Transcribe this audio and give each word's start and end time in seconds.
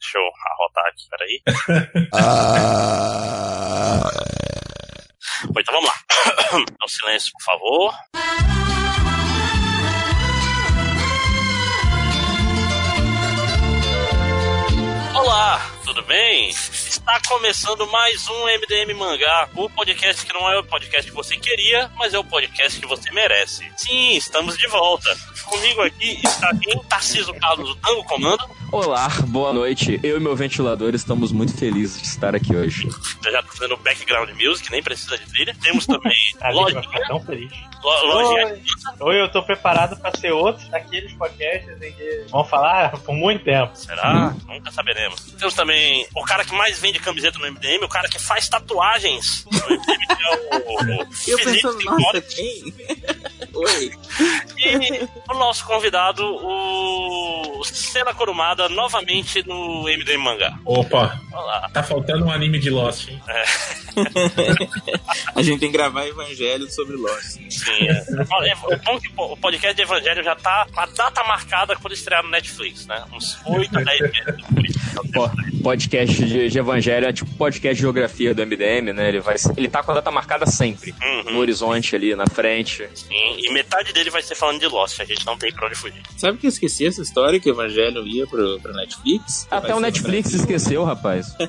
deixa 0.00 0.18
eu 0.18 0.30
arrotar 0.46 0.86
aqui, 0.88 1.08
peraí. 1.10 1.42
ah... 2.14 3.00
Bom, 5.46 5.60
então 5.60 5.74
vamos 5.74 5.88
lá. 5.88 5.94
Então, 6.60 6.88
silêncio, 6.88 7.32
por 7.32 7.42
favor. 7.44 7.94
Olá, 15.14 15.60
tudo 15.84 16.02
bem? 16.02 16.50
Está 16.90 17.20
começando 17.28 17.86
mais 17.86 18.28
um 18.28 18.46
MDM 18.46 18.94
Mangá, 18.98 19.48
o 19.54 19.70
podcast 19.70 20.26
que 20.26 20.32
não 20.32 20.50
é 20.50 20.58
o 20.58 20.64
podcast 20.64 21.08
que 21.08 21.16
você 21.16 21.36
queria, 21.36 21.88
mas 21.96 22.12
é 22.12 22.18
o 22.18 22.24
podcast 22.24 22.80
que 22.80 22.86
você 22.88 23.12
merece. 23.12 23.64
Sim, 23.76 24.16
estamos 24.16 24.58
de 24.58 24.66
volta. 24.66 25.16
Comigo 25.44 25.82
aqui 25.82 26.20
está 26.24 26.50
quem? 26.56 26.76
Tarciso 26.88 27.32
Carlos, 27.34 27.70
o 27.70 27.76
Tango 27.76 28.02
Comando. 28.02 28.44
Olá, 28.72 29.08
boa 29.28 29.52
noite. 29.52 30.00
Eu 30.02 30.16
e 30.16 30.20
meu 30.20 30.34
ventilador 30.34 30.92
estamos 30.94 31.30
muito 31.30 31.56
felizes 31.56 32.02
de 32.02 32.08
estar 32.08 32.34
aqui 32.34 32.56
hoje. 32.56 32.88
Eu 33.24 33.32
já 33.32 33.40
tô 33.42 33.52
fazendo 33.52 33.76
background 33.76 34.30
music, 34.30 34.68
nem 34.72 34.82
precisa 34.82 35.16
de 35.16 35.26
trilha. 35.26 35.56
Temos 35.62 35.86
também 35.86 36.12
A 36.40 36.82
ficar 36.82 37.06
tão 37.06 37.20
feliz. 37.20 37.52
Oi, 37.82 38.62
Oi, 39.00 39.20
eu 39.20 39.30
tô 39.30 39.42
preparado 39.42 39.96
pra 39.96 40.10
ser 40.16 40.32
outro 40.32 40.68
daqueles 40.68 41.12
podcasts 41.14 41.80
em 41.80 41.92
que 41.92 42.26
vão 42.28 42.44
falar 42.44 42.90
por 42.98 43.14
muito 43.14 43.44
tempo. 43.44 43.74
Será? 43.74 44.34
Nunca 44.46 44.70
saberemos. 44.70 45.20
Temos 45.32 45.54
também 45.54 46.06
o 46.14 46.22
cara 46.24 46.44
que 46.44 46.52
mais 46.52 46.79
vende 46.80 46.98
camiseta 46.98 47.38
no 47.38 47.46
MDM, 47.50 47.84
o 47.84 47.88
cara 47.88 48.08
que 48.08 48.18
faz 48.18 48.48
tatuagens 48.48 49.44
no 49.50 49.58
MDM, 49.58 50.06
que 50.06 50.22
é 50.22 50.36
o, 50.36 50.98
o 50.98 51.02
Eu 51.28 51.38
Felipe 51.38 51.62
pensando, 51.62 51.84
nossa, 51.84 52.20
quem? 52.22 52.74
Oi. 53.52 53.90
E 54.58 55.08
o 55.28 55.34
nosso 55.34 55.64
convidado, 55.66 56.22
o 56.24 57.62
Cena 57.64 58.14
Kurumada, 58.14 58.68
novamente 58.68 59.46
no 59.46 59.82
MDM 59.84 60.18
Mangá. 60.18 60.58
Opa, 60.64 61.20
Olá. 61.32 61.68
tá 61.72 61.82
faltando 61.82 62.26
um 62.26 62.30
anime 62.30 62.58
de 62.58 62.70
Lost, 62.70 63.08
hein? 63.08 63.20
A 65.34 65.42
gente 65.42 65.60
tem 65.60 65.70
que 65.70 65.76
gravar 65.76 66.06
evangelho 66.06 66.70
sobre 66.70 66.96
Lost. 66.96 67.38
Sim, 67.50 67.88
é. 67.88 68.04
Olha, 68.30 68.56
O 68.62 68.76
bom 68.76 68.96
é 68.96 69.00
que 69.00 69.12
o 69.16 69.36
podcast 69.36 69.74
de 69.74 69.82
Evangelho 69.82 70.22
já 70.22 70.36
tá 70.36 70.66
com 70.72 70.80
a 70.80 70.86
data 70.86 71.22
marcada 71.24 71.76
quando 71.76 71.92
estrear 71.92 72.22
no 72.22 72.30
Netflix, 72.30 72.86
né? 72.86 73.04
Uns 73.12 73.38
8 73.44 73.78
a 73.78 73.82
10 73.82 74.00
meses 74.00 74.44
podcast 75.62 76.24
de, 76.24 76.48
de 76.48 76.58
evangelho 76.58 77.06
é 77.06 77.12
tipo 77.12 77.30
podcast 77.36 77.74
de 77.76 77.80
geografia 77.82 78.34
do 78.34 78.44
MDM, 78.46 78.92
né? 78.92 79.08
Ele, 79.08 79.20
vai, 79.20 79.36
ele 79.56 79.68
tá 79.68 79.82
com 79.82 79.92
a 79.92 79.94
data 79.94 80.10
marcada 80.10 80.46
sempre. 80.46 80.94
No 81.24 81.30
Uhum, 81.32 81.38
horizonte 81.38 81.94
ali, 81.94 82.14
na 82.14 82.26
frente. 82.26 82.88
sim. 82.94 83.36
E 83.38 83.52
metade 83.52 83.92
dele 83.92 84.10
vai 84.10 84.22
ser 84.22 84.34
falando 84.34 84.58
de 84.60 84.66
Lost, 84.66 85.00
a 85.00 85.04
gente 85.04 85.24
não 85.26 85.36
tem 85.36 85.52
pra 85.52 85.66
onde 85.66 85.74
fugir. 85.76 86.02
Sabe 86.16 86.38
que 86.38 86.46
eu 86.46 86.48
esqueci 86.48 86.86
essa 86.86 87.02
história 87.02 87.38
que 87.38 87.48
o 87.50 87.52
evangelho 87.54 88.06
ia 88.06 88.26
pro, 88.26 88.58
pro 88.60 88.72
Netflix? 88.72 89.46
Até 89.50 89.74
o 89.74 89.80
Netflix 89.80 90.32
no 90.32 90.38
esqueceu, 90.40 90.84
rapaz. 90.84 91.34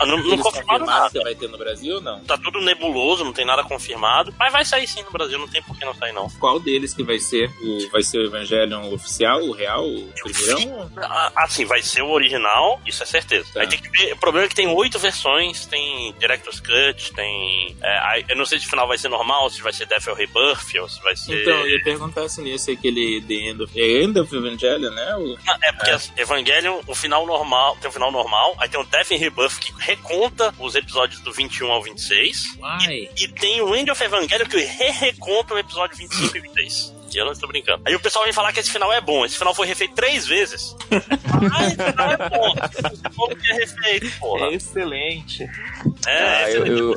É, 0.00 0.06
não, 0.06 0.16
não 0.16 0.38
confirmaram 0.38 0.86
nada. 0.86 1.10
se 1.10 1.22
vai 1.22 1.34
ter 1.34 1.48
no 1.48 1.58
Brasil 1.58 1.96
ou 1.96 2.00
não? 2.00 2.20
Tá 2.20 2.38
tudo 2.38 2.60
nebuloso, 2.60 3.24
não 3.24 3.32
tem 3.32 3.44
nada 3.44 3.62
confirmado. 3.62 4.34
Mas 4.38 4.52
vai 4.52 4.64
sair 4.64 4.86
sim 4.86 5.02
no 5.02 5.10
Brasil, 5.10 5.38
não 5.38 5.48
tem 5.48 5.62
por 5.62 5.76
que 5.78 5.84
não 5.84 5.94
sair, 5.94 6.12
não. 6.12 6.28
Qual 6.38 6.58
deles 6.58 6.94
que 6.94 7.02
vai 7.02 7.18
ser 7.18 7.50
o 7.62 7.90
vai 7.90 8.02
ser 8.02 8.18
o 8.18 8.24
Evangelion 8.26 8.92
oficial, 8.92 9.40
o 9.42 9.52
real, 9.52 9.86
o 9.86 10.10
primeirão? 10.24 10.90
Ah, 10.96 11.32
Assim, 11.36 11.64
vai 11.64 11.82
ser 11.82 12.02
o 12.02 12.08
original, 12.10 12.49
isso 12.86 13.02
é 13.02 13.06
certeza. 13.06 13.48
Tá. 13.52 13.60
Aí 13.60 13.68
tem 13.68 13.78
que 13.78 13.88
ver. 13.90 14.12
O 14.12 14.16
problema 14.16 14.46
é 14.46 14.48
que 14.48 14.54
tem 14.54 14.68
oito 14.68 14.98
versões: 14.98 15.66
tem 15.66 16.14
Director's 16.18 16.60
Cut, 16.60 17.12
tem. 17.14 17.76
é, 17.82 18.24
eu 18.28 18.36
não 18.36 18.44
sei 18.44 18.58
se 18.58 18.66
o 18.66 18.70
final 18.70 18.86
vai 18.86 18.98
ser 18.98 19.08
normal, 19.08 19.48
se 19.50 19.62
vai 19.62 19.72
ser 19.72 19.86
Death 19.86 20.08
or 20.08 20.14
Rebirth, 20.16 20.74
ou 20.80 20.88
se 20.88 21.00
vai 21.02 21.16
ser. 21.16 21.40
Então, 21.42 21.58
eu 21.60 21.68
ia 21.70 21.82
perguntar 21.82 22.28
se 22.28 22.40
nesse 22.42 22.70
é 22.70 22.74
aquele 22.74 23.20
The 23.22 23.34
End 23.34 23.62
of, 23.62 23.80
é 23.80 24.02
End 24.02 24.18
of 24.18 24.34
Evangelion, 24.34 24.90
né? 24.90 25.16
O, 25.16 25.38
Não, 25.44 25.54
É 25.62 25.72
porque 25.72 25.90
assim, 25.90 26.12
Evangelion, 26.16 26.80
o 26.86 26.94
final 26.94 27.26
normal, 27.26 27.76
tem 27.80 27.88
o 27.88 27.92
final 27.92 28.10
normal, 28.10 28.54
aí 28.58 28.68
tem 28.68 28.80
o 28.80 28.84
Death 28.84 29.12
and 29.12 29.16
Rebirth 29.16 29.58
que 29.58 29.72
reconta 29.78 30.54
os 30.58 30.74
episódios 30.74 31.20
do 31.20 31.32
21 31.32 31.70
ao 31.70 31.82
26. 31.82 32.56
Uai. 32.58 33.08
E 33.16 33.28
tem 33.28 33.60
o 33.60 33.74
End 33.74 33.90
of 33.90 34.02
Evangelion 34.02 34.46
que 34.46 34.58
re-reconta 34.58 35.54
o 35.54 35.58
episódio 35.58 35.96
25 35.96 36.36
e 36.36 36.40
26. 36.40 36.99
Eu 37.18 37.24
não 37.24 37.32
estou 37.32 37.48
brincando. 37.48 37.82
Aí 37.86 37.94
o 37.94 38.00
pessoal 38.00 38.24
vem 38.24 38.32
falar 38.32 38.52
que 38.52 38.60
esse 38.60 38.70
final 38.70 38.92
é 38.92 39.00
bom. 39.00 39.24
Esse 39.24 39.36
final 39.38 39.54
foi 39.54 39.66
refeito 39.66 39.94
três 39.94 40.26
vezes. 40.26 40.76
ah, 40.90 41.66
esse 41.66 41.76
final 41.76 42.10
é 42.12 42.16
bom. 42.28 42.54
Como 43.16 43.36
que 43.36 43.50
é 43.50 43.54
refeito, 43.54 44.10
porra? 44.18 44.48
Excelente. 44.52 45.44
É, 46.06 46.18
Ah, 46.22 46.48
esse 46.48 46.56
eu- 46.58 46.66
eu-. 46.66 46.94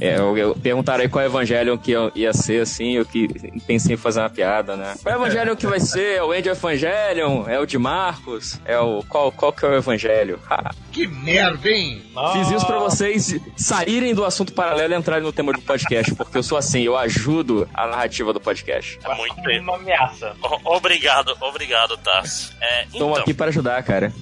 É, 0.00 0.18
eu, 0.18 0.36
eu 0.38 0.54
perguntaram 0.54 1.02
aí 1.02 1.08
qual 1.08 1.24
Evangelion 1.24 1.76
que 1.76 1.92
ia- 2.14 2.32
ser, 2.32 2.62
assim, 2.62 2.92
eu 2.92 3.04
que 3.04 3.28
pensei 3.66 3.94
em 3.94 3.98
fazer 3.98 4.20
uma 4.20 4.30
piada, 4.30 4.76
né? 4.76 4.94
Qual 5.02 5.14
Evangelion 5.14 5.54
que 5.56 5.66
vai 5.66 5.78
ser? 5.80 6.16
É 6.16 6.22
o 6.22 6.32
End 6.32 6.48
Evangelion? 6.48 7.46
É 7.46 7.58
o 7.58 7.66
de 7.66 7.76
Marcos? 7.78 8.58
É 8.64 8.78
o... 8.78 9.02
Qual, 9.08 9.30
qual 9.32 9.52
que 9.52 9.64
é 9.64 9.68
o 9.68 9.74
Evangelho? 9.74 10.38
Ha, 10.48 10.70
Que 10.92 11.06
merda, 11.06 11.68
hein? 11.68 12.02
Fiz 12.32 12.50
isso 12.50 12.66
pra 12.66 12.78
vocês 12.78 13.34
saírem 13.56 14.14
do 14.14 14.24
assunto 14.24 14.52
paralelo 14.54 14.94
e 14.94 14.96
entrarem 14.96 15.22
no 15.24 15.32
tema 15.32 15.52
do 15.52 15.60
podcast, 15.60 16.14
porque 16.14 16.38
eu 16.38 16.42
sou 16.42 16.56
assim, 16.56 16.82
eu 16.82 16.96
ajudo 16.96 17.68
a 17.74 17.86
narrativa 17.86 18.32
do 18.32 18.40
podcast. 18.40 18.89
É 19.04 19.14
muito 19.14 19.40
bem. 19.42 19.60
Uma 19.60 19.76
ameaça. 19.76 20.34
O- 20.42 20.76
Obrigado, 20.76 21.36
obrigado, 21.40 21.96
Tassi. 21.98 22.52
É, 22.60 22.84
Estamos 22.84 22.94
então, 23.10 23.14
aqui 23.16 23.34
para 23.34 23.48
ajudar, 23.48 23.82
cara. 23.82 24.12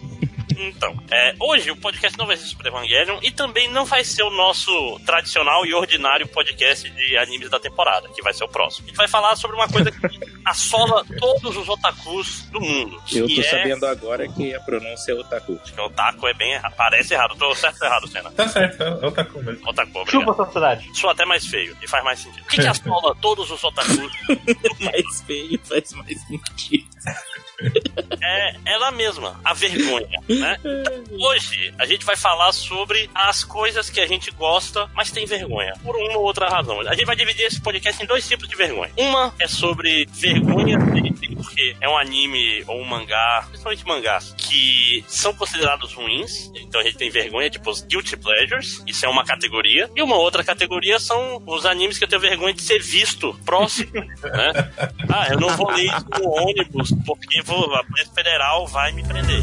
Então, 0.59 0.97
é, 1.11 1.35
hoje 1.41 1.71
o 1.71 1.77
podcast 1.77 2.19
não 2.19 2.27
vai 2.27 2.37
ser 2.37 2.47
sobre 2.47 2.69
Evangelion 2.69 3.19
e 3.23 3.31
também 3.31 3.69
não 3.71 3.85
vai 3.85 4.05
ser 4.05 4.25
o 4.25 4.31
nosso 4.31 4.99
tradicional 5.07 5.65
e 5.65 5.73
ordinário 5.73 6.27
podcast 6.27 6.91
de 6.91 7.17
animes 7.17 7.49
da 7.49 7.61
temporada, 7.61 8.09
que 8.09 8.21
vai 8.23 8.35
ser 8.35 8.45
o 8.45 8.49
próximo. 8.49 8.87
A 8.87 8.89
gente 8.89 8.97
vai 8.97 9.07
falar 9.07 9.37
sobre 9.37 9.57
uma 9.57 9.69
coisa 9.69 9.91
que 9.93 10.21
assola 10.45 11.05
todos 11.19 11.57
os 11.57 11.69
otakus 11.69 12.43
do 12.51 12.61
mundo. 12.61 13.01
Eu 13.13 13.27
que 13.27 13.37
tô 13.37 13.41
é... 13.41 13.45
sabendo 13.45 13.87
agora 13.87 14.29
que 14.29 14.53
a 14.53 14.61
pronúncia 14.61 15.13
é 15.13 15.15
otaku. 15.15 15.59
que 15.59 15.81
otaku 15.81 16.27
é 16.27 16.35
bem 16.35 16.53
errado. 16.53 16.75
Parece 16.77 17.15
errado. 17.15 17.37
Tô 17.37 17.55
certo 17.55 17.81
ou 17.81 17.87
errado, 17.87 18.09
Senna? 18.09 18.31
Tá 18.33 18.49
certo, 18.49 18.83
é 18.83 19.25
coisa. 19.25 19.53
mesmo. 19.53 19.69
Otaku, 19.69 19.99
obrigado. 19.99 20.11
Chupa 20.11 20.45
sociedade. 20.45 20.91
Sou 20.95 21.11
até 21.11 21.25
mais 21.25 21.47
feio 21.47 21.77
e 21.81 21.87
faz 21.87 22.03
mais 22.03 22.19
sentido. 22.19 22.43
O 22.43 22.49
que, 22.49 22.57
que 22.57 22.67
assola 22.67 23.15
todos 23.21 23.51
os 23.51 23.63
otakus? 23.63 24.13
mais 24.81 25.23
feio 25.23 25.61
faz 25.65 25.93
mais 25.93 26.21
sentido. 26.23 26.89
É 28.23 28.55
ela 28.67 28.91
mesma, 28.91 29.39
a 29.45 29.53
vergonha, 29.55 30.21
né? 30.29 30.57
Hoje 31.11 31.73
a 31.79 31.87
gente 31.87 32.05
vai 32.05 32.17
falar 32.17 32.53
sobre 32.53 33.11
as 33.15 33.43
coisas 33.45 33.91
que 33.91 34.01
a 34.01 34.07
gente 34.07 34.31
gosta, 34.31 34.89
mas 34.95 35.11
tem 35.11 35.27
vergonha, 35.27 35.73
por 35.83 35.97
uma 35.97 36.19
ou 36.19 36.25
outra 36.25 36.49
razão. 36.49 36.81
A 36.81 36.95
gente 36.95 37.05
vai 37.07 37.17
dividir 37.17 37.47
esse 37.47 37.61
podcast 37.61 38.03
em 38.03 38.07
dois 38.07 38.27
tipos 38.29 38.49
de 38.49 38.55
vergonha. 38.57 38.91
Uma 38.97 39.35
é 39.39 39.47
sobre 39.49 40.07
vergonha 40.13 40.79
de- 40.79 41.38
porque 41.39 41.77
é 41.81 41.89
um 41.89 41.97
anime 41.97 42.65
ou 42.67 42.81
um 42.81 42.85
mangá, 42.85 43.45
principalmente 43.49 43.87
mangás, 43.87 44.35
que 44.37 45.05
são 45.07 45.33
considerados 45.33 45.95
ruins. 45.95 46.51
Então 46.57 46.81
a 46.81 46.85
gente 46.85 46.97
tem 46.97 47.11
vergonha, 47.11 47.49
tipo 47.49 47.71
os 47.71 47.83
guilty 47.83 48.17
pleasures, 48.17 48.83
isso 48.87 49.07
é 49.07 49.09
uma 49.09 49.25
categoria. 49.25 49.89
E 49.95 50.03
uma 50.03 50.17
outra 50.17 50.43
categoria 50.43 50.99
são 50.99 51.41
os 51.47 51.65
animes 51.65 51.97
que 51.97 52.05
eu 52.05 52.09
tenho 52.09 52.21
vergonha 52.21 52.53
de 52.53 52.63
ser 52.63 52.83
visto 52.83 53.39
próximo, 53.45 53.93
né? 53.95 54.73
Ah, 55.09 55.29
eu 55.31 55.39
não 55.39 55.57
vou 55.57 55.71
ler 55.71 55.87
isso 55.87 56.07
no 56.21 56.31
ônibus 56.31 56.93
porque 57.07 57.41
vou, 57.43 57.73
a 57.75 57.85
Polícia 57.85 58.13
Federal 58.13 58.67
vai 58.67 58.91
me 58.93 59.07
prender. 59.07 59.43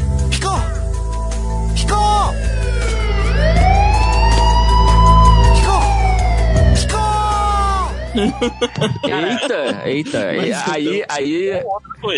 Eita, 9.02 9.82
eita. 9.88 10.32
Mas 10.36 10.68
aí, 10.68 11.04
aí, 11.08 11.50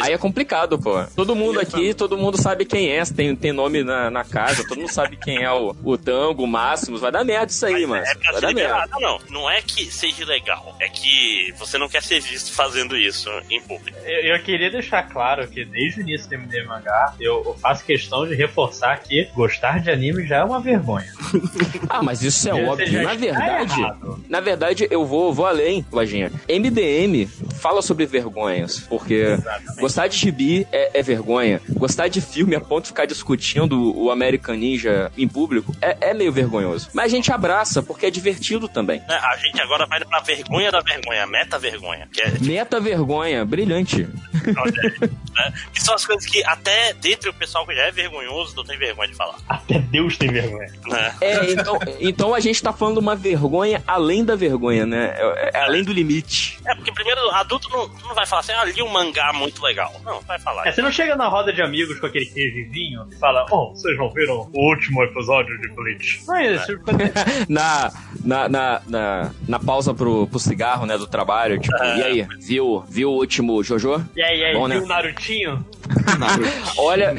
aí 0.03 0.12
é 0.12 0.19
complicado, 0.19 0.78
pô. 0.78 1.03
Todo 1.16 1.34
mundo 1.34 1.60
aqui, 1.60 1.94
todo 1.94 2.16
mundo 2.16 2.36
sabe 2.41 2.64
quem 2.64 2.91
é. 2.91 3.04
Tem, 3.04 3.34
tem 3.34 3.53
nome 3.53 3.82
na, 3.82 4.10
na 4.10 4.25
casa, 4.25 4.66
todo 4.66 4.78
mundo 4.78 4.92
sabe 4.92 5.16
quem 5.16 5.42
é 5.42 5.53
o, 5.53 5.75
o 5.82 5.97
Tango, 5.98 6.44
o 6.44 6.47
Máximos. 6.47 7.00
Vai 7.00 7.10
dar 7.12 7.25
merda 7.25 7.53
isso 7.53 7.64
aí, 7.66 7.86
mano. 7.86 8.04
É 8.04 8.14
pra 8.14 8.32
Vai 8.32 8.34
ser 8.34 8.41
dar 8.41 8.54
merda. 8.54 8.60
liberado. 8.60 8.91
Não, 8.92 9.00
não. 9.00 9.19
Não 9.42 9.50
é 9.50 9.62
que 9.62 9.84
seja 9.86 10.22
ilegal. 10.22 10.76
É 10.81 10.88
que 10.88 11.53
você 11.59 11.78
não 11.78 11.88
quer 11.88 12.03
ser 12.03 12.20
visto 12.20 12.53
fazendo 12.53 12.97
isso 12.97 13.30
em 13.50 13.60
público. 13.60 13.97
Eu, 14.04 14.34
eu 14.36 14.42
queria 14.42 14.70
deixar 14.70 15.03
claro 15.04 15.47
que 15.48 15.65
desde 15.65 16.00
o 16.00 16.03
início 16.03 16.28
do 16.28 16.34
MD 16.34 16.65
Mangá, 16.65 17.15
eu, 17.20 17.42
eu 17.44 17.54
faço 17.60 17.84
questão 17.84 18.26
de 18.26 18.34
reforçar 18.34 18.98
que 19.01 19.24
gostar 19.34 19.80
de 19.80 19.91
anime 19.91 20.27
já 20.27 20.39
é 20.39 20.44
uma 20.44 20.60
vergonha. 20.60 21.09
Ah, 21.91 22.03
mas 22.03 22.22
isso 22.22 22.48
é 22.48 22.53
óbvio. 22.53 23.03
Na 23.03 23.15
verdade, 23.15 23.80
errado. 23.80 24.24
na 24.28 24.41
verdade, 24.41 24.86
eu 24.91 25.06
vou, 25.06 25.33
vou 25.33 25.47
além, 25.47 25.84
Lojinha. 25.93 26.31
MDM 26.49 27.27
fala 27.61 27.83
sobre 27.83 28.07
vergonhas, 28.07 28.81
porque 28.81 29.15
Exatamente. 29.15 29.81
gostar 29.81 30.07
de 30.09 30.17
gibi 30.17 30.67
é, 30.73 30.99
é 30.99 31.03
vergonha. 31.03 31.61
Gostar 31.71 32.09
de 32.09 32.21
filme 32.21 32.55
a 32.55 32.61
ponto 32.61 32.85
de 32.85 32.89
ficar 32.89 33.07
discutindo 33.07 33.97
o 33.97 34.11
American 34.11 34.55
Ninja 34.57 35.11
em 35.17 35.27
público 35.29 35.75
é, 35.81 36.11
é 36.11 36.15
meio 36.15 36.33
vergonhoso. 36.33 36.89
Mas 36.93 37.07
a 37.13 37.17
gente 37.17 37.33
abraça, 37.33 37.83
porque 37.83 38.07
é 38.07 38.11
divertido 38.11 38.69
também. 38.69 39.01
Né? 39.09 39.19
A 39.23 39.37
gente 39.37 39.61
agora 39.61 39.87
vai 39.87 40.05
pra 40.05 40.21
vergonha 40.21 40.71
da 40.71 40.81
vergonha, 40.81 41.27
meta-vergonha. 41.27 42.09
É, 42.19 42.29
Meta 42.41 42.81
vergonha, 42.81 43.45
brilhante. 43.45 44.07
né? 44.07 45.53
que 45.73 45.83
são 45.83 45.95
as 45.95 46.05
coisas 46.05 46.27
que 46.27 46.45
até 46.45 46.93
dentre 46.95 47.29
o 47.29 47.35
pessoal 47.35 47.67
que 47.67 47.75
já 47.75 47.83
é 47.83 47.91
vergonhoso 47.91 48.55
não 48.57 48.65
tem 48.65 48.79
vergonha 48.79 49.09
de 49.09 49.15
falar. 49.15 49.37
Até 49.49 49.79
Deus 49.79 50.17
tem 50.17 50.31
vergonha. 50.31 50.71
Né? 50.87 51.15
É, 51.21 51.51
então, 51.53 51.79
então 52.01 52.35
a 52.35 52.41
gente 52.41 52.63
tá 52.63 52.73
falando 52.73 52.99
uma 52.99 53.15
vergonha 53.15 53.83
além 53.87 54.25
da 54.25 54.35
vergonha, 54.37 54.87
né? 54.87 55.15
É, 55.17 55.51
é 55.55 55.65
além 55.78 55.84
do 55.84 55.92
limite. 55.92 56.59
É, 56.66 56.75
porque 56.75 56.92
primeiro 56.92 57.21
adulto 57.30 57.69
não, 57.71 57.89
não 58.09 58.15
vai 58.15 58.27
falar 58.27 58.41
assim, 58.41 58.53
ah, 58.53 58.65
li 58.65 58.83
um 58.83 58.89
mangá 58.89 59.33
muito 59.33 59.63
legal. 59.63 59.92
Não, 60.04 60.21
vai 60.22 60.39
falar. 60.39 60.66
É, 60.66 60.72
você 60.72 60.83
não 60.83 60.92
chega 60.92 61.15
na 61.16 61.28
roda 61.28 61.53
de 61.53 61.63
amigos 61.63 61.98
com 61.98 62.07
aquele 62.07 62.27
queijo 62.27 62.59
e 62.59 62.89
e 63.10 63.19
fala, 63.19 63.47
oh, 63.51 63.71
vocês 63.71 63.97
não 63.97 64.10
viram 64.10 64.48
o 64.53 64.69
último 64.69 65.03
episódio 65.03 65.59
de 65.60 65.69
Bleach? 65.69 66.22
Não 66.27 66.36
é 66.36 66.54
isso. 66.54 66.78
na, 67.48 67.92
na, 68.25 68.48
na, 68.48 68.83
na, 68.86 69.30
na 69.47 69.59
pausa 69.59 69.95
pro, 69.95 70.27
pro 70.27 70.39
cigarro, 70.39 70.86
né, 70.86 70.97
do 70.97 71.07
trabalho, 71.07 71.59
tipo, 71.59 71.77
É. 71.77 71.98
e 71.98 72.03
aí, 72.03 72.27
viu, 72.41 72.84
viu 72.89 73.10
o 73.10 73.15
último 73.15 73.63
Jojo? 73.63 74.04
E 74.16 74.22
aí, 74.22 74.41
e 74.41 74.45
aí, 74.45 74.54
Bom, 74.54 74.69
né? 74.69 74.77
viu 74.77 74.84
o 74.84 74.89
Narutinho? 74.89 75.65
Olha, 76.78 77.15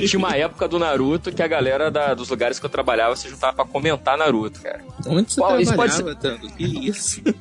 mas 0.00 0.10
tinha 0.10 0.18
uma 0.18 0.36
época 0.36 0.66
do 0.68 0.78
Naruto 0.78 1.30
que 1.32 1.42
a 1.42 1.46
galera 1.46 1.90
da- 1.90 2.14
dos 2.14 2.28
lugares 2.28 2.58
que 2.58 2.66
eu 2.66 2.70
trabalhava 2.70 3.14
se 3.16 3.28
juntava 3.28 3.52
pra 3.54 3.64
comentar 3.64 4.16
Naruto, 4.18 4.60
cara. 4.60 4.80
Onde 5.06 5.32
você 5.32 5.40
Qual- 5.40 5.60
isso 5.60 5.74
pode 5.74 5.94
trabalhava, 5.94 6.20
Tanto? 6.20 6.48
Que 6.54 6.88
isso? 6.88 7.20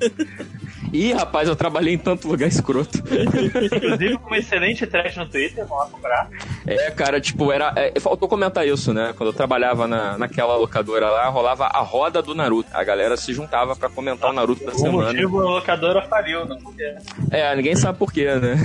Ih, 0.93 1.13
rapaz, 1.13 1.47
eu 1.47 1.55
trabalhei 1.55 1.93
em 1.93 1.97
tanto 1.97 2.27
lugar 2.27 2.47
escroto. 2.49 2.97
Inclusive 2.97 4.17
com 4.17 4.27
uma 4.27 4.37
excelente 4.37 4.85
thread 4.85 5.17
no 5.17 5.25
Twitter, 5.25 5.65
vamos 5.65 5.85
lá 5.85 5.89
comprar. 5.89 6.29
É, 6.67 6.91
cara, 6.91 7.21
tipo, 7.21 7.49
era. 7.49 7.71
é, 7.77 7.97
faltou 7.99 8.27
comentar 8.27 8.67
isso, 8.67 8.93
né? 8.93 9.13
Quando 9.15 9.29
eu 9.29 9.33
trabalhava 9.33 9.87
na, 9.87 10.17
naquela 10.17 10.57
locadora 10.57 11.09
lá, 11.09 11.29
rolava 11.29 11.67
a 11.67 11.79
roda 11.79 12.21
do 12.21 12.35
Naruto. 12.35 12.69
A 12.73 12.83
galera 12.83 13.15
se 13.15 13.33
juntava 13.33 13.73
pra 13.73 13.87
comentar 13.89 14.31
o 14.31 14.33
Naruto 14.33 14.65
da 14.65 14.73
O 14.73 14.79
semana. 14.79 15.13
motivo 15.13 15.39
a 15.39 15.43
locadora 15.51 16.01
faliu, 16.09 16.45
não 16.45 16.59
sei 16.75 16.95
É, 17.31 17.55
ninguém 17.55 17.75
sabe 17.77 17.97
por 17.97 18.11
quê, 18.11 18.25
né? 18.35 18.55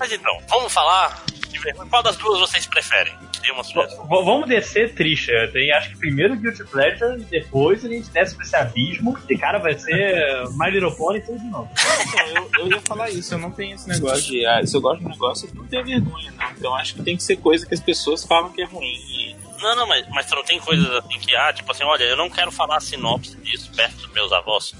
Mas 0.00 0.10
então, 0.12 0.32
vamos 0.48 0.72
falar 0.72 1.22
vergonha. 1.58 1.88
Qual 1.90 2.02
das 2.02 2.16
duas 2.16 2.38
vocês 2.40 2.66
preferem? 2.66 3.14
Dê 3.42 3.50
uma 3.52 3.62
sugestão. 3.64 4.02
V- 4.06 4.24
Vamos 4.24 4.48
descer 4.48 4.94
triste. 4.94 5.30
Tem, 5.52 5.70
acho 5.72 5.90
que 5.90 5.96
primeiro 5.98 6.36
Guilty 6.36 6.64
Pleasure 6.64 7.20
e 7.20 7.24
depois 7.24 7.84
a 7.84 7.88
gente 7.88 8.10
desce 8.10 8.34
pra 8.34 8.44
esse 8.44 8.56
abismo. 8.56 9.16
E 9.28 9.36
cara, 9.38 9.58
vai 9.58 9.78
ser 9.78 10.48
My 10.58 10.70
Little 10.70 10.94
Pony 10.96 11.20
tudo 11.20 11.38
de 11.38 11.46
novo. 11.46 11.70
Então, 11.74 12.26
eu, 12.36 12.50
eu 12.60 12.68
ia 12.72 12.80
falar 12.82 13.10
isso, 13.10 13.34
eu 13.34 13.38
não 13.38 13.50
tenho 13.50 13.74
esse 13.74 13.88
negócio 13.88 14.24
de. 14.30 14.44
Ah, 14.46 14.64
se 14.66 14.76
eu 14.76 14.80
gosto 14.80 15.00
de 15.00 15.06
um 15.06 15.10
negócio, 15.10 15.48
eu 15.48 15.54
não 15.54 15.66
tenho 15.66 15.84
vergonha, 15.84 16.32
não. 16.36 16.50
Então 16.52 16.74
acho 16.74 16.94
que 16.94 17.02
tem 17.02 17.16
que 17.16 17.22
ser 17.22 17.36
coisa 17.36 17.66
que 17.66 17.74
as 17.74 17.80
pessoas 17.80 18.24
falam 18.24 18.50
que 18.50 18.62
é 18.62 18.64
ruim. 18.64 18.86
E 19.08 19.36
Não, 19.60 19.74
não, 19.76 19.86
mas, 19.86 20.06
mas 20.10 20.26
você 20.26 20.34
não 20.34 20.44
tem 20.44 20.58
coisas 20.60 20.88
assim 20.90 21.18
que 21.18 21.34
há, 21.36 21.52
tipo 21.52 21.70
assim, 21.72 21.84
olha, 21.84 22.04
eu 22.04 22.16
não 22.16 22.28
quero 22.30 22.50
falar 22.52 22.80
sinopse 22.80 23.36
disso 23.38 23.70
perto 23.74 23.96
dos 23.96 24.12
meus 24.12 24.32
avós. 24.32 24.74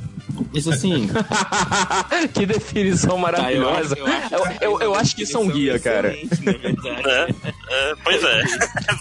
Mas 0.53 0.67
assim, 0.69 1.09
que 2.35 2.47
definição 2.47 3.19
maravilhosa. 3.19 3.95
Tá, 3.97 4.01
eu, 4.01 4.07
acho- 4.07 4.35
Eu, 4.35 4.71
eu, 4.73 4.81
eu 4.81 4.95
acho 4.95 5.15
que 5.17 5.23
isso 5.23 5.37
é 5.37 5.41
um 5.41 5.49
guia, 5.49 5.79
cara. 5.79 6.09
É, 6.15 7.29
é, 7.71 7.95
pois 8.03 8.23
é. 8.25 8.43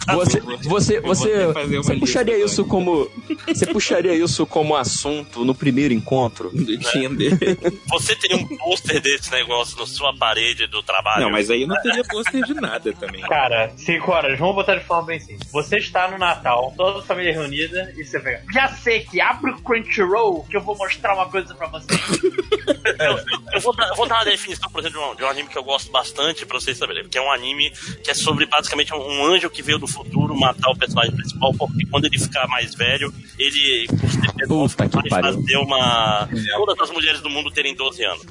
Você, 0.16 0.40
vou- 0.40 0.58
você, 0.64 1.02
você, 1.02 1.48
você 1.78 1.96
puxaria 1.96 2.36
lista 2.36 2.46
isso 2.54 2.66
como. 2.66 3.10
Você 3.48 3.66
puxaria 3.66 4.14
isso 4.14 4.46
como 4.46 4.76
assunto 4.76 5.44
no 5.44 5.54
primeiro 5.54 5.94
encontro? 5.94 6.50
Do 6.50 6.78
Tinder. 6.80 7.38
Você 7.90 8.16
teria 8.16 8.38
um 8.38 8.46
pôster 8.58 9.02
desse 9.02 9.30
negócio 9.32 9.78
na 9.78 9.86
sua 9.86 10.16
parede 10.16 10.66
do 10.68 10.82
trabalho? 10.82 11.24
Não, 11.24 11.30
mas 11.32 11.50
aí 11.50 11.64
eu 11.64 11.68
não 11.68 11.82
teria 11.82 12.04
pôster 12.06 12.42
de 12.44 12.54
nada 12.54 12.94
também. 12.94 13.22
Cara, 13.22 13.72
5 13.76 14.10
horas, 14.12 14.40
vamos 14.40 14.56
botar 14.56 14.76
de 14.76 14.84
forma 14.86 15.04
bem 15.08 15.20
simples. 15.20 15.50
Você 15.52 15.78
está 15.78 16.10
no 16.10 16.18
Natal, 16.18 16.74
toda 16.78 17.00
a 17.00 17.04
família 17.04 17.34
reunida, 17.34 17.94
e 17.98 18.04
você 18.06 18.20
pega. 18.20 18.44
Já 18.54 18.70
sei 18.70 19.02
que 19.02 19.20
abre 19.20 19.52
o 19.52 19.58
Crunchyroll 19.62 20.46
que 20.50 20.56
eu 20.56 20.62
vou 20.62 20.78
mostrar 20.78 21.14
uma 21.16 21.26
coisa 21.30 21.37
pra 21.46 21.68
você. 21.68 21.88
Eu, 23.00 23.20
eu 23.54 23.62
vou, 23.62 23.76
dar, 23.76 23.88
eu 23.90 23.96
vou 23.96 24.08
dar 24.08 24.16
uma 24.16 24.26
definição, 24.26 24.70
por 24.70 24.80
exemplo, 24.82 25.00
de 25.00 25.06
um, 25.06 25.16
de 25.16 25.24
um 25.24 25.28
anime 25.30 25.50
que 25.50 25.58
eu 25.58 25.64
gosto 25.64 25.92
bastante 25.92 26.46
pra 26.46 26.60
vocês 26.60 26.78
saberem. 26.78 27.08
Que 27.08 27.18
é 27.18 27.22
um 27.22 27.32
anime 27.32 27.72
que 28.04 28.12
é 28.12 28.14
sobre 28.14 28.46
basicamente 28.46 28.94
um, 28.94 28.98
um 28.98 29.26
anjo 29.26 29.50
que 29.50 29.62
veio 29.62 29.78
do 29.80 29.88
futuro 29.88 30.36
matar 30.36 30.70
o 30.72 30.78
personagem 30.78 31.16
principal, 31.16 31.54
porque 31.54 31.86
quando 31.86 32.06
ele 32.06 32.20
ficar 32.20 32.48
mais 32.48 32.74
velho, 32.76 33.14
ele, 33.38 33.88
por 33.88 34.10
ser 34.10 34.34
pedófilo, 34.34 34.90
Puta 34.90 35.02
que 35.04 35.10
vai 35.10 35.22
fazer 35.24 35.58
uma. 35.58 36.30
Todas 36.58 36.80
as 36.82 36.92
mulheres 36.92 37.22
do 37.22 37.30
mundo 37.30 37.52
terem 37.52 37.76
12 37.76 38.04
anos. 38.04 38.26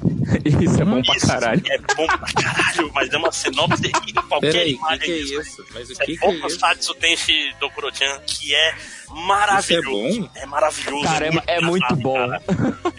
Isso 0.61 0.81
é 0.81 0.85
bom 0.85 1.01
pra 1.01 1.15
Isso 1.15 1.27
caralho. 1.27 1.61
É 1.65 1.77
bom 1.95 2.05
pra 2.07 2.17
caralho, 2.33 2.91
mas 2.93 3.11
é 3.13 3.17
uma 3.17 3.31
sinopse 3.31 3.91
e 4.07 4.13
qualquer 4.13 4.51
Peraí, 4.51 4.73
que, 4.73 4.79
imagem 4.79 4.99
que 4.99 5.11
é 5.11 5.17
disso. 5.19 5.41
isso? 5.41 5.65
Mas 5.73 5.89
o 5.89 5.93
É 5.93 6.05
que, 6.05 6.17
que 6.17 6.25
é 6.25 6.31
Boku 6.33 6.47
isso? 6.47 6.59
Satsu 6.59 6.93
Tenshi 6.95 7.53
Dokuro-chan, 7.59 8.19
que 8.25 8.53
é 8.53 8.75
maravilhoso. 9.09 10.07
Isso 10.07 10.19
é 10.19 10.21
bom? 10.21 10.29
É 10.35 10.45
maravilhoso. 10.45 11.03
Cara, 11.05 11.27
é, 11.27 11.43
é 11.47 11.61
muito 11.61 11.95
bom. 11.95 12.13
cara. 12.13 12.41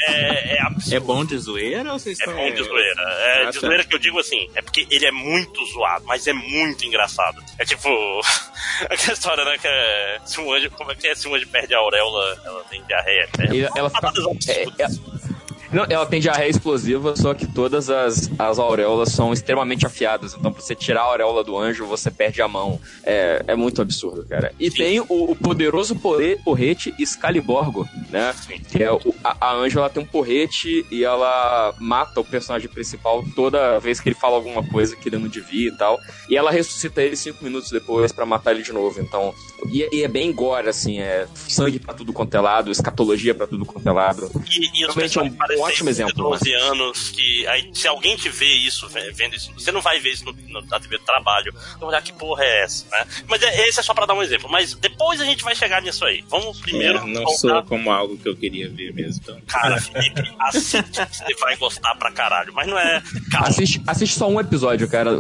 É, 0.01 0.57
é 0.57 0.63
absurdo. 0.63 0.97
É 0.97 1.01
bom 1.01 1.25
de 1.25 1.39
zoeira 1.39 1.93
ou 1.93 1.99
vocês 1.99 2.19
É 2.21 2.27
bom 2.27 2.51
de 2.53 2.63
zoeira. 2.63 3.03
É 3.03 3.43
Ah, 3.47 3.51
de 3.51 3.61
tá. 3.61 3.67
zoeira 3.67 3.85
que 3.85 3.95
eu 3.95 3.99
digo 3.99 4.19
assim, 4.19 4.49
é 4.55 4.63
porque 4.63 4.87
ele 4.91 5.07
é 5.07 5.11
muito 5.11 5.65
zoado, 5.67 6.05
mas 6.07 6.27
é 6.27 6.33
muito 6.33 6.85
engraçado. 6.85 7.43
É 7.59 7.65
tipo. 7.65 7.89
aquela 8.89 9.13
história, 9.13 9.45
né? 9.45 9.59
Que 9.59 9.67
é, 9.69 10.19
se 10.25 10.41
um 10.41 10.53
anjo. 10.53 10.71
Como 10.71 10.93
é 10.93 10.95
que 10.95 11.07
é? 11.09 11.15
Se 11.15 11.27
um 11.29 11.35
anjo 11.35 11.47
perde 11.49 11.75
a 11.75 11.79
auréola, 11.79 12.41
ela 12.45 12.65
tem 12.65 12.83
diarreia. 12.85 13.29
É, 13.39 13.55
E 13.55 13.63
ela 13.77 13.91
fica. 13.91 14.13
é- 14.49 14.63
é- 14.83 15.28
não, 15.73 15.85
ela 15.89 16.07
tem 16.07 16.21
diarreia 16.21 16.49
explosiva, 16.49 17.15
só 17.17 17.35
que 17.35 17.47
todas 17.47 17.91
as, 17.91 18.31
as 18.39 18.59
auréolas 18.59 19.11
são 19.13 19.33
extremamente 19.33 19.87
afiadas. 19.87 20.35
Então, 20.35 20.53
pra 20.53 20.63
você 20.63 20.75
tirar 20.75 21.01
a 21.01 21.05
auréola 21.05 21.45
do 21.45 21.57
anjo, 21.59 21.85
você 21.87 22.11
perde 22.11 22.41
a 22.41 22.49
mão. 22.49 22.81
É, 23.05 23.43
é 23.49 23.55
muito 23.57 23.83
absurdo, 23.83 24.25
cara. 24.29 24.53
E 24.59 24.71
tem 24.71 25.01
o, 25.01 25.07
o 25.09 25.37
poderoso 25.37 25.95
porre- 25.97 26.37
porrete 26.45 26.95
Excaliborgo, 26.99 27.87
né? 28.11 28.35
Que 28.71 28.83
é 28.83 28.93
o- 28.93 29.15
a, 29.23 29.37
a 29.49 29.55
anjo, 29.55 29.79
ela 29.79 29.91
tem 29.91 30.03
um 30.03 30.07
porrete 30.07 30.87
e 30.91 31.05
ela 31.05 31.75
mata 31.79 32.21
o 32.21 32.25
personagem 32.25 32.69
principal 32.69 33.25
toda 33.35 33.79
vez 33.79 34.01
que 34.01 34.09
ele 34.09 34.17
fala 34.17 34.37
alguma 34.37 34.63
coisa 34.69 34.97
que 34.97 35.09
ele 35.09 35.19
não 35.19 35.29
devia 35.29 35.69
e 35.69 35.77
tal. 35.77 35.99
E 36.29 36.37
ela 36.37 36.51
ressuscita 36.51 37.03
ele 37.03 37.17
cinco 37.17 37.45
minutos 37.45 37.71
depois 37.71 38.13
pra 38.13 38.25
matar 38.25 38.53
ele 38.53 38.63
de 38.63 38.73
novo. 38.73 39.01
Então, 39.01 39.35
e, 39.71 39.83
é- 39.83 39.89
e 39.93 40.03
é 40.03 40.09
bem 40.09 40.33
gore, 40.33 40.69
assim, 40.69 40.99
é 41.01 41.27
sangue 41.35 41.79
pra 41.79 41.93
tudo 41.95 42.13
quanto 42.13 42.35
é 42.37 42.41
lado, 42.41 42.71
escatologia 42.71 43.35
pra 43.35 43.47
tudo 43.47 43.65
quanto 43.67 43.87
é 43.89 43.93
lado. 43.93 44.31
E, 44.51 44.81
e 44.83 44.87
os 44.87 44.97
é 44.97 45.58
um 45.59 45.63
ótimo 45.63 45.89
exemplo, 45.91 46.15
12 46.15 46.53
anos 46.55 47.11
que. 47.11 47.47
Aí, 47.47 47.71
se 47.75 47.87
alguém 47.89 48.17
te 48.17 48.29
vê 48.29 48.47
isso, 48.47 48.89
ve- 48.89 49.11
vendo 49.13 49.35
isso, 49.37 49.53
você 49.55 49.71
não 49.73 49.81
vai 49.81 49.99
ver 50.01 50.11
isso 50.11 50.25
no, 50.25 50.33
no- 50.33 50.63
na 50.67 50.79
TV 50.81 50.99
do 50.99 51.05
trabalho. 51.05 51.53
Então, 51.77 51.89
olhar 51.89 52.03
que 52.03 52.13
porra 52.13 52.45
é 52.45 52.63
essa, 52.65 52.87
né? 52.91 53.07
Mas 53.27 53.43
é, 53.43 53.69
esse 53.69 53.81
é 53.81 53.83
só 53.83 53.95
pra 53.95 54.07
dar 54.07 54.15
um 54.15 54.23
exemplo. 54.23 54.49
Mas 54.51 54.75
depois 54.75 55.21
a 55.21 55.25
gente 55.25 55.43
vai 55.45 55.55
chegar 55.55 55.83
nisso 55.83 56.05
aí. 56.05 56.25
Vamos 56.29 56.61
primeiro. 56.61 56.99
É, 56.99 57.05
não 57.07 57.23
voltar- 57.25 57.39
sou 57.39 57.63
como 57.65 57.91
algo 57.91 58.17
que 58.17 58.29
eu 58.29 58.37
queria 58.37 58.69
ver 58.71 58.93
mesmo. 58.93 59.21
Então. 59.23 59.41
Cara, 59.47 59.79
Felipe, 59.81 60.23
assiste, 60.41 60.83
você 61.11 61.35
vai 61.41 61.57
gostar 61.57 61.95
pra 61.97 62.11
caralho. 62.13 62.53
Mas 62.53 62.67
não 62.67 62.79
é. 62.79 63.03
Calma. 63.31 63.49
Assiste, 63.49 63.83
assiste 63.87 64.19
só 64.19 64.29
um 64.29 64.41
episódio, 64.41 64.89
cara. 64.89 65.11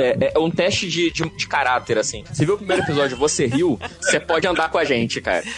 É, 0.00 0.32
é 0.34 0.38
um 0.38 0.50
teste 0.50 0.88
de, 0.88 1.10
de, 1.10 1.28
de 1.36 1.46
caráter, 1.46 1.98
assim. 1.98 2.24
Você 2.32 2.44
viu 2.44 2.54
o 2.54 2.58
primeiro 2.58 2.82
episódio, 2.82 3.16
você 3.16 3.46
riu, 3.46 3.78
você 4.00 4.18
pode 4.20 4.46
andar 4.46 4.68
com 4.70 4.78
a 4.78 4.84
gente, 4.84 5.20
cara. 5.20 5.42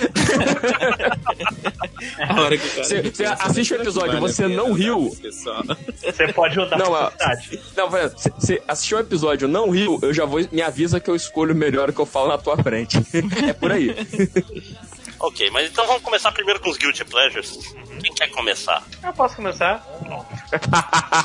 Você- 2.76 3.02
você 3.02 3.24
assiste 3.24 3.72
o 3.74 3.76
episódio, 3.80 4.18
você 4.28 4.48
não 4.48 4.72
riu. 4.72 5.10
tá, 5.14 5.22
pessoal? 5.22 5.62
Você 6.02 6.32
pode 6.32 6.56
rodar 6.58 6.78
Não, 6.78 6.92
ó. 6.92 7.10
cidade. 7.10 7.60
Não, 7.76 7.90
velho, 7.90 8.10
você- 8.38 8.62
assistiu 8.66 8.96
o 8.98 9.00
episódio, 9.00 9.46
não 9.48 9.70
riu, 9.70 9.98
eu 10.02 10.12
já 10.14 10.24
vou. 10.24 10.40
Me 10.50 10.62
avisa 10.62 10.98
que 11.00 11.10
eu 11.10 11.16
escolho 11.16 11.52
o 11.54 11.56
melhor 11.56 11.92
que 11.92 12.00
eu 12.00 12.06
falo 12.06 12.28
na 12.28 12.38
tua 12.38 12.56
frente. 12.56 12.98
é 13.48 13.52
por 13.52 13.70
aí. 13.72 13.94
Ok, 15.22 15.50
mas 15.50 15.70
então 15.70 15.86
vamos 15.86 16.02
começar 16.02 16.32
primeiro 16.32 16.58
com 16.58 16.68
os 16.68 16.76
Guilty 16.76 17.04
Pleasures. 17.04 17.72
Quem 18.00 18.12
quer 18.12 18.28
começar? 18.30 18.82
Eu 19.00 19.12
posso 19.12 19.36
começar? 19.36 19.86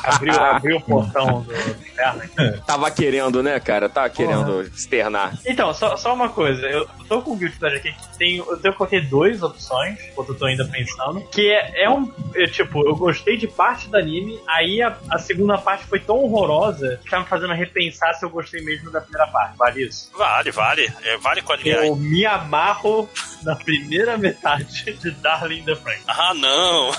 abriu, 0.04 0.34
abriu 0.40 0.78
o 0.78 0.82
portão 0.82 1.42
do 1.42 1.52
inferno 1.52 2.22
aqui. 2.22 2.62
Tava 2.68 2.92
querendo, 2.92 3.42
né, 3.42 3.60
cara? 3.60 3.90
Tava 3.90 4.08
querendo 4.12 4.62
externar. 4.62 5.40
Então, 5.44 5.74
só, 5.74 5.98
só 5.98 6.14
uma 6.14 6.30
coisa, 6.30 6.68
eu 6.68 6.88
tô 7.10 7.24
com 7.24 7.32
o 7.32 7.36
Guilty 7.36 7.58
Pleasure 7.58 7.80
aqui 7.80 7.94
que 7.94 8.18
tem. 8.20 8.38
Eu 8.38 8.58
tenho 8.58 8.76
coloquei 8.76 9.02
duas 9.02 9.42
opções, 9.42 10.00
enquanto 10.12 10.30
eu 10.30 10.38
tô 10.38 10.46
ainda 10.46 10.66
pensando. 10.66 11.22
Que 11.30 11.50
é, 11.50 11.86
é 11.86 11.90
um. 11.90 12.14
é, 12.36 12.46
tipo, 12.46 12.88
eu 12.88 12.96
gostei 12.96 13.36
de 13.36 13.48
parte 13.48 13.90
do 13.90 13.98
anime, 13.98 14.40
aí 14.48 14.80
a, 14.80 14.96
a 15.10 15.18
segunda 15.18 15.58
parte 15.58 15.86
foi 15.86 16.00
tão 16.00 16.18
horrorosa 16.18 17.00
que 17.04 17.10
tá 17.10 17.20
me 17.20 17.26
fazendo 17.26 17.54
repensar 17.54 18.14
se 18.14 18.24
eu 18.24 18.30
gostei 18.30 18.62
mesmo 18.62 18.92
da 18.92 19.02
primeira 19.02 19.26
parte. 19.32 19.58
Vale 19.58 19.88
isso? 19.88 20.12
Vale, 20.16 20.52
vale. 20.52 20.94
É, 21.02 21.18
vale 21.18 21.42
Código 21.42 21.68
Eu 21.68 21.96
me 21.96 22.26
amarro 22.28 23.10
na 23.44 23.56
primeira 23.56 24.18
metade 24.18 24.84
de 25.00 25.12
Darling 25.12 25.60
in 25.60 25.64
the 25.66 25.76
Frank. 25.76 26.02
Ah, 26.08 26.34
não. 26.34 26.92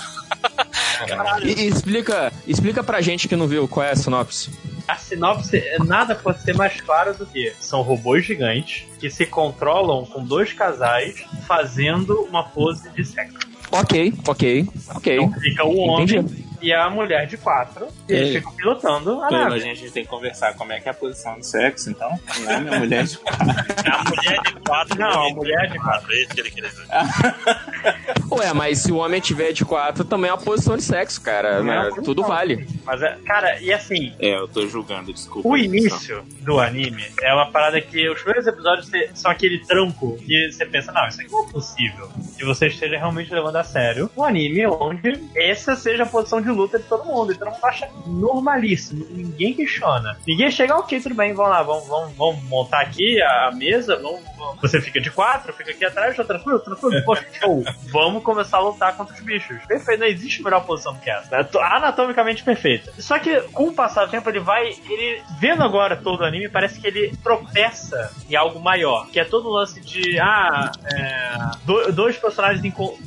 Caralho. 1.07 1.47
E, 1.47 1.53
e 1.61 1.67
explica, 1.67 2.31
explica 2.47 2.83
pra 2.83 3.01
gente 3.01 3.27
que 3.27 3.35
não 3.35 3.47
viu 3.47 3.67
qual 3.67 3.85
é 3.85 3.91
a 3.91 3.95
sinopse. 3.95 4.51
A 4.87 4.95
sinopse, 4.95 5.57
é- 5.57 5.77
nada 5.79 6.15
pode 6.15 6.41
ser 6.41 6.55
mais 6.55 6.79
claro 6.81 7.13
do 7.15 7.25
que 7.25 7.53
são 7.59 7.81
robôs 7.81 8.25
gigantes 8.25 8.85
que 8.99 9.09
se 9.09 9.25
controlam 9.25 10.05
com 10.05 10.23
dois 10.23 10.51
casais 10.53 11.23
fazendo 11.47 12.21
uma 12.23 12.43
pose 12.43 12.89
de 12.91 13.05
sexo. 13.05 13.37
Ok, 13.71 14.13
ok, 14.27 14.67
ok. 14.95 15.15
Então 15.15 15.39
fica 15.39 15.63
o 15.63 15.77
homem 15.77 16.05
Entendi. 16.05 16.48
E 16.61 16.73
a 16.73 16.89
mulher 16.89 17.25
de 17.27 17.37
quatro, 17.37 17.87
e 18.07 18.13
eles 18.13 18.29
É. 18.29 18.39
ficam 18.39 18.53
pilotando 18.53 19.21
a 19.23 19.27
Pelo 19.27 19.41
nave. 19.43 19.55
a 19.55 19.59
gente 19.59 19.91
tem 19.91 20.03
que 20.03 20.09
conversar 20.09 20.53
como 20.55 20.71
é 20.71 20.79
que 20.79 20.87
é 20.87 20.91
a 20.91 20.93
posição 20.95 21.37
do 21.37 21.43
sexo, 21.45 21.89
então. 21.89 22.09
Um 22.39 22.43
homem 22.55 22.71
e 22.71 22.75
a 22.75 22.79
mulher 22.79 23.03
de 23.05 23.19
A 23.25 24.03
mulher 24.09 24.39
de 24.45 24.53
quatro. 24.65 24.99
Não, 24.99 25.27
a 25.27 25.29
mulher 25.33 25.69
de 25.71 25.79
quatro. 25.79 26.11
É 26.13 26.21
isso 26.21 26.29
que 26.33 26.39
ele 26.41 26.51
queria 26.51 26.69
dizer. 26.69 26.85
Ué, 28.31 28.53
mas 28.53 28.79
se 28.79 28.91
o 28.91 28.97
homem 28.97 29.19
tiver 29.19 29.51
de 29.51 29.65
quatro, 29.65 30.03
também 30.03 30.29
é 30.29 30.33
uma 30.33 30.41
posição 30.41 30.75
de 30.77 30.83
sexo, 30.83 31.21
cara. 31.21 31.61
né? 31.63 31.89
Tudo 32.03 32.23
vale. 32.23 32.67
Mas, 32.85 33.01
é, 33.01 33.17
cara, 33.25 33.59
e 33.59 33.71
assim, 33.73 34.13
É, 34.19 34.35
eu 34.37 34.47
tô 34.47 34.67
julgando, 34.67 35.11
desculpa. 35.13 35.47
o 35.47 35.57
início 35.57 36.23
do 36.41 36.59
anime 36.59 37.03
é 37.21 37.33
uma 37.33 37.49
parada 37.51 37.79
que 37.81 38.07
os 38.09 38.21
primeiros 38.21 38.47
episódios 38.47 38.89
são 39.15 39.31
aquele 39.31 39.59
tranco 39.65 40.17
que 40.17 40.51
você 40.51 40.65
pensa, 40.65 40.91
não, 40.91 41.07
isso 41.07 41.21
aqui 41.21 41.31
não 41.31 41.47
é 41.47 41.51
possível. 41.51 42.09
Que 42.37 42.45
você 42.45 42.67
esteja 42.67 42.97
realmente 42.97 43.33
levando 43.33 43.55
a 43.55 43.63
sério 43.63 44.09
um 44.15 44.23
anime 44.23 44.65
onde 44.67 45.19
essa 45.35 45.75
seja 45.75 46.03
a 46.03 46.05
posição 46.05 46.41
de 46.41 46.48
luta 46.49 46.77
de 46.77 46.85
todo 46.85 47.05
mundo. 47.05 47.31
E 47.31 47.35
todo 47.35 47.49
mundo 47.51 47.63
acha 47.63 47.89
normalíssimo. 48.05 49.05
Ninguém 49.09 49.53
questiona. 49.53 50.17
Ninguém 50.27 50.51
chega, 50.51 50.75
ok, 50.77 50.99
tudo 51.01 51.15
bem, 51.15 51.33
vamos 51.33 51.51
lá, 51.51 51.63
vamos, 51.63 51.87
vamos, 51.87 52.13
vamos 52.15 52.43
montar 52.43 52.81
aqui 52.81 53.21
a 53.21 53.51
mesa, 53.53 53.95
vamos- 54.01 54.21
Você 54.61 54.81
fica 54.81 54.99
de 55.01 55.11
quatro, 55.11 55.53
fica 55.53 55.71
aqui 55.71 55.85
atrás, 55.85 56.15
tá 56.15 56.23
tranquilo, 56.23 56.59
tranquilo, 56.59 57.03
poxa, 57.03 57.25
show. 57.39 57.63
Vamos 57.91 58.23
começar 58.23 58.57
a 58.57 58.61
lutar 58.61 58.95
contra 58.95 59.13
os 59.13 59.21
bichos. 59.21 59.57
Perfeito, 59.67 59.99
não 59.99 60.07
existe 60.07 60.43
melhor 60.43 60.65
posição 60.65 60.93
do 60.93 60.99
que 60.99 61.09
essa. 61.09 61.35
É 61.35 61.43
to- 61.43 61.59
anatomicamente 61.59 62.43
perfeita. 62.43 62.91
Só 62.99 63.17
que 63.19 63.39
com 63.53 63.67
o 63.69 63.73
passar 63.73 64.05
do 64.05 64.11
tempo 64.11 64.29
ele 64.29 64.39
vai. 64.39 64.67
Ele. 64.89 65.21
Vendo 65.39 65.63
agora 65.63 65.95
todo 65.95 66.21
o 66.21 66.25
anime, 66.25 66.49
parece 66.49 66.79
que 66.79 66.87
ele 66.87 67.15
tropeça 67.23 68.11
em 68.29 68.35
algo 68.35 68.59
maior. 68.59 69.07
Que 69.09 69.19
é 69.19 69.25
todo 69.25 69.47
o 69.47 69.51
lance 69.51 69.79
de. 69.81 70.19
Ah, 70.19 70.71
é, 70.93 71.37
do- 71.65 71.91
dois 71.91 72.17
personagens. 72.17 72.61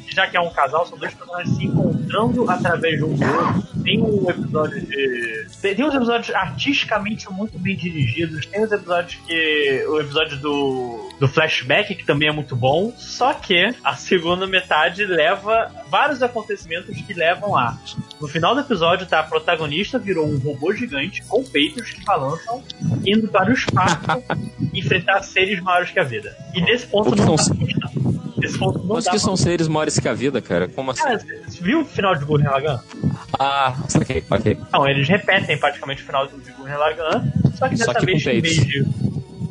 Já 0.09 0.27
que 0.27 0.37
é 0.37 0.41
um 0.41 0.51
casal, 0.51 0.87
são 0.87 0.99
dois 0.99 1.15
personagens 1.15 1.57
se 1.57 1.65
encontrando 1.65 2.51
através 2.51 2.97
de 2.99 3.05
um 3.05 3.11
outro. 3.12 3.62
Tem 3.93 4.03
um 4.03 4.31
episódio 4.31 4.81
de. 4.81 5.47
Tem, 5.61 5.75
tem 5.75 5.85
uns 5.85 5.95
episódios 5.95 6.35
artisticamente 6.35 7.31
muito 7.31 7.59
bem 7.59 7.77
dirigidos. 7.77 8.47
Tem 8.47 8.65
uns 8.65 8.73
episódios 8.73 9.21
que. 9.27 9.85
O 9.87 10.01
episódio 10.01 10.39
do. 10.39 11.13
Do 11.21 11.29
flashback, 11.29 11.95
que 11.95 12.05
também 12.05 12.29
é 12.29 12.33
muito 12.33 12.57
bom. 12.57 12.91
Só 12.97 13.35
que 13.35 13.75
a 13.85 13.95
segunda 13.95 14.47
metade 14.47 15.05
leva 15.05 15.71
vários 15.91 16.23
acontecimentos 16.23 16.97
que 17.03 17.13
levam 17.13 17.55
a. 17.55 17.79
No 18.19 18.29
final 18.29 18.55
do 18.55 18.63
episódio, 18.63 19.07
tá? 19.07 19.21
A 19.21 19.25
protagonista 19.25 19.99
virou 19.99 20.27
um 20.27 20.39
robô 20.39 20.73
gigante 20.73 21.23
com 21.25 21.45
peitos 21.45 21.91
que 21.91 22.03
balançam, 22.03 22.63
indo 23.07 23.29
para 23.29 23.51
o 23.51 23.53
espaço 23.53 24.23
enfrentar 24.73 25.23
seres 25.23 25.61
maiores 25.61 25.91
que 25.91 26.01
a 26.01 26.05
vida. 26.05 26.35
E 26.55 26.63
nesse 26.63 26.87
ponto 26.87 27.15
não 27.15 27.37
não 27.37 27.82
Dá 29.05 29.11
que 29.11 29.19
são 29.19 29.37
seres 29.37 29.69
maiores 29.69 29.99
que 29.99 30.09
a 30.09 30.15
vida, 30.15 30.41
cara? 30.41 30.69
Como 30.69 30.91
assim? 30.91 31.03
Cara, 31.03 31.19
você 31.19 31.63
viu 31.63 31.81
o 31.81 31.85
final 31.85 32.15
de 32.15 32.25
Gurren 32.25 32.49
Lagann? 32.49 32.79
Ah, 33.39 33.75
saquei, 33.89 34.25
ok. 34.31 34.59
Não, 34.73 34.89
eles 34.89 35.09
repetem 35.09 35.59
praticamente 35.59 36.03
o 36.03 36.07
final 36.07 36.27
de 36.27 36.53
Gurren 36.53 36.77
Lagann, 36.77 37.33
só 37.57 37.69
que 37.69 37.77
Só 37.77 37.93
dessa 37.93 37.95
que 37.95 38.01
com 38.01 38.07
vez 38.07 38.27
em 38.27 38.41
vez 38.41 38.57
de... 38.67 38.87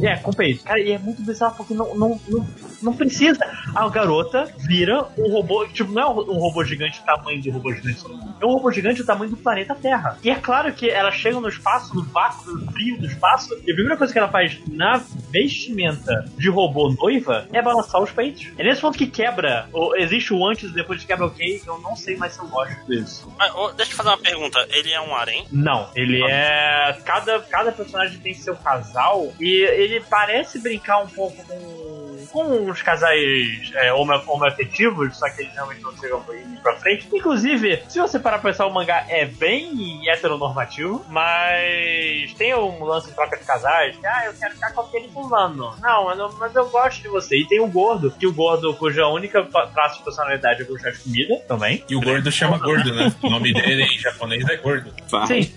É, 0.02 0.16
com 0.18 0.32
peito. 0.32 0.64
Cara, 0.64 0.80
e 0.80 0.92
é 0.92 0.98
muito 0.98 1.22
bizarro 1.22 1.56
porque 1.56 1.74
não, 1.74 1.96
não, 1.96 2.20
não, 2.28 2.48
não 2.82 2.96
precisa. 2.96 3.40
A 3.76 3.88
garota 3.90 4.52
vira 4.58 5.08
um 5.18 5.32
robô, 5.32 5.68
tipo, 5.68 5.92
não 5.92 6.02
é 6.02 6.08
um 6.08 6.40
robô 6.40 6.64
gigante 6.64 7.00
do 7.00 7.06
tamanho 7.06 7.42
do 7.42 7.52
robô 7.52 7.74
gigante. 7.74 8.04
É 8.40 8.46
um 8.46 8.50
robô 8.50 8.72
gigante 8.72 9.02
do 9.02 9.06
tamanho 9.06 9.32
do 9.32 9.38
planeta 9.38 9.76
Terra. 9.76 10.18
E 10.24 10.30
é 10.30 10.36
claro 10.36 10.74
que 10.74 10.90
ela 10.90 11.12
chega 11.12 11.40
no 11.40 11.48
espaço, 11.48 11.96
no 11.96 12.04
vácuo, 12.04 12.52
no 12.52 12.72
frio 12.72 13.00
do 13.00 13.06
espaço, 13.06 13.54
e 13.66 13.72
a 13.72 13.76
primeira 13.76 13.98
coisa 13.98 14.12
que 14.12 14.20
ela 14.20 14.28
faz 14.28 14.60
na 14.68 15.02
vestimenta 15.30 16.26
de 16.38 16.50
robô 16.50 16.90
noiva 16.90 17.48
é 17.52 17.62
balançar 17.62 18.02
os 18.02 18.12
peitos. 18.12 18.48
É 18.58 18.64
nesse 18.64 18.82
ponto 18.82 18.98
que 18.98 19.08
quebra. 19.08 19.68
Ou 19.72 19.96
existe 19.96 20.34
o 20.34 20.46
antes 20.46 20.70
e 20.70 20.74
depois 20.74 21.02
de 21.02 21.08
quebra 21.08 21.26
ok, 21.26 21.62
eu 21.66 21.80
não 21.80 21.96
sei 21.96 22.18
mais 22.18 22.34
se 22.34 22.40
eu 22.40 22.48
gosto 22.48 22.86
disso. 22.88 23.32
Mas, 23.38 23.54
ô, 23.56 23.72
deixa 23.72 23.92
eu 23.92 23.98
fazer 23.98 24.10
uma 24.10 24.18
pergunta. 24.18 24.66
Ele 24.70 24.92
é 24.92 25.02
um 25.02 25.16
harém? 25.16 25.46
Não, 25.52 25.90
ele 25.96 26.24
é. 26.24 26.98
Cada, 27.06 27.40
cada 27.42 27.72
personagem 27.72 28.20
tem 28.20 28.34
seu 28.34 28.56
casal 28.56 29.32
e 29.40 29.64
ele 29.64 30.02
parece 30.02 30.60
brincar 30.60 31.00
um 31.00 31.08
pouco 31.08 31.44
com, 31.46 32.01
com 32.28 32.70
os 32.70 32.82
casais 32.82 33.72
é, 33.76 33.94
homo- 33.94 34.22
homoafetivos, 34.28 35.18
só 35.18 35.30
que 35.30 35.42
eles 35.42 35.54
realmente 35.54 35.82
não 35.82 35.96
chegam 35.98 36.22
pra 36.24 36.36
ir 36.36 36.46
pra 36.62 36.76
frente. 36.78 37.08
Inclusive, 37.14 37.82
se 37.90 38.00
você 38.00 38.20
parar 38.20 38.40
pra 38.40 38.52
pensar, 38.52 38.66
o 38.66 38.74
mangá 38.74 39.06
é 39.10 39.26
bem 39.26 40.02
heteronormativo, 40.10 41.04
mas 41.10 42.34
tem 42.38 42.54
um 42.56 42.84
lance 42.84 43.08
de 43.08 43.14
troca 43.14 43.38
de 43.38 43.44
casais, 43.44 43.96
que, 43.98 44.06
ah, 44.06 44.24
eu 44.26 44.34
quero 44.34 44.54
ficar 44.54 44.72
com 44.74 44.82
aquele 44.82 45.08
fulano. 45.10 45.76
Não, 45.82 46.10
eu 46.10 46.16
não- 46.16 46.34
mas 46.38 46.56
eu 46.56 46.68
gosto 46.70 47.02
de 47.02 47.08
você. 47.08 47.38
E 47.40 47.48
tem 47.48 47.60
o 47.60 47.68
gordo, 47.68 48.12
que 48.12 48.28
o 48.28 48.34
gordo, 48.34 48.74
cuja 48.76 49.08
única 49.08 49.44
traço 49.74 50.00
de 50.00 50.04
personalidade 50.04 50.62
é 50.62 50.66
gostar 50.66 50.92
de 50.92 51.00
comida 51.00 51.38
também. 51.48 51.84
E 51.90 51.96
o 51.96 52.02
gordo 52.02 52.32
chama 52.32 52.58
gordo, 52.58 52.94
né? 52.94 53.14
O 53.22 53.30
nome 53.30 53.54
dele 53.54 53.84
em 53.84 53.98
japonês 54.00 54.48
é 54.48 54.58
gordo. 54.58 54.94
Sim. 55.28 55.52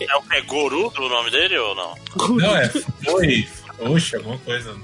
É 0.00 0.16
o 0.16 0.22
é 0.32 0.40
Goru 0.42 0.90
do 0.90 1.08
nome 1.08 1.30
dele 1.30 1.56
ou 1.58 1.74
não? 1.74 1.94
Não, 2.36 2.56
é 2.56 2.68
foi, 2.68 3.46
oxe, 3.80 4.16
alguma 4.16 4.38
coisa. 4.38 4.74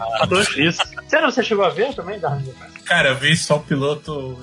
Isso. 0.57 0.83
Você 1.07 1.21
não 1.21 1.31
você 1.31 1.43
chegou 1.43 1.65
a 1.65 1.71
ver 1.71 1.95
também, 1.95 2.19
Darwin? 2.19 2.53
Cara, 2.85 3.11
eu 3.11 3.17
vi 3.17 3.37
só 3.37 3.57
o 3.57 3.61
piloto 3.61 4.39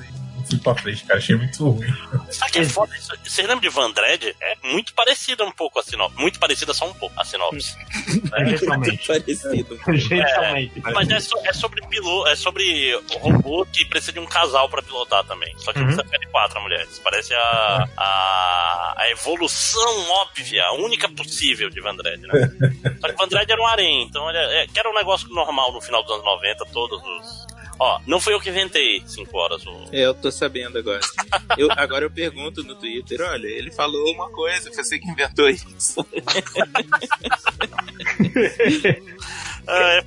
fui 0.49 0.57
pra 0.59 0.75
frente, 0.75 1.03
cara. 1.05 1.19
Achei 1.19 1.35
muito 1.35 1.69
ruim. 1.69 1.87
Sabe 2.31 2.51
que 2.51 2.59
é 2.59 2.65
foda 2.65 2.95
isso? 2.95 3.11
Você 3.23 3.41
lembra 3.41 3.59
de 3.61 3.69
Vandred? 3.69 4.35
É 4.41 4.55
muito 4.63 4.93
parecida 4.93 5.43
um 5.43 5.51
pouco 5.51 5.79
a 5.79 5.83
sinopse. 5.83 6.17
Muito 6.19 6.39
parecida 6.39 6.73
só 6.73 6.87
um 6.89 6.93
pouco 6.93 7.19
a 7.19 7.23
sinopse. 7.25 7.75
Gentilmente. 8.47 9.07
Parecido. 9.07 9.79
Gentilmente. 9.87 10.81
Mas 10.93 11.09
é, 11.09 11.19
so- 11.19 11.39
é 11.45 11.53
sobre 11.53 11.81
piloto, 11.87 12.27
é 12.29 12.35
sobre 12.35 12.93
robô 13.19 13.65
que 13.65 13.85
precisa 13.85 14.11
de 14.13 14.19
um 14.19 14.25
casal 14.25 14.69
pra 14.69 14.81
pilotar 14.81 15.23
também. 15.25 15.53
Só 15.57 15.71
que 15.73 15.79
Uhum. 15.79 15.85
precisa 15.85 16.03
ficar 16.05 16.17
de 16.17 16.27
quatro 16.27 16.61
mulheres. 16.61 16.99
Parece 17.03 17.33
a, 17.33 17.87
a, 17.97 18.93
a 18.97 19.09
evolução 19.11 20.09
óbvia, 20.21 20.63
a 20.65 20.73
única 20.73 21.09
possível 21.09 21.69
de 21.69 21.81
Vandred, 21.81 22.21
né? 22.21 22.33
Só 23.01 23.07
que 23.09 23.15
Vandred 23.15 23.51
era 23.51 23.61
um 23.61 23.65
harém, 23.67 24.03
então 24.03 24.29
ele 24.29 24.37
é, 24.37 24.63
é- 24.63 24.67
que 24.67 24.79
era 24.79 24.89
um 24.89 24.93
negócio 24.95 25.27
normal 25.29 25.71
no 25.73 25.81
final 25.81 26.03
dos 26.03 26.11
anos 26.13 26.25
90, 26.25 26.65
todos 26.73 27.01
os. 27.01 27.45
Ó, 27.79 27.99
não 28.07 28.19
fui 28.19 28.33
eu 28.33 28.39
que 28.39 28.49
inventei 28.49 29.03
5 29.05 29.37
horas 29.37 29.65
o. 29.65 29.89
É, 29.91 30.05
eu 30.05 30.13
tô 30.13 30.31
sabendo 30.31 30.77
agora. 30.77 30.99
Eu, 31.57 31.69
agora 31.71 32.03
eu 32.03 32.11
pergunto 32.11 32.63
no 32.63 32.75
Twitter, 32.75 33.21
olha, 33.21 33.47
ele 33.47 33.71
falou 33.71 34.11
uma 34.11 34.29
coisa, 34.29 34.69
você 34.69 34.99
que 34.99 35.07
inventou 35.09 35.47
isso. 35.49 36.05
É, 39.67 40.03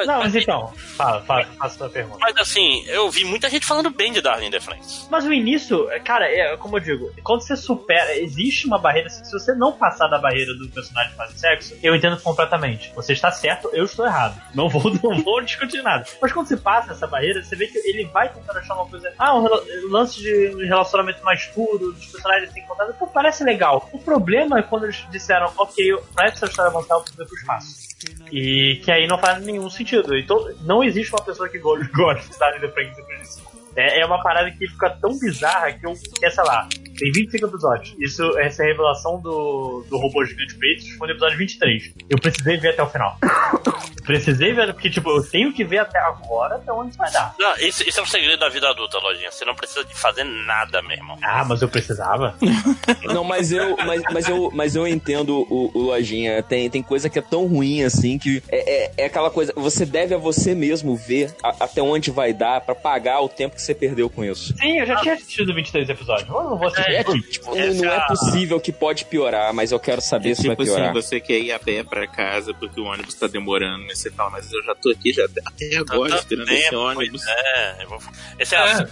mas, 0.00 0.06
Não, 0.06 0.18
mas, 0.18 0.32
mas 0.32 0.42
então, 0.42 0.72
fala, 0.96 1.20
fala, 1.22 1.44
faça 1.58 1.78
sua 1.78 1.88
pergunta. 1.90 2.18
mas 2.20 2.36
assim, 2.36 2.84
eu 2.86 3.10
vi 3.10 3.24
muita 3.24 3.48
gente 3.48 3.66
falando 3.66 3.90
bem 3.90 4.12
de 4.12 4.20
Darling 4.20 4.46
in 4.46 4.50
the 4.50 4.60
Franxx. 4.60 5.08
Mas 5.10 5.24
o 5.26 5.32
início, 5.32 5.86
cara, 6.04 6.26
é 6.26 6.56
como 6.56 6.76
eu 6.76 6.80
digo, 6.80 7.10
quando 7.22 7.42
você 7.42 7.56
supera, 7.56 8.16
existe 8.18 8.66
uma 8.66 8.78
barreira, 8.78 9.08
se 9.08 9.30
você 9.30 9.54
não 9.54 9.72
passar 9.72 10.08
da 10.08 10.18
barreira 10.18 10.54
do 10.54 10.68
personagem 10.68 11.12
fazer 11.14 11.38
sexo, 11.38 11.76
eu 11.82 11.94
entendo 11.94 12.18
completamente. 12.20 12.92
Você 12.94 13.12
está 13.12 13.30
certo, 13.30 13.70
eu 13.72 13.84
estou 13.84 14.06
errado. 14.06 14.40
Não 14.54 14.68
vou, 14.68 14.82
não 15.02 15.22
vou 15.22 15.40
discutir 15.42 15.82
nada. 15.82 16.04
Mas 16.20 16.32
quando 16.32 16.46
você 16.48 16.56
passa 16.56 16.92
essa 16.92 17.06
barreira, 17.06 17.42
você 17.42 17.56
vê 17.56 17.66
que 17.66 17.78
ele 17.78 18.04
vai 18.06 18.28
tentando 18.28 18.58
achar 18.58 18.74
uma 18.74 18.86
coisa. 18.86 19.12
Ah, 19.18 19.36
um 19.36 19.46
lance 19.90 20.20
de 20.20 20.64
relacionamento 20.64 21.22
mais 21.24 21.46
puro, 21.46 21.92
dos 21.92 22.06
personagens 22.06 22.52
se 22.52 22.60
encontrando, 22.60 22.94
pô, 22.94 23.06
parece 23.06 23.44
legal. 23.44 23.88
O 23.92 23.98
problema 23.98 24.58
é 24.58 24.62
quando 24.62 24.84
eles 24.84 25.04
disseram, 25.10 25.52
ok, 25.56 25.96
pra 26.14 26.26
essa 26.26 26.46
história 26.46 26.70
avançar, 26.70 26.94
eu 26.94 27.24
ir 27.24 27.26
pro 27.26 27.36
espaço. 27.36 27.89
E 28.32 28.80
que 28.84 28.90
aí 28.90 29.06
não 29.06 29.18
faz 29.18 29.44
nenhum 29.44 29.68
sentido. 29.68 30.16
Então, 30.16 30.48
não 30.62 30.82
existe 30.84 31.12
uma 31.12 31.22
pessoa 31.22 31.48
que 31.48 31.58
go- 31.58 31.78
gosta 31.94 32.24
de 32.26 32.30
estar 32.32 32.56
independente 32.56 32.96
depois 32.96 33.18
disso. 33.20 33.42
É, 33.76 34.00
é 34.00 34.06
uma 34.06 34.22
parada 34.22 34.50
que 34.50 34.66
fica 34.66 34.90
tão 35.00 35.18
bizarra 35.18 35.72
que 35.72 35.86
eu, 35.86 35.92
que 35.92 36.26
é, 36.26 36.30
sei 36.30 36.44
lá, 36.44 36.68
tem 36.98 37.12
25 37.12 37.46
episódios. 37.46 37.94
Isso, 37.98 38.38
essa 38.38 38.62
é 38.62 38.66
a 38.66 38.68
revelação 38.68 39.20
do, 39.20 39.84
do 39.88 39.98
robô 39.98 40.24
gigante 40.24 40.54
Peitos 40.56 40.88
foi 40.90 41.06
no 41.08 41.12
episódio 41.14 41.38
23. 41.38 41.94
Eu 42.10 42.18
precisei 42.18 42.56
ver 42.58 42.70
até 42.70 42.82
o 42.82 42.88
final. 42.88 43.16
precisei 44.04 44.52
ver, 44.52 44.72
porque, 44.72 44.90
tipo, 44.90 45.08
eu 45.10 45.22
tenho 45.22 45.52
que 45.52 45.64
ver 45.64 45.78
até 45.78 45.98
agora 45.98 46.56
até 46.56 46.72
onde 46.72 46.96
vai 46.96 47.10
dar. 47.12 47.34
Não, 47.38 47.54
esse, 47.58 47.88
esse 47.88 47.98
é 47.98 48.02
um 48.02 48.06
segredo 48.06 48.40
da 48.40 48.48
vida 48.48 48.68
adulta, 48.68 48.98
Lojinha. 48.98 49.30
Você 49.30 49.44
não 49.44 49.54
precisa 49.54 49.84
de 49.84 49.94
fazer 49.94 50.24
nada, 50.24 50.82
meu 50.82 50.92
irmão. 50.96 51.16
Ah, 51.22 51.44
mas 51.44 51.62
eu 51.62 51.68
precisava. 51.68 52.34
Não, 53.04 53.24
mas 53.24 53.50
eu, 53.52 53.76
mas, 53.78 54.02
mas 54.12 54.28
eu, 54.28 54.50
mas 54.52 54.76
eu 54.76 54.86
entendo 54.86 55.46
o, 55.50 55.70
o 55.74 55.82
Lojinha. 55.82 56.42
Tem, 56.42 56.68
tem 56.70 56.82
coisa 56.82 57.08
que 57.08 57.18
é 57.18 57.22
tão 57.22 57.46
ruim 57.46 57.82
assim 57.82 58.18
que 58.18 58.42
é, 58.48 58.84
é, 58.86 58.92
é 58.98 59.04
aquela 59.06 59.30
coisa. 59.30 59.52
Você 59.56 59.84
deve 59.84 60.14
a 60.14 60.18
você 60.18 60.54
mesmo 60.54 60.96
ver 60.96 61.34
a- 61.42 61.54
até 61.60 61.82
onde 61.82 62.10
vai 62.10 62.32
dar 62.32 62.60
pra 62.60 62.74
pagar 62.74 63.20
o 63.20 63.28
tempo 63.28 63.59
que 63.60 63.66
você 63.66 63.74
perdeu 63.74 64.08
com 64.10 64.24
isso. 64.24 64.54
Sim, 64.58 64.80
eu 64.80 64.86
já 64.86 64.96
tinha 64.96 65.14
assistido 65.14 65.54
23 65.54 65.88
episódios. 65.88 66.28
Eu 66.28 66.34
não 66.44 66.58
vou 66.58 66.66
assistir. 66.68 66.92
É, 66.92 67.04
tipo, 67.04 67.56
essa 67.56 67.84
não 67.84 67.92
é 67.92 67.96
é 67.96 68.06
possível 68.06 68.60
que 68.60 68.72
pode 68.72 69.04
piorar, 69.04 69.52
mas 69.52 69.72
eu 69.72 69.78
quero 69.78 70.00
saber 70.00 70.34
se 70.34 70.46
vai 70.46 70.56
tipo 70.56 70.62
assim, 70.62 70.74
piorar. 70.74 70.92
você 70.92 71.20
quer 71.20 71.38
ir 71.38 71.52
a 71.52 71.58
pé 71.58 71.82
pra 71.84 72.06
casa 72.06 72.54
porque 72.54 72.80
o 72.80 72.84
ônibus 72.84 73.14
tá 73.14 73.26
demorando, 73.26 73.84
mas 73.86 73.98
você 73.98 74.10
fala, 74.10 74.30
mas 74.30 74.52
eu 74.52 74.62
já 74.62 74.74
tô 74.74 74.90
aqui 74.90 75.12
já 75.12 75.24
até 75.46 75.76
agora 75.76 76.16
esperando 76.16 76.50
esse 76.50 76.74
ônibus. 76.74 77.22
É, 77.26 77.84
eu 77.84 77.88
vou... 77.88 77.98
Esse 78.38 78.54
é, 78.54 78.58
a 78.58 78.86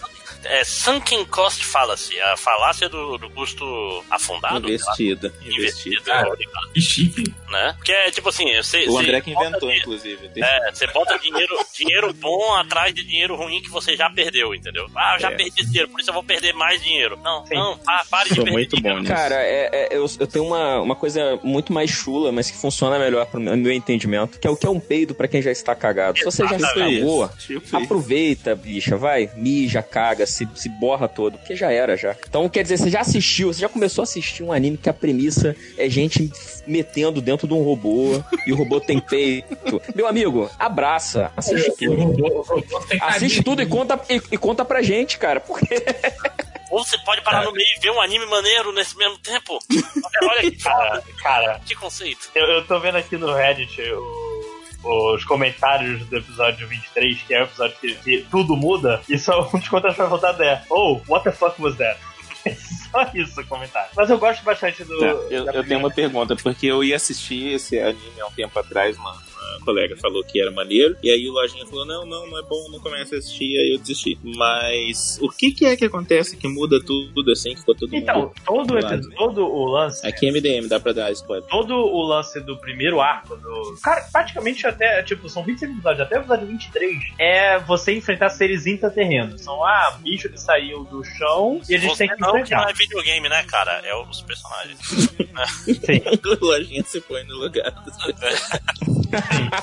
é 0.44 0.64
Sunken 0.64 1.24
Cost 1.26 1.64
Fallacy, 1.64 2.18
a 2.20 2.36
falácia 2.36 2.88
do, 2.88 3.18
do 3.18 3.28
custo 3.30 3.64
afundado. 4.10 4.68
Investida. 4.68 5.32
Investida. 5.44 6.00
Cara. 6.02 6.36
Que 6.72 6.80
chique. 6.80 7.24
né? 7.50 7.74
Porque 7.76 7.92
é 7.92 8.10
tipo 8.10 8.28
assim, 8.28 8.44
você, 8.56 8.86
O 8.88 8.98
André 8.98 9.20
que 9.20 9.30
inventou, 9.30 9.68
dinhe- 9.68 9.80
inclusive. 9.80 10.30
É, 10.36 10.70
você 10.72 10.86
bota 10.88 11.18
dinheiro, 11.18 11.56
dinheiro 11.76 12.12
bom 12.14 12.54
atrás 12.54 12.94
de 12.94 13.02
dinheiro 13.04 13.34
ruim 13.36 13.60
que 13.62 13.70
você 13.70 13.96
já 13.96 14.08
perdeu, 14.10 14.54
entendeu? 14.54 14.86
Ah, 14.94 15.14
eu 15.16 15.20
já 15.20 15.30
É. 15.30 15.34
perdi 15.36 15.60
esse 15.60 15.70
dinheiro, 15.70 15.88
por 15.90 16.00
isso 16.00 16.10
eu 16.10 16.14
vou 16.14 16.22
perder 16.22 16.52
mais 16.54 16.82
dinheiro. 16.82 17.18
Não, 17.22 17.44
Sim. 17.46 17.54
não, 17.54 17.78
pa- 17.78 18.04
pare 18.10 18.28
de 18.28 18.34
Sou 18.34 18.44
perder 18.44 18.58
muito 18.58 18.76
bom 18.76 18.80
dinheiro. 18.82 19.00
nisso. 19.02 19.12
Cara, 19.14 19.34
é, 19.36 19.70
é- 19.72 19.88
eu, 19.96 20.06
eu 20.20 20.26
tenho 20.26 20.44
uma, 20.44 20.80
uma 20.80 20.94
coisa 20.96 21.38
muito 21.42 21.72
mais 21.72 21.90
chula, 21.90 22.30
mas 22.32 22.50
que 22.50 22.56
funciona 22.56 22.98
melhor 22.98 23.26
pro 23.26 23.40
meu, 23.40 23.56
meu 23.56 23.72
entendimento, 23.72 24.38
que 24.38 24.46
é 24.46 24.50
o 24.50 24.56
que 24.56 24.66
é 24.66 24.70
um 24.70 24.80
peido 24.80 25.14
pra 25.14 25.26
quem 25.28 25.40
já 25.42 25.50
está 25.50 25.74
cagado. 25.74 26.18
Se 26.18 26.24
você 26.24 26.46
já 26.46 26.58
se 26.58 26.74
cagou, 26.74 27.28
Tipo 27.38 27.76
aproveita, 27.76 28.54
bicha, 28.54 28.96
vai, 28.96 29.30
mija, 29.36 29.82
caga, 29.82 30.26
se, 30.30 30.48
se 30.54 30.68
borra 30.68 31.08
todo, 31.08 31.38
porque 31.38 31.56
já 31.56 31.70
era 31.72 31.96
já. 31.96 32.14
Então, 32.28 32.48
quer 32.48 32.62
dizer, 32.62 32.76
você 32.78 32.90
já 32.90 33.00
assistiu, 33.00 33.52
você 33.52 33.60
já 33.60 33.68
começou 33.68 34.02
a 34.02 34.04
assistir 34.04 34.42
um 34.42 34.52
anime 34.52 34.76
que 34.76 34.88
a 34.88 34.92
premissa 34.94 35.54
é 35.76 35.88
gente 35.88 36.30
metendo 36.66 37.20
dentro 37.20 37.46
de 37.48 37.54
um 37.54 37.62
robô 37.62 38.22
e 38.46 38.52
o 38.52 38.56
robô 38.56 38.80
tem 38.80 39.00
peito. 39.00 39.80
Meu 39.94 40.06
amigo, 40.06 40.50
abraça, 40.58 41.32
assiste 41.36 41.72
tudo. 41.76 42.64
Assiste 43.00 43.42
tudo 43.42 43.62
e 43.62 43.66
conta, 43.66 44.00
e, 44.08 44.20
e 44.32 44.38
conta 44.38 44.64
pra 44.64 44.82
gente, 44.82 45.18
cara, 45.18 45.40
porque 45.40 45.82
Ou 46.70 46.84
você 46.84 46.98
pode 46.98 47.22
parar 47.22 47.44
no 47.44 47.52
meio 47.52 47.66
e 47.76 47.80
ver 47.80 47.90
um 47.90 48.00
anime 48.00 48.26
maneiro 48.26 48.72
nesse 48.72 48.96
mesmo 48.96 49.18
tempo. 49.18 49.58
Olha 50.22 50.42
que 50.50 50.62
Cara, 50.62 51.02
cara, 51.22 51.60
Que 51.64 51.74
conceito. 51.74 52.30
eu, 52.34 52.44
eu 52.46 52.66
tô 52.66 52.78
vendo 52.80 52.96
aqui 52.98 53.16
no 53.16 53.32
Reddit 53.34 53.80
o- 53.92 54.27
os 54.82 55.24
comentários 55.24 56.04
do 56.06 56.16
episódio 56.16 56.68
23, 56.68 57.22
que 57.22 57.34
é 57.34 57.40
o 57.40 57.44
episódio 57.44 57.76
que, 57.80 57.94
que 57.96 58.26
tudo 58.30 58.56
muda, 58.56 59.00
e 59.08 59.18
só 59.18 59.48
um 59.52 59.58
dos 59.58 59.68
comentários 59.68 59.98
vai 59.98 60.06
voltar 60.08 60.40
é 60.40 60.62
Oh, 60.70 61.00
what 61.08 61.24
the 61.24 61.32
fuck 61.32 61.60
was 61.60 61.76
that? 61.76 61.98
É 62.44 62.54
só 62.90 63.10
isso 63.14 63.40
o 63.40 63.46
comentário. 63.46 63.90
Mas 63.96 64.08
eu 64.10 64.18
gosto 64.18 64.42
bastante 64.44 64.84
do. 64.84 64.98
Tá, 64.98 65.06
eu, 65.06 65.46
eu 65.46 65.64
tenho 65.64 65.80
uma 65.80 65.90
pergunta, 65.90 66.36
porque 66.36 66.66
eu 66.66 66.82
ia 66.82 66.96
assistir 66.96 67.54
esse 67.54 67.78
anime 67.78 68.20
há 68.20 68.26
um 68.26 68.32
tempo 68.32 68.58
atrás, 68.58 68.96
mano. 68.96 69.27
Colega 69.68 69.94
falou 69.98 70.24
que 70.24 70.40
era 70.40 70.50
maneiro, 70.50 70.96
e 71.02 71.10
aí 71.10 71.28
o 71.28 71.32
Lojinha 71.32 71.66
falou: 71.66 71.84
não, 71.84 72.06
não, 72.06 72.26
não 72.26 72.38
é 72.38 72.42
bom, 72.42 72.70
não 72.70 72.80
começa 72.80 73.14
a 73.16 73.18
assistir, 73.18 73.54
aí 73.58 73.72
eu 73.74 73.78
desisti. 73.78 74.18
Mas 74.22 75.18
o 75.20 75.28
que, 75.28 75.52
que 75.52 75.66
é 75.66 75.76
que 75.76 75.84
acontece 75.84 76.38
que 76.38 76.48
muda 76.48 76.80
tudo 76.82 77.30
assim, 77.30 77.52
que 77.52 77.60
ficou 77.60 77.74
todo 77.74 77.94
Então, 77.94 78.20
mundo. 78.22 78.32
todo, 78.46 78.78
episódio, 78.78 79.10
todo 79.14 79.44
o 79.46 79.66
lance. 79.66 80.06
Aqui 80.06 80.26
é 80.26 80.30
MDM, 80.32 80.68
dá 80.68 80.80
pra 80.80 80.92
dar 80.94 81.10
spoiler. 81.12 81.46
todo 81.50 81.74
o 81.74 82.02
lance 82.02 82.40
do 82.40 82.56
primeiro 82.56 82.98
arco 83.00 83.36
do. 83.36 83.78
Cara, 83.82 84.06
praticamente 84.10 84.66
até, 84.66 85.02
tipo, 85.02 85.28
são 85.28 85.44
25 85.44 85.72
episódios, 85.74 86.00
até 86.00 86.16
o 86.16 86.20
episódio 86.20 86.46
23 86.46 86.96
é 87.18 87.58
você 87.58 87.92
enfrentar 87.94 88.30
seres 88.30 88.66
intraterrenos. 88.66 89.42
São, 89.42 89.62
ah, 89.62 89.98
bicho 90.00 90.30
que 90.30 90.40
saiu 90.40 90.84
do 90.84 91.04
chão 91.04 91.60
e 91.68 91.74
a 91.74 91.78
gente 91.78 91.90
Você 91.94 92.06
tem 92.06 92.16
que 92.16 92.20
não, 92.22 92.28
que 92.32 92.36
não 92.38 92.42
enfrentar. 92.42 92.70
é 92.70 92.72
videogame, 92.72 93.28
né, 93.28 93.42
cara? 93.44 93.82
É 93.84 93.94
os 93.94 94.22
personagens. 94.22 94.78
Sim. 95.64 96.00
o 96.40 96.44
Lojinha 96.46 96.82
se 96.84 97.00
põe 97.02 97.22
no 97.24 97.36
lugar. 97.36 97.72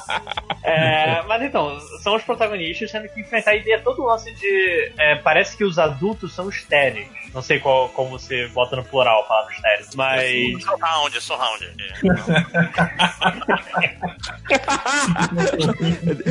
É, 0.64 1.22
mas 1.24 1.44
então, 1.44 1.80
são 2.02 2.16
os 2.16 2.24
protagonistas 2.24 2.92
tendo 2.92 3.08
que 3.10 3.22
enfrentar 3.22 3.52
a 3.52 3.56
ideia 3.56 3.80
todo 3.82 4.02
o 4.02 4.08
lance 4.08 4.34
de. 4.34 4.92
é, 4.98 5.16
parece 5.16 5.56
que 5.56 5.64
os 5.64 5.78
adultos 5.78 6.34
são 6.34 6.50
estéreis. 6.50 7.08
Não 7.34 7.42
sei 7.42 7.60
qual, 7.60 7.90
como 7.90 8.18
você 8.18 8.48
bota 8.48 8.75
no 8.75 8.84
plural 8.84 9.22
a 9.22 9.24
palavra 9.24 9.54
estéreo, 9.54 9.86
mas. 9.96 10.64
Sou 10.64 10.78
round, 10.78 11.22
sou 11.22 11.38
round. 11.38 11.74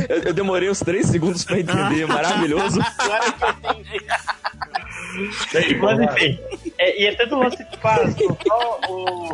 eu, 0.09 0.17
eu 0.27 0.33
demorei 0.33 0.69
uns 0.69 0.79
3 0.79 1.05
segundos 1.05 1.45
pra 1.45 1.59
entender, 1.59 2.05
maravilhoso. 2.07 2.79
Mas 5.81 5.99
enfim, 5.99 6.39
é, 6.77 7.01
e 7.01 7.05
é 7.07 7.15
tanto 7.15 7.35
o 7.35 7.39
lance 7.39 7.63
que 7.65 7.77
faz 7.77 8.15
só 8.47 8.79
o- 8.89 9.33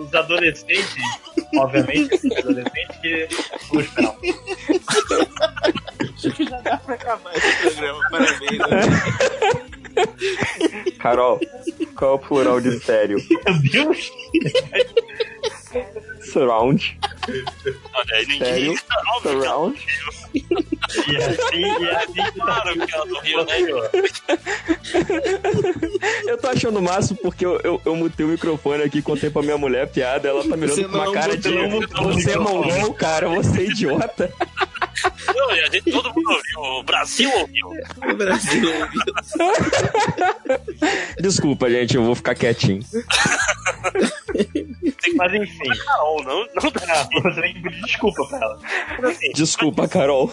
os 0.00 0.14
adolescentes, 0.14 0.96
obviamente, 1.56 2.14
os 2.14 2.36
adolescentes 2.38 2.96
que. 3.00 3.28
Vou 3.70 3.80
esperar. 3.80 4.16
Acho 6.14 6.30
que 6.32 6.44
já 6.44 6.60
dá 6.60 6.76
pra 6.78 6.94
acabar 6.94 7.32
esse 7.36 7.56
programa, 7.62 8.00
parabéns. 8.10 8.58
né? 8.58 8.80
Carol, 10.98 11.40
qual 11.96 12.12
é 12.12 12.14
o 12.14 12.18
plural 12.18 12.60
de 12.60 12.68
estéreo? 12.76 13.18
Meu 13.46 13.58
Deus! 13.94 14.10
Surround. 16.32 16.98
Olha, 17.94 18.18
ninguém. 18.26 18.38
Sério? 18.38 18.74
Óbvio 19.16 19.32
Surround. 19.42 19.86
E 20.34 21.16
assim, 21.16 21.60
e 21.60 21.88
assim. 21.90 22.32
Claro 22.38 22.86
que 22.86 22.94
ela 22.94 23.06
do 23.06 23.18
Rio, 23.20 23.44
né? 23.44 23.54
Eu 26.26 26.38
tô 26.38 26.48
achando 26.48 26.78
o 26.78 26.82
máximo 26.82 27.18
porque 27.22 27.44
eu, 27.44 27.60
eu, 27.62 27.80
eu 27.84 27.96
mutei 27.96 28.24
o 28.24 28.28
microfone 28.28 28.82
aqui, 28.82 29.02
contei 29.02 29.30
pra 29.30 29.42
minha 29.42 29.58
mulher 29.58 29.84
a 29.84 29.86
piada, 29.86 30.28
ela 30.28 30.42
tá 30.42 30.56
mirando 30.56 30.74
Você 30.74 30.84
com 30.84 30.96
uma 30.96 31.12
cara 31.12 31.36
de. 31.36 31.48
microfone. 31.50 32.22
Você 32.22 32.30
é 32.32 32.38
mongol, 32.38 32.94
cara, 32.94 33.28
você 33.28 33.60
é 33.60 33.64
idiota. 33.64 34.32
Não, 35.34 35.50
a 35.50 35.54
gente, 35.54 35.90
todo 35.90 36.12
mundo 36.14 36.30
ouviu. 36.30 36.60
O 36.78 36.82
Brasil 36.82 37.30
ouviu. 37.38 37.68
O 37.68 38.14
Brasil 38.14 38.72
ouviu. 38.80 39.02
Desculpa, 41.20 41.70
gente, 41.70 41.96
eu 41.96 42.04
vou 42.04 42.14
ficar 42.14 42.34
quietinho. 42.34 42.80
Mas 45.16 45.34
enfim. 45.34 45.68
Carol, 45.84 46.22
não, 46.24 46.46
não 46.54 46.70
dá. 46.70 47.08
Você 47.22 47.40
tem 47.40 47.54
que 47.54 47.62
pedir 47.62 47.82
desculpa 47.82 48.26
pra 48.26 48.38
ela. 48.38 48.58
Desculpa, 49.34 49.88
Carol. 49.88 50.30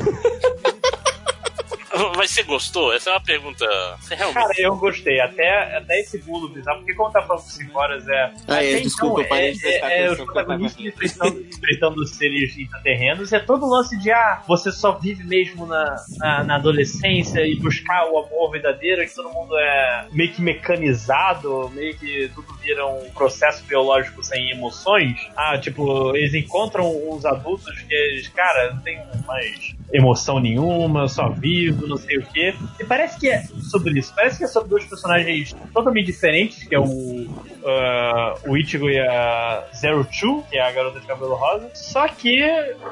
Mas 2.16 2.32
você 2.32 2.44
gostou? 2.44 2.94
Essa 2.94 3.10
é 3.10 3.14
uma 3.14 3.22
pergunta. 3.22 3.66
Você 4.00 4.16
realmente. 4.16 4.36
Cara, 4.36 4.54
eu 4.58 4.76
gostei. 4.76 5.20
Até, 5.20 5.78
até 5.78 6.00
esse 6.00 6.20
pulo 6.20 6.50
bizarro, 6.50 6.80
porque 6.80 6.94
como 6.94 7.12
tá 7.12 7.22
falando 7.22 7.44
por 7.44 7.52
5 7.52 7.80
horas 7.80 8.08
é. 8.08 8.34
Ah, 8.48 8.64
é, 8.64 8.80
desculpa, 8.80 9.22
eu 9.22 9.28
parei 9.28 9.54
de 9.54 9.60
prestar 9.60 9.92
é, 9.92 10.00
é, 10.00 10.06
atenção 10.06 10.26
Os 10.26 10.32
protagonistas 10.34 10.86
enfrentando, 10.86 11.42
enfrentando 11.42 12.02
os 12.02 12.12
seres 12.12 12.58
intraterrenos. 12.58 13.34
É 13.34 13.40
todo 13.40 13.66
o 13.66 13.70
lance 13.70 13.98
de, 13.98 14.12
ah, 14.12 14.42
você 14.48 14.72
só 14.72 14.94
vive 14.94 15.24
mesmo 15.24 15.66
na, 15.66 15.96
na, 16.18 16.44
na 16.44 16.56
adolescência 16.56 17.46
e 17.46 17.56
buscar 17.56 18.06
o 18.12 18.20
amor 18.20 18.52
verdadeiro, 18.52 19.06
que 19.06 19.14
todo 19.14 19.30
mundo 19.30 19.58
é 19.58 20.08
meio 20.12 20.32
que 20.32 20.42
mecanizado, 20.42 21.70
meio 21.74 21.98
que 21.98 22.30
tudo 22.34 22.54
vira 22.56 22.86
um 22.86 23.10
processo 23.12 23.64
biológico 23.64 24.24
sem 24.24 24.52
emoções. 24.52 25.20
Ah, 25.36 25.58
tipo, 25.58 26.16
eles 26.16 26.34
encontram 26.34 26.90
uns 27.10 27.26
adultos 27.26 27.82
que 27.82 27.94
eles, 27.94 28.28
cara, 28.30 28.74
não 28.74 28.82
tem 28.82 29.02
mais 29.26 29.76
emoção 29.92 30.40
nenhuma, 30.40 31.08
só 31.08 31.30
vivo, 31.30 31.87
não 31.88 31.98
sei 31.98 32.18
o 32.18 32.26
quê. 32.28 32.54
E 32.80 32.84
parece 32.84 33.20
que 33.20 33.30
é 33.30 33.44
sobre 33.72 33.98
isso. 34.00 34.14
Parece 34.16 34.38
que 34.38 34.44
é 34.44 34.48
sobre 34.48 34.70
dois 34.70 34.86
personagens 34.86 35.56
totalmente 35.74 36.06
diferentes, 36.08 36.68
que 36.68 36.76
é 36.76 36.80
o, 36.80 37.28
ah, 37.66 38.36
o 38.46 38.58
Ichigo 38.58 38.90
e 38.90 39.00
a 39.00 39.64
Zero 39.76 40.06
Two, 40.20 40.44
que 40.50 40.58
é 40.58 40.62
a 40.62 40.72
garota 40.72 41.00
de 41.00 41.08
cabelo 41.08 41.36
rosa. 41.36 41.70
Só 41.74 42.08
que 42.08 42.40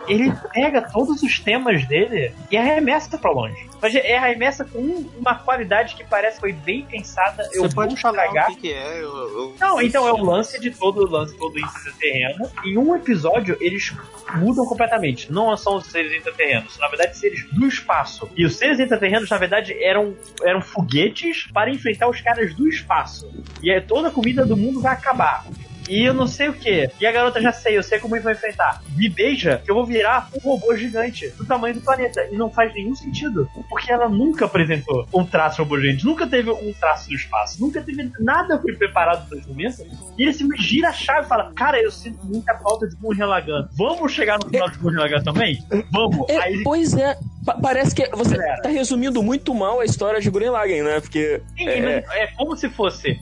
ele 0.08 0.34
pega 0.54 0.82
todos 0.82 1.22
os 1.22 1.40
temas 1.40 1.86
dele 1.88 2.34
e 2.52 2.58
arremessa 2.58 3.18
pra 3.18 3.32
longe. 3.32 3.68
Mas 3.82 3.94
é 3.96 4.18
arremessa 4.18 4.66
com 4.66 4.80
uma 5.18 5.36
qualidade 5.36 5.96
que 5.96 6.04
parece 6.04 6.36
que 6.36 6.42
foi 6.42 6.54
bem 6.54 6.84
pensada. 6.86 7.48
eu 7.54 7.64
Você 7.64 7.76
pode 7.76 7.94
vou 7.94 8.02
falar 8.02 8.26
estragar. 8.26 8.52
o 8.52 8.56
que, 8.56 8.62
que 8.62 8.74
é? 8.74 9.00
Eu, 9.02 9.16
eu- 9.16 9.56
Não, 9.60 9.82
então 9.82 10.08
é 10.08 10.14
o 10.14 10.24
lance 10.24 10.60
de 10.60 10.72
todo 10.72 11.02
o 11.06 11.10
lance 11.10 11.38
todo 11.38 11.58
intraterreno. 11.60 12.50
Em 12.64 12.78
um 12.78 12.96
episódio, 12.96 13.58
eles 13.60 13.94
mudam 14.36 14.66
completamente. 14.66 15.32
Não 15.32 15.56
são 15.58 15.76
os 15.76 15.86
seres 15.88 16.12
intraterrenos, 16.14 16.74
são, 16.74 16.82
na 16.82 16.88
verdade, 16.88 17.18
seres 17.18 17.46
do 17.52 17.68
espaço. 17.68 18.30
E 18.36 18.46
os 18.46 18.56
seres 18.56 18.80
intraterrenos, 18.86 19.30
na 19.30 19.38
verdade, 19.38 19.76
eram, 19.84 20.16
eram 20.44 20.62
foguetes 20.62 21.48
para 21.52 21.70
enfrentar 21.70 22.08
os 22.10 22.22
caras 22.22 22.54
do 22.54 22.68
espaço. 22.68 23.32
E 23.62 23.72
aí 23.72 23.82
toda 23.82 24.08
a 24.08 24.12
comida 24.12 24.46
do 24.46 24.56
mundo 24.56 24.82
vai 24.82 24.94
acabar. 24.94 25.46
E 25.90 26.04
eu 26.04 26.14
não 26.14 26.28
sei 26.28 26.50
o 26.50 26.54
que. 26.54 26.90
E 27.00 27.06
a 27.06 27.12
garota 27.12 27.42
já 27.42 27.52
sei, 27.52 27.78
eu 27.78 27.84
sei 27.84 28.00
como 28.00 28.16
ele 28.16 28.24
vai 28.24 28.34
enfrentar. 28.34 28.82
Me 28.96 29.08
beija 29.08 29.62
que 29.64 29.70
eu 29.70 29.76
vou 29.76 29.86
virar 29.86 30.30
um 30.34 30.40
robô 30.40 30.76
gigante 30.76 31.30
do 31.32 31.46
tamanho 31.46 31.76
do 31.76 31.82
planeta. 31.82 32.28
E 32.32 32.36
não 32.36 32.50
faz 32.50 32.74
nenhum 32.74 32.96
sentido. 32.96 33.48
Porque 33.70 33.92
ela 33.92 34.10
nunca 34.10 34.46
apresentou 34.46 35.08
um 35.14 35.24
traço 35.24 35.62
robô 35.62 35.80
gigante. 35.80 36.06
Nunca 36.06 36.26
teve 36.26 36.50
um 36.50 36.74
traço 36.74 37.10
do 37.10 37.16
espaço. 37.16 37.62
Nunca 37.62 37.82
teve 37.82 38.10
nada 38.20 38.60
foi 38.60 38.74
preparado 38.74 39.28
nesse 39.34 39.48
momento. 39.48 39.86
E 40.18 40.24
ele 40.24 40.34
se 40.34 40.48
gira 40.58 40.90
a 40.90 40.94
chave 40.94 41.26
e 41.26 41.30
fala: 41.30 41.52
Cara, 41.56 41.80
eu 41.80 41.92
sinto 41.92 42.20
muita 42.26 42.56
falta 42.58 42.88
de 42.88 42.96
Gurren 42.96 43.26
Lagann. 43.26 43.68
Vamos 43.74 44.12
chegar 44.12 44.40
no 44.40 44.50
final 44.50 44.70
de 44.70 44.78
Gurren 44.78 45.00
Lagann 45.00 45.24
também? 45.24 45.64
Vamos. 45.92 46.28
É, 46.30 46.38
Aí 46.38 46.64
pois 46.64 46.94
é, 46.96 47.16
pa- 47.46 47.58
parece 47.62 47.94
que 47.96 48.08
você 48.16 48.36
Galera. 48.38 48.62
tá 48.62 48.70
resumindo 48.70 49.22
muito 49.24 49.54
mal 49.54 49.80
a 49.80 49.86
história 49.86 50.20
de 50.20 50.30
Gurren 50.30 50.50
Lagann, 50.50 50.84
né? 50.84 51.00
Porque 51.00 51.42
Sim, 51.58 51.68
é, 51.70 52.04
é 52.12 52.28
como 52.36 52.56
se 52.56 52.70
fosse 52.70 53.20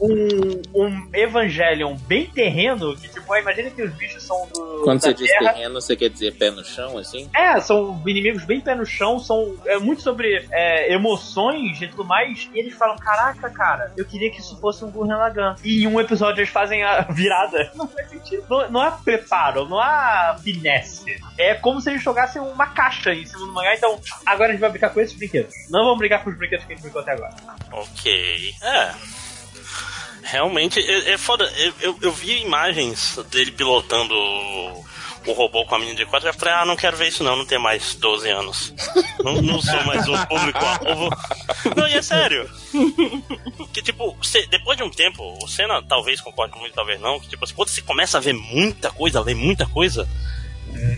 um, 0.00 0.62
um 0.74 1.08
Evangelion 1.12 1.94
bem 2.06 2.26
terreno, 2.26 2.96
que 2.96 3.08
tipo, 3.08 3.34
imagina 3.36 3.70
que 3.70 3.82
os 3.82 3.92
bichos 3.94 4.22
são 4.22 4.48
do. 4.52 4.82
Quando 4.84 5.00
da 5.00 5.08
você 5.08 5.14
diz 5.14 5.28
terra. 5.30 5.52
terreno, 5.52 5.74
você 5.80 5.96
quer 5.96 6.10
dizer 6.10 6.32
pé 6.34 6.50
no 6.50 6.64
chão, 6.64 6.98
assim? 6.98 7.28
É, 7.34 7.60
são 7.60 8.00
inimigos 8.06 8.44
bem 8.44 8.60
pé 8.60 8.74
no 8.74 8.84
chão, 8.84 9.18
são 9.18 9.54
é, 9.66 9.78
muito 9.78 10.02
sobre 10.02 10.46
é, 10.50 10.92
emoções 10.92 11.80
e 11.80 11.88
tudo 11.88 12.04
mais. 12.04 12.48
E 12.54 12.58
eles 12.58 12.74
falam: 12.74 12.96
Caraca, 12.96 13.48
cara, 13.50 13.92
eu 13.96 14.04
queria 14.04 14.30
que 14.30 14.40
isso 14.40 14.58
fosse 14.60 14.84
um 14.84 14.90
Gurren 14.90 15.16
Lagann. 15.16 15.54
E 15.64 15.84
em 15.84 15.86
um 15.86 16.00
episódio 16.00 16.40
eles 16.40 16.50
fazem 16.50 16.82
a 16.82 17.02
virada. 17.10 17.70
Não 17.74 17.86
faz 17.88 18.08
sentido. 18.10 18.44
Não, 18.50 18.70
não 18.70 18.80
há 18.80 18.90
preparo, 18.92 19.68
não 19.68 19.78
há 19.78 20.36
finesse. 20.42 21.16
É 21.38 21.54
como 21.54 21.80
se 21.80 21.90
eles 21.90 22.02
jogassem 22.02 22.42
uma 22.42 22.66
caixa 22.66 23.12
em 23.12 23.24
cima 23.24 23.46
do 23.46 23.52
Então, 23.74 24.00
agora 24.26 24.50
a 24.50 24.52
gente 24.52 24.60
vai 24.60 24.70
brincar 24.70 24.90
com 24.90 25.00
esses 25.00 25.16
brinquedos. 25.16 25.54
Não 25.70 25.84
vamos 25.84 25.98
brigar 25.98 26.22
com 26.22 26.30
os 26.30 26.36
brinquedos 26.36 26.64
que 26.64 26.72
a 26.72 26.76
gente 26.76 26.82
brincou 26.82 27.02
até 27.02 27.12
agora. 27.12 27.34
Ok. 27.72 28.54
É. 28.62 28.94
Realmente, 30.22 30.80
é, 30.80 31.12
é 31.12 31.18
foda. 31.18 31.44
Eu, 31.56 31.74
eu, 31.80 31.98
eu 32.02 32.12
vi 32.12 32.42
imagens 32.42 33.18
dele 33.30 33.50
pilotando 33.50 34.14
o, 34.14 34.84
o 35.26 35.32
robô 35.32 35.64
com 35.64 35.74
a 35.74 35.78
menina 35.78 35.96
de 35.96 36.06
4 36.06 36.28
e 36.28 36.30
eu 36.30 36.34
falei, 36.34 36.54
ah, 36.54 36.64
não 36.64 36.76
quero 36.76 36.96
ver 36.96 37.08
isso 37.08 37.24
não, 37.24 37.36
não 37.36 37.44
tem 37.44 37.58
mais 37.58 37.94
12 37.94 38.28
anos. 38.28 38.74
Não, 39.22 39.40
não 39.40 39.60
sou 39.60 39.84
mais 39.84 40.06
um 40.08 40.26
público-alvo. 40.26 41.10
Não, 41.76 41.88
e 41.88 41.94
é 41.94 42.02
sério. 42.02 42.48
Que 43.72 43.82
tipo, 43.82 44.16
depois 44.50 44.76
de 44.76 44.84
um 44.84 44.90
tempo, 44.90 45.22
o 45.42 45.48
Senna 45.48 45.82
talvez 45.82 46.20
concorde 46.20 46.52
comigo, 46.52 46.74
talvez 46.74 47.00
não, 47.00 47.20
que 47.20 47.28
tipo, 47.28 47.46
quando 47.54 47.68
você 47.68 47.82
começa 47.82 48.18
a 48.18 48.20
ver 48.20 48.32
muita 48.32 48.90
coisa, 48.90 49.20
ler 49.20 49.34
muita 49.34 49.66
coisa, 49.66 50.08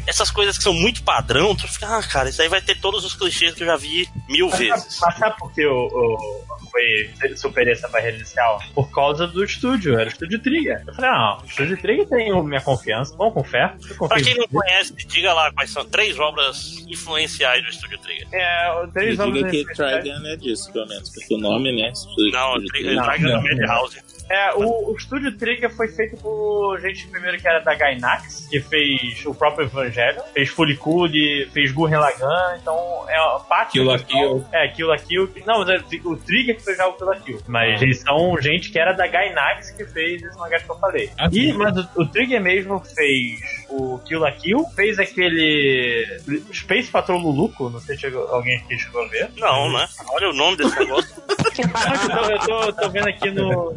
essas 0.07 0.31
coisas 0.31 0.57
que 0.57 0.63
são 0.65 0.73
muito 0.75 1.03
padrão, 1.03 1.55
tu 1.55 1.67
fica, 1.69 1.87
ah, 1.99 2.03
cara, 2.03 2.29
isso 2.29 2.41
aí 2.43 2.49
vai 2.49 2.61
ter 2.61 2.79
todos 2.81 3.05
os 3.05 3.15
clichês 3.15 3.55
que 3.55 3.63
eu 3.63 3.67
já 3.67 3.77
vi 3.77 4.09
mil 4.29 4.49
vezes. 4.51 4.99
Mas 5.01 5.19
sabe 5.19 5.37
por 5.39 5.53
que 5.53 5.65
o, 5.67 5.87
o, 5.87 6.45
foi 6.71 7.37
superei 7.37 7.73
essa 7.73 7.89
barreira 7.89 8.17
inicial? 8.17 8.61
Por 8.75 8.91
causa 8.91 9.27
do 9.27 9.45
estúdio, 9.45 9.95
era 9.99 10.09
o 10.09 10.13
estúdio 10.13 10.39
Trigger. 10.41 10.83
Eu 10.87 10.95
falei, 10.95 11.11
não, 11.11 11.39
o 11.41 11.45
estúdio 11.47 11.77
Trigger 11.81 12.09
tem 12.09 12.43
minha 12.45 12.61
confiança, 12.61 13.17
vamos 13.17 13.35
com 13.35 13.45
fé. 13.45 13.75
Pra 14.09 14.21
quem 14.21 14.35
em 14.35 14.39
não 14.39 14.49
conhece, 14.49 14.93
diga 15.07 15.33
lá 15.33 15.53
quais 15.53 15.71
são 15.71 15.85
três 15.85 16.19
obras 16.19 16.85
influenciais 16.89 17.63
do 17.63 17.71
Estúdio 17.71 17.99
Trigger. 17.99 18.27
É, 18.33 18.83
Eu 18.83 18.89
três 18.93 19.19
obras 19.19 19.51
que 19.51 19.61
influenciais- 19.61 20.03
Trigun 20.05 20.27
é 20.27 20.37
disso, 20.37 20.73
pelo 20.73 20.87
menos, 20.89 21.11
porque 21.11 21.35
o 21.35 21.39
nome, 21.39 21.73
né? 21.73 21.93
Não, 22.33 22.55
Trigger 22.67 23.03
Trigger 23.05 23.41
do 23.41 23.43
Madhouse. 23.43 23.99
É, 24.31 24.55
o, 24.55 24.91
o 24.93 24.97
estúdio 24.97 25.37
Trigger 25.37 25.71
foi 25.75 25.89
feito 25.89 26.17
por 26.17 26.79
gente 26.81 27.07
primeiro 27.09 27.39
que 27.39 27.47
era 27.47 27.61
da 27.61 27.75
Gainax, 27.75 28.49
que 28.51 28.61
fez 28.61 29.25
o 29.27 29.35
próprio 29.35 29.67
Evangelho, 29.67 30.23
fez 30.33 30.49
Fuliculi, 30.49 31.47
fez 31.53 31.71
Gurren 31.73 31.99
Lagann, 31.99 32.57
então 32.61 33.05
é 33.09 33.17
a 33.17 33.39
parte 33.41 33.73
Kill 33.73 33.85
la 33.85 33.99
pessoal- 33.99 34.41
Kill. 34.41 34.47
É, 34.53 34.69
Kill 34.69 34.87
la 34.89 34.99
Kill. 34.99 35.31
Não, 35.47 35.63
é 35.71 35.77
o 36.05 36.17
Trigger 36.17 36.57
que 36.57 36.63
fez 36.63 36.77
já 36.77 36.87
o 36.87 36.95
Kill 36.95 37.07
la 37.07 37.17
Kill. 37.17 37.39
Mas 37.47 37.83
eles 37.83 38.01
são 38.01 38.41
gente 38.41 38.71
que 38.71 38.79
era 38.79 38.93
da 38.93 39.07
Gainax 39.07 39.71
que 39.73 39.85
fez 39.85 40.23
esse 40.23 40.39
mangá 40.39 40.59
que 40.59 40.71
eu 40.71 40.79
falei. 40.79 41.11
Ah, 41.19 41.29
e, 41.31 41.53
mas 41.53 41.77
o, 41.77 41.89
o 42.03 42.07
Trigger 42.07 42.41
mesmo 42.41 42.81
fez 42.81 43.41
o 43.77 43.99
Kill 44.05 44.21
la 44.21 44.33
Kill, 44.33 44.65
fez 44.77 44.99
aquele 44.99 46.21
Space 46.53 46.91
Patrol 46.91 47.19
Luluco, 47.21 47.69
não 47.71 47.81
sei 47.81 47.95
se 47.97 48.03
chegou, 48.03 48.27
alguém 48.29 48.57
aqui 48.57 48.79
chegou 48.79 49.03
a 49.03 49.09
ver. 49.09 49.31
Não, 49.37 49.73
né? 49.73 49.87
Olha 50.11 50.31
o 50.31 50.33
nome 50.33 50.57
desse 50.57 50.79
negócio. 50.79 51.15
Eu, 51.55 52.39
tô, 52.41 52.63
eu 52.65 52.73
tô- 52.73 52.91
vendo 52.91 53.09
aqui 53.09 53.31
no, 53.31 53.75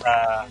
tá? 0.00 0.46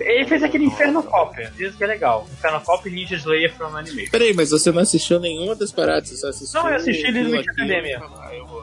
Ele 0.00 0.26
fez 0.26 0.42
aquele 0.42 0.64
Inferno 0.64 1.02
Cop, 1.02 1.36
diz 1.56 1.74
que 1.76 1.84
é 1.84 1.86
legal. 1.86 2.26
Inferno 2.32 2.60
Cop 2.60 2.88
e 2.88 2.92
Ninja 2.92 3.14
Slayer 3.16 3.52
from 3.54 3.76
Anime. 3.76 4.08
Peraí, 4.10 4.34
mas 4.34 4.50
você 4.50 4.72
não 4.72 4.82
assistiu 4.82 5.20
nenhuma 5.20 5.54
das 5.54 5.70
paradas, 5.70 6.08
você 6.08 6.16
só 6.16 6.28
assistiu. 6.28 6.60
Não, 6.62 6.68
eu 6.70 6.76
assisti 6.76 7.12
Kill. 7.12 7.40
Academia. 7.40 8.00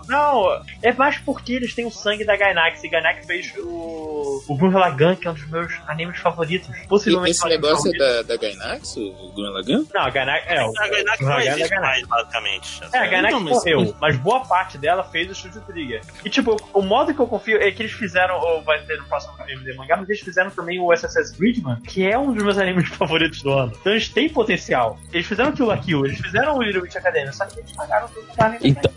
Não, 0.09 0.61
é 0.81 0.91
mais 0.93 1.17
porque 1.19 1.53
eles 1.53 1.73
têm 1.73 1.85
o 1.85 1.91
sangue 1.91 2.25
da 2.25 2.35
Gainax. 2.35 2.83
E 2.83 2.89
Gainax 2.89 3.25
fez 3.25 3.53
o, 3.57 4.43
o 4.47 4.55
Gurren 4.57 4.79
Lagann, 4.79 5.15
que 5.15 5.27
é 5.27 5.31
um 5.31 5.33
dos 5.33 5.47
meus 5.49 5.71
animes 5.87 6.19
favoritos. 6.19 6.69
E 6.75 6.87
Possivelmente 6.87 7.31
esse 7.31 7.43
o 7.43 7.45
anime 7.47 7.61
negócio 7.61 7.93
é 7.93 7.97
da, 7.97 8.21
da 8.23 8.37
Gainax, 8.37 8.97
o 8.97 9.31
Gurren 9.35 9.51
Lagann? 9.51 9.85
Não, 9.93 10.01
a 10.01 10.09
Gainax 10.09 10.45
é 10.47 10.63
o. 10.65 10.69
A 10.77 10.87
Gainax 10.87 11.19
o 11.19 11.23
não 11.25 11.39
é 11.39 11.47
existe 11.47 11.69
Gainax. 11.69 11.81
mais, 11.81 12.07
basicamente. 12.07 12.81
É, 12.93 12.97
a 12.97 13.07
Gainax 13.07 13.33
Não, 13.33 13.39
mas- 13.41 13.53
morreu, 13.53 13.95
mas 14.01 14.17
boa 14.17 14.41
parte 14.45 14.77
dela 14.77 15.03
fez 15.03 15.29
o 15.29 15.35
Studio 15.35 15.61
Trigger. 15.61 16.01
E 16.25 16.29
tipo, 16.29 16.57
o 16.73 16.81
modo 16.81 17.13
que 17.13 17.19
eu 17.19 17.27
confio 17.27 17.61
é 17.61 17.71
que 17.71 17.81
eles 17.83 17.91
fizeram, 17.93 18.39
ou 18.39 18.61
vai 18.63 18.79
ter 18.83 18.97
no 18.97 19.05
próximo 19.05 19.33
MD 19.47 19.73
Mangá, 19.75 19.95
mas 19.97 20.09
eles 20.09 20.21
fizeram 20.21 20.49
também 20.49 20.79
o 20.79 20.91
SSS 20.93 21.37
Gridman, 21.37 21.77
que 21.81 22.05
é 22.09 22.17
um 22.17 22.33
dos 22.33 22.43
meus 22.43 22.57
animes 22.57 22.89
favoritos 22.95 23.41
do 23.41 23.51
ano. 23.51 23.71
Então 23.79 23.91
eles 23.93 24.09
têm 24.09 24.29
potencial. 24.29 24.97
Eles 25.13 25.27
fizeram 25.27 25.51
Kill 25.51 25.65
la 25.67 25.77
Kill, 25.77 26.05
eles 26.05 26.19
fizeram 26.19 26.57
o 26.57 26.61
Little 26.63 26.81
Witch 26.81 26.95
Academia, 26.95 27.31
só 27.33 27.45
que 27.45 27.59
eles 27.59 27.71
pagaram 27.73 28.07
tudo 28.09 28.25
pra 28.35 28.45
anime. 28.47 28.59
Então, 28.69 28.91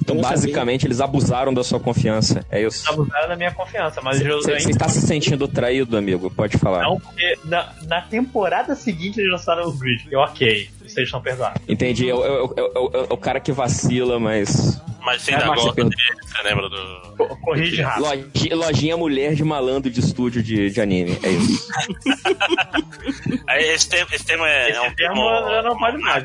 então 0.00 0.16
Eu 0.16 0.22
basicamente, 0.54 0.86
eles 0.86 1.00
abusaram 1.00 1.52
da 1.52 1.64
sua 1.64 1.80
confiança. 1.80 2.44
É 2.50 2.62
isso. 2.62 2.88
Abusaram 2.90 3.28
da 3.28 3.36
minha 3.36 3.50
confiança, 3.52 4.00
mas 4.02 4.20
eu 4.20 4.40
Você 4.40 4.52
ainda 4.52 4.70
está 4.70 4.88
se 4.88 5.00
sentindo 5.00 5.46
traído, 5.48 5.96
amigo? 5.96 6.30
Pode 6.30 6.56
falar. 6.58 6.82
não, 6.82 6.98
porque 7.00 7.38
na, 7.44 7.72
na 7.86 8.00
temporada 8.02 8.74
seguinte 8.74 9.18
eles 9.20 9.30
lançaram 9.32 9.64
o 9.68 9.72
Grid. 9.72 10.06
Eu, 10.10 10.20
ok, 10.20 10.68
vocês 10.80 11.06
estão 11.06 11.20
perdoados. 11.20 11.60
Entendi. 11.68 12.08
É 12.08 12.14
o, 12.14 12.22
é 12.24 12.60
é 12.60 13.14
é 13.14 13.16
cara 13.16 13.40
que 13.40 13.52
vacila, 13.52 14.18
mas. 14.20 14.80
Mas 15.04 15.22
você 15.22 15.32
É, 15.32 15.34
ainda 15.34 15.46
você 15.48 15.64
gosta 15.64 15.84
dele, 15.84 15.96
você 16.22 16.42
lembra 16.48 16.68
do. 16.68 17.14
Co- 17.16 17.36
Corrige 17.36 17.82
rápido. 17.82 18.04
Loji- 18.04 18.54
Lojinha 18.54 18.96
mulher 18.96 19.34
de 19.34 19.44
malandro 19.44 19.90
de 19.90 20.00
estúdio 20.00 20.42
de, 20.42 20.70
de 20.70 20.80
anime. 20.80 21.18
É 21.22 21.30
isso. 21.30 21.68
Esse 23.56 23.88
termo, 23.88 24.08
esse 24.12 24.24
termo 24.24 24.44
é, 24.44 24.70
Esse 24.70 24.78
é 24.78 24.82
um 24.82 24.94
termo 24.94 25.22
termo. 25.22 25.62
não 25.62 25.76
pode 25.78 25.98
mais. 25.98 26.24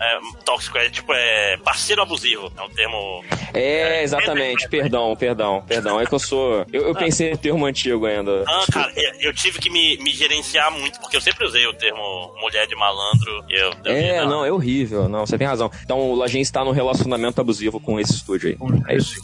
É, 0.00 0.18
tóxico, 0.44 0.78
é 0.78 0.88
tipo, 0.90 1.12
é 1.12 1.56
parceiro 1.58 2.02
abusivo. 2.02 2.52
É 2.56 2.62
um 2.62 2.68
termo. 2.70 3.24
É, 3.54 4.02
exatamente. 4.02 4.68
Perdão, 4.68 5.16
perdão, 5.16 5.64
perdão. 5.66 6.00
É 6.00 6.06
que 6.06 6.14
eu 6.14 6.18
sou. 6.18 6.64
Eu, 6.72 6.88
eu 6.88 6.94
pensei 6.94 7.30
no 7.30 7.38
termo 7.38 7.64
antigo 7.66 8.06
ainda. 8.06 8.44
Ah, 8.46 8.64
cara, 8.72 8.92
eu, 8.96 9.12
eu 9.20 9.34
tive 9.34 9.58
que 9.58 9.70
me, 9.70 9.96
me 9.98 10.10
gerenciar 10.12 10.70
muito, 10.70 11.00
porque 11.00 11.16
eu 11.16 11.20
sempre 11.20 11.44
usei 11.44 11.66
o 11.66 11.72
termo 11.74 12.32
mulher 12.40 12.66
de 12.66 12.74
malandro. 12.74 13.44
E 13.48 13.54
eu, 13.54 13.72
eu 13.84 13.92
É, 13.92 14.20
vi, 14.20 14.26
não, 14.26 14.44
é 14.44 14.52
horrível. 14.52 15.08
Não, 15.08 15.26
você 15.26 15.36
tem 15.38 15.46
razão. 15.46 15.70
Então 15.82 15.98
o 16.10 16.14
Lojinha 16.14 16.42
está 16.42 16.64
num 16.64 16.70
relacionamento 16.70 17.40
abusivo 17.40 17.80
com 17.80 17.98
esse 17.98 18.12
estúdio 18.12 18.50
aí. 18.50 18.56
É 18.88 18.96
isso. 18.96 19.14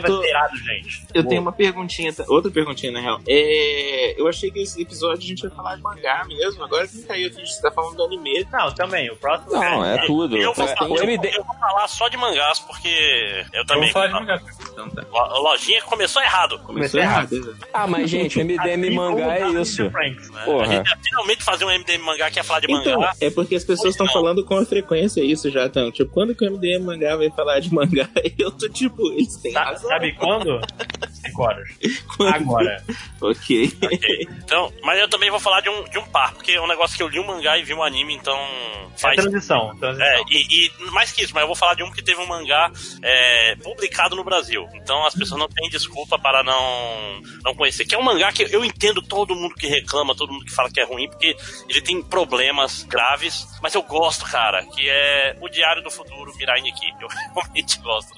Tô- 0.00 0.22
ser 0.22 0.28
irado, 0.28 0.56
gente. 0.56 1.06
Eu 1.14 1.24
tenho 1.26 1.40
uma 1.42 1.52
perguntinha, 1.52 2.12
outra 2.28 2.50
perguntinha 2.50 2.92
na 2.92 3.00
real. 3.00 3.20
É, 3.28 4.14
eu 4.20 4.26
achei 4.28 4.50
que 4.50 4.60
esse 4.60 4.80
episódio 4.80 5.18
a 5.24 5.26
gente 5.26 5.42
ia 5.42 5.50
falar 5.50 5.76
de 5.76 5.82
mangá 5.82 6.24
mesmo. 6.26 6.64
Agora 6.64 6.86
que 6.86 7.02
caiu 7.02 7.28
a 7.28 7.32
gente 7.32 7.60
tá 7.60 7.70
falando 7.70 7.96
do 7.96 8.04
anime. 8.04 8.46
Não, 8.52 8.72
também, 8.74 9.10
o 9.10 9.16
próximo. 9.16 9.52
Não, 9.52 9.71
é 9.84 10.06
tudo. 10.06 10.36
Eu 10.36 10.52
vou, 10.52 10.64
É, 10.66 10.76
falar, 10.76 10.90
eu, 10.90 11.02
MD. 11.04 11.28
eu 11.36 11.44
vou 11.44 11.54
falar 11.56 11.88
só 11.88 12.08
de 12.08 12.16
mangás, 12.16 12.58
porque 12.60 12.88
eu 13.52 13.60
Eu 13.60 13.66
também. 13.66 13.84
vou 13.84 13.92
falar 13.92 14.06
de 14.08 14.12
mangá. 14.14 14.40
Então 14.72 14.90
tá. 14.90 15.04
Lo- 15.10 15.42
Lojinha 15.42 15.82
começou 15.82 16.20
errado. 16.22 16.58
Começou 16.60 17.00
errado. 17.00 17.56
Ah, 17.72 17.86
mas 17.86 18.08
gente, 18.10 18.38
MDM 18.42 18.86
Assim 18.86 18.94
mangá 18.96 19.38
é 19.38 19.48
isso. 19.50 19.90
Franks, 19.90 20.30
né? 20.30 20.40
A 20.40 20.44
Porra. 20.44 20.66
gente 20.66 20.88
ia 20.90 20.96
finalmente 21.02 21.42
fazer 21.44 21.64
um 21.64 21.70
MDM 21.70 22.02
mangá 22.02 22.30
que 22.30 22.38
ia 22.38 22.44
falar 22.44 22.60
de 22.60 22.72
Então, 22.72 23.00
mangá. 23.00 23.12
é 23.20 23.30
porque 23.30 23.54
as 23.54 23.64
pessoas 23.64 23.90
estão 23.90 24.06
Não. 24.06 24.12
falando 24.12 24.44
com 24.44 24.56
a 24.56 24.64
frequência 24.66 25.22
isso 25.22 25.50
já, 25.50 25.66
então. 25.66 25.90
Tipo, 25.92 26.10
quando 26.12 26.34
que 26.34 26.44
o 26.46 26.50
MDM 26.52 26.84
mangá 26.84 27.16
vai 27.16 27.30
falar 27.30 27.60
de 27.60 27.72
mangá? 27.72 28.08
Eu 28.38 28.50
tô 28.50 28.68
tipo, 28.68 29.12
eles 29.12 29.36
têm 29.36 29.52
Sa- 29.52 29.64
razão. 29.64 29.88
Sabe 29.88 30.12
quando? 30.14 30.60
5 31.12 31.42
horas. 31.42 31.68
Quando? 32.16 32.34
Agora. 32.34 32.82
Ok. 33.20 33.72
Ok. 33.82 34.28
Então, 34.44 34.72
mas 34.82 34.98
eu 34.98 35.08
também 35.08 35.30
vou 35.30 35.38
falar 35.38 35.60
de 35.60 35.68
um, 35.68 35.84
de 35.84 35.98
um 35.98 36.04
par, 36.06 36.32
porque 36.34 36.52
é 36.52 36.60
um 36.60 36.66
negócio 36.66 36.96
que 36.96 37.02
eu 37.02 37.08
li 37.08 37.18
um 37.20 37.26
mangá 37.26 37.56
e 37.58 37.62
vi 37.62 37.72
um 37.74 37.82
anime, 37.82 38.14
então 38.14 38.36
É 38.36 38.98
faz. 38.98 39.16
Transição. 39.52 39.76
transição. 39.78 40.06
É, 40.06 40.22
e, 40.30 40.66
e 40.86 40.90
mais 40.90 41.12
que 41.12 41.22
isso, 41.22 41.32
mas 41.34 41.42
eu 41.42 41.46
vou 41.46 41.56
falar 41.56 41.74
de 41.74 41.82
um 41.82 41.90
que 41.90 42.02
teve 42.02 42.20
um 42.20 42.26
mangá 42.26 42.70
é, 43.02 43.56
publicado 43.56 44.16
no 44.16 44.24
Brasil. 44.24 44.66
Então 44.74 45.04
as 45.06 45.14
pessoas 45.14 45.38
não 45.40 45.48
têm 45.48 45.68
desculpa 45.70 46.18
para 46.18 46.42
não, 46.42 47.20
não 47.44 47.54
conhecer. 47.54 47.84
Que 47.84 47.94
é 47.94 47.98
um 47.98 48.02
mangá 48.02 48.32
que 48.32 48.42
eu 48.50 48.64
entendo 48.64 49.00
todo 49.02 49.34
mundo 49.34 49.54
que 49.54 49.66
reclama, 49.66 50.14
todo 50.14 50.32
mundo 50.32 50.44
que 50.44 50.52
fala 50.52 50.70
que 50.70 50.80
é 50.80 50.84
ruim, 50.84 51.08
porque 51.08 51.36
ele 51.68 51.80
tem 51.82 52.02
problemas 52.02 52.82
graves, 52.84 53.46
mas 53.62 53.74
eu 53.74 53.82
gosto, 53.82 54.24
cara, 54.26 54.64
que 54.66 54.88
é 54.88 55.36
o 55.40 55.48
Diário 55.48 55.82
do 55.82 55.90
Futuro 55.90 56.34
Mirai 56.36 56.60
Nikki. 56.60 56.86
Eu 57.00 57.08
realmente 57.34 57.78
gosto. 57.80 58.12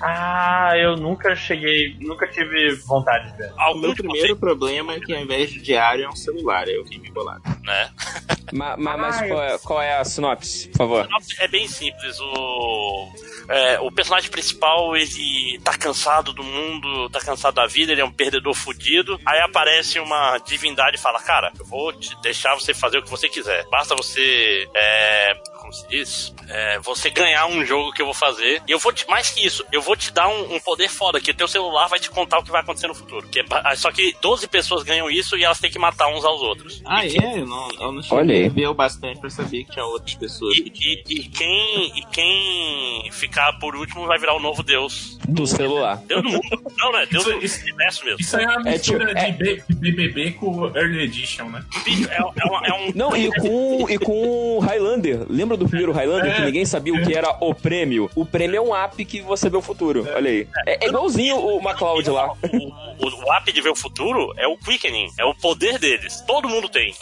Ah, 0.00 0.72
eu 0.76 0.96
nunca 0.96 1.34
cheguei, 1.36 1.96
nunca 2.00 2.26
tive 2.26 2.74
vontade 2.86 3.30
de 3.32 3.36
ver. 3.38 3.52
O 3.52 3.60
Algum 3.60 3.80
meu 3.80 3.94
primeiro 3.94 4.36
problema 4.36 4.94
é 4.94 5.00
que 5.00 5.14
ao 5.14 5.20
invés 5.20 5.50
de 5.50 5.60
diário 5.60 6.04
é 6.04 6.08
um 6.08 6.16
celular, 6.16 6.68
é 6.68 6.78
o 6.78 6.84
que 6.84 6.98
me 6.98 7.10
bolado. 7.10 7.42
né? 7.62 7.90
Ma- 8.52 8.76
ma- 8.76 8.96
mas 8.96 9.16
Ah, 9.22 9.28
qual 9.28 9.42
é, 9.42 9.58
qual 9.58 9.80
é 9.82 9.96
a 9.96 10.04
sinopse, 10.04 10.68
favor? 10.86 11.08
É 11.38 11.48
bem 11.48 11.68
simples. 11.68 12.18
O, 12.20 13.08
é, 13.48 13.80
o 13.80 13.90
personagem 13.90 14.30
principal, 14.30 14.96
ele 14.96 15.58
tá 15.62 15.76
cansado 15.76 16.32
do 16.32 16.42
mundo, 16.42 17.08
tá 17.10 17.20
cansado 17.20 17.54
da 17.54 17.66
vida, 17.66 17.92
ele 17.92 18.00
é 18.00 18.04
um 18.04 18.12
perdedor 18.12 18.54
fudido. 18.54 19.18
Aí 19.26 19.40
aparece 19.40 19.98
uma 19.98 20.38
divindade 20.38 20.96
e 20.96 21.00
fala: 21.00 21.20
Cara, 21.20 21.52
eu 21.58 21.64
vou 21.64 21.92
te 21.92 22.14
deixar 22.22 22.54
você 22.54 22.72
fazer 22.72 22.98
o 22.98 23.02
que 23.02 23.10
você 23.10 23.28
quiser. 23.28 23.66
Basta 23.70 23.94
você. 23.94 24.68
É, 24.74 25.32
como 25.70 25.72
se 25.72 25.88
diz? 25.88 26.34
É, 26.48 26.78
você 26.80 27.10
ganhar 27.10 27.46
um 27.46 27.64
jogo 27.64 27.92
que 27.92 28.02
eu 28.02 28.06
vou 28.06 28.14
fazer. 28.14 28.60
E 28.66 28.72
eu 28.72 28.78
vou 28.78 28.92
te. 28.92 29.08
Mais 29.08 29.30
que 29.30 29.46
isso, 29.46 29.64
eu 29.70 29.80
vou 29.80 29.94
te 29.96 30.12
dar 30.12 30.28
um, 30.28 30.56
um 30.56 30.60
poder 30.60 30.88
foda, 30.88 31.20
que 31.20 31.30
o 31.30 31.34
teu 31.34 31.46
celular 31.46 31.86
vai 31.88 32.00
te 32.00 32.10
contar 32.10 32.38
o 32.38 32.42
que 32.42 32.50
vai 32.50 32.60
acontecer 32.60 32.88
no 32.88 32.94
futuro. 32.94 33.26
Que 33.28 33.40
é 33.40 33.42
ba- 33.44 33.62
só 33.76 33.90
que 33.92 34.14
12 34.20 34.48
pessoas 34.48 34.82
ganham 34.82 35.08
isso 35.10 35.36
e 35.36 35.44
elas 35.44 35.60
têm 35.60 35.70
que 35.70 35.78
matar 35.78 36.08
uns 36.08 36.24
aos 36.24 36.42
outros. 36.42 36.82
Ah, 36.84 37.06
é? 37.06 37.10
Eu 37.40 37.46
não, 37.46 37.68
eu 37.80 37.92
não 37.92 38.02
Olha 38.10 38.34
aí. 38.34 38.44
cheguei 38.44 38.66
o 38.66 38.74
bastante 38.74 39.20
pra 39.20 39.30
saber 39.30 39.64
que 39.64 39.70
tinha 39.72 39.84
outras 39.84 40.14
pessoas 40.14 40.56
E, 40.56 40.72
e- 40.74 41.02
e 41.08 41.28
quem, 41.28 41.98
e 41.98 42.04
quem 42.10 43.08
ficar 43.12 43.52
por 43.58 43.76
último 43.76 44.06
vai 44.06 44.18
virar 44.18 44.34
o 44.34 44.40
novo 44.40 44.62
deus. 44.62 45.18
Do 45.28 45.46
celular. 45.46 45.96
Deus 46.06 46.22
do 46.22 46.28
mundo. 46.30 46.72
Não, 46.78 46.92
né? 46.92 47.06
Deus 47.10 47.24
Isso- 47.26 47.38
do 47.38 47.44
isso- 47.44 47.62
universo 47.62 48.04
mesmo. 48.04 48.20
Isso 48.20 48.36
aí 48.36 48.44
é 48.44 48.48
uma 48.48 48.68
É, 48.68 48.72
mistura 48.72 49.06
tipo, 49.06 49.18
é- 49.18 49.30
de 49.30 49.38
B- 49.38 49.62
de 49.68 49.74
BBB 49.92 50.32
com 50.32 50.66
Early 50.76 51.02
Edition, 51.04 51.44
né? 51.48 51.64
É, 52.10 52.16
é 52.16 52.44
uma- 52.44 52.66
é 52.66 52.72
um. 52.72 52.92
Não, 52.94 53.16
e 53.16 53.30
com, 53.38 53.86
e 53.88 53.98
com 53.98 54.56
o 54.56 54.58
Highlander. 54.58 55.24
Lembra 55.28 55.56
do 55.60 55.68
primeiro 55.68 55.92
Highlander 55.92 56.34
que 56.34 56.42
É. 56.42 56.44
ninguém 56.46 56.64
sabia 56.64 56.92
o 56.94 57.02
que 57.04 57.14
era 57.14 57.36
o 57.40 57.54
prêmio? 57.54 58.10
O 58.16 58.24
prêmio 58.24 58.56
é 58.56 58.60
um 58.60 58.74
app 58.74 59.04
que 59.04 59.20
você 59.20 59.48
vê 59.48 59.56
o 59.56 59.62
futuro. 59.62 60.06
Olha 60.14 60.30
aí. 60.30 60.48
É, 60.66 60.84
é 60.84 60.88
igualzinho 60.88 61.36
o 61.36 61.62
MacLeod 61.62 62.10
lá. 62.10 62.32
O, 62.32 63.06
o, 63.06 63.24
o 63.26 63.32
app 63.34 63.52
de 63.52 63.60
ver 63.60 63.68
o 63.70 63.76
futuro 63.76 64.32
é 64.36 64.46
o 64.48 64.56
quickening, 64.56 65.08
é 65.18 65.24
o 65.24 65.34
poder 65.34 65.78
deles. 65.78 66.20
Todo 66.26 66.48
mundo 66.48 66.68
tem. 66.68 66.94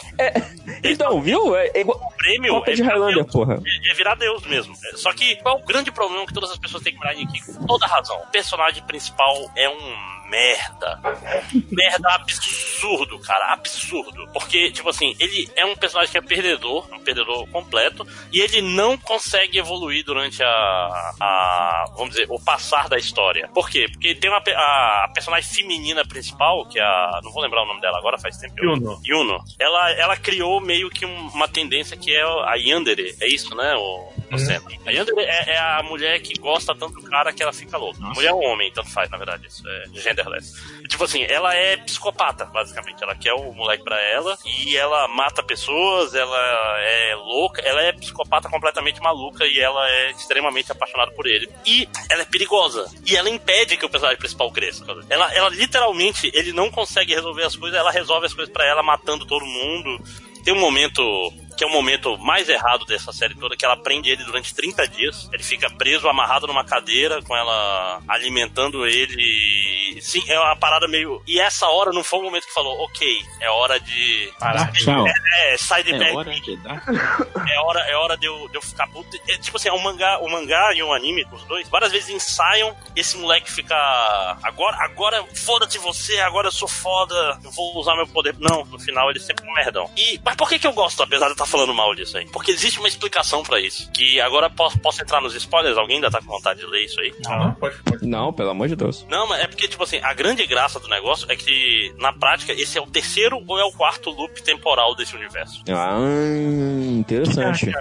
Então, 0.83 1.21
viu? 1.21 1.55
É, 1.55 1.71
é 1.73 1.81
igual. 1.81 1.97
O 1.97 2.17
prêmio 2.17 2.63
é 2.65 2.73
de 2.73 2.83
Highlander, 2.83 3.23
Deus. 3.23 3.31
porra. 3.31 3.61
É, 3.65 3.91
é 3.91 3.93
virar 3.95 4.15
Deus 4.15 4.45
mesmo. 4.45 4.73
É, 4.93 4.97
Só 4.97 5.13
que 5.13 5.35
qual 5.37 5.57
é 5.57 5.61
o 5.61 5.65
grande 5.65 5.91
problema 5.91 6.25
que 6.25 6.33
todas 6.33 6.51
as 6.51 6.57
pessoas 6.57 6.83
têm 6.83 6.93
que 6.93 6.99
virar 6.99 7.11
aqui? 7.11 7.25
Com 7.53 7.65
toda 7.65 7.87
razão. 7.87 8.17
O 8.21 8.27
personagem 8.27 8.83
principal 8.83 9.33
é 9.55 9.69
um 9.69 10.18
merda. 10.29 10.99
Merda 11.71 12.09
absurdo, 12.15 13.19
cara, 13.19 13.53
absurdo. 13.53 14.27
Porque, 14.33 14.71
tipo 14.71 14.89
assim, 14.89 15.15
ele 15.19 15.49
é 15.55 15.65
um 15.65 15.75
personagem 15.75 16.11
que 16.11 16.17
é 16.17 16.21
perdedor, 16.21 16.87
um 16.93 16.99
perdedor 16.99 17.47
completo, 17.49 18.05
e 18.31 18.39
ele 18.41 18.61
não 18.61 18.97
consegue 18.97 19.57
evoluir 19.57 20.03
durante 20.05 20.41
a, 20.43 20.47
a 21.19 21.85
vamos 21.95 22.11
dizer, 22.11 22.27
o 22.29 22.39
passar 22.39 22.87
da 22.87 22.97
história. 22.97 23.49
Por 23.53 23.69
quê? 23.69 23.87
Porque 23.91 24.15
tem 24.15 24.29
uma, 24.29 24.41
a, 24.55 25.05
a 25.05 25.11
personagem 25.13 25.49
feminina 25.49 26.05
principal, 26.05 26.65
que 26.67 26.79
é 26.79 26.83
a, 26.83 27.19
não 27.23 27.31
vou 27.31 27.41
lembrar 27.41 27.63
o 27.63 27.65
nome 27.67 27.81
dela 27.81 27.97
agora, 27.97 28.17
faz 28.17 28.37
tempo 28.37 28.55
que 28.55 28.65
eu... 28.65 28.71
Yuno. 28.75 29.01
Yuno. 29.05 29.43
Ela, 29.59 29.91
ela 29.93 30.17
criou 30.17 30.61
meio 30.61 30.89
que 30.89 31.05
um- 31.05 31.27
uma 31.29 31.47
tendência 31.47 31.97
que 31.97 32.13
é 32.15 32.23
a 32.23 32.55
Yandere, 32.55 33.15
é 33.19 33.27
isso, 33.27 33.55
né, 33.55 33.75
o, 33.75 34.09
Senna? 34.37 34.63
A 34.85 34.91
Yandere 34.91 35.21
é, 35.21 35.53
é 35.55 35.57
a 35.57 35.83
mulher 35.83 36.19
que 36.21 36.37
gosta 36.39 36.75
tanto 36.75 37.01
do 37.01 37.09
cara 37.09 37.33
que 37.33 37.41
ela 37.41 37.53
fica 37.53 37.77
louca. 37.77 37.99
Mulher 37.99 38.31
ou 38.33 38.41
homem, 38.43 38.71
tanto 38.71 38.89
faz, 38.91 39.09
na 39.09 39.17
verdade, 39.17 39.47
isso 39.47 39.67
é 39.67 39.85
Tipo 40.87 41.03
assim, 41.03 41.23
ela 41.23 41.53
é 41.53 41.77
psicopata, 41.77 42.45
basicamente. 42.45 43.03
Ela 43.03 43.15
quer 43.15 43.33
o 43.33 43.53
moleque 43.53 43.83
pra 43.83 43.99
ela 44.01 44.37
e 44.45 44.75
ela 44.75 45.07
mata 45.07 45.43
pessoas, 45.43 46.13
ela 46.13 46.37
é 46.81 47.15
louca, 47.15 47.61
ela 47.61 47.81
é 47.81 47.91
psicopata 47.91 48.49
completamente 48.49 48.99
maluca 48.99 49.45
e 49.45 49.59
ela 49.59 49.87
é 49.89 50.11
extremamente 50.11 50.71
apaixonada 50.71 51.11
por 51.11 51.27
ele. 51.27 51.49
E 51.65 51.87
ela 52.09 52.23
é 52.23 52.25
perigosa. 52.25 52.89
E 53.05 53.15
ela 53.15 53.29
impede 53.29 53.77
que 53.77 53.85
o 53.85 53.89
personagem 53.89 54.19
principal 54.19 54.51
cresça. 54.51 54.85
Ela, 55.09 55.33
ela 55.33 55.49
literalmente, 55.49 56.31
ele 56.33 56.51
não 56.51 56.71
consegue 56.71 57.13
resolver 57.13 57.43
as 57.43 57.55
coisas, 57.55 57.77
ela 57.77 57.91
resolve 57.91 58.25
as 58.25 58.33
coisas 58.33 58.51
pra 58.51 58.65
ela 58.65 58.81
matando 58.81 59.25
todo 59.25 59.45
mundo. 59.45 60.03
Tem 60.43 60.53
um 60.53 60.59
momento 60.59 61.01
que 61.59 61.63
é 61.65 61.67
o 61.67 61.69
momento 61.69 62.17
mais 62.19 62.47
errado 62.47 62.85
dessa 62.85 63.11
série 63.11 63.35
toda, 63.35 63.53
que 63.57 63.65
ela 63.65 63.75
prende 63.75 64.09
ele 64.09 64.23
durante 64.23 64.55
30 64.55 64.87
dias. 64.87 65.29
Ele 65.33 65.43
fica 65.43 65.69
preso, 65.69 66.07
amarrado 66.07 66.47
numa 66.47 66.63
cadeira, 66.63 67.21
com 67.21 67.35
ela 67.35 68.01
alimentando 68.07 68.87
ele. 68.87 69.99
Sim, 70.01 70.23
é 70.29 70.39
uma 70.39 70.55
parada 70.55 70.87
meio. 70.87 71.21
E 71.27 71.37
essa 71.37 71.67
hora 71.67 71.91
não 71.91 72.01
foi 72.01 72.19
o 72.19 72.23
momento 72.23 72.45
que 72.47 72.53
falou, 72.53 72.81
ok, 72.85 73.05
é 73.41 73.49
hora 73.49 73.77
de. 73.77 74.31
Parar, 74.39 74.71
tchau. 74.71 75.05
É, 75.35 75.57
sai 75.57 75.83
de 75.83 75.93
É 75.93 75.97
perto 75.99 76.15
hora 76.15 76.31
de 76.31 76.55
dar. 76.57 76.81
é 77.45 77.59
hora, 77.59 77.79
é 77.91 77.95
hora 77.97 78.15
de, 78.15 78.25
eu, 78.25 78.47
de 78.47 78.55
eu 78.55 78.61
ficar 78.61 78.87
puto. 78.87 79.17
É, 79.27 79.37
tipo 79.37 79.57
assim, 79.57 79.67
é 79.67 79.73
um 79.73 79.79
mangá, 79.79 80.17
o 80.19 80.29
mangá 80.29 80.71
e 80.73 80.81
o 80.81 80.93
anime, 80.93 81.27
os 81.29 81.43
dois, 81.43 81.67
várias 81.67 81.91
vezes 81.91 82.07
ensaiam 82.07 82.73
e 82.95 83.01
esse 83.01 83.17
moleque 83.17 83.51
fica. 83.51 83.75
Agora, 84.43 84.77
agora 84.81 85.25
foda-se 85.35 85.77
você, 85.77 86.19
agora 86.19 86.47
eu 86.47 86.53
sou 86.53 86.69
foda, 86.69 87.37
eu 87.43 87.51
vou 87.51 87.77
usar 87.77 87.97
meu 87.97 88.07
poder. 88.07 88.33
Não, 88.39 88.63
no 88.63 88.79
final 88.79 89.09
ele 89.09 89.19
sempre 89.19 89.45
é 89.45 89.49
um 89.49 89.53
merdão. 89.53 89.91
E, 89.97 90.21
mas 90.23 90.35
por 90.37 90.47
que, 90.47 90.57
que 90.57 90.65
eu 90.65 90.71
gosto, 90.71 91.03
apesar 91.03 91.25
de 91.25 91.31
eu 91.31 91.33
estar 91.33 91.48
falando 91.49 91.73
mal 91.73 91.93
disso 91.95 92.17
aí? 92.17 92.25
Porque 92.31 92.51
existe 92.51 92.79
uma 92.79 92.87
explicação 92.87 93.43
pra 93.43 93.59
isso. 93.59 93.89
Que 93.91 94.19
agora 94.21 94.49
posso, 94.49 94.79
posso 94.79 95.01
entrar 95.01 95.21
nos 95.21 95.35
spoilers? 95.35 95.77
Alguém 95.77 95.97
ainda 95.97 96.09
tá 96.09 96.19
com 96.19 96.27
vontade 96.27 96.59
de 96.59 96.65
ler 96.65 96.85
isso 96.85 96.99
aí? 96.99 97.13
Não, 97.23 97.53
pode, 97.53 97.75
pode. 97.83 98.05
Não, 98.05 98.31
pelo 98.31 98.49
amor 98.49 98.67
de 98.67 98.75
Deus. 98.75 99.05
Não, 99.09 99.27
mas 99.27 99.41
é 99.41 99.47
porque, 99.47 99.67
tipo 99.67 99.83
assim, 99.83 99.99
a 100.01 100.13
grande 100.13 100.45
graça 100.45 100.79
do 100.79 100.87
negócio 100.87 101.29
é 101.31 101.35
que, 101.35 101.93
na 101.97 102.13
prática, 102.13 102.53
esse 102.53 102.77
é 102.77 102.81
o 102.81 102.87
terceiro 102.87 103.43
ou 103.47 103.59
é 103.59 103.63
o 103.63 103.71
quarto 103.71 104.09
loop 104.09 104.41
temporal 104.43 104.95
desse 104.95 105.15
universo. 105.15 105.63
Ah, 105.69 105.97
interessante. 106.97 107.71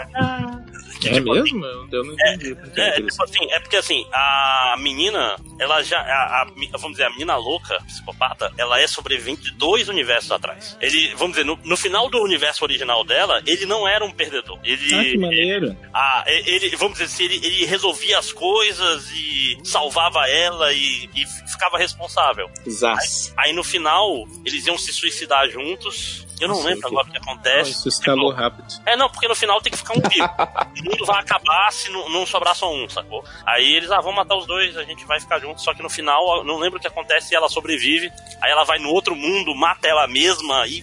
É 1.06 1.20
mesmo? 1.20 1.64
Eu 1.92 2.04
não 2.04 2.14
entendi. 2.14 2.54
porque 2.54 2.80
É, 2.80 2.88
é 2.88 2.92
tipo 2.92 3.22
assim, 3.22 3.50
é 3.52 3.60
porque 3.60 3.76
assim, 3.76 4.06
a 4.12 4.74
menina, 4.78 5.36
ela 5.60 5.82
já. 5.82 5.98
A, 6.00 6.42
a- 6.42 6.46
vamos 6.72 6.92
dizer, 6.92 7.04
a 7.04 7.10
menina 7.10 7.36
louca, 7.36 7.78
psicopata, 7.86 8.52
ela 8.58 8.80
é 8.80 8.86
sobrevivente 8.86 9.42
de 9.42 9.52
dois 9.52 9.88
universos 9.88 10.30
atrás. 10.32 10.76
Ele, 10.80 11.14
vamos 11.14 11.36
dizer, 11.36 11.44
no, 11.44 11.58
no 11.64 11.76
final 11.76 12.08
do 12.08 12.18
universo 12.22 12.64
original 12.64 13.04
dela, 13.04 13.42
ele 13.46 13.66
não 13.66 13.86
era 13.86 14.04
um 14.04 14.10
perdedor. 14.10 14.58
Ele. 14.64 14.94
Ah, 14.94 15.04
que 15.04 15.18
maneiro. 15.18 15.76
Ah, 15.94 16.24
ele, 16.26 16.74
vamos 16.76 16.94
dizer 16.98 17.04
assim, 17.04 17.24
ele, 17.24 17.46
ele 17.46 17.64
resolvia 17.66 18.18
as 18.18 18.32
coisas 18.32 19.10
e 19.12 19.58
salvava 19.64 20.28
ela 20.28 20.72
e, 20.72 21.08
e 21.14 21.26
ficava 21.50 21.78
responsável. 21.78 22.50
Zaz. 22.68 23.32
Aí 23.36 23.52
no 23.52 23.62
final, 23.64 24.24
eles 24.44 24.66
iam 24.66 24.78
se 24.78 24.92
suicidar 24.92 25.48
juntos. 25.50 26.26
Eu 26.40 26.48
não 26.48 26.56
Nossa, 26.56 26.68
lembro 26.68 26.88
agora 26.88 27.06
o 27.08 27.10
que 27.10 27.16
acontece. 27.18 27.70
isso 27.70 27.88
escalou 27.88 28.32
rápido. 28.32 28.66
É, 28.86 28.96
não, 28.96 29.08
porque 29.10 29.28
no 29.28 29.34
final 29.34 29.60
tem 29.60 29.72
que 29.72 29.78
ficar 29.78 29.94
um 29.94 30.00
vivo. 30.08 30.28
o 30.80 30.90
mundo 30.90 31.06
vai 31.06 31.20
acabar 31.20 31.72
se 31.72 31.90
não, 31.90 32.08
não 32.08 32.26
sobrar 32.26 32.54
só 32.54 32.72
um, 32.72 32.88
sacou? 32.88 33.24
Aí 33.46 33.74
eles, 33.74 33.90
ah, 33.90 34.00
vamos 34.00 34.16
matar 34.16 34.36
os 34.36 34.46
dois, 34.46 34.76
a 34.76 34.84
gente 34.84 35.04
vai 35.04 35.20
ficar 35.20 35.38
junto. 35.38 35.60
Só 35.60 35.74
que 35.74 35.82
no 35.82 35.90
final, 35.90 36.38
eu 36.38 36.44
não 36.44 36.58
lembro 36.58 36.78
o 36.78 36.80
que 36.80 36.88
acontece 36.88 37.32
e 37.32 37.36
ela 37.36 37.48
sobrevive. 37.48 38.10
Aí 38.40 38.50
ela 38.50 38.64
vai 38.64 38.78
no 38.78 38.90
outro 38.90 39.14
mundo, 39.14 39.54
mata 39.54 39.88
ela 39.88 40.06
mesma 40.06 40.66
e. 40.66 40.82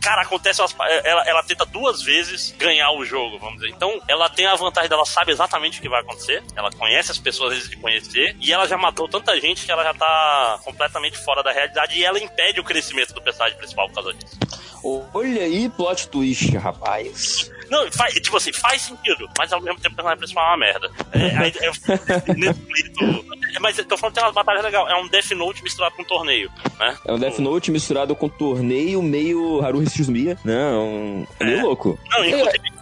Cara, 0.00 0.20
acontece. 0.20 0.60
umas 0.60 0.76
Ela, 1.02 1.22
ela 1.26 1.42
tenta 1.42 1.64
duas 1.64 2.02
vezes 2.02 2.54
ganhar 2.58 2.90
o 2.92 3.06
jogo, 3.06 3.38
vamos 3.38 3.54
dizer. 3.54 3.70
Então, 3.70 4.02
ela 4.06 4.28
tem 4.28 4.44
a 4.44 4.54
vantagem 4.54 4.90
dela, 4.90 5.06
sabe 5.06 5.32
exatamente 5.32 5.78
o 5.78 5.82
que 5.82 5.88
vai 5.88 6.02
acontecer. 6.02 6.42
Ela 6.54 6.70
conhece 6.72 7.10
as 7.10 7.18
pessoas 7.18 7.54
antes 7.54 7.70
de 7.70 7.76
conhecer. 7.76 8.36
E 8.38 8.52
ela 8.52 8.68
já 8.68 8.76
matou 8.76 9.08
tanta 9.08 9.40
gente 9.40 9.64
que 9.64 9.72
ela 9.72 9.82
já 9.82 9.94
tá 9.94 10.60
completamente 10.62 11.16
fora 11.16 11.42
da 11.42 11.52
realidade. 11.52 11.98
E 11.98 12.04
ela 12.04 12.18
impede 12.18 12.60
o 12.60 12.64
crescimento 12.64 13.14
do 13.14 13.22
personagem 13.22 13.56
principal 13.56 13.88
por 13.88 13.94
causa 13.94 14.12
disso. 14.12 14.38
Olha 14.84 15.42
aí, 15.42 15.68
plot 15.70 16.08
twist, 16.08 16.54
rapaz. 16.56 17.50
Não, 17.70 17.90
faz, 17.90 18.12
tipo 18.14 18.36
assim, 18.36 18.52
faz 18.52 18.82
sentido, 18.82 19.26
mas 19.38 19.50
ao 19.52 19.60
mesmo 19.60 19.80
tempo 19.80 19.94
o 19.94 19.96
personagem 19.96 20.18
principal 20.18 20.44
é 20.44 20.48
uma 20.50 20.56
merda. 20.58 20.90
É, 21.12 21.36
aí, 21.38 21.52
é, 21.60 21.70
nesse 22.36 22.60
quesito- 22.60 23.24
é, 23.54 23.58
mas 23.58 23.78
eu 23.78 23.84
tô 23.86 23.96
falando 23.96 24.12
que 24.14 24.20
tem 24.20 24.24
umas 24.28 24.34
batalhas 24.34 24.62
legais. 24.64 24.86
É 24.90 24.96
um 24.96 25.08
Death 25.08 25.30
Note 25.30 25.62
misturado 25.62 25.94
com 25.96 26.02
um 26.02 26.04
torneio, 26.04 26.52
né? 26.78 26.98
É 27.06 27.12
um 27.12 27.18
Death 27.18 27.38
Note 27.38 27.70
misturado 27.70 28.14
com 28.14 28.28
torneio 28.28 29.02
meio 29.02 29.64
Haruhi 29.64 29.88
Suzumiya. 29.88 30.36
Não, 30.44 31.26
é 31.40 31.44
meio 31.44 31.58
É. 31.60 31.62
louco. 31.62 31.98
Não, 32.10 32.24
inclusive, 32.24 32.72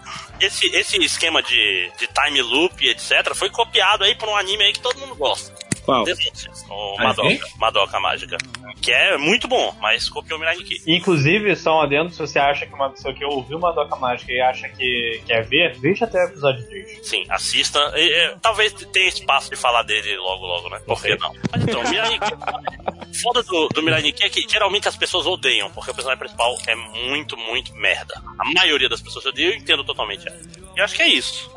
esse, 0.40 0.66
esse 0.74 0.96
esquema 1.04 1.40
de, 1.42 1.92
de 1.98 2.08
time 2.08 2.42
loop, 2.42 2.84
etc., 2.88 3.32
foi 3.34 3.48
copiado 3.50 4.02
aí 4.02 4.16
por 4.16 4.28
um 4.28 4.34
anime 4.36 4.64
aí 4.64 4.72
que 4.72 4.80
todo 4.80 4.98
mundo 4.98 5.14
gosta. 5.14 5.52
Qual? 5.84 6.04
Note, 6.06 6.48
o 6.70 6.94
Ah, 6.98 7.04
Madoka? 7.04 7.46
Madoka 7.58 8.00
Mágica. 8.00 8.36
Que 8.80 8.92
é 8.92 9.16
muito 9.16 9.48
bom, 9.48 9.74
mas 9.80 10.08
copiou 10.08 10.36
o 10.36 10.40
Mirai 10.40 10.56
Nikki. 10.56 10.82
Inclusive, 10.86 11.54
só 11.56 11.78
um 11.78 11.80
adendo, 11.80 12.10
se 12.10 12.18
você 12.18 12.38
acha 12.38 12.66
que 12.66 12.74
uma 12.74 12.90
pessoa 12.90 13.12
que 13.14 13.24
ouviu 13.24 13.58
uma 13.58 13.72
Doca 13.72 13.96
Mágica 13.96 14.32
e 14.32 14.40
acha 14.40 14.68
que 14.68 15.22
quer 15.26 15.44
ver, 15.44 15.78
veja 15.78 16.04
até 16.04 16.18
o 16.24 16.28
episódio 16.28 16.64
3. 16.66 17.06
Sim, 17.06 17.24
assista. 17.28 17.78
E, 17.96 18.08
e, 18.08 18.36
talvez 18.40 18.72
tenha 18.72 19.08
espaço 19.08 19.50
de 19.50 19.56
falar 19.56 19.82
dele 19.82 20.16
logo, 20.16 20.46
logo, 20.46 20.68
né? 20.68 20.80
Por 20.86 21.00
que 21.00 21.16
não? 21.16 21.32
Mas 21.50 21.62
então, 21.62 21.82
Mirai 21.90 22.10
Nikki. 22.10 22.32
Foda 23.22 23.42
do, 23.42 23.68
do 23.68 23.82
Mirai 23.82 24.02
Nikki 24.02 24.24
é 24.24 24.28
que 24.28 24.46
geralmente 24.48 24.88
as 24.88 24.96
pessoas 24.96 25.26
odeiam, 25.26 25.70
porque 25.70 25.90
o 25.90 25.94
personagem 25.94 26.18
principal 26.18 26.56
é 26.66 26.74
muito, 26.74 27.36
muito 27.36 27.74
merda. 27.74 28.14
A 28.38 28.44
maioria 28.52 28.88
das 28.88 29.02
pessoas 29.02 29.26
odeiam 29.26 29.50
e 29.50 29.54
eu 29.54 29.58
entendo 29.58 29.84
totalmente. 29.84 30.26
E 30.26 30.78
eu 30.78 30.84
acho 30.84 30.94
que 30.94 31.02
é 31.02 31.08
isso. 31.08 31.50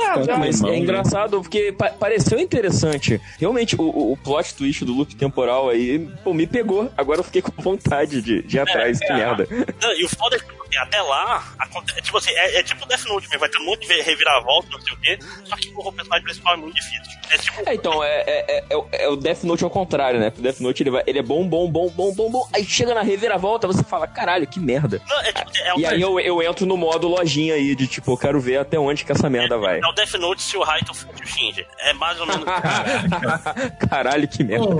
Ah, 0.00 0.36
mas 0.38 0.60
é 0.62 0.66
né? 0.66 0.76
engraçado 0.78 1.40
porque 1.40 1.72
pa- 1.72 1.90
pareceu 1.90 2.38
interessante. 2.38 3.20
Realmente, 3.38 3.76
o, 3.76 4.12
o- 4.12 4.16
plot 4.16 4.54
twist 4.54 4.84
do 4.84 4.92
loop 4.92 5.14
temporal 5.16 5.68
aí, 5.68 5.98
pô, 6.24 6.32
me 6.34 6.46
pegou. 6.46 6.90
Agora 6.96 7.20
eu 7.20 7.24
fiquei 7.24 7.42
com 7.42 7.50
vontade 7.62 8.20
de, 8.22 8.42
de 8.42 8.56
ir 8.56 8.60
atrás. 8.60 8.98
que 8.98 9.12
merda. 9.12 9.46
Não, 9.82 9.92
e 9.94 10.04
o 10.04 10.08
foda 10.08 10.36
é 10.36 10.38
que 10.38 10.76
até 10.78 11.00
lá, 11.00 11.42
acontece, 11.58 12.02
tipo 12.02 12.18
assim, 12.18 12.30
é, 12.30 12.58
é 12.58 12.62
tipo 12.62 12.86
Death 12.86 13.06
Note, 13.06 13.26
mesmo, 13.28 13.40
vai 13.40 13.48
ter 13.48 13.58
um 13.58 13.64
monte 13.64 13.88
de 13.88 14.02
reviravolta, 14.02 14.68
não 14.70 14.80
sei 14.82 14.92
o 14.92 14.96
quê, 14.98 15.18
só 15.44 15.56
que 15.56 15.72
o 15.74 15.90
personagem 15.92 16.24
principal 16.24 16.54
é 16.54 16.56
muito 16.58 16.74
difícil. 16.74 17.18
É 17.30 17.38
tipo. 17.38 17.62
É, 17.70 17.74
então, 17.74 18.04
é, 18.04 18.20
é, 18.26 18.44
é- 18.58 18.64
é 18.70 18.76
o- 18.76 18.86
é 18.92 19.08
o 19.08 19.16
Death 19.16 19.44
Note 19.44 19.64
ao 19.64 19.70
contrário, 19.70 20.20
né? 20.20 20.30
O 20.36 20.42
Death 20.42 20.60
Note 20.60 20.82
ele, 20.82 20.90
vai, 20.90 21.02
ele 21.06 21.18
é 21.18 21.22
bom, 21.22 21.46
bom, 21.48 21.70
bom, 21.70 21.88
bom, 21.88 22.12
bom, 22.14 22.30
bom. 22.30 22.48
Aí 22.52 22.64
chega 22.66 22.94
na 22.94 23.00
reviravolta, 23.02 23.66
você 23.66 23.82
fala, 23.82 24.06
caralho, 24.06 24.46
que 24.46 24.60
merda. 24.60 25.00
Não, 25.08 25.20
é 25.20 25.32
tipo. 25.32 25.50
É, 25.58 25.78
E 25.78 25.86
aí 25.86 26.00
eu, 26.02 26.20
eu 26.20 26.42
entro 26.42 26.66
no 26.66 26.76
modo 26.76 27.08
lojinha 27.08 27.54
aí, 27.54 27.74
de 27.74 27.86
tipo, 27.86 28.12
eu 28.12 28.16
quero 28.18 28.38
ver 28.38 28.58
até 28.58 28.78
onde 28.78 29.04
que 29.06 29.12
essa 29.12 29.28
merda 29.30 29.56
vai. 29.56 29.80
É 29.88 29.90
o 29.90 29.92
Death 29.92 30.14
Note 30.14 30.42
se 30.42 30.56
o 30.56 30.62
Raito 30.62 30.94
fosse 30.94 31.22
o 31.22 31.26
Shinji. 31.26 31.66
É 31.80 31.92
mais 31.92 32.20
ou 32.20 32.26
menos. 32.26 32.44
Caralho, 33.88 34.28
que 34.28 34.44
merda. 34.44 34.66
Ô, 34.66 34.78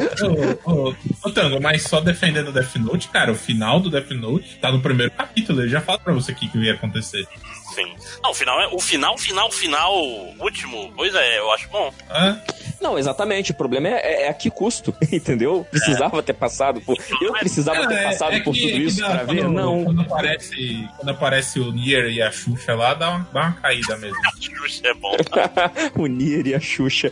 ô, 0.65 0.89
ô, 0.89 0.95
ô, 1.25 1.31
Tango, 1.31 1.61
mas 1.61 1.83
só 1.83 2.01
defendendo 2.01 2.49
o 2.49 2.53
Death 2.53 2.77
Note, 2.77 3.09
cara, 3.09 3.33
o 3.33 3.35
final 3.35 3.81
do 3.81 3.91
Death 3.91 4.11
Note 4.11 4.57
tá 4.61 4.71
no 4.71 4.81
primeiro 4.81 5.13
capítulo. 5.13 5.63
Ele 5.63 5.71
já 5.71 5.81
fala 5.81 5.99
pra 5.99 6.13
você 6.13 6.33
o 6.33 6.35
que, 6.35 6.49
que 6.49 6.59
ia 6.59 6.75
acontecer. 6.75 7.27
Sim. 7.79 7.95
Não, 8.23 8.31
o 8.31 8.35
final 8.35 8.61
é. 8.61 8.67
O 8.69 8.79
final, 8.81 9.17
final, 9.19 9.51
final, 9.51 9.95
último, 10.41 10.93
pois 10.97 11.15
é, 11.15 11.39
eu 11.39 11.51
acho 11.53 11.69
bom. 11.69 11.93
Hã? 12.11 12.41
Não, 12.81 12.97
exatamente. 12.97 13.51
O 13.51 13.55
problema 13.55 13.89
é, 13.89 13.93
é, 13.93 14.23
é 14.23 14.29
a 14.29 14.35
que 14.35 14.51
custo, 14.51 14.95
entendeu? 15.13 15.67
Precisava 15.71 16.23
ter 16.23 16.33
passado 16.35 16.81
por. 16.81 16.97
Eu 17.21 17.33
precisava 17.33 17.87
ter 17.89 17.95
É, 17.95 18.05
passado 18.05 18.35
é 18.37 18.41
por 18.41 18.55
que- 18.55 18.61
tudo 18.61 18.73
é 18.73 18.77
isso 18.77 19.01
dá- 19.01 19.09
pra 19.11 19.25
ver? 19.25 19.43
quando- 19.43 19.53
Não. 19.53 19.85
Quando 19.85 20.01
aparece, 20.03 20.89
quando 20.97 21.09
aparece 21.11 21.59
o 21.61 21.73
Nier 21.73 22.07
e 22.07 22.23
a 22.23 22.31
Xuxa 22.31 22.75
lá, 22.75 22.95
dá 22.95 23.11
uma, 23.11 23.29
dá 23.33 23.41
uma 23.41 23.53
caída 23.55 23.97
mesmo. 23.97 24.17
Isso 24.69 24.87
é 24.87 24.93
bom. 24.95 25.17
o 25.99 26.07
Nier 26.07 26.47
e 26.47 26.55
a 26.55 26.61
Xuxa. 26.61 27.09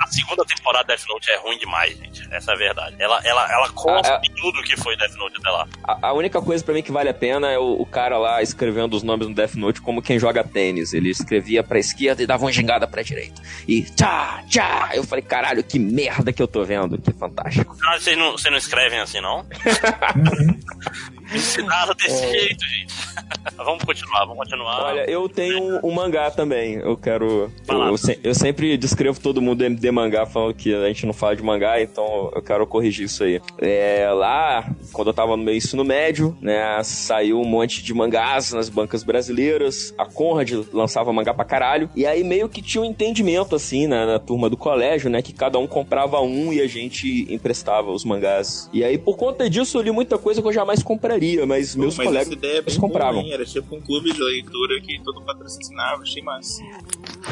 A 0.00 0.06
segunda 0.06 0.44
temporada 0.44 0.84
de 0.84 0.88
Death 1.00 1.08
Note 1.08 1.30
é 1.30 1.36
ruim 1.38 1.58
demais, 1.58 1.96
gente. 1.98 2.22
Essa 2.32 2.52
é 2.52 2.54
a 2.54 2.56
verdade. 2.58 2.96
Ela, 2.98 3.20
ela, 3.24 3.52
ela 3.52 3.68
cospe 3.70 4.08
Ah, 4.12 4.20
tudo 4.40 4.62
que 4.62 4.76
foi 4.76 4.96
Death 4.96 5.14
Note 5.16 5.36
até 5.38 5.50
lá. 5.50 5.66
A, 5.84 6.08
a 6.08 6.12
única 6.12 6.40
coisa 6.40 6.62
pra 6.64 6.72
mim 6.74 6.82
que 6.82 6.92
vale 6.92 7.08
a 7.08 7.14
pena 7.14 7.50
é 7.50 7.58
o, 7.58 7.80
o 7.80 7.86
cara 7.86 8.16
lá 8.18 8.42
escrevendo 8.42 8.94
os 8.96 9.02
nomes 9.02 9.26
no 9.30 9.34
Death 9.34 9.54
Note 9.54 9.80
como 9.80 10.02
quem 10.02 10.18
joga 10.18 10.44
tênis. 10.44 10.92
Ele 10.92 11.10
escrevia 11.10 11.62
pra 11.62 11.78
esquerda 11.78 12.22
e 12.22 12.26
dava 12.26 12.44
uma 12.44 12.52
gingada 12.52 12.86
pra 12.86 13.02
direita. 13.02 13.40
E 13.66 13.82
tchá, 13.82 14.44
tchá. 14.48 14.90
Eu 14.94 15.04
falei, 15.04 15.24
caralho, 15.24 15.62
que 15.62 15.78
merda 15.78 16.32
que 16.32 16.42
eu 16.42 16.48
tô 16.48 16.64
vendo. 16.64 16.98
Que 16.98 17.12
fantástico. 17.12 17.76
Ah, 17.84 17.98
vocês 17.98 18.16
não, 18.18 18.32
vocês 18.32 18.50
não 18.50 18.58
escrevem 18.58 19.00
assim, 19.00 19.20
não? 19.20 19.46
Me 21.30 21.36
ensinaram 21.38 21.94
desse 21.94 22.26
jeito, 22.30 22.64
gente. 22.66 22.94
vamos 23.56 23.84
continuar, 23.84 24.20
vamos 24.24 24.38
continuar. 24.38 24.82
Olha, 24.84 25.10
eu 25.10 25.28
tenho 25.28 25.78
um 25.84 25.92
mangá 25.92 26.30
também. 26.30 26.74
Eu 26.74 26.96
quero. 26.96 27.50
Eu, 27.68 27.82
eu 27.86 27.96
se- 27.96 28.18
eu 28.22 28.34
sempre 28.34 28.76
descrevo 28.76 29.20
todo 29.20 29.40
mundo 29.40 29.62
MD 29.64 29.90
mangá 29.90 30.26
falando 30.26 30.54
que 30.54 30.74
a 30.74 30.86
gente 30.88 31.06
não 31.06 31.12
fala 31.12 31.36
de 31.36 31.42
mangá, 31.42 31.80
então 31.80 32.30
eu 32.34 32.42
quero 32.42 32.66
corrigir 32.66 33.06
isso 33.06 33.22
aí. 33.24 33.40
É, 33.58 34.10
lá, 34.12 34.68
quando 34.92 35.08
eu 35.08 35.14
tava 35.14 35.36
no 35.36 35.42
meu 35.44 35.54
ensino 35.54 35.84
médio, 35.84 36.36
né, 36.40 36.82
saiu 36.82 37.40
um 37.40 37.44
monte 37.44 37.82
de 37.82 37.94
mangás 37.94 38.52
nas 38.52 38.68
bancas 38.68 39.02
brasileiras. 39.04 39.94
A 39.96 40.04
Conrad 40.06 40.50
lançava 40.72 41.12
mangá 41.12 41.32
pra 41.32 41.44
caralho. 41.44 41.88
E 41.94 42.06
aí 42.06 42.24
meio 42.24 42.48
que 42.48 42.60
tinha 42.62 42.82
um 42.82 42.84
entendimento, 42.86 43.54
assim, 43.54 43.86
na, 43.86 44.04
na 44.06 44.18
turma 44.18 44.48
do 44.50 44.56
colégio, 44.56 45.08
né, 45.10 45.22
que 45.22 45.32
cada 45.32 45.58
um 45.58 45.66
comprava 45.66 46.20
um 46.20 46.52
e 46.52 46.60
a 46.60 46.66
gente 46.66 47.26
emprestava 47.32 47.90
os 47.90 48.04
mangás. 48.04 48.68
E 48.72 48.82
aí, 48.84 48.98
por 48.98 49.16
conta 49.16 49.48
disso, 49.48 49.78
eu 49.78 49.82
li 49.82 49.90
muita 49.90 50.18
coisa 50.18 50.40
que 50.42 50.48
eu 50.48 50.52
jamais 50.52 50.82
compraria, 50.82 51.19
mas 51.46 51.74
meus 51.76 51.96
mas 51.96 52.06
colegas 52.06 52.28
essa 52.28 52.36
ideia 52.36 52.58
é 52.58 52.62
bem 52.62 52.76
compravam. 52.76 53.24
Era 53.32 53.44
tipo 53.44 53.76
um 53.76 53.80
clube 53.80 54.12
de 54.12 54.20
leitura 54.22 54.80
que 54.80 55.00
todo 55.02 55.20
patrocinava, 55.22 56.02
achei 56.02 56.22
massa. 56.22 56.62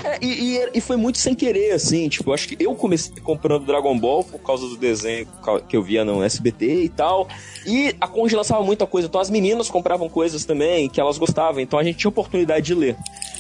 É, 0.05 0.18
e, 0.22 0.57
e- 0.57 0.70
e 0.74 0.81
foi 0.81 0.96
muito 0.96 1.18
sem 1.18 1.35
querer, 1.35 1.72
assim, 1.72 2.09
tipo, 2.09 2.33
acho 2.33 2.48
que 2.48 2.57
eu 2.62 2.74
comecei 2.74 3.14
comprando 3.22 3.64
Dragon 3.64 3.98
Ball 3.98 4.22
por 4.24 4.38
causa 4.40 4.66
do 4.68 4.77
desenho 4.77 5.27
que 5.68 5.77
eu 5.77 5.83
via 5.83 6.05
no 6.05 6.22
SBT 6.22 6.85
e 6.85 6.88
tal. 6.88 7.29
E 7.66 7.94
a 8.01 8.07
Conde 8.07 8.37
lançava 8.37 8.62
muita 8.64 8.87
coisa, 8.87 9.09
então 9.09 9.20
as 9.20 9.31
meninas 9.31 9.68
compravam 9.70 10.09
coisas 10.09 10.44
também 10.44 10.88
que 10.88 11.01
elas 11.01 11.18
gostavam, 11.18 11.61
então 11.61 11.79
a 11.79 11.85
gente 11.85 11.98
tinha 11.98 12.09
oportunidade 12.09 12.66
de 12.66 12.74
ler. 12.74 12.96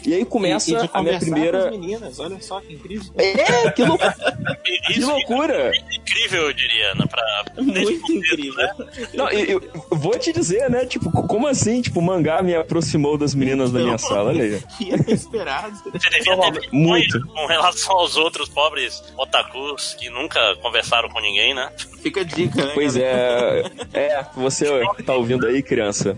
E 0.06 0.14
aí 0.14 0.24
começa 0.24 0.70
e, 0.70 0.72
e 0.72 0.76
a 0.76 0.78
minha 0.78 0.88
conversar 0.88 1.18
com 1.26 1.32
primeira. 1.32 1.64
as 1.66 1.70
meninas, 1.70 2.18
olha 2.20 2.40
só 2.40 2.60
que 2.60 2.72
incrível. 2.72 3.12
É, 3.16 3.70
que, 3.72 3.82
lou... 3.84 3.98
que 4.86 5.00
loucura! 5.00 5.72
é 5.74 5.94
incrível, 5.96 6.42
eu 6.44 6.52
diria, 6.52 6.94
né? 6.94 7.04
Pra... 7.10 7.44
Muito 7.62 8.12
incrível. 8.12 8.68
Não, 9.14 9.28
eu, 9.30 9.60
eu 9.90 9.96
vou 9.98 10.16
te 10.18 10.32
dizer, 10.38 10.70
né? 10.70 10.84
Tipo, 10.86 11.10
como 11.26 11.46
assim? 11.46 11.80
Tipo, 11.82 12.00
o 12.00 12.02
mangá 12.02 12.42
me 12.42 12.54
aproximou 12.54 13.16
das 13.18 13.34
meninas 13.34 13.70
da 13.72 13.78
minha 13.80 13.94
Então. 13.94 14.08
sala, 14.08 14.30
olha 14.30 14.44
aí. 14.44 14.62
Que 14.76 14.90
inesperado. 14.90 15.76
Você 15.92 16.10
devia 16.10 16.36
ter 16.52 16.68
Muito. 16.72 17.26
com 17.28 17.46
relação 17.46 17.96
aos 17.96 18.16
outros 18.16 18.48
pobres 18.48 19.02
otakus 19.16 19.94
que 19.98 20.08
nunca 20.10 20.40
conversaram 20.62 21.08
com 21.08 21.20
ninguém, 21.20 21.54
né? 21.54 21.70
Fica 22.02 22.20
a 22.20 22.24
dica, 22.24 22.64
né? 22.64 22.70
Pois 22.74 22.96
galera? 22.96 23.70
é. 23.92 24.00
É, 24.00 24.26
você 24.36 24.66
que 24.96 25.02
tá 25.02 25.14
ouvindo 25.14 25.46
aí, 25.46 25.62
criança. 25.62 26.16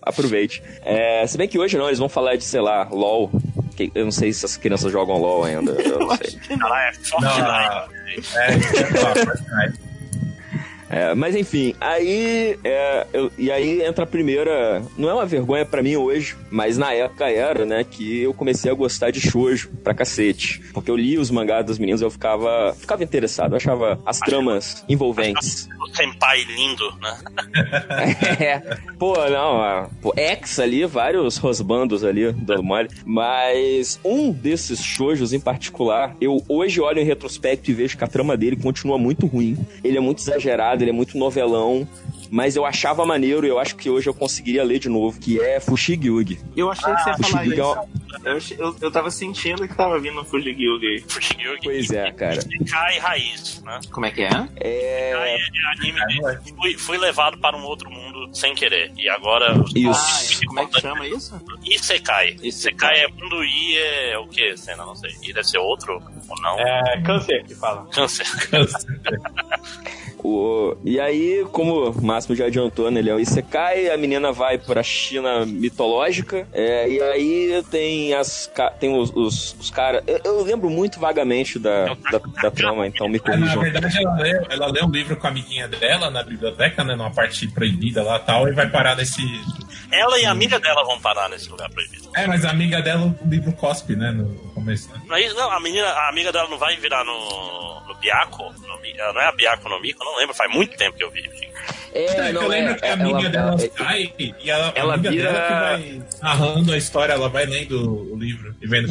Aproveite. 0.00 0.62
É, 0.84 1.26
se 1.26 1.36
bem 1.36 1.48
que 1.48 1.58
hoje 1.58 1.76
não, 1.76 1.86
eles 1.86 1.98
vão 1.98 2.08
falar 2.08 2.36
de, 2.36 2.44
sei 2.44 2.60
lá, 2.60 2.84
LOL. 2.90 3.30
Que- 3.76 3.90
Eu 3.94 4.04
não 4.04 4.12
sei 4.12 4.32
se 4.32 4.46
as 4.46 4.56
crianças 4.56 4.90
jogam 4.90 5.18
LOL 5.18 5.44
ainda. 5.44 5.72
Eu 5.72 5.98
não 5.98 6.16
sei. 6.16 6.38
É 6.48 6.92
Fortnite. 6.94 8.36
É, 8.36 8.52
é, 8.52 8.54
ó, 9.02 9.14
Fortnite. 9.14 9.80
É, 9.82 9.85
mas 11.16 11.34
enfim, 11.34 11.74
aí. 11.80 12.58
é, 12.64 13.06
eu- 13.12 13.30
e 13.38 13.50
aí 13.50 13.82
entra 13.82 14.04
a 14.04 14.06
primeira. 14.06 14.82
Não 14.96 15.08
é 15.10 15.14
uma 15.14 15.26
vergonha 15.26 15.64
pra 15.64 15.82
mim 15.82 15.96
hoje, 15.96 16.36
mas 16.50 16.78
na 16.78 16.92
época 16.92 17.28
era, 17.30 17.64
né? 17.64 17.84
Que 17.88 18.22
eu 18.22 18.32
comecei 18.34 18.70
a 18.70 18.74
gostar 18.74 19.10
de 19.10 19.20
shoujo 19.20 19.70
pra 19.82 19.94
cacete. 19.94 20.60
Porque 20.72 20.90
eu 20.90 20.96
li 20.96 21.18
os 21.18 21.30
mangás 21.30 21.64
das 21.66 21.78
meninas 21.78 22.00
e 22.00 22.04
eu 22.04 22.10
ficava, 22.10 22.74
ficava 22.78 23.02
interessado. 23.02 23.52
Eu 23.52 23.56
achava 23.56 23.98
as 24.06 24.18
tramas 24.20 24.84
envolventes. 24.88 25.68
O 25.80 25.96
senpai 25.96 26.42
lindo, 26.44 26.84
né? 27.00 27.18
É. 28.40 28.58
Pô, 28.98 29.14
não, 29.28 29.60
ah, 29.60 29.88
pô, 30.02 30.12
X 30.16 30.58
ali, 30.58 30.84
vários 30.84 31.36
rosbandos 31.36 32.04
ali, 32.04 32.32
dando 32.32 32.62
mole. 32.62 32.88
Mas 33.04 33.98
um 34.04 34.30
desses 34.32 34.82
shoujos 34.82 35.32
em 35.32 35.40
particular, 35.40 36.14
eu 36.20 36.42
hoje 36.48 36.80
olho 36.80 37.00
em 37.00 37.04
retrospecto 37.04 37.70
e 37.70 37.74
vejo 37.74 37.96
que 37.96 38.04
a 38.04 38.06
trama 38.08 38.36
dele 38.36 38.56
continua 38.56 38.98
muito 38.98 39.26
ruim. 39.26 39.56
Ele 39.82 39.96
é 39.96 40.00
muito 40.00 40.18
exagerado, 40.20 40.75
ele 40.82 40.90
é 40.90 40.94
muito 40.94 41.16
novelão. 41.18 41.86
Mas 42.28 42.56
eu 42.56 42.66
achava 42.66 43.06
maneiro 43.06 43.46
e 43.46 43.48
eu 43.48 43.56
acho 43.56 43.76
que 43.76 43.88
hoje 43.88 44.08
eu 44.08 44.12
conseguiria 44.14 44.64
ler 44.64 44.80
de 44.80 44.88
novo, 44.88 45.16
que 45.20 45.40
é 45.40 45.60
Fushigi-Yugi. 45.60 46.40
Eu 46.56 46.68
achei 46.72 46.92
que 46.92 47.00
você 47.02 47.10
ia 47.10 47.16
falar 47.18 47.28
Fushigi 47.44 47.52
é 47.52 47.54
isso. 47.54 47.72
uma- 47.72 47.86
Eu, 48.24 48.36
achei- 48.36 48.56
eu, 48.58 48.76
eu 48.80 48.90
tava 48.90 49.10
sentindo 49.12 49.68
que 49.68 49.74
tava 49.76 49.96
vindo 50.00 50.24
um. 50.24 51.04
Fushigi 51.08 51.44
Pois 51.62 51.88
é, 51.92 52.10
cara. 52.10 52.40
Cai 52.68 52.98
raiz, 52.98 53.62
né? 53.62 53.78
Como 53.92 54.06
é 54.06 54.10
que 54.10 54.22
é? 54.22 54.30
É. 54.56 55.10
é 55.12 55.38
anime 55.78 56.00
de 56.42 56.52
fui, 56.52 56.76
fui 56.76 56.98
levado 56.98 57.38
para 57.38 57.56
um 57.56 57.62
outro 57.62 57.88
mundo 57.88 58.28
sem 58.34 58.56
querer. 58.56 58.90
E 58.98 59.08
agora. 59.08 59.54
Isso. 59.76 60.42
Ah, 60.42 60.46
como 60.48 60.60
é 60.60 60.66
que 60.66 60.80
chama 60.80 61.06
isso? 61.06 61.40
Isekai. 61.64 62.30
Isekai. 62.42 62.46
Isekai 62.48 63.00
é 63.04 63.08
mundo 63.08 63.44
I 63.44 63.78
é 63.78 64.18
o 64.18 64.26
que, 64.26 64.56
Senna? 64.56 64.84
Não 64.84 64.96
sei. 64.96 65.12
I 65.22 65.32
deve 65.32 65.44
ser 65.46 65.58
outro 65.58 66.02
ou 66.28 66.42
não? 66.42 66.58
É 66.58 67.00
câncer 67.02 67.44
que 67.44 67.54
fala. 67.54 67.86
Câncer. 67.92 68.26
O, 70.26 70.76
e 70.84 70.98
aí, 70.98 71.46
como 71.52 71.90
o 71.90 72.04
Máximo 72.04 72.34
já 72.34 72.46
adiantou, 72.46 72.90
né? 72.90 72.98
Ele 72.98 73.10
é 73.10 73.14
o 73.14 73.20
Isekai, 73.20 73.88
a 73.90 73.96
menina 73.96 74.32
vai 74.32 74.58
pra 74.58 74.82
China 74.82 75.46
mitológica, 75.46 76.48
é, 76.52 76.88
e 76.88 77.00
aí 77.00 77.64
tem 77.70 78.12
as 78.12 78.50
tem 78.80 78.92
os, 78.92 79.10
os, 79.14 79.54
os 79.60 79.70
caras. 79.70 80.02
Eu, 80.04 80.20
eu 80.24 80.42
lembro 80.42 80.68
muito 80.68 80.98
vagamente 80.98 81.60
da, 81.60 81.94
da, 82.10 82.18
da 82.42 82.50
trama, 82.50 82.88
então 82.88 83.08
me 83.08 83.20
É, 83.24 83.36
na 83.36 83.54
verdade, 83.54 83.98
ela 83.98 84.16
lê, 84.16 84.46
ela 84.50 84.66
lê 84.66 84.82
um 84.82 84.90
livro 84.90 85.16
com 85.16 85.28
a 85.28 85.30
amiguinha 85.30 85.68
dela 85.68 86.10
na 86.10 86.24
biblioteca, 86.24 86.82
né? 86.82 86.96
Numa 86.96 87.12
parte 87.12 87.46
proibida 87.46 88.02
lá 88.02 88.16
e 88.16 88.20
tal, 88.20 88.48
e 88.48 88.52
vai 88.52 88.68
parar 88.68 88.96
nesse. 88.96 89.22
Ela 89.92 90.18
e 90.18 90.26
a 90.26 90.32
amiga 90.32 90.58
dela 90.58 90.82
vão 90.84 91.00
parar 91.00 91.28
nesse 91.28 91.48
lugar 91.48 91.70
proibido. 91.70 92.10
É, 92.16 92.26
mas 92.26 92.44
a 92.44 92.50
amiga 92.50 92.82
dela, 92.82 93.14
o 93.24 93.28
livro 93.28 93.52
cospe, 93.52 93.94
né? 93.94 94.10
No 94.10 94.34
começo. 94.52 94.90
Né? 94.92 95.00
Não 95.06 95.16
é 95.16 95.22
isso, 95.22 95.36
não. 95.36 95.50
A 95.52 95.60
menina, 95.60 95.86
a 95.86 96.08
amiga 96.08 96.32
dela 96.32 96.48
não 96.48 96.58
vai 96.58 96.76
virar 96.76 97.04
no, 97.04 97.80
no 97.86 97.94
Biaco? 97.94 98.52
No, 98.60 99.12
não 99.12 99.20
é 99.20 99.26
a 99.26 99.32
Biaco 99.32 99.68
no 99.68 99.80
Mico? 99.80 100.02
Eu 100.02 100.15
lembro, 100.16 100.34
faz 100.34 100.50
muito 100.52 100.76
tempo 100.76 100.96
que 100.96 101.04
eu 101.04 101.10
vi. 101.10 101.26
enfim. 101.26 101.48
É, 101.96 102.28
É, 102.28 102.32
não, 102.32 102.42
eu 102.42 102.48
lembro 102.48 102.72
é, 102.72 102.74
que 102.74 102.84
a 102.84 102.88
é, 102.88 102.92
amiga 102.92 103.18
ela- 103.18 103.28
dela 103.30 103.54
é- 103.54 103.70
sai 103.84 104.12
e 104.18 104.50
ela, 104.50 104.72
ela 104.74 104.92
a 104.92 104.94
amiga 104.96 105.10
vira- 105.10 105.32
dela 105.32 105.46
que 105.46 105.52
vai 105.84 106.02
narrando 106.22 106.72
a 106.72 106.76
história, 106.76 107.12
ela 107.12 107.28
vai 107.28 107.46
lendo 107.46 108.12
o 108.12 108.16
livro 108.18 108.54
e 108.60 108.66
vendo. 108.66 108.88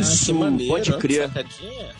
Isso, 0.00 0.30
Ah, 0.30 0.34
maneiro, 0.34 0.72
pode 0.72 0.92
crer. 0.98 1.30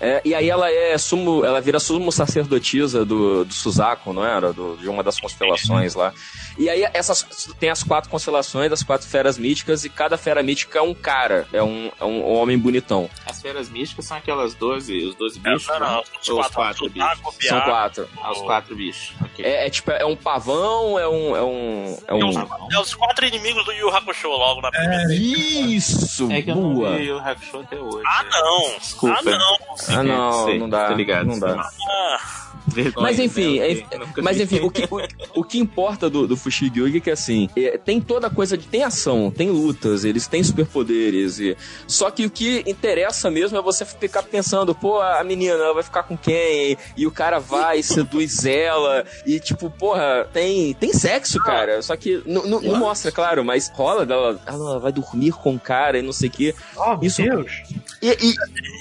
É, 0.01 0.21
e 0.25 0.35
aí 0.35 0.49
ela 0.49 0.71
é 0.71 0.97
sumo, 0.99 1.45
ela 1.45 1.61
vira 1.61 1.79
sumo 1.81 2.11
sacerdotisa 2.13 3.05
do, 3.05 3.45
do 3.45 3.53
Suzaku, 3.55 4.13
não 4.13 4.25
era? 4.25 4.53
Do- 4.53 4.77
de 4.77 4.89
uma 4.89 5.03
das 5.03 5.19
constelações 5.19 5.95
lá. 5.95 6.13
E 6.59 6.69
aí 6.69 6.87
essas 6.93 7.25
tem 7.59 7.71
as 7.71 7.83
quatro 7.83 8.11
constelações, 8.11 8.71
as 8.71 8.83
quatro 8.83 9.07
feras 9.09 9.37
míticas, 9.39 9.85
e 9.85 9.89
cada 9.91 10.17
fera 10.17 10.43
mítica 10.43 10.79
é 10.79 10.83
um 10.83 10.95
cara, 10.95 11.47
é 11.53 11.63
um, 11.63 11.91
é 12.01 12.05
um 12.05 12.25
homem 12.33 12.57
bonitão. 12.59 13.09
As 13.27 13.41
feras 13.43 13.69
místicas 13.69 14.05
são 14.07 14.17
aquelas 14.17 14.55
12, 14.55 15.07
os 15.07 15.15
12 15.17 15.39
bichos, 15.41 15.67
não, 15.69 15.81
não, 15.81 15.97
né? 15.97 16.03
os 16.21 16.29
Ou 16.29 16.41
os 16.41 16.47
quatro, 16.49 16.55
quatro 16.55 16.91
bichos. 16.91 17.09
Suzaku, 17.11 17.35
São 17.45 17.61
quatro. 17.63 18.09
Ah, 18.23 18.33
os 18.33 18.41
quatro 18.43 18.77
bichos. 18.77 19.13
Ok. 19.21 19.45
É, 19.45 19.67
é 19.67 19.71
tipo, 19.71 19.91
é 19.91 20.05
um 20.05 20.15
pavão, 20.17 20.44
é 20.53 21.09
um. 21.09 21.37
É 21.37 21.43
um. 21.43 21.99
É 22.09 22.13
É 22.13 22.15
um... 22.15 22.29
os, 22.29 22.37
é 22.37 22.79
os 22.81 22.95
quatro 22.95 23.25
inimigos 23.27 23.65
do 23.65 23.73
Yu 23.73 23.89
Hakusho 23.89 24.29
logo 24.29 24.61
na 24.61 24.71
primeira. 24.71 25.15
Isso! 25.15 26.31
É 26.31 26.43
que 26.43 26.51
eu 26.51 26.57
não 26.57 26.75
boa! 26.75 26.97
vi 26.97 27.11
o 27.11 27.19
Hakusho 27.19 27.61
até 27.61 27.77
hoje. 27.79 28.05
Ah, 28.07 28.25
não! 28.31 28.79
Desculpa. 28.79 29.19
Ah, 29.19 29.23
não! 29.23 29.59
Ah, 29.89 30.03
não, 30.03 30.59
não 30.59 30.69
dá. 30.69 30.89
tô 30.89 30.95
ligado, 30.95 31.27
não 31.27 31.39
dá. 31.39 31.71
Ah, 31.89 32.21
Vergonha, 32.67 33.03
Mas 33.03 33.19
enfim, 33.19 33.59
né? 33.59 33.73
é- 33.73 33.75
Ok, 33.85 33.99
nunca 33.99 34.23
mas 34.23 34.41
enfim, 34.41 34.61
o 34.61 34.71
que, 34.71 34.85
o, 34.91 35.41
o 35.41 35.45
que 35.45 35.59
importa 35.59 36.09
do, 36.09 36.27
do 36.27 36.37
Fushigi 36.37 36.97
é 36.97 37.01
que 37.01 37.11
assim, 37.11 37.49
é, 37.57 37.77
tem 37.79 38.01
toda 38.01 38.27
a 38.27 38.31
coisa 38.31 38.57
de. 38.57 38.67
Tem 38.67 38.83
ação, 38.83 39.31
tem 39.31 39.51
lutas, 39.51 40.05
eles 40.05 40.27
têm 40.27 40.43
superpoderes. 40.43 41.39
E, 41.39 41.57
só 41.87 42.11
que 42.11 42.25
o 42.27 42.31
que 42.31 42.63
interessa 42.67 43.31
mesmo 43.31 43.59
é 43.59 43.63
você 43.63 43.85
ficar 43.85 44.23
pensando, 44.23 44.75
pô, 44.75 45.01
a 45.01 45.23
menina, 45.23 45.55
ela 45.55 45.75
vai 45.75 45.83
ficar 45.83 46.03
com 46.05 46.17
quem? 46.17 46.77
E 46.97 47.07
o 47.07 47.11
cara 47.11 47.39
vai, 47.39 47.83
seduz 47.85 48.45
ela. 48.45 49.05
E 49.27 49.39
tipo, 49.39 49.69
porra, 49.71 50.29
tem, 50.33 50.73
tem 50.75 50.93
sexo, 50.93 51.39
cara. 51.41 51.83
Só 51.83 51.97
que 51.97 52.23
não, 52.27 52.61
mostra, 52.79 53.13
claro, 53.13 53.45
mas 53.45 53.71
rola 53.75 54.07
dela. 54.07 54.41
Ela 54.47 54.79
vai 54.79 54.93
dormir 54.93 55.33
com 55.33 55.55
o 55.55 55.61
cara 55.61 55.99
e 55.99 56.03
não 56.03 56.13
sei 56.13 56.29
o 56.29 56.33
quê. 56.33 56.55
Oh, 56.77 56.99
Isso- 57.03 57.23
meu 57.23 57.37
Deus. 57.43 57.63
E, 58.03 58.09
e- 58.11 58.35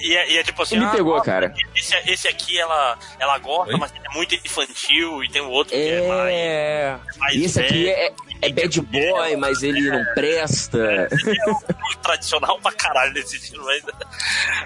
e, 0.08 0.16
é, 0.16 0.32
e 0.32 0.38
é 0.38 0.42
tipo 0.42 0.62
assim. 0.62 0.76
e 0.76 0.78
me 0.80 0.84
ah, 0.84 0.90
pegou, 0.90 1.20
cara. 1.22 1.54
Esse, 1.74 1.94
esse 2.10 2.28
aqui 2.28 2.58
ela, 2.58 2.98
ela 3.18 3.38
gosta, 3.38 3.73
Oi? 3.74 3.78
mas 3.80 3.92
é 3.92 4.14
muito 4.14 4.34
infantil, 4.34 5.22
e 5.24 5.28
tem 5.30 5.42
o 5.42 5.50
outro 5.50 5.74
que 5.74 5.80
é 5.80 6.08
mais. 6.08 6.34
É. 6.34 6.98
mais 7.18 7.34
E 7.36 7.44
esse 7.44 7.60
aqui 7.60 7.84
velho. 7.84 7.88
é, 7.90 8.12
é 8.42 8.48
bad 8.52 8.80
boy, 8.80 9.36
mas 9.36 9.62
ele 9.62 9.90
não 9.90 10.04
presta. 10.14 10.78
É 10.78 11.50
um 11.50 12.02
tradicional 12.02 12.58
pra 12.60 12.72
caralho 12.72 13.12
nesse 13.12 13.36
estilo, 13.36 13.64
mas. 13.64 13.82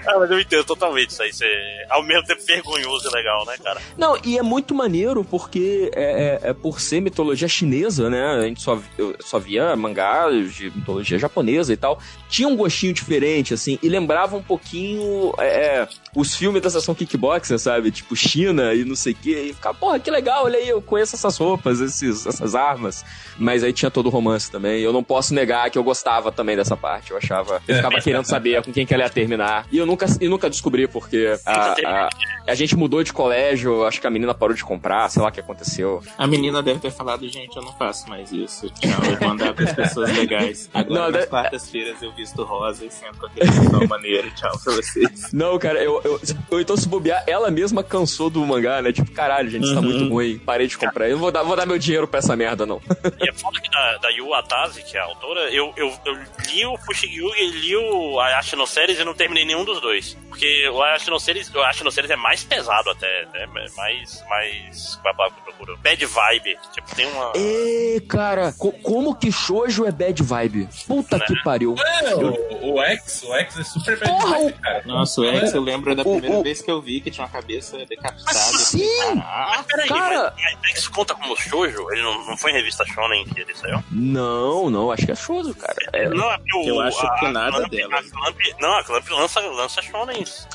Ah, 0.06 0.18
mas 0.18 0.30
eu 0.30 0.40
entendo 0.40 0.64
totalmente 0.64 1.10
isso 1.10 1.22
aí. 1.22 1.30
É, 1.42 1.86
ao 1.90 2.02
mesmo 2.02 2.24
tempo 2.26 2.42
vergonhoso 2.44 3.08
e 3.08 3.12
legal, 3.14 3.44
né, 3.46 3.56
cara? 3.62 3.80
Não, 3.96 4.16
e 4.24 4.38
é 4.38 4.42
muito 4.42 4.74
maneiro 4.74 5.24
porque 5.24 5.90
é, 5.94 6.38
é- 6.44 6.50
é 6.50 6.52
por 6.52 6.80
ser 6.80 7.00
mitologia 7.00 7.48
chinesa, 7.48 8.08
né? 8.10 8.24
A 8.36 8.40
gente 8.42 8.60
só, 8.62 8.80
só 9.20 9.38
via 9.38 9.74
mangás 9.76 10.54
de 10.54 10.70
mitologia 10.70 11.18
japonesa 11.18 11.72
e 11.72 11.76
tal. 11.76 12.00
Tinha 12.28 12.48
um 12.48 12.56
gostinho 12.56 12.92
diferente, 12.92 13.54
assim, 13.54 13.78
e 13.82 13.88
lembrava 13.88 14.36
um 14.36 14.42
pouquinho 14.42 15.32
é, 15.38 15.46
é, 15.82 15.88
os 16.20 16.34
filmes 16.34 16.60
da 16.62 16.68
sessão 16.70 16.94
kickboxer, 16.94 17.58
sabe? 17.58 17.90
Tipo 17.90 18.16
China 18.16 18.74
e 18.74 18.84
não 18.84 18.96
sei 18.96 19.12
o 19.12 19.16
quê. 19.16 19.46
E 19.50 19.52
ficava, 19.54 19.76
porra, 19.78 19.98
que 19.98 20.10
legal, 20.10 20.44
olha 20.44 20.58
aí, 20.58 20.68
eu 20.68 20.82
conheço 20.82 21.14
essas 21.14 21.36
roupas, 21.36 21.80
esses, 21.80 22.26
essas 22.26 22.54
armas. 22.54 23.04
Mas 23.38 23.62
aí 23.62 23.72
tinha 23.72 23.90
todo 23.90 24.06
o 24.06 24.10
romance 24.10 24.50
também. 24.50 24.80
Eu 24.80 24.92
não 24.92 25.02
posso 25.04 25.32
negar 25.32 25.70
que 25.70 25.78
eu 25.78 25.84
gostava 25.84 26.32
também 26.32 26.56
dessa 26.56 26.76
parte. 26.76 27.10
Eu 27.12 27.16
achava. 27.16 27.62
Eu 27.68 27.76
ficava 27.76 27.98
querendo 28.02 28.24
saber 28.24 28.62
com 28.64 28.72
quem 28.72 28.84
que 28.84 28.92
ela 28.92 29.04
ia 29.04 29.10
terminar. 29.10 29.66
E 29.70 29.78
eu 29.78 29.86
nunca, 29.86 30.06
e 30.20 30.28
nunca 30.28 30.50
descobri 30.50 30.88
porque 30.88 31.38
a- 31.46 31.74
a, 31.86 32.08
a 32.48 32.54
gente 32.54 32.76
mudou 32.76 33.02
de 33.04 33.12
colégio, 33.12 33.84
acho 33.86 34.00
que 34.00 34.06
a 34.06 34.10
menina 34.10 34.34
parou 34.34 34.54
de 34.56 34.64
comprar, 34.64 35.08
sei 35.10 35.22
lá 35.22 35.28
o 35.28 35.32
que 35.32 35.40
aconteceu. 35.40 36.02
A 36.16 36.26
menina 36.26 36.62
deve 36.62 36.80
ter 36.80 36.90
falado, 36.90 37.28
gente, 37.28 37.56
eu 37.56 37.62
não 37.62 37.72
faço 37.74 38.08
mais 38.08 38.32
isso. 38.32 38.68
Tchau, 38.70 38.90
eu 39.10 39.16
vou 39.18 39.28
mandar 39.28 39.54
pras 39.54 39.72
pessoas 39.72 40.10
legais. 40.16 40.68
Agora, 40.74 41.00
Não, 41.00 41.10
nas 41.12 41.26
quartas-feiras, 41.26 42.02
eu 42.02 42.12
visto 42.14 42.42
rosa 42.42 42.84
e 42.84 42.90
sento 42.90 43.18
com 43.20 43.26
aquele 43.26 43.86
maneiro. 43.86 44.30
Tchau 44.34 44.58
pra 44.64 44.72
vocês. 44.74 45.32
Não, 45.32 45.58
cara, 45.58 45.82
eu, 45.82 46.00
eu, 46.08 46.20
eu 46.50 46.60
então 46.60 46.76
se 46.76 46.88
bobear, 46.88 47.22
ela 47.26 47.50
mesma 47.50 47.82
cansou 47.82 48.28
do 48.30 48.44
mangá, 48.44 48.80
né? 48.82 48.92
Tipo, 48.92 49.10
caralho, 49.12 49.48
gente, 49.50 49.64
isso 49.64 49.74
tá 49.74 49.80
muito 49.82 50.08
ruim. 50.08 50.38
Parei 50.38 50.66
de 50.66 50.76
comprar. 50.76 51.06
Eu 51.08 51.12
não 51.12 51.20
vou 51.20 51.30
dar, 51.30 51.42
vou 51.42 51.56
dar 51.56 51.66
meu 51.66 51.78
dinheiro 51.78 52.06
pra 52.08 52.18
essa 52.18 52.34
merda, 52.36 52.64
não. 52.66 52.80
E 53.20 53.28
é 53.28 53.32
foda 53.32 53.60
que 53.60 53.70
da, 53.70 53.98
da 53.98 54.08
Yu 54.10 54.32
Atase, 54.34 54.82
que 54.82 54.96
é 54.96 55.00
a 55.00 55.04
autora, 55.04 55.40
eu, 55.52 55.72
eu, 55.76 55.92
eu 56.04 56.14
li 56.50 56.66
o 56.66 56.76
Fushigi 56.78 57.18
e 57.20 57.50
li 57.50 57.76
o 57.76 58.20
Ayashi 58.20 58.56
no 58.56 58.66
Series 58.66 58.98
e 58.98 59.04
não 59.04 59.14
terminei 59.14 59.44
nenhum 59.44 59.64
dos 59.64 59.80
dois. 59.80 60.16
Porque 60.28 60.68
o 60.68 60.82
Ayashi 60.82 61.10
no 61.10 61.18
Series, 61.20 61.52
o 61.54 61.60
Ayashi 61.60 61.84
no 61.84 61.90
Series 61.90 62.10
é 62.10 62.16
mais 62.16 62.42
pesado 62.44 62.90
até, 62.90 63.26
né? 63.32 63.46
Mais, 63.76 64.24
mais... 64.28 64.96
Qual 65.02 65.06
é 65.06 65.10
a 65.10 65.16
palavra 65.16 65.36
que 65.36 65.40
eu 65.50 65.54
procuro? 65.54 65.78
Bad 65.82 66.06
vibe. 66.06 66.58
Tipo, 66.72 66.94
tem 66.94 67.06
uma... 67.12 67.32
Ê, 67.34 68.02
cara, 68.08 68.52
co- 68.58 68.72
como 68.82 69.14
que 69.14 69.30
shoujo 69.32 69.84
é 69.84 69.92
bad 69.92 70.22
vibe? 70.22 70.68
Puta 70.86 71.18
que 71.20 71.34
pariu. 71.42 71.74
É, 72.02 72.14
o, 72.14 72.74
o 72.74 72.82
X, 72.82 73.22
o 73.24 73.34
X 73.34 73.58
é 73.58 73.64
super 73.64 73.98
bad 73.98 74.10
Porra, 74.12 74.38
vibe, 74.38 74.52
cara. 74.60 74.82
Nossa, 74.86 75.20
o 75.20 75.24
X, 75.24 75.54
eu 75.54 75.62
lembro 75.62 75.87
da 75.94 76.02
O- 76.02 76.12
primeira 76.12 76.36
o- 76.36 76.42
vez 76.42 76.60
que 76.62 76.70
eu 76.70 76.80
vi 76.80 77.00
que 77.00 77.10
tinha 77.10 77.24
uma 77.26 77.32
cabeça 77.32 77.76
decapitada. 77.86 78.34
Sim! 78.38 78.86
Caraca. 78.98 79.48
Mas 79.56 79.66
peraí, 79.66 79.88
cara- 79.88 80.34
mas, 80.36 80.58
mas 80.62 80.78
isso 80.78 80.90
conta 80.90 81.14
como 81.14 81.36
shoujo? 81.36 81.90
Ele 81.92 82.02
não, 82.02 82.26
não 82.26 82.36
foi 82.36 82.50
em 82.50 82.54
revista 82.54 82.84
Shonen 82.86 83.24
que 83.24 83.40
ele 83.40 83.54
saiu? 83.54 83.82
Não, 83.90 84.70
não, 84.70 84.90
acho 84.90 85.06
que 85.06 85.12
é 85.12 85.14
shoujo, 85.14 85.54
cara. 85.54 85.76
É, 85.92 86.08
Não, 86.08 86.30
é 86.30 86.38
o, 86.54 86.68
Eu 86.68 86.80
acho 86.80 87.00
que 87.18 87.28
nada 87.28 87.56
Clamp, 87.56 87.70
delas. 87.70 88.06
A 88.06 88.10
Clamp, 88.10 88.36
não, 88.60 88.78
a 88.78 88.84
Clamp 88.84 89.08
lança, 89.10 89.40
lança 89.40 89.82
Shonens. 89.82 90.46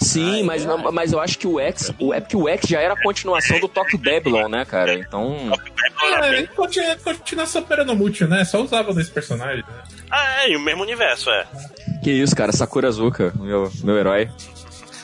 sim, 0.00 0.36
Ai, 0.36 0.42
mas, 0.42 0.66
ai. 0.68 0.76
mas 0.92 1.12
eu 1.12 1.20
acho 1.20 1.38
que 1.38 1.46
o 1.46 1.60
X, 1.60 1.92
o, 1.98 2.12
é 2.14 2.20
porque 2.20 2.36
o 2.36 2.48
X 2.48 2.68
já 2.68 2.80
era 2.80 2.94
a 2.94 3.02
continuação 3.02 3.58
do 3.60 3.68
Tokyo 3.68 3.98
Babylon, 3.98 4.48
né, 4.48 4.64
cara? 4.64 4.94
Então. 4.94 5.36
É, 6.22 6.42
continua, 6.48 6.96
continuação 6.96 7.62
Peronomútil, 7.62 8.26
né? 8.28 8.44
Só 8.44 8.60
usava 8.62 8.92
desse 8.94 9.10
personagem, 9.10 9.58
né? 9.68 9.82
Ah, 10.10 10.42
é, 10.44 10.50
e 10.50 10.56
o 10.56 10.60
mesmo 10.60 10.82
universo, 10.82 11.30
é. 11.30 11.46
Que 12.02 12.10
isso, 12.10 12.34
cara, 12.34 12.50
Sakura 12.52 12.88
Azuka, 12.88 13.32
meu, 13.36 13.70
meu 13.84 13.96
herói. 13.98 14.30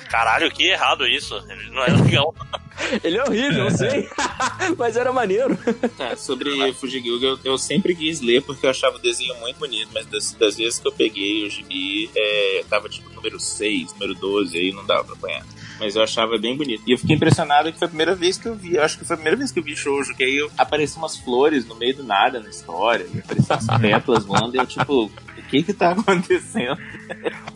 Caralho, 0.08 0.50
que 0.50 0.64
errado 0.64 1.06
isso. 1.06 1.34
Ele 1.48 1.70
não 1.70 1.82
é 1.82 1.90
legal. 1.90 2.34
Ele 3.02 3.16
é 3.16 3.24
horrível, 3.24 3.64
eu 3.64 3.70
sei. 3.70 4.08
mas 4.76 4.96
era 4.96 5.12
maneiro. 5.12 5.58
Tá, 5.96 6.14
sobre 6.16 6.72
Fujigyuga, 6.74 7.26
eu, 7.26 7.38
eu 7.42 7.58
sempre 7.58 7.94
quis 7.94 8.20
ler 8.20 8.42
porque 8.42 8.66
eu 8.66 8.70
achava 8.70 8.96
o 8.96 9.00
desenho 9.00 9.34
muito 9.40 9.58
bonito, 9.58 9.88
mas 9.94 10.06
das, 10.06 10.32
das 10.32 10.56
vezes 10.56 10.78
que 10.78 10.86
eu 10.86 10.92
peguei 10.92 11.46
o 11.46 11.50
gibi, 11.50 12.10
é, 12.14 12.64
tava 12.68 12.88
tipo 12.88 13.08
número 13.14 13.40
6, 13.40 13.92
número 13.94 14.14
12, 14.14 14.56
aí 14.56 14.72
não 14.72 14.84
dava 14.84 15.04
pra 15.04 15.14
apanhar. 15.14 15.46
Mas 15.78 15.96
eu 15.96 16.02
achava 16.02 16.38
bem 16.38 16.56
bonito. 16.56 16.82
E 16.86 16.92
eu 16.92 16.98
fiquei 16.98 17.16
impressionado 17.16 17.72
que 17.72 17.78
foi 17.78 17.86
a 17.86 17.88
primeira 17.88 18.14
vez 18.14 18.38
que 18.38 18.48
eu 18.48 18.54
vi. 18.54 18.76
Eu 18.76 18.82
acho 18.82 18.98
que 18.98 19.04
foi 19.04 19.14
a 19.14 19.16
primeira 19.18 19.36
vez 19.36 19.52
que 19.52 19.58
eu 19.58 19.62
vi 19.62 19.76
shoujo, 19.76 20.14
que 20.14 20.24
aí 20.24 20.48
apareciam 20.56 21.02
umas 21.02 21.16
flores 21.16 21.66
no 21.66 21.74
meio 21.74 21.96
do 21.96 22.04
nada 22.04 22.40
na 22.40 22.48
história, 22.48 23.06
e 23.14 23.18
apareciam 23.18 23.58
umas 23.58 23.80
pétalas 23.80 24.24
voando, 24.24 24.56
e 24.56 24.58
eu 24.58 24.66
tipo, 24.66 25.10
o 25.38 25.42
que 25.48 25.62
que 25.62 25.72
tá 25.72 25.90
acontecendo? 25.96 26.76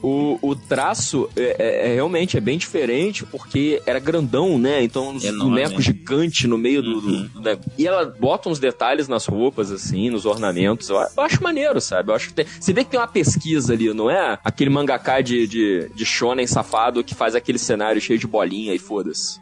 O, 0.03 0.39
o 0.43 0.55
traço 0.57 1.28
é, 1.37 1.57
é- 1.59 1.91
é 1.91 1.95
realmente 1.95 2.37
é 2.37 2.41
bem 2.41 2.57
diferente 2.57 3.24
porque 3.26 3.83
era 3.87 3.99
grandão, 3.99 4.59
né? 4.59 4.83
Então 4.83 5.11
uns 5.11 5.24
Enorme. 5.24 5.51
bonecos 5.51 5.85
gigantes 5.85 6.49
no 6.49 6.57
meio 6.57 6.83
do, 6.83 6.91
Uhum. 7.01 7.28
do 7.35 7.41
negócio. 7.41 7.70
E 7.78 7.87
ela 7.87 8.05
bota 8.07 8.49
uns 8.49 8.59
detalhes 8.59 9.09
nas 9.09 9.26
roupas, 9.26 9.70
assim, 9.70 10.09
nos 10.11 10.24
ornamentos. 10.26 10.89
Eu, 10.89 10.97
eu 10.97 11.22
acho 11.22 11.43
maneiro, 11.43 11.81
sabe? 11.81 12.11
Eu 12.11 12.14
acho 12.14 12.28
que 12.28 12.35
tem- 12.35 12.47
você 12.59 12.72
vê 12.72 12.85
que 12.85 12.91
tem 12.91 13.01
uma 13.01 13.07
pesquisa 13.09 13.72
ali, 13.72 13.93
não 13.93 14.11
é 14.11 14.39
aquele 14.45 14.70
mangaká 14.70 15.20
de, 15.20 15.47
de, 15.47 15.89
de 15.95 16.05
shonen 16.07 16.47
safado 16.47 17.03
que 17.05 17.14
faz 17.14 17.35
aquele 17.35 17.59
cenário 17.59 18.01
cheio 18.01 18.18
de 18.18 18.26
bolinha 18.26 18.74
e 18.74 18.78
foda-se. 18.78 19.39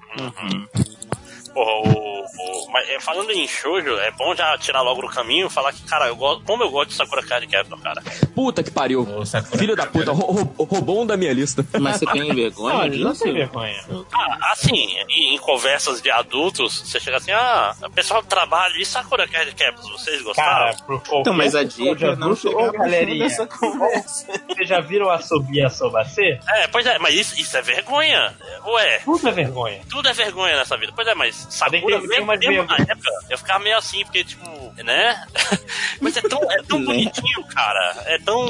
Porra, 1.59 1.73
o, 1.73 2.21
o- 2.21 2.71
mas, 2.73 2.89
é, 2.89 3.01
falando 3.01 3.31
em 3.33 3.49
shoujo, 3.49 3.97
é 3.99 4.11
bom 4.13 4.33
já 4.35 4.57
tirar 4.59 4.81
logo 4.83 5.03
do 5.03 5.09
caminho 5.09 5.49
e 5.49 5.51
falar 5.51 5.73
que, 5.73 5.83
cara, 5.83 6.07
eu 6.07 6.15
gosto, 6.15 6.45
como 6.45 6.63
eu 6.63 6.71
gosto 6.71 6.91
de 6.91 6.95
Sakura 6.95 7.21
Card 7.27 7.47
Captor, 7.49 7.81
cara. 7.81 8.01
Puta 8.35 8.63
que 8.63 8.71
pariu. 8.71 9.01
O 9.03 9.27
Sakura 9.27 9.59
Filho 9.59 9.75
da 9.75 9.87
puta, 9.87 10.13
rou- 10.13 10.31
rou- 10.33 10.65
roubou 10.67 11.03
um 11.03 11.07
da 11.07 11.17
minha 11.17 11.33
lista. 11.33 11.67
Mas 11.81 11.97
você 11.97 12.07
tem 12.07 12.33
vergonha 12.33 12.77
Não, 12.77 12.85
ele 12.85 13.03
não 13.03 13.13
tem 13.13 13.33
vergonha. 13.33 13.75
Ah, 14.15 14.53
assim, 14.53 14.73
em, 15.09 15.35
em 15.35 15.39
conversas 15.39 16.01
de 16.01 16.11
adultos, 16.13 16.81
você 16.83 17.01
chega 17.01 17.17
assim, 17.17 17.33
ah, 17.33 17.75
pessoal 17.93 18.23
do 18.23 18.29
trabalho 18.29 18.77
e 18.77 18.87
Sakura 18.87 19.27
Card 19.27 19.53
Captors, 19.57 19.89
vocês 19.91 20.23
gostaram? 20.23 20.77
Cara, 20.77 20.77
pro 20.87 21.03
Então, 21.21 21.35
mas 21.35 21.57
a 21.57 21.65
dica 21.65 22.07
é 22.09 22.15
não 22.17 22.33
ô, 22.33 22.37
fundo 22.37 22.73
galerinha, 22.73 23.25
dessa 23.25 23.47
conversa. 23.47 24.27
Vocês 24.49 24.69
já 24.69 24.79
viram 24.81 25.11
a 25.11 25.19
Sobi 25.21 25.57
e 25.59 25.65
a 25.65 25.71
Sobacê? 25.71 26.39
É, 26.49 26.69
pois 26.69 26.87
é, 26.87 26.99
mas 27.01 27.15
isso, 27.15 27.41
isso 27.41 27.57
é 27.57 27.63
vergonha. 27.63 28.37
Ué, 28.67 29.01
Puta 29.01 29.33
vergonha. 29.33 29.81
tudo 29.91 30.09
é 30.09 30.13
vergonha 30.13 30.57
nessa 30.57 30.77
vida. 30.77 30.93
Pois 30.95 31.09
é, 31.09 31.15
mas 31.15 31.48
Sakura, 31.49 31.81
Tem- 31.81 32.01
tem 32.01 32.09
mesmo, 32.09 32.25
umas 32.25 32.39
mesmo 32.41 32.65
na 32.65 32.77
época, 32.77 33.11
eu 33.31 33.39
ficava 33.39 33.59
meio 33.65 33.77
assim, 33.79 34.05
porque, 34.05 34.23
tipo, 34.25 34.49
né? 34.85 35.25
mas 36.01 36.17
é 36.17 36.21
tão, 36.23 36.41
é 36.53 36.63
tão 36.63 36.83
bonitinho, 36.85 37.45
cara. 37.55 38.03
É 38.07 38.19
tão, 38.19 38.47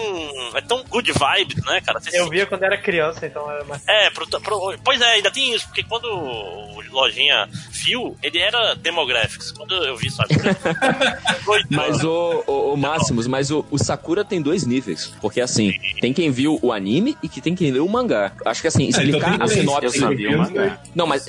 é 0.55 0.61
tão 0.61 0.84
good 0.84 1.11
vibes, 1.12 1.64
né, 1.64 1.80
cara? 1.80 2.01
Você 2.01 2.18
Eu 2.18 2.24
se- 2.24 2.30
via 2.30 2.46
quando 2.46 2.62
era 2.64 2.76
criança, 2.76 3.26
então 3.26 3.51
era 3.51 3.64
mais. 3.64 3.82
É, 3.88 4.11
pro, 4.11 4.26
pro- 4.28 4.78
pois 4.84 5.01
é, 5.01 5.12
ainda 5.14 5.30
tem 5.30 5.55
isso, 5.55 5.66
porque 5.66 5.82
quando 5.84 6.05
o 6.07 6.80
Lojinha 6.90 7.49
Fio, 7.72 8.16
ele 8.22 8.38
era 8.38 8.74
demographics. 8.74 9.53
Quando 9.53 9.74
eu 9.84 9.96
vi 9.96 10.11
Sakura. 10.11 10.55
foi- 11.44 11.62
Mas 11.70 12.03
o, 12.05 12.44
o, 12.46 12.72
o 12.74 12.76
Máximos, 12.76 13.26
mas 13.26 13.51
o, 13.51 13.64
o 13.70 13.78
Sakura 13.78 14.24
tem 14.24 14.42
dois 14.42 14.66
níveis. 14.66 15.12
Porque 15.20 15.40
assim, 15.40 15.72
tem 16.01 16.12
quem 16.12 16.30
viu 16.30 16.59
o 16.62 16.72
anime 16.72 17.16
e 17.22 17.28
que 17.28 17.40
tem 17.40 17.55
quem 17.55 17.70
leu 17.70 17.86
o 17.86 17.88
mangá. 17.88 18.32
Acho 18.44 18.61
que 18.61 18.68
assim, 18.68 18.88
então 18.88 19.03
explicar 19.03 19.24
tem 19.38 19.42
a 19.42 19.46
três. 19.46 19.66
Eu 19.82 19.90
sinopse. 19.90 20.78
Não, 20.94 21.07
mas 21.07 21.26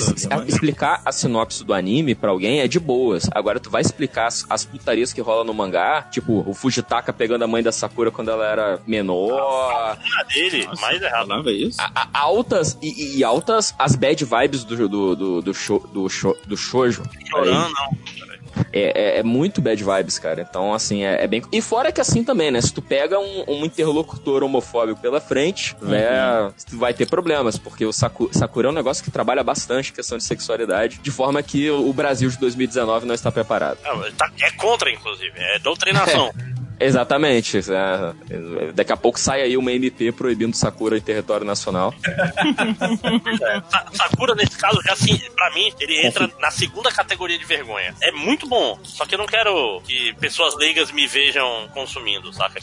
explicar 0.47 1.01
a 1.05 1.11
sinopse 1.11 1.48
do 1.63 1.73
anime 1.73 2.15
pra 2.15 2.29
alguém 2.31 2.59
é 2.61 2.67
de 2.67 2.79
boas. 2.79 3.29
Agora 3.33 3.59
tu 3.59 3.69
vai 3.69 3.81
explicar 3.81 4.27
as, 4.27 4.45
as 4.49 4.63
putarias 4.65 5.11
que 5.11 5.21
rola 5.21 5.43
no 5.43 5.53
mangá, 5.53 6.03
tipo, 6.11 6.43
o 6.47 6.53
Fujitaka 6.53 7.11
pegando 7.11 7.43
a 7.43 7.47
mãe 7.47 7.61
da 7.63 7.71
Sakura 7.71 8.11
quando 8.11 8.29
ela 8.31 8.45
era 8.45 8.79
menor. 8.87 9.97
a 10.19 10.23
dele, 10.33 10.65
Nossa, 10.65 10.81
mais 10.81 11.01
errado. 11.01 11.49
Isso? 11.49 11.81
A- 11.81 11.91
a- 11.95 12.07
altas 12.19 12.77
e, 12.81 13.17
e 13.17 13.23
altas 13.23 13.73
as 13.77 13.95
bad 13.95 14.23
vibes 14.23 14.63
do 14.63 14.87
do 14.87 15.15
do 15.15 15.41
do, 15.41 15.53
sho, 15.53 15.79
do, 15.93 16.07
sho, 16.09 16.35
do 16.45 16.55
shoujo. 16.55 17.03
Chorando, 17.29 17.73
não. 17.73 18.28
É, 18.73 19.15
é- 19.15 19.19
é 19.19 19.23
muito 19.23 19.61
bad 19.61 19.83
vibes, 19.83 20.19
cara. 20.19 20.45
Então, 20.47 20.73
assim, 20.73 21.03
é, 21.03 21.23
é 21.23 21.27
bem. 21.27 21.41
E 21.51 21.61
fora 21.61 21.91
que 21.91 21.99
assim 22.01 22.23
também, 22.23 22.51
né? 22.51 22.61
Se 22.61 22.73
tu 22.73 22.81
pega 22.81 23.19
um, 23.19 23.43
um 23.47 23.65
interlocutor 23.65 24.43
homofóbico 24.43 24.99
pela 25.01 25.19
frente, 25.21 25.75
né? 25.81 26.51
Tu 26.69 26.77
vai 26.77 26.93
ter 26.93 27.07
problemas, 27.07 27.57
porque 27.57 27.85
o 27.85 27.91
Saku- 27.93 28.29
Sakura 28.31 28.67
é 28.67 28.71
um 28.71 28.73
negócio 28.73 29.03
que 29.03 29.11
trabalha 29.11 29.43
bastante 29.43 29.91
questão 29.93 30.17
de 30.17 30.23
sexualidade, 30.23 30.99
de 31.01 31.11
forma 31.11 31.41
que 31.43 31.69
o 31.69 31.91
Brasil 31.93 32.29
de 32.29 32.37
2019 32.39 33.05
não 33.05 33.15
está 33.15 33.31
preparado. 33.31 33.77
É, 33.83 34.11
tá- 34.17 34.31
é 34.41 34.51
contra, 34.51 34.91
inclusive. 34.91 35.33
É 35.35 35.59
doutrinação. 35.59 36.31
Exatamente. 36.79 37.57
é, 37.57 38.71
daqui 38.73 38.91
a 38.93 38.97
pouco 38.97 39.19
sai 39.19 39.41
aí 39.41 39.57
uma 39.57 39.71
MP 39.71 40.11
proibindo 40.11 40.55
Sakura 40.55 40.97
em 40.97 41.01
território 41.01 41.45
nacional. 41.45 41.93
É, 42.05 43.61
Sa- 43.69 43.85
Sakura, 43.93 44.35
nesse 44.35 44.57
caso, 44.57 44.81
já 44.83 44.93
assim, 44.93 45.17
pra 45.35 45.49
mim, 45.53 45.71
ele 45.79 46.05
entra 46.05 46.29
na 46.39 46.51
segunda 46.51 46.91
categoria 46.91 47.37
de 47.37 47.45
vergonha. 47.45 47.93
É 48.01 48.11
muito 48.11 48.47
bom, 48.47 48.79
só 48.83 49.05
que 49.05 49.15
eu 49.15 49.19
não 49.19 49.25
quero 49.25 49.81
que 49.85 50.13
pessoas 50.15 50.55
leigas 50.55 50.91
me 50.91 51.05
vejam 51.07 51.67
consumindo, 51.73 52.31
saca? 52.33 52.59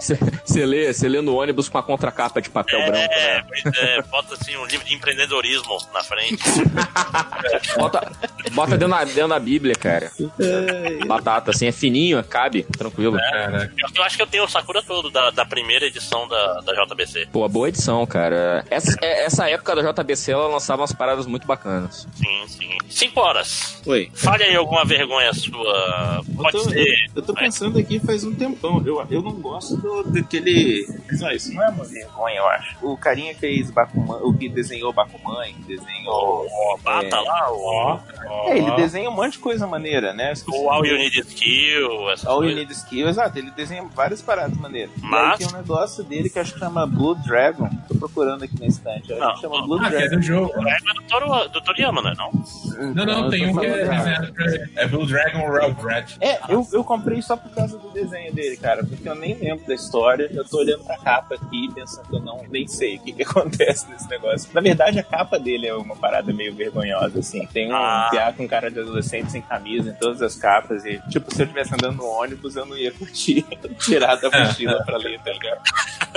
Você 0.00 0.16
lê, 0.66 0.92
você 0.92 1.08
lê 1.08 1.20
no 1.20 1.36
ônibus 1.36 1.68
com 1.68 1.78
a 1.78 1.82
contracapa 1.82 2.40
de 2.40 2.50
papel 2.50 2.84
branco, 2.86 3.12
É, 3.12 3.34
né? 3.36 3.44
pois 3.48 3.74
é, 3.78 4.02
bota 4.02 4.34
assim 4.34 4.56
um 4.56 4.64
livro 4.66 4.86
de 4.86 4.94
empreendedorismo 4.94 5.76
na 5.92 6.02
frente. 6.02 6.42
Bota, 7.76 8.10
bota 8.52 8.70
dentro, 8.78 8.88
da, 8.88 9.04
dentro 9.04 9.28
da 9.28 9.38
Bíblia, 9.38 9.74
cara. 9.74 10.10
Batata, 11.06 11.50
assim, 11.50 11.66
é 11.66 11.72
fininho, 11.72 12.22
cabe, 12.24 12.62
tranquilo. 12.62 13.16
Caraca. 13.44 13.72
Eu, 13.78 13.88
eu 13.94 14.02
acho 14.02 14.16
que 14.16 14.22
eu 14.22 14.26
tenho 14.26 14.44
o 14.44 14.48
Sakura 14.48 14.82
todo 14.82 15.10
da, 15.10 15.30
da 15.30 15.44
primeira 15.44 15.86
edição 15.86 16.26
da, 16.28 16.60
da 16.60 16.72
JBC. 16.84 17.28
Pô, 17.32 17.48
boa 17.48 17.68
edição, 17.68 18.04
cara. 18.06 18.64
Essa, 18.70 18.96
é- 19.02 19.24
essa 19.24 19.48
época 19.48 19.74
da 19.76 19.92
JBC, 19.92 20.32
ela 20.32 20.46
lançava 20.48 20.82
umas 20.82 20.92
paradas 20.92 21.26
muito 21.26 21.46
bacanas. 21.46 22.06
Sim, 22.14 22.44
sim. 22.48 22.78
Cinco 22.88 23.20
horas. 23.20 23.82
Oi. 23.86 24.10
Fale 24.14 24.44
aí 24.44 24.56
alguma 24.56 24.84
vergonha 24.84 25.32
sua. 25.34 26.22
Pode 26.36 26.56
eu 26.56 26.62
tô, 26.64 26.70
ser. 26.70 26.78
Eu, 26.88 26.94
eu 27.16 27.22
tô 27.22 27.32
Vai. 27.32 27.44
pensando 27.44 27.78
aqui 27.78 27.98
faz 28.00 28.24
um 28.24 28.34
tempão. 28.34 28.82
Eu, 28.86 29.04
eu 29.10 29.22
não 29.22 29.32
gosto 29.32 29.76
do, 29.76 30.02
daquele. 30.04 30.86
Não, 31.20 31.30
isso 31.30 31.52
não 31.52 31.62
é 31.62 31.68
uma 31.70 31.84
vergonha, 31.84 32.36
eu 32.38 32.46
acho. 32.48 32.76
O 32.82 32.96
carinha 32.96 33.34
que 33.34 33.40
fez 33.40 33.70
Bakuman, 33.70 34.18
o 34.22 34.36
que 34.36 34.48
desenhou 34.48 34.92
Bakuman, 34.92 35.52
que 35.52 35.62
desenhou. 35.76 36.46
O 36.46 36.78
Bata 36.82 37.20
lá, 37.20 37.50
o, 37.52 37.66
Ó. 37.66 37.98
É, 38.48 38.58
ele 38.58 38.70
desenha 38.72 39.10
um 39.10 39.14
monte 39.14 39.32
de 39.32 39.38
coisa 39.38 39.66
maneira, 39.66 40.12
né? 40.12 40.32
O 40.48 40.70
All 40.70 40.84
You. 40.84 40.96
Need 40.96 41.20
Is 41.20 41.26
Kill, 41.34 42.10
essas 42.10 42.26
All 42.26 42.44
You 42.44 42.54
coisas. 42.54 42.56
Need 42.56 42.72
Skills, 42.72 43.18
ele 43.34 43.50
desenha 43.50 43.82
várias 43.94 44.22
paradas 44.22 44.56
maneiras. 44.56 44.90
E 44.96 45.00
Mas- 45.00 45.38
tem 45.38 45.48
um 45.48 45.52
negócio 45.58 46.04
dele 46.04 46.28
que 46.28 46.38
acho 46.38 46.52
que 46.54 46.58
chama 46.60 46.86
Blue 46.86 47.14
Dragon. 47.14 47.68
Tô 47.88 47.94
procurando 47.96 48.44
aqui 48.44 48.58
na 48.60 48.66
estante. 48.66 49.12
Acho 49.12 49.20
Não. 49.20 49.34
que 49.34 49.40
chama 49.40 49.62
Blue 49.66 49.78
Ah, 49.82 49.88
que 49.88 49.94
é 49.96 49.98
Dragon. 49.98 50.16
do 50.16 50.22
jogo. 50.22 50.62
né? 50.62 50.76
É 50.76 50.94
do, 50.94 51.02
Toro, 51.02 51.48
do 51.48 51.60
Toriyama, 51.60 52.02
não 52.02 52.10
é 52.10 52.14
não? 52.14 52.30
Não, 52.94 53.06
não, 53.06 53.24
eu 53.24 53.30
tem 53.30 53.46
um 53.48 53.58
que 53.58 53.66
é 53.66 53.72
desenhado 53.72 54.32
pra. 54.32 54.46
É 54.76 54.86
Blue 54.86 55.06
Dragon 55.06 55.46
Royal 55.48 55.72
Dread. 55.74 56.16
É, 56.20 56.38
eu, 56.52 56.66
eu 56.72 56.84
comprei 56.84 57.22
só 57.22 57.36
por 57.36 57.50
causa 57.52 57.78
do 57.78 57.88
desenho 57.90 58.32
dele, 58.34 58.56
cara, 58.56 58.84
porque 58.84 59.08
eu 59.08 59.14
nem 59.14 59.34
lembro 59.34 59.66
da 59.66 59.74
história. 59.74 60.28
Eu 60.32 60.44
tô 60.44 60.58
olhando 60.58 60.84
pra 60.84 60.98
capa 60.98 61.34
aqui 61.36 61.70
pensando 61.74 62.06
que 62.08 62.14
eu 62.16 62.20
não 62.20 62.42
nem 62.50 62.66
sei 62.68 62.96
o 62.96 63.00
que, 63.00 63.12
que 63.12 63.22
acontece 63.24 63.88
nesse 63.90 64.08
negócio. 64.08 64.50
Na 64.52 64.60
verdade, 64.60 64.98
a 64.98 65.02
capa 65.02 65.38
dele 65.38 65.66
é 65.66 65.74
uma 65.74 65.96
parada 65.96 66.32
meio 66.32 66.54
vergonhosa, 66.54 67.18
assim. 67.20 67.46
Tem 67.46 67.72
um 67.72 67.76
Ah. 67.76 68.08
piá 68.10 68.32
com 68.32 68.46
cara 68.46 68.70
de 68.70 68.78
adolescente 68.80 69.30
sem 69.32 69.40
camisa 69.42 69.90
em 69.90 69.94
todas 69.94 70.20
as 70.22 70.36
capas. 70.36 70.84
E, 70.84 71.00
tipo, 71.08 71.32
se 71.34 71.42
eu 71.42 71.44
estivesse 71.46 71.74
andando 71.74 71.96
no 71.96 72.04
ônibus, 72.06 72.56
eu 72.56 72.66
não 72.66 72.76
ia 72.76 72.92
curtir 72.92 73.15
tirar 73.78 74.16
da 74.16 74.30
mochila 74.30 74.82
pra 74.84 74.98
ler, 74.98 75.18
tá 75.20 75.32
ligado? 75.32 75.62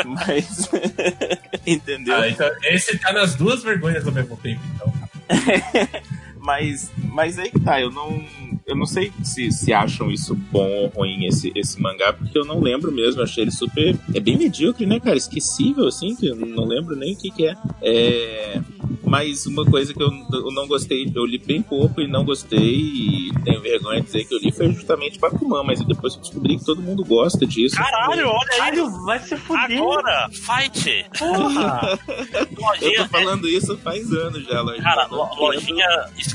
Mas. 0.06 0.70
Entendeu? 1.66 2.16
Ah, 2.16 2.30
então 2.30 2.50
esse 2.64 2.98
tá 3.00 3.14
nas 3.14 3.36
duas 3.36 3.64
vergonhas 3.64 4.06
ao 4.06 4.14
mesmo 4.14 4.38
tempo, 4.38 4.62
então. 4.76 4.94
Mas, 6.50 6.92
mas 7.14 7.38
aí 7.38 7.52
que 7.52 7.60
tá, 7.60 7.80
eu 7.80 7.92
não, 7.92 8.26
eu 8.66 8.76
não 8.76 8.88
sei 8.88 9.14
se, 9.24 9.52
se 9.52 9.72
acham 9.72 10.10
isso 10.10 10.34
bom 10.34 10.68
ou 10.68 10.88
ruim, 10.88 11.26
esse, 11.26 11.52
esse 11.54 11.80
mangá, 11.80 12.12
porque 12.12 12.36
eu 12.36 12.44
não 12.44 12.60
lembro 12.60 12.92
mesmo, 12.92 13.20
eu 13.22 13.24
achei 13.26 13.44
ele 13.44 13.52
super. 13.52 13.96
É 14.16 14.20
bem 14.20 14.36
medíocre, 14.36 14.88
né, 14.88 15.00
cara? 15.00 15.16
Esquecível, 15.16 15.88
assim, 15.88 16.16
que 16.16 16.26
eu 16.26 16.36
não 16.36 16.66
lembro 16.66 16.96
nem 16.96 17.14
o 17.14 17.18
que, 17.18 17.30
que 17.30 17.46
é. 17.46 17.56
É. 17.84 18.62
Mas 19.04 19.48
uma 19.48 19.66
coisa 19.66 19.92
que 19.92 20.02
eu, 20.02 20.10
eu 20.32 20.52
não 20.52 20.68
gostei, 20.68 21.12
eu 21.16 21.26
li 21.26 21.40
bem 21.40 21.64
pouco 21.64 22.00
e 22.00 22.08
não 22.08 22.24
gostei, 22.24 22.60
e 22.60 23.32
tenho 23.44 23.60
vergonha 23.62 24.02
de 24.02 24.06
dizer 24.06 24.24
que 24.26 24.36
eu 24.36 24.40
li, 24.40 24.52
foi 24.52 24.72
justamente 24.72 25.20
Bakuman, 25.20 25.64
mas 25.64 25.84
depois 25.84 26.14
eu 26.14 26.22
descobri 26.22 26.58
que 26.58 26.66
todo 26.66 26.80
mundo 26.82 27.04
gosta 27.04 27.46
disso. 27.46 27.76
Caralho, 27.76 28.28
olha 28.28 28.52
aí! 28.52 28.58
Caralho, 28.60 28.90
vai 29.06 29.20
se 29.20 29.36
fuder. 29.36 29.80
Agora, 29.80 30.30
fight! 30.32 31.06
Porra. 31.18 32.00
Eu 32.34 32.46
tô 32.46 32.62
Lojinha, 32.62 33.08
falando 33.08 33.48
isso 33.48 33.76
faz 33.80 34.12
anos 34.14 34.46
já, 34.46 34.62
Lojinha. 34.62 34.84
cara. 34.84 35.08
Lojinha 35.08 35.88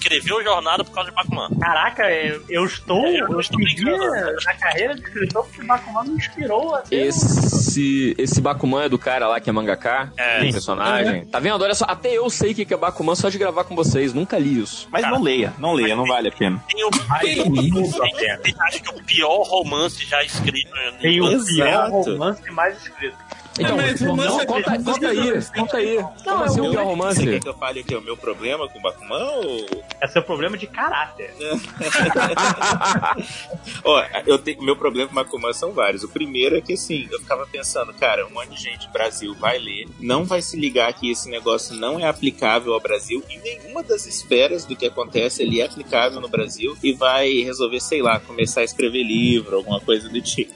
escreveu 0.04 0.42
jornada 0.44 0.84
por 0.84 0.92
causa 0.92 1.10
de 1.10 1.16
Bakuman. 1.16 1.48
Caraca, 1.58 2.10
eu, 2.12 2.42
eu 2.48 2.64
estou. 2.64 3.04
É, 3.06 3.20
eu 3.20 3.28
Eu, 3.28 3.40
estou 3.40 3.58
na 3.60 4.54
carreira 4.54 4.94
de 4.94 5.00
escritor 5.02 5.46
porque 5.46 5.66
Bakuman 5.66 6.04
me 6.04 6.16
inspirou 6.16 6.74
a 6.74 6.84
ser 6.84 6.94
um- 7.04 7.08
Esse, 7.08 8.14
esse 8.18 8.40
Bakuman 8.40 8.84
é 8.84 8.88
do 8.88 8.98
cara 8.98 9.26
lá 9.28 9.40
que 9.40 9.48
é 9.48 9.52
mangaká, 9.52 10.12
É. 10.16 10.40
personagem. 10.50 11.24
Tá 11.26 11.38
vendo? 11.40 11.62
Olha 11.62 11.74
só, 11.74 11.84
até 11.88 12.12
eu 12.16 12.28
sei 12.30 12.52
o 12.52 12.54
que 12.54 12.74
é 12.74 12.76
Bakuman 12.76 13.14
só 13.14 13.28
de 13.28 13.38
gravar 13.38 13.64
com 13.64 13.74
vocês, 13.74 14.12
nunca 14.12 14.38
li 14.38 14.60
isso. 14.62 14.86
Mas 14.90 15.02
não 15.08 15.22
leia, 15.22 15.52
não 15.58 15.72
leia, 15.72 15.96
não 15.96 16.04
vale 16.04 16.28
a 16.28 16.32
pena. 16.32 16.62
Tem 16.68 16.84
o. 16.84 16.90
Tem, 16.90 18.54
acho 18.60 18.82
que 18.82 18.90
o 18.90 19.02
pior 19.04 19.42
romance 19.42 20.04
já 20.04 20.22
escrito. 20.22 20.68
em- 20.76 20.98
Tem 20.98 21.20
o 21.20 21.44
pior 21.44 21.90
romance 21.90 22.50
mais 22.50 22.76
escrito. 22.82 23.16
Então, 23.58 23.76
não, 23.76 24.10
romance 24.10 24.40
é 24.40 24.46
conta, 24.46 24.70
romance 24.70 24.84
conta 24.84 25.06
é 25.06 25.10
aí, 25.10 25.42
conta 25.54 25.76
aí. 25.76 26.04
Como 26.24 26.44
assim 26.44 26.60
o 26.60 26.70
pior 26.70 26.72
Você 26.72 26.82
romance? 26.82 27.24
quer 27.24 27.40
que 27.40 27.48
eu 27.48 27.54
fale 27.54 27.80
aqui 27.80 27.94
o 27.94 28.00
meu 28.00 28.16
problema 28.16 28.68
com 28.68 28.78
o 28.78 28.82
Bakuman 28.82 29.22
ou 29.22 29.66
É 30.00 30.06
seu 30.08 30.22
problema 30.22 30.56
de 30.56 30.66
caráter. 30.66 31.32
Ó, 33.84 34.02
eu 34.26 34.38
tenho, 34.38 34.62
meu 34.62 34.76
problema 34.76 35.08
com 35.08 35.14
Bakuman 35.14 35.52
são 35.52 35.72
vários. 35.72 36.02
O 36.02 36.08
primeiro 36.08 36.56
é 36.56 36.60
que, 36.60 36.72
assim, 36.72 37.08
eu 37.10 37.20
ficava 37.20 37.46
pensando, 37.46 37.92
cara, 37.94 38.26
um 38.26 38.30
monte 38.30 38.50
de 38.50 38.62
gente 38.62 38.86
do 38.86 38.92
Brasil 38.92 39.34
vai 39.34 39.58
ler, 39.58 39.86
não 40.00 40.24
vai 40.24 40.42
se 40.42 40.56
ligar 40.56 40.92
que 40.92 41.10
esse 41.10 41.28
negócio 41.30 41.74
não 41.76 42.00
é 42.00 42.08
aplicável 42.08 42.74
ao 42.74 42.80
Brasil 42.80 43.22
e 43.28 43.38
nenhuma 43.38 43.82
das 43.82 44.06
esferas 44.06 44.64
do 44.64 44.74
que 44.74 44.86
acontece 44.86 45.42
ali 45.42 45.60
é 45.60 45.66
aplicável 45.66 46.20
no 46.20 46.28
Brasil 46.28 46.76
e 46.82 46.92
vai 46.92 47.28
resolver, 47.42 47.80
sei 47.80 48.02
lá, 48.02 48.18
começar 48.18 48.62
a 48.62 48.64
escrever 48.64 49.02
livro, 49.02 49.56
alguma 49.56 49.80
coisa 49.80 50.08
do 50.08 50.20
tipo. 50.20 50.52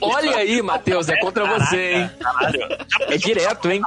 Olha 0.00 0.36
aí, 0.36 0.60
Matheus, 0.62 1.08
é 1.08 1.16
contra 1.16 1.46
você, 1.46 1.94
hein? 1.94 2.10
Caralho. 2.32 2.58
É 3.08 3.16
direto, 3.16 3.70
hein? 3.70 3.82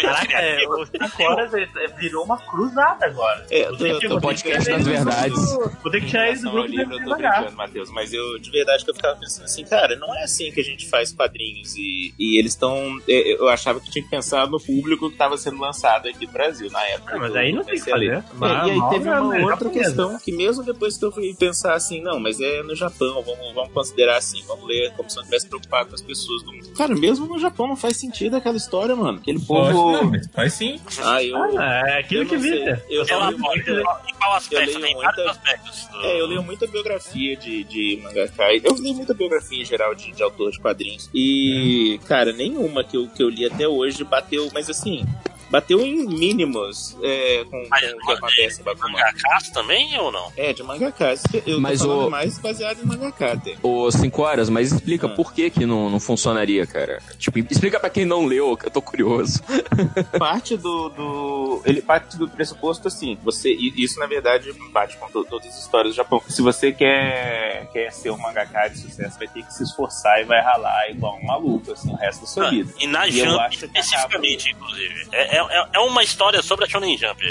Caraca, 0.00 0.38
é, 0.38 0.66
os 0.68 0.88
5 0.88 1.22
horas 1.22 1.54
é- 1.54 1.68
é- 1.76 1.88
virou 1.98 2.24
uma 2.24 2.38
cruzada 2.38 3.06
agora. 3.06 3.46
É, 3.50 3.64
que- 3.64 3.68
o 3.72 3.76
vou 3.78 3.98
ter 4.00 4.20
podcast 4.20 4.64
que 4.64 4.70
das 4.76 4.86
verdades. 4.86 5.52
Vou 5.82 5.90
ter 5.90 6.00
que 6.00 6.06
tirar 6.06 6.28
ao 6.28 6.52
grupo 6.52 6.68
livro, 6.68 6.94
eu 6.94 7.04
tô 7.04 7.16
brincando, 7.16 7.52
Matheus, 7.56 7.90
mas 7.90 8.12
eu 8.12 8.38
de 8.38 8.50
verdade 8.50 8.84
que 8.84 8.90
eu 8.90 8.94
ficava 8.94 9.18
pensando 9.18 9.44
assim, 9.44 9.64
cara, 9.64 9.96
não 9.96 10.14
é 10.16 10.22
assim 10.24 10.50
que 10.52 10.60
a 10.60 10.64
gente 10.64 10.88
faz 10.88 11.12
quadrinhos 11.12 11.74
e, 11.76 12.14
e 12.18 12.38
eles 12.38 12.52
estão. 12.52 12.98
Eu 13.06 13.48
achava 13.48 13.80
que 13.80 13.90
tinha 13.90 14.02
que 14.04 14.10
pensar 14.10 14.46
no 14.48 14.60
público 14.60 15.08
que 15.08 15.14
estava 15.14 15.36
sendo 15.36 15.58
lançado 15.58 16.08
aqui 16.08 16.26
no 16.26 16.32
Brasil 16.32 16.70
na 16.70 16.82
época. 16.88 17.16
Ah, 17.16 17.18
mas 17.18 17.34
eu 17.34 17.40
aí 17.40 17.52
não 17.52 17.64
tem 17.64 17.74
que 17.74 17.90
fazer. 17.90 18.12
É, 18.12 18.22
Mas 18.34 18.66
e 18.68 18.70
aí 18.70 18.80
teve 18.90 19.08
uma 19.08 19.36
é 19.38 19.44
outra 19.44 19.70
questão 19.70 20.18
que 20.18 20.32
mesmo 20.32 20.62
depois 20.64 20.96
que 20.96 21.04
eu 21.04 21.12
fui 21.12 21.34
pensar 21.34 21.74
assim, 21.74 22.00
não, 22.00 22.18
mas 22.18 22.40
é 22.40 22.62
no 22.62 22.74
Japão, 22.74 23.22
vamos, 23.22 23.54
vamos 23.54 23.72
considerar 23.72 24.16
assim, 24.16 24.42
vamos 24.46 24.66
ler 24.66 24.92
como 24.96 25.08
se 25.08 25.16
não 25.16 25.24
tivesse 25.24 25.46
preocupado 25.48 25.88
com 25.90 25.94
as 25.94 26.02
pessoas 26.02 26.42
do 26.42 26.52
mundo. 26.52 26.72
Cara, 26.76 26.94
mesmo 26.94 27.26
no 27.26 27.38
Japão 27.38 27.66
não 27.72 27.76
faz 27.76 27.96
sentido 27.96 28.36
aquela 28.36 28.56
história, 28.56 28.94
mano. 28.94 29.18
Aquele 29.18 29.40
Pode, 29.40 29.72
povo. 29.74 29.92
não, 29.92 30.04
mas 30.10 30.26
faz 30.28 30.52
sim. 30.54 30.78
Ah, 31.02 31.22
eu. 31.22 31.36
Ah, 31.58 31.82
é 31.86 31.98
aquilo 32.00 32.22
Eu 32.22 32.26
que 32.28 32.36
vira. 32.36 32.84
Eu- 32.88 33.04
Ela 33.08 33.30
eu- 33.32 33.38
pode- 33.38 33.68
eu- 33.68 33.80
Em 33.80 34.14
qual 34.18 34.34
aspecto? 34.36 34.66
leio 34.78 34.80
Tem 34.80 34.94
muita- 34.94 35.30
aspectos. 35.30 35.88
É, 36.02 36.20
eu 36.20 36.26
leio 36.26 36.42
muita 36.42 36.66
biografia 36.66 37.36
de, 37.36 37.64
de 37.64 38.00
mangaka. 38.02 38.42
Eu 38.62 38.74
li 38.76 38.94
muita 38.94 39.14
biografia 39.14 39.62
em 39.62 39.64
geral 39.64 39.94
de, 39.94 40.12
de 40.12 40.22
autor 40.22 40.50
de 40.50 40.60
quadrinhos. 40.60 41.08
E, 41.14 41.98
cara, 42.06 42.32
nenhuma 42.32 42.84
que 42.84 42.96
eu, 42.96 43.08
que 43.08 43.22
eu 43.22 43.28
li 43.28 43.46
até 43.46 43.66
hoje 43.66 44.04
bateu, 44.04 44.48
mas 44.52 44.68
assim, 44.70 45.04
bateu 45.52 45.80
em 45.80 46.04
mínimos 46.06 46.96
é, 47.02 47.44
com, 47.48 47.64
Mas, 47.70 47.90
com 47.92 47.96
o 47.96 48.06
que 48.06 48.12
acontece 48.12 48.60
em 48.60 48.64
Bakuman. 48.64 48.92
Mangakas 48.92 49.50
também 49.50 49.96
ou 49.98 50.10
não? 50.10 50.32
É, 50.36 50.52
de 50.52 50.62
mangakas. 50.62 51.22
Eu 51.46 51.60
Mas 51.60 51.78
tô 51.80 51.86
falando 51.86 52.06
o- 52.08 52.10
mais 52.10 52.38
baseado 52.38 52.80
em 52.82 52.86
mangaká 52.86 53.32
até. 53.34 53.54
Ô, 53.62 53.90
5 53.90 54.22
horas, 54.22 54.48
mas 54.48 54.72
explica 54.72 55.06
Ah. 55.06 55.10
por 55.10 55.32
que 55.32 55.50
que 55.50 55.64
não, 55.66 55.88
não 55.90 56.00
funcionaria, 56.00 56.66
cara. 56.66 57.00
Tipo, 57.18 57.38
explica 57.38 57.78
pra 57.78 57.90
quem 57.90 58.04
não 58.04 58.24
leu, 58.24 58.56
que 58.56 58.66
eu 58.66 58.70
tô 58.70 58.82
curioso. 58.82 59.40
parte 60.18 60.56
do, 60.56 60.88
do- 60.88 61.62
ele 61.64 61.82
parte 61.82 62.16
do 62.16 62.28
pressuposto 62.28 62.88
assim 62.88 63.18
você 63.22 63.50
isso 63.52 63.98
na 63.98 64.06
verdade 64.06 64.52
bate 64.72 64.96
com 64.96 65.08
to- 65.10 65.24
todas 65.24 65.48
as 65.48 65.58
histórias 65.60 65.92
do 65.92 65.96
Japão 65.96 66.20
se 66.28 66.40
você 66.40 66.72
quer 66.72 67.68
quer 67.72 67.92
ser 67.92 68.10
um 68.10 68.16
mangaka 68.18 68.68
de 68.68 68.78
sucesso 68.78 69.18
vai 69.18 69.28
ter 69.28 69.42
que 69.44 69.52
se 69.52 69.62
esforçar 69.62 70.20
e 70.20 70.24
vai 70.24 70.40
ralar 70.40 70.90
igual 70.90 71.16
um 71.18 71.26
maluco 71.26 71.72
assim 71.72 71.90
o 71.92 71.96
resto 71.96 72.22
da 72.22 72.26
sua 72.26 72.50
vida 72.50 72.72
E 72.80 72.86
na 72.86 73.06
E 73.06 73.18
eu 73.18 73.26
Jump, 73.26 73.40
acho 73.40 73.58
que 73.58 73.64
especificamente, 73.66 74.50
inclusive. 74.50 75.06
É, 75.12 75.36
é, 75.38 75.41
é 75.72 75.78
uma 75.80 76.02
história 76.02 76.42
sobre 76.42 76.64
a 76.64 76.68
Shonen 76.68 76.96
Jump. 76.96 77.22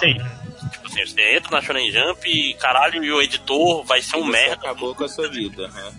Sim. 0.00 0.14
Tipo 0.70 0.86
assim, 0.86 1.06
você 1.06 1.36
entra 1.36 1.50
na 1.50 1.62
Shonen 1.62 1.90
Jump 1.90 2.28
e 2.28 2.54
caralho, 2.54 3.04
e 3.04 3.12
o 3.12 3.22
editor 3.22 3.84
vai 3.84 4.02
ser 4.02 4.16
um 4.16 4.24
você 4.24 4.30
merda. 4.32 4.54
acabou 4.54 4.94
com 4.94 5.04
a 5.04 5.08
sua 5.08 5.28
vida 5.28 5.68
né? 5.68 5.92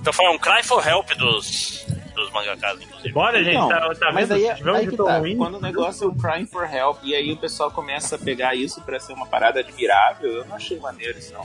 Então 0.00 0.12
foi 0.12 0.28
um 0.28 0.38
cry 0.38 0.62
for 0.62 0.86
help 0.86 1.10
dos, 1.14 1.86
dos 2.14 2.30
mangakas, 2.32 2.80
inclusive. 2.80 3.12
Bora, 3.12 3.42
gente, 3.42 3.56
Então, 3.56 3.68
tá, 3.68 3.94
tá 3.94 4.12
mas 4.12 4.28
vendo? 4.28 4.38
aí, 4.38 4.62
um 4.62 4.74
aí 4.74 4.80
que 4.82 4.88
editor 4.88 5.06
tá, 5.06 5.18
ruim, 5.18 5.36
quando 5.36 5.54
o 5.56 5.60
negócio 5.60 6.04
é 6.04 6.08
o 6.08 6.14
crying 6.14 6.46
for 6.46 6.72
help 6.72 6.98
e 7.02 7.14
aí 7.14 7.32
o 7.32 7.36
pessoal 7.36 7.70
começa 7.70 8.16
a 8.16 8.18
pegar 8.18 8.54
isso 8.54 8.80
pra 8.82 8.98
ser 9.00 9.12
uma 9.12 9.26
parada 9.26 9.60
admirável, 9.60 10.30
eu 10.30 10.44
não 10.44 10.56
achei 10.56 10.78
maneiro 10.78 11.18
isso 11.18 11.32
não. 11.32 11.42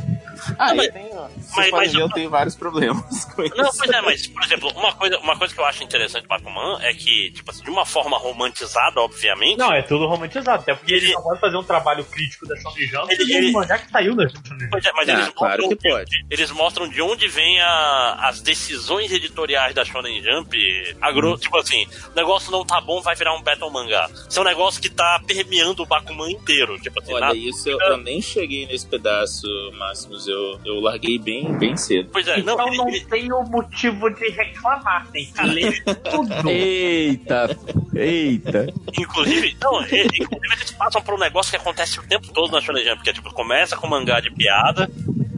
Ah, 0.60 0.74
mas- 0.76 0.88
eu 0.88 0.94
tenho, 0.94 1.16
mas- 1.56 1.72
mas 1.72 1.92
ver, 1.94 1.98
eu- 2.00 2.02
eu 2.08 2.10
tenho 2.10 2.30
vários 2.30 2.56
problemas 2.56 3.26
com 3.34 3.44
isso. 3.44 3.56
Não, 3.56 3.70
pois 3.72 3.90
é, 3.90 4.02
mas, 4.02 4.28
por 4.28 4.44
exemplo, 4.44 4.72
uma 4.76 4.94
coisa, 4.94 5.18
uma 5.20 5.38
coisa 5.38 5.54
que 5.54 5.60
eu 5.60 5.66
acho 5.66 5.84
interessante 5.84 6.24
do 6.24 6.28
Bakuman 6.30 6.80
é 6.82 6.94
que, 6.94 7.32
tipo 7.32 7.50
assim, 7.50 7.64
de 7.64 7.70
uma 7.70 7.86
forma 7.86 8.18
romantizada, 8.18 9.00
obviamente, 9.02 9.58
Não, 9.58 9.74
é 9.74 9.82
tudo 9.82 10.08
romantizado, 10.08 10.62
até 10.62 10.76
porque 10.76 10.94
ele 10.94 11.12
não 11.14 11.22
pode 11.24 11.40
fazer 11.40 11.58
um 11.58 11.64
trabalho 11.64 12.04
crítico 12.06 12.46
da 12.48 12.56
Shonen 12.58 12.88
Jump 12.88 13.14
Ele- 13.14 13.34
ele- 13.34 13.52
mangá 13.52 13.78
que 13.80 13.90
saiu 13.92 14.16
da 14.16 14.28
Shonen 14.28 14.44
Jump. 14.60 14.68
Pois 14.70 14.86
é, 14.86 14.92
mas 14.94 15.10
Ah, 15.10 15.14
eles, 15.14 15.30
claro 15.30 15.62
mostram, 15.64 15.70
que 15.78 15.90
pode. 15.90 16.26
eles 16.30 16.52
mostram 16.52 16.88
de 16.88 17.02
onde 17.02 17.28
vem 17.28 17.60
a- 17.62 18.18
as 18.24 18.42
decisões 18.42 19.12
editoriais 19.12 19.74
da 19.74 19.84
Shonen 19.86 20.22
Jump. 20.22 20.56
A 21.02 21.12
gro- 21.12 21.32
Uhum. 21.32 21.38
Tipo 21.38 21.58
assim, 21.58 21.86
o 22.12 22.16
negócio 22.16 22.52
não 22.52 22.66
tá 22.66 22.80
bom, 22.82 23.02
vai 23.02 23.16
virar 23.16 23.34
um 23.36 23.42
Battle 23.42 23.70
Mangá. 23.72 24.10
Isso 24.30 24.40
é 24.40 24.42
um 24.42 24.46
negócio 24.46 24.82
que 24.82 24.90
tá 24.90 25.22
permeando 25.26 25.84
o 25.84 25.86
Bakuman 25.86 26.30
inteiro. 26.32 26.80
Tipo 26.80 27.02
assim, 27.02 27.14
Olha, 27.14 27.28
na- 27.28 27.34
isso 27.34 27.70
eu, 27.70 27.80
eu 27.80 27.98
nem 27.98 28.22
cheguei 28.22 28.66
nesse 28.66 28.88
pedaço, 28.88 29.46
Máximos. 29.78 30.28
Eu, 30.28 30.60
eu 30.66 30.80
larguei 30.80 31.18
bem, 31.20 31.52
bem 31.58 31.76
cedo. 31.78 32.10
Pois 32.12 32.28
é, 32.28 32.40
Então 32.40 32.56
não, 32.58 32.66
não, 32.74 32.88
ele- 32.90 32.98
ele- 32.98 33.06
tenho 33.06 33.42
motivo 33.44 34.10
de 34.10 34.30
reclamar, 34.30 35.08
tem 35.12 35.26
que 35.26 35.42
ler 35.46 35.84
tudo. 36.10 36.50
Eita, 36.50 37.58
eita. 37.96 38.68
inclusive, 38.98 39.56
não, 39.62 39.82
ele- 39.84 40.04
inclusive 40.20 40.54
eles 40.54 40.72
passam 40.72 41.02
por 41.02 41.14
um 41.16 41.18
negócio 41.20 41.50
que 41.52 41.58
acontece 41.58 42.00
o 42.00 42.04
tempo 42.08 42.32
todo 42.34 42.52
na 42.52 42.62
Shonen 42.62 42.84
Jump, 42.86 43.04
que 43.04 43.10
é 43.10 43.14
tipo, 43.14 43.32
começa 43.34 43.76
com 43.76 43.88
mangá 43.88 44.20
de 44.20 44.32
piada, 44.32 44.90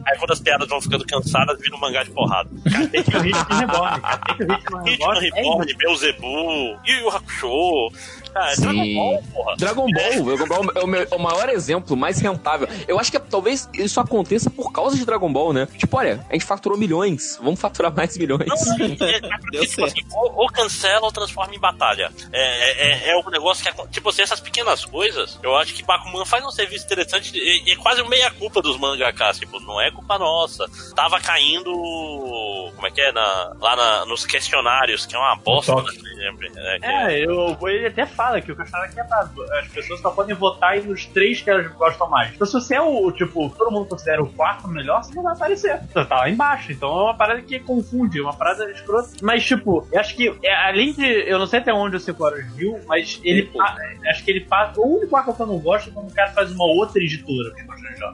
aí 0.06 0.18
quando 0.18 0.32
as 0.32 0.40
piadas 0.40 0.68
vão 0.68 0.80
ficando 0.80 1.04
cansadas, 1.06 1.58
vira 1.60 1.76
um 1.76 1.80
mangá 1.80 2.02
de 2.02 2.10
porrada. 2.10 2.48
Tem 2.90 3.02
que 3.02 3.16
o 3.16 3.20
Hit 3.20 3.36
Reborn, 3.50 4.00
que 4.36 4.42
o 4.44 4.46
Hit 4.46 4.62
Hit 4.62 4.70
no 4.70 4.78
Reborn. 4.82 5.18
É 5.18 5.30
Reborn, 5.30 5.74
Beelzebub, 5.74 6.78
Yu 6.86 6.96
Yu 7.00 7.08
Hakusho, 7.08 7.92
Cara, 8.32 8.52
é 8.52 8.54
Sim. 8.56 8.62
Dragon 8.62 8.94
Ball, 8.94 9.22
porra. 9.32 9.56
Dragon 9.56 9.86
Ball, 9.92 10.24
Dragon 10.36 10.46
Ball 10.46 10.72
é 10.76 10.84
o, 10.84 10.86
meu- 10.86 11.08
é 11.10 11.14
o 11.14 11.18
maior 11.18 11.48
exemplo, 11.48 11.96
mais 11.96 12.20
rentável. 12.20 12.68
Eu 12.86 12.98
acho 12.98 13.10
que 13.10 13.18
talvez 13.18 13.68
isso 13.74 14.00
aconteça 14.00 14.48
por 14.50 14.72
causa 14.72 14.96
de 14.96 15.04
Dragon 15.04 15.32
Ball, 15.32 15.52
né? 15.52 15.66
Tipo, 15.76 15.96
olha, 15.98 16.24
a 16.28 16.32
gente 16.32 16.44
faturou 16.44 16.78
milhões, 16.78 17.38
vamos 17.42 17.60
faturar 17.60 17.94
mais 17.94 18.16
milhões. 18.16 18.46
Não, 18.46 18.74
é 18.86 18.88
porque, 18.88 19.20
Deu 19.52 19.66
tipo 19.66 19.84
assim, 19.84 20.00
ou, 20.12 20.32
ou 20.42 20.46
cancela 20.48 21.04
ou 21.04 21.12
transforma 21.12 21.54
em 21.54 21.58
batalha. 21.58 22.10
É, 22.32 23.08
é, 23.08 23.10
é 23.10 23.16
um 23.18 23.28
negócio 23.30 23.62
que, 23.62 23.68
é- 23.68 23.86
tipo 23.88 24.08
assim, 24.08 24.22
essas 24.22 24.40
pequenas 24.40 24.84
coisas, 24.84 25.38
eu 25.42 25.56
acho 25.56 25.74
que 25.74 25.82
Bakuman 25.82 26.24
faz 26.24 26.44
um 26.44 26.50
serviço 26.50 26.84
interessante 26.84 27.32
e, 27.36 27.68
e 27.68 27.72
é 27.72 27.76
quase 27.76 28.02
meia 28.08 28.30
culpa 28.30 28.62
dos 28.62 28.76
mangakas, 28.78 29.38
tipo, 29.38 29.58
não 29.60 29.80
é 29.80 29.90
culpa 29.90 30.18
nossa. 30.18 30.64
Tava 30.94 31.20
caindo, 31.20 31.70
como 32.74 32.86
é 32.86 32.90
que 32.90 33.00
é, 33.00 33.12
na, 33.12 33.52
lá 33.60 33.76
na- 33.76 34.06
nos 34.06 34.24
questionários, 34.24 35.06
que 35.06 35.14
é 35.14 35.18
uma 35.18 35.36
bosta, 35.36 35.74
né. 35.74 35.90
É, 36.82 37.14
É, 37.14 37.24
eu, 37.24 37.56
ele 37.68 37.86
até 37.86 38.04
fala 38.06 38.19
que 38.42 38.52
o 38.52 38.56
questionário 38.56 38.90
aqui 38.90 39.00
é 39.00 39.04
pra, 39.04 39.28
as 39.60 39.68
pessoas 39.68 40.00
só 40.00 40.10
podem 40.10 40.34
votar 40.34 40.72
aí 40.72 40.82
nos 40.82 41.06
três 41.06 41.40
que 41.40 41.48
elas 41.50 41.66
gostam 41.72 42.08
mais. 42.08 42.34
Então 42.34 42.46
se 42.46 42.52
você 42.54 42.74
é 42.74 42.80
o, 42.82 43.10
tipo, 43.12 43.48
todo 43.56 43.70
mundo 43.70 43.86
considera 43.88 44.22
o 44.22 44.28
quarto 44.32 44.68
melhor, 44.68 45.02
você 45.02 45.14
não 45.14 45.22
vai 45.22 45.32
aparecer. 45.34 45.80
Você 45.92 46.04
tá 46.04 46.16
lá 46.16 46.28
embaixo. 46.28 46.72
Então 46.72 46.88
é 46.88 47.02
uma 47.04 47.14
parada 47.16 47.40
que 47.42 47.58
confunde, 47.60 48.18
é 48.18 48.22
uma 48.22 48.34
parada 48.34 48.70
escrota. 48.70 49.08
Mas, 49.22 49.44
tipo, 49.44 49.86
eu 49.92 50.00
acho 50.00 50.14
que, 50.14 50.34
é, 50.44 50.54
além 50.68 50.92
de, 50.92 51.04
eu 51.04 51.38
não 51.38 51.46
sei 51.46 51.60
até 51.60 51.72
onde 51.72 51.96
o 51.96 52.00
5 52.00 52.22
horas 52.24 52.44
viu, 52.54 52.78
mas 52.86 53.20
ele, 53.24 53.44
pa- 53.44 53.76
acho 54.08 54.24
que 54.24 54.30
ele 54.30 54.40
passa, 54.44 54.80
o 54.80 54.96
único 54.98 55.16
arco 55.16 55.34
que 55.34 55.40
eu 55.42 55.46
não 55.46 55.58
gosto 55.58 55.88
é 55.88 55.92
quando 55.92 56.10
o 56.10 56.14
cara 56.14 56.30
faz 56.32 56.50
uma 56.52 56.64
outra 56.66 57.02
editora. 57.02 57.50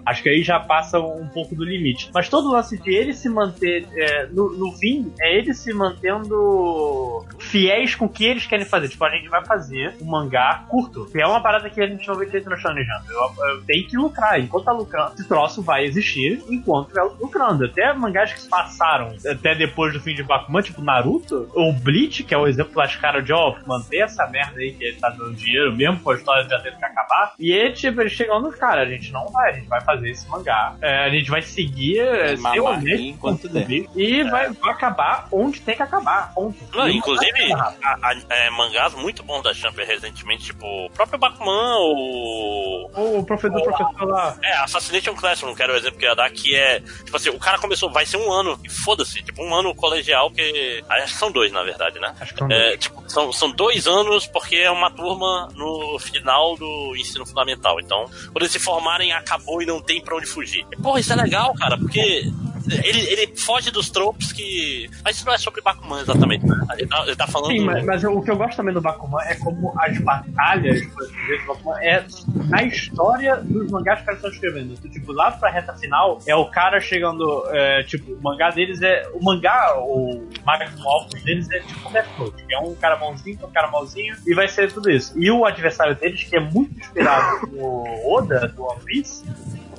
Acho 0.05 0.23
que 0.23 0.29
aí 0.29 0.43
já 0.43 0.59
passa 0.61 0.99
um 1.01 1.27
pouco 1.29 1.55
do 1.55 1.65
limite. 1.65 2.11
Mas 2.13 2.29
todo 2.29 2.49
o 2.49 2.53
lance 2.53 2.79
de 2.79 2.95
ele 2.95 3.13
se 3.13 3.29
manter, 3.29 3.87
é, 3.97 4.27
no, 4.27 4.51
no 4.53 4.73
fim, 4.73 5.13
é 5.21 5.37
ele 5.39 5.55
se 5.55 5.73
mantendo 5.73 7.25
fiéis 7.39 7.95
com 7.95 8.07
o 8.07 8.09
que 8.09 8.25
eles 8.25 8.47
querem 8.47 8.65
fazer. 8.65 8.89
Tipo, 8.89 9.05
a 9.05 9.11
gente 9.11 9.29
vai 9.29 9.45
fazer 9.45 9.96
um 10.01 10.07
mangá 10.07 10.65
curto. 10.69 11.07
Que 11.07 11.21
é 11.21 11.27
uma 11.27 11.41
parada 11.41 11.69
que 11.71 11.81
a 11.81 11.87
gente 11.87 12.07
não 12.07 12.15
vê 12.17 12.27
feito 12.27 12.49
no 12.51 12.57
Shonen 12.57 12.85
Jump. 12.85 13.09
Eu, 13.11 13.45
eu 13.49 13.63
tenho 13.65 13.87
que 13.87 13.97
lucrar. 13.97 14.39
Enquanto 14.41 14.65
tá 14.65 14.73
lucrando, 14.73 15.13
esse 15.15 15.27
troço 15.29 15.63
vai 15.63 15.85
existir 15.85 16.43
enquanto 16.49 16.89
estiver 16.89 17.03
lucrando. 17.21 17.65
Até 17.65 17.93
mangás 17.93 18.33
que 18.33 18.49
passaram 18.49 19.15
até 19.29 19.55
depois 19.55 19.93
do 19.93 20.01
fim 20.01 20.15
de 20.15 20.23
Bakuman, 20.23 20.63
tipo 20.63 20.81
Naruto, 20.83 21.49
ou 21.55 21.73
Bleach, 21.73 22.23
que 22.25 22.35
é 22.35 22.39
o 22.39 22.47
exemplo 22.47 22.73
lascaro 22.77 23.23
de, 23.23 23.33
ó, 23.33 23.55
manter 23.67 23.99
essa 23.99 24.27
merda 24.27 24.59
aí 24.61 24.73
que 24.73 24.85
ele 24.85 24.97
tá 24.97 25.09
dando 25.11 25.35
dinheiro 25.35 25.75
mesmo 25.75 26.01
com 26.01 26.11
a 26.11 26.15
história 26.17 26.49
já 26.49 26.59
tendo 26.61 26.77
que 26.77 26.85
acabar. 26.85 27.35
E 27.39 27.53
ele, 27.53 27.73
tipo, 27.73 28.01
ele 28.01 28.11
chegando, 28.11 28.51
cara, 28.53 28.83
a 28.83 28.87
gente 28.87 29.13
não 29.13 29.27
vai, 29.29 29.51
a 29.51 29.55
gente 29.55 29.69
vai 29.69 29.81
fazer 29.81 30.11
esse 30.11 30.29
mangá. 30.29 30.75
É, 30.81 31.05
a 31.05 31.09
gente 31.11 31.31
vai 31.31 31.43
seguir, 31.43 31.99
é, 32.01 32.37
mamar 32.37 32.59
honesto 32.79 33.03
enquanto 33.03 33.49
der. 33.49 33.67
e 33.71 34.23
vai, 34.25 34.51
vai 34.51 34.71
acabar 34.73 35.29
onde 35.33 35.61
tem 35.61 35.77
que 35.77 35.83
acabar. 35.83 36.33
Ponto. 36.35 36.57
Não, 36.75 36.89
inclusive, 36.89 37.33
vai 37.33 37.53
acabar. 37.53 37.99
a- 38.03 38.09
a- 38.11 38.17
é, 38.31 38.51
mangás 38.51 38.95
muito 38.95 39.23
bons 39.23 39.43
da 39.43 39.53
Jumper 39.53 39.86
recentemente, 39.87 40.45
tipo, 40.47 40.67
o 40.67 40.91
próprio 40.91 41.19
Bakuman, 41.19 41.77
o. 41.79 42.91
O 43.19 43.25
professor, 43.25 43.63
professor 43.63 44.09
lá. 44.09 44.37
É, 44.43 44.57
Assassination 44.59 45.15
Classroom, 45.15 45.55
que 45.55 45.63
era 45.63 45.73
o 45.73 45.77
exemplo 45.77 45.99
que 45.99 46.05
eu 46.05 46.11
ia 46.11 46.15
dar, 46.15 46.31
que 46.31 46.55
é, 46.55 46.81
tipo 46.81 47.17
assim, 47.17 47.31
o 47.31 47.39
cara 47.39 47.59
começou, 47.59 47.91
vai 47.91 48.05
ser 48.05 48.17
um 48.17 48.31
ano, 48.31 48.59
e 48.65 48.69
foda-se, 48.69 49.23
tipo, 49.23 49.43
um 49.43 49.55
ano 49.55 49.75
colegial, 49.75 50.31
que. 50.31 50.85
Acho 50.89 51.13
que 51.15 51.19
são 51.19 51.31
dois, 51.31 51.53
na 51.53 51.63
verdade, 51.63 51.99
né? 51.99 52.15
Acho 52.21 52.33
que 52.33 52.39
são 52.39 52.51
É, 52.51 52.77
tipo, 52.77 53.03
são, 53.09 53.33
são 53.33 53.51
dois 53.51 53.87
anos 53.87 54.27
porque 54.27 54.57
é 54.57 54.71
uma 54.71 54.91
turma 54.91 55.49
no 55.55 55.99
final 55.99 56.57
do 56.57 56.95
ensino 56.97 57.27
fundamental. 57.27 57.81
Então, 57.81 58.05
quando 58.33 58.43
eles 58.43 58.53
se 58.53 58.59
formarem, 58.59 59.13
acabou 59.13 59.63
e 59.63 59.67
não 59.67 59.81
tem 59.81 60.01
pra 60.01 60.17
onde 60.17 60.27
fugir. 60.27 60.67
E, 60.73 60.77
porra, 60.77 61.01
isso 61.01 61.13
é 61.13 61.17
legal, 61.17 61.55
cara, 61.55 61.77
porque 61.79 62.31
ele, 62.71 63.01
ele 63.01 63.37
foge 63.37 63.71
dos 63.71 63.91
tropes 63.91 64.33
que. 64.33 64.91
Mas 65.05 65.17
isso 65.17 65.27
não 65.27 65.35
é 65.35 65.39
sobre 65.39 65.61
Bakuman 65.61 66.01
exatamente, 66.01 66.47
né? 66.47 66.57
Ele 66.79 66.87
tá, 66.87 67.03
ele 67.07 67.17
tá 67.17 67.27
falando. 67.27 67.53
Sim, 67.53 67.61
mas, 67.61 67.85
mas 67.85 68.05
o 68.05 68.21
que 68.23 68.31
eu 68.31 68.37
gosto 68.37 68.57
também 68.57 68.75
do 68.75 68.81
Bakuman 68.81 69.23
é 69.25 69.35
como 69.37 69.73
as 69.79 69.99
batalhas 69.99 70.77
assim 70.77 71.39
do 71.41 71.47
Bakuman 71.47 71.79
é 71.81 72.05
na 72.49 72.63
história 72.65 73.37
dos 73.37 73.71
mangás 73.71 74.03
que 74.03 74.11
eles 74.11 74.19
estão 74.19 74.31
escrevendo. 74.31 74.73
Então, 74.73 74.91
tipo, 74.91 75.13
lá 75.13 75.31
pra 75.31 75.51
reta 75.51 75.75
final 75.75 76.21
é 76.27 76.35
o 76.35 76.47
cara 76.51 76.81
chegando. 76.81 77.45
é, 77.51 77.83
tipo, 77.85 78.13
o 78.13 78.23
mangá 78.23 78.51
deles 78.51 78.83
é. 78.83 79.09
O 79.15 79.25
mangá, 79.25 79.75
o 79.79 80.27
máximo 80.45 80.89
alto 80.89 81.17
deles 81.23 81.51
é 81.51 81.61
tipo 81.61 81.91
Note, 82.19 82.45
que 82.45 82.55
é 82.55 82.59
um 82.59 82.75
cara 82.75 82.97
bonzinho 82.97 83.39
um 83.43 83.51
cara 83.51 83.71
malzinho, 83.71 84.17
e 84.27 84.35
vai 84.35 84.49
ser 84.49 84.73
tudo 84.73 84.91
isso. 84.91 85.13
E 85.17 85.31
o 85.31 85.45
adversário 85.45 85.95
deles, 85.95 86.25
que 86.25 86.37
é 86.37 86.41
muito 86.41 86.79
inspirado 86.79 87.47
no 87.49 87.85
Oda, 88.13 88.49
do 88.49 88.65
One 88.65 88.81
Piece, 88.85 89.25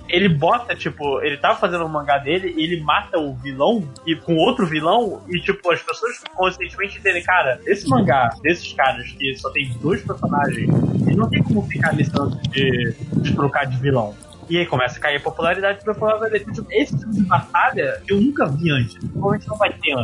ele 0.10 0.30
bota, 0.30 0.76
tipo, 0.76 1.22
ele 1.22 1.38
tava 1.38 1.60
fazendo 1.60 1.86
o 1.86 1.90
mangá 1.90 2.18
dele 2.18 2.54
e 2.58 2.64
ele 2.64 2.82
mata 2.82 3.20
o 3.20 3.36
vilão 3.36 3.88
e 4.06 4.16
com 4.16 4.36
outro 4.36 4.66
vilão 4.66 5.22
e, 5.28 5.40
tipo, 5.40 5.72
as 5.72 5.82
pessoas 5.82 6.22
conscientemente 6.36 7.00
entendem, 7.00 7.24
cara, 7.24 7.60
esse 7.66 7.88
mangá 7.88 8.30
desses 8.42 8.72
caras 8.74 9.10
que 9.12 9.36
só 9.36 9.50
tem 9.52 9.72
dois 9.82 10.02
personagens, 10.04 10.70
ele 11.06 11.16
não 11.16 11.30
tem 11.30 11.44
como 11.44 11.62
ficar 11.64 11.94
nesse 11.94 12.12
de, 12.50 12.96
de 13.22 13.36
trocar 13.36 13.66
de 13.66 13.78
vilão. 13.78 14.16
E 14.50 14.58
aí 14.58 14.66
começa 14.66 14.98
a 14.98 15.02
cair 15.02 15.18
a 15.18 15.20
popularidade 15.20 15.84
pra 15.84 15.94
dele. 16.30 16.46
Tipo, 16.46 16.68
esse 16.72 16.98
tipo 16.98 17.12
de 17.12 17.22
batalha 17.24 18.02
eu 18.08 18.20
nunca 18.22 18.46
vi 18.48 18.72
antes. 18.72 18.96
Provavelmente 19.12 19.48
não 19.48 19.58
vai 19.58 19.74
ter 19.74 19.96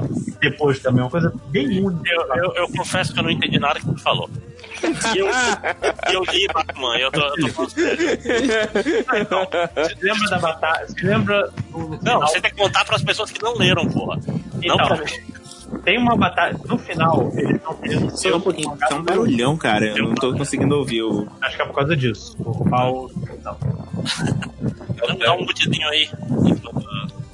depois 0.41 0.79
também. 0.79 1.01
Uma 1.01 1.09
coisa 1.09 1.33
bem 1.47 1.81
única. 1.83 2.09
Eu, 2.11 2.35
eu, 2.35 2.53
eu 2.55 2.69
confesso 2.69 3.13
que 3.13 3.19
eu 3.19 3.23
não 3.23 3.29
entendi 3.31 3.57
nada 3.59 3.79
que 3.79 3.85
tu 3.85 3.97
falou. 4.01 4.29
E 5.15 5.17
eu, 5.17 5.27
e 5.29 6.13
eu 6.13 6.23
li 6.25 6.47
Bakuman, 6.53 6.97
eu 6.97 7.09
tô, 7.11 7.21
eu 7.21 7.35
tô 7.35 7.47
falando 7.49 7.69
sério. 7.71 8.07
Ah, 9.07 9.19
então, 9.19 9.47
você 9.75 9.95
lembra 10.01 10.29
da 10.29 10.39
batalha? 10.39 10.87
Você 10.87 11.05
lembra 11.05 11.49
do 11.71 11.79
Não, 11.79 11.97
final? 11.97 12.27
você 12.27 12.41
tem 12.41 12.51
que 12.51 12.57
contar 12.57 12.83
pras 12.85 13.01
pessoas 13.03 13.31
que 13.31 13.41
não 13.41 13.55
leram, 13.57 13.87
porra. 13.87 14.19
Não 14.27 14.41
Então, 14.61 14.77
pra 14.77 14.97
mim. 14.97 15.81
tem 15.85 15.97
uma 15.97 16.17
batalha. 16.17 16.57
No 16.65 16.77
final, 16.77 17.31
eles 17.35 17.55
estão 17.55 17.73
querendo 17.75 18.09
ser 18.17 18.31
Só 18.31 18.37
um 18.37 18.41
pouquinho, 18.41 18.75
tá 18.77 18.95
um 18.95 19.03
barulhão, 19.03 19.55
cara. 19.57 19.85
Eu 19.85 20.07
não 20.09 20.15
tô 20.15 20.33
conseguindo 20.33 20.75
ouvir 20.75 21.01
o. 21.03 21.27
Acho 21.41 21.55
que 21.55 21.61
é 21.61 21.65
por 21.65 21.75
causa 21.75 21.95
disso. 21.95 22.35
Vou 22.37 22.53
o. 22.91 23.11
Não. 23.43 23.57
Dá- 24.95 25.15
Dá 25.25 25.33
um 25.33 25.41
mutidinho 25.41 25.87
aí. 25.89 26.09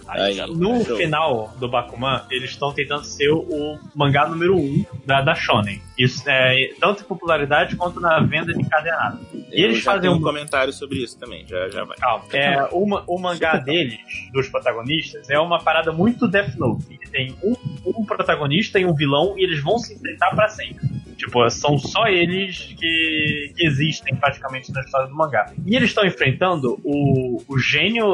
Aí. 0.08 0.38
No 0.48 0.84
Show. 0.84 0.98
final 0.98 1.54
do 1.60 1.70
Bakuman, 1.70 2.24
eles 2.32 2.50
estão 2.50 2.74
tentando 2.74 3.04
ser 3.04 3.30
o 3.30 3.78
mangá 3.96 4.28
número 4.28 4.56
1 4.58 4.60
um 4.60 4.86
da, 5.06 5.22
da 5.22 5.36
Shonen. 5.36 5.80
Isso 5.96 6.24
é 6.28 6.72
tanto 6.80 7.04
em 7.04 7.06
popularidade 7.06 7.76
quanto 7.76 8.00
na 8.00 8.20
venda 8.20 8.52
de 8.52 8.60
encadenado. 8.60 9.20
E 9.52 9.62
Eu 9.62 9.66
eles 9.66 9.78
já 9.78 9.84
fazem 9.92 10.02
tenho 10.10 10.14
um 10.16 10.22
comentário 10.22 10.74
sobre 10.74 10.98
isso 11.04 11.18
também, 11.20 11.46
já, 11.48 11.70
já 11.70 11.84
vai. 11.84 11.96
Calma. 11.98 12.26
É, 12.34 12.68
o, 12.74 12.86
o 13.06 13.20
mangá 13.20 13.58
deles, 13.58 14.00
dos 14.34 14.50
protagonistas, 14.50 15.30
é 15.30 15.40
uma 15.40 15.60
parada 15.60 15.92
muito 15.92 16.28
Death 16.28 16.56
Note. 16.56 16.86
Que 16.98 17.08
tem 17.10 17.36
um, 17.44 17.56
um 17.86 18.04
protagonista 18.04 18.80
e 18.80 18.86
um 18.86 18.96
vilão 18.96 19.38
e 19.38 19.44
eles 19.44 19.62
vão 19.62 19.78
se 19.78 19.94
enfrentar 19.94 20.32
pra 20.32 20.48
sempre. 20.50 20.88
Tipo, 21.20 21.50
são 21.50 21.78
só 21.78 22.08
eles 22.08 22.74
que, 22.80 23.52
que 23.54 23.68
existem 23.68 24.16
praticamente 24.16 24.72
na 24.72 24.80
história 24.80 25.08
do 25.08 25.14
mangá. 25.14 25.52
E 25.66 25.76
eles 25.76 25.90
estão 25.90 26.06
enfrentando 26.06 26.80
o, 26.82 27.44
o 27.46 27.60
gênio, 27.60 28.08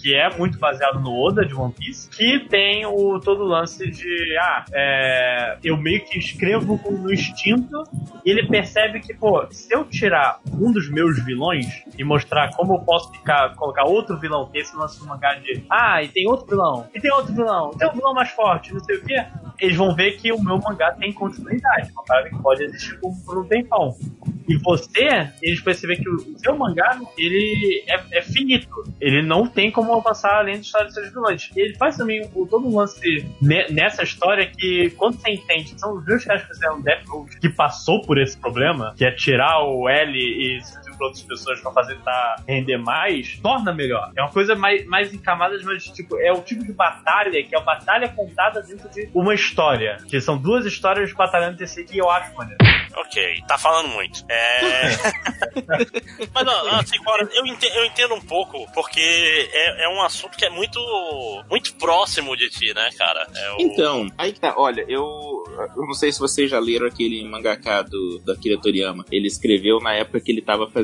que 0.00 0.14
é 0.14 0.30
muito 0.38 0.56
baseado 0.56 1.00
no 1.00 1.12
Oda 1.20 1.44
de 1.44 1.52
One 1.52 1.72
Piece, 1.72 2.08
que 2.08 2.38
tem 2.48 2.86
o 2.86 3.18
todo 3.18 3.42
o 3.42 3.46
lance 3.46 3.90
de, 3.90 4.36
ah, 4.38 4.64
é, 4.72 5.58
eu 5.64 5.76
meio 5.76 6.04
que 6.04 6.16
escrevo 6.16 6.80
no 6.88 7.12
instinto, 7.12 7.82
e 8.24 8.30
ele 8.30 8.46
percebe 8.46 9.00
que, 9.00 9.12
pô, 9.12 9.44
se 9.50 9.74
eu 9.74 9.84
tirar 9.84 10.38
um 10.52 10.70
dos 10.70 10.88
meus 10.88 11.22
vilões 11.24 11.82
e 11.98 12.04
mostrar 12.04 12.54
como 12.54 12.74
eu 12.74 12.78
posso 12.80 13.10
ficar, 13.10 13.52
colocar 13.56 13.84
outro 13.84 14.16
vilão, 14.20 14.48
que 14.48 14.58
esse 14.58 14.76
lance 14.76 15.00
do 15.00 15.06
mangá 15.06 15.34
de, 15.34 15.64
ah, 15.68 16.04
e 16.04 16.08
tem 16.08 16.28
outro 16.28 16.46
vilão, 16.46 16.86
e 16.94 17.00
tem 17.00 17.12
outro 17.12 17.34
vilão, 17.34 17.70
tem 17.72 17.88
um 17.88 17.92
vilão 17.92 18.14
mais 18.14 18.30
forte, 18.30 18.72
não 18.72 18.80
sei 18.80 18.96
o 18.96 19.04
quê, 19.04 19.26
eles 19.60 19.76
vão 19.76 19.94
ver 19.94 20.12
que 20.12 20.32
o 20.32 20.40
meu 20.40 20.58
mangá 20.58 20.92
tem 20.92 21.12
continuidade, 21.12 21.90
uma 21.92 22.04
parada 22.04 22.28
que 22.28 22.36
pode 22.44 22.62
existir 22.64 23.00
por, 23.00 23.38
um 23.38 23.44
tempão. 23.44 23.96
E 24.46 24.58
você, 24.58 25.30
eles 25.42 25.60
percebem 25.62 25.96
que 25.96 26.08
o 26.08 26.38
seu 26.38 26.54
mangá, 26.56 27.00
ele 27.16 27.82
é, 27.88 28.18
é 28.18 28.22
finito. 28.22 28.68
Ele 29.00 29.22
não 29.22 29.46
tem 29.46 29.70
como 29.70 29.94
avançar 29.94 30.36
além 30.36 30.56
da 30.56 30.60
história 30.60 30.86
dos 30.86 30.94
seus 30.94 31.08
vilões. 31.08 31.50
E 31.56 31.60
ele 31.60 31.74
faz 31.76 31.96
também 31.96 32.28
o, 32.34 32.46
todo 32.46 32.68
um 32.68 32.76
lance 32.76 33.26
ne- 33.40 33.66
nessa 33.70 34.02
história 34.02 34.46
que, 34.46 34.90
quando 34.98 35.18
você 35.18 35.30
entende, 35.30 35.74
são 35.80 35.96
os 35.96 36.04
dois 36.04 36.22
caras 36.24 36.42
que 36.42 36.48
fizeram 36.48 36.82
Death 36.82 37.06
Note, 37.08 37.40
que 37.40 37.48
passou 37.48 38.02
por 38.02 38.18
esse 38.18 38.36
problema, 38.36 38.94
que 38.98 39.06
é 39.06 39.10
tirar 39.10 39.64
o 39.64 39.88
L 39.88 40.12
e 40.14 40.60
por 40.94 41.04
outras 41.04 41.22
pessoas 41.22 41.60
pra 41.60 41.72
fazer 41.72 41.98
tá, 42.00 42.36
render 42.46 42.78
mais, 42.78 43.38
torna 43.38 43.72
melhor. 43.72 44.12
É 44.16 44.22
uma 44.22 44.30
coisa 44.30 44.54
mais, 44.54 44.84
mais 44.86 45.12
em 45.12 45.18
camadas, 45.18 45.62
mas 45.64 45.84
tipo, 45.84 46.18
é 46.18 46.32
o 46.32 46.40
tipo 46.40 46.64
de 46.64 46.72
batalha 46.72 47.42
que 47.42 47.54
é 47.54 47.58
uma 47.58 47.64
batalha 47.64 48.08
contada 48.08 48.62
dentro 48.62 48.88
de 48.90 49.08
uma 49.14 49.34
história. 49.34 49.98
Que 50.08 50.20
são 50.20 50.36
duas 50.36 50.64
histórias 50.66 51.12
batalhando 51.12 51.62
esse 51.62 51.84
que 51.84 51.98
eu 51.98 52.10
acho 52.10 52.34
maneiro. 52.36 52.58
Ok, 52.96 53.42
tá 53.46 53.58
falando 53.58 53.88
muito. 53.88 54.24
É. 54.28 54.90
Mas 56.32 56.44
não, 56.44 56.68
assim, 56.78 56.96
agora, 57.00 57.28
eu 57.32 57.46
entendo, 57.46 57.74
eu 57.74 57.84
entendo 57.84 58.14
um 58.14 58.20
pouco, 58.20 58.70
porque 58.72 59.00
é, 59.52 59.84
é 59.84 59.88
um 59.88 60.02
assunto 60.02 60.36
que 60.36 60.44
é 60.44 60.50
muito, 60.50 60.80
muito 61.50 61.74
próximo 61.74 62.36
de 62.36 62.48
ti, 62.48 62.72
né, 62.74 62.88
cara? 62.96 63.26
É 63.34 63.52
o... 63.52 63.56
Então, 63.60 64.06
aí 64.16 64.32
que 64.32 64.40
tá. 64.40 64.54
Olha, 64.56 64.84
eu, 64.88 65.02
eu 65.76 65.86
não 65.86 65.94
sei 65.94 66.12
se 66.12 66.20
vocês 66.20 66.50
já 66.50 66.58
leram 66.58 66.86
aquele 66.86 67.24
mangaka 67.28 67.82
do, 67.82 68.20
do 68.24 68.32
Akira 68.32 68.60
Toriyama. 68.60 69.04
Ele 69.10 69.26
escreveu 69.26 69.80
na 69.80 69.94
época 69.94 70.20
que 70.20 70.30
ele 70.30 70.42
tava 70.42 70.68
fazendo 70.68 70.83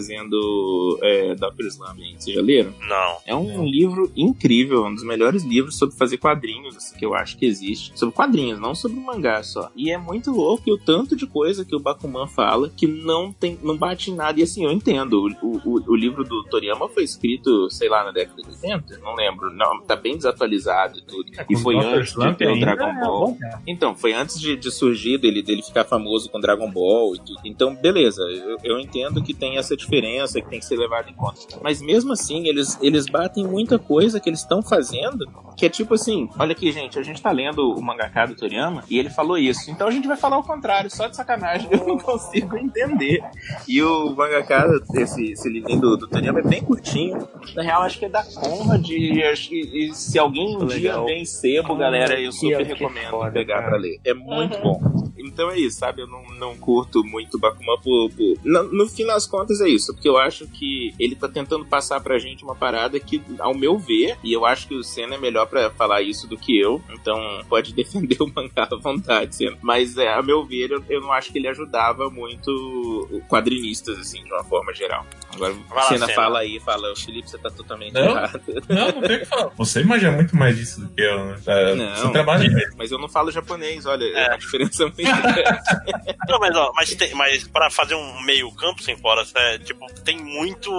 é, 1.03 1.35
Dr. 1.35 1.67
Slumber. 1.67 2.15
Vocês 2.19 2.35
já 2.37 2.43
leram? 2.43 2.73
Não. 2.89 3.19
É 3.27 3.35
um 3.35 3.65
livro 3.65 4.11
incrível, 4.17 4.85
um 4.85 4.95
dos 4.95 5.05
melhores 5.05 5.43
livros 5.43 5.77
sobre 5.77 5.97
fazer 5.97 6.19
quadrinhos 6.19 6.77
assim, 6.77 6.97
que 6.97 7.05
eu 7.05 7.15
acho 7.15 7.37
que 7.37 7.47
existe. 7.47 7.93
Sobre 7.99 8.15
quadrinhos, 8.15 8.59
não 8.61 8.75
sobre 8.75 8.99
mangá 9.01 9.43
só. 9.43 9.71
E 9.77 9.91
é 9.91 9.99
muito 9.99 10.31
louco 10.31 10.63
e 10.67 10.73
o 10.73 10.79
tanto 10.79 11.17
de 11.17 11.27
coisa 11.27 11.65
que 11.65 11.75
o 11.75 11.81
Bakuman 11.81 12.27
fala 12.27 12.69
que 12.69 12.87
não 12.87 13.33
tem, 13.33 13.59
não 13.63 13.77
bate 13.77 14.11
em 14.11 14.15
nada. 14.15 14.41
E 14.41 14.43
assim, 14.43 14.65
eu 14.65 14.71
entendo. 14.71 15.29
O, 15.43 15.57
o, 15.65 15.91
o 15.91 15.97
livro 15.97 16.25
do 16.25 16.45
Toriyama 16.45 16.89
foi 16.89 17.05
escrito, 17.05 17.71
sei 17.71 17.89
lá, 17.89 18.05
na 18.05 18.11
década 18.11 18.43
de 18.43 18.49
80? 18.49 18.99
Não 18.99 19.15
lembro. 19.15 19.51
Não, 19.51 19.81
tá 19.83 19.97
bem 19.97 20.17
desatualizado 20.17 20.99
e 20.99 21.03
tudo. 21.03 21.31
É, 21.37 21.47
e 21.49 21.57
foi 21.57 21.77
Dr. 21.77 21.85
antes 21.85 22.01
de 22.01 22.11
Slump 22.11 22.39
ter 22.39 22.51
o 22.51 22.61
Dragon 22.61 22.89
é 22.89 23.01
Ball. 23.01 23.27
bom, 23.29 23.37
cara. 23.37 23.63
Então, 23.67 23.95
foi 23.95 24.13
antes 24.13 24.41
de, 24.41 24.57
de 24.57 24.71
surgir 24.71 25.19
dele, 25.19 25.43
dele 25.43 25.63
ficar 25.63 25.85
famoso 25.85 26.31
com 26.31 26.41
Dragon 26.41 26.71
Ball 26.71 27.15
e 27.15 27.19
tudo. 27.19 27.41
Então, 27.45 27.75
beleza, 27.75 28.23
eu, 28.23 28.59
eu 28.63 28.81
entendo 28.81 29.23
que 29.23 29.35
tem 29.35 29.59
essa 29.59 29.77
diferença 29.77 29.90
que 29.91 30.49
tem 30.49 30.59
que 30.59 30.65
ser 30.65 30.77
levado 30.77 31.09
em 31.09 31.15
conta. 31.15 31.59
Mas 31.63 31.81
mesmo 31.81 32.13
assim, 32.13 32.47
eles, 32.47 32.79
eles 32.81 33.07
batem 33.07 33.47
muita 33.47 33.79
coisa 33.79 34.21
que 34.21 34.29
eles 34.29 34.41
estão 34.41 34.63
fazendo, 34.63 35.27
que 35.57 35.67
é 35.67 35.69
tipo 35.69 35.95
assim, 35.95 36.29
olha 36.39 36.53
aqui, 36.53 36.71
gente, 36.73 36.99
a 36.99 37.03
gente 37.03 37.21
tá 37.21 37.31
lendo 37.31 37.73
o 37.73 37.83
mangaka 37.83 38.27
do 38.27 38.35
Toriyama 38.35 38.85
e 38.89 38.99
ele 38.99 39.11
falou 39.11 39.37
isso. 39.37 39.71
Então 39.71 39.89
a 39.89 39.91
gente 39.91 40.07
vai 40.07 40.17
falar 40.17 40.39
o 40.39 40.43
contrário, 40.43 40.91
só 40.91 41.07
de 41.07 41.17
sacanagem. 41.17 41.69
Eu 41.73 41.87
não 41.87 41.99
consigo 41.99 42.57
entender. 42.57 43.23
E 43.67 43.83
o 43.83 44.15
mangaka, 44.15 44.69
esse, 44.95 45.33
esse 45.33 45.49
livrinho 45.49 45.81
do, 45.81 45.97
do 45.97 46.09
Toriyama 46.09 46.41
é 46.41 46.43
bem 46.43 46.63
curtinho. 46.63 47.29
Na 47.55 47.63
real, 47.63 47.83
acho 47.83 47.99
que 47.99 48.05
é 48.05 48.09
da 48.09 48.23
Conrad 48.23 48.89
e, 48.89 49.21
e, 49.21 49.89
e 49.89 49.95
se 49.95 50.19
alguém 50.19 50.57
um 50.57 50.67
dia 50.67 51.01
vem 51.03 51.25
sebo, 51.25 51.75
galera, 51.77 52.21
eu 52.21 52.33
super 52.33 52.59
que 52.59 52.73
recomendo 52.73 53.11
foda, 53.11 53.31
pegar 53.31 53.57
cara. 53.57 53.69
pra 53.69 53.79
ler. 53.79 54.01
É 54.05 54.15
muito 54.15 54.59
bom. 54.61 54.81
Então 55.19 55.51
é 55.51 55.59
isso, 55.59 55.79
sabe? 55.79 56.03
Eu 56.03 56.07
não, 56.07 56.23
não 56.39 56.57
curto 56.57 57.05
muito 57.05 57.39
Bakuman 57.39 57.79
por. 57.83 58.11
por... 58.11 58.35
No, 58.45 58.65
no 58.73 58.89
fim 58.89 59.07
das 59.07 59.27
contas 59.27 59.61
é 59.61 59.69
isso, 59.69 59.80
porque 59.87 60.09
eu 60.09 60.17
acho 60.19 60.47
que 60.49 60.95
ele 60.99 61.15
tá 61.17 61.29
tentando 61.29 61.65
passar 61.65 62.01
pra 62.01 62.19
gente 62.19 62.45
uma 62.45 62.55
parada 62.55 62.99
que, 63.01 63.23
ao 63.39 63.55
meu 63.55 63.79
ver, 63.79 64.17
e 64.23 64.33
eu 64.33 64.45
acho 64.47 64.69
que 64.69 64.75
o 64.75 64.83
Senna 64.83 65.15
é 65.15 65.19
melhor 65.19 65.47
pra 65.47 65.71
falar 65.71 66.03
isso 66.03 66.27
do 66.27 66.37
que 66.37 66.59
eu, 66.59 66.83
então 66.91 67.19
pode 67.49 67.73
defender 67.75 68.17
o 68.21 68.27
mangá 68.35 68.69
à 68.71 68.77
vontade, 68.77 69.35
Senna. 69.37 69.57
Mas, 69.63 69.97
é, 69.97 70.13
a 70.13 70.23
meu 70.23 70.45
ver, 70.45 70.71
eu, 70.71 70.85
eu 70.89 71.01
não 71.01 71.13
acho 71.13 71.33
que 71.33 71.39
ele 71.39 71.49
ajudava 71.49 72.09
muito 72.11 73.23
quadrinistas, 73.29 73.99
assim, 73.99 74.23
de 74.25 74.33
uma 74.33 74.45
forma 74.45 74.73
geral. 74.75 75.05
Agora, 75.35 75.55
Vai 75.69 75.85
Senna 75.89 76.07
Senna. 76.07 76.15
fala 76.15 76.39
aí, 76.41 76.59
fala, 76.61 76.93
o 76.93 76.97
Felipe, 76.97 77.31
você 77.31 77.39
tá 77.39 77.51
totalmente 77.51 77.93
Não. 77.93 78.03
errado. 78.11 78.41
Não, 78.69 78.87
não 78.93 79.01
tem 79.03 79.17
o 79.17 79.21
que 79.21 79.25
falar. 79.27 79.51
Você 79.61 79.85
manja 79.85 80.11
muito 80.11 80.35
mais 80.37 80.57
disso 80.57 80.81
do 80.81 80.89
que 80.89 81.01
eu, 81.03 81.25
né? 81.27 81.39
Tá- 81.45 81.75
Não. 81.75 81.97
Você 81.97 82.13
trabalha 82.13 82.49
mesmo. 82.51 82.75
Mas 82.77 82.91
eu 82.91 82.99
não 82.99 83.09
falo 83.09 83.31
japonês, 83.31 83.85
olha, 83.87 84.05
é, 84.05 84.25
É. 84.25 84.29
uma 84.29 84.39
diferença 84.39 84.85
muito 84.85 84.97
grande. 85.03 86.17
Não, 86.29 86.39
mas, 86.39 86.57
ó, 86.57 86.73
mas, 86.75 86.95
tem, 86.95 87.15
mas 87.15 87.47
pra 87.47 87.71
fazer 87.71 87.95
um 87.95 88.23
meio 88.23 88.51
campo 88.55 88.83
sem 88.83 88.97
fora, 88.97 89.23
é, 89.37 89.59
tipo, 89.73 89.87
tem 90.05 90.19
muito, 90.19 90.71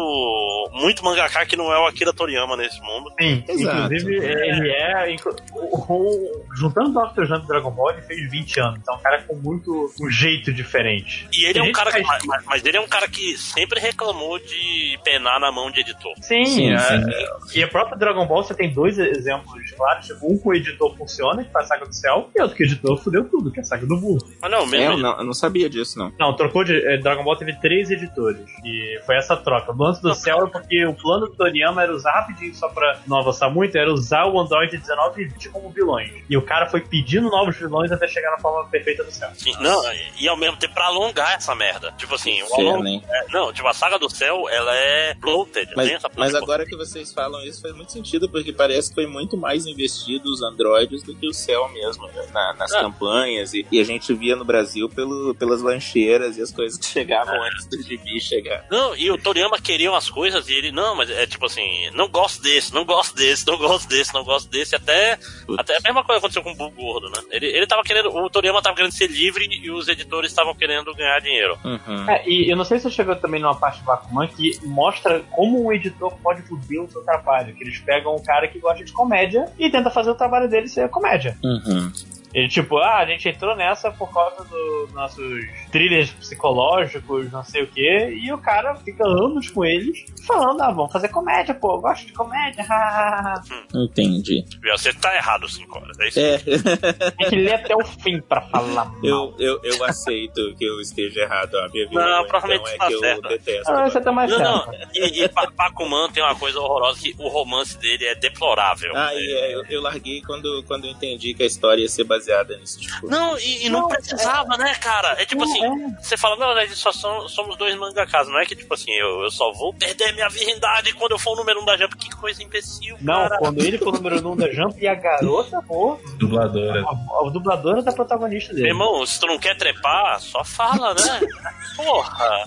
muito 0.73 1.03
mangaka 1.03 1.45
que 1.45 1.55
não 1.55 1.71
é 1.71 1.79
o 1.79 1.85
Akira 1.87 2.13
Toriyama 2.13 2.57
nesse 2.57 2.79
mundo. 2.81 3.11
Sim, 3.19 3.43
Exato. 3.47 3.93
inclusive 3.93 4.15
ele 4.17 4.69
é. 4.71 5.11
inclu- 5.13 5.35
o- 5.53 5.93
o- 5.93 6.55
juntando 6.55 6.91
Dr. 6.91 7.25
Jump 7.25 7.45
e 7.45 7.47
Dragon 7.47 7.71
Ball, 7.71 7.91
ele 7.91 8.01
fez 8.01 8.29
20 8.29 8.59
anos. 8.59 8.79
Então 8.81 8.95
é 8.95 8.97
um 8.97 9.01
cara 9.01 9.21
com 9.23 9.35
muito. 9.35 9.91
um 10.01 10.09
jeito 10.09 10.51
diferente. 10.53 11.27
E 11.33 11.45
ele 11.45 11.59
é 11.59 11.63
um 11.63 11.71
cara 11.71 11.91
que, 11.91 12.01
mas- 12.01 12.23
mas, 12.25 12.43
mas 12.45 12.65
ele 12.65 12.77
é 12.77 12.81
um 12.81 12.87
cara 12.87 13.07
que 13.07 13.37
sempre 13.37 13.79
reclamou 13.79 14.37
de 14.39 14.99
penar 15.03 15.39
na 15.39 15.51
mão 15.51 15.69
de 15.71 15.81
editor. 15.81 16.13
Sim, 16.21 16.45
Sim, 16.45 16.73
é, 16.73 16.77
sim. 16.79 17.59
e 17.59 17.63
a 17.63 17.67
própria 17.67 17.97
Dragon 17.97 18.25
Ball 18.25 18.43
você 18.43 18.53
tem 18.53 18.71
dois 18.73 18.97
exemplos 18.99 19.71
claros. 19.71 20.07
Tipo, 20.07 20.31
um 20.31 20.37
que 20.37 20.47
o 20.47 20.53
editor 20.53 20.95
funciona, 20.97 21.43
que 21.43 21.51
faz 21.51 21.65
a 21.65 21.67
saga 21.69 21.85
do 21.85 21.93
céu, 21.93 22.29
e 22.35 22.41
outro 22.41 22.55
que 22.57 22.63
o 22.63 22.65
editor 22.65 22.97
fudeu 22.97 23.23
tudo, 23.29 23.51
que 23.51 23.59
é 23.59 23.61
a 23.61 23.65
saga 23.65 23.85
do 23.85 23.97
burro. 23.97 24.19
Mas 24.41 24.51
não, 24.51 24.63
É, 24.63 24.65
mesmo. 24.67 24.91
eu, 24.93 24.97
não, 24.97 25.17
eu 25.17 25.23
não 25.23 25.33
sabia 25.33 25.69
disso, 25.69 25.97
não. 25.99 26.11
Não, 26.19 26.35
trocou 26.35 26.63
de. 26.63 26.75
eh, 26.75 26.97
Dragon 26.97 27.23
Ball 27.23 27.35
teve 27.37 27.53
três 27.59 27.89
editores. 27.91 28.45
E 28.63 28.80
foi 29.05 29.15
essa 29.15 29.35
troca. 29.37 29.71
O 29.71 29.77
lance 29.77 30.01
do 30.01 30.13
céu 30.15 30.45
é 30.45 30.49
porque 30.49 30.85
o 30.85 30.93
plano 30.93 31.27
do 31.27 31.33
Toriyama 31.35 31.83
era 31.83 31.93
usar 31.93 32.11
rapidinho, 32.11 32.53
só 32.55 32.69
pra 32.69 32.99
não 33.07 33.17
avançar 33.17 33.49
muito, 33.49 33.77
era 33.77 33.91
usar 33.91 34.25
o 34.25 34.39
Android 34.39 34.77
19 34.77 35.21
e 35.21 35.25
20 35.25 35.49
como 35.49 35.69
vilões. 35.69 36.11
E 36.29 36.37
o 36.37 36.41
cara 36.41 36.67
foi 36.69 36.81
pedindo 36.81 37.29
novos 37.29 37.55
vilões 37.57 37.91
até 37.91 38.07
chegar 38.07 38.31
na 38.31 38.39
forma 38.39 38.67
perfeita 38.69 39.03
do 39.03 39.11
céu. 39.11 39.29
Sim, 39.35 39.53
não, 39.59 39.81
e 40.19 40.27
ao 40.27 40.37
mesmo 40.37 40.57
tempo 40.57 40.73
pra 40.73 40.85
alongar 40.85 41.35
essa 41.35 41.53
merda. 41.55 41.93
Tipo 41.97 42.15
assim, 42.15 42.41
o 42.43 42.55
along- 42.55 42.85
hein? 42.87 43.03
é, 43.09 43.25
não, 43.31 43.51
tipo, 43.53 43.67
a 43.67 43.73
saga 43.73 43.97
do 43.99 44.09
céu, 44.09 44.47
ela 44.49 44.75
é 44.75 45.13
bloated. 45.15 45.71
Mas, 45.75 45.91
mas 46.15 46.35
agora 46.35 46.65
que 46.65 46.75
vocês 46.75 47.13
falam 47.13 47.41
isso 47.43 47.61
faz 47.61 47.73
muito 47.75 47.91
sentido, 47.91 48.29
porque 48.29 48.51
parece 48.53 48.89
que 48.89 48.95
foi 48.95 49.07
muito 49.07 49.37
mais 49.37 49.65
investido 49.65 50.29
os 50.29 50.41
androides 50.41 51.03
do 51.03 51.15
que 51.15 51.27
o 51.27 51.33
céu 51.33 51.67
mesmo, 51.69 52.07
né? 52.07 52.25
Na- 52.33 52.53
nas 52.53 52.71
Ah. 52.73 52.81
campanhas. 52.81 53.53
E, 53.53 53.65
e 53.71 53.79
a 53.79 53.83
gente 53.83 54.13
via 54.13 54.35
no 54.35 54.45
Brasil 54.45 54.89
pelo, 54.89 55.33
pelas 55.35 55.61
lancheiras 55.61 56.37
e 56.37 56.41
as 56.41 56.51
coisas 56.51 56.77
que 56.77 56.85
chegavam 56.85 57.41
antes 57.43 57.65
do 57.67 57.81
gibi 57.81 58.19
chegar. 58.19 58.65
Não, 58.71 58.95
e 58.95 59.11
o 59.11 59.17
Toriyama 59.17 59.59
queria 59.59 59.91
umas 59.91 60.09
coisas 60.09 60.47
e 60.47 60.53
ele, 60.53 60.71
não, 60.71 60.95
mas 60.95 61.09
é 61.09 61.27
tipo 61.27 61.45
assim, 61.45 61.89
não 61.93 62.07
gosto 62.07 62.41
desse, 62.41 62.73
não 62.73 62.85
gosto 62.85 63.13
desse, 63.15 63.45
não 63.45 63.57
gosto 63.57 63.89
desse, 63.89 64.13
não 64.13 64.23
gosto 64.23 64.49
desse, 64.49 64.75
até, 64.75 65.17
Putz. 65.45 65.59
até 65.59 65.75
a 65.75 65.81
mesma 65.83 66.05
coisa 66.05 66.19
aconteceu 66.19 66.41
com 66.41 66.51
o 66.51 66.55
Bull 66.55 66.71
Gordo, 66.71 67.09
né? 67.09 67.21
Ele, 67.31 67.47
ele 67.47 67.67
tava 67.67 67.83
querendo, 67.83 68.09
o 68.15 68.29
Toriyama 68.29 68.61
tava 68.61 68.77
querendo 68.77 68.93
ser 68.93 69.07
livre 69.07 69.45
e 69.51 69.69
os 69.69 69.89
editores 69.89 70.31
estavam 70.31 70.55
querendo 70.55 70.93
ganhar 70.95 71.19
dinheiro. 71.19 71.59
Uhum. 71.65 72.09
É, 72.09 72.23
e 72.25 72.49
eu 72.49 72.55
não 72.55 72.63
sei 72.63 72.77
se 72.77 72.83
você 72.83 72.95
chegou 72.95 73.15
também 73.17 73.41
numa 73.41 73.55
parte 73.55 73.79
do 73.79 73.85
Bakuman 73.85 74.27
que 74.27 74.57
mostra 74.63 75.19
como 75.31 75.65
um 75.65 75.73
editor 75.73 76.15
pode 76.23 76.41
foder 76.43 76.81
o 76.81 76.89
seu 76.89 77.01
trabalho. 77.03 77.53
Que 77.53 77.63
eles 77.63 77.79
pegam 77.79 78.15
um 78.15 78.23
cara 78.23 78.47
que 78.47 78.59
gosta 78.59 78.83
de 78.85 78.93
comédia 78.93 79.51
e 79.59 79.69
tenta 79.69 79.89
fazer 79.89 80.11
o 80.11 80.15
trabalho 80.15 80.49
dele 80.49 80.67
ser 80.67 80.87
comédia. 80.89 81.37
Uhum. 81.43 81.91
Ele, 82.33 82.47
tipo, 82.47 82.77
ah, 82.77 82.97
a 82.99 83.05
gente 83.05 83.27
entrou 83.27 83.55
nessa 83.55 83.91
por 83.91 84.11
causa 84.13 84.43
dos 84.45 84.93
nossos 84.93 85.45
thrillers 85.71 86.11
psicológicos, 86.11 87.31
não 87.31 87.43
sei 87.43 87.63
o 87.63 87.67
quê, 87.67 88.17
e 88.21 88.31
o 88.31 88.37
cara 88.37 88.75
fica 88.75 89.05
anos 89.05 89.49
com 89.49 89.65
eles 89.65 90.05
falando, 90.25 90.61
ah, 90.61 90.71
vamos 90.71 90.91
fazer 90.91 91.09
comédia, 91.09 91.53
pô, 91.53 91.75
eu 91.75 91.81
gosto 91.81 92.05
de 92.05 92.13
comédia, 92.13 92.63
hahaha. 92.63 93.41
Entendi. 93.75 94.45
Você 94.71 94.93
tá 94.93 95.13
errado, 95.15 95.47
5 95.49 95.77
horas. 95.77 95.99
É 95.99 96.07
isso. 96.07 96.19
É, 96.19 96.37
Tem 97.17 97.29
que 97.29 97.35
ler 97.35 97.53
até 97.55 97.75
o 97.75 97.83
fim 97.85 98.21
pra 98.21 98.41
falar 98.41 98.67
mal. 98.85 98.95
eu, 99.03 99.35
eu, 99.37 99.59
eu 99.63 99.83
aceito 99.83 100.55
que 100.57 100.63
eu 100.65 100.79
esteja 100.79 101.21
errado. 101.21 101.55
A 101.57 101.67
minha 101.69 101.87
visão, 101.87 102.03
Não, 102.05 102.27
provavelmente 102.27 102.71
então, 102.73 102.75
é 102.75 102.77
tá 102.77 102.87
que 102.87 102.93
eu 102.93 102.99
certo. 102.99 103.27
detesto. 103.27 103.71
Ah, 103.71 103.89
você 103.89 104.01
tá 104.01 104.11
mais 104.11 104.31
Não, 104.31 104.37
certo. 104.37 104.67
não. 104.71 104.73
E, 104.93 105.23
e 105.23 105.27
Pa- 105.29 105.51
Bakuman 105.55 106.09
tem 106.11 106.23
uma 106.23 106.35
coisa 106.35 106.59
horrorosa 106.59 107.01
que 107.01 107.13
o 107.19 107.27
romance 107.27 107.77
dele 107.77 108.05
é 108.05 108.15
deplorável. 108.15 108.95
Ah, 108.95 109.13
e 109.13 109.33
é, 109.33 109.55
eu, 109.55 109.63
eu 109.69 109.81
larguei 109.81 110.21
quando, 110.21 110.63
quando 110.67 110.85
eu 110.85 110.91
entendi 110.91 111.33
que 111.33 111.43
a 111.43 111.45
história 111.45 111.81
ia 111.81 111.89
ser 111.89 112.03
baseada 112.05 112.20
nisso. 112.59 112.79
Tipo, 112.79 113.07
Não, 113.09 113.37
e, 113.39 113.65
e 113.65 113.69
não, 113.69 113.81
Não, 113.81 113.87
precisava, 113.87 114.57
né, 114.57 114.73
cara? 114.75 115.15
É 115.21 115.25
tipo 115.25 115.45
Não, 115.45 115.51
assim, 115.51 115.65
é. 115.65 116.01
você 116.01 116.17
fala, 116.17 116.35
não, 116.35 116.53
nós 116.55 116.71
só 116.77 116.91
som- 116.91 117.27
somos 117.27 117.57
dois 117.57 117.75
mangakas, 117.75 118.27
não 118.27 118.39
é 118.39 118.45
que 118.45 118.55
tipo 118.55 118.73
assim, 118.73 118.91
eu, 118.93 119.21
eu 119.23 119.31
só 119.31 119.51
vou 119.53 119.73
perder 119.73 120.13
minha 120.13 120.29
virgindade 120.29 120.93
quando 120.93 121.11
eu 121.13 121.19
for 121.19 121.33
o 121.33 121.35
número 121.37 121.61
um 121.61 121.65
da 121.65 121.75
Jump. 121.77 121.95
Que 121.97 122.09
coisa 122.15 122.41
imbecil, 122.43 122.95
Não, 123.01 123.23
cara. 123.27 123.37
quando 123.39 123.61
ele 123.61 123.77
for 123.77 123.89
o 123.89 123.91
número 123.91 124.27
1 124.27 124.31
um 124.31 124.35
da 124.35 124.51
Jump 124.51 124.75
e 124.81 124.87
a 124.87 124.95
garota 124.95 125.61
for 125.67 125.99
Dubladora. 126.17 126.83
a, 126.83 127.27
a 127.27 127.29
dubladora 127.31 127.81
da 127.81 127.91
protagonista 127.91 128.53
Meu 128.53 128.57
dele. 128.63 128.69
irmão, 128.73 129.05
se 129.05 129.19
tu 129.19 129.25
não 129.27 129.39
quer 129.39 129.55
trepar, 129.57 130.19
só 130.19 130.43
fala, 130.43 130.93
né? 130.93 131.19
Porra! 131.75 132.43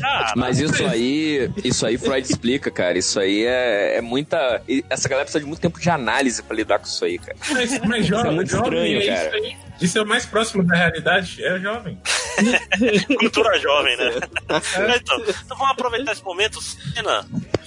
Cara, 0.00 0.32
Mas 0.36 0.58
isso 0.60 0.84
aí, 0.86 1.50
isso 1.64 1.84
aí 1.86 1.98
Freud 1.98 2.26
explica, 2.28 2.70
cara. 2.70 2.96
Isso 2.98 3.18
aí 3.18 3.44
é, 3.44 3.96
é 3.96 4.00
muita. 4.00 4.62
Essa 4.88 5.08
galera 5.08 5.24
precisa 5.24 5.40
de 5.40 5.46
muito 5.46 5.60
tempo 5.60 5.80
de 5.80 5.90
análise 5.90 6.42
pra 6.42 6.54
lidar 6.54 6.78
com 6.78 6.84
isso 6.86 7.04
aí, 7.04 7.18
cara. 7.18 7.36
Mas, 7.50 7.78
mas 7.80 8.06
jovem, 8.06 8.30
é 8.30 8.34
muito 8.34 8.54
estranho, 8.54 8.99
é 9.08 9.30
cara. 9.30 9.40
Isso, 9.80 9.98
é 9.98 10.02
o 10.02 10.06
mais 10.06 10.26
próximo 10.26 10.62
da 10.64 10.76
realidade, 10.76 11.42
é 11.42 11.58
jovem. 11.58 12.00
cultura 13.18 13.58
jovem, 13.58 13.96
né? 13.96 14.10
então, 14.96 15.18
então 15.20 15.56
vamos 15.56 15.70
aproveitar 15.70 16.12
esse 16.12 16.24
momento, 16.24 16.60
Sina. 16.60 17.26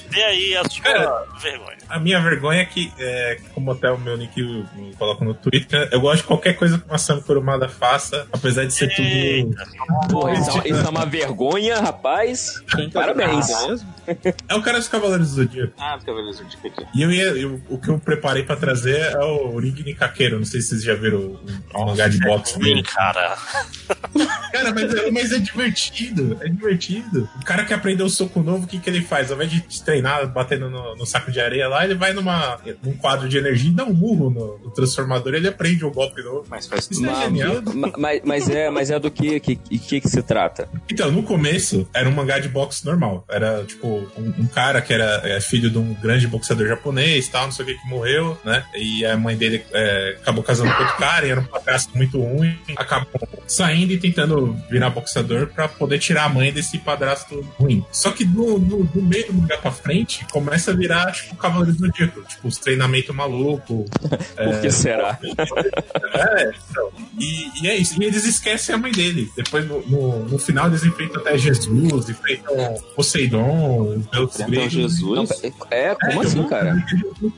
Dê 0.09 0.23
aí 0.23 0.57
a 0.57 0.63
sua 0.69 1.25
vergonha. 1.39 1.77
A 1.89 1.99
minha 1.99 2.19
vergonha 2.19 2.61
é 2.61 2.65
que, 2.65 2.91
é, 2.99 3.37
como 3.53 3.71
até 3.71 3.89
o 3.91 3.97
meu 3.97 4.17
nick 4.17 4.39
eu- 4.39 4.65
eu 4.77 4.91
coloco 4.97 5.23
no 5.23 5.33
Twitter, 5.33 5.87
eu 5.91 6.01
gosto 6.01 6.21
de 6.21 6.27
qualquer 6.27 6.53
coisa 6.53 6.77
que 6.77 6.85
uma 6.87 6.97
Sam 6.97 7.21
Kurumada 7.21 7.67
faça, 7.69 8.27
apesar 8.31 8.65
de 8.65 8.73
ser 8.73 8.87
tudo. 8.95 9.07
Eita. 9.07 9.65
Porra, 10.09 10.33
isso, 10.33 10.61
é- 10.63 10.69
isso 10.69 10.85
é 10.85 10.89
uma 10.89 11.05
vergonha, 11.05 11.79
rapaz. 11.79 12.61
é 12.77 12.81
o 12.83 12.91
Parabéns. 12.91 13.47
É 14.49 14.55
o 14.55 14.61
cara 14.61 14.77
dos 14.79 14.87
Cavaleiros 14.87 15.29
do 15.29 15.35
Zodíaco. 15.35 15.73
Ah, 15.77 15.95
os 15.97 16.03
Cavaleiros 16.03 16.37
do 16.37 16.43
Zodíaco 16.43 16.67
aqui. 16.67 16.85
E 16.95 17.01
eu 17.01 17.11
ia, 17.11 17.23
eu- 17.29 17.61
o 17.69 17.77
que 17.77 17.89
eu 17.89 17.99
preparei 17.99 18.43
pra 18.43 18.55
trazer 18.55 18.97
é 19.13 19.17
o 19.23 19.57
Ring 19.59 19.75
Nikakeiro. 19.83 20.37
Não 20.37 20.45
sei 20.45 20.61
se 20.61 20.69
vocês 20.69 20.83
já 20.83 20.93
viram 20.95 21.19
o, 21.19 21.39
o 21.73 21.85
mangá 21.85 22.07
de 22.07 22.19
boxe 22.19 22.55
Ruim, 22.55 22.63
dele. 22.65 22.83
cara. 22.83 23.37
Cara, 24.51 24.73
mas 24.73 24.93
é, 24.93 25.11
mas 25.11 25.31
é 25.31 25.39
divertido. 25.39 26.37
É 26.41 26.47
divertido. 26.49 27.29
O 27.41 27.45
cara 27.45 27.63
que 27.65 27.73
aprendeu 27.73 28.05
o 28.05 28.09
soco 28.09 28.41
novo, 28.41 28.65
o 28.65 28.67
que, 28.67 28.79
que 28.79 28.89
ele 28.89 29.01
faz? 29.01 29.31
Ao 29.31 29.35
invés 29.37 29.51
de 29.51 29.83
treinar 29.83 30.27
batendo 30.27 30.69
no, 30.69 30.95
no 30.95 31.05
saco 31.05 31.31
de 31.31 31.39
areia 31.39 31.67
lá, 31.73 31.83
ele 31.85 31.95
vai 31.95 32.13
numa, 32.13 32.59
num 32.83 32.93
quadro 32.93 33.27
de 33.27 33.37
energia 33.37 33.69
e 33.69 33.73
dá 33.73 33.83
um 33.83 33.93
murro 33.93 34.29
no, 34.29 34.57
no 34.59 34.71
transformador 34.71 35.33
ele 35.33 35.47
aprende 35.47 35.85
o 35.85 35.91
golpe 35.91 36.21
novo. 36.21 36.45
Mas 36.49 36.67
faz 36.67 36.87
Isso 36.89 37.05
é 37.05 37.09
Mas, 37.09 37.19
genial. 37.19 37.61
mas, 37.97 38.21
mas 38.23 38.49
é, 38.49 38.69
mas 38.69 38.91
é 38.91 38.99
do 38.99 39.09
que, 39.11 39.39
que, 39.39 39.55
que, 39.55 40.01
que 40.01 40.07
se 40.07 40.21
trata? 40.21 40.69
Então, 40.89 41.11
no 41.11 41.23
começo, 41.23 41.87
era 41.93 42.07
um 42.07 42.11
mangá 42.11 42.39
de 42.39 42.49
boxe 42.49 42.85
normal. 42.85 43.25
Era, 43.29 43.63
tipo, 43.63 43.87
um, 44.17 44.33
um 44.39 44.47
cara 44.47 44.81
que 44.81 44.93
era 44.93 45.21
é, 45.23 45.39
filho 45.41 45.69
de 45.69 45.77
um 45.77 45.93
grande 45.95 46.27
boxeador 46.27 46.67
japonês 46.67 47.27
tal, 47.27 47.45
não 47.45 47.51
sei 47.51 47.63
o 47.63 47.67
que, 47.67 47.75
que 47.75 47.87
morreu, 47.87 48.37
né? 48.43 48.65
E 48.75 49.05
a 49.05 49.17
mãe 49.17 49.35
dele 49.35 49.63
é, 49.71 50.17
acabou 50.21 50.43
casando 50.43 50.73
com 50.73 50.83
outro 50.83 50.97
cara 50.97 51.25
e 51.25 51.31
era 51.31 51.39
um 51.39 51.45
padrasto 51.45 51.95
muito 51.97 52.19
ruim. 52.21 52.57
Acabou 52.75 53.07
saindo 53.47 53.93
e 53.93 53.97
tentando 53.97 54.55
virar 54.69 54.89
boxeador 54.89 55.47
pra 55.47 55.67
poder 55.67 55.99
tirar 55.99 56.25
a 56.25 56.29
mãe 56.29 56.51
desse 56.51 56.77
padrasto 56.77 57.41
ruim. 57.57 57.85
Só 57.91 58.11
que 58.11 58.25
no, 58.25 58.57
no, 58.59 58.89
no 58.93 59.01
meio 59.01 59.27
do 59.27 59.33
mangá 59.33 59.57
pra 59.57 59.71
frente, 59.71 60.25
começa 60.31 60.71
a 60.71 60.73
virar, 60.73 61.11
tipo, 61.11 61.35
Cavaleiro 61.63 61.73
do 61.73 61.85
Zodíaco. 61.87 62.23
Tipo, 62.23 62.47
os 62.47 62.57
treinamentos 62.57 63.15
malucos. 63.15 63.85
Por 64.35 64.61
que 64.61 64.71
será? 64.71 65.19
É, 66.13 66.51
então. 66.69 66.91
E, 67.19 67.63
e 67.63 67.67
é 67.67 67.75
isso. 67.75 68.01
E 68.01 68.05
eles 68.05 68.23
esquecem 68.23 68.75
a 68.75 68.77
mãe 68.77 68.91
dele. 68.91 69.31
Depois, 69.35 69.67
no, 69.67 69.81
no, 69.87 70.19
no 70.29 70.37
final, 70.37 70.67
eles 70.67 70.83
enfrentam 70.83 71.21
até 71.21 71.37
Jesus, 71.37 72.09
enfrentam 72.09 72.55
Poseidon, 72.95 74.03
Deus 74.11 74.35
Enfrentam 74.35 74.49
gregos. 74.49 74.73
Jesus? 74.73 75.41
É, 75.71 75.95
como 75.95 76.21
assim, 76.21 76.47
cara? 76.47 76.85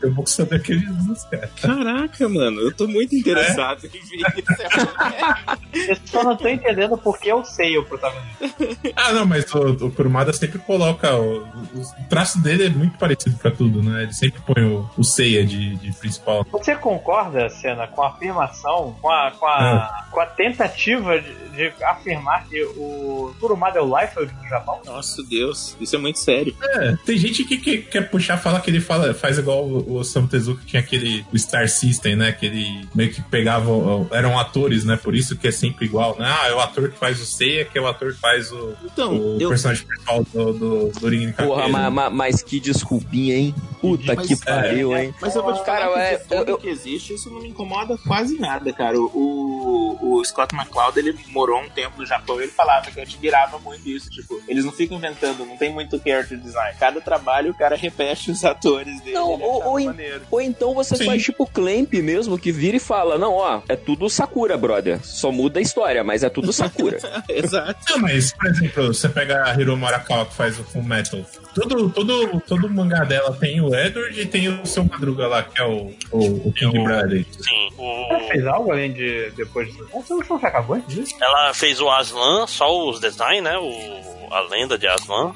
Eu 0.02 0.14
vou 0.14 0.28
saber 0.28 0.62
que 0.62 0.74
é 0.74 0.78
Jesus, 0.78 1.24
cara. 1.24 1.50
Caraca, 1.62 2.30
mano, 2.30 2.62
eu 2.62 2.74
tô 2.74 2.88
muito 2.88 3.16
interessado 3.16 3.86
em 3.86 3.90
ver 3.90 4.00
isso. 4.38 5.90
Eu 5.90 5.98
só 6.06 6.24
não 6.24 6.36
tô 6.36 6.48
entendendo 6.48 6.98
por 6.98 7.18
que 7.18 7.30
eu 7.30 7.44
sei 7.46 7.78
o 7.78 7.86
protagonista. 7.86 8.26
Ah, 8.96 9.14
não, 9.14 9.26
mas 9.26 9.52
o, 9.54 9.86
o 9.88 9.92
Kurumada 9.92 10.32
sempre 10.34 10.60
coloca. 10.60 11.16
O, 11.16 11.40
o, 11.40 11.82
o 11.82 12.10
traço 12.10 12.42
dele 12.42 12.66
é 12.66 12.70
muito 12.70 12.98
parecido 12.98 13.38
pra 13.38 13.52
tudo, 13.52 13.82
né? 13.84 14.04
Ele 14.04 14.14
sempre 14.16 14.42
põe 14.42 14.64
o, 14.64 14.90
o 14.98 15.04
Seiya 15.04 15.46
de, 15.46 15.76
de 15.76 15.92
principal. 15.94 16.46
Você 16.52 16.76
concorda, 16.76 17.50
Senna, 17.50 17.88
com 17.88 18.02
a 18.04 18.10
afirmação, 18.10 18.96
com 19.02 19.10
a, 19.10 19.32
com 19.32 19.46
a, 19.46 20.06
com 20.12 20.20
a 20.20 20.26
tentativa 20.26 21.20
de, 21.20 21.34
de 21.50 21.84
afirmar 21.84 22.46
que 22.48 22.64
o 22.64 23.34
Kurumada 23.40 23.80
é 23.80 23.82
o 23.82 23.98
Liefeld 24.00 24.32
do 24.34 24.48
Japão? 24.48 24.80
Nossa 24.86 25.22
Deus, 25.24 25.76
isso 25.80 25.96
é 25.96 26.00
muito 26.00 26.20
sério. 26.20 26.56
É, 26.64 26.96
tem 27.06 27.18
gente 27.18 27.44
que, 27.44 27.58
que 27.58 27.78
quer 27.80 28.10
puxar, 28.10 28.38
fala 28.38 28.60
que 28.60 28.70
ele 28.70 28.80
fala, 28.82 29.14
faz 29.14 29.38
igual 29.38 29.66
o, 29.66 29.92
o 29.92 29.94
Osamu 29.96 30.28
Tezuka, 30.28 30.62
que 30.62 30.68
tinha 30.68 30.80
aquele 30.82 31.26
o 31.34 31.38
Star 31.38 31.68
System, 31.68 32.16
né? 32.16 32.32
Que 32.32 32.46
ele 32.46 32.88
meio 32.94 33.12
que 33.12 33.22
pegava. 33.22 33.66
Eram 34.12 34.38
atores, 34.40 34.84
né? 34.86 34.96
Por 34.98 35.16
isso 35.16 35.38
que 35.38 35.48
é 35.48 35.52
sempre 35.52 35.86
igual, 35.86 36.16
né? 36.18 36.26
Ah, 36.28 36.48
é 36.48 36.54
o 36.54 36.60
ator 36.60 36.90
que 36.90 36.98
faz 36.98 37.22
o 37.22 37.26
Seiya, 37.26 37.66
que 37.66 37.78
é 37.78 37.82
o 37.82 37.88
ator 37.88 38.14
que 38.14 38.20
faz 38.20 38.52
o, 38.52 38.74
Então, 38.84 39.14
o 39.18 39.38
eu, 39.42 39.50
personagem 39.50 39.86
principal 39.86 40.24
do, 40.24 40.54
do, 40.54 40.90
do 40.92 41.34
Porra, 41.38 41.68
ma- 41.68 41.90
ma- 41.90 42.10
mas, 42.10 42.42
que 42.44 42.60
desculpinha, 42.60 43.36
hein? 43.36 43.56
Puta 43.82 44.05
Mas, 44.06 44.28
que 44.28 44.34
é, 44.34 44.38
pariu, 44.38 44.96
hein? 44.98 45.14
Mas 45.22 45.36
eu 45.36 45.44
vou 45.44 45.54
te 45.54 45.64
Cara, 45.64 45.86
falar 45.86 46.00
é, 46.02 46.18
que 46.18 46.24
de 46.24 46.30
tudo 46.38 46.52
eu- 46.52 46.58
que 46.58 46.68
existe, 46.70 47.14
isso 47.14 47.30
não 47.30 47.42
me 47.42 47.50
incomoda 47.50 47.98
quase 48.06 48.38
nada, 48.40 48.72
cara. 48.74 48.98
O, 49.00 49.98
o 50.20 50.24
Scott 50.26 50.54
McCloud, 50.56 50.98
ele 51.00 51.16
morou 51.30 51.60
um 51.62 51.70
tempo 51.70 51.98
no 52.00 52.06
Japão 52.06 52.40
e 52.40 52.44
ele 52.44 52.52
falava 52.52 52.90
que 52.92 52.98
eu 53.00 53.04
admirava 53.04 53.58
muito 53.60 53.88
isso. 53.90 54.10
Tipo, 54.10 54.42
eles 54.48 54.64
não 54.66 54.72
ficam 54.72 54.98
inventando, 54.98 55.46
não 55.46 55.58
tem 55.58 55.74
muito 55.74 56.00
character 56.02 56.38
design. 56.38 56.78
Cada 56.80 57.02
trabalho 57.02 57.52
o 57.52 57.58
cara 57.58 57.76
repete 57.76 58.32
os 58.32 58.44
atores 58.46 59.00
dele. 59.02 59.16
Não, 59.16 59.30
ou- 59.32 59.64
ou 59.66 59.84
maneiro. 59.84 60.22
Ou 60.30 60.42
então 60.42 60.74
você 60.74 60.96
Sim. 60.96 61.06
faz 61.06 61.24
tipo 61.24 61.44
o 61.44 61.48
Clamp 61.48 61.94
mesmo, 61.94 62.38
que 62.38 62.52
vira 62.52 62.78
e 62.78 62.80
fala: 62.80 63.18
Não, 63.18 63.34
ó, 63.34 63.62
é 63.68 63.76
tudo 63.76 64.10
Sakura, 64.10 64.58
brother. 64.58 65.00
Só 65.04 65.32
muda 65.32 65.60
a 65.60 65.62
história, 65.62 66.04
mas 66.04 66.24
é 66.24 66.30
tudo 66.30 66.52
Sakura. 66.54 66.98
Exato. 67.30 67.80
Não, 67.90 68.00
mas, 68.00 68.34
por 68.34 68.48
exemplo, 68.48 68.88
você 68.94 69.10
pega 69.10 69.44
a 69.46 69.54
Hiromu 69.60 69.86
Arakawa, 69.86 70.26
que 70.26 70.34
faz 70.34 70.60
o 70.60 70.64
Full 70.64 70.84
Metal. 70.84 71.22
Todo, 71.54 71.90
todo, 71.90 72.42
todo 72.42 72.70
mangá 72.70 73.04
dela 73.06 73.34
tem 73.40 73.62
o 73.62 73.74
Edward 73.96 74.22
e 74.22 74.26
tem 74.26 74.48
o 74.50 74.66
seu 74.66 74.84
Madruga 74.84 75.28
lá, 75.28 75.44
que 75.44 75.62
é 75.62 75.66
o, 75.66 75.94
o, 76.12 76.48
o 76.48 76.54
King 76.54 76.78
É 76.78 76.82
o- 76.82 76.84
Bradley. 76.84 77.26
Sim, 77.32 77.70
o... 77.78 78.08
Ela 78.14 78.20
fez 78.28 78.46
algo 78.48 78.72
além 78.72 78.92
de 78.94 79.30
depois 79.32 79.68
disso? 79.68 79.88
O 79.94 80.04
seu 80.04 80.22
show 80.24 80.40
já 80.40 80.48
acabou 80.50 80.76
antes 80.76 80.94
disso? 80.96 81.16
Ela 81.22 81.54
fez 81.54 81.80
o 81.80 81.90
Aslan, 81.90 82.46
só 82.48 82.90
os 82.90 83.00
design, 83.00 83.42
né? 83.42 83.58
O, 83.58 84.34
a 84.34 84.42
lenda 84.42 84.78
de 84.78 84.88
Aslan. 84.88 85.34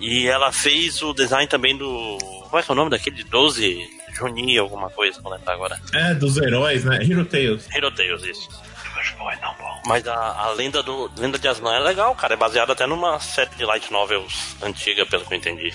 E 0.00 0.26
ela 0.26 0.50
fez 0.52 1.00
o 1.02 1.12
design 1.12 1.46
também 1.48 1.76
do. 1.76 2.18
Qual 2.50 2.60
é 2.60 2.62
que 2.62 2.70
é 2.70 2.72
o 2.72 2.76
nome 2.76 2.90
daquele? 2.90 3.22
12 3.24 3.78
Juni, 4.16 4.58
alguma 4.58 4.90
coisa, 4.90 5.20
não 5.22 5.30
lembro 5.30 5.50
agora. 5.50 5.80
É, 5.92 6.14
dos 6.14 6.36
heróis, 6.36 6.84
né? 6.84 6.98
Hero 7.02 7.24
Tales. 7.24 7.66
Hero 7.74 7.90
Tales, 7.90 8.22
isso. 8.24 8.48
Mas 9.86 10.06
a, 10.06 10.14
a 10.14 10.50
lenda 10.50 10.82
do 10.82 11.10
lenda 11.16 11.38
de 11.38 11.48
Aslan 11.48 11.74
é 11.74 11.80
legal, 11.80 12.14
cara. 12.14 12.34
É 12.34 12.36
baseada 12.36 12.72
até 12.72 12.86
numa 12.86 13.18
série 13.20 13.54
de 13.56 13.64
light 13.64 13.92
novels 13.92 14.56
antiga, 14.62 15.04
pelo 15.06 15.24
que 15.24 15.34
eu 15.34 15.38
entendi. 15.38 15.74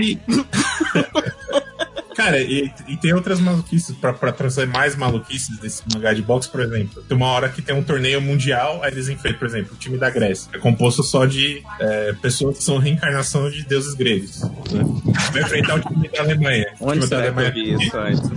E... 0.00 0.18
Cara, 2.16 2.40
e, 2.40 2.72
e 2.88 2.96
tem 2.96 3.12
outras 3.12 3.38
maluquices 3.40 3.94
pra, 3.96 4.12
pra 4.12 4.32
trazer 4.32 4.66
mais 4.66 4.96
maluquices 4.96 5.58
desse 5.58 5.82
mangá 5.92 6.12
de 6.14 6.22
boxe, 6.22 6.48
por 6.48 6.60
exemplo. 6.60 7.02
Tem 7.02 7.16
uma 7.16 7.26
hora 7.26 7.48
que 7.50 7.60
tem 7.60 7.74
um 7.76 7.82
torneio 7.82 8.20
mundial, 8.22 8.82
aí 8.82 8.90
eles 8.90 9.08
enfrentam, 9.08 9.38
por 9.38 9.46
exemplo, 9.48 9.74
o 9.74 9.76
time 9.76 9.98
da 9.98 10.08
Grécia. 10.08 10.48
É 10.54 10.58
composto 10.58 11.02
só 11.02 11.26
de 11.26 11.62
é, 11.78 12.14
pessoas 12.14 12.56
que 12.58 12.64
são 12.64 12.78
reencarnação 12.78 13.50
de 13.50 13.62
deuses 13.64 13.92
gregos. 13.94 14.40
Né? 14.42 14.82
Vai 15.32 15.42
enfrentar 15.42 15.74
o 15.76 15.80
time 15.80 16.08
da 16.08 16.20
Alemanha. 16.22 16.66
Onde 16.80 17.00
time 17.00 17.10
da 17.10 17.18
Alemanha- 17.18 17.52
isso 17.54 17.96
antes? 17.98 18.30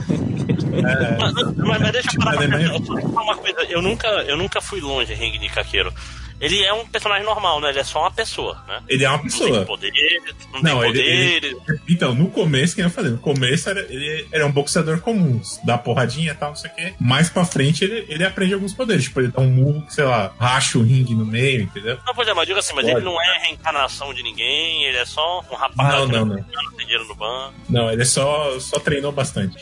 Mas, 0.82 1.34
mas- 1.34 1.80
mas 1.80 1.92
deixa 1.92 2.10
eu 2.14 2.20
parar 2.24 2.38
pra 2.38 3.22
uma 3.24 3.38
coisa. 3.38 3.60
Eu 3.70 3.82
nunca, 3.82 4.08
eu 4.08 4.38
nunca 4.38 4.62
fui 4.62 4.82
longe, 4.82 5.14
Ring 5.14 5.40
de 5.40 5.50
Kakeiro. 5.50 5.94
Ele 6.40 6.64
é 6.64 6.74
um 6.74 6.86
personagem 6.88 7.26
normal, 7.26 7.60
né? 7.60 7.70
Ele 7.70 7.80
é 7.80 7.84
só 7.84 8.02
uma 8.02 8.12
pessoa, 8.12 8.64
né? 8.68 8.82
Ele 8.88 9.04
é 9.04 9.10
uma 9.10 9.18
Não 9.18 9.24
tem 9.30 9.40
pessoa. 9.40 9.66
poderes, 9.66 10.24
não, 10.54 10.62
Não, 10.62 10.80
tem 10.82 10.90
ele- 10.92 11.02
ele-. 11.02 11.58
Então, 11.90 12.16
no 12.16 12.30
começo, 12.30 12.76
que 12.76 12.82
eu 12.82 12.90
falei, 12.90 13.12
no 13.12 13.18
começo 13.18 13.70
era, 13.70 13.82
ele 13.82 14.28
era 14.32 14.46
um 14.46 14.52
boxeador 14.52 15.02
comum, 15.02 15.42
dá 15.66 15.78
porradinha 15.78 16.32
e 16.32 16.36
tal, 16.36 16.50
não 16.50 16.56
sei 16.56 16.72
o 16.72 16.76
quê. 16.76 16.94
Mais 17.00 17.30
pra 17.30 17.44
frente 17.46 17.84
ele, 17.84 18.06
ele 18.08 18.24
aprende 18.24 18.54
alguns 18.54 18.74
poderes. 18.74 19.04
Tipo, 19.04 19.20
ele 19.22 19.28
dá 19.30 19.42
um 19.42 19.50
murro 19.50 19.86
sei 19.90 20.04
lá, 20.06 20.34
racha 20.40 20.78
o 20.78 20.82
ringue 20.84 21.14
no 21.14 21.26
meio, 21.26 21.64
entendeu? 21.64 21.98
Não, 22.06 22.14
pois 22.14 22.28
é, 22.28 22.34
mas 22.34 22.48
diga 22.48 22.60
assim, 22.60 22.74
mas 22.74 22.86
Pode. 22.86 22.98
ele 22.98 23.06
não 23.06 23.22
é 23.22 23.40
reencarnação 23.46 24.14
de 24.14 24.24
ninguém, 24.24 24.86
ele 24.86 24.98
é 24.98 25.06
só 25.06 25.40
um 25.52 25.56
rapaz 25.56 25.94
Não, 25.94 26.08
não, 26.08 26.26
não. 26.26 26.36
não 26.38 26.72
tem 26.76 26.86
dinheiro 26.86 27.06
no 27.08 27.16
banco. 27.16 27.54
Não, 27.70 27.92
ele 27.92 28.06
só, 28.06 28.58
só 28.60 28.80
treinou 28.80 29.12
bastante. 29.12 29.58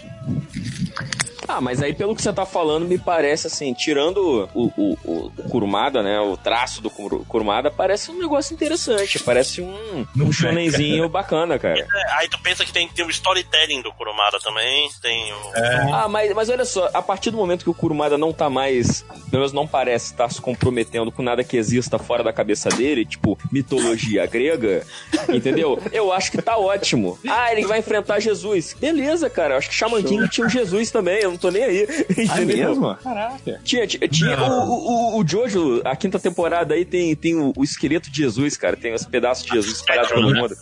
Ah, 1.48 1.62
mas 1.62 1.82
aí 1.82 1.94
pelo 1.94 2.16
que 2.16 2.22
você 2.22 2.34
tá 2.34 2.46
falando, 2.46 2.86
me 2.88 2.98
parece 2.98 3.48
assim, 3.48 3.74
tirando 3.74 4.50
o, 4.54 4.66
o, 4.78 4.98
o, 5.06 5.32
o 5.38 5.50
Kurumada, 5.50 6.04
né? 6.04 6.20
O 6.20 6.36
traço 6.36 6.82
do 6.82 6.90
Kuru- 6.90 7.26
Kurumada, 7.28 7.72
parece 7.72 8.12
um 8.12 8.20
negócio 8.20 8.54
interessante. 8.54 9.20
Parece 9.20 9.62
um, 9.62 10.06
um 10.18 10.30
é, 10.30 10.32
shonenzinho 10.32 11.08
bacana, 11.10 11.58
cara. 11.58 11.80
É, 11.80 12.12
aí 12.20 12.28
tu 12.30 12.40
pensa 12.42 12.66
que 12.66 12.72
tem, 12.72 12.88
tem 12.90 13.06
o 13.06 13.10
storytelling 13.10 13.82
do 13.82 13.92
Kurumada 13.94 14.40
também, 14.40 14.90
tem 15.02 15.32
o... 15.34 15.56
É. 15.56 15.92
Ah, 15.94 16.08
mas, 16.10 16.34
mas 16.34 16.50
olha 16.50 16.66
só, 16.66 16.90
a 16.94 17.02
partir 17.02 17.32
do 17.32 17.38
momento 17.38 17.64
que 17.64 17.70
o 17.70 17.74
Kurumada 17.74 18.18
não 18.18 18.34
tá 18.34 18.50
mais, 18.50 19.02
pelo 19.30 19.40
menos 19.42 19.54
não 19.54 19.68
parece 19.68 20.12
estar 20.12 20.30
se 20.30 20.42
comprometendo 20.42 21.12
com 21.12 21.22
nada 21.22 21.44
que 21.44 21.56
exista 21.58 21.98
fora 21.98 22.24
da 22.24 22.34
cabeça 22.34 22.70
dele, 22.70 23.06
tipo 23.06 23.38
mitologia 23.52 24.26
grega, 24.28 24.86
entendeu? 25.34 25.82
Eu 25.92 26.12
acho 26.12 26.32
que 26.32 26.42
tá 26.42 26.58
ótimo. 26.58 27.18
Ah, 27.28 27.52
ele 27.52 27.66
vai 27.66 27.80
enfrentar 27.80 28.20
Jesus. 28.20 28.76
Beleza, 28.80 29.30
cara. 29.30 29.54
Eu 29.54 29.58
acho 29.60 29.70
que 29.70 29.76
Shaman 29.76 30.04
King 30.04 30.28
tinha 30.30 30.46
um 30.46 30.50
Jesus 30.50 30.92
também, 30.92 31.20
eu 31.22 31.32
não 31.32 31.37
tô 31.38 31.50
nem 31.52 31.64
aí. 31.64 31.88
Ah, 32.30 32.42
Entendeu? 32.42 32.70
mesmo? 32.70 32.96
Caraca. 32.96 33.60
Tinha, 33.64 33.88
tinha, 33.88 34.08
tinha 34.08 34.36
Não. 34.38 34.70
o, 34.70 35.16
o, 35.18 35.20
o 35.22 35.28
Jojo, 35.28 35.82
a 35.86 35.96
quinta 35.96 36.20
temporada 36.20 36.74
aí 36.74 36.84
tem, 36.86 37.16
tem 37.16 37.36
o, 37.36 37.54
o 37.56 37.64
esqueleto 37.64 38.10
de 38.10 38.18
Jesus, 38.18 38.58
cara. 38.58 38.76
Tem 38.76 38.94
os 38.94 39.06
pedaços 39.06 39.46
de 39.46 39.52
Jesus 39.54 39.78
espalhados 39.78 40.12
pelo 40.12 40.34
mundo. 40.34 40.56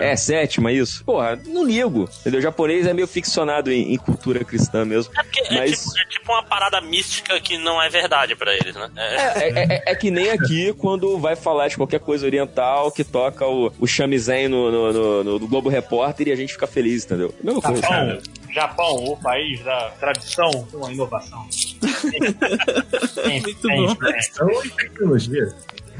É, 0.00 0.12
É, 0.12 0.16
sétima, 0.16 0.70
isso. 0.72 1.04
Porra, 1.04 1.38
não 1.46 1.64
ligo. 1.64 2.08
Entendeu? 2.20 2.40
O 2.40 2.42
japonês 2.42 2.86
é 2.86 2.92
meio 2.94 3.06
ficcionado 3.06 3.70
em, 3.72 3.92
em 3.92 3.96
cultura 3.96 4.44
cristã 4.44 4.84
mesmo. 4.84 5.12
É 5.18 5.22
porque 5.22 5.40
é, 5.54 5.58
Mas- 5.58 5.80
tipo, 5.84 5.98
é 5.98 6.04
tipo 6.06 6.32
uma 6.32 6.42
parada 6.42 6.80
mística 6.80 7.40
que 7.40 7.58
não 7.58 7.80
é 7.82 7.88
verdade 7.88 8.34
pra 8.36 8.54
eles, 8.54 8.74
né? 8.74 8.90
É, 8.96 9.16
É, 9.16 9.48
é, 9.48 9.74
é- 9.76 9.82
é 9.92 9.94
que 9.94 10.10
nem 10.10 10.30
aqui 10.30 10.72
quando 10.74 11.18
vai 11.18 11.36
falar 11.36 11.68
de 11.68 11.76
qualquer 11.76 12.00
coisa 12.00 12.26
oriental 12.26 12.90
que 12.90 13.04
toca 13.04 13.46
o, 13.46 13.72
o 13.78 13.86
chamizen 13.86 14.48
no, 14.48 14.70
no, 14.70 14.92
no- 14.92 15.24
no- 15.24 15.38
do 15.38 15.46
Globo 15.48 15.68
Repórter 15.68 16.28
e 16.28 16.32
a 16.32 16.36
gente 16.36 16.52
fica 16.52 16.66
feliz, 16.66 17.04
entendeu? 17.04 17.34
Mesma 17.42 17.60
coisa. 17.62 17.80
Japão, 17.82 18.18
Japão, 18.56 19.04
o 19.04 19.16
país 19.18 19.62
da 19.62 19.90
tradição 20.00 20.50
com 20.72 20.86
a 20.86 20.90
inovação. 20.90 21.46
Muito 23.28 23.68
bom. 23.68 23.94
Então, 24.32 24.64
e 24.64 24.70
tecnologia. 24.70 25.54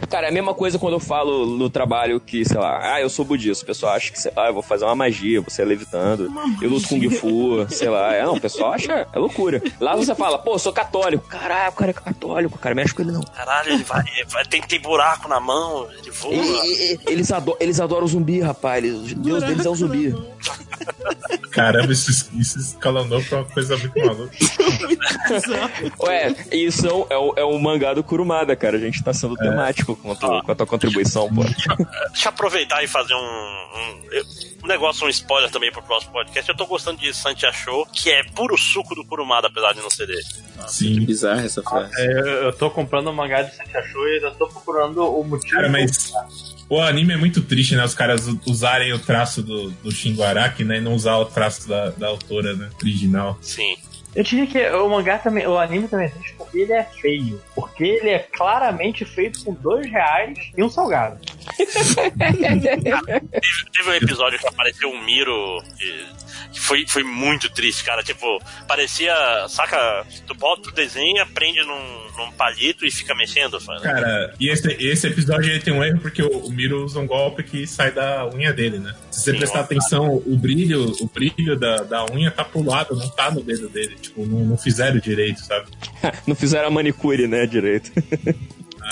Cara, 0.09 0.27
é 0.27 0.31
a 0.31 0.33
mesma 0.33 0.55
coisa 0.55 0.79
quando 0.79 0.95
eu 0.95 1.01
falo 1.01 1.47
no 1.47 1.69
trabalho 1.71 2.21
que, 2.21 2.45
sei 2.45 2.59
lá, 2.59 2.95
ah, 2.95 3.01
eu 3.01 3.09
sou 3.09 3.25
budista. 3.25 3.65
O 3.65 3.67
pessoal 3.67 3.93
acha 3.95 4.13
que, 4.13 4.21
sei 4.21 4.33
lá, 4.37 4.49
eu 4.49 4.55
vou 4.55 4.63
fazer 4.63 4.85
uma 4.85 4.95
magia, 4.95 5.41
vou 5.41 5.51
ser 5.51 5.65
levitando, 5.65 6.31
eu 6.63 6.69
luto 6.71 6.89
Kung 6.89 7.09
Fu, 7.11 7.67
sei 7.69 7.89
lá. 7.89 8.15
É, 8.15 8.23
não, 8.25 8.35
o 8.35 8.41
pessoal 8.41 8.73
acha, 8.73 9.07
é 9.13 9.19
loucura. 9.19 9.63
Lá 9.81 9.97
você 9.97 10.15
fala, 10.15 10.39
pô, 10.39 10.55
eu 10.55 10.59
sou 10.59 10.73
católico. 10.73 11.27
Caralho, 11.29 11.71
o 11.71 11.75
cara 11.75 11.91
é 11.91 11.95
católico, 11.95 12.59
cara, 12.59 12.75
mexe 12.75 12.95
com 12.95 13.03
ele 13.03 13.13
não. 13.13 13.21
Caralho, 13.23 13.73
ele 13.73 13.85
vai, 13.85 14.05
vai 14.29 14.45
tem, 14.45 14.61
tem 14.63 14.81
buraco 14.81 15.29
na 15.29 15.41
mão, 15.41 15.89
ele 15.99 16.11
voa. 16.11 16.35
E- 16.35 16.95
e- 16.95 16.99
eles, 17.07 17.33
ado- 17.33 17.57
eles 17.59 17.81
adoram 17.81 18.07
zumbi, 18.07 18.41
rapaz. 18.41 18.85
Eles- 18.85 19.13
o 19.13 19.15
Deus 19.17 19.43
deles 19.43 19.65
é 19.67 19.69
o 19.71 19.75
zumbi. 19.75 20.15
Caramba, 21.51 21.93
isso, 21.93 22.29
isso 22.39 22.59
escalonou 22.59 23.23
pra 23.23 23.39
uma 23.39 23.45
coisa 23.47 23.77
muito 23.77 23.99
maluca. 23.99 24.31
Ué, 26.01 26.35
isso 26.53 26.87
é 26.87 26.93
o, 26.93 27.07
é, 27.11 27.17
o, 27.17 27.35
é 27.39 27.45
o 27.45 27.59
mangá 27.59 27.95
do 27.95 28.03
Kurumada, 28.03 28.55
cara. 28.55 28.77
A 28.77 28.81
gente 28.81 29.03
tá 29.03 29.13
sendo 29.13 29.37
temático 29.37 29.86
com 29.95 30.13
a, 30.13 30.17
tua, 30.17 30.43
com 30.43 30.53
a 30.53 30.55
tua 30.55 30.67
contribuição, 30.67 31.29
pô. 31.33 31.45
Deixa 31.45 32.27
eu 32.27 32.29
aproveitar 32.31 32.83
e 32.83 32.89
fazer 32.89 33.15
um, 33.15 33.19
um, 33.19 34.65
um 34.65 34.67
negócio, 34.67 35.07
um 35.07 35.11
spoiler 35.11 35.51
também 35.51 35.71
pro 35.71 35.83
próximo 35.83 36.13
podcast. 36.13 36.49
Eu 36.49 36.57
tô 36.57 36.67
gostando 36.67 36.99
de 36.99 37.13
Santi 37.15 37.47
Achou, 37.47 37.87
que 37.87 38.11
é 38.11 38.25
puro 38.25 38.57
suco 38.57 38.95
do 38.95 39.05
Kurumada, 39.05 39.49
apesar 39.49 39.73
de 39.73 39.81
não 39.81 39.91
ser 39.91 40.07
dele. 40.07 40.25
Sim. 40.67 41.05
Bizarra 41.05 41.45
essa 41.45 41.63
frase. 41.63 41.93
É, 41.97 42.13
eu, 42.13 42.27
eu 42.27 42.53
tô 42.53 42.71
comprando 42.71 43.09
o 43.09 43.13
mangá 43.13 43.43
de 43.43 43.55
Santi 43.55 43.77
Achou 43.77 44.09
e 44.09 44.23
eu 44.23 44.35
tô 44.35 44.47
procurando 44.49 45.05
o 45.05 45.23
motivo. 45.23 45.55
Cara, 45.55 45.69
mas 45.69 46.13
o 46.69 46.81
anime 46.81 47.13
é 47.13 47.17
muito 47.17 47.43
triste, 47.43 47.77
né? 47.77 47.85
Os 47.85 47.95
caras 47.95 48.27
usarem 48.47 48.93
o 48.93 48.99
traço 48.99 49.43
do, 49.43 49.71
do 49.71 49.93
Shingo 49.93 50.23
Araki, 50.23 50.65
né? 50.65 50.79
E 50.79 50.81
não 50.81 50.95
usar 50.95 51.17
o 51.17 51.25
traço 51.25 51.69
da, 51.69 51.91
da 51.91 52.09
autora, 52.09 52.55
né? 52.55 52.71
Original. 52.83 53.39
Sim. 53.41 53.77
Eu 54.17 54.25
diria 54.25 54.47
que 54.47 54.59
o 54.71 54.89
mangá 54.89 55.19
também, 55.19 55.47
o 55.47 55.59
anime 55.59 55.89
também 55.89 56.07
é 56.07 56.09
triste 56.09 56.35
porque 56.39 56.61
ele 56.61 56.73
é 56.73 56.83
feio. 56.83 57.39
Porque 57.55 57.85
ele 57.85 58.09
é 58.09 58.19
claramente 58.19 59.05
feito 59.05 59.45
com 59.45 59.53
dois 59.53 59.91
reais 59.91 60.39
e 60.57 60.63
um 60.63 60.71
salgado. 60.71 61.21
Teve 63.77 63.91
um 63.91 63.93
episódio 63.93 64.39
que 64.39 64.49
apareceu 64.49 64.89
um 64.89 65.05
Miro 65.05 65.63
que, 65.79 66.07
que 66.53 66.61
foi, 66.61 66.87
foi 66.87 67.03
muito 67.03 67.51
triste, 67.51 67.85
cara. 67.85 68.03
Tipo, 68.03 68.41
parecia, 68.67 69.15
saca, 69.51 70.07
tu 70.27 70.35
bota 70.35 70.71
o 70.71 70.73
desenho, 70.73 71.27
prende 71.35 71.63
num, 71.63 72.07
num 72.17 72.33
palito 72.33 72.87
e 72.87 72.91
fica 72.91 73.15
mexendo. 73.15 73.61
Sabe? 73.61 73.83
Cara, 73.83 74.35
e 74.41 74.49
esse, 74.49 74.67
esse 74.81 75.07
episódio 75.07 75.51
ele 75.51 75.61
tem 75.61 75.75
um 75.75 75.85
erro 75.85 76.01
porque 76.01 76.23
o, 76.23 76.47
o 76.47 76.51
Miro 76.51 76.85
usa 76.85 76.99
um 76.99 77.07
golpe 77.07 77.43
que 77.43 77.67
sai 77.67 77.91
da 77.91 78.27
unha 78.35 78.53
dele, 78.53 78.79
né? 78.79 78.95
Se 79.11 79.21
você 79.21 79.33
Sim, 79.33 79.39
prestar 79.39 79.59
ó. 79.59 79.63
atenção, 79.63 80.23
o 80.25 80.37
brilho, 80.37 80.91
o 81.01 81.07
brilho 81.07 81.59
da, 81.59 81.83
da 81.83 82.07
unha 82.07 82.31
tá 82.31 82.45
pro 82.45 82.65
lado, 82.65 82.97
não 82.97 83.11
tá 83.11 83.31
no 83.31 83.43
dedo 83.43 83.69
dele. 83.69 84.06
Tipo, 84.09 84.27
não, 84.27 84.41
não 84.41 84.57
fizeram 84.59 84.99
direito, 84.99 85.41
sabe? 85.41 85.67
Não 86.27 86.35
fizeram 86.35 86.69
a 86.69 86.71
manicure, 86.71 87.27
né, 87.27 87.47
direito. 87.47 87.91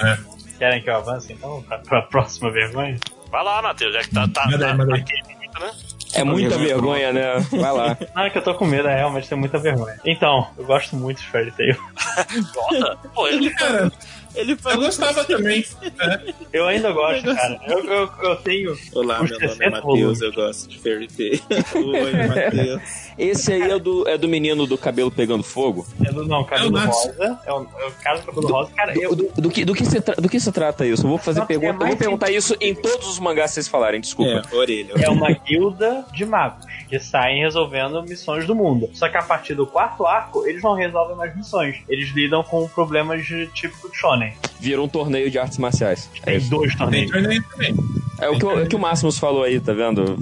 É. 0.03 0.19
Querem 0.59 0.83
que 0.83 0.91
eu 0.91 0.97
avance 0.97 1.33
então 1.33 1.63
pra, 1.63 1.79
pra 1.79 2.03
próxima 2.03 2.51
vergonha? 2.51 2.99
Vai 3.31 3.45
lá, 3.45 3.61
Matheus, 3.63 3.93
já 3.93 4.01
que 4.03 4.11
tá, 4.11 4.27
tá, 4.29 4.47
Manda 4.47 4.67
aí, 4.67 4.71
tá, 4.71 4.77
manda 4.77 4.91
tá 4.93 4.97
aí. 4.97 5.65
né? 5.67 5.73
É 6.15 6.23
muita 6.25 6.57
vergonha, 6.57 7.13
né? 7.13 7.39
Vai 7.51 7.73
lá. 7.73 7.97
Não, 8.15 8.23
é 8.25 8.31
que 8.31 8.39
eu 8.39 8.43
tô 8.43 8.55
com 8.55 8.65
medo, 8.65 8.87
é 8.89 8.97
realmente 8.97 9.29
tem 9.29 9.37
muita 9.37 9.59
vergonha. 9.59 9.99
Então, 10.05 10.49
eu 10.57 10.65
gosto 10.65 10.95
muito 10.95 11.21
de 11.21 11.27
Fairy 11.27 11.51
Tail. 11.53 11.77
Nossa, 12.55 12.97
pô, 13.13 13.27
eu, 13.27 13.53
Cara, 13.57 13.93
Ele 14.35 14.57
eu 14.65 14.79
gostava 14.79 15.25
também. 15.25 15.65
É. 15.83 16.35
Eu 16.53 16.67
ainda 16.67 16.91
gosto, 16.93 17.35
cara. 17.35 17.61
Eu, 17.67 17.85
eu, 17.85 18.11
eu 18.23 18.37
tenho. 18.37 18.77
Olá, 18.93 19.23
meu 19.23 19.33
nome 19.33 19.45
é 19.45 19.49
60 19.49 19.71
Matheus, 19.71 20.21
eu 20.21 20.33
gosto 20.33 20.69
de 20.69 20.79
Fairy 20.79 21.09
Tail. 21.09 21.41
Oi, 21.75 22.13
Matheus. 22.13 22.83
Esse 23.17 23.53
aí 23.53 23.63
é 23.63 23.79
do, 23.79 24.09
é 24.09 24.19
do 24.19 24.29
menino 24.29 24.67
do 24.67 24.77
cabelo 24.77 25.11
pegando 25.11 25.45
fogo? 25.45 25.87
É 26.05 26.13
do, 26.13 26.27
não, 26.27 26.45
cabelo 26.45 26.77
É 26.77 26.85
rosa. 26.85 27.41
É 27.47 27.53
o, 27.53 27.67
é 27.79 27.87
o 27.87 27.93
cara 28.03 28.19
do 28.19 28.27
cabelo 28.27 28.49
rosa. 28.49 28.71
Cara, 28.73 28.99
eu. 28.99 29.15
Do, 29.15 29.31
do 29.37 29.51
que, 29.51 29.65
do, 29.65 29.75
que 29.75 29.85
se 29.85 30.01
do 30.01 30.29
que 30.29 30.41
se 30.41 30.51
trata 30.51 30.85
isso? 30.85 31.05
Eu 31.05 31.11
vou 31.11 31.19
fazer 31.19 31.41
é 31.41 31.45
pergunta. 31.45 31.85
Eu 31.85 31.89
vou 31.89 31.97
perguntar 31.97 32.31
isso 32.31 32.57
em 32.61 32.75
todos 32.75 33.09
os 33.09 33.19
mangás 33.19 33.51
que 33.51 33.55
vocês 33.55 33.69
falarem, 33.69 34.01
desculpa. 34.01 34.43
É, 34.51 34.55
orelha. 34.55 34.95
É 34.99 35.09
uma 35.09 35.31
guilda 35.31 36.05
de 36.13 36.25
magos 36.25 36.67
que 36.89 37.01
saem 37.01 37.41
resolvendo 37.41 38.03
missões 38.03 38.47
do 38.47 38.55
mundo. 38.55 38.89
Só 38.93 39.09
que 39.09 39.17
a 39.17 39.23
partir 39.23 39.55
do 39.55 39.67
quarto 39.67 40.07
arco, 40.07 40.47
eles 40.47 40.63
não 40.63 40.75
resolvem 40.75 41.17
mais 41.17 41.35
missões. 41.37 41.83
Eles 41.89 42.11
lidam 42.11 42.43
com 42.43 42.69
problemas 42.69 43.25
de 43.27 43.47
tipo 43.49 43.91
de 43.91 43.97
shonen. 43.97 44.24
Vira 44.61 44.81
um 44.83 44.89
torneio 44.89 45.31
de 45.31 45.39
artes 45.39 45.59
marciais. 45.59 46.09
É, 46.23 46.25
Tem 46.27 46.37
isso. 46.37 46.51
dois 46.51 46.71
Tem 46.71 46.79
torneios. 46.79 47.11
torneio 47.11 47.43
também. 47.51 47.75
é 48.21 48.29
o 48.29 48.39
que, 48.39 48.45
o- 48.47 48.59
é 48.59 48.63
o 48.63 48.67
que 48.69 48.77
o 48.77 48.79
Máximos 48.79 49.19
falou 49.19 49.43
aí, 49.43 49.61
tá 49.61 49.73
vendo? 49.73 50.17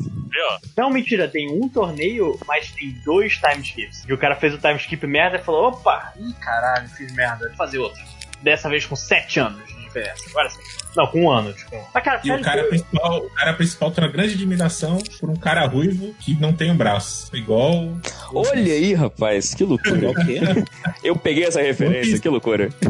Não, 0.76 0.88
mentira, 0.90 1.28
tem 1.28 1.50
um 1.50 1.68
torneio, 1.68 2.38
mas 2.48 2.70
tem 2.72 2.90
dois 3.05 3.34
time 3.36 3.61
skips. 3.62 4.05
E 4.09 4.12
o 4.12 4.18
cara 4.18 4.34
fez 4.34 4.55
o 4.55 4.59
time 4.59 4.76
skip 4.76 5.07
merda 5.07 5.36
e 5.36 5.42
falou: 5.42 5.68
opa, 5.68 6.12
ih 6.18 6.32
caralho, 6.40 6.88
fiz 6.88 7.12
merda, 7.14 7.46
vou 7.48 7.57
fazer 7.57 7.78
outro. 7.78 8.00
Dessa 8.42 8.68
vez 8.68 8.84
com 8.86 8.96
sete 8.96 9.38
anos 9.38 9.64
de 9.68 9.74
diferença. 9.84 10.24
Agora 10.30 10.48
sim. 10.50 10.59
Não, 10.96 11.07
com 11.07 11.22
um 11.24 11.30
ano, 11.30 11.53
tipo. 11.53 11.76
Mas, 11.94 12.03
cara, 12.05 12.20
E 12.24 12.32
o 12.32 12.40
cara, 12.42 12.64
principal, 12.64 13.18
o 13.18 13.30
cara 13.30 13.53
principal 13.55 13.90
tem 13.90 14.05
uma 14.05 14.11
grande 14.11 14.34
admiração 14.34 14.98
por 15.20 15.30
um 15.30 15.36
cara 15.36 15.64
ruivo 15.66 16.14
que 16.20 16.34
não 16.34 16.53
tem 16.53 16.70
um 16.70 16.76
braço. 16.76 17.34
Igual. 17.36 17.96
Olha 18.34 18.72
aí, 18.74 18.92
rapaz, 18.94 19.55
que 19.55 19.64
loucura. 19.64 20.12
Eu 21.05 21.14
peguei 21.16 21.44
essa 21.44 21.62
referência, 21.62 22.18
que 22.18 22.28
loucura. 22.28 22.68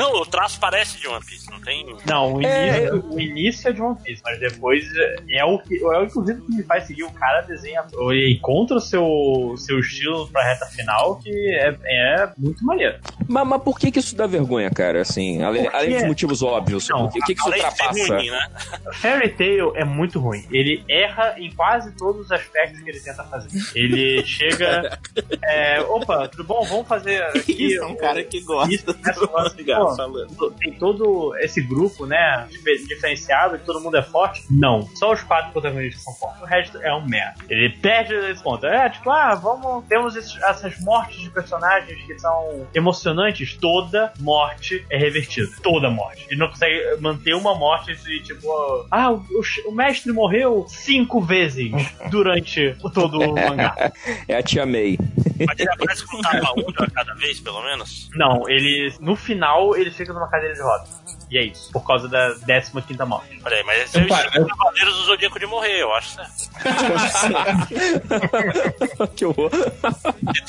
Não, 0.00 0.14
o 0.22 0.26
traço 0.26 0.58
parece 0.58 0.98
de 0.98 1.06
One 1.06 1.24
Piece, 1.24 1.50
não 1.50 1.60
tem. 1.60 1.94
Não, 2.06 2.34
o 2.34 2.42
É, 2.42 2.78
início, 2.78 3.04
o 3.10 3.20
início 3.20 3.68
é 3.68 3.72
de 3.72 3.82
One 3.82 3.96
Piece, 4.02 4.22
mas 4.24 4.40
depois 4.40 4.84
é 5.28 5.44
o 5.44 5.58
que, 5.58 5.76
é 5.82 5.98
o 5.98 6.04
inclusive 6.04 6.40
que 6.40 6.52
me 6.56 6.62
faz 6.62 6.86
seguir. 6.86 7.02
O 7.04 7.12
cara 7.12 7.42
desenha, 7.42 7.84
ele 7.92 8.32
encontra 8.32 8.76
o 8.76 8.80
seu, 8.80 9.54
seu 9.58 9.78
estilo 9.78 10.26
pra 10.28 10.42
reta 10.42 10.66
final, 10.66 11.16
que 11.16 11.30
é, 11.54 11.76
é 11.84 12.30
muito 12.38 12.64
maneiro. 12.64 12.98
Mas, 13.28 13.46
mas 13.46 13.62
por 13.62 13.78
que 13.78 13.90
que 13.92 13.98
isso 13.98 14.16
dá 14.16 14.26
vergonha, 14.26 14.70
cara? 14.70 15.02
Assim, 15.02 15.42
além, 15.42 15.64
Porque- 15.64 15.76
além 15.76 15.94
dos 15.98 16.06
motivos 16.06 16.42
óbvios. 16.42 16.88
Não, 16.88 17.08
por 17.08 17.12
que, 17.12 17.20
que, 17.20 17.34
que 17.34 17.40
isso 17.40 17.48
ultrapassa? 17.48 18.06
ruim, 18.14 18.30
né? 18.30 18.48
Fairy 18.94 19.28
Tail 19.30 19.72
é 19.76 19.84
muito 19.84 20.18
ruim. 20.18 20.46
Ele 20.50 20.82
erra 20.88 21.34
em 21.38 21.50
quase 21.52 21.92
todos 21.96 22.26
os 22.26 22.32
aspectos 22.32 22.80
que 22.80 22.88
ele 22.90 23.00
tenta 23.00 23.22
fazer. 23.24 23.50
Ele 23.74 24.22
chega. 24.26 24.98
é, 25.42 25.80
Opa, 25.82 26.26
tudo 26.28 26.44
bom? 26.44 26.64
Vamos 26.64 26.88
fazer 26.88 27.22
aqui. 27.36 27.66
Isso 27.74 27.82
é 27.82 27.86
um 27.86 27.96
cara 27.96 28.22
que 28.24 28.40
gosta 28.40 28.72
Isso, 28.74 28.86
do 28.86 28.94
pô, 28.94 29.89
falando. 29.96 30.50
tem 30.58 30.72
todo 30.74 31.34
esse 31.38 31.60
grupo, 31.62 32.06
né, 32.06 32.46
difer- 32.50 32.86
diferenciado, 32.86 33.58
que 33.58 33.64
todo 33.64 33.80
mundo 33.80 33.96
é 33.96 34.02
forte? 34.02 34.42
Não. 34.50 34.82
Só 34.96 35.12
os 35.12 35.22
quatro 35.22 35.52
protagonistas 35.52 36.02
são 36.02 36.14
fortes. 36.14 36.42
O 36.42 36.44
resto 36.44 36.78
é 36.78 36.94
um 36.94 37.06
merda. 37.06 37.34
Ele 37.48 37.70
perde 37.70 38.14
esse 38.14 38.42
ponto. 38.42 38.66
É, 38.66 38.88
tipo, 38.90 39.10
ah, 39.10 39.34
vamos. 39.34 39.84
Temos 39.86 40.16
esses- 40.16 40.36
essas 40.42 40.78
mortes 40.80 41.18
de 41.20 41.30
personagens 41.30 42.02
que 42.04 42.18
são 42.18 42.66
emocionantes. 42.74 43.54
Toda 43.56 44.12
morte 44.20 44.84
é 44.90 44.96
revertida. 44.98 45.48
Toda 45.62 45.90
morte. 45.90 46.26
Ele 46.30 46.38
não 46.40 46.48
consegue 46.48 46.96
manter 47.00 47.34
uma 47.34 47.54
morte 47.54 47.94
de 47.96 48.20
tipo. 48.22 48.46
Ah, 48.90 49.10
o, 49.10 49.16
o- 49.16 49.68
o 49.68 49.72
mestre 49.72 50.12
morreu 50.12 50.66
cinco 50.68 51.20
vezes 51.20 51.70
durante 52.10 52.76
o- 52.82 52.90
todo 52.90 53.18
o 53.20 53.34
mangá. 53.34 53.92
É 54.28 54.36
a 54.36 54.42
tia 54.42 54.64
May. 54.66 54.98
Mas 55.46 55.58
ele 55.58 55.70
aparece 55.70 56.06
com 56.06 56.20
tapa 56.20 56.52
única 56.54 56.84
a 56.84 56.90
cada 56.90 57.14
vez, 57.14 57.40
pelo 57.40 57.62
menos. 57.62 58.10
Não, 58.14 58.48
ele. 58.48 58.92
No 59.00 59.16
final, 59.16 59.69
ele 59.76 59.90
fica 59.90 60.12
numa 60.12 60.28
cadeira 60.28 60.54
de 60.54 60.62
rodas. 60.62 60.88
E 61.30 61.38
é 61.38 61.44
isso. 61.44 61.70
Por 61.72 61.86
causa 61.86 62.08
da 62.08 62.34
15 62.44 62.82
quinta 62.86 63.06
morte. 63.06 63.40
Olha 63.44 63.56
aí, 63.56 63.62
mas 63.64 63.82
esse 63.82 63.98
é 63.98 64.02
o 64.02 64.06
estilo 64.08 64.30
eu- 64.34 64.44
dos 64.48 64.58
Cavaleiros 64.58 64.94
do 64.96 65.02
Zodíaco 65.04 65.38
de 65.38 65.46
morrer, 65.46 65.80
eu 65.80 65.94
acho 65.94 66.14
certo. 66.16 66.50
que 69.14 69.24
horror. 69.24 69.50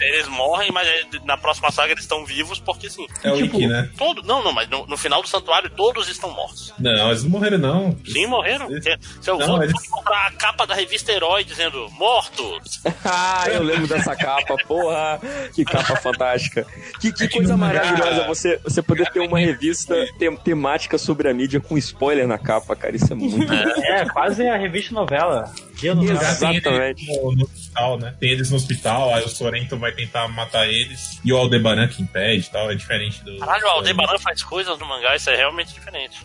Eles 0.02 0.28
morrem, 0.28 0.72
mas 0.72 0.88
na 1.24 1.38
próxima 1.38 1.72
saga 1.72 1.92
eles 1.92 2.04
estão 2.04 2.26
vivos 2.26 2.60
porque 2.60 2.90
sim. 2.90 3.06
É 3.24 3.32
o 3.32 3.38
Tipo, 3.38 3.58
Ikki, 3.58 3.68
né? 3.68 3.90
Todo, 3.98 4.24
não, 4.24 4.44
não, 4.44 4.52
mas 4.52 4.68
no, 4.70 4.86
no 4.88 4.98
final 4.98 5.22
do 5.22 5.28
santuário 5.28 5.70
todos 5.70 6.08
estão 6.10 6.32
mortos. 6.32 6.74
Não, 6.80 7.10
eles 7.10 7.24
não 7.24 7.30
morreram, 7.30 7.58
não. 7.60 7.96
Sim, 8.06 8.26
morreram. 8.28 8.70
Eles- 8.72 8.84
Se 9.22 9.32
vou 9.32 9.64
eles- 9.64 9.88
comprar 9.88 10.28
a 10.28 10.32
capa 10.32 10.66
da 10.66 10.74
revista 10.76 11.12
Herói 11.12 11.44
dizendo 11.44 11.88
mortos, 11.92 12.82
ah, 13.06 13.46
eu 13.50 13.62
lembro 13.64 13.88
dessa 13.88 14.16
capa, 14.16 14.56
porra. 14.68 15.20
Que 15.54 15.64
capa 15.64 15.96
fantástica. 15.98 16.66
Que, 17.00 17.12
que 17.12 17.30
coisa 17.30 17.56
maravilhosa 17.56 18.26
você, 18.26 18.60
você 18.64 18.82
poder 18.82 19.11
ter 19.12 19.20
uma 19.20 19.40
revista 19.40 19.96
tem- 20.18 20.36
temática 20.38 20.98
sobre 20.98 21.30
a 21.30 21.34
mídia 21.34 21.60
com 21.60 21.78
spoiler 21.78 22.28
na 22.28 22.38
capa, 22.38 22.76
cara. 22.76 22.96
Isso 22.96 23.12
é 23.12 23.16
muito. 23.16 23.52
É, 23.54 24.06
quase 24.10 24.48
a 24.48 24.58
revista 24.58 24.94
novela. 24.94 25.52
Tem 25.80 25.92
Exatamente. 26.10 27.04
eles 27.10 27.22
no, 27.24 27.32
no 27.36 27.44
hospital, 27.44 27.98
né? 27.98 28.16
Tem 28.20 28.30
eles 28.32 28.50
no 28.52 28.58
hospital, 28.58 29.14
aí 29.16 29.24
o 29.24 29.30
Sorento 29.30 29.78
vai 29.78 29.92
tentar 29.92 30.28
matar 30.28 30.68
eles. 30.68 31.20
E 31.26 31.34
o 31.34 31.38
Aldebaran 31.38 31.88
que 31.88 32.02
impede 32.04 32.48
e 32.48 32.52
tal, 32.52 32.72
é 32.72 32.76
diferente 32.76 33.24
do. 33.24 33.38
caralho, 33.40 33.66
o 33.66 33.70
Aldebaran 33.70 34.20
faz 34.20 34.44
coisas 34.44 34.78
no 34.78 34.86
mangá, 34.88 35.16
isso 35.16 35.30
é 35.30 35.36
realmente 35.36 35.74
diferente. 35.74 36.20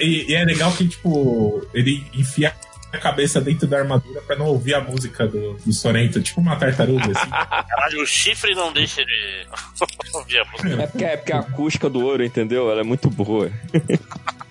E, 0.00 0.26
e 0.30 0.34
é 0.34 0.44
legal 0.44 0.72
que, 0.72 0.86
tipo, 0.88 1.66
ele 1.74 2.04
enfia 2.14 2.54
a 2.96 3.00
cabeça 3.00 3.40
dentro 3.40 3.66
da 3.66 3.78
armadura 3.78 4.20
pra 4.22 4.36
não 4.36 4.46
ouvir 4.46 4.74
a 4.74 4.80
música 4.80 5.26
do, 5.26 5.54
do 5.54 5.72
Sorento, 5.72 6.20
tipo 6.22 6.40
uma 6.40 6.56
tartaruga, 6.56 7.04
assim. 7.04 7.30
Caralho, 7.68 8.02
o 8.02 8.06
chifre 8.06 8.54
não 8.54 8.72
deixa 8.72 9.04
de 9.04 9.46
ouvir 10.14 10.38
a 10.38 10.44
música. 10.44 10.82
É 10.82 10.86
porque, 10.86 11.04
é 11.04 11.16
porque 11.16 11.32
a 11.32 11.38
acústica 11.40 11.88
do 11.88 12.04
ouro, 12.04 12.24
entendeu? 12.24 12.70
Ela 12.70 12.80
é 12.80 12.84
muito 12.84 13.08
boa. 13.10 13.50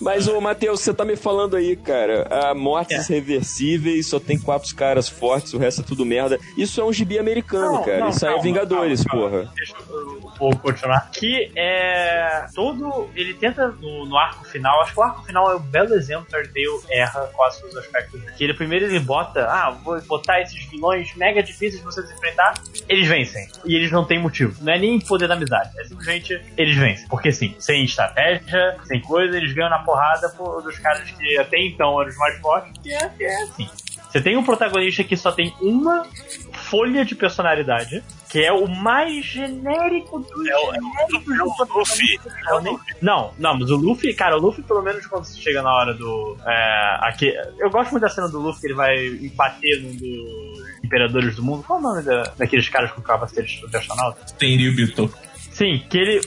Mas, 0.00 0.26
ô, 0.28 0.40
Matheus, 0.40 0.80
você 0.80 0.92
tá 0.94 1.04
me 1.04 1.16
falando 1.16 1.56
aí, 1.56 1.76
cara, 1.76 2.26
a 2.30 2.54
mortes 2.54 3.08
É. 3.10 3.14
reversíveis, 3.14 4.06
só 4.06 4.18
tem 4.18 4.38
quatro 4.38 4.74
caras 4.74 5.08
fortes, 5.08 5.52
o 5.54 5.58
resto 5.58 5.82
é 5.82 5.84
tudo 5.84 6.04
merda. 6.06 6.38
Isso 6.56 6.80
é 6.80 6.84
um 6.84 6.92
gibi 6.92 7.18
americano, 7.18 7.72
Não, 7.72 7.84
cara. 7.84 7.98
não, 8.00 8.08
Isso 8.08 8.26
aí 8.26 8.34
é 8.34 8.40
Vingadores, 8.40 9.04
calma, 9.04 9.28
calma. 9.30 9.38
porra. 9.44 9.54
Deixa 9.56 9.74
eu, 9.90 10.20
vou 10.38 10.56
continuar. 10.56 11.10
Que 11.10 11.50
é. 11.56 12.46
Todo. 12.54 13.08
Ele 13.14 13.34
tenta 13.34 13.68
no, 13.68 14.06
no 14.06 14.16
arco 14.16 14.44
final. 14.46 14.80
Acho 14.82 14.92
que 14.94 15.00
o 15.00 15.02
arco 15.02 15.22
final 15.24 15.50
é 15.52 15.56
um 15.56 15.60
belo 15.60 15.94
exemplo 15.94 16.24
que 16.24 16.30
Telltale 16.32 16.82
erra 16.90 17.30
quase 17.34 17.60
todos 17.60 17.74
os 17.76 17.80
aspectos. 17.82 18.20
Que 18.36 18.44
ele 18.44 18.54
primeiro 18.54 18.86
ele 18.86 18.98
bota. 18.98 19.44
Ah, 19.46 19.70
vou 19.70 20.00
botar 20.02 20.40
esses 20.40 20.64
vilões 20.66 21.14
mega 21.16 21.42
difíceis 21.42 21.78
de 21.78 21.84
vocês 21.84 22.10
enfrentar. 22.10 22.54
Eles 22.88 23.06
vencem. 23.06 23.46
E 23.64 23.74
eles 23.76 23.90
não 23.92 24.04
têm 24.04 24.18
motivo. 24.18 24.56
Não 24.64 24.72
é 24.72 24.78
nem 24.78 24.98
poder 25.00 25.28
da 25.28 25.34
amizade. 25.34 25.70
É 25.78 25.84
simplesmente 25.84 26.40
eles 26.56 26.76
vencem. 26.76 27.06
Porque 27.08 27.30
sim, 27.32 27.54
sem 27.58 27.84
estratégia, 27.84 28.76
sem 28.84 29.00
coisa, 29.00 29.36
eles 29.36 29.52
ganham 29.52 29.70
na 29.70 29.78
porrada 29.90 30.28
por- 30.30 30.62
dos 30.62 30.78
caras 30.78 31.10
que 31.10 31.38
até 31.38 31.58
então 31.58 32.00
eram 32.00 32.10
os 32.10 32.16
mais 32.16 32.38
fortes. 32.40 32.72
Que 32.82 32.92
é, 32.92 33.08
que 33.08 33.24
é 33.24 33.42
assim. 33.42 33.68
Você 34.10 34.20
tem 34.20 34.36
um 34.36 34.42
protagonista 34.42 35.04
que 35.04 35.16
só 35.16 35.30
tem 35.30 35.54
uma 35.60 36.04
folha 36.52 37.04
de 37.04 37.14
personalidade, 37.14 38.02
que 38.28 38.42
é 38.44 38.52
o 38.52 38.66
mais 38.68 39.24
genérico 39.24 40.18
dos 40.18 40.48
É 40.48 40.52
é 40.52 40.72
genéricos 40.74 41.38
é 41.38 41.42
o 41.42 41.64
do 41.66 41.78
Luffy. 41.78 42.20
É 42.48 42.54
o 42.54 42.58
Luffy. 42.58 42.94
Não, 43.00 43.32
não, 43.38 43.56
mas 43.58 43.70
o 43.70 43.76
Luffy, 43.76 44.12
cara, 44.14 44.36
o 44.36 44.40
Luffy, 44.40 44.64
pelo 44.64 44.82
menos 44.82 45.06
quando 45.06 45.24
você 45.26 45.40
chega 45.40 45.62
na 45.62 45.72
hora 45.72 45.94
do. 45.94 46.36
É, 46.44 46.98
aqui, 47.02 47.32
eu 47.58 47.70
gosto 47.70 47.92
muito 47.92 48.02
da 48.02 48.08
cena 48.08 48.28
do 48.28 48.40
Luffy 48.40 48.60
que 48.62 48.66
ele 48.68 48.74
vai 48.74 48.96
bater 49.34 49.80
num 49.80 49.94
dos 49.94 50.84
imperadores 50.84 51.36
do 51.36 51.44
mundo. 51.44 51.62
Qual 51.64 51.78
é 51.78 51.82
o 51.82 51.84
nome 51.84 52.02
da, 52.02 52.22
daqueles 52.36 52.68
caras 52.68 52.90
com 52.90 53.00
capacete 53.00 53.64
de 53.64 53.76
astronauta? 53.76 54.24
Tem 54.38 54.56
Ryubyuto. 54.56 55.12
Sim, 55.60 55.78
que 55.90 55.98
ele. 55.98 56.20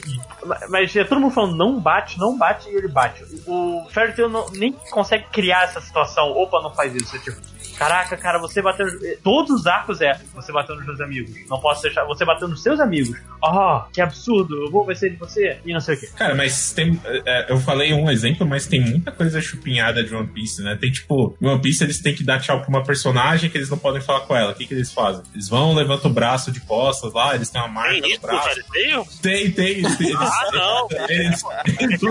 Mas 0.68 0.94
é 0.94 1.02
todo 1.02 1.20
mundo 1.20 1.34
falando 1.34 1.56
não 1.56 1.80
bate, 1.80 2.20
não 2.20 2.38
bate 2.38 2.68
e 2.68 2.76
ele 2.76 2.86
bate. 2.86 3.24
O 3.44 3.84
Fairy 3.90 4.14
Tail 4.14 4.28
não, 4.28 4.48
nem 4.50 4.72
consegue 4.92 5.24
criar 5.32 5.64
essa 5.64 5.80
situação. 5.80 6.30
Opa, 6.30 6.62
não 6.62 6.72
faz 6.72 6.94
isso. 6.94 7.16
É 7.16 7.18
tipo, 7.18 7.36
caraca, 7.76 8.16
cara, 8.16 8.38
você 8.38 8.62
bateu. 8.62 8.86
Todos 9.22 9.60
os 9.60 9.66
arcos 9.66 10.00
é 10.00 10.18
você 10.34 10.52
bateu 10.52 10.76
nos 10.76 10.84
seus 10.84 11.00
amigos. 11.00 11.30
Não 11.48 11.60
posso 11.60 11.82
deixar. 11.82 12.04
Você 12.04 12.24
bateu 12.24 12.48
nos 12.48 12.62
seus 12.62 12.80
amigos. 12.80 13.16
Oh, 13.42 13.80
que 13.92 14.00
absurdo, 14.00 14.64
eu 14.64 14.70
vou 14.70 14.84
vencer 14.86 15.10
de 15.10 15.16
você. 15.16 15.58
E 15.64 15.72
não 15.72 15.80
sei 15.80 15.96
o 15.96 16.00
que. 16.00 16.06
Cara, 16.08 16.34
mas 16.34 16.72
tem. 16.72 17.00
é, 17.26 17.52
eu 17.52 17.58
falei 17.58 17.92
um 17.92 18.10
exemplo, 18.10 18.46
mas 18.46 18.66
tem 18.66 18.80
muita 18.80 19.12
coisa 19.12 19.40
chupinhada 19.40 20.02
de 20.02 20.14
One 20.14 20.28
Piece, 20.28 20.62
né? 20.62 20.76
Tem 20.80 20.90
tipo, 20.90 21.36
em 21.40 21.46
One 21.46 21.60
Piece 21.60 21.84
eles 21.84 22.00
têm 22.00 22.14
que 22.14 22.24
dar 22.24 22.40
tchau 22.40 22.60
pra 22.60 22.68
uma 22.68 22.82
personagem 22.82 23.50
que 23.50 23.58
eles 23.58 23.68
não 23.68 23.78
podem 23.78 24.00
falar 24.00 24.20
com 24.20 24.34
ela. 24.36 24.52
O 24.52 24.54
que, 24.54 24.66
que 24.66 24.74
eles 24.74 24.92
fazem? 24.92 25.22
Eles 25.34 25.48
vão, 25.48 25.74
levantam 25.74 26.10
o 26.10 26.14
braço 26.14 26.50
de 26.52 26.60
costas 26.60 27.12
lá, 27.12 27.34
eles 27.34 27.50
têm 27.50 27.60
uma 27.60 27.68
marca 27.68 28.00
Tem 28.00 28.14
no 28.14 28.20
braço. 28.20 28.48
velho? 28.48 28.64
Tem? 28.72 29.04
Tem, 29.20 29.50
tem. 29.50 29.66
Eles, 29.78 30.00
eles, 30.00 30.14
Ah, 30.16 30.48
não. 30.52 30.88
eles, 31.08 31.42
eles. 31.80 32.02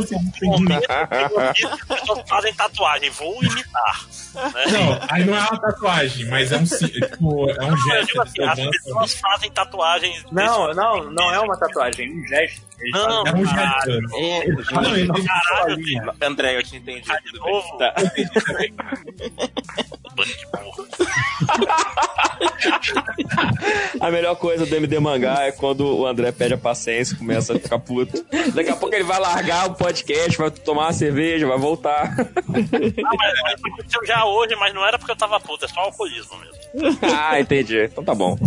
As 1.90 2.00
pessoas 2.00 2.30
fazem 2.30 2.54
tatuagem, 2.54 3.10
vou 3.12 3.44
imitar. 3.44 4.06
Né? 4.36 4.66
Não, 4.72 5.00
aí 5.10 5.26
não 5.26 5.36
é 5.36 5.40
uma 5.54 5.62
tatuagem, 5.62 6.26
mas 6.28 6.52
é 6.52 6.58
um, 6.58 6.66
si- 6.66 6.88
tipo, 6.90 7.50
é 7.50 7.64
um 7.66 7.70
Eu 7.72 7.78
gesto. 7.78 8.08
digo 8.08 8.22
assim, 8.22 8.42
Eles 8.42 8.60
as 8.60 8.84
pessoas 8.84 9.14
fazem 9.20 9.52
tatuagens. 9.52 10.26
Não, 10.32 10.74
não, 10.74 11.12
não 11.12 11.34
é 11.34 11.40
uma 11.40 11.58
tatuagem, 11.58 12.08
é 12.08 12.12
um 12.12 12.28
gesto. 12.28 12.62
Não, 12.92 13.26
É 13.28 13.32
um 13.32 13.44
caralho. 13.46 14.02
gesto. 14.10 14.16
É, 14.18 14.46
Ah, 14.74 14.82
não, 14.82 15.24
Caralho. 15.24 16.14
André, 16.22 16.58
eu 16.58 16.64
te 16.64 16.76
entendi. 16.76 17.10
Ah, 17.10 17.18
de 17.20 17.40
novo? 17.40 17.78
Tá. 17.78 17.94
bando 20.16 20.30
de 20.30 20.46
burro. 20.48 20.88
A 24.00 24.12
melhor 24.12 24.36
coisa 24.36 24.66
do 24.66 24.76
MD 24.76 25.00
Mangá 25.00 25.44
é 25.44 25.52
quando 25.52 25.82
o 26.00 26.06
André 26.06 26.32
perde 26.32 26.54
a 26.56 26.58
paciência 26.58 27.16
e 27.16 27.18
começa 27.18 27.54
a 27.56 27.60
ficar 27.60 27.80
puto. 27.80 28.24
Daqui 28.54 28.70
a 28.70 28.76
pouco 28.76 28.94
ele 28.94 29.04
vai 29.04 29.20
largar 29.20 29.68
o 29.68 29.76
podcast, 29.76 30.38
vai 30.38 30.52
tomar 30.52 30.84
uma 30.84 30.94
cerveja, 30.94 31.48
vai 31.48 31.58
voltar. 31.58 32.14
Ah, 32.18 32.26
mas, 32.48 33.42
mas 33.44 33.62
aconteceu 33.66 34.06
já 34.06 34.26
hoje, 34.26 34.56
mas 34.56 34.74
não 34.74 34.86
era 34.86 34.98
porque 35.00 35.12
eu 35.12 35.16
tava 35.16 35.40
puto, 35.44 35.66
é 35.66 35.68
só 35.68 35.82
alcoolismo 35.82 36.38
mesmo. 36.38 36.98
ah, 37.16 37.40
entendi. 37.40 37.84
Então 37.84 38.04
tá 38.04 38.16
bom. 38.16 38.38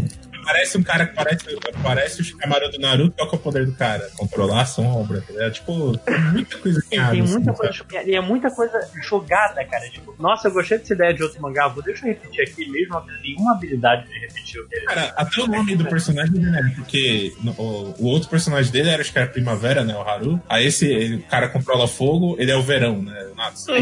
Parece 0.47 0.79
um 0.79 0.83
cara 0.83 1.07
que 1.07 1.15
parece, 1.15 1.45
parece 1.83 2.21
o 2.21 2.25
Shikamaru 2.25 2.71
do 2.71 2.79
Naruto, 2.79 3.17
qual 3.17 3.29
que 3.29 3.35
é 3.35 3.39
o 3.39 3.41
poder 3.43 3.67
do 3.67 3.73
cara? 3.73 4.09
Controlar 4.17 4.63
a 4.63 4.65
sombra. 4.65 5.23
É 5.39 5.51
tipo, 5.51 5.99
tem 5.99 6.21
muita 6.33 6.57
coisa 6.59 6.83
Tem, 6.89 6.99
errada, 6.99 7.13
tem 7.15 7.21
assim, 7.23 7.33
muita 7.33 7.53
sabe? 7.55 7.79
coisa 7.85 8.09
e 8.11 8.15
é 8.15 8.21
muita 8.21 8.51
coisa 8.51 8.91
jogada, 9.03 9.65
cara. 9.65 9.91
Tipo, 9.91 10.15
nossa, 10.21 10.47
eu 10.47 10.53
gostei 10.53 10.79
dessa 10.79 10.95
ideia 10.95 11.13
de 11.13 11.23
outro 11.25 11.43
mangá, 11.43 11.67
vou 11.67 11.83
deixa 11.83 12.07
eu 12.07 12.11
repetir 12.15 12.43
aqui 12.43 12.71
mesmo, 12.71 12.95
não 12.95 13.01
tem 13.05 13.21
nenhuma 13.23 13.53
habilidade 13.53 14.07
de 14.09 14.19
repetir 14.21 14.61
o 14.61 14.69
que 14.69 14.77
ele 14.77 14.87
Cara, 14.87 15.13
até 15.17 15.41
o 15.43 15.47
nome 15.49 15.75
do 15.75 15.85
personagem 15.85 16.33
dele, 16.33 16.51
né? 16.51 16.73
Porque 16.77 17.35
no- 17.43 17.53
o, 17.59 17.95
o 17.99 18.07
outro 18.07 18.29
personagem 18.29 18.71
dele 18.71 18.89
era, 18.91 19.03
acho 19.03 19.13
que 19.13 19.19
era 19.19 19.27
Primavera, 19.27 19.83
né? 19.83 19.97
O 19.97 20.01
Haru. 20.03 20.41
Aí 20.49 20.67
esse 20.67 20.87
ele- 20.87 21.17
o 21.17 21.23
cara 21.25 21.49
controla 21.49 21.89
fogo, 21.89 22.37
ele 22.39 22.53
é 22.53 22.57
o 22.57 22.63
verão, 22.63 23.03
né? 23.03 23.31
Natsu. 23.37 23.73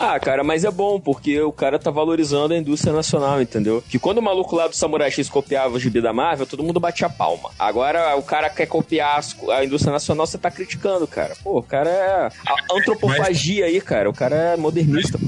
Ah, 0.00 0.18
cara, 0.20 0.44
mas 0.44 0.64
é 0.64 0.70
bom, 0.70 1.00
porque 1.00 1.40
o 1.40 1.50
cara 1.50 1.76
tá 1.76 1.90
valorizando 1.90 2.54
a 2.54 2.56
indústria 2.56 2.92
nacional, 2.92 3.42
entendeu? 3.42 3.82
Que 3.88 3.98
quando 3.98 4.18
o 4.18 4.22
maluco 4.22 4.54
lá 4.54 4.68
do 4.68 4.76
Samurai 4.76 5.07
X 5.10 5.28
copiava 5.28 5.74
o 5.74 5.80
gibi 5.80 6.00
da 6.00 6.12
Marvel, 6.12 6.46
todo 6.46 6.62
mundo 6.62 6.78
batia 6.80 7.08
palma. 7.08 7.50
Agora 7.58 8.16
o 8.16 8.22
cara 8.22 8.48
quer 8.50 8.66
copiar 8.66 9.20
a 9.52 9.64
indústria 9.64 9.92
nacional, 9.92 10.26
você 10.26 10.38
tá 10.38 10.50
criticando, 10.50 11.06
cara. 11.06 11.34
Pô, 11.42 11.58
o 11.58 11.62
cara 11.62 11.88
é. 11.90 12.26
A 12.46 12.74
antropofagia 12.76 13.66
aí, 13.66 13.80
cara. 13.80 14.08
O 14.08 14.12
cara 14.14 14.34
é 14.36 14.56
modernista. 14.56 15.18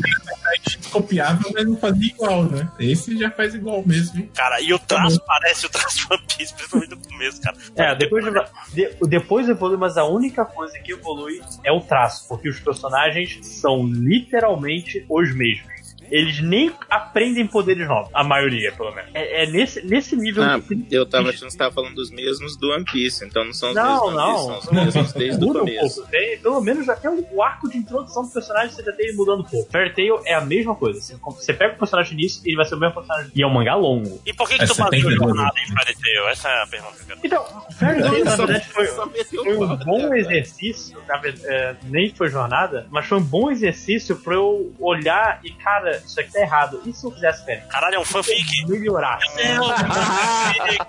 Copiava, 0.90 1.40
mas 1.54 1.64
não 1.66 1.76
fazia 1.76 2.08
igual, 2.10 2.44
né? 2.44 2.68
Esse 2.78 3.16
já 3.16 3.30
faz 3.30 3.54
igual 3.54 3.82
mesmo, 3.86 4.18
hein? 4.18 4.30
Cara, 4.34 4.60
e 4.60 4.72
o 4.74 4.78
traço 4.78 5.20
parece 5.24 5.66
o 5.66 5.68
traço 5.68 6.06
One 6.10 6.22
Piece, 6.36 6.52
principalmente 6.54 6.90
no 6.90 6.98
começo, 6.98 7.40
cara. 7.40 7.56
É, 7.76 7.94
depois, 7.94 8.24
de- 8.72 8.96
depois 9.08 9.48
evolui, 9.48 9.76
mas 9.76 9.96
a 9.96 10.04
única 10.04 10.44
coisa 10.44 10.76
que 10.80 10.92
evolui 10.92 11.40
é 11.64 11.70
o 11.70 11.80
traço, 11.80 12.26
porque 12.28 12.48
os 12.48 12.58
personagens 12.58 13.38
são 13.46 13.86
literalmente 13.86 15.04
os 15.08 15.34
mesmos. 15.34 15.70
Eles 16.10 16.40
nem 16.40 16.72
aprendem 16.88 17.46
poderes 17.46 17.86
novos, 17.86 18.10
a 18.14 18.24
maioria, 18.24 18.72
pelo 18.72 18.92
menos. 18.94 19.10
É, 19.14 19.44
é 19.44 19.46
nesse, 19.46 19.84
nesse 19.86 20.16
nível 20.16 20.42
Ah, 20.42 20.58
de. 20.58 20.86
eu 20.94 21.06
tava 21.06 21.28
achando 21.30 21.46
que 21.46 21.52
você 21.52 21.58
tava 21.58 21.72
falando 21.74 21.94
dos 21.94 22.10
mesmos 22.10 22.56
do 22.56 22.70
One 22.70 22.84
Piece, 22.84 23.24
então 23.24 23.44
não 23.44 23.52
são 23.52 23.70
os 23.70 23.74
Não, 23.76 23.84
mesmos 23.84 24.02
Piece, 24.10 24.16
não. 24.16 24.38
são 24.38 24.58
os 24.58 24.70
mesmos 24.84 25.12
desde 25.12 25.44
o 25.44 25.48
um 25.50 25.52
começo. 25.52 25.94
pouco. 25.96 26.10
Tem, 26.10 26.38
pelo 26.38 26.60
menos 26.60 26.88
até 26.88 27.08
o, 27.08 27.24
o 27.32 27.42
arco 27.42 27.68
de 27.68 27.78
introdução 27.78 28.24
do 28.24 28.30
personagem 28.30 28.70
você 28.70 28.82
já 28.82 28.92
tem 28.92 29.06
ele 29.06 29.16
mudando 29.16 29.40
um 29.40 29.44
pouco. 29.44 29.70
Fairy 29.70 29.94
Tail 29.94 30.20
é 30.24 30.34
a 30.34 30.40
mesma 30.40 30.74
coisa. 30.74 31.00
Você, 31.00 31.16
você 31.22 31.52
pega 31.52 31.74
o 31.74 31.78
personagem 31.78 32.16
nisso 32.16 32.40
ele 32.44 32.56
vai 32.56 32.64
ser 32.64 32.74
o 32.74 32.78
mesmo 32.80 32.94
personagem. 32.94 33.30
E 33.34 33.42
é 33.42 33.46
um 33.46 33.50
mangá 33.50 33.74
longo. 33.74 34.20
E 34.26 34.32
por 34.32 34.48
que, 34.48 34.58
que 34.58 34.66
tu 34.66 34.74
72, 34.74 35.14
jornada 35.16 35.52
né? 35.54 35.62
em 35.62 35.72
Fairy 35.74 35.96
Tail? 36.00 36.28
Essa 36.28 36.48
é 36.48 36.62
a 36.62 36.66
pergunta 36.66 36.94
que 36.96 37.02
eu 37.02 37.06
quero. 37.16 37.20
Então, 37.22 37.44
Fairy 37.78 38.02
Tail, 38.02 38.24
na 38.24 38.36
verdade, 38.36 38.68
foi, 38.68 38.86
foi 38.86 39.56
um 39.56 39.76
bom 39.76 40.08
né, 40.08 40.18
exercício, 40.18 40.98
na 41.06 41.16
verdade, 41.18 41.46
é, 41.46 41.76
nem 41.84 42.10
foi 42.14 42.28
jornada, 42.28 42.86
mas 42.90 43.06
foi 43.06 43.18
um 43.18 43.22
bom 43.22 43.50
exercício 43.50 44.16
pra 44.16 44.34
eu 44.34 44.72
olhar 44.78 45.40
e, 45.44 45.50
cara, 45.52 45.99
isso 46.06 46.20
aqui 46.20 46.32
tá 46.32 46.40
errado. 46.40 46.80
E 46.86 46.92
se 46.92 47.04
eu 47.04 47.10
fizesse 47.10 47.44
férias? 47.44 47.66
Caralho, 47.66 47.96
é 47.96 47.98
um 47.98 48.04
fanfic. 48.04 48.66
Melhorar. 48.68 49.18
É 49.38 49.60
um 49.60 49.68
fanfic. 49.68 50.80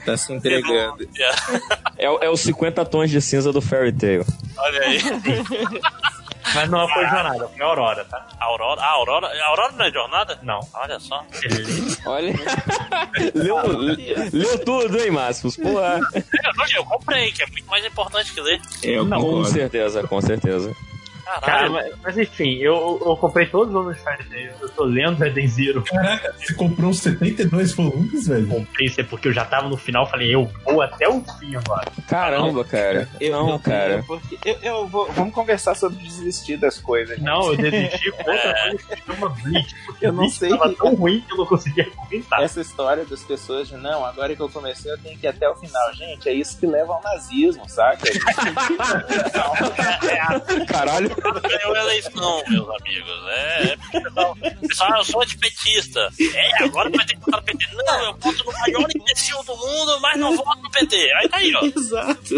Tá 0.04 0.16
se 0.16 0.32
entregando. 0.32 1.08
É, 1.96 2.10
o- 2.10 2.18
é 2.22 2.28
os 2.28 2.40
50 2.40 2.84
tons 2.84 3.10
de 3.10 3.20
cinza 3.22 3.52
do 3.52 3.62
Fairy 3.62 3.92
Tail. 3.92 4.24
Olha 4.58 4.80
aí. 4.82 4.98
Mas 6.54 6.68
não 6.68 6.86
foi 6.88 7.06
jornada, 7.08 7.48
foi 7.48 7.64
Aurora, 7.64 8.04
tá? 8.04 8.26
A 8.38 8.44
Aurora, 8.44 8.80
a 8.80 8.90
Aurora, 8.90 9.26
a 9.26 9.46
Aurora 9.48 9.72
não 9.72 9.84
é 9.86 9.90
jornada? 9.90 10.38
Não. 10.42 10.60
Olha 10.74 11.00
só. 11.00 11.24
Olha. 12.04 12.32
leu, 13.34 13.56
leu 14.30 14.58
tudo, 14.64 15.00
hein, 15.00 15.10
Máximos? 15.10 15.56
Porra. 15.56 15.98
Eu, 16.14 16.76
eu 16.76 16.84
comprei, 16.84 17.32
que 17.32 17.42
é 17.42 17.46
muito 17.46 17.66
mais 17.66 17.84
importante 17.84 18.32
que 18.34 18.40
ler. 18.42 18.60
Eu 18.82 19.04
Não, 19.06 19.20
Com 19.20 19.44
certeza, 19.46 20.06
com 20.06 20.20
certeza. 20.20 20.70
Cara, 21.24 21.40
Caralho. 21.40 21.72
mas, 21.72 21.94
mas 22.02 22.18
enfim, 22.18 22.56
eu, 22.58 23.00
eu 23.04 23.16
comprei 23.16 23.46
todos 23.46 23.68
os 23.68 23.72
volumes 23.72 23.96
de 23.98 24.04
Tail, 24.04 24.52
eu 24.60 24.68
tô 24.70 24.84
lendo 24.84 25.24
Eden 25.24 25.48
Zero. 25.48 25.82
Caraca, 25.82 26.34
você 26.38 26.54
comprou 26.54 26.90
uns 26.90 26.98
72 27.00 27.72
volumes, 27.72 28.28
velho? 28.28 28.46
Comprei 28.46 28.86
isso 28.86 29.00
é 29.00 29.04
porque 29.04 29.28
eu 29.28 29.32
já 29.32 29.44
tava 29.44 29.68
no 29.68 29.76
final, 29.76 30.06
falei, 30.06 30.34
eu 30.34 30.50
vou 30.64 30.82
até 30.82 31.08
o 31.08 31.22
fim 31.38 31.54
agora. 31.56 31.90
Caramba, 32.08 32.64
cara. 32.64 33.08
Não, 33.20 33.50
eu- 33.50 33.58
cara. 33.58 34.04
porque 34.06 34.38
eu, 34.44 34.56
eu 34.62 34.86
vou, 34.86 35.10
vamos 35.12 35.34
conversar 35.34 35.74
sobre 35.74 35.98
desistir 35.98 36.56
das 36.56 36.78
coisas. 36.78 37.16
gente. 37.16 37.24
Não, 37.24 37.50
eu 37.52 37.56
desisti 37.56 38.10
com 38.12 38.30
outra 38.30 38.54
coisa 38.70 38.96
que 38.96 39.02
chama 39.06 39.28
Bleach. 39.30 39.74
Porque 39.86 40.06
Eu 40.06 40.12
não 40.12 40.18
Bleach 40.18 40.38
sei. 40.38 40.48
tava 40.50 40.72
tão 40.74 40.94
ruim 40.94 41.20
que 41.26 41.32
eu 41.32 41.38
não 41.38 41.46
conseguia 41.46 41.90
comentar. 41.90 42.42
Essa 42.42 42.60
história 42.60 43.04
das 43.04 43.22
pessoas 43.22 43.68
de 43.68 43.76
não, 43.76 44.04
agora 44.04 44.34
que 44.36 44.42
eu 44.42 44.48
comecei 44.48 44.92
eu 44.92 44.98
tenho 44.98 45.18
que 45.18 45.26
ir 45.26 45.30
até 45.30 45.48
o 45.48 45.54
final. 45.56 45.92
Gente, 45.94 46.28
é 46.28 46.32
isso 46.34 46.58
que 46.58 46.66
leva 46.66 46.94
ao 46.94 47.02
nazismo, 47.02 47.68
saca? 47.68 48.04
Caralho. 50.68 51.13
Ganhou 51.22 51.74
a 51.74 51.80
eleição, 51.80 52.42
meus 52.48 52.68
amigos. 52.80 53.20
É, 53.28 53.76
é 53.94 54.50
pessoal, 54.66 54.96
eu 54.98 55.04
sou 55.04 55.22
antipetista. 55.22 56.08
É, 56.34 56.64
agora 56.64 56.90
vai 56.90 57.04
ter 57.06 57.14
que 57.16 57.20
votar 57.24 57.40
no 57.40 57.46
PT. 57.46 57.66
Não, 57.74 58.04
eu 58.04 58.14
voto 58.14 58.44
no 58.44 58.52
maior 58.52 58.86
imbecil 58.94 59.42
do 59.44 59.56
mundo, 59.56 60.00
mas 60.00 60.18
não 60.18 60.36
voto 60.36 60.62
no 60.62 60.70
PT. 60.70 60.96
Aí 61.14 61.28
tá 61.28 61.36
aí, 61.38 61.54
ó. 61.54 61.64
Exato. 61.64 62.34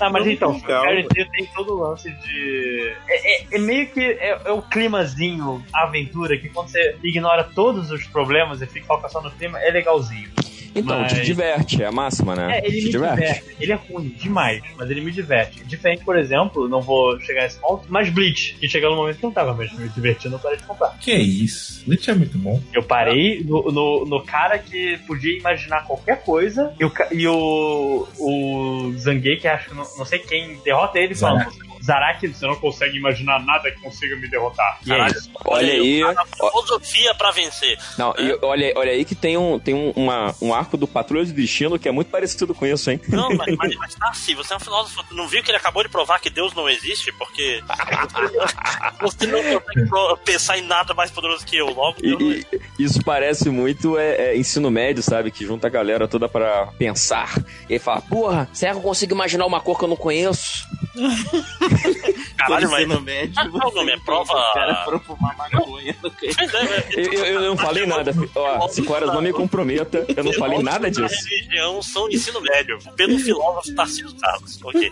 Ah, 0.00 0.10
mas 0.10 0.26
então. 0.26 0.58
Fairy 0.60 1.06
Tail 1.08 1.30
tem 1.30 1.46
todo 1.54 1.74
o 1.74 1.80
lance 1.88 2.10
de. 2.10 2.94
É, 3.08 3.32
é- 3.42 3.46
é 3.52 3.58
meio 3.58 3.88
que 3.90 4.00
é, 4.00 4.40
é 4.44 4.50
o 4.52 4.62
climazinho, 4.62 5.64
a 5.72 5.84
aventura, 5.84 6.36
que 6.38 6.48
quando 6.48 6.68
você 6.68 6.96
ignora 7.02 7.44
todos 7.44 7.90
os 7.90 8.04
problemas 8.06 8.60
e 8.62 8.66
fica 8.66 8.86
focado 8.86 9.12
só 9.12 9.20
no 9.22 9.30
clima, 9.30 9.58
é 9.60 9.70
legalzinho. 9.70 10.30
Então, 10.74 11.00
Mas- 11.00 11.12
te 11.12 11.22
diverte, 11.22 11.82
é 11.82 11.86
a 11.86 11.92
máxima, 11.92 12.34
né? 12.34 12.58
É, 12.58 12.66
ele 12.66 12.78
te 12.78 12.84
me 12.86 12.90
diverte. 12.90 13.44
Ele 13.60 13.72
é 13.72 13.74
ruim 13.76 14.08
demais, 14.18 14.62
mas 14.76 14.90
ele 14.90 15.00
me 15.00 15.12
diverte. 15.12 15.64
Diferente, 15.64 16.04
por 16.04 16.16
exemplo, 16.18 16.68
não 16.68 16.80
vou 16.80 17.18
chegar 17.20 17.42
nesse 17.42 17.58
ponto, 17.58 17.84
mas 17.88 18.10
Bleach, 18.10 18.56
que 18.58 18.68
chegou 18.68 18.90
no 18.90 18.96
momento 18.96 19.18
que 19.18 19.24
eu 19.24 19.28
não 19.28 19.34
tava 19.34 19.54
mais 19.54 19.72
me 19.72 19.88
divertindo, 19.88 20.34
eu 20.34 20.38
parei 20.38 20.58
de 20.58 20.64
comprar. 20.64 20.96
Que 20.98 21.14
isso? 21.14 21.82
Leite 21.86 22.10
é 22.10 22.14
muito 22.14 22.36
bom. 22.38 22.60
Eu 22.72 22.82
parei 22.82 23.42
no, 23.44 23.70
no, 23.70 24.04
no 24.06 24.24
cara 24.24 24.58
que 24.58 24.98
podia 25.06 25.36
imaginar 25.38 25.84
qualquer 25.86 26.22
coisa 26.22 26.74
e 26.80 26.84
o, 26.84 26.92
e 27.12 27.28
o, 27.28 28.08
o 28.18 28.92
Zangief, 28.98 29.40
que 29.40 29.48
acho 29.48 29.68
que 29.68 29.74
não, 29.74 29.84
não 29.98 30.04
sei 30.04 30.18
quem 30.18 30.58
derrota 30.64 30.98
ele 30.98 31.14
falando. 31.14 31.52
Zaraki, 31.84 32.28
você 32.28 32.46
não 32.46 32.56
consegue 32.56 32.96
imaginar 32.96 33.38
nada 33.44 33.70
que 33.70 33.80
consiga 33.80 34.16
me 34.16 34.28
derrotar. 34.28 34.78
E 34.86 34.92
é 34.92 34.96
Caralho, 34.96 35.16
isso. 35.16 35.30
Olha 35.44 35.72
aí, 35.72 36.02
A 36.02 36.26
filosofia 36.26 37.14
pra 37.14 37.30
vencer. 37.30 37.78
Não, 37.98 38.14
e 38.18 38.38
olha, 38.42 38.72
olha 38.76 38.92
aí 38.92 39.04
que 39.04 39.14
tem, 39.14 39.36
um, 39.36 39.58
tem 39.58 39.74
um, 39.74 39.90
uma- 39.90 40.34
um 40.40 40.54
arco 40.54 40.76
do 40.76 40.86
Patrulha 40.86 41.24
do 41.24 41.32
Destino 41.32 41.78
que 41.78 41.88
é 41.88 41.92
muito 41.92 42.08
parecido 42.10 42.54
com 42.54 42.66
isso, 42.66 42.90
hein? 42.90 43.00
Não, 43.08 43.28
mas, 43.34 43.54
mas, 43.56 43.76
mas 43.76 43.94
tá 43.94 44.08
assim, 44.08 44.34
você 44.34 44.52
é 44.52 44.56
um 44.56 44.60
filósofo, 44.60 45.04
não 45.12 45.28
viu 45.28 45.42
que 45.42 45.50
ele 45.50 45.58
acabou 45.58 45.82
de 45.82 45.88
provar 45.88 46.18
que 46.20 46.30
Deus 46.30 46.54
não 46.54 46.68
existe? 46.68 47.12
Porque 47.12 47.62
você 49.00 49.26
não 49.26 49.42
consegue 49.42 50.24
pensar 50.24 50.58
em 50.58 50.62
nada 50.62 50.94
mais 50.94 51.10
poderoso 51.10 51.44
que 51.44 51.56
eu, 51.56 51.66
logo 51.70 51.98
E, 52.02 52.46
e 52.78 52.82
isso 52.84 53.02
parece 53.04 53.50
muito 53.50 53.98
é, 53.98 54.30
é, 54.32 54.36
ensino 54.36 54.70
médio, 54.70 55.02
sabe? 55.02 55.30
Que 55.30 55.44
junta 55.44 55.66
a 55.66 55.70
galera 55.70 56.08
toda 56.08 56.28
pra 56.28 56.68
pensar. 56.78 57.34
E 57.68 57.74
aí 57.74 57.78
fala, 57.78 58.00
porra, 58.00 58.48
será 58.52 58.72
que 58.72 58.78
eu 58.78 58.82
consigo 58.82 59.14
imaginar 59.14 59.46
uma 59.46 59.60
cor 59.60 59.78
que 59.78 59.84
eu 59.84 59.88
não 59.88 59.96
conheço? 59.96 60.66
Caralho, 62.36 62.70
mas. 62.70 62.80
ensino 62.82 63.00
médio, 63.00 63.34
Ah, 63.36 63.48
qual 63.48 63.70
o 63.70 63.74
nome? 63.74 63.92
É 63.92 63.98
prova- 63.98 64.32
Os 64.32 65.63
que- 65.92 66.26
é, 66.26 66.44
é, 66.64 67.06
Eu, 67.06 67.12
eu- 67.12 67.24
eu 67.24 67.40
não 67.50 67.56
falei 67.56 67.86
nada. 67.86 68.12
Ó, 68.34 68.68
Cicoras, 68.68 69.12
não 69.12 69.20
me 69.22 69.32
comprometa. 69.32 70.04
Eu 70.16 70.24
não 70.24 70.32
falei 70.32 70.62
nada 70.62 70.86
A 70.86 70.90
disso. 70.90 71.14
religião 71.28 71.82
são 71.82 72.08
ensino 72.10 72.40
médio, 72.40 72.78
pelo 72.96 73.18
filósofo 73.18 73.74
Tarcísio 73.74 74.14
Carlos. 74.20 74.58
Ok. 74.62 74.90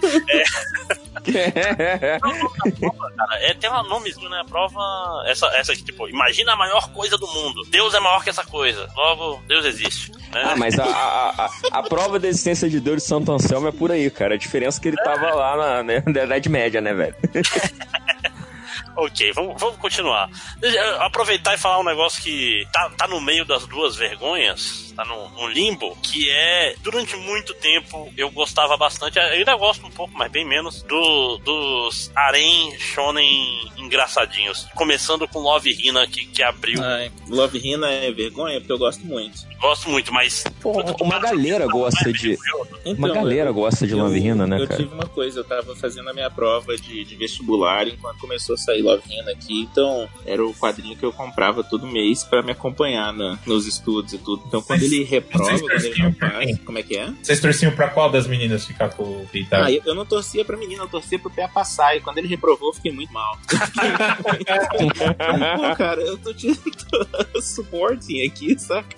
É, 1.35 2.19
prova, 2.19 3.13
cara, 3.17 3.39
é, 3.43 3.55
tem 3.55 3.71
um 3.71 3.83
nomezinho, 3.85 4.29
né? 4.29 4.41
A 4.41 4.45
prova. 4.45 4.81
Essa, 5.27 5.47
essa 5.57 5.73
aqui, 5.73 5.85
tipo, 5.85 6.09
imagina 6.09 6.53
a 6.53 6.57
maior 6.57 6.91
coisa 6.93 7.17
do 7.17 7.27
mundo. 7.27 7.63
Deus 7.71 7.95
é 7.95 8.01
maior 8.01 8.23
que 8.25 8.31
essa 8.31 8.45
coisa. 8.45 8.89
Logo, 8.97 9.41
Deus 9.47 9.65
existe. 9.65 10.11
né? 10.13 10.19
Ah, 10.45 10.57
mas 10.57 10.79
a, 10.79 10.85
a, 10.85 11.45
a, 11.45 11.51
a 11.79 11.83
prova 11.83 12.19
da 12.19 12.29
existência 12.29 12.69
de 12.69 12.81
Deus 12.81 13.03
de 13.03 13.09
Santo 13.09 13.31
Anselmo 13.33 13.69
é 13.69 13.73
por 13.73 13.93
aí, 13.93 14.11
cara. 14.11 14.35
A 14.35 14.39
diferença 14.39 14.79
é 14.79 14.83
que 14.83 14.89
ele 14.89 14.97
tava 14.97 15.31
lá 15.35 15.57
na, 15.57 15.83
né, 15.83 16.03
na 16.07 16.25
Idade 16.25 16.49
Média, 16.49 16.81
né, 16.81 16.93
velho? 16.93 17.15
Ok, 18.97 19.33
vamos, 19.35 19.61
vamos 19.61 19.77
continuar. 19.79 20.29
Aproveitar 21.01 21.55
e 21.55 21.59
falar 21.59 21.81
um 21.81 21.85
negócio 21.85 22.23
que 22.23 22.67
tá, 22.73 22.91
tá 22.91 23.09
no 23.09 23.21
meio 23.21 23.45
das 23.45 23.67
duas 23.67 23.97
vergonhas, 23.97 24.92
tá 24.93 25.05
num, 25.05 25.29
num 25.31 25.49
limbo, 25.49 25.97
que 26.03 26.29
é, 26.31 26.75
durante 26.83 27.17
muito 27.17 27.55
tempo, 27.55 28.13
eu 28.17 28.31
gostava 28.31 28.77
bastante, 28.77 29.19
eu 29.19 29.25
ainda 29.25 29.57
gosto 29.57 29.87
um 29.87 29.91
pouco, 29.91 30.13
mas 30.17 30.31
bem 30.31 30.45
menos, 30.47 30.83
do, 30.83 31.39
dos 31.39 32.11
harem 32.15 32.79
shonen 32.79 33.71
engraçadinhos. 33.77 34.67
Começando 34.75 35.27
com 35.29 35.41
Love 35.41 35.71
Hina, 35.71 36.07
que, 36.07 36.25
que 36.27 36.43
abriu. 36.43 36.83
Ai, 36.83 37.11
Love 37.29 37.59
Hina 37.63 37.91
é 37.91 38.11
vergonha 38.13 38.59
porque 38.61 38.73
eu 38.73 38.79
gosto 38.79 39.05
muito. 39.05 39.47
Gosto 39.61 39.89
muito, 39.89 40.13
mas... 40.13 40.45
Pô, 40.61 40.83
uma 41.01 41.19
galera 41.21 41.67
gosta 41.69 42.13
de. 42.13 42.37
Uma 42.85 43.09
Então, 43.09 43.15
galera 43.15 43.51
eu- 43.51 43.55
gosta 43.55 43.87
de 43.87 43.95
Love 43.95 44.19
Hina, 44.19 44.47
né, 44.47 44.61
eu 44.61 44.67
cara? 44.67 44.81
tive 44.83 44.95
uma 44.95 45.07
coisa, 45.07 45.41
eu 45.41 45.45
tava 45.45 45.77
fazendo 45.77 46.11
a 46.11 46.13
minha 46.13 46.31
prova 46.31 46.77
de, 46.77 47.05
de 47.05 47.15
vestibular 47.15 47.87
enquanto 47.87 48.19
começou 48.19 48.55
a 48.55 48.59
sair 48.59 48.83
Love 48.83 49.03
Hina 49.09 49.31
aqui, 49.31 49.63
então 49.63 50.09
era 50.27 50.45
o 50.45 50.53
quadrinho 50.55 50.97
que 50.97 51.05
eu 51.05 51.13
comprava 51.13 51.63
todo 51.63 51.87
mês 51.87 52.25
pra 52.25 52.43
me 52.43 52.51
acompanhar 52.53 53.13
na- 53.13 53.39
nos 53.47 53.67
estudos 53.67 54.13
e 54.13 54.19
tudo. 54.19 54.43
Então 54.47 54.61
quando 54.63 54.82
Mas 54.83 54.93
ele 54.93 55.05
reprova, 55.05 55.59
quando 55.59 55.85
ele 55.85 56.03
não 56.03 56.13
passa, 56.13 56.59
como 56.65 56.79
é 56.79 56.83
que 56.83 56.97
é? 56.97 57.13
Vocês 57.23 57.41
torciam 57.41 57.73
pra 57.73 57.89
qual 57.89 58.11
das 58.11 58.27
meninas 58.27 58.65
ficar 58.67 58.91
com 58.91 59.03
o 59.03 59.29
Keitaro? 59.31 59.65
Ah, 59.65 59.73
eu, 59.73 59.83
eu 59.85 59.95
não 59.95 60.05
torcia 60.05 60.45
pra 60.45 60.57
menina, 60.57 60.83
eu 60.83 60.89
torcia 60.89 61.19
pro 61.19 61.31
pé 61.31 61.47
passar. 61.49 61.97
E 61.97 62.01
quando 62.01 62.19
ele 62.19 62.29
reprovou, 62.29 62.71
eu 62.71 62.75
fiquei 62.75 62.93
muito 62.93 63.13
mal. 63.13 63.39
Pô, 65.57 65.77
cara, 65.77 66.01
eu 66.03 66.19
tô 66.19 66.33
te 66.35 66.53
tô 66.91 67.41
supporting 67.41 68.27
aqui, 68.27 68.59
saca? 68.59 68.97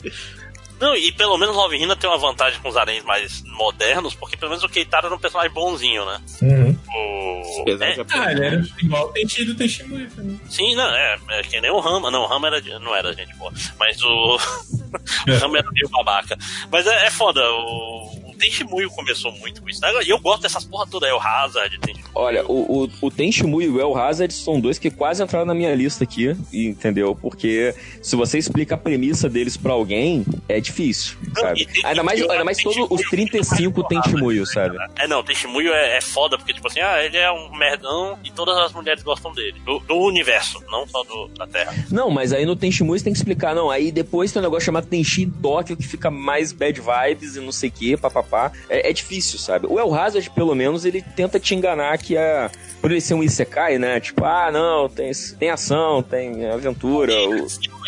Não, 0.84 0.94
e 0.94 1.10
pelo 1.12 1.38
menos 1.38 1.56
Love 1.56 1.78
Hina 1.78 1.96
tem 1.96 2.10
uma 2.10 2.18
vantagem 2.18 2.60
com 2.60 2.68
os 2.68 2.76
haréns 2.76 3.02
mais 3.04 3.42
modernos, 3.56 4.14
porque 4.14 4.36
pelo 4.36 4.50
menos 4.50 4.62
o 4.62 4.68
Keitaro 4.68 5.06
era 5.06 5.14
um 5.14 5.18
personagem 5.18 5.50
bonzinho, 5.50 6.04
né? 6.04 6.20
Uhum. 6.42 6.78
O... 6.94 7.64
É, 7.70 8.04
Ah, 8.10 8.30
ele 8.30 8.44
era 8.44 8.62
igual 8.82 9.06
o 9.06 9.12
Tenchi 9.12 9.46
do 9.46 9.54
também. 9.54 10.38
Sim, 10.46 10.74
não, 10.74 10.94
é, 10.94 11.18
é 11.30 11.42
que 11.42 11.58
nem 11.58 11.70
o 11.70 11.80
Rama. 11.80 12.10
Não, 12.10 12.24
o 12.24 12.26
Rama 12.26 12.48
era, 12.48 12.60
não 12.80 12.94
era 12.94 13.14
gente 13.14 13.34
boa. 13.36 13.50
Mas 13.78 14.02
o. 14.02 14.36
o 15.26 15.38
Rama 15.40 15.56
era 15.56 15.70
meio 15.70 15.88
babaca. 15.88 16.36
Mas 16.70 16.86
é, 16.86 17.06
é 17.06 17.10
foda, 17.10 17.40
o. 17.40 18.33
O 18.44 18.46
Tenshimuyo 18.46 18.90
começou 18.90 19.32
muito 19.32 19.62
com 19.62 19.68
isso. 19.68 19.80
né? 19.80 19.88
E 20.04 20.10
eu 20.10 20.18
gosto 20.18 20.42
dessas 20.42 20.64
porra 20.64 20.86
toda, 20.86 21.06
é 21.06 21.14
o 21.14 21.18
Hazard. 21.18 21.78
Olha, 22.14 22.44
o, 22.46 22.84
o, 22.84 22.90
o 23.00 23.10
Tenchimuyo 23.10 23.70
e 23.72 23.74
o 23.76 23.80
El 23.80 23.96
Hazard 23.96 24.32
são 24.32 24.60
dois 24.60 24.78
que 24.78 24.90
quase 24.90 25.22
entraram 25.22 25.46
na 25.46 25.54
minha 25.54 25.74
lista 25.74 26.04
aqui, 26.04 26.36
entendeu? 26.52 27.16
Porque 27.20 27.74
se 28.02 28.14
você 28.16 28.38
explica 28.38 28.74
a 28.74 28.78
premissa 28.78 29.28
deles 29.28 29.56
pra 29.56 29.72
alguém, 29.72 30.24
é 30.48 30.60
difícil, 30.60 31.16
sabe? 31.34 31.66
Ainda 31.84 32.02
mais, 32.02 32.20
ainda 32.20 32.44
mais 32.44 32.58
todos 32.58 32.86
os 32.90 33.02
35 33.08 33.84
Tenchimuyo, 33.84 34.46
sabe? 34.46 34.76
É, 34.96 35.06
não, 35.08 35.20
o 35.20 35.24
Tenshimuyo 35.24 35.72
é, 35.72 35.96
é 35.96 36.00
foda, 36.00 36.36
porque, 36.36 36.52
tipo 36.52 36.66
assim, 36.66 36.80
ah, 36.80 37.02
ele 37.02 37.16
é 37.16 37.30
um 37.32 37.56
merdão 37.56 38.18
e 38.24 38.30
todas 38.30 38.56
as 38.58 38.72
mulheres 38.72 39.02
gostam 39.02 39.32
dele. 39.32 39.58
Do, 39.64 39.78
do 39.80 39.94
universo, 39.96 40.62
não 40.70 40.86
só 40.86 41.02
do, 41.02 41.28
da 41.28 41.46
Terra. 41.46 41.74
Não, 41.90 42.10
mas 42.10 42.32
aí 42.32 42.44
no 42.44 42.54
Tenchimuyo 42.56 42.98
você 42.98 43.04
tem 43.04 43.12
que 43.12 43.18
explicar, 43.18 43.54
não. 43.54 43.70
Aí 43.70 43.90
depois 43.90 44.30
tem 44.32 44.40
um 44.40 44.44
negócio 44.44 44.66
chamado 44.66 44.86
Tenchi 44.86 45.26
Tóquio 45.26 45.76
que 45.76 45.86
fica 45.86 46.10
mais 46.10 46.52
bad 46.52 46.80
vibes 46.80 47.36
e 47.36 47.40
não 47.40 47.52
sei 47.52 47.68
o 47.68 47.72
que, 47.72 47.96
papapá. 47.96 48.33
É, 48.68 48.90
é 48.90 48.92
difícil, 48.92 49.38
sabe? 49.38 49.66
O 49.68 49.78
El 49.78 49.94
Hazard, 49.94 50.28
pelo 50.30 50.54
menos, 50.54 50.84
ele 50.84 51.02
tenta 51.02 51.38
te 51.40 51.54
enganar 51.54 51.96
que 51.98 52.16
é. 52.16 52.50
Por 52.80 52.90
ele 52.90 53.00
ser 53.00 53.14
um 53.14 53.22
Isekai, 53.22 53.78
né? 53.78 53.98
Tipo, 53.98 54.24
ah, 54.26 54.50
não, 54.52 54.88
tem, 54.90 55.10
tem 55.38 55.48
ação, 55.50 56.02
tem 56.02 56.46
aventura. 56.50 57.12
o- 57.14 57.36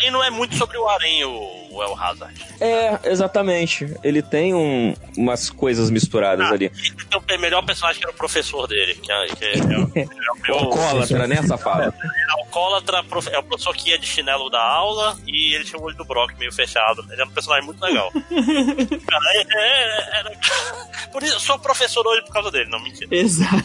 E, 0.01 0.07
e 0.07 0.11
não 0.11 0.23
é 0.23 0.29
muito 0.31 0.55
sobre 0.55 0.75
o 0.77 0.87
Arém, 0.87 1.23
o, 1.23 1.66
o 1.77 1.83
El 1.83 1.95
Hazard. 1.99 2.33
É, 2.59 2.99
exatamente. 3.11 3.95
Ele 4.03 4.21
tem 4.21 4.53
um- 4.53 4.93
umas 5.17 5.49
coisas 5.49 5.89
misturadas 5.89 6.47
Ah, 6.47 6.53
ali. 6.53 6.71
o 7.15 7.39
melhor 7.39 7.63
personagem 7.65 7.99
que 7.99 8.05
era 8.05 8.13
o 8.13 8.17
professor 8.17 8.67
dele, 8.67 8.95
que 8.95 9.11
é, 9.11 9.27
que 9.27 9.45
é, 9.45 9.53
é 9.57 9.77
o- 9.77 9.91
é 9.95 10.51
o. 10.51 10.55
Alcoólatra, 10.57 11.27
né, 11.27 11.41
safado? 11.43 11.93
alcoólatra, 12.39 13.03
prof- 13.03 13.29
é 13.31 13.37
o 13.39 13.43
professor 13.43 13.75
que 13.75 13.89
ia 13.91 13.99
de 13.99 14.07
chinelo 14.07 14.49
da 14.49 14.61
aula 14.61 15.17
e 15.27 15.53
ele 15.55 15.63
tinha 15.63 15.79
o 15.79 15.83
olho 15.83 15.95
do 15.95 16.05
Brock 16.05 16.33
meio 16.39 16.51
fechado. 16.51 17.01
Ele 17.11 17.13
era 17.21 17.25
um 17.25 17.31
personagem 17.31 17.65
muito 17.65 17.81
legal. 17.83 18.11
Cara, 19.07 19.33
é, 19.35 19.45
é- 19.49 20.19
era- 20.19 20.31
Por 21.11 21.23
isso, 21.23 21.35
eu 21.35 21.39
sou 21.39 21.57
professor 21.59 22.05
hoje 22.05 22.21
por 22.23 22.33
causa 22.33 22.51
dele, 22.51 22.69
não 22.69 22.79
mentira. 22.79 23.07
Exato. 23.15 23.55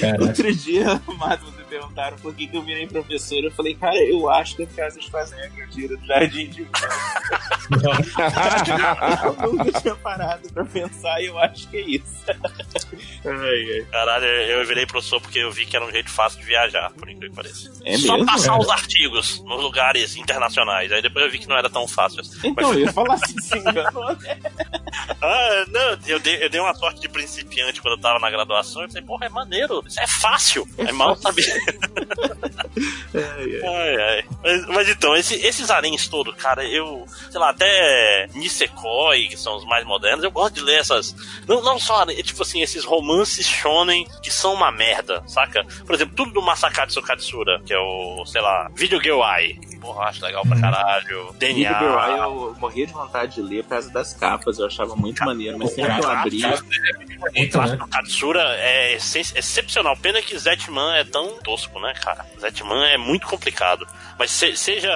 Caraca. 0.00 0.24
Outro 0.24 0.54
dia, 0.54 1.00
o 1.06 1.14
Matos 1.14 1.54
me 1.56 1.64
perguntaram 1.64 2.16
por 2.18 2.34
que, 2.34 2.46
que 2.46 2.56
eu 2.56 2.62
virei 2.62 2.86
professor. 2.86 3.38
Eu 3.44 3.50
falei, 3.52 3.74
cara, 3.74 3.96
eu 3.96 4.28
acho 4.30 4.56
que 4.56 4.62
é 4.62 4.66
por 4.66 4.76
causa 4.76 4.98
de 4.98 5.10
fazer 5.10 5.40
a 5.40 5.66
tira 5.68 5.96
do 5.96 6.06
jardim 6.06 6.48
de 6.48 6.66
Eu 9.42 9.52
nunca 9.52 9.80
tinha 9.80 9.94
parado 9.96 10.48
pra 10.52 10.64
pensar 10.64 11.20
e 11.20 11.26
eu 11.26 11.38
acho 11.38 11.68
que 11.68 11.76
é 11.76 11.80
isso. 11.82 12.24
ai, 13.24 13.72
ai. 13.74 13.86
Caralho, 13.90 14.24
eu 14.26 14.66
virei 14.66 14.86
professor 14.86 15.20
porque 15.20 15.38
eu 15.38 15.50
vi 15.52 15.66
que 15.66 15.76
era 15.76 15.84
um 15.84 15.90
jeito 15.90 16.10
fácil 16.10 16.40
de 16.40 16.46
viajar, 16.46 16.90
por 16.92 17.08
incrível 17.08 17.30
que 17.30 17.36
pareça. 17.36 17.70
É 17.84 17.96
Só 17.98 18.14
mesmo? 18.14 18.26
passar 18.26 18.54
É. 18.54 18.58
os 18.58 18.68
artigos 18.68 19.42
nos 19.44 19.62
lugares 19.62 20.16
internacionais. 20.16 20.90
Aí 20.92 21.02
depois 21.02 21.24
eu 21.24 21.30
vi 21.30 21.38
que 21.38 21.48
não 21.48 21.56
era 21.56 21.68
tão 21.70 21.86
fácil. 21.86 22.20
assim. 22.20 22.38
Então, 22.48 22.72
eu 22.72 22.80
ia 22.80 22.92
falar 22.92 23.14
assim, 23.14 23.38
se 23.40 23.58
enganou, 23.58 24.16
né? 24.16 24.38
Ah, 25.20 25.64
não, 25.68 25.98
eu 26.06 26.18
dei, 26.18 26.42
eu 26.44 26.48
dei 26.50 26.60
uma 26.60 26.74
sorte 26.74 27.00
de 27.00 27.08
principiante 27.08 27.80
quando 27.80 27.94
eu 27.96 28.00
tava 28.00 28.18
na 28.18 28.30
graduação. 28.30 28.82
Eu 28.82 28.88
falei, 28.88 29.02
porra, 29.04 29.26
é 29.26 29.28
maneiro, 29.28 29.82
isso 29.86 30.00
é 30.00 30.06
fácil. 30.06 30.66
É, 30.78 30.92
mal 30.92 31.16
saber. 31.16 31.44
Ai, 33.14 33.60
ai. 33.62 33.68
Ai, 33.68 33.96
ai. 33.96 34.24
Mas, 34.42 34.66
mas 34.66 34.88
então, 34.88 35.16
esse- 35.16 35.34
esses 35.46 35.70
aréns 35.70 36.08
todos, 36.08 36.34
cara, 36.36 36.64
eu, 36.64 37.04
sei 37.30 37.40
lá, 37.40 37.50
até 37.50 38.28
Nisekoi, 38.34 39.28
que 39.28 39.36
são 39.36 39.56
os 39.56 39.64
mais 39.64 39.84
modernos, 39.86 40.24
eu 40.24 40.30
gosto 40.30 40.54
de 40.54 40.60
ler 40.60 40.80
essas. 40.80 41.14
Não, 41.46 41.62
não 41.62 41.78
só, 41.78 42.02
harém, 42.02 42.16
tipo 42.22 42.42
assim, 42.42 42.60
esses 42.62 42.84
romances 42.84 43.46
shonen 43.46 44.06
que 44.22 44.30
são 44.30 44.54
uma 44.54 44.70
merda, 44.70 45.22
saca? 45.26 45.64
Por 45.86 45.94
exemplo, 45.94 46.14
tudo 46.14 46.32
do 46.32 46.42
Masakatsu 46.42 47.02
Katsura, 47.02 47.60
que 47.64 47.72
é 47.72 47.78
o, 47.78 48.24
sei 48.26 48.40
lá, 48.40 48.70
Video 48.74 49.00
Girl 49.02 49.20
Eye. 49.22 49.58
Porra, 49.80 49.98
eu 49.98 50.08
acho 50.08 50.24
legal 50.24 50.42
pra 50.46 50.60
caralho. 50.60 51.32
Video 51.38 51.54
Girl 51.78 51.98
Eye 51.98 52.06
DNA. 52.14 52.24
eu 52.24 52.56
morria 52.58 52.86
de 52.86 52.92
vontade 52.92 53.34
de 53.36 53.42
ler 53.42 53.62
por 53.64 53.70
causa 53.70 53.90
das 53.90 54.12
capas, 54.14 54.58
eu 54.58 54.66
achava 54.82 54.96
muito 54.96 55.24
maneiro, 55.24 55.58
mas 55.58 55.70
sempre 55.72 55.94
que 55.94 56.04
eu 56.04 56.10
abria. 56.10 56.48
O 56.48 57.58
né? 57.66 57.76
do 57.76 57.88
Katsura 57.88 58.42
é 58.58 58.92
ex- 58.92 59.34
excepcional. 59.34 59.96
Pena 59.96 60.22
que 60.22 60.38
Zetman 60.38 60.96
é 60.96 61.04
tão 61.04 61.36
tosco, 61.38 61.80
né, 61.80 61.92
cara? 62.00 62.24
Zetman 62.40 62.84
é 62.90 62.96
muito 62.96 63.26
complicado. 63.26 63.86
Mas 64.18 64.30
se- 64.30 64.56
seja 64.56 64.90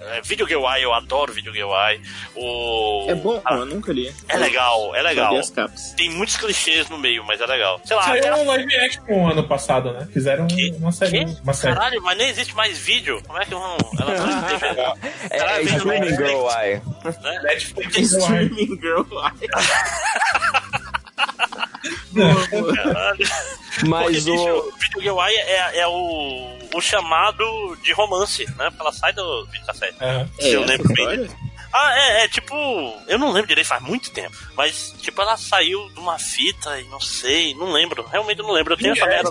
é, 0.00 0.20
Video 0.22 0.46
Girl 0.46 0.64
Eye, 0.66 0.82
eu 0.82 0.92
adoro 0.94 1.32
Video 1.32 1.52
Girl 1.52 1.70
Eye. 1.74 2.00
O... 2.34 3.06
É 3.10 3.14
bom, 3.14 3.40
Ah, 3.44 3.54
eu 3.56 3.66
nunca 3.66 3.92
li. 3.92 4.12
é 4.28 4.36
legal, 4.36 4.94
é 4.94 5.02
legal. 5.02 5.32
li 5.34 5.38
as 5.40 5.50
capas. 5.50 5.92
Tem 5.92 6.10
muitos 6.10 6.36
clichês 6.36 6.88
no 6.88 6.98
meio, 6.98 7.24
mas 7.24 7.40
é 7.40 7.46
legal. 7.46 7.80
Sei 7.84 7.96
lá, 7.96 8.02
Saiu 8.04 8.18
aquela- 8.20 8.38
um 8.38 8.46
live 8.46 8.76
action 8.76 9.28
ano 9.28 9.44
passado, 9.46 9.92
né? 9.92 10.08
Fizeram 10.12 10.46
Que? 10.46 10.70
uma 10.78 10.92
série. 10.92 11.24
Que? 11.24 11.40
Uma 11.42 11.52
série. 11.54 11.74
Caralho, 11.74 12.02
mas 12.02 12.16
nem 12.18 12.28
existe 12.28 12.54
mais 12.54 12.78
vídeo. 12.78 13.22
Como 13.26 13.38
é 13.38 13.44
que 13.44 13.50
vão. 13.54 13.76
Ela 13.98 14.14
tá 14.14 14.94
TV, 14.98 16.24
É, 16.24 16.72
é. 16.72 16.82
Mas 17.42 17.64
Porque, 17.72 18.00
bicho, 18.00 18.16
o. 18.18 18.26
Video 18.28 18.76
Girl 18.76 19.02
Eye 19.12 19.12
é, 19.12 19.17
é 19.17 19.17
o, 25.86 26.58
o 26.74 26.80
chamado 26.80 27.76
de 27.82 27.92
romance, 27.92 28.44
né? 28.56 28.70
Ela 28.78 28.92
sai 28.92 29.12
do 29.12 29.46
videocassete. 29.46 29.96
Aham. 30.00 30.28
Se 30.38 30.52
eu 30.52 30.62
essa 30.62 30.72
lembro 30.72 30.92
bem. 30.94 31.28
Ah, 31.72 31.94
é, 31.98 32.24
é 32.24 32.28
tipo. 32.28 32.54
Eu 33.06 33.18
não 33.18 33.30
lembro 33.32 33.48
direito, 33.48 33.66
faz 33.66 33.82
muito 33.82 34.10
tempo. 34.10 34.36
Mas, 34.56 34.94
tipo, 35.00 35.20
ela 35.20 35.36
saiu 35.36 35.88
de 35.90 35.98
uma 36.00 36.18
fita 36.18 36.80
e 36.80 36.84
não 36.88 37.00
sei, 37.00 37.54
não 37.54 37.70
lembro. 37.72 38.04
Realmente 38.10 38.38
não 38.38 38.52
lembro. 38.52 38.72
Eu 38.72 38.78
tenho 38.78 38.92
essa 38.92 39.04
É, 39.04 39.08
merda. 39.08 39.30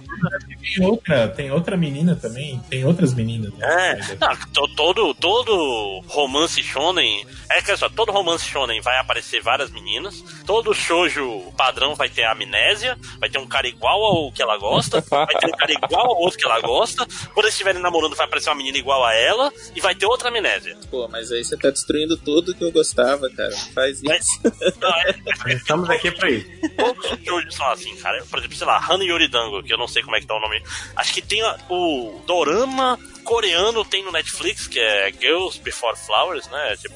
Tem 0.76 0.86
outra, 0.86 1.28
tem 1.30 1.52
outra 1.52 1.76
menina 1.78 2.16
também, 2.16 2.60
tem 2.70 2.86
outras 2.86 3.14
meninas. 3.14 3.52
né? 3.54 3.68
É, 3.68 4.16
não, 4.20 4.36
to- 4.54 4.76
todo, 4.76 5.14
todo 5.16 6.02
romance 6.08 6.62
shonen. 6.62 7.26
É 7.50 7.62
que 7.62 7.72
é 7.72 7.78
só, 7.78 7.90
todo 7.90 8.12
romance 8.12 8.46
shonen 8.46 8.82
vai 8.82 8.98
aparecer 9.00 9.42
várias 9.42 9.72
meninas. 9.72 10.22
Todo 10.46 10.74
shoujo 10.74 11.52
padrão 11.58 11.96
vai 11.96 12.10
ter 12.10 12.24
amnésia. 12.26 12.98
Vai 13.20 13.30
ter 13.30 13.40
um 13.40 13.48
cara 13.48 13.68
igual 13.68 14.04
ao 14.04 14.32
que 14.32 14.42
ela 14.42 14.58
gosta. 14.58 15.02
Vai 15.10 15.28
ter 15.28 15.48
um 15.48 15.52
cara 15.58 15.72
igual 15.74 16.08
ao 16.12 16.18
outro 16.22 16.38
que 16.38 16.46
ela 16.46 16.60
gosta. 16.62 17.06
Quando 17.34 17.46
eles 17.46 17.54
estiverem 17.54 17.82
namorando, 17.82 18.16
vai 18.16 18.26
aparecer 18.26 18.50
uma 18.50 18.56
menina 18.56 18.78
igual 18.78 19.04
a 19.04 19.14
ela. 19.14 19.52
E 19.76 19.82
vai 19.82 19.96
ter 19.96 20.06
outra 20.06 20.30
amnésia. 20.30 20.78
Pô, 20.92 21.08
mas 21.08 21.32
aí 21.32 21.44
você 21.44 21.58
tá 21.58 21.70
destruindo 21.72 22.16
tudo 22.18 22.37
que 22.44 22.64
eu 22.64 22.72
gostava, 22.72 23.30
cara. 23.30 23.50
Não 23.50 23.72
faz 23.74 24.02
isso. 24.04 24.40
Não, 24.80 24.90
é, 24.90 25.54
Estamos 25.54 25.90
aqui 25.90 26.12
pra 26.12 26.30
isso. 26.30 26.48
Todos 26.76 27.12
os 27.12 27.20
shoujos 27.24 27.56
são 27.56 27.70
assim, 27.72 27.96
cara. 27.98 28.24
Por 28.30 28.40
exemplo, 28.40 28.58
sei 28.58 28.68
lá, 28.68 28.86
Hana 28.90 29.04
Yoridango, 29.04 29.64
que 29.64 29.74
eu 29.74 29.78
não 29.78 29.88
sei 29.88 30.04
como 30.04 30.16
é 30.16 30.20
que 30.20 30.28
tá 30.28 30.36
o 30.36 30.40
nome. 30.40 30.62
Acho 30.96 31.14
que 31.14 31.22
tem 31.22 31.42
o 31.70 32.22
dorama 32.26 33.00
coreano, 33.28 33.84
tem 33.84 34.04
no 34.04 34.12
Netflix, 34.12 34.68
que 34.68 34.80
é 34.80 35.12
Girls 35.12 35.60
Before 35.60 35.98
Flowers, 35.98 36.48
né? 36.48 36.78
Tipo, 36.78 36.96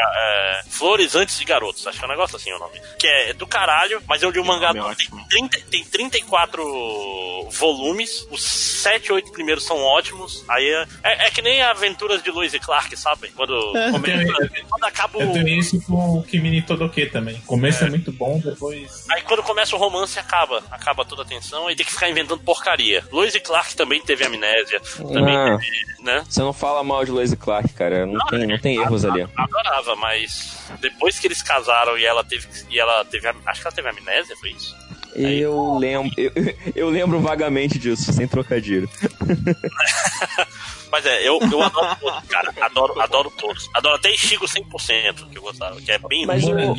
é, 0.00 0.62
Flores 0.70 1.14
Antes 1.14 1.38
de 1.38 1.44
Garotos, 1.44 1.86
acho 1.86 1.98
que 1.98 2.04
é 2.04 2.08
um 2.08 2.10
negócio 2.10 2.36
assim 2.36 2.50
o 2.52 2.58
nome. 2.58 2.80
Que 2.98 3.06
é 3.06 3.32
do 3.34 3.46
caralho, 3.46 4.02
mas 4.08 4.22
eu 4.22 4.30
li 4.30 4.38
o 4.38 4.44
mangá, 4.44 4.70
é 4.70 4.72
tem, 4.72 4.80
ótimo. 4.82 5.26
30, 5.28 5.60
tem 5.70 5.84
34 5.84 7.48
volumes, 7.50 8.26
os 8.30 8.42
7, 8.42 9.12
8 9.12 9.32
primeiros 9.32 9.64
são 9.64 9.76
ótimos. 9.78 10.44
Aí 10.48 10.66
é, 10.68 10.86
é, 11.02 11.26
é 11.26 11.30
que 11.30 11.42
nem 11.42 11.60
Aventuras 11.62 12.22
de 12.22 12.30
Lois 12.30 12.54
e 12.54 12.58
Clark, 12.58 12.96
sabe? 12.96 13.28
Quando, 13.34 13.54
começa- 13.90 14.50
quando 14.68 14.84
acaba 14.84 15.18
Eu 15.20 15.30
o. 15.30 15.32
tenho 15.32 15.48
isso 15.48 15.80
com 15.82 16.18
o 16.18 16.22
Kimi 16.22 16.62
Todoke 16.62 17.06
também. 17.06 17.36
O 17.36 17.42
começo 17.42 17.84
é. 17.84 17.90
muito 17.90 18.12
bom, 18.12 18.38
depois. 18.42 19.06
Aí 19.10 19.22
quando 19.22 19.42
começa 19.42 19.74
o 19.76 19.78
romance, 19.78 20.18
acaba. 20.18 20.62
Acaba 20.70 21.04
toda 21.04 21.22
a 21.22 21.24
tensão 21.24 21.70
e 21.70 21.76
tem 21.76 21.84
que 21.84 21.92
ficar 21.92 22.08
inventando 22.08 22.40
porcaria. 22.42 23.04
Lois 23.10 23.34
e 23.34 23.40
Clark 23.40 23.74
também 23.76 24.00
teve 24.00 24.24
amnésia. 24.24 24.80
Também 24.96 25.34
Não. 25.36 25.57
Né? 26.00 26.24
Você 26.28 26.40
não 26.40 26.52
fala 26.52 26.82
mal 26.82 27.04
de 27.04 27.10
Lois 27.10 27.32
e 27.32 27.36
Clark, 27.36 27.72
cara. 27.74 28.06
Não, 28.06 28.24
tem, 28.26 28.46
não 28.46 28.58
tem 28.58 28.76
erros 28.76 29.04
ali. 29.04 29.26
Adorava, 29.36 29.96
mas 29.96 30.58
depois 30.80 31.18
que 31.18 31.26
eles 31.26 31.42
casaram 31.42 31.98
e 31.98 32.04
ela 32.04 32.24
teve. 32.24 32.46
E 32.70 32.78
ela 32.78 33.04
teve. 33.04 33.28
Acho 33.28 33.60
que 33.60 33.66
ela 33.66 33.74
teve 33.74 33.88
amnésia, 33.88 34.36
foi 34.36 34.50
isso? 34.50 34.76
Eu 35.14 35.76
lembro, 35.78 36.12
eu, 36.16 36.32
eu 36.74 36.88
lembro 36.88 37.20
vagamente 37.20 37.78
disso, 37.78 38.12
sem 38.12 38.28
trocadilho. 38.28 38.88
Mas 40.90 41.04
é, 41.04 41.20
eu, 41.20 41.38
eu 41.40 41.62
adoro 41.62 41.96
todos, 42.00 42.28
cara. 42.28 42.54
Adoro, 42.60 43.00
adoro 43.00 43.32
todos. 43.36 43.68
Adoro 43.74 43.96
até 43.96 44.12
Ichigo 44.12 44.46
100%, 44.46 45.28
que 45.30 45.38
eu 45.38 45.42
gostava, 45.42 45.80
que 45.80 45.90
é 45.90 45.98
bem 45.98 46.26
Mas 46.26 46.44
o, 46.44 46.50
o, 46.52 46.72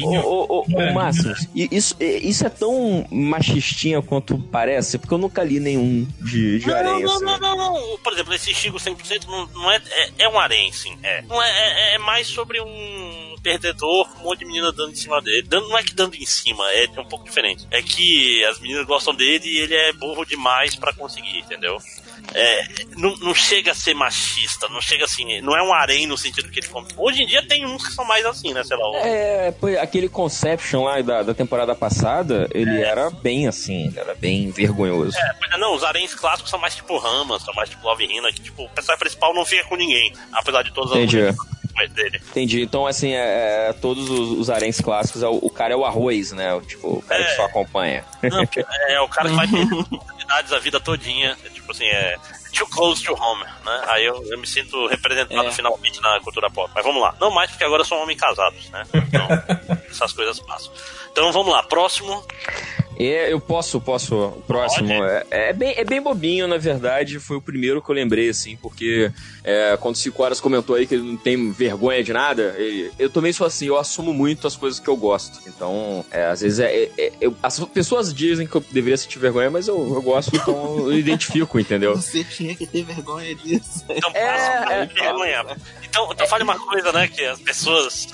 o, 0.49 0.59
o, 0.61 0.67
e 1.53 1.67
isso, 1.71 1.95
isso 1.99 2.45
é 2.45 2.49
tão 2.49 3.05
machistinha 3.11 4.01
quanto 4.01 4.37
parece, 4.37 4.97
porque 4.97 5.13
eu 5.13 5.17
nunca 5.17 5.43
li 5.43 5.59
nenhum 5.59 6.07
de, 6.19 6.59
de 6.59 6.67
Não, 6.67 6.75
aranha. 6.75 7.05
não, 7.05 7.15
assim. 7.15 7.25
não, 7.25 7.39
não, 7.39 7.57
não. 7.57 7.97
Por 7.99 8.13
exemplo, 8.13 8.33
esse 8.33 8.53
Chico 8.53 8.77
100% 8.77 9.25
não, 9.25 9.47
não 9.47 9.71
é, 9.71 9.81
é. 9.89 10.09
é 10.19 10.29
um 10.29 10.39
harém, 10.39 10.71
sim. 10.71 10.97
É. 11.03 11.21
Não 11.23 11.41
é, 11.41 11.49
é, 11.49 11.95
é 11.95 11.97
mais 11.99 12.27
sobre 12.27 12.59
um 12.59 13.35
perdedor 13.41 14.09
com 14.09 14.19
um 14.19 14.23
monte 14.23 14.39
de 14.39 14.45
menina 14.45 14.71
dando 14.71 14.91
em 14.91 14.95
cima 14.95 15.21
dele. 15.21 15.43
Dando, 15.43 15.69
não 15.69 15.77
é 15.77 15.83
que 15.83 15.93
dando 15.93 16.15
em 16.15 16.25
cima, 16.25 16.63
é 16.71 16.87
um 16.99 17.05
pouco 17.05 17.25
diferente. 17.25 17.67
É 17.71 17.81
que 17.81 18.43
as 18.45 18.59
meninas 18.59 18.85
gostam 18.85 19.13
dele 19.13 19.45
e 19.45 19.59
ele 19.59 19.75
é 19.75 19.93
burro 19.93 20.25
demais 20.25 20.75
pra 20.75 20.93
conseguir, 20.93 21.39
entendeu? 21.39 21.77
É, 22.33 22.63
não, 22.97 23.15
não 23.17 23.33
chega 23.33 23.71
a 23.71 23.75
ser 23.75 23.93
machista, 23.93 24.67
não 24.69 24.81
chega 24.81 25.05
assim, 25.05 25.41
não 25.41 25.55
é 25.57 25.61
um 25.63 25.73
harém 25.73 26.05
no 26.07 26.17
sentido 26.17 26.49
que 26.49 26.59
ele 26.59 26.67
come. 26.67 26.87
Hoje 26.97 27.23
em 27.23 27.25
dia 27.27 27.45
tem 27.47 27.65
uns 27.65 27.87
que 27.87 27.93
são 27.93 28.05
mais 28.05 28.25
assim, 28.25 28.53
né? 28.53 28.63
Sei 28.63 28.77
lá. 28.77 28.89
o- 28.89 28.95
É, 28.97 29.51
pô, 29.51 29.67
aquele 29.79 30.07
Conception 30.09 30.83
lá 30.83 31.01
da, 31.01 31.23
da 31.23 31.33
temporada 31.33 31.73
passada, 31.75 32.47
ele 32.53 32.81
era 32.81 33.09
bem 33.09 33.47
assim, 33.47 33.87
ele 33.87 33.99
era 33.99 34.13
bem 34.15 34.51
vergonhoso. 34.51 35.17
Mas, 35.41 35.59
Não, 35.59 35.73
os 35.75 35.83
haréns 35.83 36.13
clássicos 36.15 36.49
são 36.51 36.59
mais 36.59 36.75
tipo 36.75 36.97
Rama, 36.97 37.39
são 37.39 37.53
mais 37.53 37.69
tipo 37.69 37.83
Love 37.85 38.05
Hina, 38.05 38.31
que 38.31 38.41
tipo, 38.41 38.63
o 38.63 38.69
personagem 38.69 38.99
principal 38.99 39.33
não 39.33 39.45
fica 39.45 39.63
com 39.65 39.75
ninguém, 39.75 40.13
apesar 40.33 40.63
de 40.63 40.71
todas 40.73 40.91
as 40.91 40.97
Entendi. 40.97 41.17
dele. 41.93 42.21
Entendi. 42.29 42.61
Então, 42.61 42.85
assim, 42.85 43.13
é, 43.13 43.69
é, 43.69 43.73
todos 43.73 44.09
os, 44.09 44.31
os 44.37 44.49
aréns 44.49 44.81
clássicos, 44.81 45.23
é 45.23 45.27
o, 45.27 45.35
o 45.41 45.49
cara 45.49 45.73
é 45.73 45.77
o 45.77 45.85
arroz, 45.85 46.31
né? 46.33 46.53
O, 46.53 46.61
Tipo, 46.61 46.87
o 46.97 47.01
cara 47.01 47.23
que 47.23 47.31
É. 47.31 47.35
só 47.37 47.45
acompanha. 47.45 48.03
Não, 48.23 48.41
é 48.89 48.99
o 49.01 49.07
cara 49.07 49.29
que 49.29 49.35
vai 49.35 49.47
ter 49.47 49.61
oportunidades 49.73 50.51
a 50.51 50.59
vida 50.59 50.79
todinha. 50.79 51.37
Tipo 51.69 51.71
assim, 51.71 51.85
é 51.85 52.17
too 52.57 52.67
close 52.67 53.03
to 53.03 53.13
home, 53.13 53.43
né? 53.43 53.83
Aí 53.87 54.03
eu, 54.05 54.23
eu 54.25 54.39
me 54.39 54.47
sinto 54.47 54.87
representado 54.87 55.47
É. 55.47 55.51
finalmente 55.51 56.01
na 56.01 56.19
cultura 56.19 56.49
pop. 56.49 56.71
Mas 56.73 56.83
vamos 56.83 56.99
lá. 56.99 57.13
Não 57.19 57.29
mais 57.29 57.51
porque 57.51 57.63
agora 57.63 57.81
eu 57.81 57.85
sou 57.85 57.99
um 57.99 58.01
homem 58.03 58.17
casado, 58.17 58.55
né? 58.71 58.83
Então, 58.93 59.27
essas 59.89 60.11
coisas 60.13 60.39
passam. 60.39 60.71
Então 61.11 61.31
vamos 61.31 61.51
lá, 61.53 61.61
próximo. 61.61 62.25
É, 62.99 63.31
eu 63.31 63.39
posso, 63.39 63.79
posso. 63.79 64.13
O 64.15 64.41
próximo. 64.45 64.91
É, 65.05 65.25
é 65.31 65.53
bem, 65.53 65.73
é 65.77 65.85
bem 65.85 66.01
bobinho, 66.01 66.47
na 66.49 66.57
verdade. 66.57 67.17
Foi 67.17 67.37
o 67.37 67.41
primeiro 67.41 67.81
que 67.81 67.89
eu 67.89 67.95
lembrei, 67.95 68.27
assim, 68.29 68.57
porque 68.57 69.09
é, 69.41 69.77
quando 69.79 69.95
o 69.95 69.97
Cinco 69.97 70.21
Horas 70.21 70.41
comentou 70.41 70.75
aí 70.75 70.85
que 70.85 70.95
ele 70.95 71.03
não 71.03 71.15
tem 71.15 71.49
vergonha 71.51 72.03
de 72.03 72.11
nada, 72.11 72.53
ele- 72.57 72.91
eu 72.99 73.09
também 73.09 73.31
sou 73.31 73.47
assim, 73.47 73.67
eu 73.67 73.77
assumo 73.77 74.13
muito 74.13 74.45
as 74.45 74.57
coisas 74.57 74.81
que 74.81 74.87
eu 74.89 74.97
gosto. 74.97 75.39
Então, 75.47 76.03
é, 76.11 76.25
às 76.25 76.41
vezes 76.41 76.59
é, 76.59 76.73
é- 76.75 76.91
é- 76.97 77.11
eu- 77.21 77.33
as 77.41 77.57
pessoas 77.59 78.13
dizem 78.13 78.45
que 78.45 78.55
eu 78.55 78.63
deveria 78.69 78.97
sentir 78.97 79.17
vergonha, 79.17 79.49
mas 79.49 79.69
eu, 79.69 79.77
eu 79.77 80.01
gosto, 80.01 80.35
então 80.35 80.79
eu 80.89 80.91
identifico, 80.99 81.57
entendeu? 81.57 81.95
Você 81.95 82.23
tinha 82.25 82.53
que 82.53 82.67
ter 82.67 82.83
vergonha 82.83 83.33
disso. 83.33 83.85
Então, 83.89 84.11
É, 84.13 84.81
é. 84.83 84.85
vergonha. 84.87 85.45
Então, 85.83 86.09
então 86.11 86.27
fale 86.27 86.43
uma 86.43 86.59
coisa, 86.59 86.91
né? 86.91 87.07
Que 87.07 87.23
as 87.23 87.39
pessoas. 87.39 88.07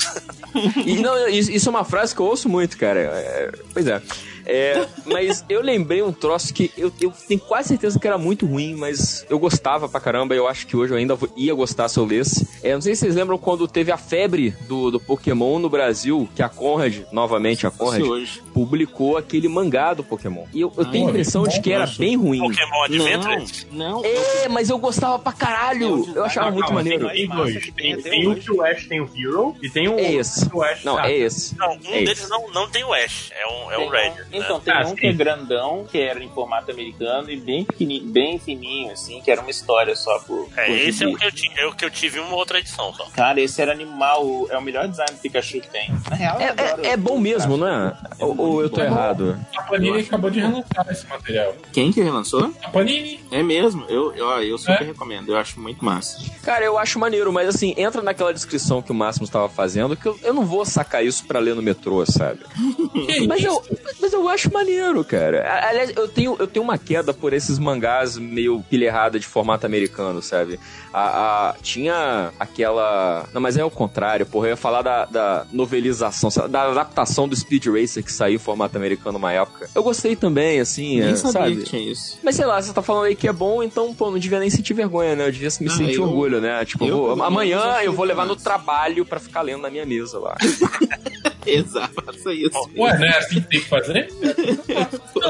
E 0.85 0.97
não, 0.97 1.27
isso, 1.27 1.51
isso 1.51 1.67
é 1.67 1.71
uma 1.71 1.83
frase 1.83 2.13
que 2.13 2.21
eu 2.21 2.25
ouço 2.27 2.47
muito, 2.47 2.77
cara. 2.77 2.99
É, 2.99 3.51
pois 3.73 3.87
é. 3.87 3.99
É, 4.45 4.85
mas 5.05 5.43
eu 5.49 5.61
lembrei 5.61 6.01
um 6.01 6.11
troço 6.11 6.53
que 6.53 6.71
eu, 6.77 6.91
eu 7.01 7.11
tenho 7.27 7.39
quase 7.39 7.69
certeza 7.69 7.99
que 7.99 8.07
era 8.07 8.17
muito 8.17 8.45
ruim, 8.45 8.75
mas 8.75 9.25
eu 9.29 9.39
gostava 9.39 9.87
pra 9.89 9.99
caramba. 9.99 10.35
Eu 10.35 10.47
acho 10.47 10.67
que 10.67 10.75
hoje 10.77 10.93
eu 10.93 10.97
ainda 10.97 11.15
vou- 11.15 11.29
ia 11.35 11.53
gostar 11.53 11.87
se 11.89 11.97
eu 11.97 12.05
lesse. 12.05 12.47
É, 12.63 12.73
não 12.73 12.81
sei 12.81 12.95
se 12.95 13.01
vocês 13.01 13.15
lembram 13.15 13.37
quando 13.37 13.67
teve 13.67 13.91
a 13.91 13.97
febre 13.97 14.51
do, 14.67 14.91
do 14.91 14.99
Pokémon 14.99 15.59
no 15.59 15.69
Brasil, 15.69 16.29
que 16.35 16.41
a 16.43 16.49
Conrad, 16.49 16.99
novamente 17.11 17.65
a 17.67 17.71
Conrad, 17.71 18.01
hoje. 18.03 18.41
publicou 18.53 19.17
aquele 19.17 19.47
mangá 19.47 19.93
do 19.93 20.03
Pokémon. 20.03 20.45
E 20.53 20.61
eu, 20.61 20.71
eu 20.77 20.85
tenho 20.85 21.07
a 21.07 21.09
impressão 21.09 21.43
de 21.43 21.59
que 21.61 21.71
era 21.71 21.85
nossa. 21.85 21.97
bem 21.99 22.15
ruim. 22.15 22.39
Pokémon 22.39 22.83
Adventures. 22.83 23.67
Não, 23.71 24.01
não. 24.01 24.05
É, 24.05 24.47
mas 24.49 24.69
eu 24.69 24.77
gostava 24.77 25.17
pra 25.19 25.31
caralho. 25.31 26.05
Eu 26.15 26.23
achava 26.23 26.51
muito 26.51 26.65
Calma, 26.65 26.81
maneiro. 26.83 27.09
Tem 27.09 27.27
dois. 27.27 27.57
que 27.57 27.71
tem 27.71 27.97
Tem, 28.01 28.27
o 28.27 28.31
hoje. 28.31 28.41
que 28.41 28.51
o 28.51 28.61
Ash 28.63 28.85
tem 28.87 29.01
o 29.01 29.09
Hero 29.15 29.55
e 29.61 29.69
tem 29.69 29.87
o 29.87 29.97
É 29.97 30.13
esse. 30.13 30.49
o 30.53 30.61
Ash 30.63 30.83
Não, 30.83 30.99
é 30.99 31.13
esse. 31.15 31.57
Não, 31.57 31.71
um 31.73 31.79
É 31.93 31.99
deles 32.03 32.19
isso. 32.19 32.29
não, 32.29 32.51
não 32.51 32.69
tem 32.69 32.83
o 32.83 32.93
Ash, 32.93 33.31
é, 33.31 33.47
um, 33.47 33.71
é 33.71 33.77
o 33.77 33.89
Red. 33.89 34.13
Então, 34.37 34.59
tem 34.59 34.73
Ah, 34.73 34.81
um 34.83 34.87
sim. 34.89 34.95
que 34.95 35.07
é 35.07 35.13
grandão, 35.13 35.85
que 35.89 35.97
era 35.97 36.23
em 36.23 36.29
formato 36.29 36.71
americano, 36.71 37.29
e 37.31 37.37
bem 37.37 37.63
pequenininho, 37.65 38.11
bem 38.11 38.39
fininho, 38.39 38.91
assim, 38.91 39.21
que 39.21 39.31
era 39.31 39.41
uma 39.41 39.49
história 39.51 39.95
só 39.95 40.19
por. 40.19 40.47
É, 40.57 40.65
por 40.65 40.75
esse 40.77 41.03
é 41.03 41.07
o 41.07 41.15
que 41.15 41.25
eu 41.25 41.31
tive, 41.31 41.59
é 41.59 41.65
o 41.67 41.73
que 41.73 41.85
eu 41.85 41.89
tive 41.89 42.19
uma 42.19 42.35
outra 42.35 42.59
edição 42.59 42.93
só. 42.93 43.05
Cara, 43.13 43.39
esse 43.41 43.61
era 43.61 43.71
animal, 43.71 44.47
é 44.49 44.57
o 44.57 44.61
melhor 44.61 44.87
design 44.87 45.11
do 45.13 45.19
Pikachu 45.19 45.61
que 45.61 45.69
tem. 45.69 45.89
Na 46.09 46.15
real, 46.15 46.39
É, 46.39 46.45
é, 46.87 46.91
é 46.91 46.97
bom 46.97 47.17
mesmo, 47.19 47.57
né? 47.57 47.95
Ou, 48.19 48.37
ou 48.39 48.61
eu 48.61 48.69
tô 48.69 48.81
errado? 48.81 49.37
A 49.57 49.61
Panini 49.63 49.99
acabou 50.01 50.29
de 50.29 50.39
relançar 50.39 50.85
esse 50.89 51.05
material. 51.07 51.55
Quem 51.71 51.91
que 51.91 52.01
relançou? 52.01 52.51
A 52.63 52.69
Panini. 52.69 53.19
É 53.31 53.41
mesmo, 53.43 53.85
eu, 53.89 54.13
eu, 54.15 54.27
eu 54.43 54.57
super 54.57 54.81
É? 54.81 54.85
recomendo, 54.85 55.29
eu 55.29 55.37
acho 55.37 55.59
muito 55.59 55.83
massa. 55.83 56.19
Cara, 56.43 56.63
eu 56.65 56.77
acho 56.77 56.99
maneiro, 56.99 57.31
mas 57.33 57.47
assim, 57.49 57.73
entra 57.77 58.01
naquela 58.01 58.33
descrição 58.33 58.81
que 58.81 58.91
o 58.91 58.95
Máximo 58.95 59.25
estava 59.25 59.49
fazendo, 59.49 59.95
que 59.95 60.05
eu, 60.05 60.17
eu 60.23 60.33
não 60.33 60.45
vou 60.45 60.65
sacar 60.65 61.03
isso 61.05 61.25
pra 61.25 61.39
ler 61.39 61.55
no 61.55 61.61
metrô, 61.61 62.05
sabe? 62.05 62.39
Que 63.05 63.27
Mas 63.27 63.39
isso? 63.39 63.47
eu, 63.49 63.77
mas 64.01 64.13
eu 64.13 64.23
acho 64.29 64.51
maneiro, 64.51 65.03
cara. 65.03 65.67
Aliás, 65.67 65.91
eu 65.95 66.07
tenho, 66.07 66.35
eu 66.39 66.47
tenho 66.47 66.63
uma 66.63 66.77
queda 66.77 67.13
por 67.13 67.33
esses 67.33 67.57
mangás 67.59 68.17
meio 68.17 68.63
pilha 68.69 68.85
errada 68.85 69.19
de 69.19 69.25
formato 69.27 69.65
americano, 69.65 70.21
sabe? 70.21 70.59
A, 70.93 71.49
a- 71.49 71.55
tinha 71.61 72.31
aquela. 72.39 73.27
Não, 73.33 73.41
mas 73.41 73.57
é 73.57 73.63
o 73.65 73.69
contrário, 73.71 74.25
porra. 74.25 74.47
Eu 74.47 74.51
ia 74.51 74.57
falar 74.57 74.81
da, 74.81 75.05
da 75.05 75.45
novelização, 75.51 76.29
da 76.49 76.63
adaptação 76.69 77.27
do 77.27 77.35
Speed 77.35 77.65
Racer 77.67 78.03
que 78.03 78.11
saiu 78.11 78.35
em 78.35 78.39
formato 78.39 78.77
americano 78.77 79.17
uma 79.17 79.31
época. 79.33 79.69
Eu 79.75 79.83
gostei 79.83 80.15
também, 80.15 80.59
assim, 80.59 80.99
Nem 81.01 81.11
é, 81.11 81.15
sabia 81.15 81.31
sabe? 81.41 81.55
que 81.57 81.63
tinha 81.63 81.91
isso. 81.91 82.17
Mas 82.23 82.35
sei 82.35 82.45
lá, 82.45 82.61
você 82.61 82.71
tá 82.73 82.81
falando 82.81 83.05
aí 83.05 83.15
que 83.15 83.27
é 83.27 83.33
bom, 83.33 83.61
então, 83.61 83.93
pô, 83.93 84.09
não 84.11 84.17
devia 84.19 84.39
nem 84.39 84.49
sentir 84.49 84.73
vergonha, 84.73 85.15
né? 85.15 85.27
Eu 85.27 85.31
devia 85.31 85.49
me 85.59 85.67
Ah, 85.67 85.71
sentir 85.71 85.95
eu- 85.95 86.03
orgulho, 86.03 86.39
né? 86.39 86.63
Tipo, 86.65 86.85
eu, 86.85 87.15
vou- 87.15 87.23
amanhã 87.23 87.59
eu 87.83 87.91
vou 87.93 88.05
levar 88.05 88.25
no 88.25 88.35
trabalho 88.35 89.05
pra 89.05 89.19
ficar 89.19 89.41
lendo 89.41 89.61
na 89.61 89.69
minha 89.69 89.85
mesa 89.85 90.17
lá. 90.19 90.35
Exato, 91.51 92.01
faça 92.03 92.33
isso. 92.33 92.69
Ué, 92.77 92.97
não 92.97 93.05
é 93.07 93.17
assim 93.17 93.41
que 93.41 93.47
tem 93.47 93.59
que 93.61 93.67
fazer? 93.69 94.09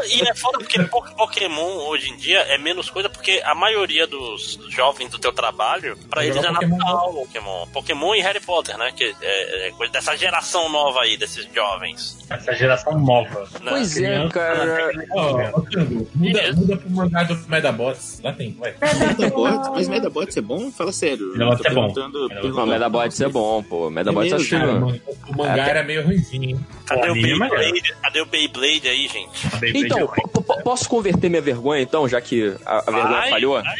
E 0.10 0.22
é 0.28 0.34
foda 0.36 0.58
porque 0.60 0.82
po- 0.84 1.16
Pokémon 1.16 1.78
hoje 1.88 2.10
em 2.10 2.18
dia 2.18 2.40
é 2.40 2.58
menos 2.58 2.90
coisa 2.90 3.10
porque 3.10 3.42
a 3.44 3.56
maioria 3.56 4.06
dos 4.08 4.60
jovens 4.70 5.10
do 5.10 5.18
teu 5.20 5.32
trabalho, 5.32 5.98
pra 6.10 6.26
eles 6.26 6.38
é 6.44 6.48
Pokémon 6.52 6.78
natural 6.78 7.14
Pokémon. 7.14 7.68
Pokémon 7.68 8.16
e 8.16 8.22
Harry 8.22 8.40
Potter, 8.40 8.78
né? 8.78 8.92
Que 8.96 9.16
é, 9.22 9.68
é 9.68 9.72
coisa 9.72 9.92
dessa 9.94 10.16
geração 10.16 10.70
nova 10.70 11.02
aí, 11.02 11.18
desses 11.18 11.48
jovens. 11.54 12.18
Essa 12.30 12.54
geração 12.54 12.98
nova. 13.00 13.42
Né? 13.62 13.70
Pois 13.72 13.98
é, 13.98 14.28
cara. 14.30 14.92
Ó, 15.12 15.42
ó, 15.54 15.62
Tango, 15.62 16.08
muda, 16.16 16.54
muda 16.54 16.78
pro 16.78 16.90
mangá 16.92 17.24
do 17.24 17.36
Medabots. 17.48 18.20
Lá 18.24 18.34
tem, 18.34 18.54
vai. 18.54 18.74
Medabots? 19.18 19.70
Mas 19.70 19.88
Medabots 19.88 20.38
é 20.38 20.42
bom? 20.42 20.72
Fala 20.72 20.92
sério. 20.92 21.32
Medabots 21.34 21.66
é 21.66 21.70
bom. 21.70 21.94
Não, 22.54 22.66
Medabots 22.68 23.22
é 23.22 23.28
bom, 23.28 23.64
pô. 23.64 23.90
Medabots 23.90 24.52
É 24.52 24.56
é 24.56 24.60
mano, 24.60 25.02
o 25.28 25.38
mangá 25.38 25.68
era 25.68 25.84
meio 25.84 26.05
ruimzinho? 26.06 26.66
Cadê 26.86 27.08
é? 27.10 27.94
Cadê 28.02 28.22
o 28.22 28.26
Beyblade 28.26 28.88
aí, 28.88 29.08
gente? 29.08 29.30
Então, 29.78 30.08
po- 30.32 30.64
posso 30.64 30.88
converter 30.90 31.30
minha 31.30 31.42
vergonha, 31.42 31.82
então, 31.82 32.08
já 32.08 32.20
que 32.22 32.56
a, 32.66 32.78
a 32.80 32.92
vergonha 32.92 33.08
Vai, 33.22 33.30
falhou? 33.30 33.62
vai. 33.62 33.76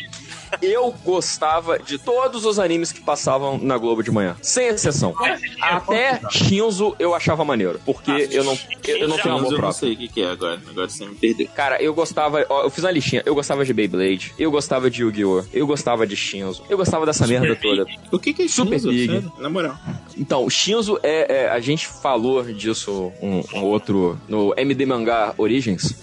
Eu 0.62 0.94
gostava 1.04 1.80
de 1.80 1.98
todos 1.98 2.46
os 2.46 2.60
animes 2.60 2.92
que 2.92 3.02
passavam 3.02 3.58
na 3.58 3.78
Globo 3.78 4.02
de 4.04 4.12
manhã, 4.12 4.36
sem 4.42 4.68
exceção. 4.68 5.14
Até 5.62 6.20
Shinzo 6.32 6.96
eu 7.00 7.14
achava 7.14 7.44
maneiro, 7.46 7.80
porque 7.86 8.30
eu 8.32 8.44
não, 8.44 8.58
eu, 8.88 8.98
eu 8.98 9.08
não 9.08 9.18
tenho 9.18 9.36
amor 9.36 9.46
eu 9.48 9.52
não 9.52 9.58
próprio. 9.58 9.80
sei 9.80 9.94
o 9.94 9.98
que, 9.98 10.08
que 10.08 10.22
é 10.22 10.30
agora. 10.32 10.60
Agora 10.70 10.90
você 10.90 11.06
me 11.06 11.16
perdeu. 11.16 11.48
Cara, 11.56 11.82
eu 11.82 11.94
gostava. 11.94 12.46
Ó, 12.50 12.64
eu 12.64 12.70
fiz 12.70 12.84
uma 12.84 12.92
listinha. 12.92 13.22
Eu 13.26 13.36
gostava 13.36 13.66
de 13.66 13.74
Beyblade, 13.74 14.34
eu 14.38 14.52
gostava 14.52 14.90
de 14.90 15.02
Yu-Gi-Oh!, 15.02 15.44
eu 15.54 15.68
gostava 15.68 16.06
de 16.08 16.16
Shinzo, 16.16 16.64
eu 16.70 16.78
gostava 16.78 17.06
dessa 17.06 17.26
merda 17.28 17.56
toda. 17.56 17.86
O 18.12 18.20
que, 18.20 18.34
que 18.34 18.44
é 18.44 18.48
Super 18.48 18.76
Shinzo? 18.80 18.90
Big. 18.90 19.06
Sério? 19.12 19.32
Na 19.40 19.50
moral. 19.50 19.76
Então, 20.18 20.50
Shinzo 20.50 21.00
é, 21.04 21.44
é- 21.46 21.50
A 21.50 21.60
gente 21.60 21.88
falou 21.88 22.44
disso 22.44 23.12
um, 23.22 23.42
um 23.54 23.64
outro 23.64 24.20
no 24.28 24.54
MD 24.58 24.86
Mangá 24.86 25.34
Origins. 25.38 25.94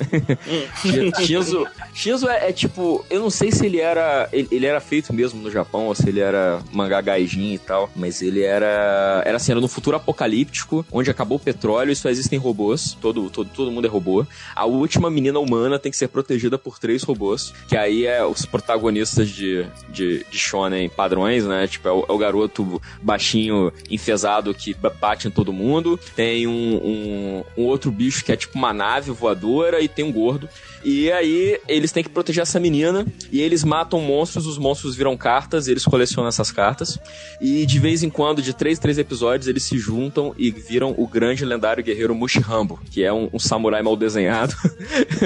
Shinzo, 1.24 1.66
Shinzo 1.94 2.28
é, 2.28 2.48
é 2.48 2.52
tipo. 2.52 3.04
Eu 3.10 3.20
não 3.20 3.30
sei 3.30 3.50
se 3.50 3.66
ele 3.66 3.80
era. 3.80 4.28
Ele, 4.32 4.48
ele 4.50 4.66
era 4.66 4.80
feito 4.80 5.12
mesmo 5.12 5.40
no 5.42 5.50
Japão 5.50 5.86
ou 5.86 5.94
se 5.94 6.08
ele 6.08 6.20
era 6.20 6.60
mangá 6.72 7.00
gaijin 7.00 7.52
e 7.54 7.58
tal. 7.58 7.90
Mas 7.94 8.22
ele 8.22 8.42
era. 8.42 9.22
Era 9.24 9.36
assim, 9.36 9.52
era 9.52 9.60
no 9.60 9.68
futuro 9.68 9.96
apocalíptico, 9.96 10.84
onde 10.90 11.10
acabou 11.10 11.36
o 11.36 11.40
petróleo 11.40 11.92
e 11.92 11.96
só 11.96 12.08
existem 12.08 12.38
robôs. 12.38 12.96
Todo, 13.00 13.28
todo, 13.30 13.50
todo 13.54 13.70
mundo 13.70 13.86
é 13.86 13.90
robô. 13.90 14.26
A 14.54 14.64
última 14.64 15.10
menina 15.10 15.38
humana 15.38 15.78
tem 15.78 15.90
que 15.90 15.98
ser 15.98 16.08
protegida 16.08 16.58
por 16.58 16.78
três 16.78 17.02
robôs. 17.02 17.52
Que 17.68 17.76
aí 17.76 18.06
é 18.06 18.24
os 18.24 18.46
protagonistas 18.46 19.28
de, 19.28 19.66
de, 19.88 20.24
de 20.30 20.38
shonen 20.38 20.88
padrões, 20.88 21.44
né? 21.46 21.66
Tipo, 21.66 21.88
é 21.88 21.92
o, 21.92 22.04
é 22.08 22.12
o 22.12 22.18
garoto 22.18 22.80
baixinho, 23.02 23.72
enfesado 23.90 24.54
que 24.54 24.74
ba- 24.74 24.90
bate 24.90 25.28
em 25.28 25.30
todo 25.30 25.52
mundo. 25.52 25.98
Tem 26.16 26.46
um, 26.46 26.52
um, 26.76 27.44
um 27.58 27.64
outro 27.66 27.90
bicho 27.90 28.24
que 28.24 28.32
é 28.32 28.36
tipo 28.36 28.56
uma 28.58 28.72
nave 28.72 29.10
voadora 29.10 29.80
e 29.80 29.88
tem 29.88 30.04
um 30.04 30.12
gordo. 30.12 30.48
E 30.84 31.12
aí 31.12 31.60
eles 31.68 31.92
têm 31.92 32.02
que 32.02 32.08
proteger 32.10 32.42
essa 32.42 32.58
menina 32.58 33.06
e 33.30 33.40
eles 33.40 33.62
matam 33.62 34.00
monstros, 34.22 34.46
os 34.46 34.58
monstros 34.58 34.94
viram 34.94 35.16
cartas, 35.16 35.66
eles 35.66 35.84
colecionam 35.84 36.28
essas 36.28 36.52
cartas. 36.52 36.98
E 37.40 37.66
de 37.66 37.78
vez 37.80 38.02
em 38.02 38.10
quando, 38.10 38.40
de 38.40 38.54
três, 38.54 38.78
três 38.78 38.98
episódios, 38.98 39.48
eles 39.48 39.64
se 39.64 39.76
juntam 39.78 40.32
e 40.38 40.50
viram 40.50 40.94
o 40.96 41.06
grande 41.06 41.44
lendário 41.44 41.82
guerreiro 41.82 42.14
Mushirambo, 42.14 42.78
que 42.90 43.02
é 43.02 43.12
um, 43.12 43.28
um 43.32 43.38
samurai 43.38 43.82
mal 43.82 43.96
desenhado, 43.96 44.54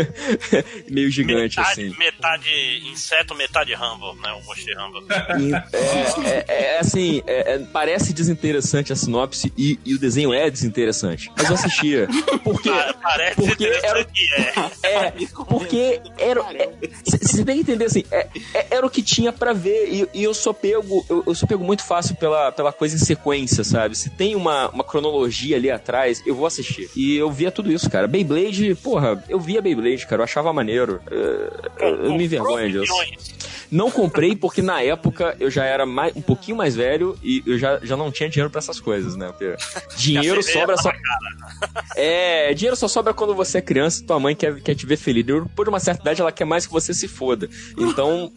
meio 0.90 1.10
gigante 1.10 1.59
metade, 1.59 1.81
assim. 1.86 1.98
metade 1.98 2.82
inseto, 2.90 3.35
metade 3.35 3.74
Rambo, 3.74 4.14
né? 4.14 4.32
O 4.32 4.44
Moshi 4.47 4.73
Rambo. 4.73 4.98
E, 5.40 5.52
é, 6.27 6.44
é- 6.48 6.74
é 6.77 6.78
assim, 6.81 7.23
é- 7.27 7.55
é- 7.55 7.59
parece 7.73 8.12
desinteressante 8.12 8.93
a 8.93 8.97
sinopse 8.97 9.52
e, 9.56 9.78
e 9.85 9.94
o 9.94 9.98
desenho 9.98 10.32
é 10.32 10.51
desinteressante. 10.51 11.31
Mas 11.36 11.48
eu 11.48 11.55
assistia. 11.55 12.09
Porque, 12.43 12.70
Pa- 12.70 12.94
Parece 13.02 13.36
porque 13.36 13.64
era- 13.82 14.01
é. 14.02 14.86
é, 14.89 15.12
porque 15.48 16.01
era. 16.18 16.43
Você 17.05 17.44
tem 17.44 17.56
que 17.56 17.60
entender 17.62 17.85
assim, 17.86 18.05
é- 18.10 18.28
é- 18.55 18.66
era 18.87 18.89
o 18.89 18.91
que 18.91 19.03
tinha 19.03 19.33
pra 19.33 19.53
ver. 19.53 19.89
E, 19.93 20.09
e 20.21 20.25
eu 20.25 20.33
sou 20.33 20.55
pego, 20.55 21.05
eu, 21.11 21.25
eu 21.27 21.35
sou 21.35 21.49
pego 21.49 21.65
muito 21.65 21.85
fácil 21.85 22.15
pela, 22.17 22.53
pela 22.53 22.73
coisa 22.73 22.95
em 22.95 22.99
sequência, 22.99 23.65
sabe? 23.65 23.97
Se 23.97 24.11
tem 24.11 24.35
uma, 24.35 24.69
uma 24.71 24.85
cronologia 24.85 25.57
ali 25.57 25.71
atrás, 25.71 26.23
eu 26.25 26.35
vou 26.35 26.47
assistir. 26.47 26.89
E 26.97 27.17
eu 27.17 27.31
via 27.31 27.51
tudo 27.51 27.73
isso, 27.73 27.91
cara. 27.91 28.07
Beyblade, 28.07 28.75
porra, 28.77 29.23
eu 29.29 29.39
via 29.39 29.61
Beyblade, 29.61 30.07
cara. 30.07 30.21
Eu 30.21 30.25
achava 30.25 30.53
maneiro. 30.53 31.01
É, 31.11 31.87
Eu, 31.87 32.05
eu 32.07 32.15
me 32.15 32.25
envergonho 32.25 32.71
disso. 32.71 32.95
Não 33.71 33.91
comprei 33.91 34.37
porque 34.37 34.63
na 34.63 34.81
época 34.81 35.37
eu 35.41 35.51
já 35.51 35.65
era 35.65 35.85
mais, 35.85 36.15
um 36.15 36.23
pouquinho 36.23 36.57
mais 36.57 36.77
velho 36.77 37.19
e 37.23 37.43
eu 37.45 37.59
já, 37.59 37.81
já 37.83 37.97
não 37.97 38.13
tinha 38.13 38.29
dinheiro 38.29 38.51
pra 38.51 38.61
essas 38.61 38.79
coisas, 38.79 39.17
né? 39.17 39.27
Porque 39.27 39.57
dinheiro 39.97 40.41
sobra 40.45 40.77
só. 40.77 40.91
tava 40.93 41.87
É, 41.97 42.55
dinheiro 42.55 42.77
só 42.77 42.87
sobra 42.87 43.13
quando 43.13 43.35
você 43.35 43.59
é 43.59 43.61
criança 43.61 44.03
e 44.03 44.07
tua 44.07 44.21
mãe 44.21 44.37
quer, 44.37 44.61
quer 44.61 44.75
te 44.75 44.87
ver 44.87 44.97
feliz. 44.97 45.17
Por 45.57 45.69
uma 45.69 45.81
certa 45.81 46.03
idade, 46.03 46.21
ela 46.21 46.31
quer 46.31 46.45
mais 46.45 46.67
que 46.67 46.73
você 46.73 46.95
se 46.95 47.09
foda. 47.09 47.49
Então, 47.77 48.31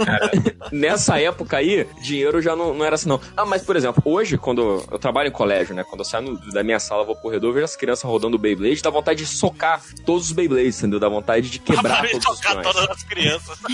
nessa 0.72 1.20
época 1.20 1.57
aí, 1.57 1.88
dinheiro 2.02 2.41
já 2.41 2.56
não, 2.56 2.74
não 2.74 2.86
era 2.86 2.95
assim, 2.95 3.07
não. 3.10 3.20
Ah, 3.36 3.45
mas, 3.45 3.61
por 3.64 3.76
exemplo, 3.76 4.02
hoje, 4.06 4.38
quando 4.38 4.84
eu 4.91 4.99
trabalho 4.99 5.30
em 5.30 5.32
colégio, 5.32 5.74
né? 5.76 5.84
Quando 5.84 5.99
eu 6.02 6.06
saio 6.06 6.26
no- 6.32 6.52
da 6.52 6.64
minha 6.64 6.80
sala, 6.80 7.03
vou 7.03 7.16
pro 7.16 7.24
corredor, 7.24 7.53
vejo 7.53 7.66
as 7.66 7.76
crianças 7.76 8.03
rodando 8.03 8.36
o 8.36 8.40
Beyblade, 8.40 8.82
dá 8.82 8.90
vontade 8.90 9.24
de 9.24 9.30
socar 9.30 9.82
todos 10.06 10.26
os 10.28 10.32
Beyblades, 10.32 10.78
entendeu? 10.80 10.99
Dá 10.99 11.10
vontade 11.10 11.49
de 11.49 11.60
quebrar 11.60 12.07
todos 12.10 12.28
os 12.28 12.40
peões. 12.41 12.64
todas 12.68 12.90
as 12.90 13.03
crianças. 13.03 13.60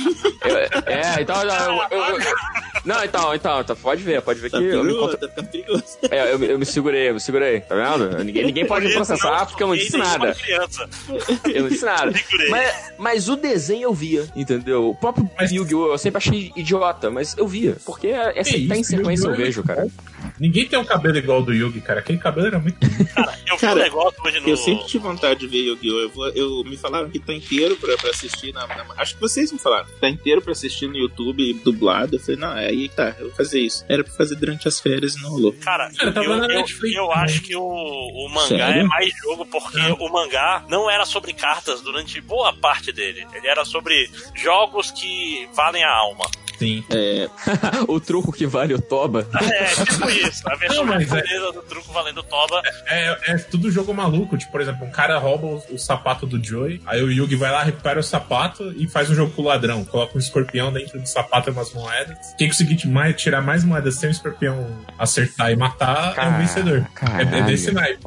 Eu- 0.46 0.56
é, 0.86 1.22
então, 1.22 1.42
eu, 1.42 1.50
eu- 1.98 2.20
eu- 2.20 2.36
não, 2.86 3.04
então, 3.04 3.34
então, 3.34 3.62
então, 3.62 3.76
pode 3.76 4.04
ver, 4.04 4.22
pode 4.22 4.40
ver 4.40 4.52
Tá 4.52 4.60
que 4.60 4.64
eu 4.66 4.84
me, 4.84 4.94
contra- 4.94 5.28
tá 5.28 5.42
perigoso. 5.44 5.84
é, 6.12 6.34
eu, 6.34 6.38
me- 6.40 6.48
eu 6.52 6.60
me 6.60 6.66
segurei, 6.66 7.10
eu 7.10 7.14
me 7.16 7.20
segurei, 7.20 7.62
tá 7.62 7.74
vendo? 7.76 8.24
Ninguém, 8.24 8.46
ninguém 8.46 8.66
pode 8.66 8.86
me 8.86 8.94
processar 8.94 9.46
porque 9.48 9.64
eu 9.64 9.68
não 9.68 9.76
disse 9.76 9.98
nada. 9.98 10.36
Eu 11.52 11.64
não 11.64 11.70
disse 11.70 11.86
nada. 11.86 12.14
Mas, 12.50 12.94
mas 12.98 13.30
o 13.30 13.36
desenho 13.36 13.84
eu 13.86 13.94
via, 13.94 14.28
entendeu? 14.36 14.90
O 14.90 14.96
próprio 14.96 15.28
Yu-Gi-Oh! 15.52 15.88
eu 15.94 15.98
sempre 15.98 16.18
achei 16.20 16.52
idiota, 16.56 17.10
mas 17.10 17.36
eu 17.38 17.48
via. 17.48 17.78
Porque 17.86 18.08
é, 18.08 18.44
Que 18.44 18.68
tá 18.68 18.76
em 18.76 18.82
isso, 18.82 18.92
sequência 18.92 19.28
eu 19.28 19.36
vejo, 19.36 19.64
cara. 19.64 19.88
Ninguém 20.40 20.66
tem 20.68 20.78
um 20.80 20.84
cabelo 20.86 21.18
igual 21.18 21.38
ao 21.38 21.44
do 21.44 21.54
Yugi, 21.54 21.80
cara. 21.82 22.00
Aquele 22.00 22.18
cabelo 22.18 22.48
era 22.48 22.60
muito. 22.60 22.78
Cara, 23.14 23.38
eu 23.48 23.58
vi 23.58 23.66
um 23.68 23.76
negócio 23.76 24.20
hoje 24.26 24.40
no. 24.40 24.50
Eu 24.50 24.58
sempre 24.58 24.86
tive 24.86 25.04
vontade 25.04 25.40
de 25.40 25.48
ver 25.48 25.58
Yu-Gi-Oh! 25.60 26.00
Eu, 26.00 26.10
vou- 26.10 26.30
eu- 26.30 26.64
me 26.66 26.76
falaram 26.78 27.10
que 27.10 27.20
tá 27.20 27.32
inteiro 27.34 27.76
pra, 27.78 27.96
pra 27.98 28.10
assistir 28.10 28.52
na, 28.54 28.66
na- 28.68 28.86
Acho 28.98 29.16
que 29.16 29.22
vocês 29.22 29.52
me 29.52 29.60
falaram. 29.60 29.86
Tá 30.02 30.10
inteiro 30.10 30.42
pra 30.42 30.52
assistir 30.52 30.88
no 30.88 30.98
YouTube 30.98 31.54
dublado. 31.64 32.16
Eu 32.16 32.20
falei, 32.20 32.36
não, 32.38 32.58
é 32.58 32.68
aí 32.68 32.90
tá, 32.90 33.16
eu 33.20 33.28
vou 33.28 33.36
fazer 33.36 33.60
isso. 33.60 33.86
Era 33.88 34.04
pra 34.04 34.14
fazer 34.14 34.36
durante 34.36 34.68
as 34.68 34.80
férias 34.80 35.16
e 35.16 35.22
não 35.22 35.30
rolou. 35.30 35.54
Cara, 35.54 35.90
Cara, 35.96 36.12
eu, 36.24 36.24
eu, 36.24 36.32
eu, 36.44 36.48
Netflix 36.48 36.96
eu 36.98 37.08
também. 37.08 37.24
acho 37.24 37.42
que 37.42 37.56
o, 37.56 37.62
o 37.64 38.30
mangá 38.30 38.48
Sério? 38.48 38.82
é 38.82 38.84
mais 38.84 39.12
jogo 39.22 39.46
porque 39.46 39.80
o 40.00 40.10
mangá 40.12 40.66
não 40.68 40.90
era 40.90 41.06
sobre 41.06 41.34
cartas 41.34 41.82
durante 41.82 42.20
boa 42.22 42.52
parte 42.54 42.92
dele. 42.92 43.26
Ele 43.34 43.48
era 43.48 43.64
sobre 43.64 44.10
jogos 44.34 44.92
que 44.92 45.48
valem 45.54 45.84
a 45.84 45.92
alma. 45.96 46.26
Sim. 46.58 46.84
É, 46.90 47.30
o 47.88 48.00
truco 48.00 48.32
que 48.32 48.46
vale 48.46 48.74
o 48.74 48.82
Toba. 48.82 49.28
É, 49.42 49.66
tipo 49.66 50.10
isso. 50.10 50.48
A 50.50 50.56
versão 50.56 50.86
Não, 50.86 50.94
mas 50.94 51.12
é- 51.12 51.16
japonesa 51.18 51.52
do 51.52 51.62
truco 51.64 51.94
valendo 51.94 52.24
toba. 52.24 52.62
É, 52.88 53.34
é 53.34 53.38
tudo 53.38 53.72
jogo 53.72 53.94
maluco. 53.94 54.38
Tipo, 54.38 54.52
por 54.52 54.62
exemplo, 54.62 54.86
um 54.86 54.92
cara 54.92 55.18
rouba 55.18 55.48
o, 55.48 55.64
o 55.76 55.80
sapato 55.80 56.26
do 56.26 56.44
Joey, 56.44 56.82
aí 56.86 57.02
o 57.02 57.12
Yugi 57.12 57.36
vai 57.36 57.52
lá, 57.52 57.64
recupera 57.64 58.00
o 58.00 58.04
sapato 58.04 58.74
e 58.78 58.88
faz 58.88 59.10
um 59.10 59.16
jogo 59.16 59.32
com 59.32 59.42
o 59.42 59.46
ladrão. 59.46 59.84
Coloca 59.86 60.16
um 60.16 60.20
escorpião 60.20 60.72
dentro 60.72 61.00
do 61.00 61.08
sapato 61.08 61.50
e 61.50 61.52
umas 61.52 61.74
moedas. 61.74 62.18
Quem 62.38 62.48
conseguir 62.48 62.88
mais, 62.88 63.16
tirar 63.16 63.42
mais 63.42 63.64
moedas 63.64 63.96
sem 63.96 64.10
o 64.10 64.12
escorpião 64.12 64.78
acertar 64.98 65.52
e 65.52 65.56
matar 65.56 66.14
é 66.18 66.28
o 66.28 66.38
vencedor. 66.38 66.78
É, 66.78 67.22
é 67.22 67.26
caralho. 67.26 67.46
desse 67.46 67.72
naipe. 67.72 68.06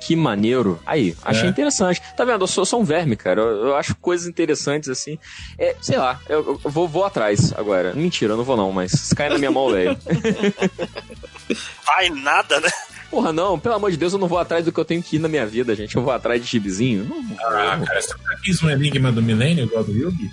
Que 0.00 0.16
maneiro. 0.16 0.80
Aí, 0.86 1.14
achei 1.22 1.46
É. 1.46 1.50
interessante. 1.50 2.00
Tá 2.16 2.24
vendo? 2.24 2.42
Eu 2.42 2.46
sou, 2.46 2.64
sou 2.64 2.80
um 2.80 2.84
verme, 2.84 3.16
cara. 3.16 3.40
Eu, 3.40 3.66
eu 3.68 3.76
acho 3.76 3.94
coisas 3.96 4.26
interessantes 4.26 4.88
assim. 4.88 5.18
É, 5.58 5.76
sei 5.80 5.98
lá, 5.98 6.18
eu, 6.28 6.58
eu 6.64 6.70
vou, 6.70 6.88
vou 6.88 7.04
atrás 7.04 7.52
agora. 7.52 7.92
Mentira, 7.94 8.32
eu 8.32 8.36
não 8.36 8.44
vou 8.44 8.56
não, 8.56 8.72
mas 8.72 8.92
se 8.92 9.14
cair 9.14 9.30
na 9.30 9.38
minha 9.38 9.50
mão, 9.50 9.70
velho. 9.70 9.96
Vai 11.86 12.08
nada, 12.10 12.60
né? 12.60 12.68
Porra, 13.10 13.32
não, 13.32 13.58
pelo 13.58 13.74
amor 13.74 13.90
de 13.90 13.96
Deus, 13.96 14.12
eu 14.12 14.18
não 14.20 14.28
vou 14.28 14.38
atrás 14.38 14.64
do 14.64 14.70
que 14.72 14.78
eu 14.78 14.84
tenho 14.84 15.02
que 15.02 15.16
ir 15.16 15.18
na 15.18 15.28
minha 15.28 15.44
vida, 15.44 15.74
gente. 15.74 15.96
Eu 15.96 16.02
vou 16.02 16.12
atrás 16.12 16.40
de 16.40 16.48
gibizinho. 16.48 17.04
Não, 17.04 17.20
não 17.22 17.36
Ah, 17.40 17.80
cara, 17.84 18.00
você 18.00 18.14
nunca 18.14 18.36
quis 18.42 18.62
um 18.62 18.70
enigma 18.70 19.10
do 19.10 19.20
milênio 19.20 19.64
igual 19.64 19.82
do 19.82 19.90
Yugi? 19.92 20.30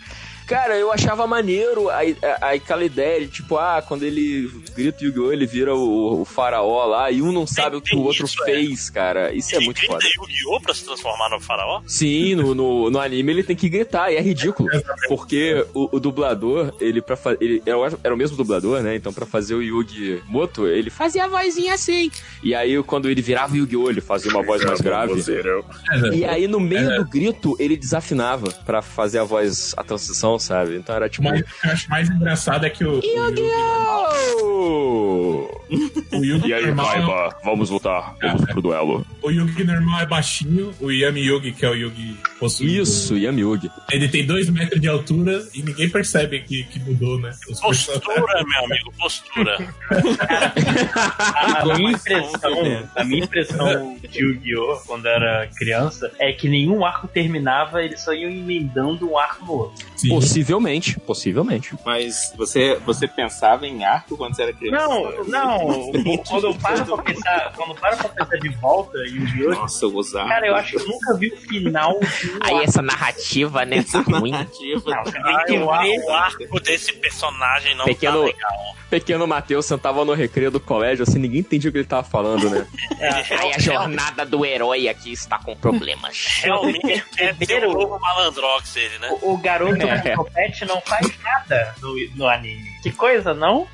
Cara, 0.47 0.77
eu 0.77 0.91
achava 0.91 1.27
maneiro 1.27 1.89
a, 1.89 1.97
a- 2.41 2.51
aquela 2.53 2.83
ideia 2.85 3.21
de, 3.21 3.27
tipo, 3.27 3.57
ah, 3.57 3.83
quando 3.85 4.03
ele 4.03 4.49
grita 4.73 5.03
Yu-Gi-Oh!, 5.03 5.33
ele 5.33 5.45
vira 5.45 5.75
o, 5.75 6.21
o 6.21 6.25
faraó 6.25 6.85
lá 6.85 7.11
e 7.11 7.21
um 7.21 7.31
não 7.33 7.45
sabe 7.45 7.75
o 7.75 7.81
que 7.81 7.95
o 7.95 7.99
outro 7.99 8.25
isso, 8.25 8.41
é. 8.43 8.45
fez, 8.45 8.89
cara. 8.89 9.33
Isso 9.33 9.53
é 9.53 9.57
Ele 9.57 9.65
muito 9.65 9.77
grita 9.79 9.93
foda. 9.93 10.05
Yu-Gi-Oh! 10.05 10.61
pra 10.61 10.73
se 10.73 10.85
transformar 10.85 11.29
no 11.29 11.41
faraó? 11.41 11.81
Sim, 11.85 12.35
no, 12.35 12.55
no, 12.55 12.89
no 12.89 12.99
anime 12.99 13.33
ele 13.33 13.43
tem 13.43 13.55
que 13.55 13.67
gritar, 13.67 14.11
e 14.11 14.15
é 14.15 14.21
ridículo. 14.21 14.69
Porque 15.09 15.65
o, 15.73 15.97
o 15.97 15.99
dublador, 15.99 16.73
ele 16.79 17.01
pra 17.01 17.17
fa- 17.17 17.35
ele 17.41 17.61
era, 17.65 17.77
o- 17.77 17.99
era 18.03 18.13
o 18.13 18.17
mesmo 18.17 18.37
dublador, 18.37 18.81
né? 18.81 18.95
Então 18.95 19.11
pra 19.11 19.25
fazer 19.25 19.53
o 19.53 19.61
Yugi 19.61 20.23
Moto, 20.27 20.65
ele 20.65 20.89
fazia 20.89 21.25
a 21.25 21.27
vozinha 21.27 21.73
assim. 21.73 22.09
E 22.41 22.55
aí 22.55 22.81
quando 22.83 23.09
ele 23.09 23.21
virava 23.21 23.53
o 23.53 23.57
Yu-Gi-Oh! 23.57 23.89
ele 23.89 23.99
fazia 24.01 24.31
uma 24.31 24.43
voz 24.43 24.63
mais 24.63 24.79
grave. 24.79 25.21
E 26.13 26.23
aí 26.23 26.47
no 26.47 26.59
meio 26.59 26.95
do 26.97 27.05
grito 27.05 27.55
ele 27.59 27.75
desafinava 27.75 28.49
pra 28.65 28.81
fazer 28.81 29.19
a 29.19 29.23
voz, 29.25 29.73
a 29.75 29.83
transição, 29.83 30.36
sabe? 30.39 30.75
Então 30.75 30.95
era 30.95 31.09
tipo. 31.09 31.23
Mas 31.29 31.41
o 31.41 31.43
que 31.43 31.67
eu 31.67 31.71
acho 31.71 31.89
mais 31.89 32.09
engraçado 32.09 32.65
é 32.65 32.69
que 32.69 32.83
o, 32.83 32.99
o 32.99 33.01
Yugi 33.03 33.41
Yu-Gi-Oh! 34.57 35.57
O 36.13 36.23
Yugi 36.23 36.47
E 36.49 36.53
aí, 36.53 36.65
normal, 36.67 36.85
Kaiba, 36.91 37.35
vamos 37.43 37.69
lutar. 37.69 38.15
Vamos 38.21 38.45
pro 38.45 38.61
duelo. 38.61 39.05
o 39.21 39.29
Yugi 39.29 39.63
normal 39.63 40.01
é 40.01 40.05
baixinho, 40.05 40.73
o 40.79 40.89
Yami 40.91 41.21
Yugi, 41.21 41.51
que 41.51 41.65
é 41.65 41.69
o 41.69 41.75
Yugi 41.75 42.17
possuído. 42.39 42.83
Isso, 42.83 43.17
Yami 43.17 43.41
Yugi. 43.41 43.69
Ele 43.91 44.07
tem 44.07 44.25
dois 44.25 44.49
metros 44.49 44.79
de 44.79 44.87
altura 44.87 45.45
e 45.53 45.61
ninguém 45.61 45.89
percebe 45.89 46.41
que, 46.41 46.63
que 46.63 46.79
mudou, 46.79 47.19
né? 47.19 47.31
Os 47.49 47.59
personagens. 47.59 47.87
Postura, 47.87 48.43
meu 48.45 48.65
amigo, 48.65 48.93
postura. 48.97 49.73
A, 51.35 51.61
a 51.61 51.77
minha 51.77 51.91
impressão, 51.91 52.31
a 52.95 53.03
minha 53.03 53.23
impressão 53.23 53.97
de 54.09 54.19
Yu-Gi-Oh! 54.19 54.77
quando 54.87 55.05
era 55.05 55.47
criança 55.55 56.11
é 56.19 56.31
que 56.31 56.47
nenhum 56.47 56.85
arco 56.85 57.07
terminava, 57.07 57.83
eles 57.83 58.01
só 58.01 58.13
iam 58.13 58.29
emendando 58.31 59.09
um 59.09 59.17
arco 59.17 59.45
no 59.45 59.51
outro. 59.53 59.85
Sim. 59.95 60.09
Possivelmente, 60.27 60.99
possivelmente. 60.99 61.75
Mas 61.85 62.33
você, 62.37 62.75
você 62.85 63.07
pensava 63.07 63.65
em 63.65 63.83
arco 63.85 64.17
quando 64.17 64.35
você 64.35 64.43
era 64.43 64.53
criança? 64.53 64.87
Não, 64.87 65.23
não. 65.25 66.17
quando 66.27 66.47
eu 66.47 66.53
paro 66.55 66.85
pra 66.85 66.97
pensar, 67.03 67.53
quando 67.55 67.69
eu 67.69 67.75
paro 67.75 67.97
pra 67.97 68.09
pensar 68.09 68.37
de 68.37 68.49
volta 68.49 68.97
em 68.99 69.15
Yu-Gi-Oh! 69.15 69.49
Nossa, 69.51 69.85
eu 69.85 69.95
usava. 69.95 70.27
Cara, 70.29 70.47
eu 70.47 70.55
acho 70.55 70.71
que 70.71 70.77
eu 70.77 70.87
nunca 70.87 71.13
vi 71.17 71.27
o 71.29 71.37
final 71.37 71.99
de 71.99 72.29
um 72.31 72.37
arco. 72.41 72.61
essa 72.63 72.81
narrativa, 72.81 73.65
né, 73.65 73.83
tá 73.83 73.99
ruim. 74.01 74.31
Narrativa. 74.31 74.91
Não, 74.91 75.03
você 75.05 75.11
tem 75.11 75.35
Ai, 75.35 75.45
que 75.45 75.51
ver. 75.57 75.63
o 75.63 76.11
arco 76.13 76.59
desse 76.59 76.93
personagem 76.93 77.75
não 77.75 77.85
Pequeno- 77.85 78.19
tá 78.19 78.25
legal. 78.25 78.75
Pequeno 78.89 79.27
Matheus 79.27 79.65
sentava 79.65 80.05
no 80.05 80.13
recreio 80.13 80.49
do 80.49 80.59
colégio, 80.61 81.03
assim, 81.03 81.19
ninguém 81.19 81.41
entendia 81.41 81.69
o 81.69 81.73
que 81.73 81.79
ele 81.79 81.87
tava 81.87 82.03
falando, 82.03 82.49
né? 82.49 82.65
Aí 83.37 83.51
a 83.53 83.59
jornada 83.59 84.25
do 84.25 84.45
herói 84.45 84.87
aqui 84.87 85.11
está 85.11 85.37
com 85.39 85.55
problemas. 85.57 86.25
Realmente 86.41 87.03
é 87.17 87.33
ter 87.45 87.65
o 87.65 87.73
novo 87.73 87.99
Malandrox 87.99 88.75
ele, 88.77 88.97
né? 88.99 89.09
O, 89.21 89.33
o 89.33 89.37
garoto 89.37 89.85
É. 89.85 90.15
topete 90.17 90.65
não 90.65 90.81
faz 90.81 91.11
nada 91.23 91.73
no, 91.81 91.95
no 92.15 92.27
anime. 92.27 92.65
Que 92.83 92.91
coisa, 92.91 93.33
não? 93.33 93.67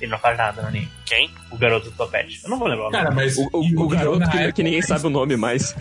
Ele 0.00 0.12
não 0.12 0.18
faz 0.18 0.38
nada 0.38 0.62
no 0.62 0.68
anime. 0.68 0.88
Quem? 1.04 1.28
O 1.50 1.56
garoto 1.56 1.90
do 1.90 1.96
topete. 1.96 2.40
Eu 2.44 2.50
não 2.50 2.58
vou 2.58 2.68
lembrar 2.68 2.88
o 2.88 2.90
nome. 2.92 3.02
Cara, 3.02 3.14
mas 3.14 3.36
O, 3.36 3.48
o- 3.52 3.82
o 3.84 3.88
garoto 3.88 4.30
que, 4.30 4.52
que 4.52 4.62
ninguém 4.62 4.80
sabe 4.82 5.06
o 5.06 5.10
nome 5.10 5.36
mais. 5.36 5.74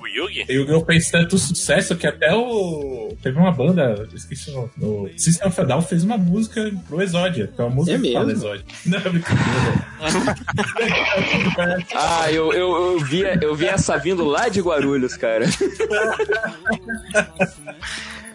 O 0.00 0.06
Yugi? 0.06 0.46
Yu-Gi-Oh! 0.48 0.84
fez 0.86 1.10
tanto 1.10 1.36
sucesso 1.36 1.94
que 1.96 2.06
até 2.06 2.32
o. 2.34 3.14
Teve 3.22 3.38
uma 3.38 3.52
banda, 3.52 4.06
eu 4.10 4.16
esqueci 4.16 4.48
o 4.50 4.54
nome. 4.54 4.70
O 4.80 5.10
System 5.18 5.46
of 5.48 5.60
a 5.60 5.64
Down 5.64 5.82
fez 5.82 6.04
uma 6.04 6.16
música 6.16 6.72
pro 6.88 7.02
Exódia, 7.02 7.48
que 7.48 7.60
é 7.60 7.64
uma 7.64 7.74
música 7.74 7.98
É 7.98 8.00
que 8.00 8.12
fala 8.14 8.24
mesmo? 8.26 8.40
Exódia. 8.40 8.64
Não, 8.86 8.96
é 8.98 9.00
brincadeira. 9.02 9.86
Ah, 11.94 12.30
eu, 12.32 12.52
eu, 12.52 12.74
eu, 12.92 12.98
vi, 13.00 13.22
eu 13.42 13.54
vi 13.54 13.66
essa 13.66 13.98
vindo 13.98 14.24
lá 14.24 14.48
de 14.48 14.60
Guarulhos, 14.62 15.16
cara. 15.16 15.44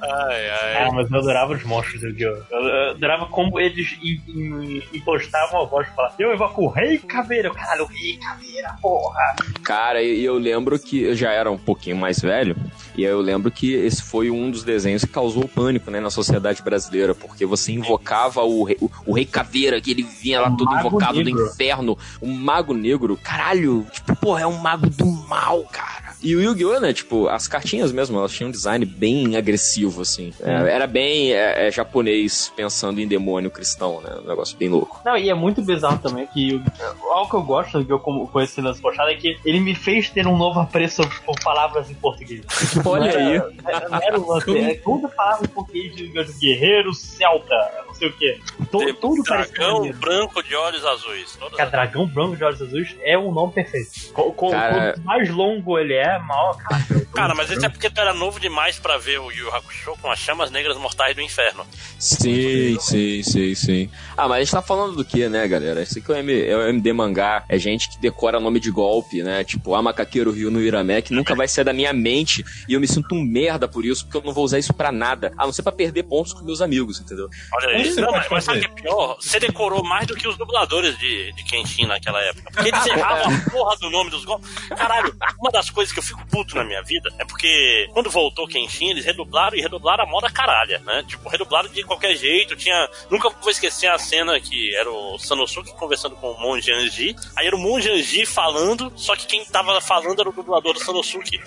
Ai, 0.02 0.50
ai. 0.50 0.84
Ah, 0.84 0.92
mas 0.94 1.10
eu 1.10 1.18
adorava 1.20 1.54
os 1.54 1.64
monstros 1.64 2.02
do 2.02 2.08
Yu-Gi-Oh! 2.08 2.44
Eu, 2.56 2.90
adorava 2.92 3.26
como 3.28 3.60
eles 3.60 3.98
im- 4.04 4.22
im- 4.28 4.84
impostavam 4.94 5.62
a 5.62 5.66
voz 5.66 5.86
pra 5.88 5.96
falar: 5.96 6.14
Eu 6.20 6.32
evoco 6.34 6.64
o 6.64 6.68
Rei 6.68 6.98
Caveira. 7.00 7.50
Caralho, 7.52 7.84
o 7.84 7.88
Rei 7.88 8.18
Caveira, 8.18 8.76
porra. 8.82 9.36
Cara, 9.64 10.02
e 10.02 10.24
eu 10.24 10.38
lembro 10.38 10.78
que 10.78 11.04
eu 11.04 11.16
já 11.16 11.32
era 11.32 11.50
um 11.52 11.58
pouquinho 11.58 11.96
mais 11.96 12.20
velho, 12.20 12.56
e 12.96 13.06
aí 13.06 13.12
eu 13.12 13.22
lembro 13.22 13.50
que 13.52 13.74
esse 13.74 14.02
foi 14.04 14.30
um 14.30 14.52
dos 14.52 14.64
desenhos 14.64 15.04
que 15.04 15.12
causou 15.12 15.48
pânico, 15.48 15.90
né, 15.90 16.00
na 16.00 16.10
sociedade 16.10 16.62
brasileira, 16.62 17.16
porque 17.16 17.46
você 17.46 17.72
invocava 17.72 18.42
o 18.44 18.64
rei, 18.64 18.78
o, 18.82 18.90
o 19.06 19.14
rei 19.14 19.26
Caveira, 19.26 19.80
que 19.82 19.92
ele 19.92 20.04
vinha 20.04 20.42
lá 20.42 20.50
O 20.50 20.58
todo 20.58 20.74
invocado 20.76 21.18
Negro. 21.24 21.34
do 21.46 21.48
inferno, 21.52 21.98
o 22.22 22.28
Mago 22.28 22.74
Negro, 22.74 23.18
caralho, 23.18 23.86
tipo, 23.92 24.16
porra, 24.18 24.42
é 24.42 24.48
um 24.48 24.58
mago 24.58 24.90
do 24.90 25.06
mal, 25.28 25.64
cara. 25.72 26.05
E 26.26 26.36
o 26.36 26.42
Yu-Gi-Oh, 26.42 26.80
né, 26.80 26.92
tipo, 26.92 27.28
as 27.28 27.48
cartinhas 27.48 27.92
mesmo, 27.92 28.18
elas 28.18 28.32
tinham 28.32 28.48
um 28.50 28.52
design 28.52 28.84
bem 28.86 29.38
agressivo, 29.38 30.02
assim. 30.02 30.34
É, 30.42 30.52
era 30.72 30.88
bem 30.88 31.32
é, 31.34 31.68
é, 31.68 31.72
japonês 31.72 32.52
pensando 32.56 33.00
em 33.00 33.08
demônio 33.08 33.52
cristão, 33.52 34.02
né, 34.02 34.10
um 34.24 34.28
negócio 34.28 34.58
bem 34.58 34.68
louco. 34.68 35.00
Não, 35.06 35.16
e 35.16 35.30
é 35.30 35.34
muito 35.36 35.62
bizarro 35.62 36.00
também 36.00 36.26
que 36.28 36.56
o- 36.56 37.12
algo 37.14 37.30
que 37.30 37.36
eu 37.36 37.44
gosto 37.44 37.74
do 37.74 37.80
Yu-Gi-Oh! 37.94 38.28
com 38.28 38.42
esse 38.42 38.60
lance 38.60 38.82
postado 38.82 39.10
é 39.12 39.16
que 39.16 39.38
ele 39.46 39.60
me 39.60 39.76
fez 39.76 40.10
ter 40.10 40.26
um 40.26 40.36
novo 40.36 40.60
apreço 40.60 41.04
por 41.26 41.40
palavras 41.44 41.90
em 41.92 41.94
português. 41.94 42.42
Olha 42.84 43.16
aí. 43.16 43.36
era- 43.68 44.00
era 44.04 44.20
um 44.20 44.28
lance, 44.28 44.58
é 44.58 44.74
toda 44.76 45.08
palavra 45.10 45.46
em 45.46 45.50
português 45.50 45.96
de 45.96 46.06
Yu-Gi-Oh! 46.06 46.40
guerreiro, 46.40 46.94
celta, 46.94 47.56
sei 47.96 48.08
o 48.10 48.14
que. 48.14 48.40
Tudo, 48.72 48.94
tudo 48.96 49.24
Dragão 49.24 49.92
branco 49.94 50.44
de 50.44 50.56
olhos 50.56 50.86
azuis. 50.86 51.36
Todas 51.38 51.58
Cara, 51.58 51.70
dragão 51.70 52.06
branco 52.08 52.36
de 52.38 52.44
olhos 52.44 52.62
azuis 52.62 52.96
é 53.02 53.18
um 53.18 53.32
nome 53.32 53.54
perfeito. 53.54 53.90
Co- 54.14 54.32
co- 54.34 54.52
Cara- 54.52 54.94
Quanto 54.94 55.02
mais 55.06 55.30
longo 55.30 55.78
ele 55.80 55.94
é, 55.94 56.20
maior 56.20 56.58
cara. 56.58 56.86
Cara, 57.14 57.36
mas 57.36 57.50
isso 57.50 57.66
é 57.66 57.70
porque 57.70 57.90
tu 57.90 58.00
era 58.00 58.14
novo 58.14 58.40
demais 58.40 58.78
pra 58.80 58.98
ver 58.98 59.20
o 59.20 59.32
Yu 59.32 59.50
Hakusho 59.54 59.94
com 60.02 60.12
as 60.12 60.20
chamas 60.20 60.52
negras 60.52 60.78
mortais 60.78 61.16
do 61.16 61.22
inferno. 61.22 61.66
Sim, 61.98 62.78
sim, 62.80 63.24
sim, 63.24 63.56
sim. 63.56 63.90
Ah, 64.18 64.28
mas 64.28 64.38
a 64.38 64.40
gente 64.42 64.52
tá 64.52 64.62
falando 64.62 64.96
do 64.96 65.04
que, 65.06 65.28
né, 65.30 65.48
galera? 65.48 65.82
Esse 65.82 66.00
aqui 66.00 66.12
é 66.12 66.16
o, 66.16 66.18
M- 66.18 66.42
é 66.48 66.56
o 66.58 66.62
MD 66.68 66.94
Mangá, 66.94 67.44
é 67.50 67.58
gente 67.58 67.90
que 67.90 67.98
decora 68.00 68.40
nome 68.40 68.60
de 68.60 68.70
golpe, 68.72 69.24
né? 69.24 69.44
Tipo, 69.44 69.76
a 69.76 69.82
Macaqueiro 69.82 70.32
Rio 70.32 70.52
no 70.52 70.62
Iramé, 70.62 71.02
que 71.02 71.14
nunca 71.14 71.34
vai 71.36 71.48
sair 71.48 71.64
da 71.66 71.74
minha 71.74 71.94
mente, 71.94 72.44
e 72.68 72.74
eu 72.74 72.80
me 72.80 72.88
sinto 72.88 73.16
um 73.16 73.24
merda 73.24 73.68
por 73.68 73.86
isso, 73.86 74.06
porque 74.06 74.18
eu 74.18 74.22
não 74.24 74.34
vou 74.34 74.44
usar 74.44 74.60
isso 74.60 74.74
pra 74.74 74.92
nada, 74.92 75.32
a 75.38 75.46
não 75.46 75.54
ser 75.54 75.64
pra 75.64 75.72
perder 75.72 76.04
pontos 76.04 76.34
com 76.34 76.44
meus 76.44 76.62
amigos, 76.62 77.00
entendeu? 77.00 77.28
Olha 77.54 77.70
aí. 77.70 77.85
Como 77.86 77.96
você 77.96 78.02
Não, 78.02 78.08
pode 78.08 78.20
mas, 78.20 78.32
mas 78.32 78.44
sabe 78.44 78.58
o 78.58 78.62
que 78.62 78.68
é 78.68 78.84
pior? 78.84 79.18
Você 79.20 79.40
decorou 79.40 79.84
mais 79.84 80.08
do 80.08 80.16
que 80.16 80.28
os 80.28 80.38
dubladores 80.38 80.98
de, 80.98 81.32
de 81.34 81.44
Kenshin 81.44 81.86
naquela 81.86 82.22
época. 82.22 82.52
Porque 82.52 82.70
eles 82.70 82.86
erravam 82.86 83.34
a 83.34 83.50
porra 83.50 83.78
do 83.78 83.90
nome 83.90 84.10
dos 84.10 84.26
golpes. 84.26 84.50
Caralho, 84.70 85.16
uma 85.40 85.52
das 85.52 85.70
coisas 85.70 85.94
que 85.94 86.00
eu 86.00 86.04
fico 86.04 86.26
puto 86.28 86.56
na 86.56 86.64
minha 86.64 86.82
vida 86.84 87.14
é 87.20 87.26
porque 87.26 87.88
quando 87.92 88.10
voltou 88.10 88.48
Kenshin, 88.48 88.90
eles 88.90 89.06
redublaram 89.06 89.58
e 89.58 89.62
redublaram 89.62 90.04
a 90.04 90.08
moda 90.08 90.30
caralha, 90.30 90.80
né? 90.80 91.04
Tipo, 91.08 91.30
redublaram 91.30 91.70
de 91.70 91.84
qualquer 91.84 92.16
jeito. 92.16 92.56
Tinha. 92.56 92.90
Nunca 93.10 93.30
vou 93.30 93.50
esquecer 93.50 93.88
a 93.88 93.98
cena 93.98 94.40
que 94.40 94.76
era 94.76 94.90
o 94.90 95.18
Sanosuke 95.18 95.74
conversando 95.76 96.16
com 96.16 96.32
o 96.32 96.40
Monge 96.40 96.72
Anji. 96.72 97.16
Aí 97.36 97.48
era 97.48 97.56
o 97.56 97.60
Monge 97.60 97.90
Anji 97.90 98.26
falando, 98.26 98.92
só 98.96 99.16
que 99.16 99.26
quem 99.28 99.46
tava 99.46 99.80
falando 99.82 100.20
era 100.20 100.30
o 100.30 100.34
dublador 100.34 100.74
do 100.74 100.80
Sanosuke. 100.80 101.40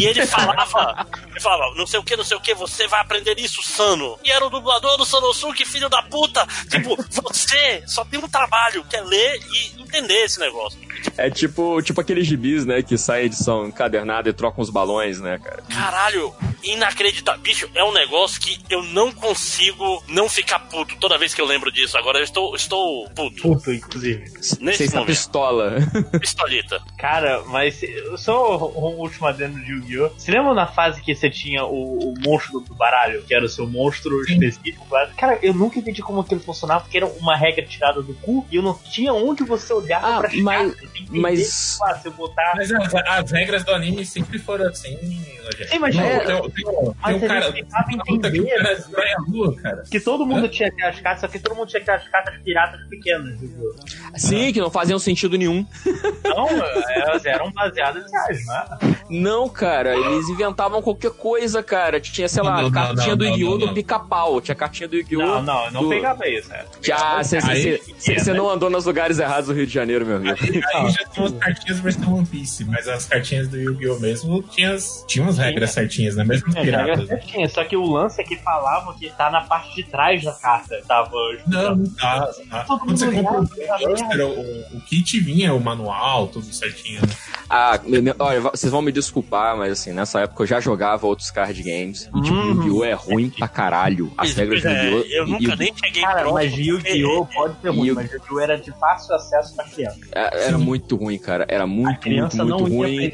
E 0.00 0.04
ele 0.06 0.24
falava, 0.26 1.06
ele 1.30 1.40
falava, 1.40 1.74
não 1.74 1.86
sei 1.86 2.00
o 2.00 2.02
que, 2.02 2.16
não 2.16 2.24
sei 2.24 2.36
o 2.36 2.40
que, 2.40 2.54
você 2.54 2.86
vai 2.86 3.00
aprender 3.00 3.38
isso, 3.38 3.62
Sano. 3.62 4.18
E 4.24 4.30
era 4.30 4.44
o 4.46 4.50
dublador 4.50 4.96
do 4.96 5.04
Sanosuke, 5.04 5.64
filho 5.64 5.88
da 5.88 6.02
puta. 6.02 6.46
Tipo, 6.70 6.96
você 7.10 7.82
só 7.86 8.04
tem 8.04 8.18
um 8.18 8.28
trabalho, 8.28 8.84
que 8.84 8.96
é 8.96 9.02
ler 9.02 9.40
e 9.52 9.82
entender 9.82 10.24
esse 10.24 10.40
negócio. 10.40 10.78
É 11.16 11.28
tipo, 11.30 11.80
tipo 11.82 12.00
aqueles 12.00 12.26
gibis, 12.26 12.64
né, 12.64 12.82
que 12.82 12.96
sai 12.96 13.24
edição 13.24 13.66
encadernada 13.66 14.28
e 14.28 14.32
trocam 14.32 14.62
os 14.62 14.70
balões, 14.70 15.20
né, 15.20 15.38
cara? 15.38 15.62
Caralho, 15.68 16.34
inacreditável. 16.62 17.40
Bicho, 17.42 17.68
é 17.74 17.84
um 17.84 17.92
negócio 17.92 18.40
que 18.40 18.58
eu 18.70 18.82
não 18.82 19.12
consigo 19.12 20.02
não 20.08 20.28
ficar 20.28 20.58
puto 20.60 20.96
toda 20.96 21.18
vez 21.18 21.34
que 21.34 21.40
eu 21.40 21.46
lembro 21.46 21.70
disso. 21.70 21.98
Agora 21.98 22.18
eu 22.18 22.24
estou, 22.24 22.54
estou 22.54 23.08
puto. 23.10 23.42
Puto, 23.42 23.72
inclusive. 23.72 24.30
Você 24.30 24.56
Nesse 24.60 24.84
está 24.84 24.98
momento. 24.98 25.08
pistola. 25.08 25.74
Pistolita. 26.20 26.82
Cara, 26.96 27.42
mas 27.46 27.80
só 28.16 28.56
um 28.56 28.98
último 29.00 29.26
adendo 29.26 29.58
de 29.60 29.74
Yu-Gi-Oh! 29.82 30.10
Você 30.16 30.30
lembra 30.30 30.54
na 30.54 30.66
fase 30.66 31.00
que 31.02 31.14
você 31.14 31.28
tinha 31.30 31.64
o, 31.64 32.10
o 32.10 32.14
monstro 32.20 32.60
do 32.60 32.74
baralho, 32.74 33.22
que 33.22 33.34
era 33.34 33.44
o 33.44 33.48
seu 33.48 33.66
monstro 33.66 34.20
específico? 34.22 34.86
Cara, 35.16 35.38
eu 35.42 35.52
nunca 35.54 35.78
entendi 35.78 36.02
como 36.02 36.20
aquilo 36.20 36.40
funcionava, 36.40 36.80
porque 36.82 36.96
era 36.96 37.06
uma 37.06 37.36
regra 37.36 37.64
tirada 37.66 38.02
do 38.02 38.14
cu 38.14 38.46
e 38.50 38.56
eu 38.56 38.62
não 38.62 38.74
tinha 38.74 39.12
onde 39.12 39.44
você 39.44 39.72
olhar 39.72 40.02
Ah, 40.04 40.20
pra 40.20 40.30
chegar. 40.30 40.42
mas- 40.42 40.74
tem 40.76 40.88
entender, 41.02 41.20
mas- 41.20 41.72
tipo, 41.72 41.84
ah, 41.84 41.94
se 41.98 42.06
eu 42.08 42.12
botar. 42.12 42.52
Mas 42.56 42.72
as, 42.72 42.94
as 42.94 43.30
regras 43.30 43.64
do 43.64 43.72
anime 43.72 44.04
sempre 44.04 44.38
foram 44.38 44.66
assim. 44.68 44.96
Sim, 45.68 45.78
mas 45.80 45.94
Não, 45.96 46.02
é- 46.04 46.18
tem, 46.20 46.50
tem, 46.50 46.68
um- 46.68 46.94
mas 47.02 47.16
tem 47.16 47.24
um 47.24 47.28
cara. 47.28 47.52
puta 47.52 48.30
que 48.30 48.40
o 48.40 48.44
entender. 48.44 48.56
cara 48.56 48.76
lua, 49.28 49.56
cara. 49.56 49.82
Que 49.90 50.00
todo 50.00 50.24
mundo 50.24 50.48
tinha 50.48 50.68
aquelas 50.68 51.00
cartas, 51.00 51.20
só 51.20 51.28
que 51.28 51.38
todo 51.38 51.56
mundo 51.56 51.68
tinha 51.68 51.82
aquelas 51.82 52.06
cartas 52.08 52.34
piratas 52.42 52.80
pequenas. 52.88 53.40
Yu-Gi-Oh! 53.42 54.18
Sim, 54.18 54.52
que 54.52 54.60
não 54.60 54.70
faziam 54.70 54.98
sentido 54.98 55.36
nenhum. 55.36 55.66
Não, 56.24 56.48
elas 56.94 57.24
eram 57.24 57.50
baseadas 57.52 58.06
em 58.06 58.10
reais, 58.10 58.46
não 58.46 58.54
é? 58.54 58.66
Não, 59.10 59.48
cara, 59.48 59.71
eles 59.80 60.28
inventavam 60.28 60.80
qualquer 60.82 61.10
coisa, 61.12 61.62
cara. 61.62 62.00
Tinha, 62.00 62.28
sei 62.28 62.42
lá, 62.42 62.56
Não, 62.56 62.62
não, 62.62 62.70
cartinha 62.70 63.08
não, 63.08 63.16
do 63.16 63.24
Yu-Gi-Oh! 63.24 63.58
do 63.58 63.74
pica-pau. 63.74 64.40
Tinha 64.40 64.54
cartinha 64.54 64.88
do 64.88 64.96
Yu-Gi-Oh! 64.96 65.20
Não, 65.20 65.42
não, 65.42 65.64
eu 65.66 65.72
não 65.72 65.82
do- 65.82 65.88
pegava 65.88 66.28
isso, 66.28 66.48
né? 66.48 66.64
Já, 66.82 67.22
você 67.22 67.38
Aí- 67.38 67.80
não 68.36 68.48
andou 68.50 68.68
nos 68.70 68.84
lugares 68.86 69.18
errados 69.18 69.46
do 69.48 69.54
Rio 69.54 69.66
de 69.66 69.72
Janeiro, 69.72 70.04
meu 70.06 70.16
amigo. 70.16 70.36
Aí 70.74 70.90
já 70.90 71.04
tinha 71.06 71.26
as 71.26 71.32
cartinhas 71.32 71.80
versão 71.80 72.14
One 72.14 72.26
Piece, 72.26 72.64
mas 72.64 72.86
as 72.88 73.06
cartinhas 73.06 73.48
do 73.48 73.56
Yu-Gi-Oh! 73.58 73.98
mesmo 73.98 74.42
tinha 74.42 74.72
as, 74.74 75.04
tinha 75.08 75.26
as 75.26 75.38
regras 75.38 75.70
certinhas, 75.70 76.16
né? 76.16 76.24
Mesmo 76.24 76.48
os 76.48 76.56
É, 76.56 76.62
piratas. 76.62 77.06
certinho, 77.08 77.48
só 77.48 77.64
que 77.64 77.76
o 77.76 77.84
lance 77.86 78.20
é 78.20 78.24
que 78.24 78.36
falavam 78.36 78.92
que 78.94 79.10
tá 79.10 79.30
na 79.30 79.42
parte 79.42 79.74
de 79.74 79.84
trás 79.84 80.22
da 80.22 80.32
carta. 80.32 80.80
Tava. 80.86 81.10
Não, 81.46 81.76
não 81.76 81.90
tá. 81.94 82.28
tá. 82.50 82.64
Quando 82.66 82.96
você 82.96 83.06
Buster, 83.12 84.26
o, 84.26 84.76
o 84.76 84.80
kit 84.82 85.18
vinha 85.20 85.54
o 85.54 85.60
manual, 85.60 86.28
tudo 86.28 86.44
certinho. 86.52 87.00
Né? 87.02 87.08
Ah, 87.48 87.78
olha, 88.18 88.40
vocês 88.40 88.70
vão 88.72 88.82
me 88.82 88.92
desculpar, 88.92 89.56
mas 89.56 89.72
assim, 89.72 89.92
nessa 89.92 90.20
época 90.20 90.42
eu 90.42 90.46
já 90.46 90.60
jogava 90.60 91.06
outros 91.06 91.30
card 91.30 91.62
games. 91.62 92.08
E 92.14 92.20
tipo, 92.22 92.34
Hum. 92.34 92.52
Yu-Gi-Oh! 92.64 92.84
é 92.84 92.92
ruim 92.94 93.30
pra 93.30 93.48
caralho. 93.48 94.12
As 94.16 94.32
regras 94.34 94.62
de 94.62 94.68
é, 94.68 94.90
Yu-Gi-Oh! 94.90 95.14
eu 95.16 95.26
nunca 95.26 95.42
Yu- 95.44 95.56
nem 95.56 95.74
cheguei 95.76 96.02
Cara, 96.02 96.12
próximo, 96.20 96.34
mas 96.34 96.52
Yu-Gi-Oh! 96.58 97.26
pode 97.26 97.60
ser 97.60 97.68
ruim, 97.68 97.86
Yu- 97.88 97.94
mas 97.94 98.10
Yu-Gi-Oh! 98.12 98.40
era 98.40 98.58
de 98.58 98.72
fácil 98.72 99.14
acesso 99.14 99.54
pra 99.54 99.64
criança. 99.64 99.98
é- 100.12 100.46
Era 100.46 100.58
muito 100.58 100.96
ruim, 100.96 101.18
cara. 101.18 101.44
Era 101.48 101.66
muito, 101.66 102.08
muito, 102.08 102.36
muito 102.36 102.64
ruim. 102.64 103.12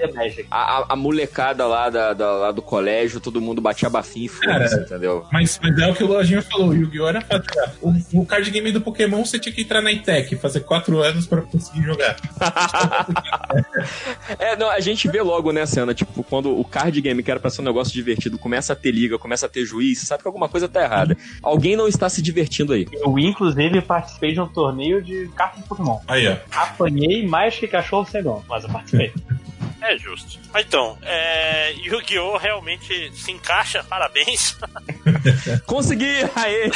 A, 0.51 0.79
a- 0.79 0.87
a 0.91 0.97
molecada 0.97 1.67
lá, 1.67 1.91
da, 1.91 2.13
da- 2.15 2.33
lá 2.33 2.53
do 2.53 2.63
colégio, 2.63 3.21
todo 3.21 3.41
mundo 3.41 3.61
batia 3.61 3.89
bafinho 3.91 4.27
e 4.27 4.29
foda-se, 4.29 4.75
Cara, 4.75 4.83
entendeu? 4.87 5.27
Mas, 5.33 5.59
mas 5.63 5.79
é 5.79 5.91
o 5.91 5.95
que 5.95 6.05
o 6.05 6.07
Lojinha 6.07 6.43
falou, 6.43 6.69
o 6.69 6.75
Yu-Gi-Oh! 6.75 7.09
era 7.09 7.21
fazer. 7.21 7.45
O, 7.81 7.93
o 8.21 8.27
card 8.27 8.51
game 8.51 8.71
do 8.73 8.81
Pokémon 8.81 9.25
você 9.25 9.39
tinha 9.39 9.53
que 9.55 9.63
entrar 9.63 9.83
na 9.83 9.93
ITEC, 9.93 10.37
fazer 10.37 10.61
quatro 10.61 10.99
anos 11.03 11.27
pra 11.27 11.43
conseguir 11.43 11.83
jogar. 11.83 12.17
É, 14.39 14.57
não, 14.57 14.70
a 14.70 14.78
gente 14.81 15.09
vê 15.09 15.23
logo, 15.23 15.53
né, 15.53 15.65
cena, 15.66 15.95
tipo, 15.95 16.23
quando 16.23 16.57
o 16.57 16.65
card 16.65 17.01
game, 17.01 17.23
que 17.23 17.31
era 17.31 17.40
pra 17.40 17.51
ser 17.51 17.62
um 17.62 17.65
negócio 17.65 17.93
divertido, 17.93 18.39
começa 18.39 18.73
a 18.73 18.77
ter 18.77 18.90
liga, 18.90 19.19
começa 19.19 19.47
a 19.47 19.49
ter 19.49 19.65
juiz, 19.65 20.01
sabe 20.01 20.23
que 20.23 20.28
alguma 20.28 20.49
coisa 20.49 20.69
tá 20.69 20.82
errada. 20.82 21.16
Alguém 21.43 21.77
não 21.77 21.89
está 21.89 22.09
se 22.09 22.20
divertindo 22.23 22.73
aí. 22.73 22.86
Eu, 22.93 23.19
inclusive, 23.19 23.81
participei 23.81 24.32
de 24.32 24.40
um 24.40 24.47
torneio 24.47 25.03
de 25.03 25.28
cartas 25.35 25.62
de 25.62 25.69
Pokémon. 25.69 25.99
Aí, 26.07 26.28
ó. 26.28 26.36
Apanhei 26.53 27.27
mais 27.27 27.57
que 27.57 27.66
cachorro 27.66 28.07
sem 28.07 28.23
dono, 28.23 28.45
mas 28.49 28.65
eu 28.65 28.70
participei. 28.70 29.12
É 29.81 29.97
justo. 29.97 30.40
Mas 30.53 30.66
Então, 30.66 30.99
é, 31.03 31.73
Yu-Gi-Oh! 31.73 32.36
realmente 32.36 33.12
se 33.15 33.31
encaixa, 33.31 33.85
parabéns. 33.85 34.59
Consegui! 35.66 36.24
Aê! 36.35 36.69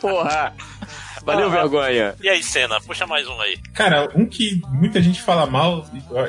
Porra! 0.00 0.54
Valeu, 1.24 1.46
Ah, 1.48 1.50
vergonha. 1.50 2.14
E 2.22 2.28
aí, 2.28 2.42
Senna, 2.42 2.80
puxa 2.80 3.06
mais 3.06 3.26
um 3.26 3.40
aí. 3.40 3.56
Cara, 3.72 4.08
um 4.14 4.26
que 4.26 4.60
muita 4.72 5.00
gente 5.00 5.22
fala 5.22 5.46
mal, 5.46 5.86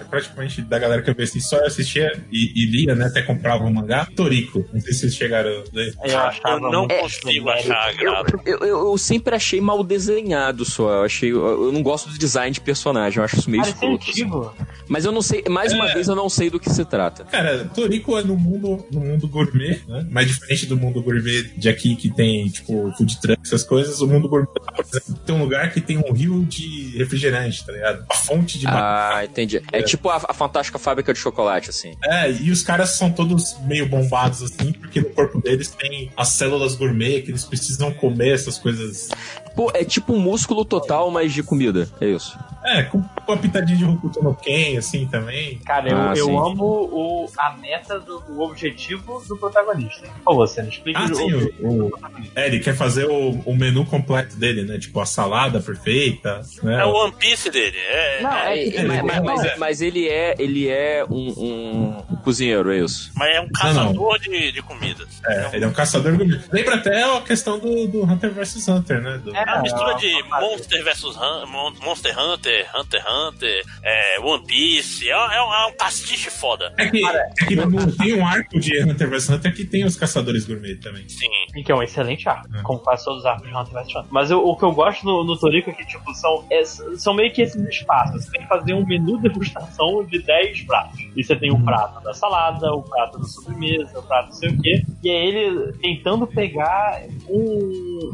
praticamente 0.09 0.61
da 0.61 0.79
galera 0.79 1.01
que 1.01 1.09
eu 1.09 1.15
vi 1.15 1.23
assim, 1.23 1.39
só 1.39 1.57
assistia 1.65 2.23
e, 2.31 2.51
e 2.55 2.65
lia, 2.65 2.95
né? 2.95 3.05
Até 3.07 3.21
comprava 3.21 3.63
o 3.65 3.73
mangá, 3.73 4.07
Toriko. 4.15 4.65
Não 4.73 4.79
sei 4.79 4.93
se 4.93 4.99
vocês 5.01 5.15
chegaram 5.15 5.63
ler. 5.73 5.93
Eu 6.03 6.17
achava 6.19 6.55
eu 6.65 6.71
não 6.71 6.79
muito 6.87 6.95
consigo 6.95 7.29
genérico. 7.29 7.49
achar 7.73 7.91
Eu, 7.93 8.11
graça. 8.11 8.35
eu, 8.45 8.57
eu- 8.59 8.87
eu 8.91 8.97
sempre 8.97 9.35
achei 9.35 9.59
mal 9.61 9.83
desenhado 9.83 10.63
só. 10.65 10.89
Eu 10.91 11.03
achei. 11.03 11.31
Eu 11.31 11.71
não 11.71 11.83
gosto 11.83 12.09
do 12.09 12.17
design 12.17 12.51
de 12.53 12.61
personagem, 12.61 13.17
eu 13.19 13.23
acho 13.25 13.37
isso 13.37 13.49
meio 13.49 13.63
Cara, 13.63 13.73
é 13.73 13.93
escroto. 13.95 14.09
assim. 14.09 14.65
Mas 14.87 15.03
eu 15.05 15.11
não 15.11 15.21
sei, 15.21 15.43
mais 15.49 15.73
uma 15.73 15.89
É. 15.89 15.93
vez 15.93 16.07
eu 16.07 16.15
não 16.15 16.29
sei 16.29 16.49
do 16.49 16.59
que 16.59 16.69
se 16.69 16.85
trata. 16.85 17.25
Cara, 17.25 17.65
Toriko 17.73 18.17
é 18.17 18.23
no 18.23 18.37
mundo, 18.37 18.85
no 18.91 18.99
mundo 19.01 19.27
gourmet, 19.27 19.81
né? 19.87 20.07
Mais 20.09 20.27
diferente 20.27 20.65
do 20.67 20.77
mundo 20.77 21.01
gourmet 21.01 21.43
de 21.57 21.67
aqui 21.69 21.95
que 21.95 22.09
tem, 22.13 22.47
tipo, 22.49 22.91
food 22.97 23.19
truck, 23.19 23.41
essas 23.43 23.63
coisas. 23.63 23.99
O 24.01 24.07
mundo 24.07 24.29
gourmet, 24.29 24.47
exemplo, 24.73 24.84
tem 25.25 25.35
um 25.35 25.39
lugar 25.39 25.71
que 25.71 25.81
tem 25.81 25.97
um 25.97 26.11
rio 26.11 26.43
de 26.45 26.97
refrigerante, 26.97 27.65
tá 27.65 27.71
ligado? 27.71 28.05
A 28.09 28.15
fonte 28.15 28.59
de 28.59 28.65
Ah, 28.67 29.21
entendi. 29.23 29.61
É 29.71 29.81
tipo 29.81 30.09
a, 30.09 30.17
a 30.29 30.33
fantástica 30.33 30.79
fábrica 30.79 31.13
de 31.13 31.19
chocolate, 31.19 31.69
assim. 31.69 31.95
É, 32.03 32.31
e 32.31 32.51
os 32.51 32.61
caras 32.61 32.91
são 32.91 33.11
todos 33.11 33.55
meio 33.61 33.87
bombados 33.87 34.41
assim, 34.41 34.71
porque 34.73 34.99
no 34.99 35.09
corpo 35.09 35.41
deles 35.41 35.69
tem 35.69 36.11
as 36.15 36.29
células 36.29 36.75
gourmet 36.75 37.21
que 37.21 37.31
eles 37.31 37.45
precisam 37.45 37.93
comer 37.93 38.33
essas 38.33 38.57
coisas. 38.57 39.09
Pô, 39.55 39.71
é 39.73 39.83
tipo 39.85 40.13
um 40.13 40.19
músculo 40.19 40.65
total, 40.65 41.09
mas 41.11 41.31
de 41.33 41.41
comida. 41.41 41.87
É 42.01 42.07
isso. 42.07 42.37
É, 42.63 42.81
com 42.81 43.03
uma 43.27 43.37
pitadinha 43.37 43.77
de 43.77 43.85
Hokuto 43.85 44.23
no 44.23 44.33
Ken, 44.33 44.75
assim, 44.77 45.05
também. 45.05 45.59
Cara, 45.59 45.87
eu, 45.87 45.97
Ah, 45.97 46.13
eu 46.15 46.39
amo 46.39 46.63
o, 46.65 47.29
a 47.37 47.55
meta 47.57 47.99
do 47.99 48.23
o 48.27 48.41
objetivo 48.41 49.23
do 49.27 49.37
protagonista. 49.37 50.07
Por 50.25 50.35
você, 50.35 50.63
não 50.63 50.69
explica 50.69 50.99
Ah, 50.99 51.05
o- 51.05 51.15
sim, 51.15 51.31
o, 51.31 51.85
o- 51.85 51.91
é, 52.35 52.47
ele 52.47 52.59
quer 52.59 52.75
fazer 52.75 53.05
o, 53.05 53.39
o 53.45 53.55
menu 53.55 53.85
completo 53.85 54.35
dele, 54.35 54.63
né? 54.63 54.79
Tipo, 54.79 54.99
a 54.99 55.05
salada 55.05 55.59
perfeita, 55.61 56.41
né? 56.63 56.81
É 56.81 56.85
o 56.85 56.89
One 56.91 57.13
Piece 57.13 57.51
dele. 57.51 57.77
É, 57.77 58.21
Não, 58.23 58.33
é- 58.33 58.57
é 58.59 58.75
É, 58.77 58.83
mas, 58.83 59.03
mas- 59.03 59.15
não, 59.17 59.23
mas- 59.35 59.57
mas 59.59 59.81
ele 59.81 60.07
é, 60.09 60.33
ele 60.39 60.67
é 60.67 61.05
um, 61.07 61.33
um- 61.37 61.97
um 62.13 62.15
cozinheiro, 62.23 62.71
é 62.71 62.79
isso. 62.79 63.11
mas 63.15 63.35
é 63.35 63.41
um 63.41 63.49
caçador 63.49 64.19
de, 64.19 64.51
de 64.51 64.61
comidas. 64.63 65.07
É, 65.27 65.51
ele 65.53 65.65
é 65.65 65.67
um 65.67 65.73
caçador 65.73 66.17
gourmet. 66.17 66.41
Lembra 66.51 66.75
até 66.75 67.03
a 67.03 67.21
questão 67.21 67.59
do, 67.59 67.87
do 67.87 68.03
Hunter 68.03 68.31
vs 68.33 68.67
Hunter, 68.67 69.01
né? 69.01 69.21
Do- 69.23 69.35
É, 69.35 69.44
É 69.44 69.44
uma 69.53 69.61
mistura 69.61 69.91
é 69.91 69.95
de 69.95 70.21
uma- 70.23 70.39
Monster 70.41 70.83
Hun- 70.83 71.45
Mon- 71.47 71.73
Monster 71.83 72.19
Hunter, 72.19 72.69
Hunter 72.75 73.01
x 73.01 73.11
Hunter, 73.11 73.63
é, 73.83 74.19
One 74.19 74.45
Piece. 74.45 75.07
É, 75.09 75.11
é 75.11 75.41
um, 75.41 75.53
é 75.53 75.65
um 75.67 75.73
pastiche 75.73 76.29
foda. 76.29 76.73
É 76.77 76.87
que, 76.87 77.05
é 77.05 77.45
que 77.47 77.55
no- 77.55 77.95
tem 77.97 78.13
um 78.15 78.25
arco 78.25 78.59
de 78.59 78.83
Hunter 78.83 79.09
vs 79.09 79.29
Hunter 79.29 79.55
que 79.55 79.65
tem 79.65 79.85
os 79.85 79.95
caçadores 79.95 80.45
gourmet 80.45 80.75
também. 80.75 81.07
Sim. 81.09 81.27
Que 81.63 81.71
é 81.71 81.75
um 81.75 81.81
excelente 81.83 82.27
arco, 82.27 82.47
É. 82.55 82.61
como 82.61 82.79
quase 82.79 83.05
todos 83.05 83.19
os 83.21 83.25
arcos 83.25 83.47
de 83.47 83.55
Hunter 83.55 83.73
vs 83.73 83.87
Hunter. 83.95 84.05
Mas 84.11 84.31
eu- 84.31 84.45
o 84.47 84.55
que 84.55 84.63
eu 84.63 84.71
gosto 84.71 85.05
no, 85.05 85.23
no 85.23 85.37
Toriko 85.37 85.69
é 85.69 85.73
que, 85.73 85.85
tipo, 85.85 86.13
são, 86.13 86.45
é- 86.49 86.63
são 86.63 87.13
meio 87.13 87.31
que 87.33 87.41
esses 87.41 87.61
espaços. 87.67 88.25
Você 88.25 88.31
tem 88.31 88.41
que 88.41 88.47
fazer 88.47 88.73
um 88.73 88.85
menu 88.85 89.17
degustação 89.19 90.03
de 90.03 90.19
10 90.21 90.61
pratos. 90.63 90.99
E 91.15 91.23
você 91.23 91.35
tem 91.35 91.51
o 91.51 91.63
prato 91.63 92.01
da 92.03 92.13
salada, 92.13 92.71
o 92.73 92.81
prato 92.83 93.17
da 93.19 93.25
sobremesa, 93.25 93.99
o 93.99 94.03
prato 94.03 94.27
não 94.27 94.33
sei 94.33 94.49
o 94.49 94.61
quê. 94.61 94.83
E 95.03 95.09
é 95.09 95.25
ele 95.25 95.73
tentando 95.81 96.27
pegar 96.27 97.01
um. 97.29 98.11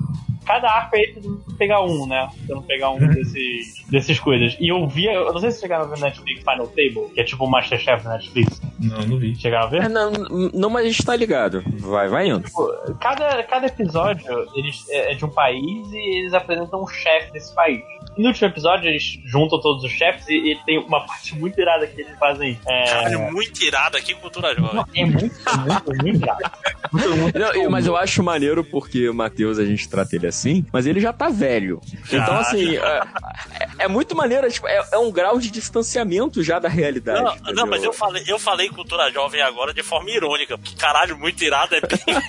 Cada 0.52 0.69
arco 0.69 0.98
é 0.98 0.99
ele 0.99 1.14
tentando 1.14 1.56
pegar 1.57 1.82
um, 1.82 2.06
né? 2.06 2.30
Tentando 2.41 2.61
pegar 2.64 2.90
um 2.90 2.99
desses, 2.99 3.86
desses 3.90 4.19
coisas. 4.19 4.57
E 4.60 4.68
eu 4.68 4.86
via, 4.86 5.14
eu 5.14 5.32
não 5.32 5.40
sei 5.40 5.49
se 5.49 5.60
vocês 5.60 5.61
chegaram 5.61 5.86
a 5.86 5.88
ver 5.88 5.95
no 5.95 6.02
Netflix 6.02 6.40
Final 6.40 6.68
Table, 6.68 7.14
que 7.14 7.22
é 7.22 7.23
tipo 7.23 7.45
o 7.45 7.49
Masterchef 7.49 8.03
da 8.03 8.11
Netflix. 8.11 8.61
Não, 8.78 8.99
não 8.99 9.18
vi. 9.18 9.34
Chegaram 9.36 9.68
a 9.68 9.69
ver? 9.69 9.84
É, 9.84 9.88
não, 9.88 10.11
não, 10.53 10.69
mas 10.69 10.86
a 10.86 10.90
gente 10.90 11.06
tá 11.06 11.15
ligado. 11.15 11.64
Vai, 11.78 12.10
vai 12.10 12.28
indo. 12.28 12.41
Tipo, 12.41 12.68
cada, 12.99 13.41
cada 13.44 13.68
episódio 13.68 14.26
eles, 14.56 14.86
é 14.90 15.11
é 15.11 15.15
de 15.15 15.26
um 15.26 15.30
país 15.30 15.91
e 15.91 16.19
eles 16.19 16.34
apresentam 16.34 16.84
um 16.84 16.88
chefe 16.88 17.32
desse 17.32 17.53
país. 17.56 17.82
No 18.18 18.28
último 18.28 18.48
episódio 18.48 18.90
eles 18.90 19.20
juntam 19.26 19.60
todos 19.62 19.84
os 19.84 19.92
chefes 19.92 20.28
e, 20.28 20.52
e 20.52 20.56
tem 20.66 20.78
uma 20.80 21.02
parte 21.08 21.36
muito 21.36 21.60
irada 21.60 21.88
que 21.88 22.02
eles 22.02 22.18
fazem. 22.20 22.60
É, 22.68 22.86
Caralho, 22.86 23.32
muito 23.32 23.64
irado 23.64 23.98
aqui, 23.98 24.14
cultura 24.16 24.54
jovem. 24.56 24.76
não, 24.76 24.86
é 24.96 25.06
muito, 25.06 25.22
muito, 25.30 26.04
muito 26.04 26.24
irado. 26.24 26.52
Não, 27.34 27.54
eu- 27.54 27.70
mas 27.72 27.86
eu 27.88 27.96
acho 27.96 28.22
maneiro 28.22 28.64
porque 28.64 29.08
o 29.08 29.14
Matheus, 29.14 29.58
a 29.60 29.66
gente 29.66 29.88
trata 29.90 30.16
ele 30.16 30.28
assim, 30.28 30.66
mas 30.74 30.86
ele 30.86 31.00
já 31.00 31.14
tá 31.14 31.30
velho. 31.30 31.80
Já, 32.06 32.22
então, 32.24 32.38
assim, 32.38 32.76
é, 32.78 33.02
é 33.80 33.88
muito 33.88 34.16
maneiro, 34.16 34.50
tipo, 34.52 34.68
é, 34.68 34.84
é 34.92 34.98
um 34.98 35.10
grau 35.12 35.40
de 35.40 35.50
distanciamento 35.50 36.44
já 36.44 36.60
da 36.60 36.68
realidade. 36.70 37.22
Não, 37.46 37.54
não, 37.54 37.68
mas 37.68 37.82
eu 37.84 37.94
falei, 37.94 38.24
eu 38.28 38.38
falei 38.38 38.70
cultura 38.70 39.10
jovem 39.12 39.42
agora 39.42 39.74
de 39.74 39.84
forma 39.84 40.10
irônica, 40.12 40.58
porque 40.58 40.76
caralho, 40.76 41.18
muito 41.18 41.42
irado 41.44 41.76
é 41.76 41.82
bem. 41.82 42.22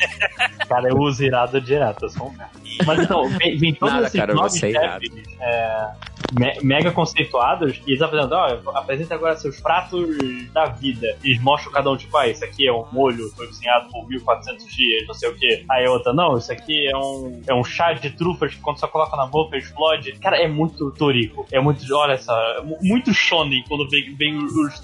Cara, 0.68 0.88
eu 0.88 0.96
uso 0.98 1.24
irado 1.24 1.60
direto, 1.60 2.04
eu 2.04 2.10
sou 2.10 2.28
um 2.28 2.30
merda. 2.30 2.52
Mas 2.86 3.00
então, 3.00 3.28
vem, 3.38 3.58
vem 3.58 3.74
todos 3.74 3.92
Nada, 3.94 4.06
esses 4.06 4.18
cara, 4.18 4.32
nove 4.34 4.48
você 4.58 4.66
é 4.66 4.70
irado. 4.70 5.04
chefes 5.04 5.32
é, 5.72 6.38
me- 6.38 6.58
mega 6.62 6.90
conceituados 6.90 7.80
e 7.86 7.90
eles 7.90 8.02
apresentam, 8.02 8.38
ó, 8.38 8.76
apresenta 8.78 9.14
agora 9.14 9.36
seus 9.36 9.60
pratos 9.60 10.08
da 10.52 10.66
vida. 10.66 11.16
E 11.24 11.30
eles 11.30 11.42
mostram 11.42 11.72
cada 11.72 11.90
um, 11.90 11.96
tipo, 11.96 12.16
ah, 12.16 12.28
isso 12.28 12.44
aqui 12.44 12.66
é 12.66 12.72
um 12.72 12.86
molho, 12.92 13.30
foi 13.36 13.46
cozinhado 13.46 13.88
por 13.90 14.06
1400 14.08 14.66
dias, 14.74 15.06
não 15.06 15.14
sei 15.14 15.28
o 15.30 15.36
quê. 15.36 15.64
Aí 15.70 15.86
a 15.86 15.90
outra, 15.90 16.12
não, 16.12 16.36
isso 16.36 16.52
aqui 16.52 16.86
é 16.88 16.96
um, 16.96 17.42
é 17.46 17.54
um 17.54 17.64
chá 17.64 17.92
de 17.92 18.10
trufas 18.10 18.54
que 18.54 18.60
quando 18.60 18.78
você 18.78 18.86
coloca 18.86 19.16
na 19.16 19.26
boca 19.26 19.56
explode. 19.56 20.12
Cara, 20.18 20.36
é 20.36 20.48
muito 20.48 20.90
torico. 20.92 21.46
É 21.50 21.60
muito, 21.60 21.82
olha 21.94 22.12
essa, 22.12 22.34
muito 22.80 23.12
shonen 23.12 23.64
quando 23.68 23.88
vem, 23.88 24.14
vem 24.14 24.36
os 24.36 24.82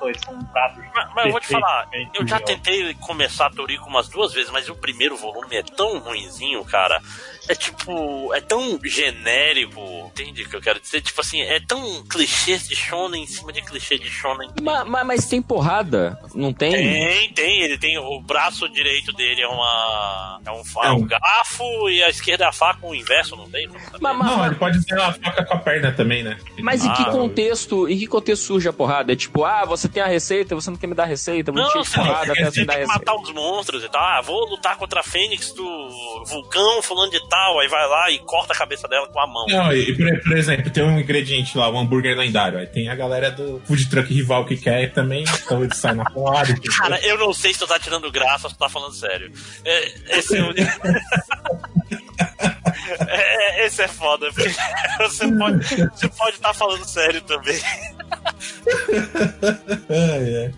não, 0.00 0.08
eles 0.08 0.20
são 0.24 0.38
pratos. 0.46 0.82
Mas, 0.94 1.14
mas 1.14 1.24
eu 1.26 1.32
vou 1.32 1.40
te 1.40 1.48
falar, 1.48 1.88
eu 2.14 2.26
já 2.26 2.40
tentei 2.40 2.94
começar 2.94 3.50
Toriko 3.50 3.88
umas 3.88 4.08
duas 4.08 4.32
vezes, 4.32 4.50
mas 4.50 4.68
o 4.68 4.74
primeiro 4.74 5.16
volume 5.16 5.56
é 5.56 5.62
tão 5.62 5.98
ruinzinho, 5.98 6.64
cara. 6.64 7.00
É 7.48 7.54
tipo, 7.54 8.32
é 8.34 8.40
tão 8.40 8.78
genérico, 8.84 9.80
entende 10.06 10.42
o 10.42 10.48
que 10.48 10.56
eu 10.56 10.60
quero 10.60 10.80
dizer? 10.80 11.00
Tipo 11.00 11.20
assim, 11.20 11.40
é 11.42 11.58
tão 11.60 12.04
clichê 12.04 12.56
de 12.58 12.76
shonen 12.76 13.22
em 13.22 13.26
cima 13.26 13.52
de 13.52 13.62
clichê 13.62 13.98
de 13.98 14.08
shonen. 14.08 14.48
Ma- 14.62 14.84
ma- 14.84 15.04
mas 15.04 15.26
tem 15.26 15.40
porrada, 15.42 16.18
não 16.34 16.52
tem? 16.52 16.70
Tem, 16.72 17.32
tem, 17.32 17.62
ele 17.62 17.78
tem 17.78 17.98
o 17.98 18.20
braço 18.20 18.68
direito 18.68 19.12
dele 19.12 19.42
é 19.42 19.48
uma 19.48 20.40
é 20.44 20.50
um, 20.50 20.64
fa- 20.64 20.86
É 20.86 20.90
um- 20.92 21.06
garfo 21.06 21.88
e 21.88 22.02
a 22.04 22.08
esquerda 22.08 22.44
é 22.44 22.48
a 22.48 22.52
faca, 22.52 22.86
o 22.86 22.94
inverso, 22.94 23.36
não 23.36 23.50
tem? 23.50 23.68
Ma- 24.00 24.12
ma- 24.14 24.24
Não, 24.24 24.46
ele 24.46 24.54
pode 24.56 24.78
usar 24.78 25.08
a 25.08 25.12
faca 25.12 25.44
com 25.44 25.54
a 25.54 25.58
perna 25.58 25.92
também, 25.92 26.22
né? 26.22 26.38
Mas 26.58 26.84
em 26.84 26.92
que 26.92 27.02
Ah, 27.02 27.06
contexto, 27.10 27.88
em 27.88 27.98
que 27.98 28.06
contexto 28.06 28.44
surge 28.44 28.68
a 28.68 28.72
porrada? 28.72 29.12
É 29.12 29.16
tipo, 29.16 29.44
ah, 29.44 29.64
você 29.64 29.88
tem 29.88 30.02
a 30.02 30.06
receita, 30.06 30.54
você 30.54 30.70
não 30.70 30.76
quer 30.76 30.86
me 30.86 30.94
dar 30.94 31.04
a 31.04 31.06
receita, 31.06 31.50
vou 31.52 31.62
Não, 31.62 31.82
te 31.82 31.90
porrada 31.90 32.32
até 32.32 32.44
você 32.50 32.64
dar 32.64 32.74
a 32.74 32.76
receita. 32.78 32.98
matar 32.98 33.14
os 33.16 33.32
monstros 33.32 33.82
e 33.84 33.88
tal. 33.88 34.00
Ah, 34.00 34.20
vou 34.20 34.48
lutar 34.48 34.76
contra 34.76 35.00
a 35.00 35.02
Fênix 35.02 35.52
do 35.52 36.24
vulcão 36.26 36.82
fulano 36.82 37.10
de 37.10 37.28
tal. 37.30 37.58
Aí 37.60 37.68
vai 37.68 37.88
lá 37.88 38.10
e 38.10 38.18
corta 38.18 38.52
a 38.52 38.56
cabeça 38.56 38.86
dela 38.88 39.06
com 39.08 39.18
a 39.20 39.26
mão. 39.26 39.46
Não, 39.48 39.72
e 39.72 39.96
por, 39.96 40.22
por 40.24 40.36
exemplo, 40.36 40.70
tem 40.70 40.82
um 40.84 40.98
ingrediente 40.98 41.56
lá, 41.56 41.70
um 41.70 41.78
hambúrguer 41.78 42.16
lendário. 42.18 42.58
Aí 42.58 42.66
tem 42.66 42.88
a 42.90 42.94
galera 42.94 43.30
do 43.30 43.62
food 43.64 43.88
truck 43.88 44.12
rival 44.12 44.44
que 44.44 44.56
quer 44.56 44.92
também, 44.92 45.24
então 45.44 45.62
eles 45.64 45.78
saem 45.78 45.96
na 45.96 46.04
porrada. 46.10 46.54
Cara, 46.78 47.00
eu 47.06 47.16
não 47.16 47.32
sei 47.32 47.54
se 47.54 47.60
tu 47.60 47.66
tá 47.66 47.78
tirando 47.78 48.10
graça 48.10 48.46
ou 48.46 48.50
se 48.50 48.56
tu 48.56 48.58
tá 48.58 48.68
falando 48.68 48.92
sério. 48.92 49.32
É, 49.64 50.18
esse 50.18 50.36
é 50.36 50.42
o. 50.42 50.50
É, 53.08 53.66
esse 53.66 53.82
é 53.82 53.88
foda, 53.88 54.30
porque 54.32 54.48
você 54.98 55.32
pode 55.32 55.58
você 55.64 56.08
pode 56.08 56.36
estar 56.36 56.52
falando 56.54 56.84
sério 56.84 57.20
também. 57.22 57.58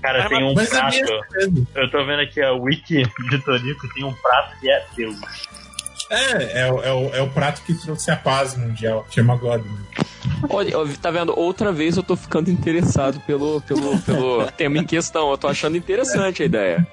Cara, 0.00 0.20
Mas- 0.20 0.28
tem 0.28 0.44
um 0.44 0.60
é 0.60 0.66
prato. 0.66 0.96
Eu 1.74 1.90
tô 1.90 2.04
vendo 2.04 2.20
aqui 2.20 2.40
a 2.42 2.52
wiki 2.52 3.02
de 3.30 3.38
Torico 3.44 3.88
tem 3.94 4.04
um 4.04 4.12
prato 4.14 4.58
que 4.60 4.70
é 4.70 4.84
Deus. 4.96 5.16
É, 6.12 6.60
é, 6.66 6.72
o- 6.72 6.82
é, 6.82 6.92
o, 6.92 7.14
é 7.16 7.22
o 7.22 7.30
prato 7.30 7.62
que 7.62 7.74
trouxe 7.74 8.10
a 8.10 8.16
paz 8.16 8.56
mundial, 8.56 9.06
chama 9.10 9.34
God. 9.36 9.64
né? 9.64 10.04
Olha, 10.50 10.72
tá 11.00 11.10
vendo? 11.10 11.36
Outra 11.38 11.72
vez 11.72 11.96
eu 11.96 12.02
tô 12.02 12.14
ficando 12.16 12.50
interessado 12.50 13.20
pelo, 13.20 13.60
pelo, 13.62 13.98
pelo 14.00 14.46
tema 14.56 14.78
em 14.78 14.84
questão. 14.84 15.30
Eu 15.30 15.38
tô 15.38 15.48
achando 15.48 15.76
interessante 15.76 16.42
a 16.42 16.46
ideia. 16.46 16.86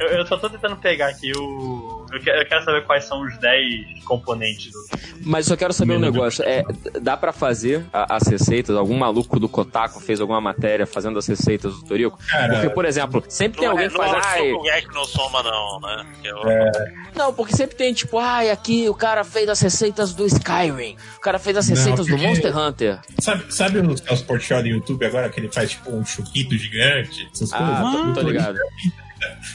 Eu, 0.00 0.06
eu 0.08 0.26
só 0.26 0.36
tô 0.36 0.48
tentando 0.48 0.76
pegar 0.76 1.08
aqui 1.08 1.32
o. 1.36 2.06
Eu 2.12 2.20
quero, 2.22 2.38
eu 2.42 2.46
quero 2.46 2.64
saber 2.64 2.84
quais 2.84 3.04
são 3.04 3.22
os 3.22 3.36
10 3.38 4.04
componentes 4.04 4.70
do. 4.72 4.78
Mas 5.24 5.46
só 5.46 5.56
quero 5.56 5.72
saber 5.72 5.94
um 5.96 6.00
negócio. 6.00 6.44
É, 6.44 6.62
dá 7.00 7.16
pra 7.16 7.32
fazer 7.32 7.84
a- 7.92 8.16
as 8.16 8.26
receitas? 8.28 8.76
Algum 8.76 8.96
maluco 8.96 9.38
do 9.40 9.48
Kotaku 9.48 10.00
fez 10.00 10.20
alguma 10.20 10.40
matéria 10.40 10.86
fazendo 10.86 11.18
as 11.18 11.26
receitas 11.26 11.74
do 11.74 11.84
Torico? 11.84 12.18
Cara, 12.28 12.54
Porque, 12.54 12.70
por 12.70 12.84
exemplo, 12.84 13.22
sempre 13.28 13.58
tem 13.60 13.68
Não 13.68 13.72
alguém 13.72 13.86
é, 13.86 13.90
que 13.90 13.98
não 13.98 14.04
faz. 14.08 14.24
é 14.26 14.28
Ai, 14.28 14.50
o 14.52 14.54
Shokugeki 14.54 14.94
no 14.94 15.04
Soma, 15.04 15.42
não, 15.42 15.80
né? 15.80 16.06
Que 16.22 17.18
Não, 17.18 17.32
porque 17.32 17.54
sempre 17.56 17.76
tem, 17.76 17.92
tipo, 17.92 18.18
ai, 18.46 18.50
aqui 18.52 18.88
o 18.88 18.94
cara 18.94 19.24
fez 19.24 19.48
as 19.48 19.60
receitas 19.60 20.14
do 20.14 20.26
Skyrim. 20.26 20.96
O 21.16 21.20
cara 21.20 21.38
fez 21.38 21.56
as 21.56 21.68
Não, 21.68 21.76
receitas 21.76 22.06
do 22.06 22.10
porque- 22.12 22.26
Monster 22.26 22.56
Hunter. 22.58 22.98
Sabe, 23.20 23.54
sabe 23.54 23.78
o 23.80 23.96
Celso 23.96 24.24
Portioli 24.24 24.70
no 24.70 24.76
YouTube 24.76 25.04
agora, 25.04 25.28
que 25.28 25.40
ele 25.40 25.50
faz 25.52 25.70
tipo 25.70 25.90
um 25.90 26.04
chuquito 26.04 26.56
gigante? 26.56 27.28
Essas 27.32 27.52
Ah, 27.52 27.58
coisas? 27.92 28.14
tô, 28.14 28.20
tô 28.22 28.28
ligado. 28.28 28.58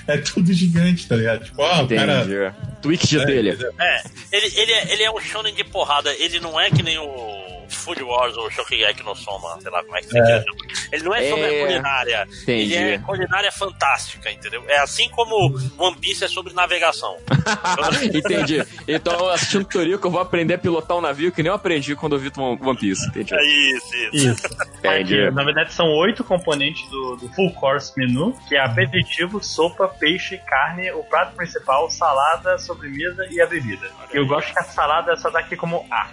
É 0.07 0.17
tudo 0.17 0.51
gigante, 0.51 1.07
tá 1.07 1.15
ligado? 1.15 1.45
Tipo, 1.45 1.61
ah, 1.61 1.83
o 1.83 1.87
cara. 1.87 2.55
Twitch 2.81 3.13
É, 3.13 3.25
dele. 3.25 3.49
É, 3.79 4.03
ele, 4.31 4.51
ele, 4.59 4.71
é, 4.71 4.93
ele 4.93 5.03
é 5.03 5.11
um 5.11 5.19
shonen 5.19 5.53
de 5.53 5.63
porrada, 5.63 6.11
ele 6.15 6.39
não 6.39 6.59
é 6.59 6.71
que 6.71 6.81
nem 6.81 6.97
o 6.97 7.60
Food 7.75 8.03
Wars 8.03 8.35
ou 8.37 8.49
Shokugeki 8.51 9.03
no 9.03 9.15
Soma, 9.15 9.59
sei 9.61 9.71
lá 9.71 9.83
como 9.83 9.97
é 9.97 10.01
que 10.01 10.17
É. 10.17 10.25
chama. 10.25 10.45
Ele 10.91 11.03
não 11.03 11.15
é 11.15 11.29
sobre 11.29 11.45
É. 11.45 11.63
a 11.63 11.67
culinária, 11.67 12.27
Entendi. 12.43 12.73
ele 12.73 12.89
é 12.95 12.97
culinária 12.99 13.51
fantástica, 13.51 14.31
entendeu? 14.31 14.63
É 14.67 14.77
assim 14.79 15.09
como 15.09 15.55
One 15.77 15.97
Piece 15.97 16.23
é 16.23 16.27
sobre 16.27 16.53
navegação. 16.53 17.17
Entendi. 18.13 18.63
Então, 18.87 19.27
assistindo 19.29 19.65
Torico, 19.65 20.07
eu 20.07 20.11
vou 20.11 20.21
aprender 20.21 20.55
a 20.55 20.57
pilotar 20.57 20.97
um 20.97 21.01
navio 21.01 21.31
que 21.31 21.41
nem 21.41 21.49
eu 21.49 21.55
aprendi 21.55 21.95
quando 21.95 22.15
eu 22.15 22.19
vi 22.19 22.31
One 22.37 22.77
Piece. 22.77 23.05
Entendi. 23.09 23.33
É 23.33 23.45
isso, 23.45 23.95
isso. 24.13 24.29
Isso. 24.31 24.47
Entendi. 24.79 25.21
Aqui, 25.23 25.31
na 25.35 25.43
verdade, 25.43 25.73
são 25.73 25.85
oito 25.87 26.23
componentes 26.23 26.87
do, 26.89 27.15
do 27.17 27.29
full 27.29 27.51
course 27.53 27.91
menu, 27.97 28.33
que 28.47 28.55
é 28.55 28.59
aperitivo, 28.63 29.43
sopa, 29.43 29.87
peixe, 29.87 30.37
carne, 30.47 30.91
o 30.91 31.03
prato 31.03 31.35
principal, 31.35 31.89
salada, 31.89 32.57
sobremesa 32.57 33.25
e 33.29 33.41
a 33.41 33.45
bebida. 33.45 33.89
Eu 34.11 34.25
gosto 34.25 34.51
que 34.51 34.59
a 34.59 34.63
salada 34.63 35.15
só 35.17 35.29
dá 35.29 35.39
aqui 35.39 35.55
como 35.55 35.85
A. 35.91 36.07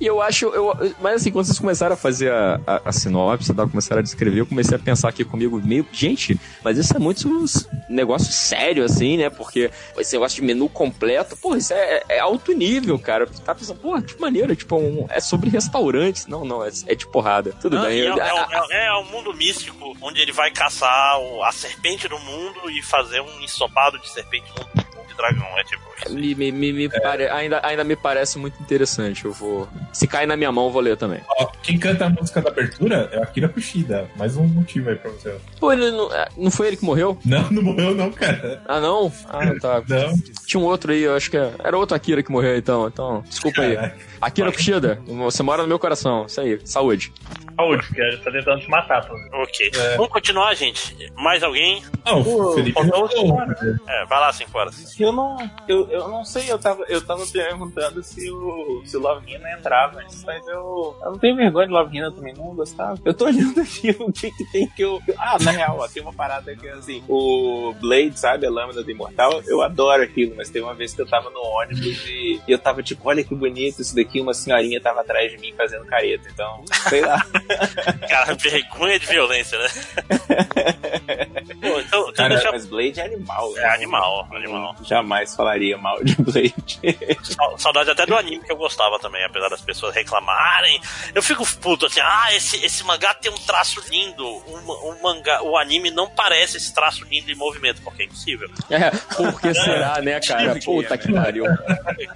E 0.00 0.06
eu 0.06 0.22
acho, 0.22 0.46
eu, 0.46 0.94
mas 1.00 1.16
assim, 1.16 1.30
quando 1.30 1.46
vocês 1.46 1.58
começaram 1.58 1.94
a 1.94 1.96
fazer 1.96 2.30
a, 2.32 2.60
a, 2.66 2.82
a 2.88 2.92
sinopse, 2.92 3.52
tá, 3.54 3.66
começaram 3.66 4.00
a 4.00 4.02
descrever, 4.02 4.40
eu 4.40 4.46
comecei 4.46 4.76
a 4.76 4.78
pensar 4.80 5.08
aqui 5.08 5.24
comigo, 5.24 5.60
meio, 5.64 5.86
gente, 5.92 6.38
mas 6.62 6.78
isso 6.78 6.94
é 6.96 6.98
muito 6.98 7.28
um 7.28 7.44
negócio 7.88 8.32
sério, 8.32 8.84
assim, 8.84 9.16
né? 9.16 9.30
Porque 9.30 9.70
esse 9.96 10.12
negócio 10.14 10.36
de 10.36 10.42
menu 10.42 10.68
completo, 10.68 11.36
pô, 11.36 11.56
isso 11.56 11.72
é, 11.72 12.02
é 12.08 12.18
alto 12.20 12.52
nível, 12.52 12.98
cara. 12.98 13.26
Você 13.26 13.42
tá 13.42 13.54
pensando, 13.54 13.78
pô, 13.80 14.00
que 14.02 14.20
maneiro, 14.20 14.54
tipo, 14.56 14.76
um- 14.76 15.06
é 15.10 15.20
sobre 15.20 15.50
restaurantes. 15.50 16.26
Não, 16.26 16.44
não, 16.44 16.64
é, 16.64 16.70
é 16.86 16.94
de 16.94 17.06
porrada. 17.06 17.52
Tudo 17.60 17.76
Não, 17.76 17.84
bem. 17.86 18.00
é, 18.00 18.08
eu- 18.08 18.16
é, 18.18 18.30
a- 18.30 18.66
é, 18.70 18.86
é 18.86 18.94
um 18.96 19.04
mundo 19.04 19.32
místico 19.34 19.96
onde 20.00 20.20
ele 20.20 20.32
vai 20.32 20.50
caçar 20.50 21.16
a 21.44 21.52
serpente 21.52 22.08
do 22.08 22.18
mundo 22.18 22.70
e 22.70 22.82
fazer 22.82 23.20
um 23.20 23.40
ensopado 23.40 23.98
de 23.98 24.08
serpente 24.10 24.46
no 24.58 24.87
de 25.08 25.14
dragão. 25.16 25.46
É 25.58 25.64
tipo 25.64 25.82
isso. 26.04 26.14
me, 26.14 26.34
me, 26.34 26.52
me, 26.52 26.72
me 26.72 26.88
pare- 26.88 27.28
ainda, 27.28 27.60
ainda 27.64 27.82
me 27.84 27.96
parece 27.96 28.38
muito 28.38 28.60
interessante. 28.62 29.24
Eu 29.24 29.32
vou. 29.32 29.68
Se 29.92 30.06
cair 30.06 30.26
na 30.26 30.36
minha 30.36 30.52
mão, 30.52 30.66
eu 30.66 30.70
vou 30.70 30.80
ler 30.82 30.96
também. 30.96 31.20
Ó, 31.38 31.46
quem 31.62 31.78
canta 31.78 32.06
a 32.06 32.10
música 32.10 32.40
da 32.40 32.50
abertura 32.50 33.08
é 33.12 33.18
o 33.18 33.22
Akira 33.22 33.48
Kushida. 33.48 34.08
Mais 34.16 34.36
um 34.36 34.46
motivo 34.46 34.90
aí 34.90 34.96
pra 34.96 35.10
você. 35.10 35.36
Pô, 35.58 35.72
ele 35.72 35.90
não, 35.90 36.12
é, 36.14 36.28
não 36.36 36.50
foi 36.50 36.68
ele 36.68 36.76
que 36.76 36.84
morreu? 36.84 37.18
Não, 37.24 37.50
não 37.50 37.62
morreu, 37.62 37.94
não, 37.94 38.10
cara. 38.12 38.62
Ah, 38.68 38.80
não? 38.80 39.12
Ah, 39.28 39.40
tá. 39.60 39.82
Não. 39.88 40.14
Tinha 40.46 40.60
um 40.60 40.64
outro 40.64 40.92
aí, 40.92 41.02
eu 41.02 41.14
acho 41.16 41.30
que 41.30 41.36
é- 41.36 41.52
era 41.62 41.76
outro 41.76 41.94
Akira 41.96 42.22
que 42.22 42.30
morreu 42.30 42.56
então. 42.56 42.86
Então, 42.88 43.22
desculpa 43.28 43.62
aí. 43.62 43.76
Akira 44.20 44.52
Kushida, 44.52 45.00
você 45.06 45.42
mora 45.42 45.62
no 45.62 45.68
meu 45.68 45.78
coração. 45.78 46.26
Isso 46.26 46.40
aí, 46.40 46.60
saúde. 46.64 47.12
Saúde, 47.56 47.86
porque 47.86 48.00
ele 48.00 48.16
tá 48.18 48.30
tentando 48.30 48.60
te 48.60 48.68
matar, 48.70 49.06
pô. 49.06 49.14
Ok. 49.42 49.70
É. 49.74 49.96
Vamos 49.96 50.12
continuar, 50.12 50.54
gente. 50.54 50.96
Mais 51.16 51.42
alguém? 51.42 51.82
Ah, 52.04 52.16
o 52.16 52.52
Felipe 52.54 52.72
faltou 52.72 53.04
o 53.04 53.08
voltou. 53.08 53.20
senhor. 53.56 53.80
É, 53.88 54.04
vai 54.06 54.20
lá, 54.20 54.32
5 54.32 54.56
horas. 54.58 54.94
Eu 54.98 55.12
não. 55.12 55.36
Eu, 55.66 55.88
eu 55.90 56.08
não 56.08 56.24
sei, 56.24 56.50
eu 56.50 56.58
tava, 56.58 56.84
eu 56.88 57.04
tava 57.04 57.26
perguntando 57.26 58.02
se 58.02 58.30
o, 58.30 58.82
se 58.84 58.96
o 58.96 59.00
Love 59.00 59.32
Hina 59.32 59.52
entrava, 59.52 60.02
mas 60.24 60.46
eu. 60.48 60.96
Eu 61.02 61.10
não 61.12 61.18
tenho 61.18 61.36
vergonha 61.36 61.66
de 61.66 61.72
Love 61.72 61.96
Hina 61.96 62.12
também, 62.12 62.34
não 62.34 62.54
gostava. 62.54 62.98
Eu 63.04 63.14
tô 63.14 63.26
olhando 63.26 63.60
aqui 63.62 63.90
o 63.98 64.12
que, 64.12 64.30
que 64.30 64.44
tem 64.50 64.68
que 64.68 64.82
eu. 64.82 65.00
Ah, 65.16 65.36
na 65.40 65.50
real, 65.50 65.78
ó, 65.78 65.88
tem 65.88 66.02
uma 66.02 66.12
parada 66.12 66.54
que 66.56 66.68
assim. 66.68 67.02
O 67.08 67.74
Blade, 67.80 68.18
sabe, 68.18 68.46
a 68.46 68.50
lâmina 68.50 68.82
do 68.82 68.90
imortal, 68.90 69.42
eu 69.46 69.62
adoro 69.62 70.02
aquilo, 70.02 70.34
mas 70.36 70.50
tem 70.50 70.62
uma 70.62 70.74
vez 70.74 70.94
que 70.94 71.00
eu 71.00 71.06
tava 71.06 71.30
no 71.30 71.40
ônibus 71.40 72.06
e 72.06 72.40
eu 72.48 72.58
tava 72.58 72.82
tipo, 72.82 73.08
olha 73.08 73.22
que 73.22 73.34
bonito 73.34 73.80
isso 73.80 73.94
daqui, 73.94 74.20
uma 74.20 74.34
senhorinha 74.34 74.80
tava 74.80 75.00
atrás 75.00 75.30
de 75.30 75.38
mim 75.38 75.52
fazendo 75.56 75.84
careta, 75.86 76.28
então, 76.32 76.64
sei 76.88 77.00
lá. 77.00 77.24
Cara, 78.08 78.34
vergonha 78.34 78.98
de 78.98 79.06
violência, 79.06 79.58
né? 79.58 79.68
Pô, 81.60 81.80
então, 81.80 82.12
Cara, 82.12 82.34
deixa. 82.34 82.52
Mas 82.52 82.66
Blade 82.66 83.00
é 83.00 83.04
animal. 83.04 83.56
É 83.56 83.74
animal, 83.74 84.28
animal. 84.32 84.76
Jamais 84.88 85.34
falaria 85.36 85.76
mal 85.76 86.02
de 86.02 86.14
Blade. 86.22 86.80
Sa- 87.22 87.58
Saudade 87.58 87.90
até 87.90 88.06
do 88.06 88.16
anime 88.16 88.42
que 88.44 88.52
eu 88.52 88.56
gostava 88.56 88.98
também, 88.98 89.24
apesar 89.24 89.48
das 89.48 89.60
pessoas 89.60 89.94
reclamarem. 89.94 90.80
Eu 91.14 91.22
fico 91.22 91.44
puto 91.58 91.86
assim, 91.86 92.00
ah, 92.00 92.28
esse, 92.34 92.64
esse 92.64 92.82
mangá 92.84 93.12
tem 93.14 93.30
um 93.30 93.36
traço 93.38 93.82
lindo. 93.90 94.24
O, 94.26 94.90
o 94.90 95.02
mangá, 95.02 95.42
o 95.42 95.56
anime 95.56 95.90
não 95.90 96.08
parece 96.08 96.56
esse 96.56 96.72
traço 96.74 97.04
lindo 97.04 97.30
em 97.30 97.34
movimento, 97.34 97.80
porque 97.82 98.02
é 98.02 98.04
impossível. 98.06 98.48
É, 98.70 98.90
por 99.16 99.40
que 99.40 99.52
será, 99.54 100.00
né, 100.00 100.20
cara? 100.20 100.58
Puta 100.64 100.96
que 100.96 101.12
pariu. 101.12 101.44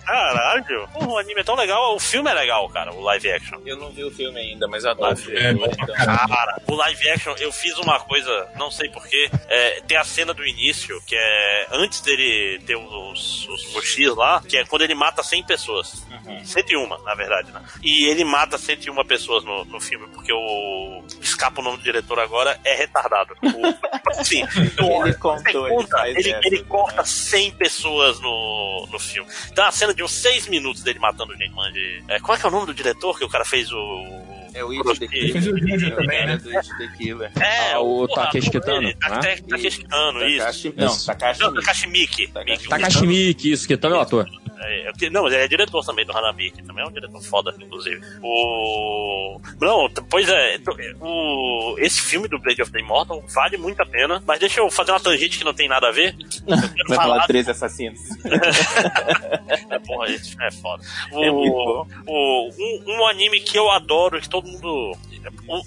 Caralho, 0.05 0.89
o 0.95 1.19
anime 1.19 1.41
é 1.41 1.45
tão 1.45 1.55
legal, 1.57 1.95
o 1.95 2.01
filme 2.01 2.31
é 2.31 2.35
legal, 2.35 2.69
cara, 2.69 2.93
o 2.93 3.01
live 3.01 3.31
action. 3.33 3.59
Eu 3.65 3.77
não 3.77 3.91
vi 3.91 4.05
o 4.05 4.11
filme 4.11 4.39
ainda, 4.39 4.67
mas 4.69 4.85
eu 4.85 4.91
adoro. 4.91 5.17
É, 5.31 5.55
caramba. 5.87 6.29
Cara, 6.29 6.63
o 6.67 6.75
live 6.75 7.11
action, 7.11 7.35
eu 7.39 7.53
fiz 7.53 7.77
uma 7.79 7.99
coisa, 8.01 8.49
não 8.57 8.71
sei 8.71 8.89
porquê. 8.91 9.31
É, 9.49 9.81
tem 9.87 9.97
a 9.97 10.05
cena 10.05 10.33
do 10.33 10.47
início, 10.47 11.01
que 11.07 11.15
é 11.17 11.67
antes 11.73 12.01
dele 12.01 12.59
ter 12.63 12.77
os, 12.77 13.49
os, 13.49 13.85
X 13.85 14.15
lá, 14.15 14.41
que 14.41 14.57
é 14.57 14.65
quando 14.65 14.83
ele 14.83 14.95
mata 14.95 15.23
100 15.23 15.45
pessoas. 15.45 16.07
101, 16.45 16.89
na 17.05 17.15
verdade, 17.15 17.51
né? 17.53 17.63
E 17.83 18.07
ele 18.07 18.25
mata 18.25 18.57
101 18.57 19.05
pessoas 19.05 19.45
no, 19.45 19.65
no 19.65 19.81
filme, 19.81 20.07
porque 20.09 20.33
o. 20.33 21.05
Escapa 21.21 21.61
o 21.61 21.65
nome 21.65 21.79
do 21.79 21.83
diretor 21.83 22.19
agora, 22.19 22.59
é 22.65 22.75
retardado. 22.75 23.35
O, 23.43 24.11
assim, 24.19 24.43
Ele 24.43 24.71
você 24.71 25.15
contou, 25.15 25.67
ele 25.67 25.77
conta, 25.77 26.09
ele, 26.09 26.31
essa, 26.31 26.41
ele 26.47 26.59
né? 26.59 26.65
corta 26.69 27.05
100 27.05 27.51
pessoas 27.53 28.21
no, 28.21 28.89
no 28.91 28.99
filme. 28.99 29.31
Então 29.51 29.65
a 29.65 29.73
cena 29.73 29.95
de 29.95 30.03
uns 30.03 30.13
6 30.13 30.47
minutos 30.49 30.83
dele 30.83 30.99
matando 30.99 31.37
gente, 31.37 31.53
mano. 31.53 31.73
De, 31.73 32.05
é, 32.09 32.21
qual 32.21 32.37
é 32.37 32.41
que 32.41 32.47
é 32.47 32.49
o 32.49 32.53
nome 32.53 32.67
do 32.67 32.75
diretor 32.75 33.19
que 33.19 33.25
o 33.25 33.29
cara 33.29 33.45
fez 33.45 33.71
o. 33.73 34.42
É 34.55 34.65
o 34.65 34.71
It 34.71 34.99
the 34.99 35.05
Ele 35.17 35.33
fez 35.33 35.47
o 35.47 35.55
Killer. 35.55 35.79
Jojo 35.81 35.97
também, 35.97 36.27
né? 36.27 36.33
É 36.35 36.37
do 36.37 36.57
It 36.57 36.69
the 36.79 36.89
Killer. 36.99 37.33
É, 37.41 37.73
Ah, 37.73 37.81
o 37.81 38.07
porra, 38.07 38.25
Takeshi 38.27 38.51
Kitano, 38.51 38.81
né? 38.83 38.95
Takeshi 39.01 39.79
Kitano, 39.79 40.27
isso. 40.27 40.39
Takashi, 40.39 40.75
não. 40.77 40.97
Takashi. 40.99 41.41
Não, 41.41 41.55
Takashi 41.55 41.87
Miki. 41.89 42.27
Takashi. 42.29 43.07
Miki. 43.07 43.53
Isso, 43.53 43.79
também 43.79 43.97
é 43.97 44.01
o 44.01 44.03
ator. 44.03 44.29
É, 44.65 44.93
é, 45.07 45.11
não, 45.11 45.27
ele 45.27 45.37
é 45.37 45.49
diretor 45.49 45.85
também 45.85 46.05
do 46.07 46.17
Hanami, 46.17 46.51
que 46.51 46.63
também 46.63 46.85
é 46.85 46.89
um 46.89 46.93
diretor 46.93 47.23
foda, 47.23 47.55
inclusive. 47.61 48.01
O. 48.23 49.41
Não, 49.61 49.89
pois 50.09 50.29
é, 50.29 50.59
t- 50.59 50.97
o... 51.01 51.77
esse 51.79 52.01
filme 52.03 52.29
do 52.29 52.39
Blade 52.39 52.63
of 52.63 52.71
the 52.73 52.81
Immortal 52.81 53.23
vale 53.35 53.57
muito 53.57 53.81
a 53.83 53.87
pena, 53.87 54.23
mas 54.27 54.39
deixa 54.39 54.61
eu 54.61 54.71
fazer 54.71 54.93
uma 54.93 55.01
tangente 55.01 55.39
que 55.39 55.45
não 55.45 55.55
tem 55.55 55.69
nada 55.69 55.89
a 55.89 55.93
ver. 55.93 56.15
Eu 56.47 56.57
quero 56.57 56.89
Vai 56.89 56.97
falar 56.97 57.19
de 57.19 57.27
três 57.27 57.49
assassinos. 57.49 58.01
É, 59.71 59.79
porra, 59.79 60.09
esse 60.11 60.31
filme 60.31 60.47
é 60.47 60.51
foda. 60.51 60.83
É 61.13 61.31
O, 61.31 61.87
o, 62.07 62.49
um, 62.51 62.85
um 62.99 63.07
anime 63.07 63.41
que 63.41 63.59
eu 63.59 63.71
adoro, 63.71 64.21
que 64.21 64.29
todo 64.29 64.47
mundo. 64.47 64.93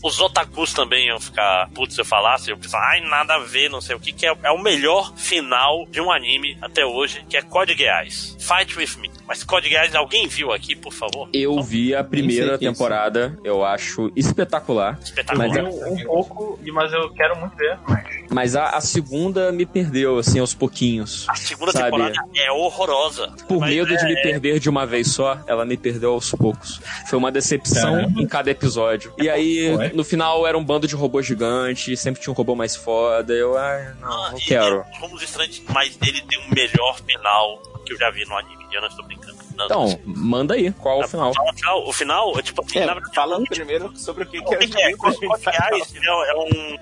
Os 0.03 0.19
otakus 0.19 0.73
também 0.73 1.07
iam 1.07 1.19
ficar 1.19 1.69
putz 1.69 1.95
se 1.95 2.01
eu 2.01 2.05
falasse, 2.05 2.49
eu 2.49 2.57
pensava, 2.57 2.83
ai, 2.85 3.01
nada 3.01 3.35
a 3.35 3.39
ver, 3.39 3.69
não 3.69 3.81
sei 3.81 3.95
o 3.95 3.99
que, 3.99 4.11
que 4.11 4.25
é, 4.25 4.35
é 4.43 4.51
o 4.51 4.61
melhor 4.61 5.13
final 5.15 5.85
de 5.89 6.01
um 6.01 6.11
anime 6.11 6.57
até 6.61 6.85
hoje, 6.85 7.23
que 7.29 7.37
é 7.37 7.41
Code 7.41 7.75
Geass. 7.75 8.35
Fight 8.39 8.77
with 8.77 8.99
me. 8.99 9.09
Mas 9.27 9.43
Code 9.43 9.69
Geass, 9.69 9.93
alguém 9.95 10.27
viu 10.27 10.51
aqui, 10.51 10.75
por 10.75 10.93
favor? 10.93 11.27
Eu 11.33 11.61
vi 11.63 11.95
a 11.95 12.03
primeira 12.03 12.51
é 12.51 12.55
isso. 12.55 12.59
temporada, 12.59 13.37
eu 13.43 13.63
acho 13.65 14.11
espetacular. 14.15 14.99
Espetacular. 15.01 15.47
Mas 15.47 15.57
é- 15.57 15.63
Um, 15.63 15.93
um 15.93 16.03
pouco, 16.05 16.59
e- 16.63 16.71
mas 16.71 16.91
eu 16.93 17.09
quero 17.11 17.35
muito 17.39 17.55
ver 17.55 17.77
mais. 17.87 18.05
Mas 18.29 18.55
a, 18.55 18.69
a 18.69 18.81
segunda 18.81 19.51
me 19.51 19.65
perdeu, 19.65 20.17
assim, 20.19 20.39
aos 20.39 20.53
pouquinhos. 20.53 21.25
A 21.29 21.35
segunda 21.35 21.71
Sabe? 21.71 21.85
temporada 21.85 22.15
é 22.35 22.51
horrorosa. 22.51 23.31
Por 23.47 23.59
Mas 23.61 23.69
medo 23.71 23.87
de 23.97 24.03
é- 24.03 24.07
me 24.07 24.21
perder 24.21 24.59
de 24.59 24.69
uma 24.69 24.85
vez 24.85 25.11
só, 25.11 25.39
ela 25.47 25.65
me 25.65 25.77
perdeu 25.77 26.13
aos 26.13 26.31
poucos. 26.31 26.79
Foi 27.07 27.17
uma 27.17 27.31
decepção 27.31 27.95
Caramba. 27.95 28.21
em 28.21 28.27
cada 28.27 28.51
episódio. 28.51 29.13
E 29.17 29.29
aí, 29.29 29.73
Ué? 29.75 29.91
no 29.93 30.03
final, 30.03 30.45
era 30.45 30.57
um 30.57 30.63
bando 30.63 30.87
de 30.87 30.95
robôs 30.95 31.25
gigantes, 31.25 31.99
sempre 31.99 32.21
tinha 32.21 32.31
um 32.31 32.35
robô 32.35 32.55
mais 32.55 32.75
foda. 32.75 33.33
Eu, 33.33 33.57
ah, 33.57 33.93
não, 33.99 34.31
não 34.31 34.37
e- 34.37 34.41
quero. 34.41 34.83
e 34.93 34.99
Rumos 34.99 35.21
Estranhos, 35.23 35.61
mas 35.69 35.97
ele 36.05 36.21
tem 36.21 36.39
o 36.39 36.53
melhor 36.55 36.99
final 37.01 37.61
que 37.85 37.93
eu 37.93 37.97
já 37.97 38.09
vi 38.11 38.25
no 38.25 38.35
anime. 38.37 38.64
Eu 38.75 38.81
não 38.81 38.87
estou 38.89 39.05
brincando. 39.05 39.37
Não, 39.55 39.65
Então, 39.65 39.99
manda 40.05 40.53
aí, 40.53 40.71
qual 40.73 41.01
é 41.01 41.05
o 41.05 41.07
final? 41.07 41.31
O 41.31 41.53
final, 41.55 41.87
o 41.87 41.93
final 41.93 42.39
é 42.39 42.41
tipo 42.41 42.61
assim, 42.63 42.79
É, 42.79 42.85
na 42.85 42.93
verdade, 42.93 43.15
fala 43.15 43.41
primeiro 43.45 43.95
sobre 43.97 44.23
o 44.23 44.27
que, 44.27 44.41
que 44.41 44.49
O 44.49 44.53
é 44.53 44.57
que 44.57 44.67
que 44.67 44.81
é? 44.81 44.91
Code 44.97 45.17
falar. 45.41 45.69
Geass 45.73 45.95
é 45.95 46.31
é 46.31 46.35
um, 46.35 46.77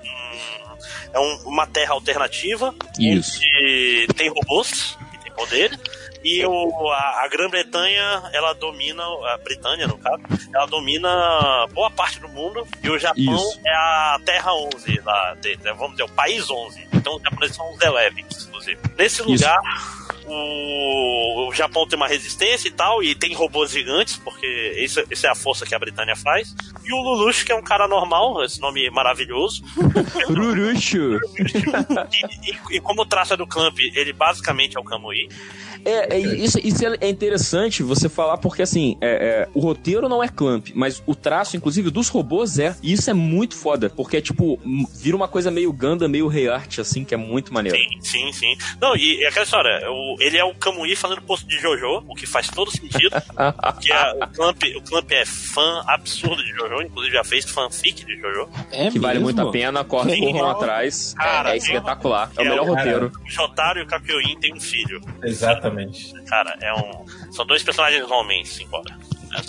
é 1.12 1.18
um- 1.20 1.48
uma 1.48 1.66
terra 1.66 1.92
alternativa 1.94 2.74
Isso. 2.98 3.38
onde 3.38 4.06
tem 4.16 4.28
robôs 4.28 4.98
que 5.12 5.18
tem 5.22 5.32
poder 5.32 5.78
E 6.24 6.44
o, 6.46 6.90
a, 6.90 7.22
a 7.24 7.28
Grã-Bretanha, 7.28 8.22
ela 8.32 8.54
domina, 8.54 9.02
a 9.04 9.36
Britânia 9.44 9.86
no 9.86 9.98
caso, 9.98 10.22
ela 10.54 10.64
domina 10.66 11.66
boa 11.72 11.90
parte 11.90 12.18
do 12.18 12.28
mundo 12.28 12.66
e 12.82 12.88
o 12.90 12.98
Japão 12.98 13.22
Isso. 13.36 13.60
é 13.64 13.70
a 13.74 14.18
terra 14.24 14.52
11 14.54 15.00
lá 15.04 15.34
dele, 15.34 15.60
né? 15.62 15.72
vamos 15.74 15.92
dizer, 15.92 16.04
o 16.04 16.08
país 16.08 16.48
11. 16.50 16.88
Então 16.94 17.16
os 17.16 17.22
japoneses 17.22 17.54
são 17.56 17.70
os 17.74 17.80
Elevens, 17.82 18.46
inclusive. 18.48 18.80
Nesse 18.96 19.20
lugar, 19.22 19.58
o, 20.26 21.48
o 21.48 21.52
Japão 21.54 21.86
tem 21.86 21.96
uma 21.96 22.06
resistência 22.08 22.68
e 22.68 22.70
tal, 22.70 23.02
e 23.02 23.14
tem 23.14 23.32
robôs 23.34 23.70
gigantes, 23.70 24.16
porque 24.16 24.46
isso, 24.78 25.02
isso 25.10 25.26
é 25.26 25.30
a 25.30 25.34
força 25.34 25.64
que 25.66 25.74
a 25.74 25.78
Britânia 25.78 26.16
faz. 26.16 26.54
E 26.84 26.92
o 26.92 27.02
Lelouch, 27.02 27.44
que 27.44 27.52
é 27.52 27.54
um 27.54 27.62
cara 27.62 27.86
normal, 27.88 28.42
esse 28.44 28.60
nome 28.60 28.88
maravilhoso, 28.90 29.62
Ruruxo. 30.28 31.18
e, 31.38 32.50
e- 32.50 32.76
e 32.76 32.80
como 32.80 33.02
o 33.02 33.06
traço 33.06 33.34
é 33.34 33.36
do 33.36 33.46
Clamp, 33.46 33.78
ele 33.94 34.12
basicamente 34.12 34.76
é 34.76 34.80
o 34.80 34.84
Kamui. 34.84 35.28
É, 35.84 36.14
é, 36.16 36.18
isso, 36.18 36.58
isso 36.64 36.82
é 36.98 37.08
interessante 37.08 37.82
você 37.82 38.08
falar, 38.08 38.38
porque 38.38 38.62
assim, 38.62 38.96
é, 39.02 39.08
é, 39.08 39.48
o 39.52 39.60
roteiro 39.60 40.08
não 40.08 40.22
é 40.24 40.28
Clamp, 40.28 40.68
mas 40.74 41.02
o 41.06 41.14
traço, 41.14 41.56
inclusive, 41.58 41.90
dos 41.90 42.08
robôs 42.08 42.58
é. 42.58 42.74
E 42.82 42.92
isso 42.92 43.10
é 43.10 43.14
muito 43.14 43.54
foda, 43.54 43.90
porque 43.90 44.16
é 44.16 44.20
tipo, 44.20 44.58
vira 44.94 45.14
uma 45.16 45.28
coisa 45.28 45.50
meio 45.50 45.70
Ganda, 45.72 46.08
meio 46.08 46.26
Rei 46.26 46.48
Art, 46.48 46.78
assim, 46.78 47.04
que 47.04 47.12
é 47.12 47.16
muito 47.18 47.52
maneiro. 47.52 47.76
Sim, 47.76 48.00
sim, 48.00 48.32
sim. 48.32 48.56
Não, 48.80 48.96
e, 48.96 49.20
e 49.20 49.26
aquela 49.26 49.44
história, 49.44 49.80
o- 49.90 50.13
ele 50.20 50.36
é 50.38 50.44
o 50.44 50.54
Kamui 50.54 50.94
fazendo 50.96 51.22
posto 51.22 51.46
de 51.46 51.58
Jojo, 51.58 52.04
o 52.08 52.14
que 52.14 52.26
faz 52.26 52.48
todo 52.48 52.70
sentido. 52.70 53.14
que 53.80 53.92
é, 53.92 54.12
o, 54.12 54.26
Clamp, 54.28 54.62
o 54.76 54.82
Clamp 54.82 55.10
é 55.12 55.24
fã 55.24 55.82
absurdo 55.86 56.42
de 56.42 56.50
Jojo, 56.50 56.82
inclusive 56.82 57.14
já 57.14 57.24
fez 57.24 57.44
fanfic 57.44 58.04
de 58.04 58.16
Jojo. 58.20 58.48
É 58.72 58.90
que 58.90 58.98
vale 58.98 59.14
mesmo? 59.20 59.24
muito 59.24 59.40
a 59.40 59.50
pena, 59.50 59.84
corre, 59.84 60.18
corram 60.32 60.50
atrás. 60.50 61.14
Cara, 61.14 61.50
é, 61.50 61.54
é 61.54 61.56
espetacular. 61.56 62.30
É 62.36 62.40
o 62.40 62.44
é 62.44 62.48
melhor 62.48 62.64
o- 62.68 62.74
roteiro. 62.74 63.12
O 63.24 63.30
Jotaro 63.30 63.78
e 63.78 63.82
o 63.82 63.86
Kakyoin 63.86 64.38
têm 64.40 64.54
um 64.54 64.60
filho. 64.60 65.00
Exatamente. 65.22 66.12
Cara, 66.24 66.56
é 66.60 66.72
um. 66.74 67.04
São 67.32 67.46
dois 67.46 67.62
personagens 67.62 68.10
homens, 68.10 68.60
embora. 68.60 68.96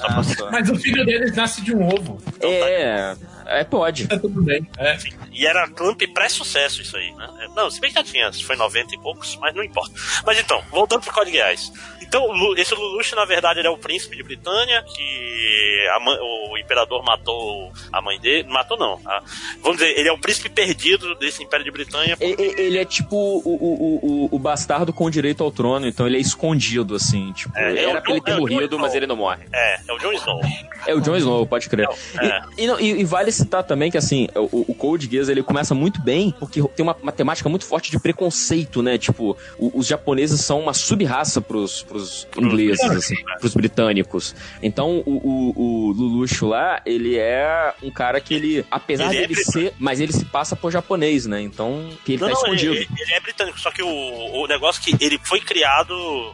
Ah. 0.01 0.21
Mas 0.51 0.69
o 0.69 0.75
filho 0.75 1.05
deles 1.05 1.35
nasce 1.35 1.61
de 1.61 1.75
um 1.75 1.87
ovo. 1.87 2.19
É, 2.41 3.15
é, 3.45 3.63
pode. 3.63 4.07
Tá 4.07 4.17
tudo 4.19 4.41
bem. 4.41 4.67
É. 4.77 4.97
E 5.31 5.45
era 5.45 5.67
Clamp 5.69 6.01
pré-sucesso 6.13 6.81
isso 6.81 6.95
aí, 6.97 7.11
né? 7.15 7.29
É, 7.41 7.47
Não, 7.49 7.69
se 7.69 7.79
bem 7.79 7.89
que 7.91 7.95
já 7.97 8.03
tinha, 8.03 8.31
foi 8.33 8.55
90 8.55 8.95
e 8.95 8.99
poucos, 8.99 9.37
mas 9.41 9.53
não 9.55 9.63
importa. 9.63 9.93
Mas 10.25 10.39
então, 10.39 10.61
voltando 10.71 11.01
pro 11.03 11.13
Código 11.13 11.35
Geass. 11.37 11.71
Então, 12.01 12.23
esse 12.55 12.73
Lelouch, 12.73 13.15
na 13.15 13.25
verdade, 13.25 13.59
ele 13.59 13.67
é 13.67 13.71
o 13.71 13.77
príncipe 13.77 14.15
de 14.15 14.23
Britânia, 14.23 14.83
que 14.83 15.87
a 15.95 15.99
mãe- 15.99 16.17
o 16.19 16.57
imperador 16.57 17.03
matou 17.03 17.71
a 17.91 18.01
mãe 18.01 18.19
dele. 18.19 18.47
Matou 18.47 18.77
não. 18.77 18.99
a- 19.05 19.21
vamos 19.61 19.77
dizer, 19.79 19.97
ele 19.97 20.07
é 20.07 20.11
o 20.11 20.17
príncipe 20.17 20.47
perdido 20.49 21.15
desse 21.15 21.43
Império 21.43 21.63
de 21.65 21.71
Britânia. 21.71 22.15
E- 22.21 22.25
e- 22.39 22.61
Ele 22.65 22.77
é 22.77 22.85
tipo 22.85 23.15
o, 23.15 23.41
o, 23.49 24.25
o, 24.25 24.35
o 24.35 24.39
bastardo 24.39 24.93
com 24.93 25.09
direito 25.09 25.43
ao 25.43 25.51
trono, 25.51 25.87
então 25.87 26.05
ele 26.07 26.17
é 26.17 26.19
escondido, 26.19 26.95
assim. 26.95 27.33
Tipo, 27.33 27.57
É, 27.57 27.73
é 27.73 27.83
era 27.89 27.99
o 27.99 28.01
pra 28.03 28.11
ele 28.11 28.21
ter 28.21 28.31
é 28.31 28.37
morrido, 28.37 28.79
mas 28.79 28.93
ele 28.95 29.07
não 29.07 29.15
morre. 29.15 29.43
É, 29.53 29.79
é 29.87 29.93
o 29.93 29.97
Jon 29.97 30.13
Snow. 30.13 30.41
É 30.87 30.93
o 30.95 31.01
Jon 31.01 31.15
Snow, 31.17 31.45
pode 31.47 31.67
crer. 31.69 31.87
É. 32.19 32.41
E, 32.57 32.63
e 32.63 32.67
não- 32.67 32.79
e- 32.79 33.01
e 33.01 33.03
vale 33.03 33.31
citar 33.35 33.63
também 33.63 33.91
que, 33.91 33.97
assim, 33.97 34.27
o, 34.35 34.65
o 34.71 34.73
Code 34.75 35.07
Geass, 35.11 35.29
ele 35.29 35.43
começa 35.43 35.73
muito 35.75 36.01
bem, 36.01 36.33
porque 36.39 36.61
tem 36.75 36.83
uma, 36.83 36.95
uma 37.01 37.11
temática 37.11 37.47
muito 37.49 37.65
forte 37.65 37.91
de 37.91 37.99
preconceito, 37.99 38.81
né? 38.81 38.97
Tipo, 38.97 39.37
o- 39.57 39.71
os 39.79 39.87
japoneses 39.87 40.41
são 40.41 40.59
uma 40.59 40.73
sub-raça 40.73 41.41
pros, 41.41 41.83
pros 41.83 42.27
ingleses, 42.37 42.83
assim, 42.89 43.15
pros 43.39 43.53
britânicos. 43.53 44.35
Então, 44.61 45.03
o, 45.05 45.11
o, 45.15 45.53
o 45.61 45.91
Lulucho 45.91 46.47
lá, 46.47 46.81
ele 46.85 47.17
é 47.17 47.73
um 47.83 47.91
cara 47.91 48.19
que 48.21 48.33
ele, 48.33 48.65
apesar 48.71 49.13
Ele 49.13 49.23
é 49.23 49.27
dele 49.27 49.35
ser, 49.43 49.73
mas 49.79 49.99
ele 49.99 50.13
se 50.13 50.25
passa 50.25 50.55
por 50.55 50.71
japonês, 50.71 51.25
né? 51.25 51.41
Então, 51.41 51.89
que 52.03 52.13
ele 52.13 52.21
Não, 52.21 52.29
tá 52.29 52.33
não, 52.33 52.41
escondido. 52.41 52.73
ele, 52.73 52.87
ele 52.99 53.13
é 53.13 53.19
britânico, 53.19 53.59
só 53.59 53.71
que 53.71 53.83
o, 53.83 53.87
o 53.87 54.47
negócio 54.47 54.81
é 54.81 54.97
que 54.97 55.03
ele 55.05 55.19
foi 55.23 55.39
criado 55.41 55.93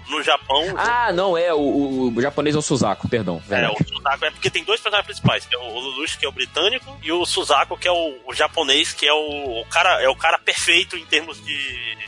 no 0.10 0.22
Japão. 0.24 0.64
Ah, 0.78 1.12
não, 1.14 1.38
é, 1.38 1.54
o, 1.54 2.12
o 2.16 2.22
japonês 2.22 2.56
é 2.56 2.60
o 2.60 2.62
Suzaku, 2.62 3.08
perdão. 3.10 3.42
É, 3.50 3.68
o 3.70 3.76
Suzaku 3.84 4.26
é 4.26 4.32
porque 4.32 4.50
tem 4.50 4.64
dois 4.64 4.80
personagens 4.80 5.06
principais, 5.06 5.48
é 5.52 5.58
o 5.58 5.80
Lelouch, 5.80 6.18
que 6.18 6.26
é 6.26 6.30
o 6.30 6.32
britânico, 6.32 6.91
e 7.04 7.12
o 7.12 7.26
Suzaku, 7.26 7.78
que 7.78 7.88
é 7.88 7.92
o, 7.92 8.16
o 8.28 8.34
japonês, 8.34 8.94
que 8.94 9.06
é 9.08 9.14
o, 9.14 9.62
o 9.62 9.66
cara 9.70 10.02
é 10.02 10.08
o 10.10 10.16
cara 10.16 10.38
perfeito 10.38 10.96
em 10.96 11.06
termos 11.06 11.44
de 11.44 11.58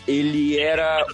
Ele 0.08 0.60
era 0.60 1.06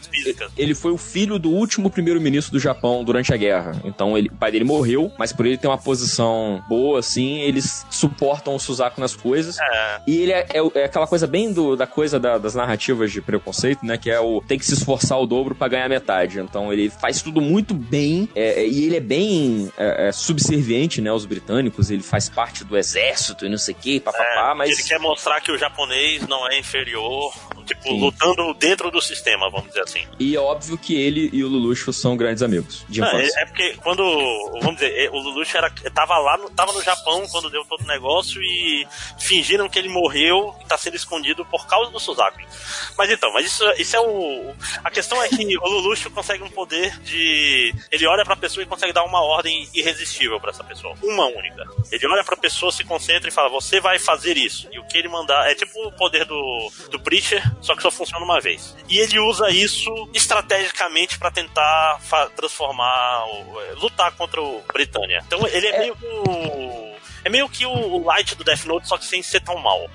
ele 0.57 0.73
foi 0.75 0.91
o 0.91 0.97
filho 0.97 1.37
do 1.39 1.49
último 1.51 1.89
primeiro-ministro 1.89 2.51
do 2.53 2.59
Japão 2.59 3.03
durante 3.03 3.33
a 3.33 3.37
guerra. 3.37 3.79
Então 3.85 4.17
ele, 4.17 4.29
o 4.29 4.35
pai 4.35 4.51
dele 4.51 4.63
morreu, 4.65 5.11
mas 5.17 5.31
por 5.31 5.45
ele 5.45 5.57
ter 5.57 5.67
uma 5.67 5.77
posição 5.77 6.63
boa, 6.67 6.99
assim, 6.99 7.39
eles 7.41 7.85
suportam 7.89 8.55
o 8.55 8.59
Suzaku 8.59 8.99
nas 8.99 9.15
coisas. 9.15 9.57
É, 9.59 10.01
E 10.07 10.17
ele 10.23 10.31
é, 10.31 10.47
é- 10.53 10.79
é 10.81 10.83
aquela 10.85 11.07
coisa 11.07 11.27
bem 11.27 11.51
do- 11.53 11.75
da 11.75 11.85
coisa 11.87 12.19
da- 12.19 12.37
das 12.37 12.55
narrativas 12.55 13.11
de 13.11 13.21
preconceito, 13.21 13.85
né? 13.85 13.97
Que 13.97 14.09
é 14.09 14.19
o 14.19 14.41
tem 14.41 14.57
que 14.57 14.65
se 14.65 14.73
esforçar 14.73 15.19
o 15.19 15.25
dobro 15.27 15.53
pra 15.55 15.67
ganhar 15.67 15.87
metade. 15.89 16.39
Então 16.39 16.71
ele 16.73 16.89
faz 16.89 17.21
tudo 17.21 17.39
muito 17.41 17.73
bem 17.73 18.27
é, 18.35 18.61
é, 18.63 18.67
e 18.67 18.85
ele 18.85 18.97
é 18.97 18.99
bem 18.99 19.71
é, 19.77 20.11
subserviente, 20.11 21.01
né? 21.01 21.09
Aos 21.09 21.25
britânicos. 21.25 21.91
Ele 21.91 22.01
faz 22.01 22.27
parte 22.29 22.63
do 22.63 22.77
exército 22.77 23.45
e 23.45 23.49
não 23.49 23.57
sei 23.59 23.73
o 23.73 23.77
que, 23.77 23.99
papapá, 23.99 24.51
é, 24.51 24.53
mas. 24.55 24.69
Ele 24.69 24.87
quer 24.87 24.99
mostrar 24.99 25.41
que 25.41 25.51
o 25.51 25.57
japonês 25.57 26.27
não 26.27 26.47
é 26.49 26.57
inferior, 26.57 27.33
tipo, 27.69 27.83
Sim. 27.83 27.99
lutando 27.99 28.53
dentro 28.53 28.91
do 28.91 29.01
sistema, 29.01 29.49
vamos 29.49 29.67
dizer 29.67 29.81
assim. 29.81 30.05
E 30.19 30.35
é 30.35 30.39
óbvio 30.39 30.77
que 30.77 30.95
ele 30.95 31.29
e 31.31 31.43
o 31.43 31.47
Lulucho 31.47 31.93
são 31.93 32.17
grandes 32.17 32.43
amigos 32.43 32.85
de 32.89 33.01
é, 33.01 33.41
é 33.41 33.45
porque 33.45 33.75
quando, 33.77 34.03
vamos 34.61 34.75
dizer, 34.75 34.93
é, 34.97 35.09
o 35.09 35.19
Lelouch 35.19 35.55
era, 35.55 35.69
tava 35.93 36.17
lá, 36.17 36.37
no, 36.37 36.49
tava 36.49 36.73
no 36.73 36.81
Japão 36.81 37.25
quando 37.29 37.49
deu 37.49 37.63
todo 37.65 37.81
o 37.81 37.87
negócio 37.87 38.41
e 38.41 38.87
fingiram 39.17 39.69
que 39.69 39.77
ele 39.79 39.89
morreu 39.89 40.55
e 40.61 40.65
tá 40.65 40.77
sendo 40.77 40.95
escondido 40.95 41.45
por 41.45 41.67
causa 41.67 41.91
do 41.91 41.99
Suzaku. 41.99 42.39
Mas 42.97 43.09
então, 43.09 43.31
mas 43.33 43.45
isso, 43.45 43.63
isso 43.77 43.95
é 43.95 43.99
o... 43.99 44.53
A 44.83 44.91
questão 44.91 45.21
é 45.21 45.29
que 45.29 45.57
o 45.57 45.67
Lelouch 45.67 46.09
consegue 46.09 46.43
um 46.43 46.49
poder 46.49 46.97
de... 46.99 47.73
Ele 47.91 48.07
olha 48.07 48.25
pra 48.25 48.35
pessoa 48.35 48.63
e 48.63 48.67
consegue 48.67 48.93
dar 48.93 49.03
uma 49.03 49.21
ordem 49.21 49.67
irresistível 49.73 50.39
pra 50.39 50.51
essa 50.51 50.63
pessoa. 50.63 50.95
Uma 51.03 51.25
única. 51.27 51.65
Ele 51.91 52.07
olha 52.07 52.23
pra 52.23 52.35
pessoa, 52.35 52.71
se 52.71 52.83
concentra 52.83 53.29
e 53.29 53.31
fala, 53.31 53.49
você 53.49 53.79
vai 53.79 53.99
fazer 53.99 54.37
isso. 54.37 54.67
E 54.71 54.79
o 54.79 54.85
que 54.85 54.97
ele 54.97 55.07
mandar... 55.07 55.49
É 55.49 55.55
tipo 55.55 55.87
o 55.87 55.91
poder 55.91 56.25
do, 56.25 56.71
do 56.91 56.99
Preacher, 56.99 57.43
só 57.61 57.75
que 57.75 57.81
só 57.81 57.91
funciona 57.91 58.23
uma 58.23 58.39
vez. 58.39 58.75
E 58.87 58.99
ele 58.99 59.19
usa 59.19 59.49
isso 59.49 59.91
estrategicamente 60.13 61.17
pra 61.17 61.31
tentar 61.31 61.99
transformar, 62.35 63.25
é, 63.69 63.73
lutar 63.73 64.11
contra 64.15 64.41
o 64.41 64.63
Britânia. 64.73 65.23
Então 65.27 65.45
ele 65.47 65.67
é, 65.67 65.79
meio 65.79 65.95
que 65.95 66.05
o. 66.05 66.89
É 67.23 67.29
meio 67.29 67.47
que 67.49 67.65
o, 67.65 67.71
o 67.71 68.03
Light 68.05 68.35
do 68.35 68.43
Death 68.43 68.65
Note, 68.65 68.87
só 68.87 68.97
que 68.97 69.05
sem 69.05 69.21
ser 69.21 69.41
tão 69.41 69.57
mal. 69.57 69.89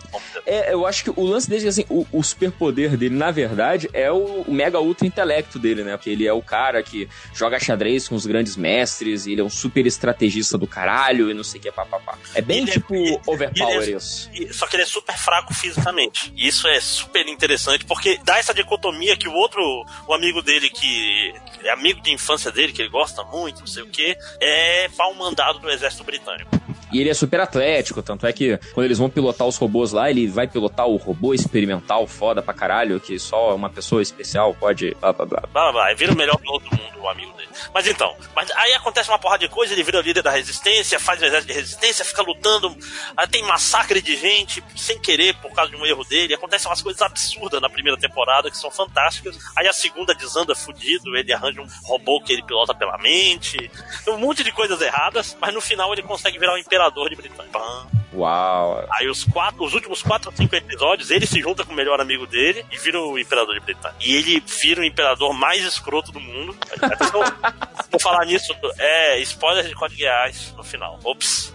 É, 0.47 0.73
eu 0.73 0.87
acho 0.87 1.05
que 1.05 1.11
o 1.11 1.25
lance 1.25 1.49
dele, 1.49 1.69
assim, 1.69 1.85
o, 1.89 2.07
o 2.13 2.23
superpoder 2.23 2.97
dele, 2.97 3.15
na 3.15 3.31
verdade, 3.31 3.89
é 3.93 4.11
o, 4.11 4.43
o 4.43 4.53
mega 4.53 4.79
ultra 4.81 5.07
intelecto 5.07 5.59
dele, 5.59 5.83
né? 5.85 5.97
Porque 5.97 6.11
ele 6.11 6.27
é 6.27 6.33
o 6.33 6.43
cara 6.43 6.83
que 6.83 7.09
joga 7.35 7.59
xadrez 7.59 8.09
com 8.09 8.15
os 8.15 8.27
grandes 8.27 8.57
mestres, 8.57 9.27
e 9.27 9.33
ele 9.33 9.41
é 9.41 9.45
um 9.45 9.51
super 9.51 9.87
estrategista 9.87 10.59
do 10.59 10.67
caralho, 10.67 11.31
e 11.31 11.35
não 11.35 11.45
sei 11.45 11.61
o 11.61 11.63
que, 11.63 11.73
papapá. 11.73 12.19
É 12.35 12.43
bem 12.43 12.59
Ele 12.59 12.71
é- 12.71 12.73
tipo 12.75 12.95
ele- 12.95 13.21
overpower 13.27 13.83
é- 13.83 13.91
isso. 13.97 14.31
Só 14.53 14.67
que 14.67 14.77
ele 14.77 14.83
é 14.83 14.87
super 14.87 15.17
fraco 15.17 15.53
fisicamente. 15.55 16.33
E 16.37 16.47
isso 16.47 16.67
é 16.69 16.81
super 16.81 17.27
interessante, 17.29 17.85
porque 17.85 18.19
dá 18.25 18.39
essa 18.39 18.53
dicotomia 18.55 19.17
que 19.17 19.29
o 19.29 19.33
outro, 19.33 19.61
o 20.07 20.13
amigo 20.15 20.43
dele, 20.43 20.69
que 20.71 21.35
é 21.63 21.71
amigo 21.71 22.01
de 22.03 22.13
infância 22.13 22.51
dele, 22.53 22.73
que 22.73 22.83
ele 22.83 22.91
gosta 22.91 23.23
muito, 23.25 23.61
não 23.61 23.67
sei 23.67 23.83
o 23.83 23.87
que, 23.87 24.17
é 24.41 24.89
pau 24.97 25.15
mandado 25.15 25.59
do 25.59 25.71
exército 25.71 26.05
britânico. 26.05 26.51
E 26.95 27.01
ele 27.01 27.11
é 27.11 27.15
super 27.15 27.41
atlético, 27.41 28.05
tanto 28.05 28.25
é 28.25 28.33
que 28.33 28.57
quando 28.73 28.85
eles 28.85 28.99
vão 28.99 29.11
pilotar 29.11 29.49
os 29.49 29.57
robôs 29.57 29.91
lá, 29.91 30.09
ele 30.09 30.29
vai 30.29 30.47
pilotar 30.47 30.87
o 30.87 30.95
robô 30.95 31.35
experimental 31.35 32.07
foda 32.07 32.41
pra 32.41 32.55
caralho, 32.55 33.01
que 33.01 33.19
só 33.19 33.53
uma 33.57 33.69
pessoa 33.69 34.01
especial 34.01 34.55
pode. 34.55 34.95
Blá, 35.01 35.13
blá, 35.13 35.27
blá. 35.27 35.43
Blá, 35.53 35.73
blá, 35.73 35.95
vira 35.95 36.13
o 36.13 36.17
melhor 36.17 36.39
piloto 36.39 36.71
do 36.71 36.77
mundo, 36.77 37.01
o 37.01 37.09
amigo 37.09 37.33
dele. 37.33 37.49
Mas 37.75 37.89
então, 37.89 38.15
mas 38.33 38.49
aí 38.53 38.75
acontece 38.75 39.09
uma 39.09 39.19
porrada 39.19 39.41
de 39.41 39.49
coisa, 39.49 39.73
ele 39.73 39.83
vira 39.83 39.99
o 39.99 40.03
líder 40.03 40.23
da 40.23 40.31
resistência, 40.31 41.01
faz 41.01 41.21
o 41.21 41.25
exército 41.25 41.53
de 41.53 41.59
resistência, 41.59 42.05
fica 42.05 42.23
lutando, 42.23 42.77
aí 43.17 43.27
tem 43.27 43.43
massacre 43.43 44.01
de 44.01 44.17
gente 44.17 44.63
sem 44.77 44.97
querer 45.01 45.35
por 45.39 45.51
causa 45.51 45.73
de 45.73 45.77
um 45.77 45.85
erro 45.85 46.05
dele. 46.05 46.35
Acontecem 46.35 46.71
umas 46.71 46.81
coisas 46.81 47.03
absurdas 47.03 47.61
na 47.61 47.69
primeira 47.69 47.99
temporada 47.99 48.49
que 48.53 48.57
são 48.57 48.71
fantásticas. 48.71 49.37
Aí 49.57 49.67
a 49.67 49.73
segunda 49.73 50.15
desanda 50.15 50.55
fudido, 50.55 51.17
ele 51.17 51.33
arranja 51.33 51.61
um 51.61 51.67
robô 51.83 52.21
que 52.21 52.33
ele 52.33 52.45
pilota 52.45 52.73
pela 52.73 52.97
mente. 52.99 53.69
Um 54.07 54.19
monte 54.19 54.45
de 54.45 54.53
coisas 54.53 54.81
erradas, 54.81 55.37
mas 55.41 55.53
no 55.53 55.61
final 55.61 55.93
ele 55.93 56.03
consegue 56.03 56.39
virar 56.39 56.55
o 56.55 56.59
imperador 56.85 57.09
de 57.09 57.17
Britânia. 57.17 57.51
Pã. 57.53 57.87
Uau. 58.15 58.87
Aí 58.93 59.09
os 59.09 59.25
quatro, 59.25 59.65
os 59.65 59.75
últimos 59.75 60.01
quatro 60.03 60.31
ou 60.31 60.37
cinco 60.37 60.55
episódios, 60.55 61.11
ele 61.11 61.27
se 61.27 61.41
junta 61.41 61.65
com 61.65 61.73
o 61.73 61.75
melhor 61.77 62.01
amigo 62.01 62.27
dele 62.27 62.65
e 62.71 62.79
vira 62.79 63.01
o 63.01 63.19
imperador 63.19 63.55
de 63.55 63.61
Britânia. 63.61 63.97
E 64.01 64.15
ele 64.15 64.41
vira 64.41 64.81
o 64.81 64.85
imperador 64.85 65.33
mais 65.35 65.65
escroto 65.65 66.13
do 66.13 66.21
mundo. 66.21 66.57
Vou 67.91 68.01
falar 68.01 68.25
nisso, 68.25 68.55
é 68.79 69.19
spoiler 69.21 69.67
de 69.67 69.75
Código 69.75 70.01
Geass 70.01 70.53
no 70.57 70.63
final. 70.63 70.99
Ops. 71.03 71.53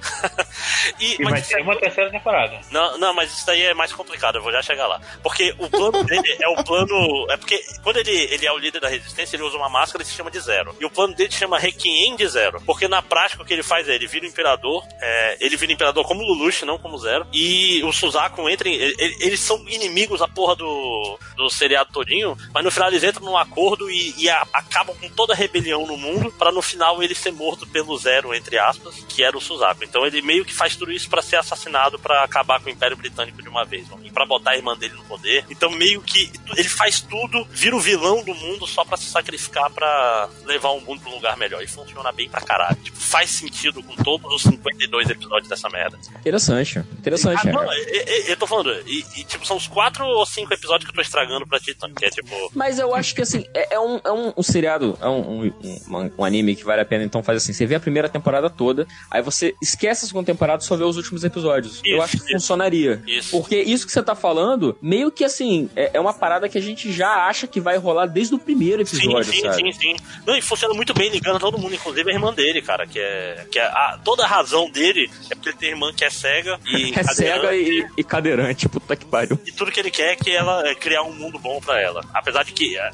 e, 1.00 1.14
E 1.14 1.24
vai 1.24 1.34
mas, 1.34 1.48
ter 1.48 1.62
uma 1.62 1.76
terceira 1.78 2.10
temporada. 2.12 2.60
não, 2.72 2.98
não, 2.98 3.14
mas 3.14 3.32
isso 3.32 3.46
daí 3.46 3.64
é 3.64 3.74
mais 3.74 3.94
complicado, 3.94 4.36
eu 4.38 4.42
vou 4.42 4.52
já 4.52 4.62
chegar 4.62 4.88
lá. 4.88 5.00
Porque 5.24 5.54
o 5.58 5.70
plano 5.70 6.04
dele 6.04 6.38
é 6.42 6.48
o 6.48 6.64
plano. 6.64 7.26
É 7.30 7.38
porque 7.38 7.62
quando 7.84 7.98
ele, 7.98 8.12
ele 8.12 8.46
é 8.46 8.52
o 8.52 8.58
líder 8.58 8.82
da 8.82 8.90
resistência, 8.90 9.36
ele 9.36 9.44
usa 9.44 9.58
uma 9.58 9.70
máscara 9.70 10.04
e 10.04 10.06
se 10.06 10.14
chama 10.14 10.32
de 10.32 10.40
zero. 10.40 10.76
E 10.80 10.86
o 10.86 10.90
plano 10.90 11.14
dele 11.14 11.32
se 11.32 11.38
chama 11.38 11.58
Requiem 11.58 12.16
de 12.16 12.28
zero. 12.28 12.62
Porque 12.66 12.88
na 12.88 13.02
prática 13.02 13.44
o 13.44 13.46
que 13.46 13.54
ele 13.54 13.64
faz 13.64 13.88
é 13.88 13.96
ele 13.96 14.08
vira 14.08 14.26
o 14.26 14.30
imperador, 14.30 14.86
é, 15.02 15.19
ele 15.40 15.56
vira 15.58 15.72
imperador 15.74 16.06
como 16.06 16.22
Lelouch, 16.22 16.66
não 16.66 16.78
como 16.78 16.98
Zero. 16.98 17.26
E 17.34 17.82
o 17.84 17.92
Suzaku 17.92 18.50
entra 18.50 18.68
em, 18.70 18.74
ele- 18.74 19.18
Eles 19.20 19.40
são 19.40 19.58
inimigos 19.68 20.22
a 20.22 20.28
porra 20.28 20.56
do, 20.56 21.20
do 21.36 21.50
seriado 21.50 21.92
todinho, 21.92 22.38
mas 22.54 22.64
no 22.64 22.72
final 22.72 22.90
eles 22.90 23.04
entram 23.04 23.26
num 23.26 23.38
acordo 23.38 23.90
e, 23.90 24.14
e 24.18 24.30
a- 24.30 24.46
acabam 24.54 24.96
com 24.98 25.10
toda 25.10 25.34
a 25.34 25.36
rebelião 25.36 25.86
no 25.86 25.98
mundo, 25.98 26.32
pra 26.32 26.52
no 26.52 26.62
final 26.62 27.02
ele 27.04 27.16
ser 27.16 27.32
morto 27.32 27.66
pelo 27.68 27.98
Zero, 27.98 28.34
entre 28.34 28.58
aspas, 28.58 28.96
que 29.08 29.24
era 29.24 29.38
o 29.38 29.42
Suzaku. 29.42 29.84
Então 29.84 30.06
ele 30.06 30.22
meio 30.22 30.46
que 30.46 30.54
faz 30.54 30.76
tudo 30.76 30.92
isso 30.92 31.10
pra 31.10 31.22
ser 31.22 31.36
assassinado, 31.38 31.98
pra 32.00 32.24
acabar 32.24 32.60
com 32.60 32.68
o 32.68 32.72
Império 32.72 32.98
Britânico 32.98 33.42
de 33.42 33.50
uma 33.50 33.66
vez, 33.66 33.88
e 34.04 34.12
pra 34.12 34.26
botar 34.26 34.52
a 34.52 34.56
irmã 34.58 34.78
dele 34.78 34.94
no 34.94 35.04
poder. 35.06 35.46
Então 35.50 35.70
meio 35.72 36.02
que 36.02 36.32
ele 36.56 36.70
faz 36.70 37.02
tudo, 37.02 37.46
vira 37.52 37.76
o 37.76 37.80
vilão 37.80 38.24
do 38.24 38.34
mundo 38.34 38.66
só 38.68 38.84
pra 38.86 38.98
se 38.98 39.06
sacrificar 39.06 39.70
pra 39.72 40.30
levar 40.46 40.70
o 40.70 40.82
mundo 40.82 41.02
pra 41.02 41.12
um 41.12 41.16
lugar 41.16 41.38
melhor. 41.38 41.62
E 41.64 41.68
funciona 41.68 42.12
bem 42.12 42.30
pra 42.30 42.42
caralho. 42.42 42.76
Tipo, 42.78 42.98
faz 42.98 43.30
sentido 43.30 43.82
com 43.84 43.96
todos 44.04 44.32
os 44.34 44.42
52 44.44 44.99
episódios 45.08 45.48
dessa 45.48 45.70
merda. 45.70 46.00
Interessante. 46.20 46.80
Interessante, 46.98 47.48
Ah, 47.48 47.52
não, 47.54 47.64
eu, 47.74 47.84
eu- 47.84 48.24
eu 48.30 48.38
tô 48.38 48.48
falando, 48.48 48.72
e, 48.88 49.06
e, 49.18 49.24
tipo, 49.24 49.46
são 49.46 49.56
os 49.58 49.68
quatro 49.68 50.04
ou 50.06 50.26
cinco 50.26 50.52
episódios 50.54 50.86
que 50.86 50.92
eu 50.92 50.96
tô 50.96 51.02
estragando 51.02 51.46
pra 51.46 51.60
ti, 51.60 51.76
Tony, 51.76 51.94
que 51.94 52.06
é 52.06 52.10
tipo. 52.10 52.30
Mas 52.56 52.80
eu 52.80 52.96
acho 52.96 53.14
que 53.14 53.22
assim, 53.22 53.46
é, 53.54 53.76
é 53.76 53.80
um, 53.80 54.00
é 54.04 54.12
um, 54.12 54.34
um 54.38 54.44
seriado, 54.44 54.98
é 55.02 55.08
um, 55.08 55.44
um, 55.46 56.12
um- 56.18 56.24
anime 56.24 56.56
que 56.56 56.64
vale 56.64 56.82
a 56.82 56.86
pena 56.86 57.04
então 57.04 57.22
fazer 57.22 57.38
assim. 57.38 57.54
Você 57.54 57.66
vê 57.66 57.76
a 57.76 57.80
primeira 57.80 58.10
temporada 58.10 58.50
toda, 58.50 58.88
aí 59.12 59.22
você 59.22 59.54
esquece 59.62 60.06
a 60.06 60.08
segunda 60.08 60.26
temporada 60.26 60.64
e 60.64 60.66
só 60.66 60.76
vê 60.76 60.84
os 60.84 60.98
últimos 60.98 61.24
episódios. 61.24 61.82
eu 61.86 61.96
Isso, 61.96 62.02
acho 62.04 62.18
que 62.18 62.24
isso. 62.24 62.32
funcionaria. 62.34 63.02
Isso. 63.06 63.32
Porque 63.38 63.58
isso 63.62 63.86
que 63.86 63.92
você 63.92 64.02
tá 64.02 64.16
falando, 64.16 64.78
meio 64.82 65.12
que 65.12 65.24
assim, 65.24 65.70
é, 65.76 65.92
é 65.94 66.00
uma 66.00 66.14
parada 66.14 66.48
que 66.50 66.58
a 66.58 66.62
gente 66.62 66.92
já 66.92 67.28
acha 67.28 67.48
que 67.48 67.60
vai 67.60 67.78
rolar 67.78 68.06
desde 68.08 68.34
o 68.36 68.40
primeiro 68.40 68.86
Sim, 68.86 68.98
episódio, 68.98 69.32
sim, 69.34 69.42
sabe? 69.42 69.56
sim, 69.56 69.72
sim. 69.74 69.96
Não, 70.26 70.36
e 70.36 70.42
funciona 70.42 70.74
muito 70.74 70.94
bem 70.94 71.10
ligando 71.10 71.40
todo 71.40 71.58
mundo, 71.58 71.76
inclusive 71.76 72.10
a 72.10 72.14
irmã 72.14 72.34
dele, 72.34 72.62
cara, 72.62 72.88
que 72.88 73.00
é. 73.00 73.46
Que 73.52 73.60
é 73.60 73.64
a, 73.64 74.00
toda 74.04 74.24
a 74.24 74.28
razão 74.28 74.70
dele 74.72 74.89
é 75.30 75.36
porque 75.36 75.50
ele 75.50 75.58
tem 75.58 75.70
irmã 75.70 75.92
que 75.94 76.04
é 76.06 76.10
cega 76.10 76.60
e. 76.66 76.92
É 76.98 77.04
cega 77.04 77.42
cadeirante, 77.42 77.70
e, 77.70 77.88
e 77.98 78.04
cadeirante, 78.04 78.70
puta 78.70 78.96
que 78.96 79.06
pariu. 79.06 79.40
E 79.46 79.52
tudo 79.52 79.72
que 79.72 79.80
ele 79.80 79.92
quer 79.92 80.14
é 80.14 80.16
que 80.16 80.32
ela 80.32 80.68
é 80.68 80.74
criar 80.76 81.04
um 81.04 81.14
mundo 81.14 81.38
bom 81.40 81.60
pra 81.62 81.80
ela. 81.80 82.04
Apesar 82.14 82.44
de 82.44 82.52
que 82.54 82.78
é, 82.78 82.92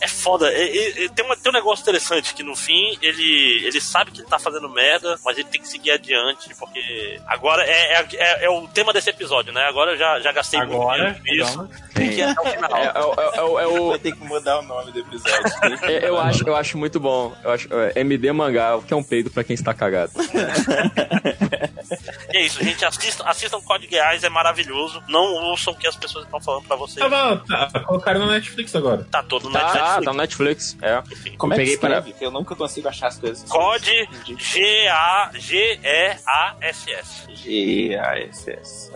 é 0.00 0.08
foda. 0.08 0.50
É- 0.52 1.04
é- 1.04 1.08
tem, 1.08 1.24
uma- 1.24 1.36
tem 1.36 1.50
um 1.50 1.54
negócio 1.54 1.82
interessante 1.82 2.34
que 2.34 2.42
no 2.42 2.54
fim 2.56 2.96
ele, 3.02 3.62
ele 3.64 3.80
sabe 3.80 4.10
que 4.10 4.20
ele 4.20 4.28
tá 4.28 4.38
fazendo 4.38 4.68
merda, 4.68 5.18
mas 5.24 5.36
ele 5.38 5.48
tem 5.48 5.60
que 5.60 5.68
seguir 5.68 5.90
adiante, 5.92 6.54
porque 6.58 7.20
agora 7.26 7.62
é, 7.64 7.94
é, 8.00 8.06
é- 8.14 8.44
é 8.46 8.50
o 8.50 8.66
tema 8.68 8.92
desse 8.92 9.10
episódio, 9.10 9.52
né? 9.52 9.62
Agora 9.66 9.92
eu 9.92 9.96
já, 9.98 10.20
já 10.20 10.32
gastei 10.32 10.58
muito 10.60 10.74
Agora, 10.74 11.12
tempo 11.14 11.24
nisso. 11.24 11.50
digamos. 11.50 11.76
Tem 11.94 12.08
que 12.10 12.16
ir 12.16 12.22
até 12.22 12.40
o 12.40 12.44
final. 12.52 12.76
É, 12.76 12.84
é, 12.84 12.86
é, 12.86 13.38
é, 13.38 13.42
o- 13.42 13.58
é 13.60 13.66
o. 13.66 13.88
Vai 13.90 13.98
ter 13.98 14.12
que 14.12 14.24
mudar 14.24 14.58
o 14.58 14.62
nome 14.62 14.92
do 14.92 14.98
episódio. 15.00 15.44
é, 15.84 16.08
eu, 16.08 16.18
acho, 16.18 16.46
eu 16.46 16.54
acho 16.56 16.76
muito 16.78 16.98
bom. 17.00 17.34
Eu 17.42 17.50
acho, 17.52 17.68
é, 17.72 18.00
MD 18.00 18.32
Mangá, 18.32 18.76
o 18.76 18.82
que 18.82 18.92
é 18.92 18.96
um 18.96 19.02
peido 19.02 19.30
pra 19.30 19.44
quem 19.44 19.54
está 19.54 19.72
cagado. 19.74 20.12
E 22.32 22.36
é 22.38 22.42
isso, 22.42 22.62
gente. 22.62 22.84
Assistam, 22.84 23.24
assistam 23.26 23.60
Code 23.60 23.86
Geass, 23.88 24.24
é 24.24 24.28
maravilhoso. 24.28 25.02
Não 25.08 25.22
ouçam 25.50 25.72
o 25.72 25.76
que 25.76 25.86
as 25.86 25.96
pessoas 25.96 26.24
estão 26.24 26.40
falando 26.40 26.64
pra 26.66 26.76
vocês. 26.76 27.04
Ah, 27.10 27.40
tá, 27.70 27.80
colocaram 27.80 28.20
na 28.20 28.32
Netflix 28.32 28.74
agora. 28.74 29.06
Tá 29.10 29.22
todo 29.22 29.44
no 29.48 29.52
Tá, 29.52 29.64
Netflix. 29.64 29.86
tá 29.94 30.00
no 30.00 30.12
Netflix. 30.14 30.76
É. 30.82 31.02
Enfim. 31.12 31.36
Como 31.36 31.52
é 31.52 31.56
que 31.56 31.62
Peguei 31.62 31.78
para- 31.78 31.96
escreve? 31.98 32.18
Que 32.18 32.24
eu 32.26 32.30
nunca 32.30 32.54
consigo 32.56 32.88
achar 32.88 33.08
as 33.08 33.18
coisas. 33.18 33.48
Code 33.48 34.08
G-A-G-E-A-S-S. 35.96 37.26
G-A-S-S. 37.34 38.90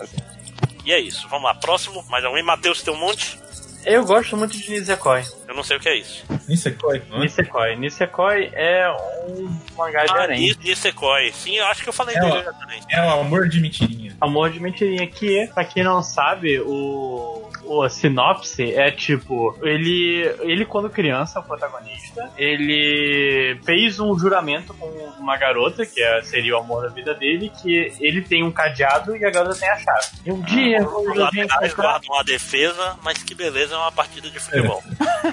E 0.85 0.93
é 0.93 1.01
isso. 1.01 1.29
Vamos 1.29 1.45
lá. 1.45 1.55
Próximo. 1.55 2.05
Mais 2.09 2.25
alguém? 2.25 2.43
Matheus 2.43 2.83
tem 2.83 2.93
um 2.93 2.97
monte? 2.99 3.39
Eu 3.85 4.05
gosto 4.05 4.37
muito 4.37 4.57
de 4.59 4.71
Nisekoi. 4.71 5.23
Eu 5.51 5.57
não 5.57 5.65
sei 5.65 5.79
o 5.79 5.81
que 5.81 5.89
é 5.89 5.97
isso. 5.99 6.25
Nisekoi, 6.49 7.03
não 7.11 7.17
é? 7.17 7.21
Nisekoi. 7.23 7.75
Nisekoi 7.75 8.51
é 8.53 8.89
um 9.29 9.51
mangá 9.77 10.05
de 10.05 10.13
Ah, 10.13 10.27
Nisekoi. 10.29 11.33
Sim, 11.33 11.57
eu 11.57 11.67
acho 11.67 11.83
que 11.83 11.89
eu 11.89 11.93
falei 11.93 12.15
É, 12.15 12.21
dele 12.21 12.45
também. 12.61 12.81
É 12.89 13.03
o 13.05 13.11
amor 13.11 13.49
de 13.49 13.61
mentirinha. 13.61 14.17
Amor 14.21 14.51
de 14.51 14.61
Mentirinha, 14.61 15.07
que, 15.09 15.49
pra 15.55 15.65
quem 15.65 15.83
não 15.83 16.03
sabe, 16.03 16.61
o, 16.61 17.51
o 17.65 17.89
sinopse 17.89 18.75
é 18.75 18.91
tipo: 18.91 19.59
ele, 19.63 20.23
ele, 20.41 20.65
quando 20.67 20.91
criança, 20.91 21.41
o 21.41 21.43
protagonista, 21.43 22.31
ele 22.37 23.59
fez 23.65 23.99
um 23.99 24.17
juramento 24.19 24.75
com 24.75 24.87
uma 25.19 25.37
garota, 25.39 25.87
que 25.87 26.01
é- 26.03 26.23
seria 26.23 26.55
o 26.57 26.61
amor 26.61 26.83
da 26.83 26.89
vida 26.91 27.15
dele, 27.15 27.51
que 27.63 27.93
ele 27.99 28.21
tem 28.23 28.45
um 28.45 28.53
cadeado 28.53 29.17
e 29.17 29.25
a 29.25 29.31
garota 29.31 29.59
tem 29.59 29.69
a 29.71 29.79
chave. 29.79 30.07
E 30.27 30.31
um 30.31 30.43
dia, 30.43 30.85
quando 30.85 31.11
Os 31.13 31.19
a 31.19 31.25
gente 31.31 31.39
laterais 31.39 31.73
encontrar- 31.73 31.93
guardam 31.93 32.15
uma 32.15 32.25
defesa, 32.25 32.99
mas 33.03 33.23
que 33.23 33.35
beleza 33.35 33.75
é 33.75 33.79
uma 33.79 33.91
partida 33.93 34.29
de 34.31 34.39
futebol. 34.39 34.83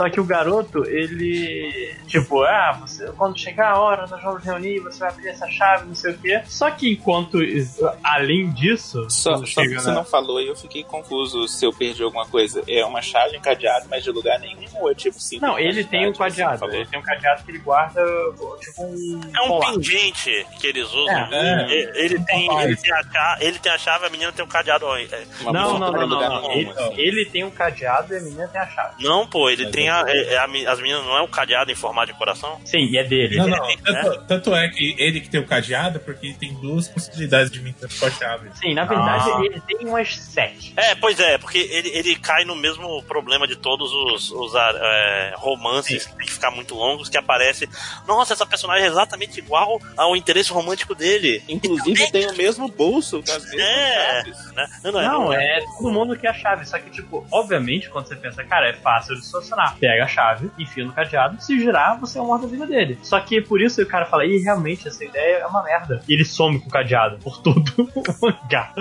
Só 0.00 0.08
que 0.08 0.18
o 0.18 0.24
garoto, 0.24 0.82
ele. 0.88 1.94
Tipo, 2.06 2.42
ah, 2.42 2.78
você, 2.80 3.06
quando 3.18 3.38
chegar 3.38 3.72
a 3.72 3.78
hora, 3.78 4.06
nós 4.06 4.22
vamos 4.22 4.42
reunir, 4.42 4.78
você 4.80 4.98
vai 5.00 5.10
abrir 5.10 5.28
essa 5.28 5.46
chave, 5.50 5.86
não 5.86 5.94
sei 5.94 6.12
o 6.12 6.18
quê. 6.18 6.40
Só 6.46 6.70
que 6.70 6.90
enquanto. 6.92 7.38
Além 8.02 8.50
disso. 8.50 9.06
Só, 9.10 9.36
só 9.44 9.60
que 9.60 9.74
você 9.74 9.88
na- 9.88 9.96
não 9.96 10.04
falou 10.04 10.40
e 10.40 10.48
eu 10.48 10.56
fiquei 10.56 10.82
confuso 10.82 11.46
se 11.48 11.66
eu 11.66 11.72
perdi 11.72 12.02
alguma 12.02 12.26
coisa. 12.26 12.62
É 12.66 12.82
uma 12.82 13.02
chave 13.02 13.36
encadeada, 13.36 13.86
mas 13.90 14.02
de 14.02 14.10
lugar 14.10 14.38
nenhum, 14.38 14.64
ou 14.80 14.90
é 14.90 14.94
tipo 14.94 15.20
sim. 15.20 15.38
Não, 15.38 15.58
ele 15.58 15.84
tem 15.84 16.08
um 16.08 16.14
cadeado. 16.14 16.64
Ele 16.72 16.86
tem 16.86 16.98
um 16.98 17.02
cadeado 17.02 17.42
que 17.44 17.50
ele 17.50 17.58
guarda, 17.58 18.02
tipo 18.58 18.82
um. 18.82 19.20
É 19.36 19.42
um 19.42 19.48
colar. 19.48 19.72
pingente 19.74 20.46
que 20.58 20.66
eles 20.66 20.90
usam. 20.90 21.14
É, 21.14 21.28
é. 21.68 21.72
Ele, 21.72 21.92
ele 22.14 22.24
tem, 22.24 22.62
ele, 22.62 22.76
tem 22.76 22.92
a 22.92 23.02
chave, 23.02 23.44
ele 23.44 23.58
tem 23.58 23.72
a 23.72 23.78
chave, 23.78 24.06
a 24.06 24.10
menina 24.10 24.32
tem 24.32 24.44
um 24.44 24.48
cadeado. 24.48 24.86
é. 24.96 25.24
Não, 25.44 25.78
não, 25.78 25.92
não, 25.92 26.06
não, 26.06 26.42
não. 26.42 26.52
Ele, 26.52 26.70
assim. 26.70 26.94
ele 26.96 27.24
tem 27.26 27.44
um 27.44 27.50
cadeado 27.50 28.14
e 28.14 28.16
a 28.16 28.20
menina 28.20 28.48
tem 28.48 28.60
a 28.60 28.66
chave. 28.66 29.04
Não, 29.04 29.26
pô, 29.26 29.50
ele 29.50 29.64
Mas 29.64 29.72
tem 29.72 29.88
é 29.88 29.89
a, 29.90 30.04
é- 30.06 30.34
é 30.34 30.38
a 30.38 30.44
as 30.72 30.80
meninas 30.80 31.04
não 31.04 31.16
é 31.16 31.22
um 31.22 31.28
cadeado 31.28 31.70
em 31.70 31.74
formato 31.74 32.12
de 32.12 32.18
coração? 32.18 32.60
Sim, 32.64 32.88
e 32.90 32.98
é 32.98 33.04
dele. 33.04 33.36
Não, 33.36 33.48
não. 33.48 33.66
né? 33.66 33.74
Tanto, 33.84 34.24
tanto 34.26 34.54
é 34.54 34.68
que 34.68 34.94
ele 34.98 35.20
que 35.20 35.28
tem 35.28 35.40
o 35.40 35.46
cadeado, 35.46 36.00
porque 36.00 36.34
tem 36.38 36.52
duas 36.54 36.88
possibilidades 36.88 37.50
de 37.50 37.60
a 37.80 38.10
chave. 38.10 38.50
Sim, 38.54 38.74
na 38.74 38.84
verdade, 38.84 39.30
Ah. 39.30 39.40
ele 39.44 39.60
tem 39.60 39.86
umas 39.86 40.16
sete. 40.16 40.72
É, 40.76 40.94
pois 40.94 41.18
é, 41.20 41.38
porque 41.38 41.58
ele, 41.58 41.88
ele 41.90 42.16
cai 42.16 42.44
no 42.44 42.56
mesmo 42.56 43.02
problema 43.04 43.46
de 43.46 43.56
todos 43.56 43.90
os, 43.92 44.30
os 44.30 44.56
ah, 44.56 44.72
é, 44.74 45.34
romances 45.36 46.06
que 46.06 46.16
tem 46.16 46.26
que 46.26 46.32
ficar 46.32 46.50
muito 46.50 46.74
longos, 46.74 47.08
que 47.08 47.16
aparece. 47.18 47.68
Nossa, 48.06 48.32
essa 48.32 48.46
personagem 48.46 48.84
é 48.84 48.88
exatamente 48.88 49.38
igual 49.38 49.80
ao 49.96 50.16
interesse 50.16 50.52
romântico 50.52 50.94
dele. 50.94 51.42
Inclusive 51.48 52.10
tem 52.10 52.26
o 52.26 52.36
mesmo 52.36 52.68
bolso 52.68 53.22
com 53.22 53.32
as 53.32 53.44
mesmas 53.44 53.60
É. 53.64 53.94
chaves. 54.22 54.52
Né? 54.52 54.66
Não, 54.84 54.92
não, 54.92 55.02
Não, 55.02 55.24
não 55.26 55.32
é 55.32 55.60
todo 55.78 55.90
mundo 55.92 56.16
que 56.16 56.26
é 56.26 56.30
a 56.30 56.34
chave. 56.34 56.66
Só 56.66 56.78
que, 56.78 56.90
tipo, 56.90 57.26
obviamente, 57.30 57.88
quando 57.88 58.06
você 58.08 58.16
pensa, 58.16 58.42
cara, 58.44 58.68
é 58.68 58.72
fácil 58.74 59.14
de 59.16 59.24
solucionar. 59.24 59.69
Pega 59.78 60.04
a 60.04 60.06
chave, 60.08 60.50
enfia 60.58 60.84
no 60.84 60.92
cadeado, 60.92 61.40
se 61.40 61.58
girar, 61.58 61.98
você 62.00 62.18
é 62.18 62.22
o 62.22 62.26
morto 62.26 62.42
da 62.42 62.48
vida 62.48 62.66
dele. 62.66 62.98
Só 63.02 63.20
que 63.20 63.40
por 63.40 63.60
isso 63.60 63.80
o 63.82 63.86
cara 63.86 64.06
fala, 64.06 64.24
ih, 64.26 64.38
realmente, 64.38 64.88
essa 64.88 65.04
ideia 65.04 65.38
é 65.38 65.46
uma 65.46 65.62
merda. 65.62 66.02
E 66.08 66.14
ele 66.14 66.24
some 66.24 66.58
com 66.60 66.68
o 66.68 66.70
cadeado 66.70 67.18
por 67.18 67.40
todo 67.42 67.62
o 67.78 68.26
mangá. 68.26 68.72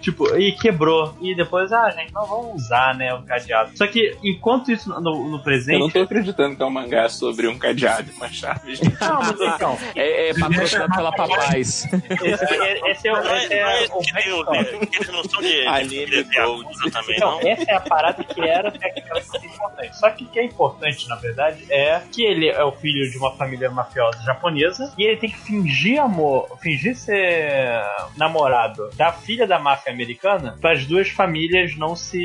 Tipo, 0.00 0.36
e 0.36 0.52
quebrou. 0.52 1.16
E 1.20 1.34
depois, 1.34 1.72
ah, 1.72 1.90
gente, 1.90 2.12
não 2.12 2.26
vamos 2.26 2.62
usar, 2.62 2.94
né, 2.94 3.12
o 3.14 3.22
cadeado. 3.22 3.70
Só 3.76 3.86
que, 3.86 4.16
enquanto 4.22 4.70
isso 4.72 4.88
no, 4.88 5.00
no 5.00 5.24
Eu 5.26 5.30
não 5.30 5.38
presente. 5.40 5.92
tô 5.92 6.00
acreditando 6.02 6.56
que 6.56 6.62
é 6.62 6.66
um 6.66 6.70
mangá 6.70 7.08
sobre 7.08 7.46
um 7.48 7.58
cadeado 7.58 8.10
e 8.10 8.14
uma 8.16 8.28
chave. 8.28 8.78
Não, 9.00 9.18
mas 9.20 9.40
então, 9.40 9.78
É, 9.94 10.30
é 10.30 10.34
patrocinado 10.34 10.94
pela 10.94 11.12
Papais. 11.12 11.84
esse, 11.86 11.88
é- 11.94 12.90
esse 12.90 13.08
é, 13.08 13.12
o- 13.12 13.16
é, 13.26 13.46
é 13.46 13.84
é 13.84 13.88
que 13.88 14.86
que 14.86 14.96
eles 14.96 15.08
não 15.12 15.24
são 15.24 15.40
de, 15.40 15.66
Anime 15.66 16.22
Gold. 16.24 16.62
Yakuza 16.64 16.90
também, 16.90 17.18
não? 17.18 17.40
essa 17.40 17.70
é 17.70 17.74
a 17.74 17.80
parada 17.80 18.24
que 18.24 18.40
era 18.40 18.70
tecnicamente 18.70 19.46
importante. 19.46 19.96
Só 19.98 20.10
que 20.10 20.24
que 20.38 20.42
é 20.42 20.44
importante, 20.44 21.08
na 21.08 21.16
verdade, 21.16 21.64
é 21.68 22.00
que 22.12 22.22
ele 22.24 22.48
é 22.48 22.62
o 22.62 22.70
filho 22.72 23.10
de 23.10 23.18
uma 23.18 23.32
família 23.34 23.68
mafiosa 23.70 24.22
japonesa 24.22 24.92
e 24.96 25.02
ele 25.04 25.16
tem 25.16 25.30
que 25.30 25.38
fingir 25.38 26.00
amor, 26.00 26.56
fingir 26.62 26.94
ser 26.96 27.82
namorado 28.16 28.88
da 28.96 29.12
filha 29.12 29.46
da 29.46 29.58
máfia 29.58 29.92
americana 29.92 30.56
para 30.60 30.72
as 30.74 30.86
duas 30.86 31.08
famílias 31.08 31.76
não 31.76 31.96
se 31.96 32.22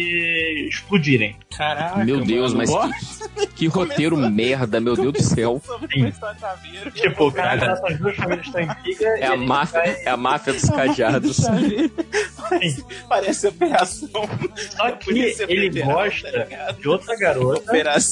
explodirem. 0.69 1.35
Caraca, 1.57 2.03
Meu 2.05 2.19
Deus, 2.21 2.53
mano. 2.53 2.71
mas 2.71 3.19
que, 3.37 3.47
que 3.55 3.67
roteiro 3.67 4.15
merda, 4.17 4.79
meu 4.79 4.95
Deus 4.95 5.13
do 5.13 5.23
céu. 5.23 5.61
Tipo, 6.93 7.27
o 7.27 7.31
cara, 7.31 7.73
essas 7.73 7.97
duas 7.99 8.15
famílias 8.15 8.45
estão 8.45 8.61
em 8.61 8.67
briga 8.81 9.07
É 9.19 9.25
a 9.27 9.37
máfia, 9.37 9.79
vai- 9.79 10.01
é 10.05 10.09
a 10.09 10.17
máfia 10.17 10.53
dos 10.53 10.69
cadeados. 10.69 11.37
Parece 13.09 13.47
operação. 13.47 14.09
Só 14.75 14.91
que 14.91 15.11
ele 15.11 15.33
Federal, 15.71 15.87
tá 15.89 16.03
gosta 16.03 16.31
ligado? 16.31 16.79
de 16.81 16.89
outra 16.89 17.15
garota. 17.17 17.61
Operação 17.69 18.02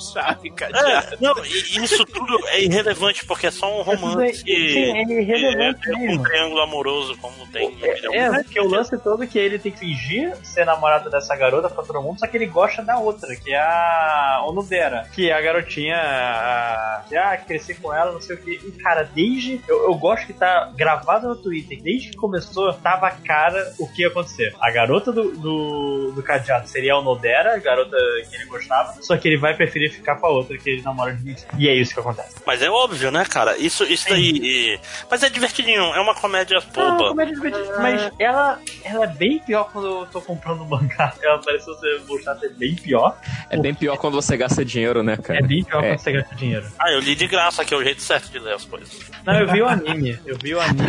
chave 0.00 0.50
cadeado. 0.54 1.14
É, 1.14 1.18
não, 1.20 1.44
isso 1.44 2.04
tudo 2.04 2.38
é 2.48 2.62
irrelevante, 2.62 3.24
porque 3.24 3.46
é 3.46 3.50
só 3.50 3.80
um 3.80 3.82
romance. 3.82 4.38
Sim, 4.38 4.50
é 4.50 5.02
irrelevante 5.02 5.90
é, 5.90 6.06
é 6.06 6.10
um 6.12 6.22
triângulo 6.22 6.60
amoroso, 6.60 7.16
como 7.18 7.46
tem. 7.48 7.76
É, 7.82 8.16
é, 8.16 8.42
porque 8.42 8.60
o 8.60 8.68
lance 8.68 8.96
todo 8.98 9.24
é 9.24 9.26
que 9.26 9.38
ele 9.38 9.58
tem 9.58 9.72
que 9.72 9.78
fingir 9.78 10.36
ser 10.42 10.64
namorado 10.64 11.10
dessa 11.10 11.34
garota 11.36 11.68
pra 11.68 11.84
todo 11.84 12.02
mundo, 12.02 12.18
só 12.18 12.26
que 12.26 12.36
ele 12.36 12.46
gosta 12.46 12.82
da 12.82 12.98
outra, 12.98 13.34
que 13.36 13.52
é 13.52 13.60
a 13.60 14.44
Onudera, 14.46 15.08
que 15.14 15.30
é 15.30 15.32
a 15.32 15.40
garotinha, 15.40 15.96
a, 15.96 17.04
que, 17.08 17.16
ah, 17.16 17.36
cresci 17.36 17.74
com 17.74 17.92
ela, 17.92 18.12
não 18.12 18.20
sei 18.20 18.36
o 18.36 18.38
que. 18.38 18.52
E, 18.52 18.72
cara, 18.82 19.08
desde. 19.14 19.60
Eu, 19.66 19.84
eu 19.84 19.94
gosto 19.94 20.26
que 20.26 20.32
tá 20.32 20.70
gravado 20.76 21.28
no 21.28 21.36
Twitter, 21.36 21.80
desde 21.82 22.10
que 22.10 22.16
começou, 22.16 22.72
tava 22.74 23.10
cara 23.10 23.72
o 23.78 23.86
que 23.88 24.02
ia 24.02 24.08
acontecer. 24.08 24.54
A 24.60 24.70
garota 24.70 25.12
do, 25.12 25.30
do, 25.32 26.12
do 26.12 26.22
cadeado 26.22 26.68
seria 26.68 26.94
a 26.94 26.98
Onodera, 26.98 27.54
a 27.54 27.58
garota 27.58 27.96
que 28.28 28.36
ele 28.36 28.46
gostava, 28.46 28.94
só 29.02 29.16
que 29.16 29.28
ele 29.28 29.37
vai 29.38 29.54
preferir 29.54 29.92
ficar 29.92 30.16
com 30.16 30.26
a 30.26 30.30
outra 30.30 30.56
que 30.58 30.68
ele 30.70 30.82
namora 30.82 31.14
de 31.14 31.24
mentira. 31.24 31.48
E 31.58 31.68
é 31.68 31.74
isso 31.74 31.94
que 31.94 32.00
acontece. 32.00 32.36
Mas 32.46 32.60
é 32.62 32.68
óbvio, 32.70 33.10
né, 33.10 33.24
cara? 33.24 33.56
Isso, 33.56 33.84
isso 33.84 34.08
daí. 34.08 34.30
e- 34.42 34.80
Mas 35.10 35.22
é 35.22 35.30
divertidinho, 35.30 35.82
é 35.94 36.00
uma 36.00 36.14
comédia 36.14 36.60
boba. 36.74 37.08
comédia 37.08 37.34
divertida. 37.34 37.78
Mas 37.80 38.10
ela, 38.18 38.60
ela 38.84 39.04
é 39.04 39.08
bem 39.08 39.38
pior 39.38 39.70
quando 39.72 39.86
eu 39.86 40.06
tô 40.06 40.20
comprando 40.20 40.64
mangá. 40.64 41.14
Ela 41.22 41.38
pareceu 41.38 41.74
ser 41.74 42.00
mostrar 42.06 42.36
ser 42.36 42.50
bem 42.54 42.74
pior. 42.74 43.16
É 43.50 43.56
bem 43.56 43.74
pior 43.74 43.96
quando 43.96 44.14
você 44.14 44.36
gasta 44.36 44.64
dinheiro, 44.64 45.02
né, 45.02 45.16
cara? 45.16 45.38
É 45.38 45.42
bem 45.42 45.64
pior 45.64 45.82
É. 45.84 45.88
quando 45.90 45.98
você 46.00 46.12
gasta 46.12 46.34
dinheiro. 46.34 46.66
Ah, 46.78 46.90
eu 46.92 47.00
li 47.00 47.14
de 47.14 47.26
graça, 47.26 47.64
que 47.64 47.72
é 47.72 47.76
o 47.76 47.82
jeito 47.82 48.02
certo 48.02 48.30
de 48.30 48.38
ler 48.38 48.54
as 48.54 48.64
coisas. 48.64 48.98
Não, 49.24 49.34
eu 49.34 49.48
vi 49.50 49.62
o 49.62 49.68
anime. 49.68 50.18
Eu 50.26 50.36
vi 50.42 50.54
o 50.54 50.60
anime. 50.60 50.88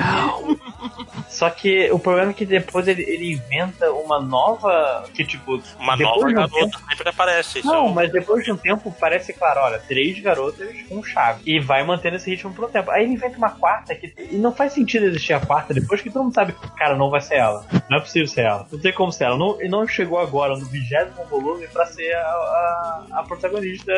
Só 1.27 1.49
que 1.49 1.89
o 1.91 1.99
problema 1.99 2.31
é 2.31 2.33
que 2.33 2.45
depois 2.45 2.87
ele, 2.87 3.03
ele 3.03 3.33
inventa 3.33 3.91
uma 3.91 4.19
nova. 4.19 5.05
Que 5.13 5.23
tipo. 5.23 5.61
Uma 5.79 5.95
nova 5.95 6.25
um 6.27 6.33
garota 6.33 6.79
sempre 6.89 7.09
aparece. 7.09 7.59
Isso 7.59 7.67
Não, 7.67 7.75
é 7.75 7.81
um- 7.81 7.93
mas 7.93 8.11
depois 8.11 8.38
de 8.43 8.51
um 8.51 8.57
tempo 8.57 8.93
parece 8.99 9.33
claro, 9.33 9.61
olha, 9.61 9.79
três 9.79 10.19
garotas 10.19 10.69
com 10.87 11.03
chave. 11.03 11.41
E 11.45 11.59
vai 11.59 11.83
mantendo 11.83 12.15
esse 12.17 12.29
ritmo 12.29 12.53
por 12.53 12.65
um 12.65 12.69
tempo. 12.69 12.91
Aí 12.91 13.03
ele 13.03 13.13
inventa 13.13 13.37
uma 13.37 13.49
quarta 13.51 13.93
que. 13.95 14.13
E 14.31 14.35
não 14.37 14.53
faz 14.53 14.73
sentido 14.73 15.05
existir 15.05 15.33
a 15.33 15.39
quarta 15.39 15.73
depois 15.73 16.01
que 16.01 16.09
todo 16.09 16.23
mundo 16.23 16.33
sabe, 16.33 16.53
cara, 16.77 16.95
não 16.95 17.09
vai 17.09 17.21
ser 17.21 17.35
ela. 17.35 17.65
Não 17.89 17.97
é 17.97 18.01
possível 18.01 18.27
ser 18.27 18.41
ela. 18.41 18.67
Não 18.71 18.79
tem 18.79 18.93
como 18.93 19.11
ser 19.11 19.25
ela. 19.25 19.37
Não, 19.37 19.61
e 19.61 19.67
não 19.67 19.87
chegou 19.87 20.19
agora 20.19 20.57
no 20.57 20.65
vigésimo 20.65 21.25
volume 21.29 21.67
pra 21.67 21.85
ser 21.85 22.11
a, 22.13 22.19
a, 22.19 23.05
a 23.13 23.23
protagonista, 23.23 23.91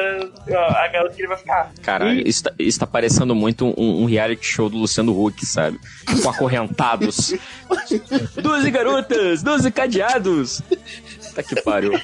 a, 0.50 0.84
a 0.84 0.88
garota 0.88 1.16
que 1.16 1.22
ele 1.22 1.28
vai 1.28 1.38
ficar. 1.38 1.72
Cara, 1.82 2.14
E- 2.14 2.28
isso 2.28 2.44
tá, 2.44 2.52
isso 2.58 2.80
tá 2.80 2.88
parecendo 2.88 3.34
muito 3.36 3.66
um, 3.78 4.04
um 4.04 4.06
reality 4.06 4.46
show 4.46 4.70
do 4.70 4.78
Luciano 4.78 5.12
Huck, 5.20 5.46
sabe? 5.46 5.80
Com 6.24 6.30
acorrentados. 6.30 7.34
12 8.42 8.72
garotas, 8.72 9.42
12 9.44 9.72
cadeados. 9.72 10.62
Tá 11.36 11.42
que 11.44 11.62
pariu. 11.62 11.94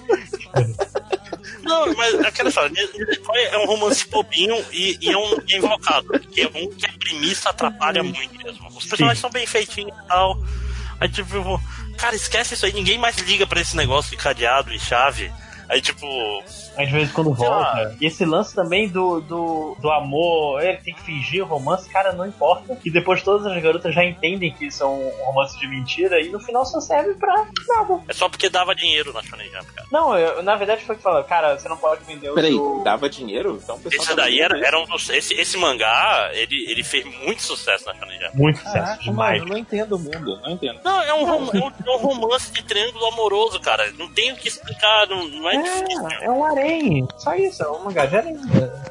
Não, 1.67 1.93
mas 1.95 2.15
aquela 2.21 2.49
história, 2.49 2.71
Decoy 2.71 3.39
é 3.39 3.57
um 3.57 3.65
romance 3.65 4.07
bobinho 4.07 4.55
e, 4.71 4.97
e 5.01 5.11
é 5.11 5.17
um 5.17 5.37
é 5.37 5.57
invocado. 5.57 6.07
Que 6.31 6.41
é 6.41 6.47
um 6.47 6.71
que 6.71 6.85
a 6.85 6.93
premissa 6.97 7.49
atrapalha 7.49 8.01
muito 8.01 8.37
mesmo. 8.37 8.67
Os 8.69 8.85
personagens 8.85 9.19
são 9.19 9.29
bem 9.29 9.45
feitinhos 9.45 9.95
e 9.97 10.07
tal. 10.07 10.41
Aí 10.99 11.09
tipo, 11.09 11.61
cara, 11.97 12.15
esquece 12.15 12.53
isso 12.53 12.65
aí, 12.65 12.73
ninguém 12.73 12.97
mais 12.97 13.17
liga 13.17 13.45
pra 13.45 13.61
esse 13.61 13.75
negócio 13.75 14.11
de 14.11 14.17
cadeado 14.17 14.73
e 14.73 14.79
chave. 14.79 15.31
Aí 15.69 15.81
tipo, 15.81 16.05
Aí 16.77 16.85
de 16.85 16.91
vez 16.91 17.09
em 17.09 17.13
quando 17.13 17.33
volta. 17.33 17.95
E 17.99 18.05
esse 18.05 18.23
lance 18.25 18.53
também 18.55 18.87
do, 18.87 19.19
do, 19.21 19.75
do 19.79 19.89
amor, 19.91 20.61
ele 20.63 20.77
tem 20.77 20.93
que 20.93 21.01
fingir 21.01 21.43
romance, 21.45 21.89
cara, 21.89 22.13
não 22.13 22.25
importa. 22.25 22.77
E 22.85 22.91
depois 22.91 23.21
todas 23.23 23.45
as 23.47 23.61
garotas 23.61 23.93
já 23.93 24.03
entendem 24.03 24.51
que 24.53 24.67
isso 24.67 24.83
é 24.83 24.85
um 24.85 25.09
romance 25.25 25.57
de 25.59 25.67
mentira 25.67 26.21
e 26.21 26.29
no 26.29 26.39
final 26.39 26.65
só 26.65 26.79
serve 26.79 27.13
pra 27.15 27.33
nada. 27.67 28.01
é 28.07 28.13
só 28.13 28.29
porque 28.29 28.49
dava 28.49 28.73
dinheiro 28.75 29.11
na 29.13 29.21
Shonen 29.23 29.49
Jump, 29.51 29.65
cara. 29.73 29.87
Não, 29.91 30.17
eu- 30.17 30.43
na 30.43 30.55
verdade 30.55 30.83
foi 30.85 30.95
que 30.95 31.01
falou, 31.01 31.23
cara, 31.23 31.57
você 31.57 31.67
não 31.67 31.77
pode 31.77 32.03
vender 32.05 32.29
o 32.29 32.35
Peraí, 32.35 32.51
seu... 32.53 32.81
dava 32.83 33.09
dinheiro? 33.09 33.59
Então 33.61 33.75
o 33.75 33.79
pessoal 33.79 34.03
Esse 34.05 34.15
daí 34.15 34.39
era, 34.39 34.57
era 34.65 34.79
um 34.79 34.85
dos. 34.85 35.09
Esse, 35.09 35.33
esse 35.33 35.57
mangá, 35.57 36.29
ele, 36.33 36.65
ele 36.69 36.83
fez 36.83 37.05
muito 37.23 37.41
sucesso 37.41 37.85
na 37.87 37.95
Shonen 37.95 38.19
Jump. 38.19 38.37
Muito 38.37 38.57
sucesso, 38.59 38.73
Caraca, 38.75 39.03
demais. 39.03 39.39
mano, 39.39 39.45
eu 39.45 39.53
não 39.53 39.57
entendo 39.57 39.95
o 39.95 39.99
mundo, 39.99 40.39
não 40.41 40.51
entendo. 40.51 40.79
Não, 40.83 41.01
é 41.01 41.13
um, 41.13 41.25
rom- 41.25 41.49
é 41.53 41.57
um, 41.57 41.67
é 41.85 41.91
um 41.95 41.97
romance 41.97 42.51
de 42.51 42.63
triângulo 42.63 43.05
amoroso, 43.07 43.59
cara. 43.59 43.91
Não 43.97 44.07
tem 44.13 44.31
o 44.31 44.35
que 44.37 44.47
explicar, 44.47 45.07
não, 45.07 45.27
não 45.27 45.49
é, 45.49 45.56
difícil. 45.61 46.07
É, 46.07 46.25
é 46.25 46.31
um 46.31 46.43
harém, 46.43 47.07
só 47.17 47.35
isso, 47.35 47.63
é 47.63 47.69
um 47.69 47.83
mangá 47.83 48.05
de 48.05 48.17
harém. 48.17 48.37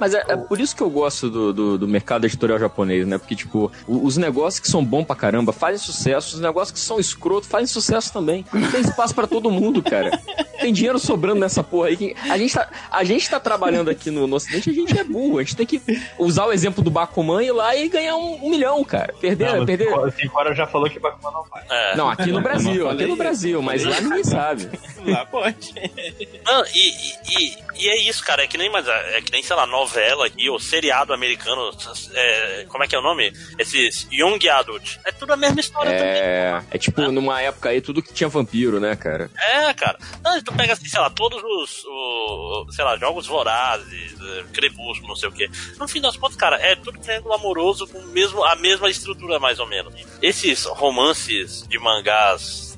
Mas 0.01 0.15
é, 0.15 0.25
é 0.29 0.37
por 0.37 0.61
isso 0.61 0.75
que 0.77 0.83
eu 0.83 0.91
gosto 0.91 1.29
do, 1.31 1.53
do, 1.53 1.79
do 1.79 1.89
mercado 1.89 2.27
editorial 2.27 2.59
japonês, 2.59 3.07
né? 3.07 3.19
Porque, 3.19 3.35
tipo, 3.35 3.71
os 3.87 4.17
negócios 4.17 4.61
que 4.61 4.69
são 4.69 4.85
bons 4.85 5.05
pra 5.05 5.17
caramba 5.17 5.53
fazem 5.53 5.79
sucesso, 5.79 6.37
os 6.37 6.41
negócios 6.41 6.73
que 6.73 6.79
são 6.81 6.99
escroto 6.99 7.47
fazem 7.47 7.67
sucesso 7.67 8.13
também. 8.13 8.45
Tem 8.71 8.81
espaço 8.81 9.15
pra 9.15 9.27
todo 9.27 9.51
mundo, 9.51 9.83
cara. 9.83 10.19
Tem 10.61 10.73
dinheiro 10.73 10.99
sobrando 10.99 11.41
nessa 11.41 11.63
porra 11.63 11.89
aí. 11.89 12.15
A 12.31 12.39
gente 12.39 12.55
tá, 12.55 12.69
a 12.91 13.05
gente 13.05 13.29
tá 13.29 13.39
trabalhando 13.39 13.91
aqui 13.91 14.11
no, 14.11 14.27
no 14.27 14.37
Ocidente, 14.37 14.71
a 14.71 14.73
gente 14.73 14.99
é 14.99 15.05
burro. 15.05 15.39
A 15.39 15.43
gente 15.43 15.57
tem 15.57 15.67
que 15.67 15.81
usar 16.19 16.47
o 16.47 16.53
exemplo 16.53 16.83
do 16.83 16.91
Bakuman 16.91 17.43
e 17.43 17.47
ir 17.47 17.53
lá 17.53 17.77
e 17.77 17.89
ganhar 17.89 18.17
um, 18.17 18.45
um 18.47 18.51
milhão, 18.51 18.83
cara. 18.85 19.15
Perder, 19.21 19.55
Não, 19.57 19.67
perder. 19.67 19.93
o 19.93 20.37
Horas 20.37 20.57
já 20.57 20.67
falou 20.67 20.89
que 20.89 20.99
Bakuman 20.99 21.33
não 21.33 21.45
vai. 21.45 21.65
É. 21.71 21.97
Não, 21.97 22.09
aqui 22.09 22.31
no 22.31 22.41
Brasil, 22.41 22.89
aqui 22.89 23.07
no 23.07 23.17
Brasil, 23.17 23.61
mas 23.63 23.85
lá 23.85 24.01
ninguém 24.01 24.25
sabe. 24.25 24.69
Lá 25.05 25.25
pode. 25.27 25.75
Não, 26.45 26.65
e, 26.75 26.89
e, 26.91 27.45
e- 27.45 27.66
e 27.79 27.89
é 27.89 27.97
isso, 28.09 28.25
cara. 28.25 28.45
É 28.45 28.47
que 28.47 28.57
nem, 28.59 28.71
mas 28.71 28.87
é 28.89 29.21
que 29.21 29.31
nem, 29.33 29.43
sei 29.43 29.55
lá, 29.57 29.67
novela 29.67 30.27
aqui, 30.27 30.49
ou 30.49 30.59
seriado 30.59 31.13
americano. 31.13 31.71
é, 32.15 32.67
como 32.69 32.85
é 32.85 32.89
que 32.89 32.95
é 32.95 32.99
o 32.99 33.03
nome? 33.03 33.33
Esses 33.59 34.07
Young 34.13 34.49
Adult. 34.49 34.97
É 35.05 35.13
tudo 35.13 35.33
a 35.33 35.37
mesma 35.37 35.61
história 35.61 35.93
também. 35.93 36.07
É, 36.15 36.63
é 36.71 36.79
tipo, 36.79 37.01
numa 37.11 37.41
época 37.41 37.69
aí, 37.69 37.81
tudo 37.81 38.03
que 38.03 38.13
tinha 38.13 38.29
vampiro, 38.29 38.81
né, 38.81 38.97
cara? 38.97 39.31
É, 39.41 39.73
cara. 39.75 39.99
Não, 40.23 40.41
tu 40.43 40.53
pega 40.55 40.73
assim, 40.73 40.87
sei 40.89 41.01
lá, 41.01 41.11
todos 41.11 41.43
os, 41.43 41.85
o- 41.87 42.67
sei 42.71 42.85
lá, 42.85 42.97
jogos 42.97 43.27
vorazes, 43.27 44.15
eh, 44.21 44.45
crepúsculo, 44.53 45.09
não 45.09 45.17
sei 45.17 45.29
o 45.29 45.33
quê. 45.33 45.49
No 45.79 45.87
fim 45.89 46.01
das 46.01 46.17
contas, 46.17 46.37
cara, 46.37 46.57
é 46.57 46.75
tudo 46.77 46.99
triângulo 46.99 47.35
amoroso 47.35 47.87
com 47.87 48.01
mesmo, 48.07 48.45
a 48.45 48.57
mesma 48.57 48.89
estrutura, 48.91 49.39
mais 49.39 49.59
ou 49.59 49.67
menos. 49.67 49.95
Esses 50.23 50.65
romances 50.65 51.67
de 51.69 51.79
mangás 51.79 52.77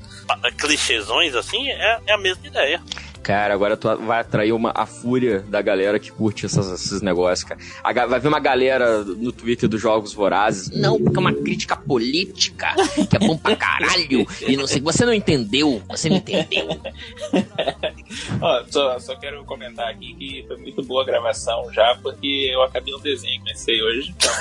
clichêsões, 0.58 1.34
assim, 1.34 1.68
é, 1.70 2.00
é 2.06 2.12
a 2.12 2.18
mesma 2.18 2.46
ideia. 2.46 2.82
Cara, 3.28 3.52
agora 3.52 3.76
tu 3.76 3.94
vai 3.98 4.20
atrair 4.20 4.52
uma, 4.52 4.72
a 4.74 4.86
fúria 4.86 5.40
da 5.40 5.60
galera 5.60 5.98
que 5.98 6.10
curte 6.10 6.46
essas- 6.46 6.72
esses 6.72 7.02
negócios, 7.02 7.46
cara. 7.46 7.60
A 7.84 8.06
vai 8.06 8.18
ver 8.18 8.28
uma 8.28 8.40
galera 8.40 9.04
no 9.04 9.30
Twitter 9.30 9.68
dos 9.68 9.82
Jogos 9.82 10.14
Vorazes. 10.14 10.70
Não, 10.70 10.98
porque 10.98 11.18
é 11.18 11.20
uma 11.20 11.34
crítica 11.34 11.76
política, 11.76 12.68
que 13.10 13.16
é 13.16 13.18
bom 13.18 13.36
pra 13.36 13.54
caralho. 13.54 14.26
E 14.46 14.56
não 14.56 14.66
sei, 14.66 14.80
você 14.80 15.04
não 15.04 15.12
entendeu, 15.12 15.82
você 15.86 16.08
não 16.08 16.16
entendeu. 16.16 16.68
Ó, 18.40 18.64
só, 18.70 18.98
só 18.98 19.14
quero 19.16 19.44
comentar 19.44 19.90
aqui 19.90 20.14
que 20.14 20.44
foi 20.48 20.56
muito 20.56 20.82
boa 20.82 21.02
a 21.02 21.06
gravação 21.06 21.70
já, 21.70 21.98
porque 22.02 22.48
eu 22.50 22.62
acabei 22.62 22.94
um 22.94 23.00
desenho 23.00 23.34
que 23.34 23.38
comecei 23.40 23.82
hoje. 23.82 24.14
Então, 24.16 24.32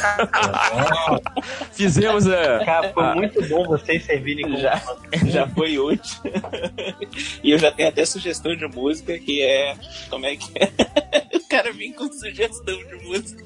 Fizemos 1.74 2.26
a. 2.26 2.64
Cara, 2.64 2.94
foi 2.94 3.16
muito 3.16 3.42
bom 3.50 3.66
vocês 3.66 4.06
servirem 4.06 4.46
como... 4.46 4.60
Já. 4.60 4.82
já 5.28 5.46
foi 5.48 5.78
útil. 5.78 6.22
e 7.44 7.52
eu 7.52 7.58
já 7.60 7.70
tenho 7.70 7.90
até 7.90 8.06
sugestão 8.06 8.56
de 8.56 8.64
música 8.78 9.18
que 9.18 9.42
é. 9.42 9.76
Como 10.10 10.26
é 10.26 10.36
que 10.36 10.52
é? 10.56 10.72
O 11.38 11.50
cara 11.50 11.72
vem 11.72 11.94
com 11.94 12.12
sugestão 12.12 12.78
de 12.78 12.96
música. 13.06 13.44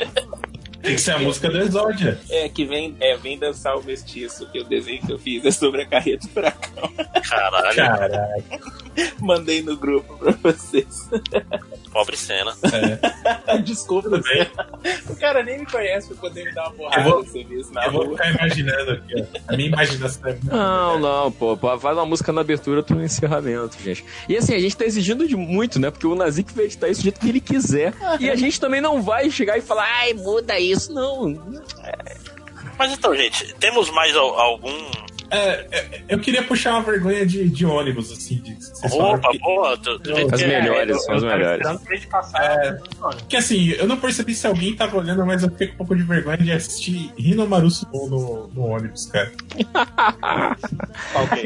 Tem 0.82 0.96
que 0.96 1.02
ser 1.02 1.12
a 1.12 1.20
música 1.20 1.50
do 1.50 1.58
Exódia. 1.60 2.20
É, 2.30 2.50
que 2.50 2.66
vem, 2.66 2.96
é, 3.00 3.16
vem 3.18 3.38
dançar 3.38 3.78
o 3.78 3.84
mestiço, 3.84 4.48
que 4.52 4.60
o 4.60 4.64
desenho 4.64 5.02
que 5.06 5.12
eu 5.14 5.20
fiz 5.20 5.46
é 5.46 5.52
sobre 5.52 5.84
a 5.84 5.86
carreta 5.86 6.28
furacão. 6.28 6.92
Caralho, 7.30 7.76
Caralho. 7.76 8.44
Mandei 9.22 9.62
no 9.62 9.78
grupo 9.78 10.18
pra 10.18 10.32
vocês. 10.52 11.10
pobre 11.94 12.18
cena. 12.18 12.54
Desculpa, 13.64 14.10
o 15.10 15.16
cara 15.16 15.44
nem 15.44 15.60
me 15.60 15.66
conhece 15.66 16.08
pra 16.10 16.18
poder 16.18 16.46
me 16.46 16.52
dar 16.54 16.64
uma 16.68 16.72
porrada 16.74 17.02
Eu 17.02 17.12
vou- 17.12 17.26
se 17.26 17.42
eu 17.42 17.48
vi 17.48 17.60
isso 17.60 17.74
na 17.74 17.86
Eu 17.86 17.92
vou 17.92 18.06
rua. 18.06 18.18
ficar 18.18 18.30
imaginando 18.32 18.92
aqui, 18.92 19.14
ó. 19.16 19.54
A 19.54 19.56
minha 19.58 19.68
imaginação 19.70 20.30
é 20.30 20.38
Não, 20.44 21.00
não, 21.00 21.32
pô, 21.32 21.56
pô, 21.56 21.78
faz 21.80 21.98
uma 21.98 22.06
música 22.06 22.32
na 22.34 22.42
abertura, 22.42 22.78
outro 22.78 22.96
no 22.96 23.04
encerramento, 23.04 23.78
gente. 23.82 24.04
E 24.28 24.36
assim, 24.38 24.54
a 24.56 24.60
gente 24.60 24.76
tá 24.76 24.86
exigindo 24.86 25.28
de 25.28 25.36
muito, 25.36 25.80
né? 25.80 25.90
Porque 25.92 26.08
o 26.08 26.16
Nazik 26.16 26.54
vai 26.54 26.66
editar 26.66 26.88
isso 26.90 27.02
do 27.02 27.04
jeito 27.04 27.20
que 27.20 27.30
ele 27.30 27.40
quiser. 27.42 27.94
E 28.20 28.30
a 28.30 28.36
gente 28.36 28.60
também 28.60 28.82
não 28.82 29.02
vai 29.02 29.30
chegar 29.30 29.58
e 29.58 29.62
falar, 29.62 29.86
ai, 29.86 30.14
muda 30.14 30.60
isso, 30.72 30.94
não. 30.94 31.30
Mas 32.78 32.92
então, 32.94 33.16
gente, 33.16 33.54
temos 33.56 33.90
mais 33.92 34.16
al- 34.16 34.40
algum. 34.40 34.72
É, 35.32 35.66
é, 35.72 36.02
eu 36.10 36.20
queria 36.20 36.44
puxar 36.44 36.72
uma 36.74 36.82
vergonha 36.82 37.26
de, 37.26 37.50
de 37.50 37.66
ônibus, 37.66 38.12
assim. 38.12 38.36
De, 38.42 38.58
Opa, 38.96 39.30
que- 39.32 39.40
boa, 39.40 39.78
do, 39.78 39.98
do 40.00 40.14
jeito 40.16 40.36
As 40.36 40.42
que 40.42 40.48
é. 40.48 40.62
melhores, 40.62 41.04
são 41.06 41.16
as 41.16 41.24
melhores. 41.24 41.68
É. 42.36 42.78
Que 43.30 43.38
assim, 43.38 43.70
eu 43.72 43.88
não 43.88 43.98
percebi 43.98 44.36
se 44.36 44.46
alguém 44.46 44.76
tava 44.76 44.98
olhando, 44.98 45.26
mas 45.26 45.42
eu 45.44 45.50
fiquei 45.50 45.68
com 45.68 45.74
um 45.76 45.78
pouco 45.78 45.96
de 45.96 46.04
vergonha 46.04 46.38
de 46.38 46.52
assistir 46.52 47.12
Hinomaru 47.18 47.70
Sumo 47.72 48.08
no, 48.10 48.48
no 48.54 48.62
ônibus, 48.68 49.06
cara. 49.08 49.32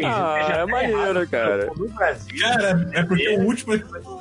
Ah, 0.03 0.37
é 0.49 0.57
tá 0.57 0.67
maneiro, 0.67 0.99
errado. 1.21 1.27
cara. 1.29 1.69
Cara, 2.39 2.89
é 2.93 3.03
porque 3.03 3.29
o 3.37 3.41
último, 3.43 3.73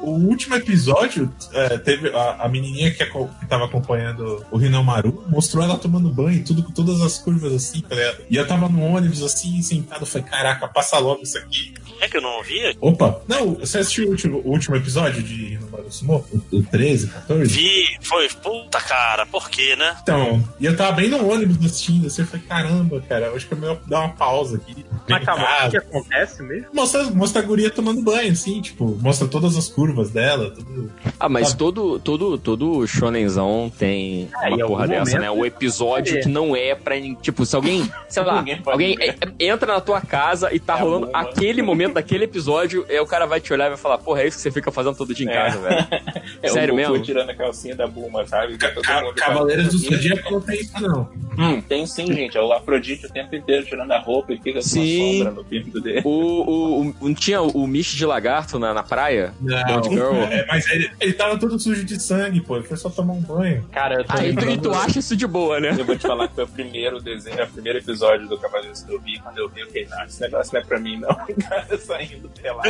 o 0.03 0.11
último 0.11 0.55
episódio 0.57 1.32
é, 1.53 1.78
teve 1.78 2.09
a, 2.11 2.45
a 2.45 2.49
menininha 2.49 2.91
que, 2.93 3.05
que 3.05 3.47
tava 3.49 3.65
acompanhando 3.65 4.45
o 4.51 4.61
Hinomaru, 4.61 5.24
mostrou 5.28 5.62
ela 5.65 5.77
tomando 5.78 6.09
banho, 6.09 6.45
tudo 6.45 6.62
com 6.62 6.73
todas 6.73 7.01
as 7.01 7.19
curvas 7.19 7.53
assim, 7.53 7.81
tá 7.82 7.95
ligado? 7.95 8.23
E 8.31 8.36
eu 8.36 8.47
tava 8.47 8.69
no 8.69 8.82
ônibus 8.82 9.23
assim, 9.23 9.54
sentado, 9.63 10.03
eu 10.03 10.07
falei, 10.07 10.27
caraca, 10.29 10.69
passa 10.69 10.99
logo 10.99 11.23
isso 11.23 11.39
aqui. 11.39 11.75
É 12.01 12.09
que 12.09 12.17
eu 12.17 12.21
não 12.23 12.43
vi? 12.43 12.77
Opa, 12.81 13.23
não, 13.29 13.55
você 13.55 13.79
assistiu 13.79 14.07
o 14.09 14.11
último, 14.11 14.39
o 14.45 14.51
último 14.51 14.77
episódio 14.77 15.23
de 15.23 15.57
do 15.57 15.93
Sumo? 15.93 16.25
O, 16.53 16.57
o 16.59 16.63
13, 16.63 17.09
14? 17.09 17.53
Vi, 17.55 17.83
foi, 18.03 18.29
puta 18.29 18.81
cara, 18.81 19.25
por 19.27 19.49
quê, 19.51 19.77
né? 19.77 19.97
Então, 20.03 20.43
e 20.59 20.67
eu 20.67 20.77
tava 20.77 20.93
bem 20.93 21.09
no 21.09 21.29
ônibus 21.31 21.59
assistindo, 21.65 22.07
assim, 22.07 22.23
eu 22.23 22.27
falei, 22.29 22.45
caramba, 22.47 23.01
cara, 23.09 23.27
eu 23.27 23.37
acho 23.37 23.47
que 23.47 23.55
eu 23.55 23.59
vou 23.59 23.79
dar 23.87 24.01
uma 24.01 24.09
pausa 24.11 24.57
aqui. 24.57 24.85
Mas 25.09 25.25
calma, 25.25 25.67
o 25.67 25.71
que 25.71 25.77
acontece 25.77 26.43
mesmo? 26.43 26.67
Mostra, 26.73 27.05
mostra 27.11 27.43
a 27.43 27.45
guria 27.45 27.71
tomando 27.71 28.03
banho, 28.03 28.33
assim, 28.33 28.61
tipo, 28.61 28.99
mostra 29.01 29.29
todas 29.29 29.57
as 29.57 29.69
curvas 29.69 30.11
dela, 30.11 30.51
tudo. 30.51 30.91
Ah, 31.19 31.29
mas 31.29 31.49
Sabe? 31.49 31.59
todo, 31.59 31.99
todo, 32.01 32.39
todo 32.39 32.87
shonenzão 32.87 33.71
tem 33.79 34.29
É, 34.43 34.49
uma 34.49 34.67
porra 34.67 34.89
dessa, 34.89 35.01
momento 35.17 35.21
né? 35.21 35.31
O 35.31 35.45
episódio 35.47 36.19
é. 36.19 36.21
que 36.23 36.29
não 36.29 36.57
é 36.57 36.75
pra. 36.75 36.95
Tipo, 37.21 37.45
se 37.47 37.55
alguém, 37.57 37.91
sei 38.09 38.23
lá, 38.23 38.45
alguém 38.67 38.97
ver. 38.97 39.17
é- 39.39 39.44
entra 39.47 39.73
na 39.75 39.81
tua 39.81 40.01
casa 40.01 40.53
e 40.55 40.59
tá 40.59 40.77
É 40.79 40.81
rolando 40.81 41.07
bomba. 41.07 41.19
aquele 41.19 41.62
momento 41.62 41.95
daquele 41.95 42.25
episódio, 42.25 42.85
aí 42.89 42.99
o 43.01 43.07
cara 43.07 43.27
vai 43.27 43.41
te 43.41 43.53
olhar 43.53 43.66
e 43.66 43.69
vai 43.71 43.79
falar, 43.79 43.99
porra, 43.99 44.23
é 44.23 44.27
isso 44.29 44.37
que 44.37 44.43
você 44.43 44.51
fica 44.51 44.71
fazendo 44.71 44.97
todo 44.97 45.15
dia 45.15 45.27
em 45.27 45.31
É. 45.31 45.33
casa, 45.35 45.59
velho. 45.61 45.87
É 46.43 46.49
Sério 46.49 46.75
o 46.75 46.77
mesmo? 46.77 46.99
tirando 47.01 47.31
a 47.31 47.35
calcinha 47.35 47.75
da 47.77 47.87
Buma, 47.87 48.27
sabe? 48.27 48.57
Tá 48.59 48.71
Cavaleiros 49.16 49.69
do 49.69 49.79
Zodíaco 49.79 50.31
não 50.33 50.41
tem 50.41 50.61
isso, 50.61 50.81
não. 50.83 51.09
Hum, 51.39 51.61
tem 51.61 51.87
sim, 51.87 52.07
gente. 52.12 52.37
É 52.37 52.41
o 52.41 52.53
Afrodite 52.53 53.07
o 53.07 53.11
tempo 53.12 53.35
inteiro 53.35 53.65
tirando 53.66 53.91
a 53.93 53.99
roupa 53.99 54.33
e 54.33 54.37
fica 54.39 54.55
com 54.61 54.62
Sim. 54.62 55.07
uma 55.23 55.25
sombra 55.25 55.43
no 55.43 55.45
pinto 55.45 55.81
dele. 55.81 56.03
O, 56.05 56.09
o, 56.11 56.81
o- 56.89 56.95
não 57.01 57.15
tinha 57.15 57.41
o 57.43 57.66
Mish 57.66 57.93
de 57.93 58.05
lagarto 58.07 58.59
na, 58.59 58.73
na 58.75 58.83
praia? 58.83 59.33
Não, 59.41 60.15
é, 60.25 60.47
mas 60.47 60.66
ele, 60.71 60.91
ele 61.01 61.12
tava 61.12 61.39
todo 61.39 61.59
sujo 61.59 61.85
de 61.85 62.01
sangue, 62.01 62.41
pô. 62.41 62.57
Ele 62.57 62.65
foi 62.66 62.77
só 62.77 62.89
tomar 62.91 63.15
um 63.15 63.21
banho. 63.21 63.65
Cara, 63.73 63.97
eu 63.97 64.05
tô 64.05 64.12
Ah, 64.16 64.27
e 64.27 64.35
tu, 64.35 64.51
e 64.51 64.59
tu 64.59 64.73
acha 64.73 64.99
isso 64.99 65.16
de 65.16 65.27
boa, 65.27 65.61
né? 65.61 65.75
Eu 65.79 65.85
vou 65.85 65.97
te 65.97 66.03
falar 66.07 66.29
que 66.29 66.35
foi 66.35 66.45
o 66.45 66.49
primeiro 66.49 67.01
desenho, 67.01 67.43
o 67.45 67.49
primeiro 67.49 67.79
episódio 67.79 68.29
do 68.29 68.39
Cavaleiros 68.39 68.83
que 68.83 68.93
eu 68.93 69.01
vi. 69.01 69.19
Quando 69.19 69.34
eu 69.36 69.48
vi, 69.48 69.65
fiquei, 69.66 69.86
não, 69.86 70.05
esse 70.05 70.20
negócio 70.20 70.52
não 70.55 70.61
é 70.61 70.65
pra 70.65 70.78
mim, 70.81 70.98
não. 71.01 71.09
O 71.35 71.48
cara 71.48 71.78
saindo 71.78 72.28
pelado. 72.31 72.69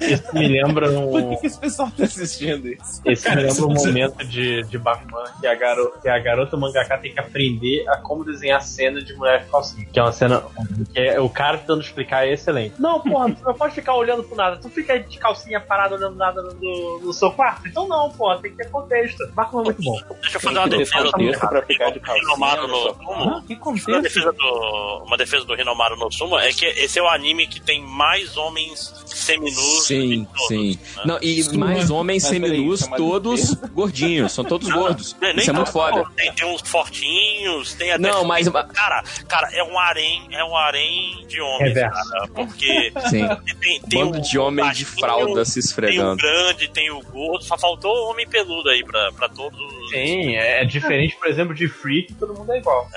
Isso 0.00 0.34
me 0.34 0.48
lembra 0.48 0.90
um... 0.90 1.10
Por 1.10 1.30
que, 1.30 1.36
que 1.38 1.46
esse 1.46 1.58
pessoal 1.58 1.90
tá 1.96 2.04
assistindo 2.04 2.68
isso? 2.68 3.00
Esse 3.04 3.24
Cara, 3.24 3.42
me 3.42 3.48
lembra 3.48 3.64
um 3.66 3.74
você- 3.74 3.86
momento 3.88 4.24
de, 4.26 4.62
de 4.64 4.78
Batman 4.78 5.24
que 5.40 5.46
a, 5.46 5.54
garo, 5.54 5.92
que 6.00 6.08
a 6.08 6.18
garota 6.18 6.56
mangaka 6.56 6.98
tem 6.98 7.12
que 7.12 7.20
aprender 7.20 7.86
a 7.88 7.96
como 7.98 8.24
desenhar 8.24 8.60
cena 8.62 9.02
de 9.02 9.12
mulher 9.14 9.46
calcinha. 9.50 9.86
Que 9.92 9.98
é 9.98 10.02
uma 10.02 10.12
cena 10.12 10.42
que 10.92 10.98
é, 11.00 11.20
o 11.20 11.28
cara 11.28 11.58
tentando 11.58 11.80
explicar 11.80 12.26
é 12.26 12.32
excelente. 12.32 12.74
Não, 12.78 13.00
porra, 13.00 13.30
tu 13.32 13.42
não 13.44 13.54
pode 13.54 13.74
ficar 13.74 13.94
olhando 13.94 14.22
pro 14.24 14.36
nada. 14.36 14.56
Tu 14.58 14.68
fica 14.70 14.98
de 14.98 15.18
calcinha 15.18 15.60
parado 15.60 15.94
olhando 15.94 16.16
nada 16.16 16.42
no, 16.42 17.00
no 17.00 17.12
seu 17.12 17.30
quarto. 17.32 17.66
Então 17.68 17.86
não, 17.88 18.10
porra, 18.10 18.38
tem 18.40 18.50
que 18.52 18.56
ter 18.58 18.70
contexto. 18.70 19.26
Batman 19.32 19.62
é 19.62 19.64
muito 19.66 19.82
bom. 19.82 19.98
Deixa 20.22 20.36
eu 20.36 20.40
fazer 20.40 20.58
uma 20.58 20.64
que 20.64 20.70
ter 20.70 20.78
defesa 20.78 21.04
do 21.04 21.12
contexto 21.12 21.48
pra 21.48 21.62
ficar 21.62 21.90
de 21.90 22.00
calcinha. 22.00 22.28
No 22.28 22.68
no. 22.68 22.90
Ah, 23.10 23.42
que 23.46 23.54
Uma 23.54 23.60
contexto? 23.60 24.02
defesa, 24.02 24.32
do, 24.32 25.02
uma 25.06 25.16
defesa 25.16 25.29
do 25.46 25.54
Hinomaru 25.54 25.96
no 25.96 26.10
Sumo 26.12 26.38
é 26.38 26.52
que 26.52 26.64
esse 26.66 26.98
é 26.98 27.02
o 27.02 27.08
anime 27.08 27.46
que 27.46 27.60
tem 27.60 27.80
mais 27.82 28.36
homens 28.36 28.92
seminus 29.06 29.86
Sim, 29.86 30.08
de 30.08 30.24
todos, 30.26 30.46
sim. 30.48 30.78
né? 30.96 31.02
Não, 31.04 31.18
e 31.22 31.42
Sim, 31.42 31.56
mais 31.58 31.90
homens 31.90 32.22
mas 32.24 32.30
seminus, 32.30 32.82
é 32.82 32.96
todos 32.96 33.54
gordinhos. 33.72 34.32
São 34.32 34.44
todos 34.44 34.68
gordos. 34.68 35.16
Nem- 35.20 35.32
nem 35.34 35.40
Isso 35.40 35.50
é 35.50 35.52
muito 35.52 35.66
tanto, 35.66 35.72
foda. 35.72 36.10
Tem, 36.16 36.32
tem 36.32 36.46
uns 36.54 36.60
fortinhos, 36.62 37.74
tem 37.74 37.90
até. 37.92 37.98
Não, 38.02 38.24
mas- 38.24 38.48
Cara, 38.48 39.02
cara, 39.28 39.48
é 39.54 39.62
um 39.62 39.78
harém, 39.78 40.26
é 40.32 40.44
um 40.44 40.56
harém 40.56 41.26
de 41.26 41.40
homens, 41.40 41.74
Reverso. 41.74 42.10
cara. 42.10 42.28
Porque 42.28 42.92
Sim. 43.10 43.26
tem, 43.60 43.80
tem 43.82 44.04
Bando 44.04 44.18
o 44.18 44.22
de 44.22 44.38
homem 44.38 44.64
de 44.72 44.84
baixinho, 44.84 44.98
fralda 45.00 45.44
se 45.44 45.54
Tem 45.54 45.60
o 45.60 45.64
esfregando. 45.64 46.16
grande, 46.16 46.68
tem 46.68 46.90
o 46.90 47.00
gordo, 47.02 47.44
só 47.44 47.56
faltou 47.58 47.92
o 48.06 48.10
homem 48.10 48.28
peludo 48.28 48.68
aí 48.68 48.84
pra, 48.84 49.12
pra 49.12 49.28
todos. 49.28 49.60
Sim, 49.90 50.36
é 50.36 50.64
diferente, 50.64 51.16
por 51.16 51.28
exemplo, 51.28 51.54
de 51.54 51.68
Freak, 51.68 52.14
todo 52.14 52.34
mundo 52.34 52.52
é 52.52 52.58
igual. 52.58 52.88